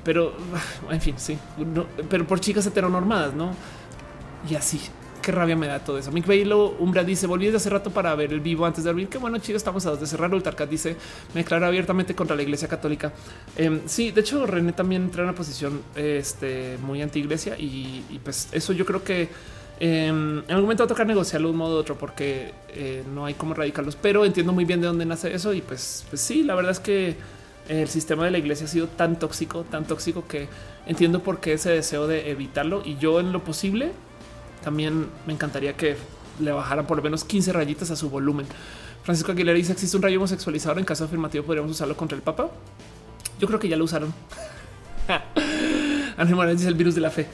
pero 0.03 0.34
en 0.90 1.02
fin, 1.02 1.15
sí, 1.18 1.38
pero 2.10 2.27
por 2.27 2.40
chicas 2.40 2.65
heteronormadas, 2.65 3.34
no? 3.34 3.52
Y 4.49 4.56
así 4.56 4.81
qué 5.23 5.31
rabia 5.31 5.55
me 5.55 5.65
da 5.65 5.79
todo 5.79 5.97
eso. 5.97 6.11
Mick 6.11 6.27
Bailo 6.27 6.75
Umbra 6.77 7.03
dice 7.03 7.25
volví 7.25 7.45
desde 7.45 7.57
hace 7.57 7.69
rato 7.71 7.89
para 7.89 8.13
ver 8.13 8.31
el 8.33 8.41
vivo 8.41 8.65
antes 8.65 8.83
de 8.83 8.89
dormir. 8.89 9.07
Qué 9.07 9.17
bueno, 9.17 9.39
chido, 9.39 9.57
estamos 9.57 9.83
a 9.87 9.91
dos 9.91 9.99
de 9.99 10.05
cerrar. 10.05 10.31
Ultarcat 10.31 10.69
dice 10.69 10.95
me 11.33 11.41
declara 11.41 11.67
abiertamente 11.67 12.13
contra 12.13 12.35
la 12.35 12.43
iglesia 12.43 12.67
católica. 12.67 13.11
Em, 13.55 13.81
sí, 13.85 14.11
de 14.11 14.21
hecho, 14.21 14.45
René 14.45 14.73
también 14.73 15.03
entra 15.03 15.23
en 15.23 15.29
una 15.29 15.35
posición 15.35 15.81
este, 15.95 16.77
muy 16.83 17.01
anti 17.01 17.19
iglesia 17.19 17.55
y, 17.57 18.19
pues 18.23 18.49
eso 18.51 18.73
yo 18.73 18.85
creo 18.85 19.03
que 19.03 19.29
em, 19.79 20.39
en 20.39 20.49
algún 20.49 20.63
momento 20.63 20.83
va 20.83 20.85
a 20.85 20.89
tocar 20.89 21.07
negociarlo 21.07 21.47
de 21.47 21.51
un 21.53 21.57
modo 21.57 21.77
u 21.77 21.79
otro 21.79 21.97
porque 21.97 22.53
eh, 22.69 23.03
no 23.13 23.25
hay 23.25 23.33
cómo 23.33 23.53
radicarlos, 23.53 23.95
pero 23.95 24.25
entiendo 24.25 24.53
muy 24.53 24.65
bien 24.65 24.81
de 24.81 24.87
dónde 24.87 25.05
nace 25.05 25.33
eso. 25.33 25.53
Y 25.53 25.61
pues, 25.61 26.05
pues 26.09 26.21
sí, 26.21 26.43
la 26.43 26.53
verdad 26.53 26.73
es 26.73 26.79
que 26.79 27.15
el 27.69 27.87
sistema 27.87 28.25
de 28.25 28.31
la 28.31 28.39
iglesia 28.39 28.65
ha 28.65 28.69
sido 28.69 28.87
tan 28.87 29.17
tóxico, 29.17 29.63
tan 29.63 29.85
tóxico 29.85 30.27
que 30.27 30.49
entiendo 30.85 31.21
por 31.21 31.39
qué 31.39 31.53
ese 31.53 31.69
deseo 31.69 32.07
de 32.07 32.29
evitarlo 32.29 32.81
y 32.83 32.97
yo 32.97 33.21
en 33.21 33.31
lo 33.31 33.43
posible 33.43 33.93
también 34.64 35.07
me 35.26 35.34
encantaría 35.34 35.76
que 35.76 35.95
le 36.40 36.52
bajaran 36.52 36.88
por 36.88 36.98
lo 36.98 37.03
menos 37.03 37.23
15 37.23 37.53
rayitas 37.53 37.91
a 37.91 37.95
su 37.95 38.10
volumen. 38.10 38.45
Francisco 39.03 39.31
Aguilera 39.31 39.57
dice 39.57 39.73
existe 39.73 39.98
un 39.98 40.03
rayo 40.03 40.18
homosexualizador 40.18 40.80
en 40.80 40.85
caso 40.85 41.03
afirmativo 41.03 41.44
podríamos 41.44 41.72
usarlo 41.72 41.95
contra 41.95 42.15
el 42.15 42.22
Papa. 42.22 42.49
Yo 43.40 43.48
creo 43.48 43.60
que 43.60 43.68
ya 43.68 43.76
lo 43.76 43.84
usaron. 43.84 44.14
Ángel 46.18 46.57
dice 46.57 46.69
el 46.69 46.76
virus 46.76 46.95
de 46.95 47.02
la 47.02 47.10
fe. 47.10 47.27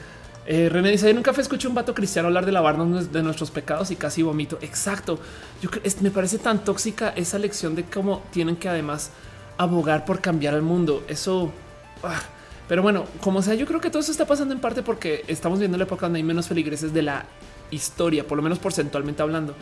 Eh, 0.46 0.68
René 0.68 0.90
dice: 0.90 1.08
en 1.08 1.16
un 1.16 1.22
café 1.22 1.42
escuché 1.42 1.68
un 1.68 1.74
vato 1.74 1.94
cristiano 1.94 2.28
hablar 2.28 2.46
de 2.46 2.52
lavarnos 2.52 3.12
de 3.12 3.22
nuestros 3.22 3.50
pecados 3.50 3.90
y 3.90 3.96
casi 3.96 4.22
vomito. 4.22 4.58
Exacto. 4.62 5.20
Yo 5.62 5.70
me 6.00 6.10
parece 6.10 6.38
tan 6.38 6.64
tóxica 6.64 7.10
esa 7.10 7.38
lección 7.38 7.74
de 7.76 7.84
cómo 7.84 8.22
tienen 8.32 8.56
que 8.56 8.68
además 8.68 9.10
abogar 9.58 10.04
por 10.04 10.20
cambiar 10.20 10.54
el 10.54 10.62
mundo. 10.62 11.04
Eso. 11.08 11.52
Ah, 12.02 12.20
pero 12.70 12.84
bueno, 12.84 13.04
como 13.20 13.42
sea, 13.42 13.54
yo 13.54 13.66
creo 13.66 13.80
que 13.80 13.90
todo 13.90 13.98
eso 13.98 14.12
está 14.12 14.26
pasando 14.26 14.54
en 14.54 14.60
parte 14.60 14.84
porque 14.84 15.24
estamos 15.26 15.58
viendo 15.58 15.76
la 15.76 15.82
época 15.82 16.06
donde 16.06 16.18
hay 16.18 16.22
menos 16.22 16.46
feligreses 16.46 16.94
de 16.94 17.02
la 17.02 17.24
historia, 17.72 18.24
por 18.24 18.36
lo 18.36 18.44
menos 18.44 18.60
porcentualmente 18.60 19.20
hablando. 19.22 19.56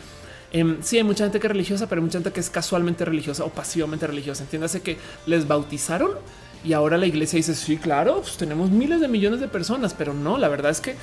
Eh, 0.51 0.77
sí, 0.81 0.97
hay 0.97 1.03
mucha 1.03 1.23
gente 1.23 1.39
que 1.39 1.47
es 1.47 1.51
religiosa, 1.51 1.89
pero 1.89 2.01
hay 2.01 2.05
mucha 2.05 2.19
gente 2.19 2.31
que 2.31 2.39
es 2.39 2.51
casualmente 2.51 3.03
religiosa 3.05 3.45
o 3.45 3.49
pasivamente 3.49 4.05
religiosa. 4.05 4.43
Entiéndase 4.43 4.83
que 4.83 4.99
les 5.25 5.47
bautizaron 5.47 6.11
y 6.63 6.73
ahora 6.73 6.99
la 6.99 7.07
iglesia 7.07 7.37
dice 7.37 7.55
sí, 7.55 7.77
claro, 7.77 8.21
pues 8.21 8.37
tenemos 8.37 8.69
miles 8.69 9.01
de 9.01 9.07
millones 9.07 9.39
de 9.39 9.47
personas, 9.47 9.95
pero 9.95 10.13
no, 10.13 10.37
la 10.37 10.47
verdad 10.47 10.69
es 10.69 10.79
que 10.79 10.95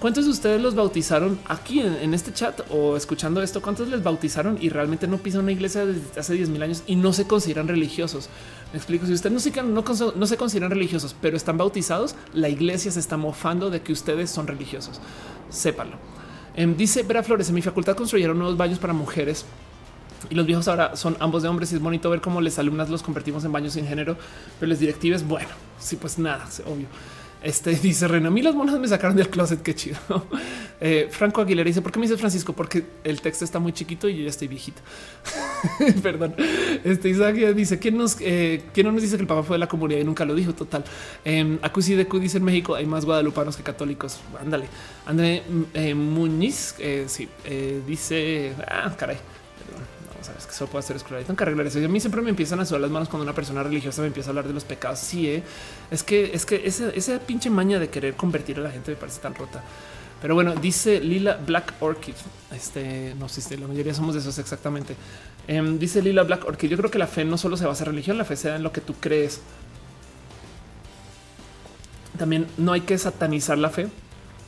¿Cuántos 0.00 0.26
de 0.26 0.30
ustedes 0.30 0.62
los 0.62 0.76
bautizaron 0.76 1.40
aquí 1.48 1.80
en, 1.80 2.14
este 2.14 2.32
chat 2.32 2.60
o 2.70 2.96
escuchando 2.96 3.42
esto? 3.42 3.60
¿Cuántos 3.60 3.88
les 3.88 4.00
bautizaron 4.00 4.56
y 4.60 4.68
realmente 4.68 5.08
no 5.08 5.18
pisan 5.18 5.40
una 5.40 5.50
iglesia 5.50 5.84
desde 5.84 6.20
hace 6.20 6.34
10 6.34 6.50
mil 6.50 6.62
años 6.62 6.84
y 6.86 6.94
no 6.94 7.12
se 7.12 7.26
consideran 7.26 7.66
religiosos? 7.66 8.28
Me 8.72 8.78
explico. 8.78 9.06
Si 9.06 9.12
ustedes 9.12 9.32
no 9.32 10.26
se, 10.26 10.36
consideran 10.36 10.70
religiosos, 10.70 11.16
pero 11.20 11.36
están 11.36 11.58
bautizados, 11.58 12.14
la 12.32 12.48
iglesia 12.48 12.92
se 12.92 13.00
está 13.00 13.16
mofando 13.16 13.70
de 13.70 13.82
que 13.82 13.92
ustedes 13.92 14.30
son 14.30 14.46
religiosos. 14.46 15.00
Sépalo. 15.50 15.96
Em, 16.54 16.76
dice 16.76 17.02
Vera 17.02 17.24
Flores: 17.24 17.48
en 17.48 17.56
mi 17.56 17.62
facultad 17.62 17.96
construyeron 17.96 18.38
nuevos 18.38 18.56
baños 18.56 18.78
para 18.78 18.92
mujeres 18.92 19.46
y 20.30 20.36
los 20.36 20.46
viejos 20.46 20.68
ahora 20.68 20.94
son 20.94 21.16
ambos 21.18 21.42
de 21.42 21.48
hombres 21.48 21.72
y 21.72 21.74
es 21.74 21.80
bonito 21.80 22.08
ver 22.08 22.20
cómo 22.20 22.40
les 22.40 22.56
alumnas 22.60 22.88
los 22.88 23.02
convertimos 23.02 23.44
en 23.44 23.50
baños 23.50 23.72
sin 23.72 23.86
género, 23.86 24.16
pero 24.60 24.68
les 24.68 24.78
directives, 24.78 25.26
bueno, 25.26 25.50
sí, 25.80 25.96
pues 25.96 26.20
nada, 26.20 26.46
obvio. 26.66 26.86
Este 27.42 27.70
dice 27.82 28.08
René, 28.08 28.28
a 28.28 28.30
mí 28.30 28.42
las 28.42 28.54
monas 28.54 28.78
me 28.78 28.88
sacaron 28.88 29.16
del 29.16 29.28
closet, 29.28 29.62
qué 29.62 29.74
chido. 29.74 29.98
Eh, 30.80 31.08
Franco 31.10 31.40
Aguilera 31.40 31.66
dice, 31.66 31.82
¿por 31.82 31.90
qué 31.90 31.98
me 31.98 32.06
dice 32.06 32.16
Francisco? 32.16 32.52
Porque 32.52 32.84
el 33.02 33.20
texto 33.20 33.44
está 33.44 33.58
muy 33.58 33.72
chiquito 33.72 34.08
y 34.08 34.18
yo 34.18 34.22
ya 34.22 34.30
estoy 34.30 34.46
viejito. 34.46 34.80
Perdón. 36.04 36.36
Este 36.84 37.08
Isaac 37.08 37.34
dice, 37.34 37.80
¿quién, 37.80 37.98
nos, 37.98 38.16
eh, 38.20 38.62
¿quién 38.72 38.86
no 38.86 38.92
nos 38.92 39.02
dice 39.02 39.16
que 39.16 39.22
el 39.22 39.26
papá 39.26 39.42
fue 39.42 39.54
de 39.54 39.58
la 39.58 39.66
comunidad 39.66 39.98
y 39.98 40.04
nunca 40.04 40.24
lo 40.24 40.36
dijo? 40.36 40.52
Total. 40.52 40.84
Eh, 41.24 41.58
Acusi 41.62 41.96
de 41.96 42.06
Q 42.06 42.20
dice 42.20 42.38
en 42.38 42.44
México 42.44 42.76
hay 42.76 42.86
más 42.86 43.04
guadalupanos 43.04 43.56
que 43.56 43.64
católicos. 43.64 44.20
Ándale. 44.40 44.66
André 45.04 45.42
eh, 45.74 45.94
Muñiz, 45.94 46.76
sí, 47.08 47.28
dice, 47.84 48.52
ah, 48.68 48.94
caray 48.96 49.18
sabes 50.28 50.46
que 50.46 50.52
solo 50.52 50.70
puedo 50.70 50.80
hacer 50.80 50.96
escuela. 50.96 51.22
Tengo 51.24 51.36
que 51.36 51.44
arreglar 51.44 51.66
eso. 51.66 51.78
Y 51.78 51.84
a 51.84 51.88
mí 51.88 52.00
siempre 52.00 52.20
me 52.22 52.30
empiezan 52.30 52.60
a 52.60 52.64
sudar 52.64 52.82
las 52.82 52.90
manos 52.90 53.08
cuando 53.08 53.24
una 53.24 53.34
persona 53.34 53.62
religiosa 53.62 54.02
me 54.02 54.08
empieza 54.08 54.28
a 54.28 54.30
hablar 54.30 54.46
de 54.46 54.54
los 54.54 54.64
pecados. 54.64 54.98
Sí, 54.98 55.28
¿eh? 55.28 55.42
es 55.90 56.02
que 56.02 56.30
es 56.32 56.44
que 56.44 56.62
esa, 56.66 57.18
pinche 57.20 57.50
maña 57.50 57.78
de 57.78 57.88
querer 57.88 58.14
convertir 58.14 58.58
a 58.58 58.62
la 58.62 58.70
gente 58.70 58.90
me 58.92 58.96
parece 58.96 59.20
tan 59.20 59.34
rota. 59.34 59.62
Pero 60.20 60.34
bueno, 60.34 60.54
dice 60.54 61.00
Lila 61.00 61.38
Black 61.44 61.74
Orchid. 61.80 62.14
Este 62.52 63.14
no 63.18 63.28
si 63.28 63.56
la 63.56 63.66
mayoría 63.66 63.94
somos 63.94 64.14
de 64.14 64.20
esos 64.20 64.38
exactamente. 64.38 64.96
Em, 65.46 65.78
dice 65.78 66.02
Lila 66.02 66.24
Black 66.24 66.44
Orchid. 66.44 66.68
Yo 66.68 66.76
creo 66.76 66.90
que 66.90 66.98
la 66.98 67.06
fe 67.06 67.24
no 67.24 67.38
solo 67.38 67.56
se 67.56 67.66
basa 67.66 67.84
en 67.84 67.90
religión, 67.90 68.18
la 68.18 68.24
fe 68.24 68.36
se 68.36 68.48
da 68.48 68.56
en 68.56 68.62
lo 68.62 68.72
que 68.72 68.80
tú 68.80 68.94
crees. 69.00 69.40
También 72.18 72.46
no 72.56 72.72
hay 72.72 72.82
que 72.82 72.98
satanizar 72.98 73.58
la 73.58 73.70
fe. 73.70 73.88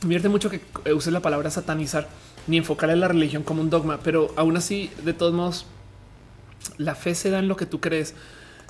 Me 0.05 0.17
mucho 0.29 0.49
que 0.49 0.61
uses 0.93 1.13
la 1.13 1.19
palabra 1.19 1.49
satanizar 1.51 2.09
ni 2.47 2.57
enfocar 2.57 2.89
en 2.89 2.99
la 2.99 3.07
religión 3.07 3.43
como 3.43 3.61
un 3.61 3.69
dogma, 3.69 3.99
pero 4.03 4.33
aún 4.35 4.57
así, 4.57 4.89
de 5.03 5.13
todos 5.13 5.33
modos, 5.33 5.65
la 6.77 6.95
fe 6.95 7.15
se 7.15 7.29
da 7.29 7.39
en 7.39 7.47
lo 7.47 7.55
que 7.55 7.65
tú 7.65 7.79
crees. 7.79 8.13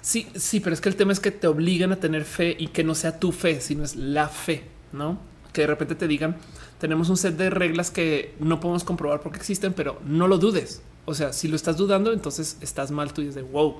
Sí, 0.01 0.27
sí, 0.35 0.59
pero 0.59 0.73
es 0.73 0.81
que 0.81 0.89
el 0.89 0.95
tema 0.95 1.13
es 1.13 1.19
que 1.19 1.31
te 1.31 1.47
obligan 1.47 1.91
a 1.91 1.97
tener 1.97 2.25
fe 2.25 2.55
y 2.57 2.67
que 2.67 2.83
no 2.83 2.95
sea 2.95 3.19
tu 3.19 3.31
fe, 3.31 3.61
sino 3.61 3.83
es 3.83 3.95
la 3.95 4.27
fe, 4.27 4.63
no? 4.91 5.19
Que 5.53 5.61
de 5.61 5.67
repente 5.67 5.95
te 5.95 6.07
digan, 6.07 6.37
tenemos 6.79 7.09
un 7.09 7.17
set 7.17 7.37
de 7.37 7.49
reglas 7.49 7.91
que 7.91 8.33
no 8.39 8.59
podemos 8.59 8.83
comprobar 8.83 9.21
porque 9.21 9.37
existen, 9.37 9.73
pero 9.73 10.01
no 10.05 10.27
lo 10.27 10.37
dudes. 10.37 10.81
O 11.05 11.13
sea, 11.13 11.33
si 11.33 11.47
lo 11.47 11.55
estás 11.55 11.77
dudando, 11.77 12.13
entonces 12.13 12.57
estás 12.61 12.91
mal 12.91 13.13
tú 13.13 13.21
y 13.21 13.27
es 13.27 13.35
de 13.35 13.43
wow. 13.43 13.77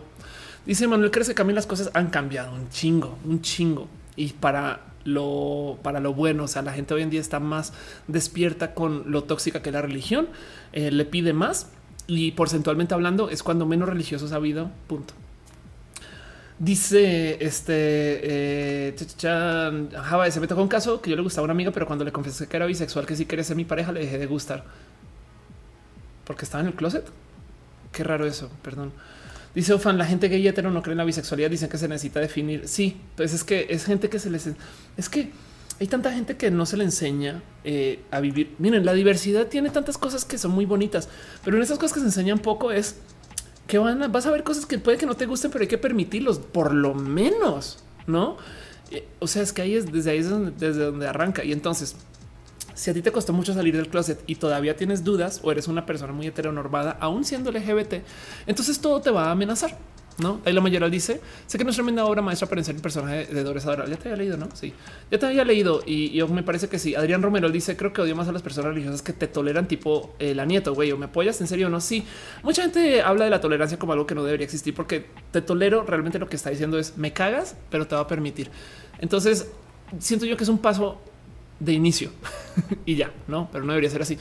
Dice 0.66 0.88
Manuel, 0.88 1.10
crees 1.10 1.28
que 1.28 1.34
también 1.34 1.56
las 1.56 1.66
cosas 1.66 1.90
han 1.94 2.10
cambiado 2.12 2.54
un 2.54 2.70
chingo, 2.70 3.18
un 3.26 3.42
chingo. 3.42 3.88
Y 4.16 4.34
para 4.34 4.91
lo, 5.04 5.80
para 5.84 6.00
lo 6.00 6.14
bueno, 6.14 6.44
o 6.44 6.48
sea, 6.48 6.62
la 6.62 6.74
gente 6.74 6.94
hoy 6.94 7.02
en 7.02 7.10
día 7.10 7.22
está 7.22 7.40
más 7.40 7.74
despierta 8.08 8.74
con 8.74 9.12
lo 9.12 9.24
tóxica 9.24 9.62
que 9.62 9.72
la 9.72 9.82
religión, 9.82 10.28
eh, 10.74 10.92
le 10.92 11.06
pide 11.06 11.34
más 11.34 11.70
y 12.08 12.32
porcentualmente 12.32 12.94
hablando 12.94 13.30
es 13.30 13.44
cuando 13.44 13.66
menos 13.66 13.88
religiosos 13.90 14.32
ha 14.32 14.36
habido, 14.38 14.72
punto. 14.88 15.14
Dice 16.60 17.44
este 17.44 17.74
eh, 18.94 18.96
se 18.96 20.40
me 20.40 20.48
tocó 20.48 20.62
un 20.62 20.68
caso 20.68 21.02
que 21.02 21.10
yo 21.10 21.16
le 21.16 21.24
gustaba 21.24 21.44
a 21.44 21.46
una 21.46 21.54
amiga, 21.54 21.72
pero 21.72 21.88
cuando 21.88 22.06
le 22.06 22.12
confesé 22.12 22.48
que 22.48 22.56
era 22.56 22.68
bisexual, 22.68 23.08
que 23.08 23.16
si 23.16 23.26
quería 23.26 23.44
ser 23.44 23.56
mi 23.56 23.66
pareja, 23.66 23.92
le 23.92 24.02
dejé 24.02 24.20
de 24.20 24.28
gustar 24.28 24.64
porque 26.32 26.46
estaba 26.46 26.62
en 26.62 26.68
el 26.68 26.76
closet. 26.76 27.06
Qué 27.92 28.04
raro 28.06 28.26
eso, 28.26 28.50
perdón. 28.62 28.94
Dice 29.54 29.74
Ofan, 29.74 29.98
la 29.98 30.06
gente 30.06 30.30
gay 30.30 30.48
hetero 30.48 30.72
no 30.72 30.82
cree 30.82 30.94
en 30.94 31.00
la 31.00 31.04
bisexualidad, 31.04 31.50
dicen 31.50 31.70
que 31.70 31.78
se 31.78 31.88
necesita 31.88 32.20
definir. 32.20 32.68
Sí, 32.68 32.98
entonces 33.12 33.40
es 33.40 33.44
que 33.44 33.68
es 33.70 33.86
gente 33.86 34.10
que 34.10 34.20
se 34.20 34.30
les... 34.30 34.50
Es 34.98 35.10
que 35.10 35.32
hay 35.80 35.88
tanta 35.88 36.14
gente 36.14 36.38
que 36.38 36.52
no 36.52 36.66
se 36.66 36.78
le 36.78 36.84
enseña 36.84 37.42
eh, 37.64 38.00
a 38.12 38.20
vivir. 38.20 38.56
Miren, 38.60 38.86
la 38.86 38.94
diversidad 38.94 39.48
tiene 39.48 39.72
tantas 39.72 39.98
cosas 39.98 40.26
que 40.26 40.38
son 40.38 40.52
muy 40.52 40.66
bonitas, 40.66 41.10
pero 41.44 41.58
en 41.58 41.64
esas 41.64 41.80
cosas 41.80 41.94
que 41.94 42.00
se 42.00 42.06
enseñan 42.06 42.40
poco 42.40 42.72
es 42.72 42.98
que 43.68 43.78
van 43.78 44.04
a, 44.04 44.08
vas 44.08 44.26
a 44.26 44.32
ver 44.32 44.44
cosas 44.44 44.66
que 44.66 44.78
puede 44.78 44.98
que 44.98 45.06
no 45.06 45.16
te 45.16 45.26
gusten, 45.26 45.50
pero 45.50 45.64
hay 45.64 45.68
que 45.68 45.78
permitirlos 45.78 46.40
por 46.40 46.74
lo 46.74 46.94
menos, 46.94 47.80
no? 48.06 48.38
Eh, 48.92 49.08
o 49.20 49.28
sea, 49.28 49.42
es 49.42 49.54
que 49.54 49.64
ahí 49.64 49.76
es 49.76 49.92
desde 49.92 50.12
ahí 50.12 50.18
es 50.20 50.30
desde 50.60 50.86
donde 50.86 51.08
arranca. 51.08 51.44
Y 51.44 51.52
entonces, 51.52 51.96
si 52.74 52.90
a 52.90 52.94
ti 52.94 53.02
te 53.02 53.12
costó 53.12 53.34
mucho 53.34 53.54
salir 53.54 53.76
del 53.76 53.90
closet 53.90 54.22
y 54.28 54.36
todavía 54.36 54.76
tienes 54.76 55.04
dudas 55.04 55.40
o 55.44 55.52
eres 55.52 55.68
una 55.68 55.86
persona 55.86 56.14
muy 56.14 56.28
heteronormada, 56.28 56.98
aún 57.00 57.24
siendo 57.24 57.52
LGBT, 57.52 57.96
entonces 58.48 58.80
todo 58.80 59.02
te 59.02 59.12
va 59.12 59.28
a 59.28 59.32
amenazar. 59.32 59.78
No, 60.18 60.42
ahí 60.46 60.54
la 60.54 60.62
mayoría 60.62 60.90
dice: 60.90 61.22
Sé 61.48 61.58
que 61.58 61.64
no 61.64 61.70
es 61.70 61.76
tremenda 61.76 62.06
obra 62.06 62.22
maestra 62.22 62.48
para 62.48 62.62
enseñar 62.62 62.78
el 62.78 62.82
personaje 62.82 63.26
de 63.26 63.44
Dores 63.44 63.64
Ya 63.64 63.98
te 63.98 64.10
había 64.10 64.16
leído, 64.16 64.38
no? 64.38 64.50
Sí, 64.54 64.74
ya 65.10 65.18
te 65.18 65.26
había 65.26 65.44
leído 65.46 65.82
y, 65.86 66.12
yo 66.12 66.28
me 66.28 66.44
parece 66.44 66.68
que 66.68 66.80
sí. 66.80 66.96
Adrián 66.96 67.22
Romero 67.22 67.50
dice: 67.50 67.78
Creo 67.78 67.94
que 67.94 68.02
odio 68.02 68.16
más 68.16 68.28
a 68.28 68.32
las 68.32 68.42
personas 68.42 68.74
religiosas 68.74 69.02
que 69.02 69.14
te 69.14 69.28
toleran, 69.28 69.68
tipo 69.68 70.14
eh, 70.20 70.36
la 70.36 70.46
nieto, 70.46 70.76
güey, 70.76 70.92
o 70.92 70.98
me 70.98 71.06
apoyas 71.06 71.40
en 71.42 71.48
serio 71.48 71.70
no? 71.70 71.80
Sí, 71.80 72.06
mucha 72.44 72.62
gente 72.62 73.02
habla 73.02 73.26
de 73.26 73.32
la 73.32 73.42
tolerancia 73.42 73.80
como 73.80 73.94
algo 73.94 74.06
que 74.06 74.14
no 74.14 74.24
debería 74.24 74.46
existir 74.46 74.76
porque 74.76 75.06
te 75.32 75.42
tolero. 75.42 75.84
Realmente 75.84 76.20
lo 76.20 76.28
que 76.28 76.36
está 76.36 76.50
diciendo 76.50 76.78
es 76.78 76.98
me 76.98 77.14
cagas, 77.14 77.56
pero 77.70 77.88
te 77.88 77.96
va 77.96 78.02
a 78.02 78.08
permitir. 78.08 78.52
Entonces 79.00 79.50
siento 80.00 80.26
yo 80.26 80.38
que 80.38 80.44
es 80.44 80.50
un 80.50 80.60
paso 80.60 81.00
de 81.62 81.74
inicio 81.74 82.12
y 82.86 82.96
ya, 82.96 83.12
no, 83.28 83.48
pero 83.52 83.64
no 83.64 83.72
debería 83.72 83.90
ser 83.90 84.02
así. 84.02 84.18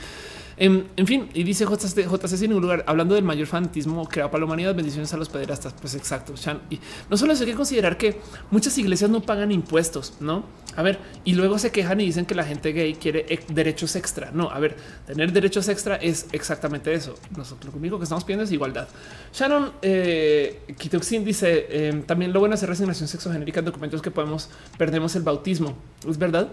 En, 0.57 1.07
fin, 1.07 1.27
y 1.33 1.41
dice 1.41 1.65
JC, 1.65 2.07
JC 2.07 2.37
sin 2.37 2.49
ningún 2.49 2.61
lugar, 2.61 2.83
hablando 2.85 3.15
del 3.15 3.23
mayor 3.23 3.47
fanatismo 3.47 4.07
creado 4.07 4.29
para 4.29 4.41
la 4.41 4.45
humanidad, 4.45 4.75
bendiciones 4.75 5.11
a 5.11 5.17
los 5.17 5.27
pederastas. 5.27 5.73
Pues 5.73 5.95
exacto. 5.95 6.35
Y 6.69 6.79
no 7.09 7.17
solo 7.17 7.33
eso, 7.33 7.43
hay 7.43 7.49
que 7.49 7.55
considerar 7.55 7.97
que 7.97 8.19
muchas 8.51 8.77
iglesias 8.77 9.09
no 9.09 9.21
pagan 9.21 9.51
impuestos, 9.51 10.13
no? 10.19 10.45
A 10.75 10.83
ver, 10.83 10.99
y 11.23 11.33
luego 11.33 11.57
se 11.57 11.71
quejan 11.71 11.99
y 11.99 12.05
dicen 12.05 12.27
que 12.27 12.35
la 12.35 12.43
gente 12.43 12.73
gay 12.73 12.93
quiere 12.93 13.25
derechos 13.47 13.95
extra. 13.95 14.29
No, 14.31 14.51
a 14.51 14.59
ver, 14.59 14.77
tener 15.07 15.31
derechos 15.31 15.67
extra 15.67 15.95
es 15.95 16.27
exactamente 16.31 16.93
eso. 16.93 17.15
Nosotros 17.35 17.73
único 17.73 17.97
que 17.97 18.03
estamos 18.03 18.23
pidiendo 18.23 18.43
es 18.43 18.51
igualdad. 18.51 18.87
Shannon 19.33 19.71
eh, 19.81 20.61
Kitoxin 20.77 21.25
dice 21.25 21.87
em, 21.87 22.03
también 22.03 22.31
lo 22.33 22.39
bueno 22.39 22.53
es 22.53 22.59
hacer 22.59 22.69
resignación 22.69 23.07
sexogenérica 23.07 23.61
en 23.61 23.65
documentos 23.65 23.99
que 23.99 24.11
podemos 24.11 24.49
perdemos 24.77 25.15
el 25.15 25.23
bautismo. 25.23 25.75
Es 26.07 26.19
verdad. 26.19 26.51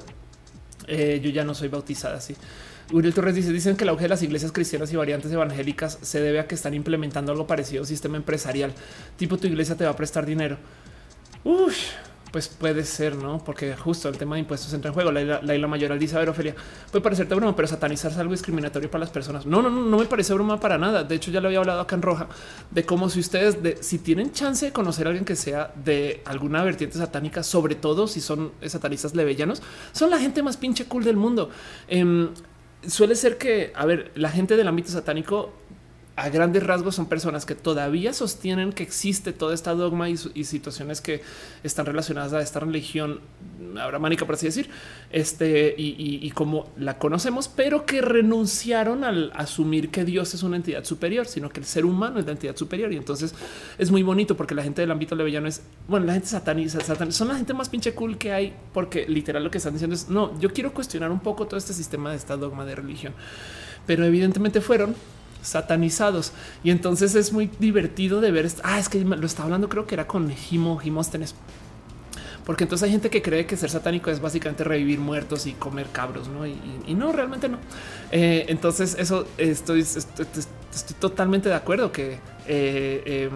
Eh, 0.89 1.20
yo 1.23 1.31
ya 1.31 1.44
no 1.44 1.55
soy 1.55 1.68
bautizada 1.68 2.17
así. 2.17 2.34
Uriel 2.92 3.15
Torres 3.15 3.34
dice: 3.34 3.52
Dicen 3.52 3.76
que 3.76 3.84
la 3.84 3.92
auge 3.92 4.05
de 4.05 4.08
las 4.08 4.23
iglesias 4.23 4.52
cristianas 4.52 4.92
y 4.92 4.97
variantes 4.97 5.31
evangélicas 5.31 5.99
se 6.00 6.20
debe 6.20 6.41
a 6.41 6.47
que 6.47 6.55
están 6.55 6.75
implementando 6.75 7.33
algo 7.33 7.47
parecido 7.47 7.81
a 7.81 7.83
un 7.83 7.86
sistema 7.86 8.17
empresarial. 8.17 8.73
Tipo, 9.17 9.36
tu 9.36 9.47
iglesia 9.47 9.76
te 9.76 9.84
va 9.84 9.91
a 9.91 9.97
prestar 9.97 10.25
dinero. 10.25 10.57
Uf, 11.44 11.76
pues 12.31 12.48
puede 12.48 12.84
ser, 12.84 13.16
no? 13.16 13.42
Porque 13.42 13.76
justo 13.76 14.08
el 14.08 14.18
tema 14.18 14.36
de 14.36 14.40
impuestos 14.40 14.73
entra 14.73 14.89
en 14.89 14.94
juego. 14.94 15.10
La, 15.10 15.23
la, 15.23 15.58
la 15.58 15.66
mayor 15.66 15.98
dice: 15.98 16.16
A 16.16 16.20
ver, 16.20 16.28
Ofelia, 16.28 16.55
puede 16.90 17.02
parecerte 17.02 17.34
broma, 17.34 17.55
pero 17.57 17.68
satanizar 17.68 18.10
es 18.10 18.18
algo 18.18 18.32
discriminatorio 18.32 18.90
para 18.90 19.00
las 19.00 19.10
personas. 19.10 19.47
No, 19.47 19.62
no, 19.62 19.70
no, 19.70 19.82
no 19.82 19.98
me 19.98 20.05
parece 20.07 20.34
broma 20.34 20.60
para 20.60 20.78
nada. 20.78 21.05
De 21.05 21.15
hecho, 21.15 21.31
ya 21.31 21.40
lo 21.40 21.48
había 21.48 21.58
hablado 21.58 21.81
acá 21.81 21.97
en 21.97 22.02
Roja 22.02 22.28
de 22.70 22.84
cómo 22.84 23.08
si 23.08 23.20
ustedes, 23.20 23.62
de, 23.62 23.82
si 23.82 23.98
tienen 23.98 24.32
chance 24.32 24.66
de 24.66 24.73
conocer 24.73 25.07
a 25.07 25.10
alguien 25.10 25.24
que 25.24 25.36
sea 25.36 25.73
de 25.84 26.23
alguna 26.24 26.62
vertiente 26.62 26.98
satánica, 26.98 27.42
sobre 27.42 27.74
todo 27.74 28.07
si 28.07 28.20
son 28.20 28.52
satanistas 28.66 29.15
levellanos, 29.15 29.62
son 29.92 30.10
la 30.10 30.18
gente 30.18 30.42
más 30.42 30.57
pinche 30.57 30.84
cool 30.86 31.05
del 31.05 31.16
mundo. 31.16 31.50
Eh, 31.89 32.28
suele 32.86 33.15
ser 33.15 33.39
que, 33.39 33.73
a 33.74 33.86
ver, 33.86 34.12
la 34.15 34.31
gente 34.31 34.57
del 34.57 34.68
ámbito 34.68 34.90
satánico 34.90 35.52
a 36.18 36.30
grandes 36.30 36.64
rasgos 36.64 36.97
son 36.97 37.06
personas 37.06 37.47
que 37.47 37.55
todavía 37.55 38.12
sostienen 38.12 38.72
que 38.72 38.82
existe 38.82 39.32
toda 39.32 39.55
esta 39.55 39.74
dogma 39.74 40.10
y, 40.10 40.16
situaciones 40.16 41.00
que 41.00 41.22
están 41.62 41.86
relacionadas 41.86 42.32
a 42.32 42.40
esta 42.40 42.58
religión 42.58 43.20
abramánica, 43.80 44.26
por 44.26 44.34
así 44.34 44.47
decir, 44.47 44.68
este 45.10 45.76
y, 45.78 46.28
como 46.32 46.72
la 46.76 46.98
conocemos, 46.98 47.47
pero 47.47 47.86
que 47.86 48.00
renunciaron 48.00 49.05
al 49.05 49.30
asumir 49.36 49.90
que 49.90 50.05
Dios 50.05 50.34
es 50.34 50.42
una 50.42 50.56
entidad 50.56 50.84
superior, 50.84 51.26
sino 51.26 51.50
que 51.50 51.60
el 51.60 51.66
ser 51.66 51.84
humano 51.84 52.18
es 52.18 52.26
la 52.26 52.32
entidad 52.32 52.56
superior. 52.56 52.92
Y 52.92 52.97
entonces 52.97 53.32
es 53.78 53.90
muy 53.92 54.02
bonito 54.02 54.36
porque 54.36 54.56
la 54.56 54.64
gente 54.64 54.80
del 54.80 54.90
ámbito 54.90 55.14
levellano 55.14 55.47
es 55.47 55.62
bueno, 55.86 56.06
la 56.06 56.14
gente 56.14 56.26
satánica, 56.26 56.80
son 57.12 57.28
la 57.28 57.36
gente 57.36 57.55
más 57.55 57.68
pinche 57.68 57.94
cool 57.94 58.18
que 58.18 58.32
hay, 58.32 58.55
porque 58.74 59.06
literal 59.06 59.44
lo 59.44 59.52
que 59.52 59.58
están 59.58 59.74
diciendo 59.74 59.94
es 59.94 60.08
no, 60.08 60.38
yo 60.40 60.52
quiero 60.52 60.74
cuestionar 60.74 61.12
un 61.12 61.20
poco 61.20 61.47
todo 61.47 61.58
este 61.58 61.74
sistema 61.74 62.10
de 62.10 62.16
esta 62.16 62.36
dogma 62.36 62.64
de 62.64 62.74
religión, 62.74 63.14
pero 63.86 64.05
evidentemente 64.05 64.60
fueron 64.60 64.97
satanizados. 65.42 66.33
Y 66.65 66.70
entonces 66.70 67.15
es 67.15 67.33
muy 67.33 67.50
divertido 67.58 68.20
de 68.20 68.31
ver. 68.31 68.50
Ah, 68.62 68.78
es 68.78 68.89
que 68.89 69.00
lo 69.00 69.26
estaba 69.26 69.44
hablando, 69.44 69.68
creo 69.68 69.86
que 69.86 69.94
era 69.94 70.07
con 70.07 70.31
Jimo, 70.31 70.78
Jimóstenes. 70.78 71.34
Porque 72.49 72.65
entonces 72.65 72.86
hay 72.86 72.92
gente 72.92 73.10
que 73.10 73.20
cree 73.20 73.44
que 73.44 73.58
ser 73.58 73.68
satánico 73.68 74.10
es 74.10 74.23
básicamente 74.23 74.65
revivir 74.65 74.99
muertos 75.00 75.47
y 75.47 75.52
comer 75.52 75.89
cabros, 75.92 76.28
¿no? 76.28 76.47
Y, 76.47 76.94
no, 76.94 77.12
realmente 77.12 77.47
no. 77.47 77.58
Eh, 78.10 78.47
entonces 78.49 78.97
eso 78.99 79.26
estoy, 79.36 79.81
estoy, 79.81 80.25
totalmente 80.99 81.50
de 81.50 81.55
acuerdo 81.55 81.92
que 81.92 82.12
eh, 82.12 83.02
eh, 83.05 83.31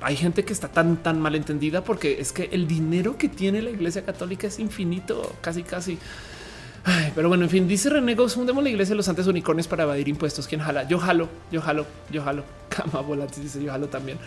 hay 0.00 0.16
gente 0.16 0.46
que 0.46 0.54
está 0.54 0.68
tan, 0.68 0.96
tan 1.02 1.20
mal 1.20 1.34
entendida 1.34 1.84
porque 1.84 2.20
es 2.20 2.32
que 2.32 2.48
el 2.52 2.66
dinero 2.66 3.18
que 3.18 3.28
tiene 3.28 3.60
la 3.60 3.68
iglesia 3.68 4.02
católica 4.02 4.46
es 4.46 4.58
infinito, 4.58 5.36
casi, 5.42 5.62
casi 5.62 5.98
pero 7.14 7.28
bueno, 7.28 7.44
en 7.44 7.50
fin, 7.50 7.66
dice 7.66 7.88
Renegos, 7.88 8.34
fundemos 8.34 8.62
la 8.62 8.70
iglesia 8.70 8.92
de 8.92 8.96
los 8.96 9.06
santos 9.06 9.26
unicornios 9.26 9.66
para 9.66 9.84
evadir 9.84 10.08
impuestos. 10.08 10.46
¿Quién 10.46 10.60
jala? 10.60 10.86
Yo 10.86 10.98
jalo, 10.98 11.28
yo 11.50 11.60
jalo, 11.60 11.86
yo 12.10 12.22
jalo. 12.22 12.44
Cama 12.68 13.00
volantes 13.00 13.42
dice 13.42 13.62
yo 13.62 13.70
jalo 13.70 13.88
también. 13.88 14.18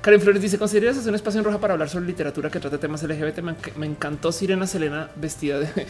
Karen 0.00 0.20
Flores 0.20 0.42
dice: 0.42 0.58
¿Consideras 0.58 0.96
hacer 0.96 1.10
un 1.10 1.14
espacio 1.14 1.38
en 1.38 1.44
roja 1.44 1.58
para 1.58 1.74
hablar 1.74 1.88
sobre 1.88 2.06
literatura 2.06 2.50
que 2.50 2.58
trata 2.58 2.78
temas 2.78 3.02
LGBT? 3.02 3.40
Me, 3.76 3.86
encantó 3.86 4.32
Sirena 4.32 4.66
Selena 4.66 5.10
vestida 5.16 5.58
de. 5.60 5.86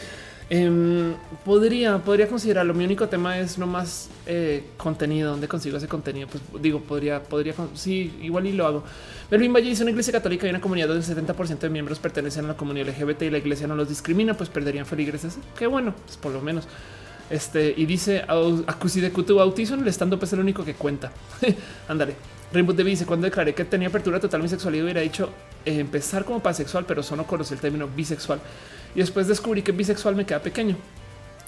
Em, 0.53 1.13
podría, 1.45 1.97
podría 1.99 2.27
considerarlo. 2.27 2.73
Mi 2.73 2.83
único 2.83 3.07
tema 3.07 3.39
es 3.39 3.57
no 3.57 3.67
más 3.67 4.09
eh, 4.25 4.65
contenido. 4.75 5.31
¿Dónde 5.31 5.47
consigo 5.47 5.77
ese 5.77 5.87
contenido? 5.87 6.27
Pues 6.27 6.43
digo, 6.61 6.81
podría, 6.81 7.23
podría, 7.23 7.53
sí, 7.73 8.13
igual 8.21 8.45
y 8.47 8.51
lo 8.51 8.67
hago. 8.67 8.83
Melvin 9.29 9.53
Valle 9.53 9.69
dice 9.69 9.83
una 9.83 9.91
iglesia 9.91 10.11
católica 10.11 10.45
y 10.47 10.49
una 10.49 10.59
comunidad 10.59 10.89
donde 10.89 11.05
el 11.05 11.25
70% 11.25 11.57
de 11.57 11.69
miembros 11.69 11.99
pertenecen 11.99 12.43
a 12.43 12.47
la 12.49 12.57
comunidad 12.57 12.89
LGBT 12.89 13.21
y 13.21 13.29
la 13.29 13.37
iglesia 13.37 13.65
no 13.65 13.77
los 13.77 13.87
discrimina, 13.87 14.33
pues 14.33 14.49
perderían 14.49 14.85
feligreses. 14.85 15.37
Qué 15.57 15.67
bueno, 15.67 15.95
pues 16.05 16.17
por 16.17 16.33
lo 16.33 16.41
menos. 16.41 16.67
Este 17.29 17.73
y 17.77 17.85
dice 17.85 18.25
acusi 18.67 18.99
de 18.99 19.09
tu 19.09 19.35
bautizo 19.35 19.75
en 19.75 19.79
el 19.79 19.87
estando 19.87 20.19
pues 20.19 20.31
es 20.31 20.33
el 20.33 20.41
único 20.41 20.65
que 20.65 20.73
cuenta. 20.73 21.13
Ándale. 21.87 22.15
Rainbow 22.53 22.75
Debbie 22.75 22.91
dice 22.91 23.05
cuando 23.05 23.25
declaré 23.25 23.53
que 23.53 23.63
tenía 23.65 23.87
apertura 23.87 24.19
total 24.19 24.41
mi 24.41 24.49
sexualidad 24.49 24.83
hubiera 24.83 25.01
dicho 25.01 25.29
eh, 25.65 25.79
empezar 25.79 26.25
como 26.25 26.41
pansexual, 26.41 26.85
pero 26.85 27.01
solo 27.03 27.25
conocí 27.25 27.53
el 27.53 27.59
término 27.59 27.87
bisexual 27.87 28.39
y 28.95 28.99
después 28.99 29.27
descubrí 29.27 29.61
que 29.61 29.71
bisexual 29.71 30.15
me 30.15 30.25
queda 30.25 30.39
pequeño. 30.39 30.75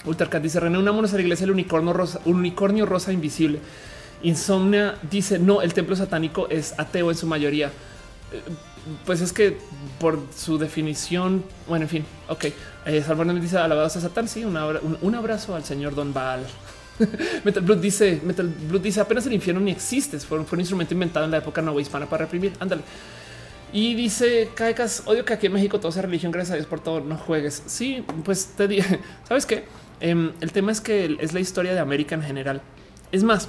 Ultracat 0.06 0.42
dice 0.42 0.60
René, 0.60 0.78
unámonos 0.78 1.12
a 1.12 1.16
la 1.16 1.22
iglesia 1.22 1.44
el 1.44 1.50
unicornio 1.50 1.92
rosa, 1.92 2.20
un 2.24 2.36
unicornio 2.36 2.86
rosa 2.86 3.12
invisible. 3.12 3.58
Insomnia 4.22 4.96
dice 5.10 5.38
no, 5.38 5.62
el 5.62 5.74
templo 5.74 5.96
satánico 5.96 6.48
es 6.48 6.74
ateo 6.78 7.10
en 7.10 7.16
su 7.16 7.26
mayoría. 7.26 7.68
Eh, 7.68 8.42
pues 9.06 9.20
es 9.20 9.32
que 9.32 9.58
por 9.98 10.18
su 10.36 10.58
definición, 10.58 11.44
bueno, 11.68 11.84
en 11.84 11.88
fin, 11.88 12.04
ok. 12.28 12.44
Eh, 12.86 13.02
Salvador 13.02 13.40
dice 13.40 13.56
alabados 13.58 13.96
a 13.96 14.00
Satán. 14.00 14.28
Sí, 14.28 14.44
un, 14.44 14.56
un, 15.00 15.14
abrazo 15.14 15.54
al 15.54 15.64
señor 15.64 15.94
Don 15.94 16.12
Baal. 16.12 16.44
Metal 17.44 17.62
Blood 17.62 17.78
dice 17.78 18.20
Metal 18.24 18.46
Blood 18.46 18.80
dice 18.80 19.00
apenas 19.00 19.26
el 19.26 19.32
infierno 19.32 19.60
ni 19.60 19.70
existe. 19.70 20.18
Fue, 20.18 20.42
fue 20.44 20.56
un 20.56 20.60
instrumento 20.60 20.94
inventado 20.94 21.24
en 21.24 21.30
la 21.30 21.38
época 21.38 21.62
nueva 21.62 21.80
hispana 21.80 22.06
para 22.06 22.24
reprimir. 22.24 22.52
Ándale. 22.60 22.82
Y 23.72 23.94
dice 23.94 24.50
Caecas, 24.54 25.02
odio 25.06 25.24
que 25.24 25.32
aquí 25.32 25.46
en 25.46 25.52
México 25.52 25.80
todo 25.80 25.90
sea 25.90 26.02
religión. 26.02 26.30
Gracias 26.30 26.52
a 26.52 26.56
Dios 26.56 26.66
por 26.66 26.80
todo. 26.80 27.00
No 27.00 27.16
juegues. 27.16 27.62
Sí, 27.66 28.04
pues 28.24 28.52
te 28.56 28.68
dije, 28.68 29.00
sabes 29.28 29.46
qué? 29.46 29.64
Em, 30.00 30.32
el 30.40 30.52
tema 30.52 30.70
es 30.70 30.80
que 30.80 31.16
es 31.20 31.32
la 31.32 31.40
historia 31.40 31.72
de 31.74 31.80
América 31.80 32.14
en 32.14 32.22
general. 32.22 32.62
Es 33.10 33.24
más, 33.24 33.48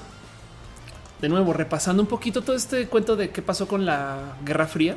de 1.21 1.29
nuevo, 1.29 1.53
repasando 1.53 2.01
un 2.01 2.07
poquito 2.07 2.41
todo 2.41 2.55
este 2.55 2.87
cuento 2.87 3.15
de 3.15 3.29
qué 3.29 3.41
pasó 3.41 3.67
con 3.67 3.85
la 3.85 4.37
Guerra 4.43 4.67
Fría, 4.67 4.95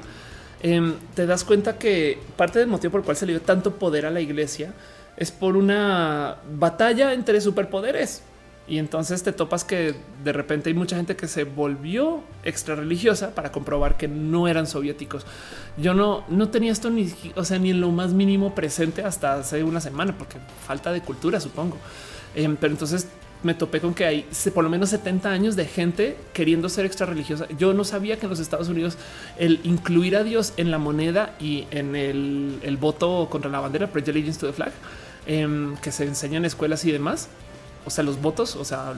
em, 0.63 0.95
te 1.15 1.27
das 1.27 1.45
cuenta 1.45 1.79
que 1.79 2.19
parte 2.37 2.59
del 2.59 2.69
motivo 2.69 2.93
por 2.93 3.01
el 3.01 3.05
cual 3.05 3.17
se 3.17 3.27
le 3.27 3.33
dio 3.33 3.43
tanto 3.43 3.75
poder 3.75 4.07
a 4.07 4.11
la 4.11 4.21
iglesia 4.21 4.73
es 5.17 5.31
por 5.31 5.57
una 5.57 6.37
batalla 6.53 7.13
entre 7.13 7.41
superpoderes. 7.41 8.23
Y 8.69 8.79
entonces 8.79 9.23
te 9.23 9.33
topas 9.33 9.65
que 9.65 9.95
de 10.23 10.33
repente 10.33 10.69
hay 10.69 10.75
mucha 10.75 10.97
gente 10.97 11.17
que 11.17 11.27
se 11.27 11.45
volvió 11.45 12.23
extra 12.45 12.75
religiosa 12.75 13.35
para 13.35 13.51
comprobar 13.51 13.97
que 13.97 14.09
no 14.09 14.47
eran 14.47 14.67
soviéticos. 14.67 15.25
Yo 15.79 15.95
no, 15.95 16.25
no 16.29 16.49
tenía 16.51 16.71
esto 16.71 16.91
ni, 16.91 17.11
o 17.35 17.45
sea, 17.45 17.59
ni 17.59 17.71
en 17.71 17.81
lo 17.81 17.91
más 17.91 18.13
mínimo 18.13 18.55
presente 18.55 19.03
hasta 19.03 19.35
hace 19.35 19.65
una 19.65 19.81
semana, 19.81 20.17
porque 20.19 20.37
falta 20.67 20.93
de 20.93 21.01
cultura, 21.01 21.41
supongo. 21.41 21.79
Em, 22.35 22.57
pero 22.57 22.75
entonces 22.75 23.09
me 23.43 23.55
topé 23.55 23.81
con 23.81 23.95
que 23.95 24.05
hay 24.05 24.27
por 24.53 24.65
lo 24.65 24.71
menos 24.71 24.91
70 24.91 25.31
años 25.31 25.57
de 25.57 25.65
gente 25.65 26.17
queriendo 26.33 26.69
ser 26.69 26.85
extra 26.85 27.07
religiosa. 27.07 27.47
Yo 27.57 27.73
no 27.73 27.85
sabía 27.85 28.19
que 28.19 28.27
en 28.27 28.31
los 28.31 28.41
Estados 28.41 28.69
Unidos 28.69 28.99
el 29.39 29.61
incluir 29.65 30.17
a 30.17 30.25
Dios 30.25 30.53
en 30.57 30.71
la 30.71 30.79
moneda 30.79 31.35
y 31.41 31.67
en 31.71 31.97
el, 31.97 32.59
el 32.63 32.77
voto 32.77 33.29
contra 33.31 33.51
la 33.51 33.61
bandera, 33.61 33.87
Pledge 33.87 34.11
Allegiance 34.11 34.41
to 34.41 34.47
the 34.47 34.53
Flag, 34.53 34.73
em, 35.27 35.77
que 35.77 35.93
se 35.93 36.05
enseña 36.05 36.39
en 36.39 36.45
escuelas 36.45 36.85
y 36.85 36.93
demás, 36.93 37.29
o 37.89 37.91
sea, 37.91 38.05
los 38.05 38.21
votos, 38.21 38.55
o 38.55 38.65
sea, 38.65 38.93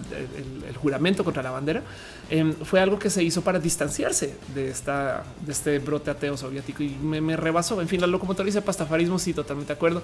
el, 0.69 0.77
juramento 0.77 1.23
contra 1.25 1.43
la 1.43 1.51
bandera, 1.53 1.83
em, 2.29 2.53
fue 2.53 2.81
algo 2.81 2.99
que 2.99 3.09
se 3.09 3.23
hizo 3.23 3.43
para 3.43 3.61
distanciarse 3.61 4.35
de 4.53 4.69
esta, 4.69 5.23
de 5.47 5.53
este 5.53 5.79
brote 5.79 6.11
ateo 6.11 6.37
soviético 6.37 6.83
y 6.83 6.89
me, 6.91 7.37
rebasó. 7.37 7.81
En 7.81 7.87
fin, 7.87 8.01
la 8.01 8.09
locomotora 8.09 8.45
dice 8.47 8.63
pastafarismo. 8.63 9.19
Sí, 9.19 9.33
totalmente 9.33 9.69
de 9.69 9.77
acuerdo. 9.77 10.03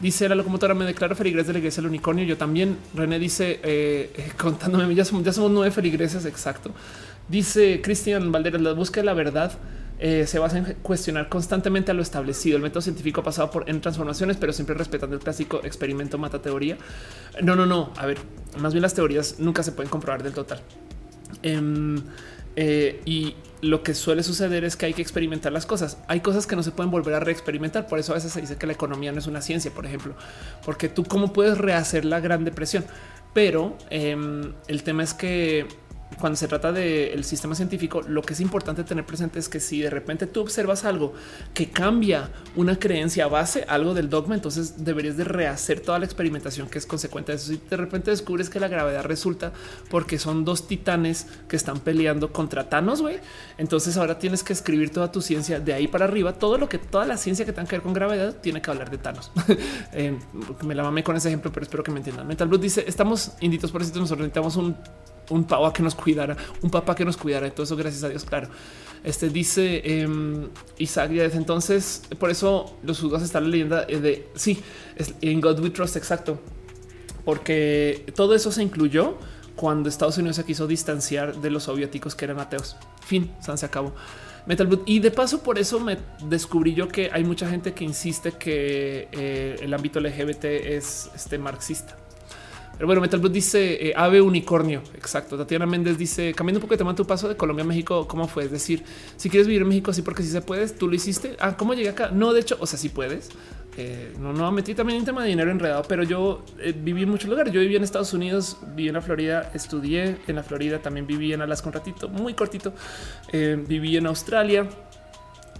Dice 0.00 0.28
la 0.28 0.34
locomotora, 0.34 0.74
me 0.74 0.86
declaro 0.86 1.14
feligres 1.14 1.46
de 1.46 1.52
la 1.52 1.58
iglesia 1.58 1.82
del 1.82 1.90
unicornio. 1.90 2.24
Yo 2.24 2.38
también. 2.38 2.78
René 2.94 3.18
dice, 3.18 3.60
eh, 3.62 4.32
contándome, 4.40 4.94
ya 4.94 5.04
somos, 5.04 5.24
ya 5.24 5.32
somos 5.32 5.50
nueve 5.50 5.70
feligreses. 5.70 6.24
Exacto. 6.24 6.70
Dice 7.28 7.80
Cristian 7.82 8.32
Valderas, 8.32 8.62
la 8.62 8.72
búsqueda 8.72 9.02
de 9.02 9.06
la 9.06 9.14
verdad 9.14 9.52
eh, 10.04 10.26
se 10.26 10.40
basa 10.40 10.58
en 10.58 10.64
cuestionar 10.82 11.28
constantemente 11.28 11.92
a 11.92 11.94
lo 11.94 12.02
establecido. 12.02 12.56
El 12.56 12.62
método 12.64 12.82
científico 12.82 13.20
ha 13.20 13.24
pasado 13.24 13.52
por 13.52 13.70
en 13.70 13.80
transformaciones, 13.80 14.36
pero 14.36 14.52
siempre 14.52 14.74
respetando 14.74 15.14
el 15.14 15.22
clásico 15.22 15.60
experimento 15.62 16.18
mata 16.18 16.42
teoría. 16.42 16.76
No, 17.40 17.54
no, 17.54 17.66
no. 17.66 17.92
A 17.96 18.06
ver, 18.06 18.18
más 18.58 18.72
bien 18.72 18.82
las 18.82 18.94
teorías 18.94 19.38
nunca 19.38 19.62
se 19.62 19.70
pueden 19.70 19.88
comprobar 19.88 20.24
del 20.24 20.32
total. 20.32 20.60
Em, 21.44 22.02
eh, 22.56 23.00
y 23.04 23.36
lo 23.60 23.84
que 23.84 23.94
suele 23.94 24.24
suceder 24.24 24.64
es 24.64 24.74
que 24.74 24.86
hay 24.86 24.92
que 24.92 25.02
experimentar 25.02 25.52
las 25.52 25.66
cosas. 25.66 25.98
Hay 26.08 26.18
cosas 26.18 26.48
que 26.48 26.56
no 26.56 26.64
se 26.64 26.72
pueden 26.72 26.90
volver 26.90 27.14
a 27.14 27.20
reexperimentar. 27.20 27.86
Por 27.86 28.00
eso 28.00 28.10
a 28.10 28.16
veces 28.16 28.32
se 28.32 28.40
dice 28.40 28.56
que 28.56 28.66
la 28.66 28.72
economía 28.72 29.12
no 29.12 29.20
es 29.20 29.28
una 29.28 29.40
ciencia, 29.40 29.70
por 29.70 29.86
ejemplo, 29.86 30.16
porque 30.64 30.88
tú 30.88 31.04
cómo 31.04 31.32
puedes 31.32 31.58
rehacer 31.58 32.04
la 32.04 32.18
gran 32.18 32.44
depresión. 32.44 32.84
Pero 33.34 33.78
em, 33.88 34.52
el 34.66 34.82
tema 34.82 35.04
es 35.04 35.14
que 35.14 35.68
cuando 36.18 36.36
se 36.36 36.48
trata 36.48 36.72
del 36.72 37.24
sistema 37.24 37.54
científico, 37.54 38.02
lo 38.02 38.22
que 38.22 38.34
es 38.34 38.40
importante 38.40 38.84
tener 38.84 39.04
presente 39.04 39.38
es 39.38 39.48
que 39.48 39.60
si 39.60 39.80
de 39.80 39.90
repente 39.90 40.26
tú 40.26 40.40
observas 40.40 40.84
algo 40.84 41.14
que 41.54 41.70
cambia 41.70 42.30
una 42.56 42.78
creencia 42.78 43.26
base, 43.26 43.64
algo 43.68 43.94
del 43.94 44.08
dogma, 44.08 44.34
entonces 44.34 44.84
deberías 44.84 45.16
de 45.16 45.24
rehacer 45.24 45.80
toda 45.80 45.98
la 45.98 46.04
experimentación 46.04 46.68
que 46.68 46.78
es 46.78 46.86
consecuente 46.86 47.32
de 47.32 47.36
eso. 47.36 47.52
Si 47.52 47.60
de 47.68 47.76
repente 47.76 48.10
descubres 48.10 48.50
que 48.50 48.60
la 48.60 48.68
gravedad 48.68 49.04
resulta 49.04 49.52
porque 49.90 50.18
son 50.18 50.44
dos 50.44 50.66
titanes 50.66 51.26
que 51.48 51.56
están 51.56 51.80
peleando 51.80 52.32
contra 52.32 52.68
Thanos, 52.68 53.02
güey, 53.02 53.18
entonces 53.58 53.96
ahora 53.96 54.18
tienes 54.18 54.42
que 54.42 54.52
escribir 54.52 54.90
toda 54.90 55.12
tu 55.12 55.20
ciencia 55.20 55.60
de 55.60 55.72
ahí 55.72 55.88
para 55.88 56.04
arriba. 56.04 56.34
Todo 56.34 56.58
lo 56.58 56.68
que 56.68 56.78
toda 56.78 57.06
la 57.06 57.16
ciencia 57.16 57.44
que 57.44 57.52
tenga 57.52 57.68
que 57.68 57.76
ver 57.76 57.82
con 57.82 57.92
gravedad 57.92 58.36
tiene 58.40 58.60
que 58.62 58.70
hablar 58.70 58.90
de 58.90 58.98
Thanos. 58.98 59.30
Eh, 59.94 60.18
me 60.64 60.74
la 60.74 60.82
mamé 60.82 61.04
con 61.04 61.16
ese 61.16 61.28
ejemplo, 61.28 61.52
pero 61.52 61.64
espero 61.64 61.82
que 61.82 61.90
me 61.90 61.98
entiendan. 61.98 62.26
Metal 62.26 62.48
Blue 62.48 62.58
dice: 62.58 62.84
Estamos 62.86 63.32
inditos 63.40 63.70
por 63.70 63.82
eso 63.82 63.92
nosotros 63.98 64.20
necesitamos 64.20 64.56
un 64.56 64.76
un 65.30 65.44
papá 65.44 65.72
que 65.72 65.82
nos 65.82 65.94
cuidara, 65.94 66.36
un 66.62 66.70
papá 66.70 66.94
que 66.94 67.04
nos 67.04 67.16
cuidara. 67.16 67.46
Y 67.46 67.50
todo 67.50 67.64
eso, 67.64 67.76
gracias 67.76 68.04
a 68.04 68.08
Dios, 68.08 68.24
claro. 68.24 68.48
Este 69.04 69.28
dice 69.30 69.82
eh, 69.84 70.08
Isaac 70.78 71.10
desde 71.10 71.36
entonces, 71.36 72.02
por 72.18 72.30
eso 72.30 72.76
los 72.84 73.00
judíos 73.00 73.22
están 73.22 73.44
la 73.44 73.48
leyenda 73.48 73.84
de 73.84 74.28
sí, 74.34 74.60
es 74.94 75.14
en 75.20 75.40
God 75.40 75.58
we 75.58 75.70
trust, 75.70 75.96
exacto, 75.96 76.38
porque 77.24 78.06
todo 78.14 78.34
eso 78.34 78.52
se 78.52 78.62
incluyó 78.62 79.18
cuando 79.56 79.88
Estados 79.88 80.18
Unidos 80.18 80.36
se 80.36 80.44
quiso 80.44 80.66
distanciar 80.66 81.40
de 81.40 81.50
los 81.50 81.64
soviéticos 81.64 82.14
que 82.14 82.24
eran 82.24 82.38
ateos. 82.38 82.76
Fin, 83.04 83.30
se 83.40 83.66
acabó. 83.66 83.92
Metal 84.46 84.82
Y 84.86 84.98
de 84.98 85.10
paso, 85.10 85.42
por 85.42 85.58
eso 85.58 85.78
me 85.78 85.98
descubrí 86.24 86.74
yo 86.74 86.88
que 86.88 87.10
hay 87.12 87.22
mucha 87.22 87.48
gente 87.48 87.74
que 87.74 87.84
insiste 87.84 88.32
que 88.32 89.08
eh, 89.12 89.56
el 89.60 89.72
ámbito 89.72 90.00
LGBT 90.00 90.44
es 90.44 91.10
este 91.14 91.38
marxista. 91.38 91.96
Pero 92.82 92.88
bueno, 92.88 93.00
Metal 93.00 93.32
dice 93.32 93.90
eh, 93.90 93.92
ave 93.94 94.20
unicornio. 94.20 94.82
Exacto. 94.96 95.38
Tatiana 95.38 95.66
Méndez 95.66 95.96
dice 95.96 96.34
cambiando 96.34 96.58
un 96.58 96.62
poco 96.62 96.74
de 96.74 96.78
tema 96.78 96.92
tu 96.96 97.06
paso 97.06 97.28
de 97.28 97.36
Colombia 97.36 97.64
a 97.64 97.68
México. 97.68 98.08
¿Cómo 98.08 98.26
fue? 98.26 98.46
Es 98.46 98.50
decir, 98.50 98.82
si 99.16 99.30
quieres 99.30 99.46
vivir 99.46 99.62
en 99.62 99.68
México 99.68 99.92
así 99.92 100.02
porque 100.02 100.24
si 100.24 100.30
se 100.30 100.42
puedes, 100.42 100.76
tú 100.76 100.88
lo 100.88 100.96
hiciste. 100.96 101.36
Ah, 101.38 101.56
¿cómo 101.56 101.74
llegué 101.74 101.90
acá? 101.90 102.10
No, 102.10 102.32
de 102.32 102.40
hecho, 102.40 102.56
o 102.58 102.66
sea, 102.66 102.80
si 102.80 102.88
puedes. 102.88 103.28
Eh, 103.76 104.12
no, 104.18 104.32
no 104.32 104.50
metí 104.50 104.74
también 104.74 104.98
en 104.98 105.04
tema 105.04 105.22
de 105.22 105.28
dinero 105.28 105.52
enredado, 105.52 105.84
pero 105.88 106.02
yo 106.02 106.44
eh, 106.58 106.74
viví 106.76 107.04
en 107.04 107.10
muchos 107.10 107.30
lugares. 107.30 107.54
Yo 107.54 107.60
viví 107.60 107.76
en 107.76 107.84
Estados 107.84 108.14
Unidos, 108.14 108.56
viví 108.74 108.88
en 108.88 108.94
la 108.94 109.00
Florida, 109.00 109.52
estudié 109.54 110.16
en 110.26 110.34
la 110.34 110.42
Florida, 110.42 110.80
también 110.80 111.06
viví 111.06 111.32
en 111.32 111.40
Alaska 111.40 111.68
un 111.68 111.74
ratito, 111.74 112.08
muy 112.08 112.34
cortito. 112.34 112.72
viví 113.32 113.96
en 113.96 114.08
Australia, 114.08 114.68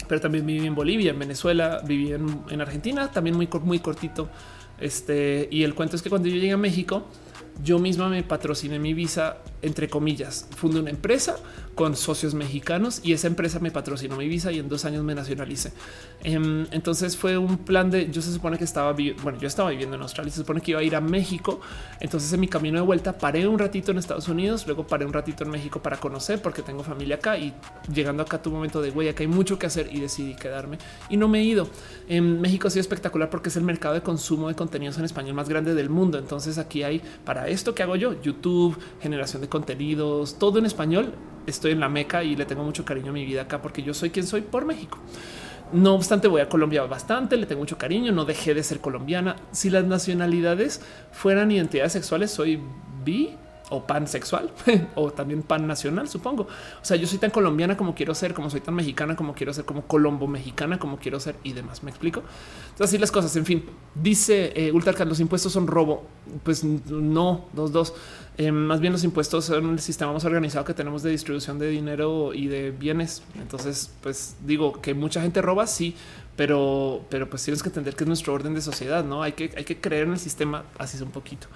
pero 0.09 0.21
también 0.21 0.45
viví 0.45 0.67
en 0.67 0.75
Bolivia, 0.75 1.13
en 1.13 1.21
Venezuela, 1.21 1.83
viví 1.87 2.15
en, 2.15 2.43
en 2.51 2.61
Argentina, 2.61 3.13
también 3.13 3.37
muy, 3.37 3.49
muy 3.63 3.79
cortito. 3.79 4.29
Este, 4.79 5.49
y 5.51 5.63
el 5.63 5.75
cuento 5.75 5.97
es 5.97 6.03
que 6.03 6.11
cuando 6.11 6.29
yo 6.29 6.35
llegué 6.35 6.53
a 6.53 6.57
México, 6.57 7.07
yo 7.63 7.79
misma 7.79 8.09
me 8.09 8.23
patrociné 8.23 8.79
mi 8.79 8.95
visa, 8.95 9.39
entre 9.61 9.89
comillas, 9.89 10.49
fundé 10.57 10.81
una 10.81 10.91
empresa 10.91 11.37
con 11.75 11.97
socios 11.97 12.35
mexicanos 12.35 13.01
y 13.03 13.13
esa 13.13 13.27
empresa 13.27 13.59
me 13.61 13.71
patrocinó 13.71 14.17
mi 14.17 14.29
visa 14.29 14.51
y 14.53 14.59
en 14.59 14.69
dos 14.69 14.85
años 14.85 15.05
me 15.05 15.15
nacionalicé. 15.15 15.73
Em, 16.25 16.67
entonces 16.71 17.17
fue 17.17 17.37
un 17.37 17.59
plan 17.59 17.91
de 17.91 18.09
yo 18.11 18.23
se 18.23 18.33
supone 18.33 18.57
que 18.57 18.65
estaba, 18.65 18.93
bueno, 18.93 19.39
yo 19.41 19.49
estaba 19.49 19.71
viviendo 19.71 19.97
en 19.97 20.03
Australia, 20.03 20.31
se 20.31 20.41
supone 20.41 20.61
que 20.61 20.71
iba 20.71 20.81
a 20.81 20.83
ir 20.83 20.95
a 20.95 21.01
México. 21.01 21.61
Entonces 22.01 22.33
en 22.33 22.41
mi 22.41 22.49
camino 22.49 22.79
de 22.79 22.85
vuelta 22.85 23.19
paré 23.19 23.47
un 23.49 23.59
ratito 23.59 23.91
en 23.91 23.99
Estados 23.99 24.29
Unidos, 24.29 24.65
luego 24.67 24.87
paré 24.87 25.05
un 25.05 25.13
ratito 25.13 25.45
en 25.45 25.51
México 25.51 25.83
para 25.83 25.97
conocer 25.97 26.41
porque 26.41 26.63
tengo 26.63 26.85
familia 26.85 27.17
acá 27.17 27.39
y 27.39 27.53
llegando 27.93 28.23
acá 28.23 28.41
tu 28.41 28.51
momento 28.51 28.81
de 28.81 28.91
güey, 28.91 29.09
acá 29.09 29.23
hay 29.23 29.29
mucho 29.29 29.59
que 29.59 29.67
hacer 29.67 29.89
y 29.93 30.01
decidí 30.01 30.35
quedarme 30.35 30.79
y 31.11 31.17
no 31.17 31.29
me 31.29 31.41
he 31.41 31.45
ido. 31.45 31.69
En 32.09 32.41
México 32.41 32.69
ha 32.69 32.71
sido 32.71 32.83
espectacular 32.83 33.29
porque 33.29 33.49
es 33.49 33.57
el 33.57 33.65
mercado 33.65 33.95
de 33.95 34.03
consumo 34.03 34.49
de 34.49 34.55
contenidos 34.55 34.99
en 34.99 35.05
español 35.05 35.35
más 35.35 35.49
grande 35.49 35.75
del 35.75 35.91
mundo. 35.91 36.19
Entonces 36.19 36.59
aquí 36.59 36.83
hay 36.83 37.03
para 37.25 37.49
esto 37.49 37.75
que 37.75 37.83
hago 37.83 37.97
yo, 37.97 38.21
YouTube, 38.23 38.79
generación 39.01 39.43
de 39.43 39.49
contenidos, 39.49 40.39
todo 40.39 40.59
en 40.59 40.67
español 40.67 41.15
estoy 41.47 41.73
en 41.73 41.81
la 41.81 41.89
meca 41.89 42.23
y 42.23 42.37
le 42.37 42.45
tengo 42.45 42.63
mucho 42.63 42.85
cariño 42.85 43.11
a 43.11 43.13
mi 43.13 43.25
vida 43.25 43.43
acá 43.43 43.61
porque 43.61 43.83
yo 43.83 43.95
soy 43.95 44.11
quien 44.11 44.27
soy 44.27 44.43
por 44.43 44.65
México. 44.65 44.99
No 45.73 45.95
obstante, 45.95 46.29
voy 46.29 46.41
a 46.41 46.49
Colombia 46.49 46.83
bastante, 46.85 47.37
le 47.37 47.47
tengo 47.47 47.61
mucho 47.61 47.79
cariño, 47.79 48.13
no 48.13 48.25
dejé 48.25 48.55
de 48.55 48.63
ser 48.63 48.81
colombiana. 48.81 49.37
Si 49.53 49.71
las 49.71 49.85
nacionalidades 49.85 50.83
fueran 51.13 51.51
identidades 51.51 51.93
sexuales, 51.93 52.31
soy 52.31 52.61
bi, 53.05 53.37
o 53.73 53.87
pansexual 53.87 54.51
o 54.95 55.11
también 55.11 55.43
pan 55.43 55.67
nacional, 55.67 56.07
supongo. 56.09 56.43
O 56.43 56.85
sea, 56.85 56.97
yo 56.97 57.07
soy 57.07 57.19
tan 57.19 57.31
colombiana 57.31 57.77
como 57.77 57.95
quiero 57.95 58.15
ser, 58.15 58.35
como 58.35 58.51
soy 58.51 58.61
tan 58.61 58.75
mexicana 58.75 59.17
como 59.17 59.33
quiero 59.35 59.53
ser, 59.55 59.65
como 59.65 59.83
colombo 59.87 60.27
mexicana 60.27 60.79
como 60.79 60.99
quiero 60.99 61.19
ser 61.19 61.37
y 61.43 61.55
demás. 61.55 61.83
Me 61.83 61.91
explico. 61.91 62.23
Así 62.79 62.99
las 62.99 63.11
cosas. 63.11 63.35
En 63.37 63.47
fin, 63.47 63.65
dice 63.95 64.53
eh, 64.55 64.73
Ultracar, 64.73 65.07
los 65.07 65.21
impuestos 65.21 65.53
son 65.53 65.67
robo. 65.67 66.05
Pues 66.43 66.63
no, 66.65 67.47
dos, 67.55 67.73
dos. 67.73 67.95
Eh, 68.39 68.51
más 68.51 68.81
bien 68.81 68.95
los 68.95 69.05
impuestos 69.05 69.45
son 69.45 69.71
el 69.71 69.81
sistema 69.81 70.13
más 70.13 70.25
organizado 70.25 70.65
que 70.65 70.73
tenemos 70.73 71.03
de 71.03 71.11
distribución 71.11 71.59
de 71.59 71.69
dinero 71.69 72.33
y 72.33 72.47
de 72.47 72.71
bienes. 72.71 73.23
Entonces, 73.35 73.93
pues 74.03 74.37
digo 74.45 74.81
que 74.81 74.95
mucha 74.95 75.21
gente 75.21 75.43
roba, 75.43 75.67
sí, 75.67 75.95
pero, 76.37 77.05
pero 77.11 77.29
pues 77.29 77.45
tienes 77.45 77.63
que 77.63 77.69
entender 77.69 77.95
que 77.95 78.05
es 78.05 78.09
nuestro 78.09 78.33
orden 78.33 78.55
de 78.55 78.63
sociedad, 78.63 79.05
no 79.05 79.23
hay 79.23 79.33
que, 79.33 79.53
hay 79.57 79.65
que 79.65 79.81
creer 79.81 80.05
en 80.05 80.13
el 80.13 80.19
sistema 80.19 80.65
así 80.79 80.97
es 80.97 81.03
un 81.03 81.11
poquito. 81.11 81.49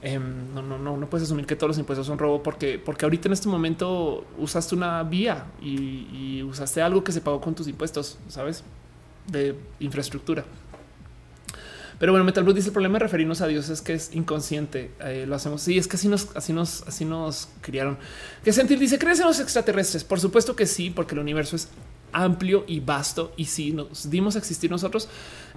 Em, 0.00 0.54
no, 0.54 0.62
no, 0.62 0.78
no, 0.78 0.96
no 0.96 1.10
puedes 1.10 1.26
asumir 1.26 1.44
que 1.44 1.56
todos 1.56 1.68
los 1.68 1.78
impuestos 1.78 2.06
son 2.06 2.18
robo 2.18 2.40
porque, 2.40 2.78
porque 2.78 3.04
ahorita 3.04 3.28
en 3.28 3.32
este 3.32 3.48
momento 3.48 4.24
usaste 4.38 4.76
una 4.76 5.02
vía 5.02 5.46
y, 5.60 6.42
usaste 6.42 6.80
algo 6.80 7.02
que 7.02 7.10
se 7.12 7.20
pagó 7.20 7.40
con 7.40 7.54
tus 7.54 7.66
impuestos, 7.66 8.18
sabes, 8.28 8.62
de 9.26 9.58
infraestructura. 9.80 10.44
Pero 11.98 12.12
bueno, 12.12 12.24
Metal 12.24 12.44
Blue 12.44 12.52
dice 12.52 12.68
el 12.68 12.72
problema 12.72 12.98
de 12.98 13.04
referirnos 13.04 13.40
a 13.40 13.48
Dios 13.48 13.68
es 13.68 13.82
que 13.82 13.94
es 13.94 14.14
inconsciente. 14.14 14.92
Eh, 15.00 15.24
lo 15.26 15.34
hacemos. 15.34 15.62
Sí, 15.62 15.78
es 15.78 15.88
que 15.88 15.96
así 15.96 16.08
nos, 16.08 16.28
así 16.36 16.52
nos, 16.52 16.82
así 16.82 17.04
nos 17.04 17.48
criaron. 17.60 17.98
Que 18.44 18.52
sentir 18.52 18.78
dice 18.78 18.98
crees 18.98 19.18
en 19.20 19.26
los 19.26 19.40
extraterrestres. 19.40 20.04
Por 20.04 20.20
supuesto 20.20 20.54
que 20.54 20.66
sí, 20.66 20.90
porque 20.90 21.14
el 21.14 21.20
universo 21.20 21.56
es 21.56 21.68
amplio 22.12 22.64
y 22.66 22.80
vasto. 22.80 23.32
Y 23.36 23.46
si 23.46 23.72
nos 23.72 24.10
dimos 24.10 24.36
a 24.36 24.38
existir 24.38 24.70
nosotros, 24.70 25.08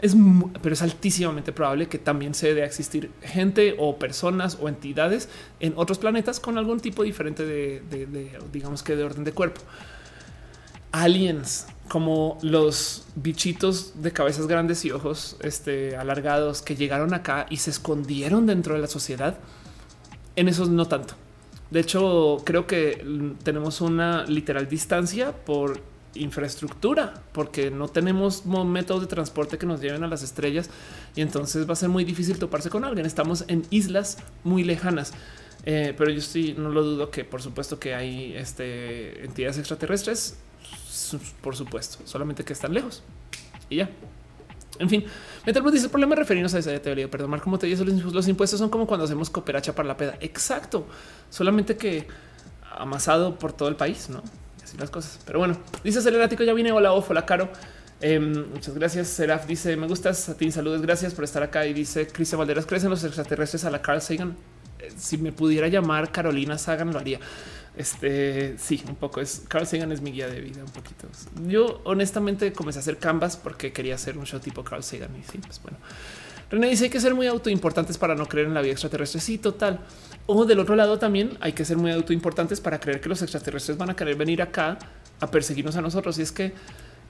es, 0.01 0.15
pero 0.61 0.73
es 0.73 0.81
altísimamente 0.81 1.51
probable 1.51 1.87
que 1.87 1.99
también 1.99 2.33
se 2.33 2.53
dé 2.53 2.63
a 2.63 2.65
existir 2.65 3.11
gente 3.21 3.75
o 3.77 3.97
personas 3.97 4.57
o 4.59 4.67
entidades 4.67 5.29
en 5.59 5.73
otros 5.75 5.99
planetas 5.99 6.39
con 6.39 6.57
algún 6.57 6.79
tipo 6.79 7.03
diferente 7.03 7.45
de, 7.45 7.81
digamos 8.51 8.83
que 8.83 8.95
de 8.95 9.03
orden 9.03 9.23
de 9.23 9.31
cuerpo. 9.31 9.61
Aliens 10.91 11.67
como 11.91 12.37
los 12.41 13.03
bichitos 13.15 14.01
de 14.01 14.13
cabezas 14.13 14.47
grandes 14.47 14.85
y 14.85 14.91
ojos 14.91 15.35
este, 15.41 15.97
alargados 15.97 16.61
que 16.61 16.77
llegaron 16.77 17.13
acá 17.13 17.47
y 17.49 17.57
se 17.57 17.69
escondieron 17.69 18.45
dentro 18.45 18.75
de 18.75 18.79
la 18.79 18.87
sociedad. 18.87 19.37
En 20.37 20.47
esos 20.47 20.69
no 20.69 20.87
tanto. 20.87 21.15
De 21.69 21.81
hecho, 21.81 22.37
creo 22.45 22.65
que 22.65 23.05
tenemos 23.43 23.81
una 23.81 24.23
literal 24.23 24.69
distancia 24.69 25.33
por 25.33 25.81
infraestructura, 26.15 27.13
porque 27.33 27.71
no 27.71 27.89
tenemos 27.89 28.45
métodos 28.45 29.01
de 29.01 29.07
transporte 29.07 29.57
que 29.57 29.65
nos 29.65 29.81
lleven 29.81 30.05
a 30.05 30.07
las 30.07 30.23
estrellas 30.23 30.69
y 31.13 31.19
entonces 31.19 31.67
va 31.67 31.73
a 31.73 31.75
ser 31.75 31.89
muy 31.89 32.05
difícil 32.05 32.39
toparse 32.39 32.69
con 32.69 32.85
alguien. 32.85 33.05
Estamos 33.05 33.43
en 33.49 33.65
islas 33.69 34.17
muy 34.45 34.63
lejanas. 34.63 35.11
Eh, 35.65 35.93
pero 35.97 36.09
yo 36.09 36.21
sí 36.21 36.55
no 36.57 36.69
lo 36.69 36.83
dudo 36.83 37.11
que 37.11 37.25
por 37.25 37.41
supuesto 37.41 37.79
que 37.79 37.93
hay 37.93 38.33
este, 38.33 39.25
entidades 39.25 39.57
extraterrestres, 39.57 40.37
por 41.41 41.55
supuesto, 41.55 41.99
solamente 42.05 42.43
que 42.43 42.53
están 42.53 42.73
lejos 42.73 43.03
y 43.69 43.77
ya. 43.77 43.89
En 44.79 44.89
fin, 44.89 45.05
Metalbus 45.45 45.73
dice 45.73 45.85
el 45.85 45.91
problema 45.91 46.15
referirnos 46.15 46.53
a 46.53 46.59
esa 46.59 46.77
teoría. 46.79 47.09
Perdón, 47.09 47.29
Marco, 47.29 47.55
dice, 47.57 47.83
los 47.85 48.27
impuestos 48.27 48.59
son 48.59 48.69
como 48.69 48.87
cuando 48.87 49.05
hacemos 49.05 49.29
cooperacha 49.29 49.75
para 49.75 49.87
la 49.87 49.97
peda. 49.97 50.17
Exacto. 50.21 50.87
Solamente 51.29 51.77
que 51.77 52.07
amasado 52.77 53.37
por 53.37 53.53
todo 53.53 53.69
el 53.69 53.75
país, 53.75 54.09
no 54.09 54.23
así 54.71 54.77
las 54.77 54.89
cosas. 54.89 55.19
Pero 55.25 55.39
bueno, 55.39 55.57
dice 55.83 55.99
Acelerático, 55.99 56.43
ya 56.43 56.53
vine. 56.53 56.71
Hola, 56.71 56.93
hola, 56.93 57.25
caro. 57.25 57.49
Em, 57.99 58.49
muchas 58.51 58.73
gracias. 58.73 59.07
Seraf 59.09 59.45
dice: 59.45 59.75
Me 59.75 59.87
gustas 59.87 60.27
a 60.29 60.37
ti. 60.37 60.51
Saludos. 60.51 60.81
Gracias 60.81 61.13
por 61.13 61.23
estar 61.23 61.43
acá. 61.43 61.65
Y 61.65 61.73
dice 61.73 62.07
Cristian 62.07 62.39
Valderas: 62.39 62.65
¿Crecen 62.65 62.89
los 62.89 63.03
extraterrestres 63.03 63.65
a 63.65 63.69
la 63.69 63.81
Carl 63.81 64.01
Sagan? 64.01 64.35
Eh, 64.79 64.89
si 64.97 65.17
me 65.17 65.31
pudiera 65.31 65.67
llamar 65.67 66.11
Carolina 66.11 66.57
Sagan, 66.57 66.91
lo 66.91 66.99
haría. 66.99 67.19
Este 67.75 68.57
sí, 68.57 68.83
un 68.87 68.95
poco 68.95 69.21
es 69.21 69.43
Carl 69.47 69.65
Sagan 69.65 69.91
es 69.91 70.01
mi 70.01 70.11
guía 70.11 70.27
de 70.27 70.41
vida. 70.41 70.63
Un 70.63 70.71
poquito. 70.71 71.07
Yo 71.47 71.81
honestamente 71.85 72.51
comencé 72.51 72.79
a 72.79 72.81
hacer 72.81 72.97
canvas 72.97 73.37
porque 73.37 73.71
quería 73.71 73.95
hacer 73.95 74.17
un 74.17 74.25
show 74.25 74.39
tipo 74.39 74.63
Carl 74.63 74.83
Sagan. 74.83 75.15
Y 75.17 75.23
sí, 75.23 75.37
pues 75.37 75.61
bueno. 75.61 75.77
René 76.49 76.67
dice 76.67 76.85
hay 76.85 76.89
que 76.89 76.99
ser 76.99 77.15
muy 77.15 77.27
autoimportantes 77.27 77.97
para 77.97 78.13
no 78.13 78.25
creer 78.25 78.47
en 78.47 78.53
la 78.53 78.61
vida 78.61 78.73
extraterrestre. 78.73 79.21
Sí, 79.21 79.37
total. 79.37 79.79
O 80.25 80.45
del 80.45 80.59
otro 80.59 80.75
lado 80.75 80.99
también 80.99 81.37
hay 81.39 81.53
que 81.53 81.63
ser 81.63 81.77
muy 81.77 81.91
autoimportantes 81.91 82.59
para 82.59 82.79
creer 82.79 82.99
que 82.99 83.07
los 83.07 83.21
extraterrestres 83.21 83.77
van 83.77 83.89
a 83.89 83.95
querer 83.95 84.15
venir 84.15 84.41
acá 84.41 84.77
a 85.21 85.31
perseguirnos 85.31 85.77
a 85.77 85.81
nosotros. 85.81 86.19
Y 86.19 86.23
es 86.23 86.33
que 86.33 86.53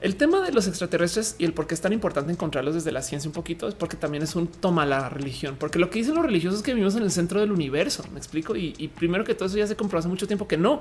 el 0.02 0.16
tema 0.16 0.40
de 0.40 0.50
los 0.50 0.66
extraterrestres 0.66 1.36
y 1.38 1.44
el 1.44 1.52
por 1.52 1.68
qué 1.68 1.74
es 1.74 1.80
tan 1.80 1.92
importante 1.92 2.32
encontrarlos 2.32 2.74
desde 2.74 2.90
la 2.90 3.02
ciencia 3.02 3.28
un 3.28 3.32
poquito 3.32 3.68
es 3.68 3.74
porque 3.74 3.96
también 3.96 4.24
es 4.24 4.34
un 4.34 4.48
toma 4.48 4.84
la 4.84 5.08
religión, 5.08 5.54
porque 5.58 5.78
lo 5.78 5.90
que 5.90 6.00
dicen 6.00 6.16
los 6.16 6.24
religiosos 6.24 6.58
es 6.58 6.64
que 6.64 6.74
vivimos 6.74 6.96
en 6.96 7.04
el 7.04 7.12
centro 7.12 7.38
del 7.38 7.52
universo. 7.52 8.04
Me 8.12 8.18
explico. 8.18 8.56
Y, 8.56 8.88
primero 8.96 9.24
que 9.24 9.34
todo 9.34 9.46
eso 9.46 9.56
ya 9.56 9.66
se 9.66 9.76
comprobó 9.76 10.00
hace 10.00 10.08
mucho 10.08 10.26
tiempo 10.26 10.48
que 10.48 10.56
no. 10.56 10.80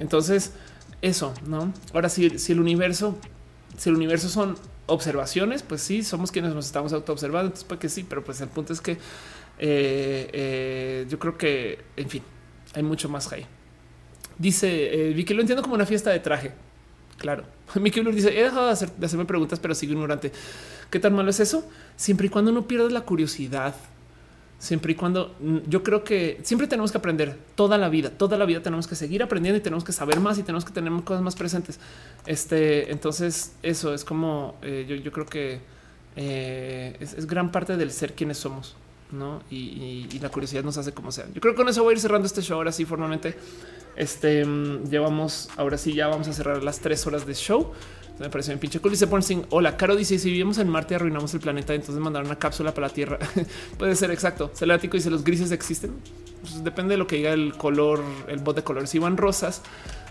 Entonces, 0.00 0.52
eso 1.00 1.32
no. 1.46 1.72
Ahora, 1.94 2.08
si, 2.08 2.40
si 2.40 2.52
el 2.52 2.60
universo, 2.60 3.16
si 3.78 3.88
el 3.88 3.94
universo 3.94 4.28
son 4.28 4.56
observaciones, 4.86 5.62
pues 5.62 5.80
sí, 5.80 6.02
somos 6.02 6.32
quienes 6.32 6.52
nos 6.52 6.66
estamos 6.66 6.92
auto 6.92 7.12
observando. 7.12 7.46
Entonces, 7.46 7.68
pues 7.68 7.78
que 7.78 7.88
sí, 7.88 8.04
pero 8.08 8.24
pues 8.24 8.40
el 8.40 8.48
punto 8.48 8.72
es 8.72 8.80
que 8.80 8.92
eh, 8.92 8.98
eh, 10.32 11.06
yo 11.08 11.20
creo 11.20 11.38
que, 11.38 11.84
en 11.96 12.10
fin, 12.10 12.22
hay 12.74 12.82
mucho 12.82 13.08
más 13.08 13.32
ahí. 13.32 13.46
Dice 14.38 15.10
eh, 15.10 15.24
que 15.24 15.34
lo 15.34 15.40
entiendo 15.40 15.62
como 15.62 15.76
una 15.76 15.86
fiesta 15.86 16.10
de 16.10 16.18
traje. 16.18 16.52
Claro. 17.16 17.55
Mickey 17.80 18.02
Blur 18.02 18.14
dice: 18.14 18.38
He 18.38 18.44
dejado 18.44 18.66
de, 18.66 18.72
hacerme 18.72 19.24
preguntas, 19.24 19.58
pero 19.58 19.74
sigo 19.74 19.92
ignorante. 19.92 20.32
¿Qué 20.90 21.00
tan 21.00 21.14
malo 21.14 21.30
es 21.30 21.40
eso? 21.40 21.68
Siempre 21.96 22.28
y 22.28 22.30
cuando 22.30 22.52
no 22.52 22.66
pierdas 22.66 22.92
la 22.92 23.02
curiosidad, 23.02 23.74
siempre 24.58 24.92
y 24.92 24.94
cuando 24.94 25.34
mm, 25.40 25.58
yo 25.68 25.82
creo 25.82 26.04
que 26.04 26.40
siempre 26.42 26.66
tenemos 26.66 26.92
que 26.92 26.98
aprender 26.98 27.36
toda 27.54 27.76
la 27.78 27.88
vida, 27.88 28.10
toda 28.10 28.38
la 28.38 28.44
vida 28.44 28.62
tenemos 28.62 28.86
que 28.86 28.94
seguir 28.94 29.22
aprendiendo 29.22 29.58
y 29.58 29.62
tenemos 29.62 29.84
que 29.84 29.92
saber 29.92 30.20
más 30.20 30.38
y 30.38 30.42
tenemos 30.42 30.64
que 30.64 30.72
tener 30.72 30.92
cosas 31.04 31.22
más 31.22 31.34
presentes. 31.34 31.78
Este, 32.26 32.90
entonces, 32.90 33.52
eso 33.62 33.92
es 33.94 34.04
como 34.04 34.56
eh, 34.62 35.00
yo, 35.02 35.12
creo 35.12 35.26
que 35.26 35.60
eh, 36.16 36.96
es, 37.00 37.26
gran 37.26 37.50
parte 37.50 37.76
del 37.76 37.90
ser 37.90 38.14
quienes 38.14 38.38
somos. 38.38 38.76
¿No? 39.12 39.42
Y, 39.50 40.08
y, 40.12 40.18
la 40.20 40.28
curiosidad 40.28 40.64
nos 40.64 40.76
hace 40.78 40.92
como 40.92 41.12
sea. 41.12 41.26
Yo 41.32 41.40
creo 41.40 41.54
que 41.54 41.56
con 41.56 41.68
eso 41.68 41.82
voy 41.82 41.92
a 41.92 41.94
ir 41.94 42.00
cerrando 42.00 42.26
este 42.26 42.42
show 42.42 42.56
ahora 42.56 42.72
sí 42.72 42.84
formalmente. 42.84 43.36
Este 43.96 44.44
mm, 44.44 44.88
llevamos 44.90 45.48
ahora 45.56 45.78
sí, 45.78 45.94
ya 45.94 46.08
vamos 46.08 46.28
a 46.28 46.32
cerrar 46.32 46.62
las 46.62 46.80
tres 46.80 47.06
horas 47.06 47.26
de 47.26 47.34
show. 47.34 47.72
Me 48.18 48.30
parece 48.30 48.50
bien 48.50 48.58
pinche 48.58 48.80
cool. 48.80 48.92
Dice 48.92 49.06
sin 49.22 49.46
Hola, 49.50 49.76
Caro 49.76 49.94
dice: 49.94 50.18
Si 50.18 50.30
vivimos 50.30 50.58
en 50.58 50.68
Marte, 50.68 50.94
arruinamos 50.94 51.34
el 51.34 51.40
planeta. 51.40 51.74
Entonces 51.74 52.02
mandar 52.02 52.24
una 52.24 52.38
cápsula 52.38 52.72
para 52.72 52.88
la 52.88 52.92
Tierra. 52.92 53.18
Puede 53.78 53.94
ser 53.94 54.10
exacto. 54.10 54.50
Celático 54.54 54.96
dice: 54.96 55.10
Los 55.10 55.22
grises 55.22 55.50
existen. 55.50 55.92
Pues 56.40 56.64
depende 56.64 56.94
de 56.94 56.98
lo 56.98 57.06
que 57.06 57.16
diga 57.16 57.32
el 57.32 57.54
color, 57.56 58.02
el 58.28 58.38
bot 58.38 58.56
de 58.56 58.64
colores. 58.64 58.94
Iván 58.94 59.16
Rosas, 59.16 59.62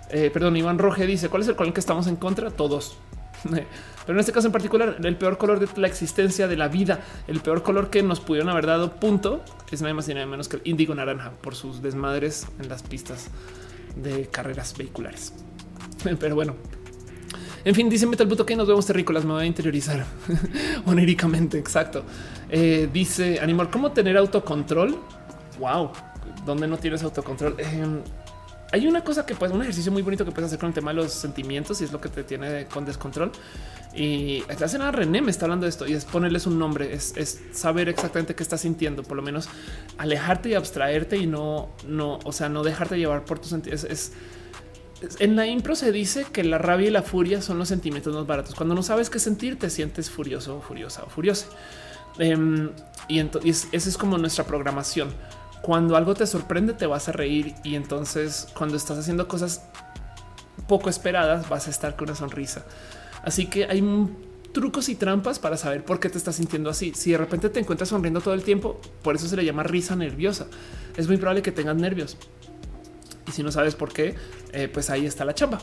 eh, 0.10 0.30
perdón, 0.32 0.56
Iván 0.56 0.78
Roge 0.78 1.08
dice: 1.08 1.30
¿Cuál 1.30 1.42
es 1.42 1.48
el 1.48 1.56
color 1.56 1.74
que 1.74 1.80
estamos 1.80 2.08
en 2.08 2.16
contra? 2.16 2.52
Todos. 2.52 2.98
Pero 4.06 4.18
en 4.18 4.20
este 4.20 4.32
caso 4.32 4.48
en 4.48 4.54
particular, 4.54 4.98
el 5.04 5.16
peor 5.16 5.38
color 5.38 5.60
de 5.60 5.68
la 5.80 5.88
existencia 5.88 6.48
de 6.48 6.58
la 6.58 6.68
vida, 6.68 7.00
el 7.28 7.40
peor 7.40 7.64
color 7.64 7.90
que 7.90 8.04
nos 8.04 8.20
pudieron 8.20 8.50
haber 8.50 8.68
dado 8.68 8.92
punto 8.92 9.44
es 9.72 9.82
nada 9.82 9.94
más 9.94 10.08
y 10.10 10.14
nada 10.14 10.26
menos 10.26 10.48
que 10.48 10.58
el 10.58 10.62
índigo 10.66 10.94
naranja 10.94 11.32
por 11.32 11.56
sus 11.56 11.82
desmadres 11.82 12.48
en 12.60 12.70
las 12.70 12.84
pistas 12.84 13.30
de 13.96 14.28
carreras 14.28 14.76
vehiculares. 14.78 15.34
Pero 16.20 16.36
bueno, 16.36 16.56
en 17.66 17.74
fin, 17.74 17.90
dice 17.90 18.06
Metal 18.06 18.28
Buto 18.28 18.46
que 18.46 18.56
nos 18.56 18.68
vemos 18.68 18.86
terrícolas. 18.86 19.26
Me 19.26 19.34
voy 19.34 19.44
a 19.44 19.46
interiorizar 19.48 20.06
oníricamente. 20.86 21.58
Exacto. 21.58 22.04
Eh, 22.50 22.88
dice 22.94 23.40
Animal, 23.40 23.72
¿cómo 23.72 23.92
tener 23.92 24.18
autocontrol? 24.18 25.00
Wow, 25.60 25.92
¿dónde 26.46 26.68
no 26.68 26.78
tienes 26.78 27.02
autocontrol? 27.02 27.56
Em, 27.58 28.02
hay 28.76 28.88
una 28.88 29.06
cosa 29.06 29.26
que 29.26 29.36
puedes, 29.36 29.56
un 29.56 29.62
ejercicio 29.62 29.90
muy 29.90 30.02
bonito 30.02 30.26
que 30.26 30.32
puedes 30.32 30.48
hacer 30.48 30.60
con 30.60 30.68
el 30.68 30.76
tema 30.76 30.92
de 30.92 30.96
los 30.96 31.14
sentimientos 31.14 31.80
y 31.80 31.86
es 31.86 31.94
lo 31.94 32.02
que 32.02 32.10
te 32.10 32.26
tiene 32.26 32.66
con 32.66 32.84
descontrol. 32.84 33.32
Y 33.96 34.44
hace 34.50 34.78
nada 34.78 34.92
René 34.92 35.22
me 35.22 35.32
está 35.32 35.46
hablando 35.46 35.64
de 35.64 35.70
esto 35.70 35.88
y 35.88 35.94
es 35.94 36.04
ponerles 36.04 36.46
un 36.46 36.60
nombre, 36.60 36.94
es, 36.94 37.40
saber 37.54 37.88
exactamente 37.88 38.36
qué 38.36 38.44
estás 38.44 38.60
sintiendo, 38.60 39.04
por 39.04 39.16
lo 39.16 39.24
menos 39.24 39.48
alejarte 39.98 40.50
y 40.50 40.56
abstraerte 40.56 41.16
y 41.16 41.26
no, 41.26 41.70
no, 41.88 42.20
o 42.26 42.34
sea, 42.34 42.50
no 42.50 42.64
dejarte 42.64 42.98
llevar 42.98 43.24
por 43.24 43.40
tus 43.40 43.52
sentimientos. 43.52 43.90
Es, 43.90 44.12
en 45.20 45.38
la 45.38 45.48
impro 45.48 45.76
se 45.76 45.94
dice 45.94 46.26
que 46.30 46.44
la 46.44 46.58
rabia 46.58 46.88
y 46.88 46.92
la 46.92 47.02
furia 47.02 47.42
son 47.42 47.58
los 47.58 47.70
sentimientos 47.70 48.14
más 48.14 48.28
baratos. 48.28 48.56
Cuando 48.56 48.76
no 48.76 48.84
sabes 48.84 49.10
qué 49.10 49.20
sentir, 49.20 49.58
te 49.58 49.70
sientes 49.70 50.10
furioso, 50.10 50.60
furiosa 50.60 51.04
o 51.04 51.10
furiosa. 51.10 51.48
Em, 52.20 52.72
y 53.08 53.20
entonces 53.20 53.70
esa 53.72 53.88
es 53.88 53.98
como 53.98 54.18
nuestra 54.18 54.44
programación. 54.44 55.14
Cuando 55.66 55.96
algo 55.98 56.14
te 56.14 56.28
sorprende, 56.28 56.74
te 56.74 56.86
vas 56.86 57.10
a 57.10 57.12
reír 57.12 57.56
y 57.64 57.74
entonces 57.74 58.48
cuando 58.54 58.78
estás 58.78 59.00
haciendo 59.00 59.28
cosas 59.28 59.64
poco 60.68 60.92
esperadas, 60.92 61.50
vas 61.50 61.66
a 61.66 61.72
estar 61.72 61.96
con 61.96 62.08
una 62.08 62.16
sonrisa. 62.16 62.64
Así 63.24 63.48
que 63.48 63.66
hay 63.66 63.84
trucos 64.54 64.90
y 64.90 64.96
trampas 64.96 65.40
para 65.40 65.58
saber 65.58 65.84
por 65.84 66.00
qué 66.00 66.08
te 66.08 66.20
estás 66.20 66.36
sintiendo 66.36 66.70
así. 66.70 66.94
Si 66.94 67.14
de 67.14 67.18
repente 67.18 67.50
te 67.50 67.60
encuentras 67.60 67.90
sonriendo 67.90 68.22
todo 68.22 68.36
el 68.36 68.44
tiempo, 68.44 68.80
por 69.02 69.16
eso 69.16 69.28
se 69.28 69.36
le 69.36 69.44
llama 69.44 69.64
risa 69.64 69.96
nerviosa. 69.96 70.46
Es 70.98 71.08
muy 71.08 71.18
probable 71.18 71.42
que 71.42 71.52
tengas 71.52 71.76
nervios. 71.78 72.16
Y 73.28 73.32
si 73.32 73.42
no 73.42 73.52
sabes 73.52 73.74
por 73.74 73.92
qué, 73.92 74.14
eh, 74.54 74.70
pues 74.72 74.92
ahí 74.92 75.08
está 75.08 75.26
la 75.26 75.34
chamba. 75.34 75.58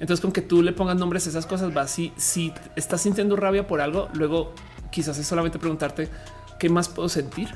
Entonces, 0.00 0.20
con 0.20 0.32
que 0.32 0.42
tú 0.42 0.62
le 0.62 0.74
pongas 0.74 0.98
nombres 0.98 1.26
a 1.28 1.30
esas 1.30 1.46
cosas, 1.46 1.74
va 1.74 1.88
si, 1.88 2.12
si 2.18 2.52
estás 2.76 3.00
sintiendo 3.00 3.36
rabia 3.36 3.66
por 3.66 3.80
algo, 3.80 4.10
luego 4.12 4.52
quizás 4.92 5.16
es 5.16 5.26
solamente 5.26 5.58
preguntarte 5.58 6.10
qué 6.58 6.68
más 6.68 6.90
puedo 6.90 7.08
sentir, 7.08 7.48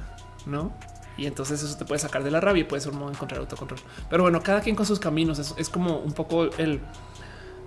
no? 0.47 0.73
Y 1.21 1.27
entonces 1.27 1.63
eso 1.63 1.77
te 1.77 1.85
puede 1.85 1.99
sacar 1.99 2.25
de 2.25 2.31
la 2.31 2.41
rabia 2.41 2.63
y 2.63 2.65
puede 2.65 2.81
ser 2.81 2.93
un 2.93 2.99
modo 2.99 3.11
de 3.11 3.17
encontrar 3.17 3.41
autocontrol. 3.41 3.79
Pero 4.09 4.23
bueno, 4.23 4.43
cada 4.43 4.63
quien 4.63 4.75
con 4.75 4.87
sus 4.87 4.99
caminos 4.99 5.39
es, 5.39 5.55
es 5.59 5.69
como 5.69 5.99
un 5.99 6.13
poco 6.13 6.45
el 6.57 6.81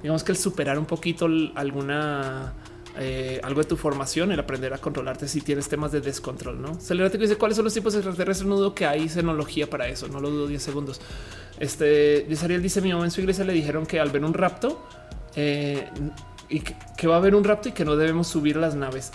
digamos 0.01 0.23
que 0.23 0.33
el 0.33 0.37
superar 0.37 0.77
un 0.77 0.85
poquito 0.85 1.27
alguna 1.55 2.53
eh, 2.97 3.39
algo 3.43 3.61
de 3.61 3.67
tu 3.67 3.75
formación, 3.75 4.31
el 4.31 4.39
aprender 4.39 4.73
a 4.73 4.77
controlarte 4.77 5.27
si 5.27 5.41
tienes 5.41 5.67
temas 5.67 5.91
de 5.91 6.01
descontrol, 6.01 6.61
¿no? 6.61 6.77
Que 6.77 7.17
dice 7.17 7.37
cuáles 7.37 7.55
son 7.55 7.65
los 7.65 7.73
tipos 7.73 7.93
de 7.93 7.99
extraterrestres. 7.99 8.47
No 8.47 8.55
dudo 8.55 8.75
que 8.75 8.85
hay 8.85 9.07
tecnología 9.07 9.67
para 9.67 9.87
eso, 9.87 10.07
no 10.07 10.19
lo 10.19 10.29
dudo 10.29 10.47
10 10.47 10.61
segundos. 10.61 11.01
Este 11.59 12.27
Ariel 12.43 12.61
dice 12.61 12.81
mi 12.81 12.91
mamá 12.91 13.05
en 13.05 13.11
su 13.11 13.21
iglesia 13.21 13.45
le 13.45 13.53
dijeron 13.53 13.85
que 13.85 13.99
al 13.99 14.11
ver 14.11 14.25
un 14.25 14.33
rapto 14.33 14.85
eh, 15.35 15.89
y 16.49 16.59
que, 16.59 17.07
va 17.07 17.15
a 17.15 17.17
haber 17.17 17.33
un 17.33 17.43
rapto 17.43 17.69
y 17.69 17.71
que 17.71 17.85
no 17.85 17.95
debemos 17.95 18.27
subir 18.27 18.57
las 18.57 18.75
naves. 18.75 19.11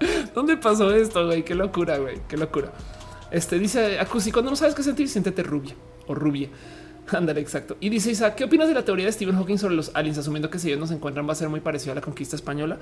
¿Dónde 0.34 0.56
pasó 0.56 0.94
esto? 0.94 1.26
Güey? 1.26 1.44
Qué 1.44 1.54
locura, 1.54 1.98
güey, 1.98 2.20
qué 2.28 2.36
locura. 2.36 2.72
Este 3.30 3.58
dice 3.58 3.98
Acusi, 3.98 4.32
cuando 4.32 4.50
no 4.50 4.56
sabes 4.56 4.74
qué 4.74 4.82
sentir, 4.82 5.08
siéntete 5.08 5.42
rubia 5.42 5.74
o 6.06 6.14
rubia. 6.14 6.48
Ándale, 7.12 7.40
exacto. 7.40 7.76
Y 7.80 7.88
dice 7.88 8.10
Isa, 8.10 8.34
¿qué 8.34 8.44
opinas 8.44 8.68
de 8.68 8.74
la 8.74 8.84
teoría 8.84 9.06
de 9.06 9.12
Stephen 9.12 9.36
Hawking 9.36 9.58
sobre 9.58 9.74
los 9.74 9.90
aliens? 9.94 10.18
Asumiendo 10.18 10.50
que 10.50 10.58
si 10.58 10.68
ellos 10.68 10.80
nos 10.80 10.90
encuentran 10.90 11.28
va 11.28 11.32
a 11.32 11.36
ser 11.36 11.48
muy 11.48 11.60
parecido 11.60 11.92
a 11.92 11.94
la 11.96 12.00
conquista 12.00 12.36
española. 12.36 12.78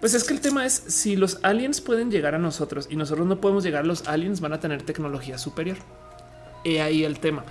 Pues 0.00 0.14
es 0.14 0.24
que 0.24 0.32
el 0.32 0.40
tema 0.40 0.64
es 0.64 0.72
si 0.72 1.16
los 1.16 1.38
aliens 1.42 1.80
pueden 1.80 2.10
llegar 2.10 2.34
a 2.34 2.38
nosotros 2.38 2.88
y 2.90 2.96
nosotros 2.96 3.26
no 3.26 3.40
podemos 3.40 3.64
llegar, 3.64 3.86
los 3.86 4.08
aliens 4.08 4.40
van 4.40 4.54
a 4.54 4.60
tener 4.60 4.82
tecnología 4.82 5.36
superior. 5.36 5.76
He 6.64 6.80
ahí 6.80 7.04
el 7.04 7.20
tema. 7.20 7.44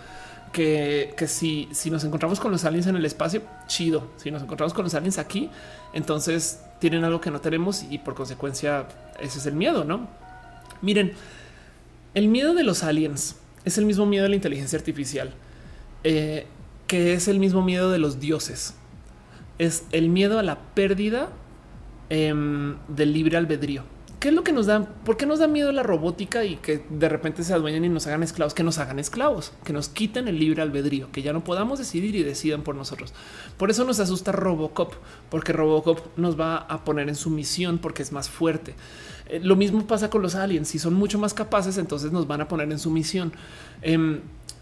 Que, 0.51 1.13
si, 1.27 1.69
si 1.71 1.91
nos 1.91 2.03
encontramos 2.03 2.39
con 2.39 2.51
los 2.51 2.65
aliens 2.65 2.87
en 2.87 2.95
el 2.95 3.05
espacio, 3.05 3.43
chido. 3.67 4.07
Si 4.17 4.31
nos 4.31 4.41
encontramos 4.41 4.73
con 4.73 4.83
los 4.83 4.95
aliens 4.95 5.19
aquí, 5.19 5.51
entonces 5.93 6.61
tienen 6.79 7.03
algo 7.03 7.21
que 7.21 7.31
no 7.31 7.41
tenemos 7.41 7.83
y 7.89 7.97
por 7.99 8.15
consecuencia 8.15 8.87
ese 9.19 9.39
es 9.39 9.45
el 9.45 9.53
miedo, 9.53 9.83
¿no? 9.83 10.07
Miren, 10.81 11.13
el 12.13 12.27
miedo 12.27 12.53
de 12.53 12.63
los 12.63 12.83
aliens 12.83 13.35
es 13.65 13.77
el 13.77 13.85
mismo 13.85 14.05
miedo 14.05 14.23
de 14.23 14.29
la 14.29 14.35
inteligencia 14.35 14.79
artificial 14.79 15.33
eh, 16.03 16.45
que 16.87 17.13
es 17.13 17.27
el 17.27 17.39
mismo 17.39 17.61
miedo 17.61 17.91
de 17.91 17.99
los 17.99 18.19
dioses. 18.19 18.73
Es 19.59 19.83
el 19.91 20.09
miedo 20.09 20.39
a 20.39 20.43
la 20.43 20.57
pérdida 20.57 21.29
em, 22.09 22.77
del 22.87 23.13
libre 23.13 23.37
albedrío. 23.37 23.83
¿Qué 24.19 24.29
es 24.29 24.33
lo 24.33 24.43
que 24.43 24.51
nos 24.51 24.65
da? 24.65 24.85
¿Por 25.05 25.17
qué 25.17 25.25
nos 25.25 25.39
da 25.39 25.47
miedo 25.47 25.71
la 25.71 25.83
robótica 25.83 26.43
y 26.43 26.57
que 26.57 26.83
de 26.89 27.09
repente 27.09 27.43
se 27.43 27.53
adueñen 27.53 27.85
y 27.85 27.89
nos 27.89 28.07
hagan 28.07 28.23
esclavos? 28.23 28.53
Que 28.53 28.63
nos 28.63 28.77
hagan 28.77 28.99
esclavos, 28.99 29.53
que 29.63 29.73
nos 29.73 29.89
quiten 29.89 30.27
el 30.27 30.39
libre 30.39 30.61
albedrío, 30.61 31.11
que 31.11 31.21
ya 31.21 31.33
no 31.33 31.43
podamos 31.43 31.79
decidir 31.79 32.15
y 32.15 32.23
decidan 32.23 32.61
por 32.61 32.75
nosotros. 32.75 33.13
Por 33.57 33.69
eso 33.69 33.85
nos 33.85 33.99
asusta 33.99 34.31
Robocop, 34.31 34.93
porque 35.29 35.53
Robocop 35.53 36.17
nos 36.17 36.39
va 36.39 36.57
a 36.57 36.83
poner 36.83 37.09
en 37.09 37.15
sumisión 37.15 37.77
porque 37.77 38.03
es 38.03 38.11
más 38.11 38.29
fuerte. 38.29 38.75
Eh, 39.27 39.39
lo 39.41 39.55
mismo 39.55 39.85
pasa 39.87 40.09
con 40.09 40.21
los 40.21 40.35
aliens. 40.35 40.67
Si 40.67 40.79
son 40.79 40.95
mucho 40.95 41.19
más 41.19 41.33
capaces, 41.33 41.77
entonces 41.77 42.11
nos 42.11 42.27
van 42.27 42.41
a 42.41 42.47
poner 42.47 42.69
en 42.71 42.79
sumisión. 42.79 43.31
Em, 43.81 44.21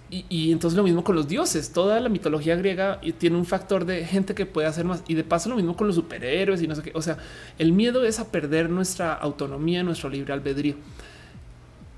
y, 0.10 0.54
entonces 0.54 0.78
lo 0.78 0.84
mismo 0.84 1.04
con 1.04 1.16
los 1.16 1.28
dioses. 1.28 1.72
Toda 1.72 2.00
la 2.00 2.08
mitología 2.08 2.56
griega 2.56 3.02
tiene 3.18 3.36
un 3.36 3.46
factor 3.46 3.84
de 3.84 4.06
gente 4.06 4.34
que 4.36 4.46
puede 4.46 4.68
hacer 4.68 4.86
más. 4.86 5.04
Y 5.08 5.16
de 5.16 5.26
paso 5.26 5.50
lo 5.50 5.58
mismo 5.58 5.76
con 5.76 5.88
los 5.88 5.98
superhéroes 5.98 6.62
y 6.62 6.68
no 6.68 6.76
sé 6.76 6.82
qué. 6.82 6.92
O 6.94 7.02
sea, 7.02 7.18
el 7.60 7.74
miedo 7.74 8.06
es 8.06 8.20
a 8.20 8.32
perder 8.32 8.70
nuestra 8.70 9.14
autonomía, 9.14 9.84
nuestro 9.84 10.10
libre 10.10 10.32
albedrío. 10.32 10.76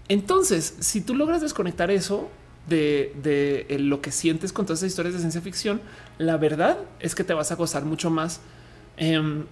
Entonces, 0.08 0.76
si 0.80 1.02
tú 1.02 1.14
logras 1.14 1.42
desconectar 1.42 1.92
eso 1.92 2.32
de, 2.68 3.78
lo 3.80 4.02
que 4.02 4.12
sientes 4.12 4.54
con 4.54 4.66
todas 4.66 4.80
esas 4.80 4.90
historias 4.90 5.14
de 5.14 5.20
ciencia 5.20 5.42
ficción, 5.42 5.80
la 6.18 6.38
verdad 6.38 6.80
es 7.00 7.14
que 7.14 7.24
te 7.24 7.36
vas 7.36 7.52
a 7.52 7.56
gozar 7.56 7.86
mucho 7.86 8.10
más 8.10 8.42
em, 8.98 9.46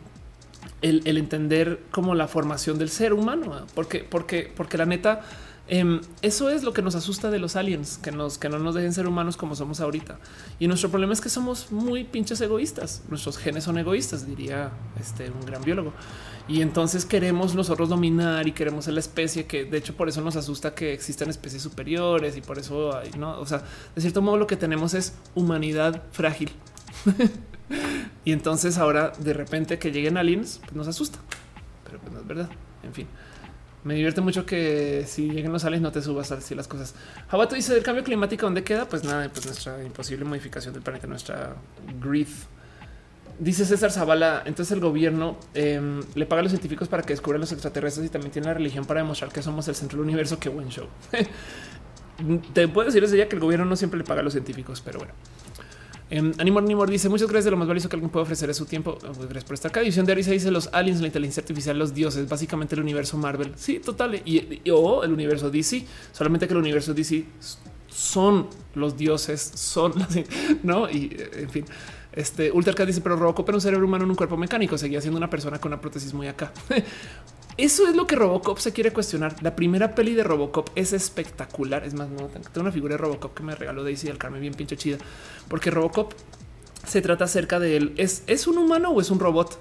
el, 0.81 1.03
el, 1.05 1.17
entender 1.17 1.81
como 1.91 2.15
la 2.15 2.27
formación 2.27 2.79
del 2.79 2.89
ser 2.89 3.13
humano. 3.13 3.67
Porque, 3.75 3.99
porque, 3.99 4.51
porque 4.55 4.79
la 4.79 4.87
neta 4.87 5.21
Em, 5.69 5.99
eso 6.21 6.49
es 6.49 6.63
lo 6.63 6.71
que 6.71 6.81
nos 6.81 6.95
asusta 6.95 7.29
de 7.29 7.39
los 7.39 7.57
aliens, 7.57 7.97
que 7.97 8.11
nos 8.11 8.41
no 8.41 8.59
nos 8.59 8.75
dejen 8.75 8.93
ser 8.93 9.05
humanos 9.05 9.35
como 9.35 9.55
somos 9.55 9.81
ahorita. 9.81 10.17
Y 10.59 10.67
nuestro 10.67 10.89
problema 10.89 11.11
es 11.11 11.19
que 11.19 11.29
somos 11.29 11.71
muy 11.71 12.05
pinches 12.05 12.39
egoístas. 12.39 13.03
Nuestros 13.09 13.37
genes 13.37 13.65
son 13.65 13.77
egoístas, 13.77 14.25
diría 14.25 14.71
este 14.99 15.29
un 15.29 15.45
gran 15.45 15.61
biólogo. 15.61 15.93
Y 16.47 16.61
entonces 16.61 17.05
queremos 17.05 17.53
nosotros 17.53 17.89
dominar 17.89 18.47
y 18.47 18.53
queremos 18.53 18.85
ser 18.85 18.93
la 18.93 19.01
especie 19.01 19.45
que 19.45 19.65
de 19.65 19.77
hecho 19.77 19.97
por 19.97 20.07
eso 20.07 20.21
nos 20.21 20.37
asusta 20.37 20.73
que 20.73 20.93
existan 20.93 21.29
especies 21.29 21.61
superiores 21.61 22.37
y 22.37 22.41
por 22.41 22.57
eso 22.57 23.01
no, 23.17 23.37
o 23.37 23.45
sea, 23.45 23.63
de 23.93 24.01
cierto 24.01 24.21
modo 24.21 24.37
lo 24.37 24.47
que 24.47 24.55
tenemos 24.55 24.93
es 24.93 25.13
humanidad 25.35 26.03
frágil. 26.11 26.51
y 28.23 28.31
entonces 28.31 28.77
ahora 28.77 29.11
de 29.19 29.33
repente 29.33 29.77
que 29.77 29.91
lleguen 29.91 30.15
aliens 30.15 30.61
pues 30.63 30.73
nos 30.73 30.87
asusta, 30.87 31.19
pero 31.83 31.99
pues 31.99 32.13
no 32.13 32.21
es 32.21 32.27
verdad. 32.27 32.49
En 32.83 32.93
fin. 32.93 33.07
Me 33.87 33.93
divierte 33.93 34.19
mucho 34.19 34.45
que 34.45 35.05
si 35.07 35.29
lleguen 35.29 35.53
los 35.53 35.63
aliens 35.63 35.81
no 35.81 35.93
te 35.93 36.01
subas 36.01 36.29
así 36.33 36.53
las 36.53 36.67
cosas. 36.67 36.93
Jabato 37.29 37.55
dice 37.55 37.73
del 37.73 37.83
cambio 37.83 38.03
climático, 38.03 38.45
¿dónde 38.45 38.61
queda? 38.61 38.85
Pues 38.89 39.05
nada, 39.05 39.29
pues 39.29 39.45
nuestra 39.45 39.81
imposible 39.81 40.25
modificación 40.25 40.73
del 40.73 40.83
planeta, 40.83 41.07
nuestra 41.07 41.55
grief. 42.01 42.47
Dice 43.39 43.63
César 43.63 43.89
Zavala, 43.89 44.43
entonces 44.45 44.73
el 44.73 44.81
gobierno 44.81 45.37
em, 45.53 46.01
le 46.15 46.25
paga 46.25 46.41
a 46.41 46.43
los 46.43 46.51
científicos 46.51 46.89
para 46.89 47.01
que 47.03 47.13
descubran 47.13 47.39
los 47.39 47.53
extraterrestres 47.53 48.07
y 48.07 48.09
también 48.09 48.33
tiene 48.33 48.49
la 48.49 48.55
religión 48.55 48.83
para 48.83 48.99
demostrar 48.99 49.31
que 49.31 49.41
somos 49.41 49.65
el 49.69 49.75
centro 49.75 49.99
del 49.99 50.05
universo. 50.05 50.37
Qué 50.37 50.49
buen 50.49 50.67
show. 50.67 50.87
Te 52.53 52.67
puedo 52.67 52.87
decir 52.87 53.01
desde 53.01 53.17
ya 53.17 53.29
que 53.29 53.37
el 53.37 53.41
gobierno 53.41 53.65
no 53.65 53.77
siempre 53.77 53.97
le 53.97 54.03
paga 54.03 54.19
a 54.19 54.23
los 54.25 54.33
científicos, 54.33 54.81
pero 54.81 54.99
bueno. 54.99 55.13
Um, 56.09 56.31
Animor 56.37 56.63
Nimor 56.63 56.89
dice 56.89 57.09
muchas 57.09 57.27
gracias 57.27 57.45
de 57.45 57.51
lo 57.51 57.57
más 57.57 57.67
valioso 57.67 57.89
que 57.89 57.97
alguien 57.97 58.09
puede 58.09 58.23
ofrecer 58.23 58.49
es 58.49 58.57
su 58.57 58.65
tiempo. 58.65 58.97
Oh, 59.01 59.13
gracias 59.13 59.43
por 59.43 59.53
estar 59.55 59.69
acá. 59.69 59.81
Edición 59.81 60.05
de 60.05 60.13
Arisa 60.13 60.31
dice 60.31 60.51
los 60.51 60.69
aliens, 60.71 61.01
la 61.01 61.07
inteligencia 61.07 61.41
artificial, 61.41 61.77
los 61.77 61.93
dioses, 61.93 62.29
básicamente 62.29 62.75
el 62.75 62.81
universo 62.81 63.17
Marvel. 63.17 63.53
Sí, 63.55 63.79
total. 63.79 64.21
Y, 64.23 64.61
o 64.71 65.03
el 65.03 65.11
universo 65.11 65.49
DC, 65.49 65.85
solamente 66.13 66.47
que 66.47 66.53
el 66.53 66.59
universo 66.59 66.93
DC 66.93 67.25
son 67.89 68.47
los 68.75 68.95
dioses, 68.95 69.41
son 69.41 69.93
no? 70.63 70.89
Y 70.89 71.15
eh, 71.17 71.29
en 71.41 71.49
fin, 71.49 71.65
este 72.13 72.51
Ultra 72.51 72.85
dice, 72.85 73.01
pero 73.01 73.15
Robocop 73.15 73.49
era 73.49 73.57
un 73.57 73.61
cerebro 73.61 73.85
humano 73.85 74.05
en 74.05 74.09
un 74.09 74.15
cuerpo 74.15 74.37
mecánico. 74.37 74.77
Seguía 74.77 75.01
siendo 75.01 75.17
una 75.17 75.29
persona 75.29 75.59
con 75.59 75.73
una 75.73 75.81
prótesis 75.81 76.13
muy 76.13 76.27
acá. 76.27 76.51
Eso 77.57 77.87
es 77.87 77.95
lo 77.95 78.05
que 78.05 78.15
Robocop 78.15 78.59
se 78.59 78.71
quiere 78.71 78.91
cuestionar. 78.91 79.35
La 79.41 79.55
primera 79.55 79.95
peli 79.95 80.13
de 80.13 80.23
Robocop 80.23 80.69
es 80.75 80.93
espectacular. 80.93 81.83
Es 81.83 81.95
más, 81.95 82.07
no 82.09 82.27
tengo 82.27 82.61
una 82.61 82.71
figura 82.71 82.93
de 82.93 82.97
Robocop 82.99 83.33
que 83.33 83.43
me 83.43 83.55
regaló 83.55 83.83
Daisy 83.83 84.07
del 84.07 84.19
Carmen 84.19 84.41
bien 84.41 84.53
pinche 84.53 84.77
chida, 84.77 84.97
porque 85.47 85.71
Robocop 85.71 86.13
se 86.85 87.01
trata 87.01 87.25
acerca 87.25 87.59
de 87.59 87.75
él. 87.77 87.93
¿Es, 87.97 88.23
es 88.27 88.45
un 88.45 88.59
humano 88.59 88.91
o 88.91 89.01
es 89.01 89.09
un 89.09 89.19
robot? 89.19 89.59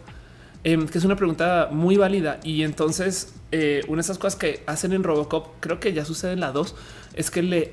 Em, 0.69 0.89
que 0.89 0.99
es 0.99 1.05
una 1.05 1.15
pregunta 1.15 1.69
muy 1.71 1.97
válida. 1.97 2.41
Y 2.43 2.65
entonces, 2.65 3.33
eh, 3.53 3.83
una 3.87 3.99
de 3.99 4.03
esas 4.03 4.19
cosas 4.19 4.35
que 4.35 4.65
hacen 4.67 4.93
en 4.93 5.05
Robocop, 5.05 5.55
creo 5.61 5.79
que 5.79 5.93
ya 5.93 6.05
sucede 6.05 6.33
en 6.33 6.41
la 6.41 6.51
2, 6.51 6.75
es 7.15 7.31
que 7.31 7.43
le, 7.43 7.73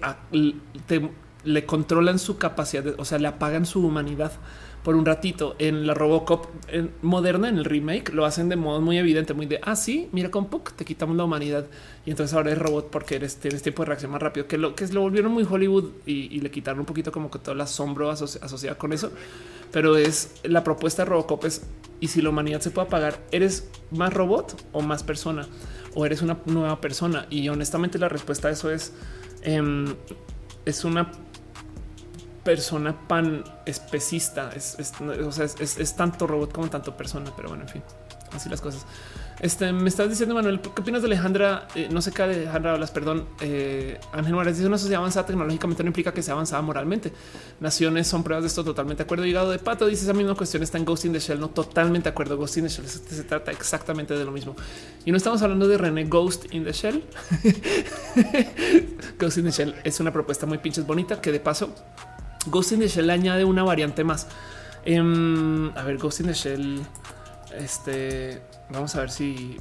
le 1.43 1.65
controlan 1.65 2.19
su 2.19 2.37
capacidad, 2.37 2.85
o 2.99 3.03
sea, 3.03 3.17
le 3.17 3.27
apagan 3.27 3.65
su 3.65 3.85
humanidad 3.85 4.31
por 4.83 4.95
un 4.95 5.05
ratito 5.05 5.55
en 5.59 5.87
la 5.87 5.93
Robocop 5.93 6.47
moderna, 7.01 7.47
en 7.47 7.57
el 7.57 7.65
remake, 7.65 8.13
lo 8.13 8.25
hacen 8.25 8.49
de 8.49 8.57
modo 8.57 8.81
muy 8.81 8.97
evidente, 8.97 9.33
muy 9.33 9.45
de 9.45 9.59
así. 9.63 10.05
Ah, 10.05 10.09
mira, 10.11 10.29
con 10.29 10.47
Puck 10.47 10.73
te 10.73 10.83
quitamos 10.83 11.15
la 11.15 11.23
humanidad 11.23 11.65
y 12.05 12.11
entonces 12.11 12.35
ahora 12.35 12.51
es 12.51 12.57
robot 12.57 12.89
porque 12.89 13.15
eres, 13.15 13.37
tienes 13.37 13.61
tiempo 13.61 13.83
de 13.83 13.87
reacción 13.87 14.11
más 14.11 14.21
rápido 14.21 14.47
que 14.47 14.57
lo 14.57 14.75
que 14.75 14.83
es, 14.83 14.93
lo 14.93 15.01
volvieron 15.01 15.31
muy 15.31 15.47
Hollywood 15.49 15.91
y, 16.05 16.41
le 16.41 16.51
quitaron 16.51 16.81
un 16.81 16.85
poquito 16.85 17.11
como 17.11 17.31
que 17.31 17.39
todo 17.39 17.55
el 17.55 17.61
asombro 17.61 18.09
asociado 18.09 18.77
con 18.77 18.91
eso. 18.91 19.11
Pero 19.71 19.95
es 19.95 20.35
la 20.43 20.63
propuesta 20.63 21.03
de 21.03 21.09
Robocop 21.09 21.45
es 21.45 21.63
y 22.01 22.09
si 22.09 22.21
la 22.21 22.29
humanidad 22.29 22.59
se 22.59 22.69
puede 22.69 22.87
apagar, 22.87 23.21
eres 23.31 23.69
más 23.91 24.13
robot 24.13 24.61
o 24.73 24.81
más 24.81 25.03
persona 25.03 25.47
o 25.95 26.05
eres 26.05 26.21
una 26.21 26.37
nueva 26.45 26.81
persona. 26.81 27.27
Y 27.29 27.47
honestamente, 27.47 27.97
la 27.97 28.09
respuesta 28.09 28.49
a 28.49 28.51
eso 28.51 28.69
es, 28.69 28.91
em, 29.41 29.95
es 30.65 30.83
una 30.83 31.11
persona 32.43 32.95
pan 33.07 33.43
especista. 33.65 34.51
Es, 34.55 34.77
es, 34.79 35.95
tanto 35.95 36.27
robot 36.27 36.53
como 36.53 36.69
tanto 36.69 36.95
persona, 36.95 37.31
pero 37.35 37.49
bueno, 37.49 37.63
en 37.63 37.69
fin, 37.69 37.83
así 38.33 38.49
las 38.49 38.61
cosas. 38.61 38.85
Este 39.39 39.73
me 39.73 39.89
estás 39.89 40.09
diciendo, 40.09 40.35
Manuel, 40.35 40.61
¿qué 40.61 40.81
opinas 40.81 41.01
de 41.01 41.07
Alejandra? 41.07 41.67
Eh, 41.75 41.89
no 41.91 42.01
sé 42.01 42.11
qué 42.11 42.23
Alejandra 42.23 42.73
hablas, 42.73 42.91
perdón. 42.91 43.27
Eh, 43.41 43.99
Ángel 44.13 44.33
Morales 44.33 44.57
dice 44.57 44.67
una 44.67 44.77
sociedad 44.77 44.99
avanzada 44.99 45.25
tecnológicamente 45.25 45.83
no 45.83 45.87
implica 45.87 46.13
que 46.13 46.21
sea 46.21 46.33
avanzada 46.33 46.61
moralmente. 46.61 47.11
Naciones 47.59 48.07
son 48.07 48.23
pruebas 48.23 48.43
de 48.43 48.47
esto 48.47 48.63
totalmente 48.63 49.03
de 49.03 49.05
acuerdo. 49.05 49.25
Llegado 49.25 49.51
de 49.51 49.59
pato 49.59 49.87
dice 49.87 50.03
esa 50.03 50.13
misma 50.13 50.35
cuestión 50.35 50.63
está 50.63 50.77
en 50.77 50.85
Ghost 50.85 51.05
in 51.05 51.13
the 51.13 51.19
Shell. 51.19 51.39
No 51.39 51.49
totalmente 51.49 52.05
de 52.05 52.09
acuerdo. 52.11 52.37
Ghost 52.37 52.57
in 52.57 52.63
the 52.63 52.69
Shell 52.69 52.87
se, 52.87 53.23
trata 53.23 53.51
exactamente 53.51 54.13
de 54.13 54.23
lo 54.23 54.31
mismo. 54.31 54.55
Y 55.03 55.11
no 55.11 55.17
estamos 55.17 55.41
hablando 55.41 55.67
de 55.67 55.77
René 55.77 56.05
Ghost 56.05 56.53
in 56.53 56.63
the 56.63 56.71
Shell. 56.71 57.03
Ghost 59.19 59.37
in 59.39 59.45
the 59.45 59.51
Shell 59.51 59.75
es 59.83 59.99
una 59.99 60.13
propuesta 60.13 60.45
muy 60.45 60.59
pinches 60.59 60.85
bonita 60.85 61.19
que 61.19 61.31
de 61.31 61.39
paso 61.39 61.73
Ghost 62.47 62.73
in 62.73 62.79
the 62.79 62.87
Shell 62.87 63.09
añade 63.09 63.45
una 63.45 63.63
variante 63.63 64.03
más. 64.03 64.27
Em, 64.85 65.69
a 65.77 65.83
ver, 65.83 65.97
Ghost 65.97 66.21
in 66.21 66.27
the 66.27 66.33
Shell. 66.33 66.81
Este 67.57 68.41
vamos 68.69 68.95
a 68.95 69.01
ver 69.01 69.11
si, 69.11 69.57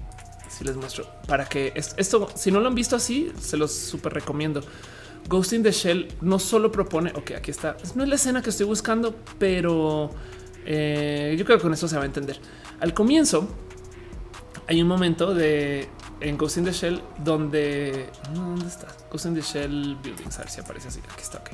si 0.49 0.65
les 0.65 0.77
muestro 0.77 1.07
para 1.27 1.47
que 1.47 1.73
esto, 1.75 2.29
si 2.35 2.51
no 2.51 2.61
lo 2.61 2.69
han 2.69 2.75
visto 2.75 2.97
así, 2.97 3.33
se 3.39 3.57
los 3.57 3.73
súper 3.73 4.15
recomiendo. 4.15 4.63
Ghost 5.29 5.53
in 5.53 5.63
the 5.63 5.71
Shell 5.71 6.09
no 6.21 6.39
solo 6.39 6.73
propone, 6.73 7.13
ok, 7.15 7.33
aquí 7.33 7.51
está. 7.51 7.77
No 7.95 8.03
es 8.03 8.09
la 8.09 8.17
escena 8.17 8.43
que 8.43 8.51
estoy 8.51 8.67
buscando, 8.67 9.15
pero 9.39 10.11
eh, 10.65 11.35
yo 11.39 11.45
creo 11.45 11.59
que 11.59 11.63
con 11.63 11.73
eso 11.73 11.87
se 11.87 11.97
va 11.97 12.03
a 12.03 12.07
entender. 12.07 12.41
Al 12.81 12.93
comienzo 12.93 13.49
hay 14.67 14.83
un 14.83 14.89
momento 14.89 15.35
de 15.35 15.89
en 16.21 16.39
Ghost 16.39 16.57
in 16.59 16.65
the 16.65 16.73
Shell 16.73 17.03
donde 17.19 18.11
dónde 18.33 18.67
está 18.67 18.89
Ghost 19.11 19.27
in 19.27 19.35
the 19.35 19.43
Shell 19.43 19.97
Buildings. 20.03 20.39
A 20.39 20.43
ver 20.43 20.51
si 20.51 20.61
aparece 20.61 20.89
así. 20.89 21.01
Aquí 21.13 21.23
está. 21.23 21.39
Ok. 21.39 21.51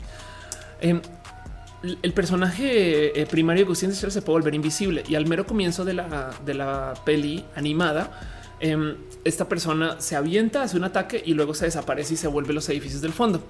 Em, 0.81 1.03
el 1.83 2.13
personaje 2.13 3.21
eh, 3.21 3.27
primario 3.27 3.65
de 3.65 3.75
the 3.75 3.93
Shell 3.93 4.11
se 4.11 4.23
puede 4.23 4.41
volver 4.41 4.55
invisible 4.55 5.05
y 5.09 5.15
al 5.15 5.27
mero 5.27 5.47
comienzo 5.47 5.85
de 5.85 5.95
la, 5.95 6.31
de 6.45 6.55
la 6.55 6.95
peli 7.05 7.45
animada, 7.55 8.57
em, 8.61 8.97
esta 9.25 9.49
persona 9.49 10.01
se 10.01 10.17
avienta, 10.17 10.63
hace 10.63 10.77
un 10.77 10.85
ataque 10.85 11.23
y 11.25 11.35
luego 11.35 11.55
se 11.55 11.67
desaparece 11.67 12.15
y 12.15 12.17
se 12.17 12.27
vuelve 12.27 12.53
los 12.53 12.69
edificios 12.69 13.01
del 13.01 13.13
fondo. 13.13 13.43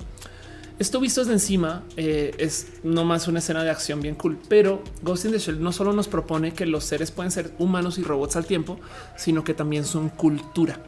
Esto 0.79 1.01
visto 1.01 1.23
desde 1.23 1.33
encima 1.33 1.83
eh, 1.97 2.33
es 2.39 2.69
no 2.85 3.05
más 3.05 3.27
una 3.27 3.41
escena 3.41 3.65
de 3.65 3.71
acción 3.71 4.01
bien 4.01 4.15
cool, 4.15 4.39
pero 4.49 4.85
Ghost 5.03 5.25
in 5.25 5.33
the 5.33 5.39
Shell 5.39 5.61
no 5.61 5.73
solo 5.73 5.93
nos 5.93 6.07
propone 6.07 6.53
que 6.53 6.67
los 6.67 6.85
seres 6.85 7.11
pueden 7.11 7.33
ser 7.33 7.53
humanos 7.59 7.99
y 7.99 8.05
robots 8.05 8.37
al 8.37 8.47
tiempo, 8.47 8.79
sino 9.17 9.43
que 9.43 9.55
también 9.55 9.85
son 9.85 10.11
cultura 10.11 10.79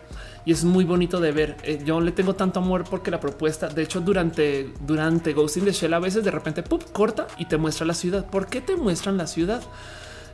y 0.44 0.52
es 0.52 0.64
muy 0.64 0.84
bonito 0.84 1.20
de 1.20 1.32
ver. 1.32 1.56
Eh, 1.62 1.82
yo 1.84 2.00
le 2.00 2.12
tengo 2.12 2.34
tanto 2.34 2.60
amor 2.60 2.84
porque 2.88 3.10
la 3.10 3.20
propuesta, 3.20 3.68
de 3.68 3.82
hecho, 3.82 4.00
durante, 4.00 4.72
durante 4.86 5.32
Ghost 5.32 5.58
in 5.58 5.64
the 5.64 5.72
Shell, 5.72 5.94
a 5.94 5.98
veces 5.98 6.24
de 6.24 6.30
repente 6.30 6.62
¡pup! 6.62 6.82
corta 6.92 7.26
y 7.38 7.46
te 7.46 7.56
muestra 7.56 7.86
la 7.86 7.94
ciudad. 7.94 8.26
¿Por 8.28 8.46
qué 8.46 8.60
te 8.60 8.76
muestran 8.76 9.16
la 9.16 9.26
ciudad? 9.26 9.62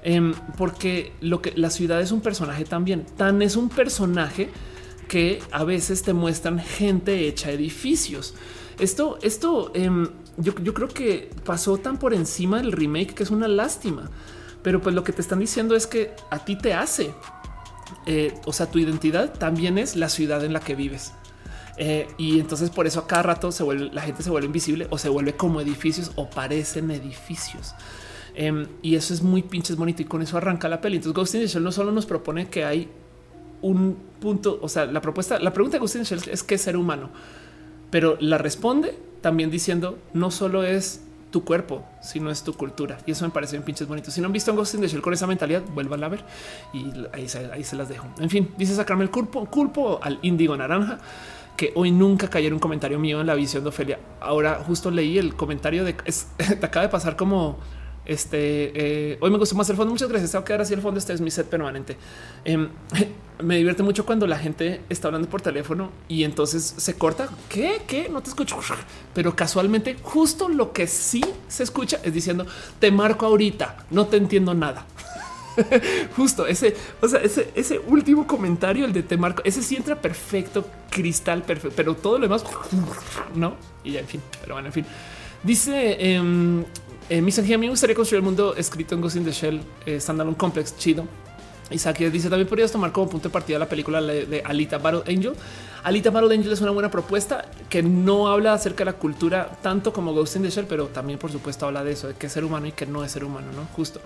Em, 0.02 0.34
porque 0.56 1.12
lo 1.20 1.42
que 1.42 1.52
la 1.56 1.70
ciudad 1.70 2.00
es 2.00 2.12
un 2.12 2.20
personaje 2.20 2.64
también. 2.64 3.04
Tan 3.16 3.42
es 3.42 3.56
un 3.56 3.68
personaje 3.68 4.50
que 5.08 5.40
a 5.50 5.64
veces 5.64 6.02
te 6.02 6.12
muestran 6.12 6.60
gente 6.60 7.26
hecha 7.26 7.50
edificios. 7.50 8.34
Esto, 8.78 9.18
esto, 9.22 9.72
em, 9.74 10.08
yo, 10.36 10.54
yo 10.62 10.74
creo 10.74 10.88
que 10.88 11.30
pasó 11.44 11.78
tan 11.78 11.98
por 11.98 12.14
encima 12.14 12.58
del 12.58 12.72
remake 12.72 13.14
que 13.14 13.22
es 13.22 13.30
una 13.30 13.48
lástima. 13.48 14.10
Pero 14.62 14.80
pues 14.80 14.94
lo 14.94 15.04
que 15.04 15.12
te 15.12 15.22
están 15.22 15.38
diciendo 15.38 15.76
es 15.76 15.86
que 15.86 16.14
a 16.28 16.44
ti 16.44 16.56
te 16.56 16.74
hace 16.74 17.14
eh, 18.06 18.34
o 18.44 18.52
sea, 18.52 18.70
tu 18.70 18.78
identidad 18.78 19.32
también 19.34 19.78
es 19.78 19.96
la 19.96 20.08
ciudad 20.08 20.44
en 20.44 20.52
la 20.52 20.60
que 20.60 20.74
vives. 20.74 21.12
Eh, 21.78 22.08
y 22.16 22.40
entonces 22.40 22.70
por 22.70 22.86
eso 22.86 23.00
a 23.00 23.06
cada 23.06 23.22
rato 23.22 23.52
se 23.52 23.62
vuelve, 23.62 23.90
la 23.92 24.00
gente 24.02 24.22
se 24.22 24.30
vuelve 24.30 24.46
invisible 24.46 24.86
o 24.90 24.96
se 24.96 25.10
vuelve 25.10 25.34
como 25.36 25.60
edificios 25.60 26.12
o 26.16 26.28
parecen 26.30 26.90
edificios. 26.90 27.74
Em, 28.34 28.66
y 28.82 28.96
eso 28.96 29.14
es 29.14 29.22
muy 29.22 29.42
pinches 29.42 29.76
bonito 29.76 30.02
y 30.02 30.04
con 30.04 30.22
eso 30.22 30.36
arranca 30.36 30.68
la 30.68 30.80
peli. 30.80 30.96
Entonces 30.96 31.14
Ghost 31.14 31.34
in 31.34 31.40
the 31.42 31.46
Shell 31.48 31.64
no 31.64 31.72
solo 31.72 31.92
nos 31.92 32.06
propone 32.06 32.48
que 32.48 32.64
hay 32.64 32.88
un 33.62 33.96
punto. 34.20 34.58
O 34.62 34.68
sea, 34.68 34.86
la 34.86 35.00
propuesta, 35.00 35.38
la 35.38 35.52
pregunta 35.52 35.76
de 35.76 35.80
Ghost 35.80 35.96
in 35.96 36.02
the 36.02 36.08
Shell 36.08 36.30
es 36.30 36.42
qué 36.42 36.56
es 36.56 36.62
ser 36.62 36.76
humano, 36.76 37.10
pero 37.90 38.16
la 38.20 38.38
responde 38.38 38.94
también 39.20 39.50
diciendo 39.50 39.98
no 40.12 40.30
solo 40.30 40.64
es 40.64 41.02
tu 41.36 41.44
cuerpo, 41.44 41.84
sino 42.00 42.30
es 42.30 42.42
tu 42.42 42.54
cultura. 42.54 42.96
Y 43.04 43.10
eso 43.10 43.26
me 43.26 43.30
parece 43.30 43.56
bien 43.56 43.62
pinches 43.62 43.86
bonito. 43.86 44.10
Si 44.10 44.22
no 44.22 44.26
han 44.28 44.32
visto 44.32 44.50
un 44.52 44.56
Ghost 44.56 44.72
in 44.72 44.80
the 44.80 44.88
Shell 44.88 45.02
con 45.02 45.12
esa 45.12 45.26
mentalidad, 45.26 45.60
vuelvan 45.74 46.02
a 46.02 46.08
ver 46.08 46.24
y 46.72 46.86
ahí 47.12 47.26
ahí 47.52 47.62
se 47.62 47.76
las 47.76 47.90
dejo. 47.90 48.08
En 48.18 48.30
fin, 48.30 48.54
dice 48.56 48.74
sacarme 48.74 49.04
el 49.04 49.10
culpo, 49.10 49.44
culpo 49.44 50.00
al 50.02 50.18
índigo 50.22 50.56
naranja 50.56 50.98
que 51.54 51.72
hoy 51.74 51.90
nunca 51.90 52.30
cayera 52.30 52.54
un 52.54 52.58
comentario 52.58 52.98
mío 52.98 53.20
en 53.20 53.26
la 53.26 53.34
visión 53.34 53.62
de 53.64 53.68
Ofelia. 53.68 53.98
Ahora 54.18 54.62
justo 54.66 54.90
leí 54.90 55.18
el 55.18 55.34
comentario 55.36 55.84
de 55.84 55.94
es, 56.06 56.28
te 56.38 56.64
acaba 56.64 56.86
de 56.86 56.88
pasar 56.88 57.16
como 57.16 57.58
este 58.06 59.12
eh, 59.12 59.18
hoy 59.20 59.30
me 59.30 59.38
gustó 59.38 59.54
más 59.56 59.68
el 59.70 59.76
fondo. 59.76 59.92
Muchas 59.92 60.08
gracias. 60.08 60.30
Se 60.30 60.36
va 60.36 60.42
a 60.42 60.44
quedar 60.44 60.60
así 60.60 60.74
el 60.74 60.80
fondo. 60.80 60.98
Este 60.98 61.12
es 61.12 61.20
mi 61.20 61.30
set 61.30 61.46
permanente. 61.46 61.96
Eh, 62.44 62.68
me 63.42 63.56
divierte 63.56 63.82
mucho 63.82 64.06
cuando 64.06 64.26
la 64.26 64.38
gente 64.38 64.80
está 64.88 65.08
hablando 65.08 65.28
por 65.28 65.42
teléfono 65.42 65.90
y 66.08 66.24
entonces 66.24 66.74
se 66.76 66.94
corta. 66.94 67.28
¿Qué? 67.48 67.82
¿Qué? 67.86 68.08
No 68.08 68.22
te 68.22 68.30
escucho. 68.30 68.58
Pero 69.14 69.34
casualmente, 69.34 69.96
justo 70.02 70.48
lo 70.48 70.72
que 70.72 70.86
sí 70.86 71.22
se 71.48 71.62
escucha 71.62 71.98
es 72.02 72.12
diciendo 72.12 72.46
te 72.78 72.90
marco 72.90 73.26
ahorita. 73.26 73.86
No 73.90 74.06
te 74.06 74.16
entiendo 74.16 74.54
nada. 74.54 74.86
Justo 76.16 76.46
ese, 76.46 76.76
o 77.00 77.08
sea, 77.08 77.20
ese, 77.20 77.50
ese 77.54 77.78
último 77.78 78.26
comentario, 78.26 78.84
el 78.84 78.92
de 78.92 79.02
te 79.02 79.16
marco, 79.16 79.42
ese 79.44 79.62
sí 79.62 79.76
entra 79.76 80.00
perfecto, 80.00 80.66
cristal 80.90 81.42
perfecto, 81.42 81.74
pero 81.76 81.94
todo 81.94 82.18
lo 82.18 82.22
demás 82.22 82.44
no. 83.34 83.54
Y 83.84 83.92
ya, 83.92 84.00
en 84.00 84.06
fin, 84.06 84.20
pero 84.40 84.54
bueno, 84.54 84.68
en 84.68 84.72
fin. 84.72 84.86
Dice 85.42 85.96
eh, 85.98 86.64
eh, 87.08 87.22
mi 87.22 87.32
a 87.32 87.58
mí 87.58 87.66
me 87.66 87.70
gustaría 87.70 87.94
construir 87.94 88.18
el 88.18 88.24
mundo 88.24 88.54
escrito 88.56 88.94
en 88.94 89.00
Ghost 89.00 89.16
in 89.16 89.24
the 89.24 89.32
Shell, 89.32 89.60
eh, 89.86 90.00
Standalone 90.00 90.36
Complex, 90.36 90.76
chido. 90.76 91.06
Isaac 91.70 91.98
dice 91.98 92.30
también 92.30 92.48
podrías 92.48 92.70
tomar 92.70 92.92
como 92.92 93.08
punto 93.10 93.28
de 93.28 93.32
partida 93.32 93.58
la 93.58 93.68
película 93.68 94.00
de 94.00 94.42
Alita 94.44 94.78
Battle 94.78 95.02
Angel. 95.12 95.34
Alita 95.82 96.10
Battle 96.10 96.32
Angel 96.32 96.52
es 96.52 96.60
una 96.60 96.70
buena 96.70 96.92
propuesta 96.92 97.44
que 97.68 97.82
no 97.82 98.28
habla 98.28 98.52
acerca 98.52 98.84
de 98.84 98.92
la 98.92 98.92
cultura 98.92 99.58
tanto 99.62 99.92
como 99.92 100.12
Ghost 100.12 100.36
in 100.36 100.42
the 100.42 100.50
Shell, 100.50 100.66
pero 100.68 100.86
también 100.86 101.18
por 101.18 101.32
supuesto 101.32 101.66
habla 101.66 101.82
de 101.82 101.92
eso, 101.92 102.06
de 102.06 102.14
que 102.14 102.26
es 102.26 102.32
ser 102.32 102.44
humano 102.44 102.68
y 102.68 102.72
que 102.72 102.86
no 102.86 103.04
es 103.04 103.10
ser 103.10 103.24
humano, 103.24 103.48
no 103.52 103.66
justo 103.74 104.00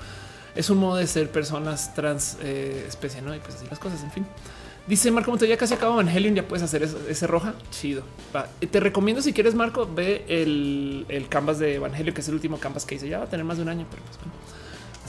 es 0.55 0.71
un 0.71 0.79
modo 0.79 0.97
de 0.97 1.07
ser 1.07 1.31
personas 1.31 1.95
trans 1.95 2.37
eh, 2.43 2.85
especie, 2.89 3.23
no? 3.23 3.35
Y 3.35 3.39
pues 3.39 3.57
así 3.57 3.67
las 3.69 3.79
cosas. 3.79 4.03
En 4.03 4.11
fin, 4.11 4.27
dice 4.87 5.11
Marco 5.11 5.31
Montoya, 5.31 5.51
ya 5.51 5.57
casi 5.57 5.75
acaba 5.75 5.95
Evangelion, 5.95 6.35
ya 6.35 6.47
puedes 6.47 6.63
hacer 6.63 6.83
ese, 6.83 7.27
roja. 7.27 7.55
Chido. 7.71 8.03
Te 8.71 8.81
recomiendo 8.81 9.23
si 9.23 9.33
quieres, 9.33 9.55
Marco, 9.55 9.89
ve 9.93 10.25
el, 10.29 11.07
el 11.09 11.29
canvas 11.29 11.59
de 11.59 11.77
Evangelio, 11.77 12.15
que 12.15 12.21
es 12.21 12.29
el 12.29 12.35
último 12.35 12.59
canvas 12.59 12.85
que 12.85 12.97
hice. 12.97 13.09
Ya 13.09 13.19
va 13.19 13.25
a 13.25 13.29
tener 13.29 13.45
más 13.45 13.57
de 13.57 13.63
un 13.63 13.69
año, 13.69 13.87
pero 13.91 14.03
pues 14.05 14.19
bueno 14.19 14.33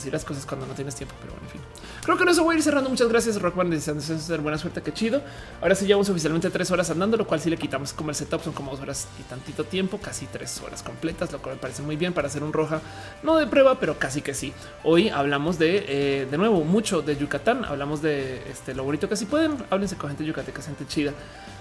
así 0.02 0.10
las 0.10 0.24
cosas 0.24 0.44
cuando 0.44 0.66
no 0.66 0.74
tienes 0.74 0.94
tiempo, 0.94 1.14
pero 1.20 1.32
bueno, 1.32 1.46
en 1.46 1.52
fin. 1.52 1.60
Creo 2.04 2.18
que 2.18 2.24
no 2.24 2.32
eso 2.32 2.42
voy 2.42 2.56
a 2.56 2.58
ir 2.58 2.64
cerrando. 2.64 2.90
Muchas 2.90 3.08
gracias, 3.08 3.40
Rockman. 3.40 3.70
Deseando 3.70 4.02
ser 4.02 4.40
buena 4.40 4.58
suerte. 4.58 4.82
Qué 4.82 4.92
chido. 4.92 5.22
Ahora 5.60 5.74
sí 5.74 5.86
llevamos 5.86 6.08
oficialmente 6.08 6.50
tres 6.50 6.70
horas 6.70 6.90
andando, 6.90 7.16
lo 7.16 7.26
cual 7.26 7.40
sí 7.40 7.48
le 7.48 7.56
quitamos 7.56 7.92
como 7.92 8.10
el 8.10 8.16
setup. 8.16 8.42
Son 8.42 8.52
como 8.52 8.72
dos 8.72 8.80
horas 8.80 9.08
y 9.20 9.22
tantito 9.22 9.64
tiempo, 9.64 9.98
casi 9.98 10.26
tres 10.26 10.60
horas 10.60 10.82
completas, 10.82 11.32
lo 11.32 11.40
cual 11.40 11.54
me 11.54 11.60
parece 11.60 11.82
muy 11.82 11.96
bien 11.96 12.12
para 12.12 12.28
hacer 12.28 12.42
un 12.42 12.52
roja, 12.52 12.80
no 13.22 13.36
de 13.36 13.46
prueba, 13.46 13.78
pero 13.78 13.98
casi 13.98 14.20
que 14.20 14.34
sí. 14.34 14.52
Hoy 14.82 15.08
hablamos 15.08 15.58
de, 15.58 15.84
eh, 15.88 16.26
de 16.30 16.38
nuevo, 16.38 16.64
mucho 16.64 17.02
de 17.02 17.16
Yucatán. 17.16 17.64
Hablamos 17.64 18.02
de 18.02 18.42
este, 18.50 18.74
lo 18.74 18.84
bonito 18.84 19.08
que 19.08 19.16
si 19.16 19.26
pueden. 19.26 19.56
Háblense 19.70 19.96
con 19.96 20.10
gente 20.10 20.24
yucateca, 20.24 20.60
gente 20.60 20.86
chida. 20.86 21.12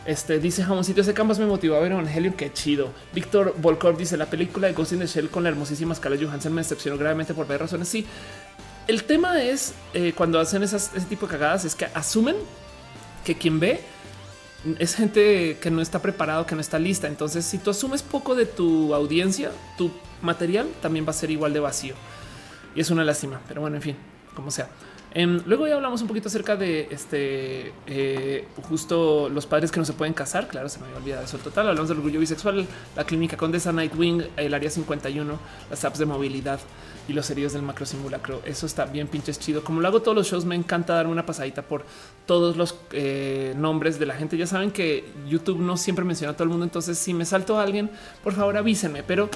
Este 0.06 0.40
dice 0.40 0.64
jamoncito, 0.64 1.02
ese 1.02 1.14
canvas 1.14 1.38
me 1.38 1.46
motivó 1.46 1.76
a 1.76 1.80
ver 1.80 1.92
Evangelion. 1.92 2.34
Qué 2.34 2.52
chido. 2.52 2.90
Víctor 3.14 3.54
Volkov 3.58 3.98
dice 3.98 4.18
la 4.18 4.26
película 4.26 4.68
de 4.68 4.74
Ghost 4.74 4.94
in 4.94 5.00
the 5.00 5.08
Shell 5.08 5.30
con 5.30 5.44
la 5.44 5.50
hermosísima 5.50 5.94
Scarlett 5.94 6.24
Johansson 6.24 6.54
me 6.54 6.62
decepcionó 6.62 6.98
gravemente 6.98 7.34
por 7.34 7.46
varias 7.46 7.62
razones. 7.62 7.88
Sí, 7.88 8.06
el 8.88 9.04
tema 9.04 9.42
es 9.42 9.74
eh, 9.94 10.14
cuando 10.16 10.40
hacen 10.40 10.64
ese 10.64 10.80
tipo 11.08 11.28
de 11.28 11.34
cagadas 11.34 11.66
es 11.66 11.76
que 11.76 11.86
asumen 11.94 12.36
que 13.24 13.36
quien 13.36 13.60
ve 13.60 13.80
es 14.80 14.96
gente 14.96 15.58
que 15.62 15.72
no 15.72 15.82
está 15.82 16.02
preparado, 16.02 16.46
que 16.46 16.56
no 16.56 16.62
está 16.62 16.80
lista. 16.80 17.08
Entonces, 17.08 17.46
si 17.46 17.58
tú 17.58 17.70
asumes 17.70 18.04
poco 18.04 18.36
de 18.36 18.46
tu 18.46 18.94
audiencia, 18.94 19.52
tu 19.78 19.92
material 20.22 20.68
también 20.82 21.06
va 21.06 21.12
a 21.12 21.14
ser 21.14 21.32
igual 21.32 21.54
de 21.54 21.60
vacío. 21.60 21.96
Y 22.76 22.82
es 22.82 22.90
una 22.90 23.04
lástima, 23.04 23.42
pero 23.48 23.62
bueno, 23.62 23.76
en 23.76 23.82
fin, 23.82 23.96
como 24.36 24.52
sea. 24.52 24.70
Em, 25.14 25.42
luego 25.46 25.68
ya 25.68 25.76
hablamos 25.76 26.02
un 26.02 26.08
poquito 26.08 26.30
acerca 26.30 26.56
de 26.56 26.88
este 26.90 27.74
eh, 27.86 28.48
justo 28.70 29.28
los 29.28 29.46
padres 29.46 29.72
que 29.72 29.80
no 29.80 29.86
se 29.86 29.94
pueden 29.94 30.14
casar. 30.14 30.48
Claro, 30.48 30.70
se 30.70 30.80
me 30.80 30.86
había 30.86 30.98
olvidado 30.98 31.26
eso 31.26 31.38
total. 31.38 31.68
Hablamos 31.68 31.90
del 31.90 31.98
orgullo 31.98 32.20
bisexual, 32.20 32.66
la 32.96 33.04
clínica 33.04 33.36
Condesa 33.36 33.74
Nightwing, 33.74 34.24
el 34.38 34.54
área 34.54 34.70
51, 34.70 35.40
las 35.70 35.86
apps 35.86 36.00
de 36.00 36.06
movilidad 36.06 36.60
y 37.08 37.14
los 37.14 37.30
heridos 37.30 37.52
del 37.54 37.62
macro 37.62 37.86
simulacro. 37.86 38.42
Eso 38.46 38.66
está 38.66 38.86
bien 38.86 39.08
pinches 39.08 39.38
chido. 39.38 39.64
Como 39.64 39.82
lo 39.82 39.88
hago 39.88 40.02
todos 40.02 40.16
los 40.16 40.28
shows, 40.28 40.46
me 40.46 40.56
encanta 40.56 40.94
darme 40.94 41.12
una 41.12 41.26
pasadita 41.26 41.62
por 41.62 41.84
todos 42.26 42.56
los 42.56 42.76
eh, 42.94 43.54
nombres 43.58 44.00
de 44.00 44.06
la 44.06 44.14
gente. 44.14 44.38
Ya 44.38 44.48
saben 44.48 44.72
que 44.72 45.12
YouTube 45.28 45.60
no 45.60 45.76
siempre 45.76 46.06
menciona 46.06 46.32
a 46.32 46.36
todo 46.36 46.46
el 46.46 46.50
mundo. 46.52 46.64
Entonces, 46.64 46.98
si 46.98 47.14
me 47.14 47.26
salto 47.26 47.60
a 47.60 47.64
alguien, 47.64 47.90
por 48.24 48.34
favor 48.34 48.56
avísenme. 48.56 49.04
Pero 49.04 49.30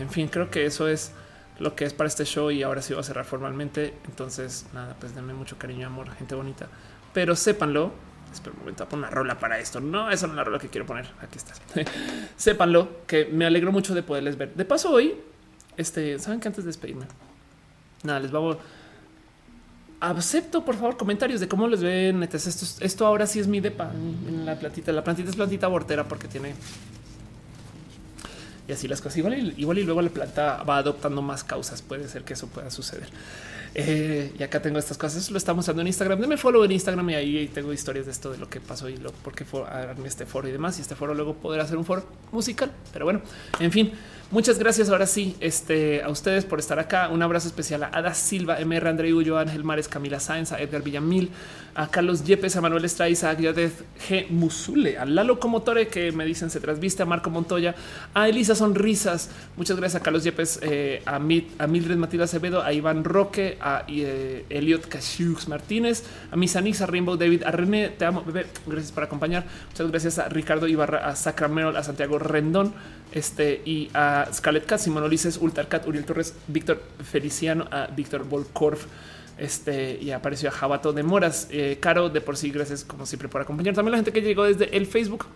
en 0.00 0.10
fin, 0.10 0.28
creo 0.28 0.50
que 0.50 0.66
eso 0.66 0.88
es 0.88 1.12
lo 1.58 1.74
que 1.76 1.84
es 1.84 1.92
para 1.92 2.08
este 2.08 2.24
show 2.24 2.50
y 2.50 2.62
ahora 2.62 2.82
sí 2.82 2.94
va 2.94 3.00
a 3.00 3.04
cerrar 3.04 3.24
formalmente. 3.24 3.94
Entonces, 4.06 4.66
nada, 4.72 4.96
pues 4.98 5.14
denme 5.14 5.34
mucho 5.34 5.56
cariño 5.58 5.80
y 5.80 5.84
amor, 5.84 6.10
gente 6.14 6.34
bonita. 6.34 6.68
Pero 7.12 7.36
sépanlo. 7.36 7.92
Espera 8.32 8.52
un 8.54 8.60
momento, 8.60 8.82
a 8.82 8.88
poner 8.88 9.04
una 9.04 9.14
rola 9.14 9.38
para 9.38 9.60
esto. 9.60 9.78
No, 9.78 10.10
esa 10.10 10.26
no 10.26 10.32
es 10.32 10.36
la 10.36 10.44
rola 10.44 10.58
que 10.58 10.68
quiero 10.68 10.86
poner. 10.86 11.06
Aquí 11.22 11.38
estás. 11.38 11.62
sépanlo 12.36 13.06
que 13.06 13.26
me 13.26 13.46
alegro 13.46 13.70
mucho 13.70 13.94
de 13.94 14.02
poderles 14.02 14.36
ver. 14.36 14.54
De 14.54 14.64
paso, 14.64 14.90
hoy 14.90 15.14
este, 15.76 16.18
saben 16.18 16.40
que 16.40 16.48
antes 16.48 16.64
de 16.64 16.68
despedirme, 16.68 17.06
nada, 18.02 18.18
les 18.18 18.32
vamos. 18.32 18.56
Acepto 20.00 20.64
por 20.64 20.74
favor 20.74 20.96
comentarios 20.96 21.40
de 21.40 21.48
cómo 21.48 21.68
les 21.68 21.80
ven. 21.80 22.24
Esto, 22.24 22.84
esto 22.84 23.06
ahora 23.06 23.26
sí 23.26 23.38
es 23.38 23.46
mi 23.46 23.60
depa 23.60 23.92
en 23.92 24.44
la 24.44 24.58
plantita. 24.58 24.90
La 24.90 25.04
plantita 25.04 25.30
es 25.30 25.36
plantita 25.36 25.66
abortera 25.66 26.06
porque 26.06 26.26
tiene 26.26 26.54
y 28.68 28.72
así 28.72 28.88
las 28.88 29.00
cosas. 29.00 29.18
Igual 29.18 29.38
y, 29.38 29.80
y 29.80 29.84
luego 29.84 30.02
la 30.02 30.10
planta 30.10 30.62
va 30.62 30.78
adoptando 30.78 31.22
más 31.22 31.44
causas. 31.44 31.82
Puede 31.82 32.08
ser 32.08 32.24
que 32.24 32.34
eso 32.34 32.46
pueda 32.48 32.70
suceder. 32.70 33.08
Eh, 33.74 34.32
y 34.38 34.42
acá 34.42 34.62
tengo 34.62 34.78
estas 34.78 34.96
cosas. 34.96 35.30
Lo 35.30 35.38
estamos 35.38 35.64
usando 35.64 35.82
en 35.82 35.88
Instagram. 35.88 36.20
Deme 36.20 36.36
follow 36.36 36.64
en 36.64 36.72
Instagram 36.72 37.10
y 37.10 37.14
ahí 37.14 37.50
tengo 37.52 37.72
historias 37.72 38.06
de 38.06 38.12
esto, 38.12 38.30
de 38.30 38.38
lo 38.38 38.48
que 38.48 38.60
pasó 38.60 38.88
y 38.88 38.96
lo 38.96 39.12
por 39.12 39.34
qué 39.34 39.44
fue 39.44 39.64
este 40.04 40.26
foro 40.26 40.48
y 40.48 40.52
demás. 40.52 40.78
Y 40.78 40.82
este 40.82 40.94
foro 40.94 41.14
luego 41.14 41.34
podrá 41.34 41.64
hacer 41.64 41.76
un 41.76 41.84
foro 41.84 42.04
musical. 42.32 42.70
Pero 42.92 43.04
bueno, 43.04 43.20
en 43.58 43.72
fin, 43.72 43.92
Muchas 44.30 44.58
gracias 44.58 44.88
ahora 44.88 45.06
sí 45.06 45.36
este, 45.38 46.02
a 46.02 46.08
ustedes 46.08 46.44
por 46.44 46.58
estar 46.58 46.80
acá. 46.80 47.08
Un 47.08 47.22
abrazo 47.22 47.46
especial 47.46 47.84
a 47.84 47.90
Ada 47.92 48.14
Silva, 48.14 48.58
MR 48.58 48.88
André 48.88 49.14
Ullo, 49.14 49.38
Ángel 49.38 49.62
Mares, 49.62 49.86
Camila 49.86 50.18
Sáenz, 50.18 50.50
Edgar 50.50 50.82
Villamil, 50.82 51.30
a 51.74 51.88
Carlos 51.88 52.24
Yepes, 52.24 52.56
a 52.56 52.60
Manuel 52.60 52.84
Estraiza, 52.84 53.30
a 53.30 53.34
Guiadez 53.34 53.84
G. 54.08 54.28
Musule, 54.30 54.96
a 54.96 55.04
Lalo 55.04 55.40
Comotore, 55.40 55.88
que 55.88 56.12
me 56.12 56.24
dicen 56.24 56.50
se 56.50 56.60
trasviste, 56.60 57.02
a 57.02 57.06
Marco 57.06 57.30
Montoya, 57.30 57.74
a 58.14 58.28
Elisa 58.28 58.54
Sonrisas. 58.54 59.30
Muchas 59.56 59.76
gracias 59.76 60.00
a 60.00 60.04
Carlos 60.04 60.24
Yepes, 60.24 60.60
eh, 60.62 61.02
a, 61.04 61.18
Mildred 61.18 61.96
Matilda 61.96 62.24
Acevedo, 62.24 62.62
a 62.62 62.72
Iván 62.72 63.04
Roque, 63.04 63.58
a 63.60 63.84
eh, 63.88 64.44
Eliot 64.50 64.86
Casiux 64.86 65.48
Martínez, 65.48 66.04
a 66.30 66.36
Misanix, 66.36 66.80
a 66.80 66.86
Rainbow 66.86 67.16
David, 67.16 67.42
a 67.42 67.50
René, 67.50 67.88
te 67.88 68.04
amo, 68.04 68.22
bebé. 68.24 68.46
Gracias 68.66 68.92
por 68.92 69.02
acompañar. 69.02 69.44
Muchas 69.70 69.90
gracias 69.90 70.18
a 70.18 70.28
Ricardo 70.28 70.68
Ibarra, 70.68 71.08
a 71.08 71.16
Sacramento, 71.16 71.76
a 71.76 71.82
Santiago 71.82 72.18
Rendón, 72.18 72.72
este 73.12 73.62
y 73.64 73.90
a 73.94 74.28
Scarlett 74.32 74.66
Cat, 74.66 74.80
Simón 74.80 75.02
Ulises, 75.02 75.38
Ultarcat, 75.38 75.86
Uriel 75.86 76.04
Torres, 76.04 76.34
Víctor 76.46 76.82
Feliciano, 77.02 77.66
a 77.70 77.86
Víctor 77.86 78.24
Volkorf. 78.24 78.86
Este 79.36 79.98
y 80.00 80.10
apareció 80.12 80.48
a 80.48 80.52
Jabato 80.52 80.92
de 80.92 81.02
Moras. 81.02 81.48
Eh, 81.50 81.78
Caro, 81.80 82.08
de 82.08 82.20
por 82.20 82.36
sí, 82.36 82.50
gracias 82.50 82.84
como 82.84 83.06
siempre 83.06 83.28
por 83.28 83.40
acompañar. 83.40 83.74
También 83.74 83.92
la 83.92 83.98
gente 83.98 84.12
que 84.12 84.22
llegó 84.22 84.44
desde 84.44 84.76
el 84.76 84.86
Facebook. 84.86 85.26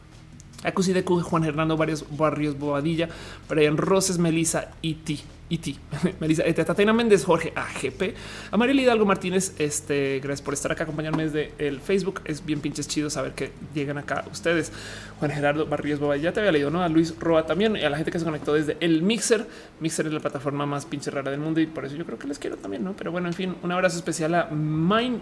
Acusi 0.64 0.92
de 0.92 1.02
Juan 1.02 1.44
Hernando, 1.44 1.76
varios 1.76 2.04
barrios, 2.16 2.58
Bobadilla, 2.58 3.08
Brian 3.48 3.76
Roses, 3.76 4.18
Melissa 4.18 4.72
y 4.82 4.94
ti. 4.94 5.20
Iti, 5.50 5.78
Melissa, 6.20 6.42
eh, 6.44 6.52
Tatiana 6.52 6.92
Méndez, 6.92 7.24
Jorge 7.24 7.52
AGP, 7.54 8.14
a 8.50 8.56
Mariel 8.56 8.80
Hidalgo 8.80 9.06
Martínez. 9.06 9.54
Este, 9.58 10.20
gracias 10.22 10.42
por 10.42 10.54
estar 10.54 10.72
acá, 10.72 10.84
acompañarme 10.84 11.24
desde 11.24 11.52
el 11.58 11.80
Facebook. 11.80 12.20
Es 12.24 12.44
bien 12.44 12.60
pinches 12.60 12.86
chido 12.86 13.08
saber 13.10 13.32
que 13.32 13.52
llegan 13.74 13.98
acá 13.98 14.24
ustedes. 14.30 14.72
Juan 15.18 15.30
Gerardo 15.30 15.66
Barrios 15.66 15.98
Boba, 15.98 16.16
ya 16.16 16.32
te 16.32 16.40
había 16.40 16.52
leído, 16.52 16.70
¿no? 16.70 16.82
A 16.82 16.88
Luis 16.88 17.14
Roa 17.18 17.46
también 17.46 17.76
y 17.76 17.82
a 17.82 17.90
la 17.90 17.96
gente 17.96 18.12
que 18.12 18.18
se 18.18 18.24
conectó 18.24 18.54
desde 18.54 18.76
el 18.80 19.02
Mixer. 19.02 19.46
Mixer 19.80 20.06
es 20.06 20.12
la 20.12 20.20
plataforma 20.20 20.66
más 20.66 20.86
pinche 20.86 21.10
rara 21.10 21.30
del 21.30 21.40
mundo 21.40 21.60
y 21.60 21.66
por 21.66 21.84
eso 21.84 21.96
yo 21.96 22.04
creo 22.04 22.18
que 22.18 22.28
les 22.28 22.38
quiero 22.38 22.56
también, 22.56 22.84
¿no? 22.84 22.94
Pero 22.96 23.10
bueno, 23.10 23.28
en 23.28 23.34
fin, 23.34 23.56
un 23.62 23.72
abrazo 23.72 23.96
especial 23.96 24.34
a 24.34 24.48
Mind, 24.50 25.20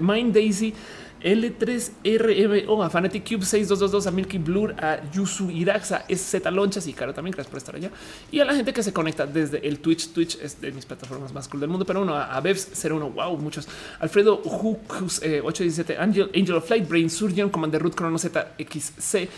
Mind 0.00 0.34
Daisy. 0.34 0.74
L3RMO, 1.22 2.84
a 2.84 2.90
Fanatic 2.90 3.24
Cube 3.24 3.44
6222, 3.44 4.06
a 4.06 4.10
Milky 4.10 4.38
Blur, 4.38 4.74
a 4.78 5.00
Yusu 5.10 5.50
Iraxa, 5.50 6.04
Z 6.14 6.50
Lonchas 6.50 6.86
y 6.86 6.92
Caro 6.92 7.14
también, 7.14 7.32
gracias 7.32 7.50
por 7.50 7.58
estar 7.58 7.74
allá. 7.74 7.90
Y 8.30 8.40
a 8.40 8.44
la 8.44 8.54
gente 8.54 8.72
que 8.72 8.82
se 8.82 8.92
conecta 8.92 9.26
desde 9.26 9.55
el 9.62 9.80
Twitch, 9.80 10.12
Twitch 10.12 10.38
es 10.40 10.60
de 10.60 10.72
mis 10.72 10.86
plataformas 10.86 11.32
más 11.32 11.48
cool 11.48 11.60
del 11.60 11.70
mundo, 11.70 11.84
pero 11.84 12.02
uno, 12.02 12.14
a, 12.14 12.40
Bevs01, 12.42 13.14
wow, 13.14 13.36
muchos. 13.38 13.68
Alfredo 14.00 14.36
Hooks 14.36 15.22
817, 15.22 15.92
eh, 15.92 15.96
Angel, 15.98 16.30
Angel 16.34 16.56
of 16.56 16.66
Flight, 16.66 16.88
Brain 16.88 17.10
Surgeon, 17.10 17.50
Commander 17.50 17.82
Root, 17.82 17.94
Chrono 17.94 18.18
ZXC, 18.18 19.28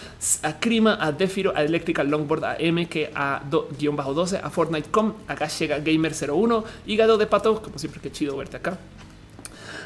a 0.42 0.58
Crima, 0.58 0.98
a 1.00 1.12
Defiro, 1.12 1.52
a 1.54 1.62
Electrical 1.62 2.08
Longboard, 2.08 2.44
a 2.44 2.56
M, 2.58 2.86
que 2.88 3.10
a 3.14 3.42
guion 3.78 3.96
bajo 3.96 4.14
12, 4.14 4.38
a 4.38 4.50
Fortnite.com, 4.50 5.14
a 5.26 5.34
Gashega 5.34 5.78
Gamer 5.78 6.12
01, 6.12 6.64
Hígado 6.86 7.18
de 7.18 7.26
Pato, 7.26 7.60
como 7.62 7.78
siempre, 7.78 8.00
qué 8.00 8.12
chido 8.12 8.36
verte 8.36 8.56
acá 8.56 8.78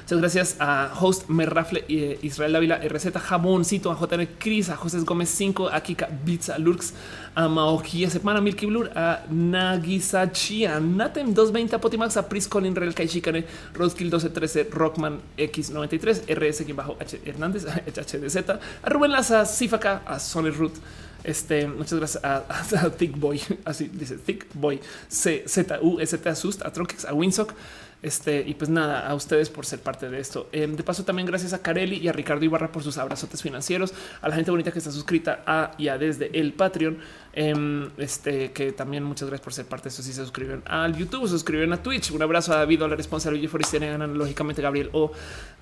Muchas 0.02 0.18
gracias 0.18 0.56
a 0.58 0.90
host 1.00 1.28
Merrafle, 1.28 1.84
eh, 1.88 2.18
Israel 2.22 2.56
Ávila, 2.56 2.80
RZ, 2.82 3.12
Jamoncito, 3.20 3.92
a 3.92 3.94
JN 3.94 4.26
Cris, 4.36 4.68
a 4.68 4.76
José 4.76 4.98
Gómez 5.04 5.30
5, 5.30 5.68
a 5.72 5.80
Kika 5.80 6.08
Beats, 6.24 6.48
a 6.48 6.58
Lurks, 6.58 6.92
a 7.36 7.46
Maoki, 7.46 8.04
a 8.04 8.10
Sepana, 8.10 8.42
Milky 8.42 8.66
Blur, 8.66 8.90
a 8.96 9.24
Nagisachi, 9.30 10.66
a 10.66 10.80
Natem 10.80 11.32
220, 11.32 11.76
a 11.76 11.78
Potimax, 11.78 12.16
a 12.16 12.22
Pris 12.24 12.48
Colin, 12.48 12.74
Real 12.74 12.92
Kaishikane, 12.92 13.44
Roadkill 13.74 14.10
1213, 14.10 14.70
Rockman 14.72 15.20
X93, 15.38 16.26
RS 16.28 16.74
bajo 16.74 16.96
H 17.00 17.20
Hernández, 17.24 17.64
HDZ, 17.86 18.36
a 18.82 18.90
Rubén 18.90 19.12
Laza, 19.12 19.44
Sifaka, 19.46 20.02
a 20.04 20.18
Sony 20.18 20.50
Root. 20.50 20.72
Este, 21.24 21.68
muchas 21.68 21.98
gracias 21.98 22.24
a, 22.24 22.38
a, 22.86 22.90
Thick 22.90 23.16
Boy, 23.16 23.40
así 23.64 23.88
dice 23.92 24.16
Thick 24.16 24.46
Boy, 24.54 24.80
C 25.08 25.44
Z 25.46 25.78
U 25.80 26.00
S 26.00 26.18
T 26.18 26.28
Asust, 26.28 26.62
a 26.62 26.72
Tronkex, 26.72 27.04
a 27.04 27.14
Winsock, 27.14 27.54
este, 28.02 28.44
y 28.46 28.54
pues 28.54 28.68
nada, 28.68 29.06
a 29.06 29.14
ustedes 29.14 29.48
por 29.48 29.64
ser 29.64 29.80
parte 29.80 30.10
de 30.10 30.18
esto. 30.18 30.48
Em, 30.52 30.74
de 30.74 30.82
paso, 30.82 31.04
también 31.04 31.26
gracias 31.26 31.52
a 31.52 31.62
Carelli 31.62 31.96
y 31.96 32.08
a 32.08 32.12
Ricardo 32.12 32.44
Ibarra 32.44 32.72
por 32.72 32.82
sus 32.82 32.98
abrazotes 32.98 33.42
financieros, 33.42 33.94
a 34.20 34.28
la 34.28 34.34
gente 34.34 34.50
bonita 34.50 34.72
que 34.72 34.78
está 34.78 34.90
suscrita 34.90 35.42
a 35.46 35.70
y 35.78 35.88
a 35.88 35.98
desde 35.98 36.38
el 36.38 36.52
Patreon. 36.52 36.98
Em, 37.34 37.88
este, 37.96 38.52
que 38.52 38.72
también 38.72 39.02
muchas 39.04 39.26
gracias 39.26 39.42
por 39.42 39.54
ser 39.54 39.64
parte 39.64 39.84
de 39.84 39.88
esto. 39.88 40.02
Si 40.02 40.12
se 40.12 40.20
suscriben 40.20 40.62
al 40.66 40.94
YouTube, 40.94 41.26
suscriben 41.26 41.72
a 41.72 41.82
Twitch. 41.82 42.10
Un 42.10 42.20
abrazo 42.22 42.52
a 42.52 42.56
David, 42.56 42.80
la 42.80 42.88
responsable 42.88 43.46
Forestiana, 43.48 43.94
Ana, 43.94 44.06
lógicamente 44.06 44.60
Gabriel 44.60 44.90
o 44.92 45.12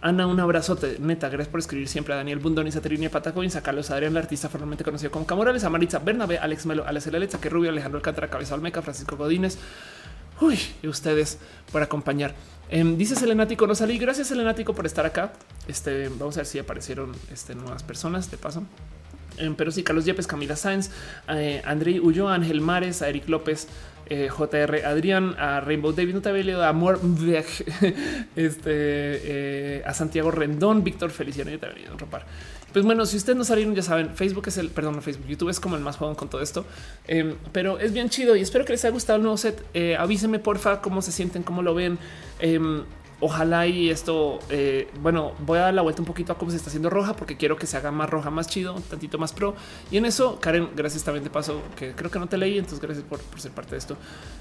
Ana. 0.01 0.27
Un 0.27 0.41
abrazote, 0.41 0.97
neta. 0.99 1.29
Gracias 1.29 1.49
por 1.49 1.61
escribir 1.61 1.87
siempre 1.87 2.15
a 2.15 2.17
Daniel 2.17 2.41
Bundoni, 2.41 2.73
Saterini, 2.73 3.09
Patacoin, 3.09 3.57
a 3.57 3.63
Carlos 3.63 3.91
Adrián, 3.91 4.13
el 4.13 4.19
artista 4.19 4.49
formalmente 4.49 4.83
conocido 4.83 5.13
como 5.13 5.27
Camorales, 5.27 5.63
a 5.63 5.71
Maritza 5.71 6.01
Bernabé, 6.01 6.39
Alex 6.39 6.67
Melo, 6.67 6.85
Alex 6.87 7.07
Alexa, 7.07 7.41
que 7.41 7.49
Rubio, 7.49 7.71
Alejandro 7.71 7.99
Alcántara, 7.99 8.29
Cabeza 8.29 8.55
Olmeca, 8.55 8.83
Francisco 8.83 9.17
Godínez. 9.17 9.59
Uy, 10.41 10.59
y 10.83 10.89
ustedes 10.89 11.39
por 11.71 11.83
acompañar. 11.83 12.35
Em, 12.71 12.97
dice 12.97 13.17
Selenático, 13.17 13.67
no 13.67 13.75
salí. 13.75 13.99
Gracias, 13.99 14.29
Selenático, 14.29 14.75
por 14.75 14.87
estar 14.87 15.05
acá. 15.05 15.33
Este, 15.67 16.09
vamos 16.09 16.37
a 16.37 16.41
ver 16.41 16.47
si 16.47 16.59
aparecieron 16.59 17.13
este, 17.33 17.55
nuevas 17.55 17.83
personas 17.83 18.31
de 18.31 18.39
paso. 18.39 18.65
Em, 19.37 19.55
pero 19.55 19.71
sí, 19.71 19.83
Carlos 19.83 20.05
Yepes, 20.05 20.27
Camila 20.27 20.57
Sáenz, 20.57 20.91
eh, 21.29 21.63
André 21.65 22.01
Ulloa, 22.01 22.35
Ángel 22.35 22.61
Mares, 22.61 23.03
a 23.03 23.09
Eric 23.09 23.29
López, 23.29 23.69
eh, 24.07 24.29
JR 24.29 24.85
Adrián, 24.85 25.35
a 25.39 25.61
Rainbow 25.61 25.93
David, 25.93 26.15
no 26.15 26.21
te 26.21 26.29
había 26.29 26.45
leído 26.45 26.65
a 26.65 26.69
Amor, 26.69 27.01
este, 28.37 28.67
eh, 28.67 29.83
a 29.87 29.95
Santiago 29.95 30.31
Rendón, 30.31 30.85
Víctor 30.85 31.11
Feliciano, 31.11 31.51
yo 31.51 31.59
te 31.59 31.67
había 31.67 31.79
leído 31.79 31.97
ropar. 31.97 32.27
Pues 32.73 32.85
bueno, 32.85 33.05
si 33.07 33.17
ustedes 33.17 33.37
no 33.37 33.45
salieron, 33.45 33.75
ya 33.75 33.83
saben, 33.83 34.15
Facebook 34.15 34.45
es 34.49 34.59
el, 34.59 34.71
perdón, 34.71 35.01
Facebook, 35.03 35.27
YouTube 35.27 35.49
es 35.49 35.59
como 35.59 35.77
el 35.77 35.83
más 35.83 35.97
joven 35.97 36.15
con 36.15 36.29
todo 36.29 36.41
esto, 36.41 36.65
em, 37.09 37.35
pero 37.53 37.79
es 37.79 37.93
bien 37.93 38.09
chido 38.11 38.37
y 38.37 38.41
espero 38.41 38.65
que 38.65 38.73
les 38.73 38.85
haya 38.85 38.93
gustado 38.93 39.17
el 39.17 39.23
nuevo 39.23 39.37
set. 39.37 39.65
Eh, 39.75 39.97
avísenme 39.97 40.39
porfa 40.39 40.81
cómo 40.81 41.03
se 41.03 41.13
sienten, 41.13 41.43
cómo 41.43 41.63
lo 41.63 41.75
ven. 41.75 41.99
Em, 42.39 42.85
ojalá 43.21 43.67
y 43.67 43.91
esto, 43.91 44.39
eh, 44.49 44.91
bueno, 45.01 45.33
voy 45.41 45.59
a 45.59 45.63
dar 45.63 45.75
la 45.75 45.83
vuelta 45.83 46.03
un 46.03 46.07
poquito 46.07 46.33
a 46.33 46.39
cómo 46.39 46.51
se 46.51 46.57
está 46.57 46.69
haciendo 46.69 46.91
roja, 46.91 47.15
porque 47.15 47.37
quiero 47.37 47.57
que 47.57 47.67
se 47.67 47.77
haga 47.77 47.91
más 47.91 48.09
roja, 48.09 48.31
más 48.31 48.49
chido, 48.49 48.75
un 48.75 48.83
tantito 48.83 49.19
más 49.19 49.33
pro. 49.33 49.55
Y 49.91 49.99
en 49.99 50.07
eso, 50.07 50.41
Karen, 50.41 50.71
gracias 50.75 51.05
también 51.05 51.23
de 51.25 51.31
paso, 51.31 51.63
que 51.77 51.93
creo 51.93 52.11
que 52.11 52.19
no 52.19 52.29
te 52.29 52.39
leí, 52.39 52.59
entonces 52.59 52.81
gracias 52.81 53.05
por, 53.05 53.21
ser 53.39 53.53
parte 53.53 53.73
de 53.73 53.79
esto. 53.79 53.97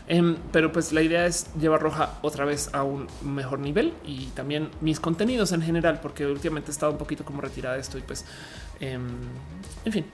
Em, 0.08 0.38
pero 0.52 0.72
pues 0.72 0.94
la 0.94 1.02
idea 1.02 1.26
es 1.26 1.54
llevar 1.60 1.82
roja 1.82 2.20
otra 2.22 2.46
vez 2.46 2.70
a 2.74 2.84
un 2.84 3.08
mejor 3.22 3.60
nivel 3.60 3.94
y 4.06 4.28
también 4.28 4.70
mis 4.82 5.00
contenidos 5.00 5.52
en 5.52 5.62
general, 5.62 6.00
porque 6.02 6.26
últimamente 6.26 6.72
he 6.72 6.74
estado 6.74 6.92
un 6.94 6.98
poquito 6.98 7.26
como 7.26 7.42
retirada 7.42 7.76
de 7.76 7.82
esto 7.82 7.98
y 7.98 8.02
pues, 8.02 8.26
em, 8.80 9.08
en 9.86 9.92
fin, 9.92 10.06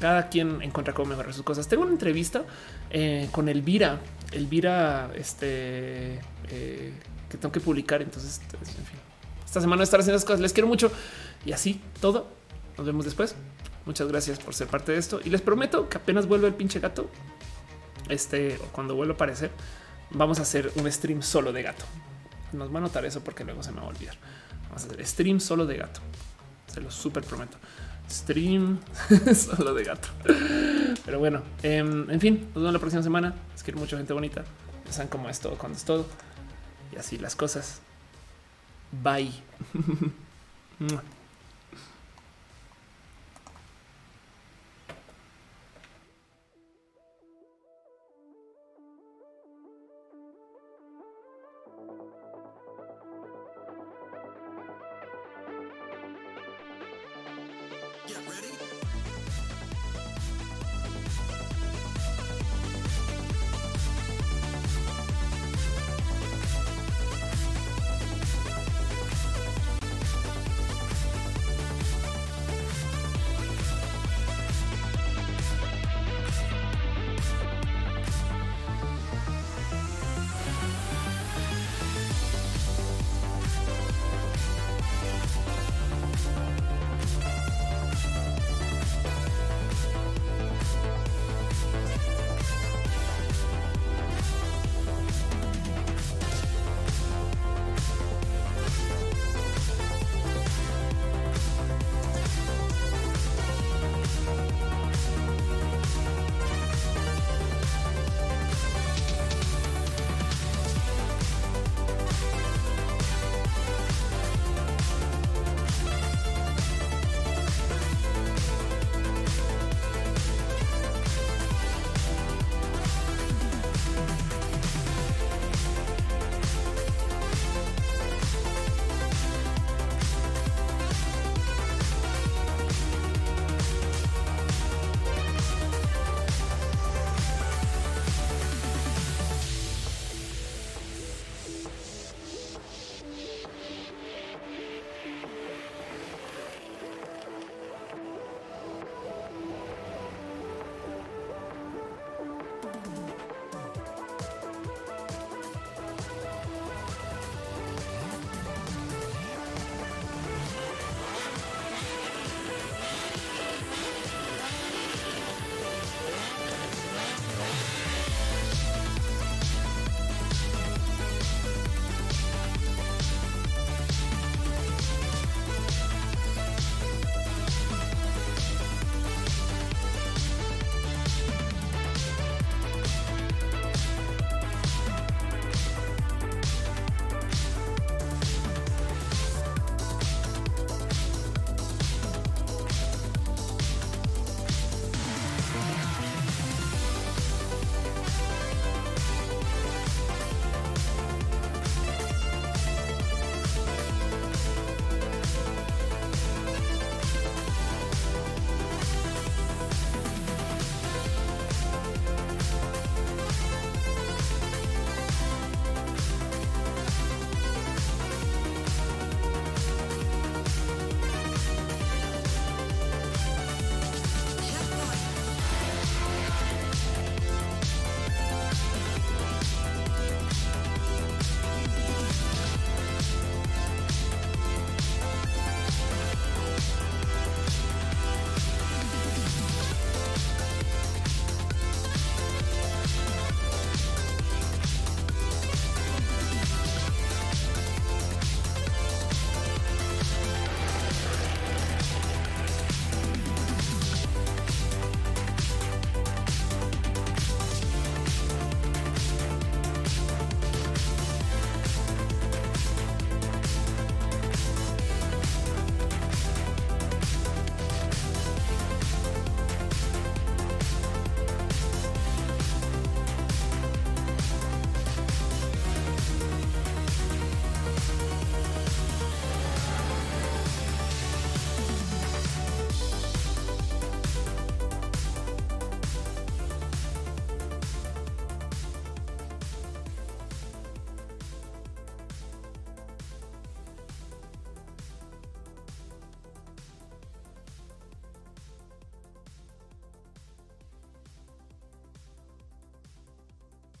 cada 0.00 0.28
quien 0.28 0.60
encuentra 0.62 0.92
cómo 0.92 1.10
mejorar 1.10 1.32
sus 1.32 1.44
cosas. 1.44 1.68
Tengo 1.68 1.84
una 1.84 1.92
entrevista 1.92 2.42
eh, 2.90 3.28
con 3.30 3.48
Elvira, 3.48 4.00
Elvira, 4.32 5.10
este, 5.14 6.18
eh, 6.48 6.92
que 7.32 7.38
tengo 7.38 7.50
que 7.50 7.60
publicar. 7.60 8.02
Entonces, 8.02 8.40
en 8.52 8.66
fin, 8.66 8.98
esta 9.44 9.60
semana 9.60 9.82
estar 9.82 9.98
haciendo 9.98 10.16
esas 10.16 10.26
cosas. 10.26 10.40
Les 10.40 10.52
quiero 10.52 10.68
mucho 10.68 10.92
y 11.44 11.52
así 11.52 11.80
todo. 12.00 12.28
Nos 12.76 12.86
vemos 12.86 13.04
después. 13.04 13.34
Muchas 13.86 14.06
gracias 14.06 14.38
por 14.38 14.54
ser 14.54 14.68
parte 14.68 14.92
de 14.92 14.98
esto 14.98 15.20
y 15.24 15.30
les 15.30 15.40
prometo 15.40 15.88
que 15.88 15.96
apenas 15.96 16.26
vuelve 16.26 16.46
el 16.46 16.54
pinche 16.54 16.78
gato. 16.78 17.10
Este 18.08 18.56
o 18.62 18.66
cuando 18.66 18.94
vuelva 18.94 19.14
a 19.14 19.16
aparecer, 19.16 19.50
vamos 20.10 20.38
a 20.38 20.42
hacer 20.42 20.70
un 20.76 20.90
stream 20.92 21.22
solo 21.22 21.52
de 21.52 21.62
gato. 21.62 21.84
Nos 22.52 22.72
va 22.72 22.78
a 22.78 22.82
notar 22.82 23.04
eso 23.06 23.24
porque 23.24 23.44
luego 23.44 23.62
se 23.62 23.72
me 23.72 23.80
va 23.80 23.86
a 23.86 23.88
olvidar. 23.88 24.16
Vamos 24.68 24.84
a 24.84 24.86
hacer 24.86 25.06
stream 25.06 25.40
solo 25.40 25.64
de 25.66 25.78
gato. 25.78 26.00
Se 26.66 26.80
lo 26.80 26.90
súper 26.90 27.24
prometo. 27.24 27.56
Stream 28.10 28.78
solo 29.34 29.72
de 29.74 29.84
gato. 29.84 30.08
Pero 31.04 31.18
bueno, 31.18 31.42
em, 31.62 32.10
en 32.10 32.20
fin, 32.20 32.40
nos 32.46 32.56
vemos 32.56 32.72
la 32.74 32.78
próxima 32.78 33.02
semana. 33.02 33.34
Les 33.52 33.62
quiero 33.62 33.80
mucho, 33.80 33.96
gente 33.96 34.12
bonita. 34.12 34.44
Saben 34.90 35.08
cómo 35.08 35.30
es 35.30 35.40
todo 35.40 35.56
cuando 35.56 35.78
es 35.78 35.84
todo 35.84 36.06
y 36.92 36.96
así 36.96 37.18
las 37.18 37.36
cosas. 37.36 37.80
Bye. 39.02 39.32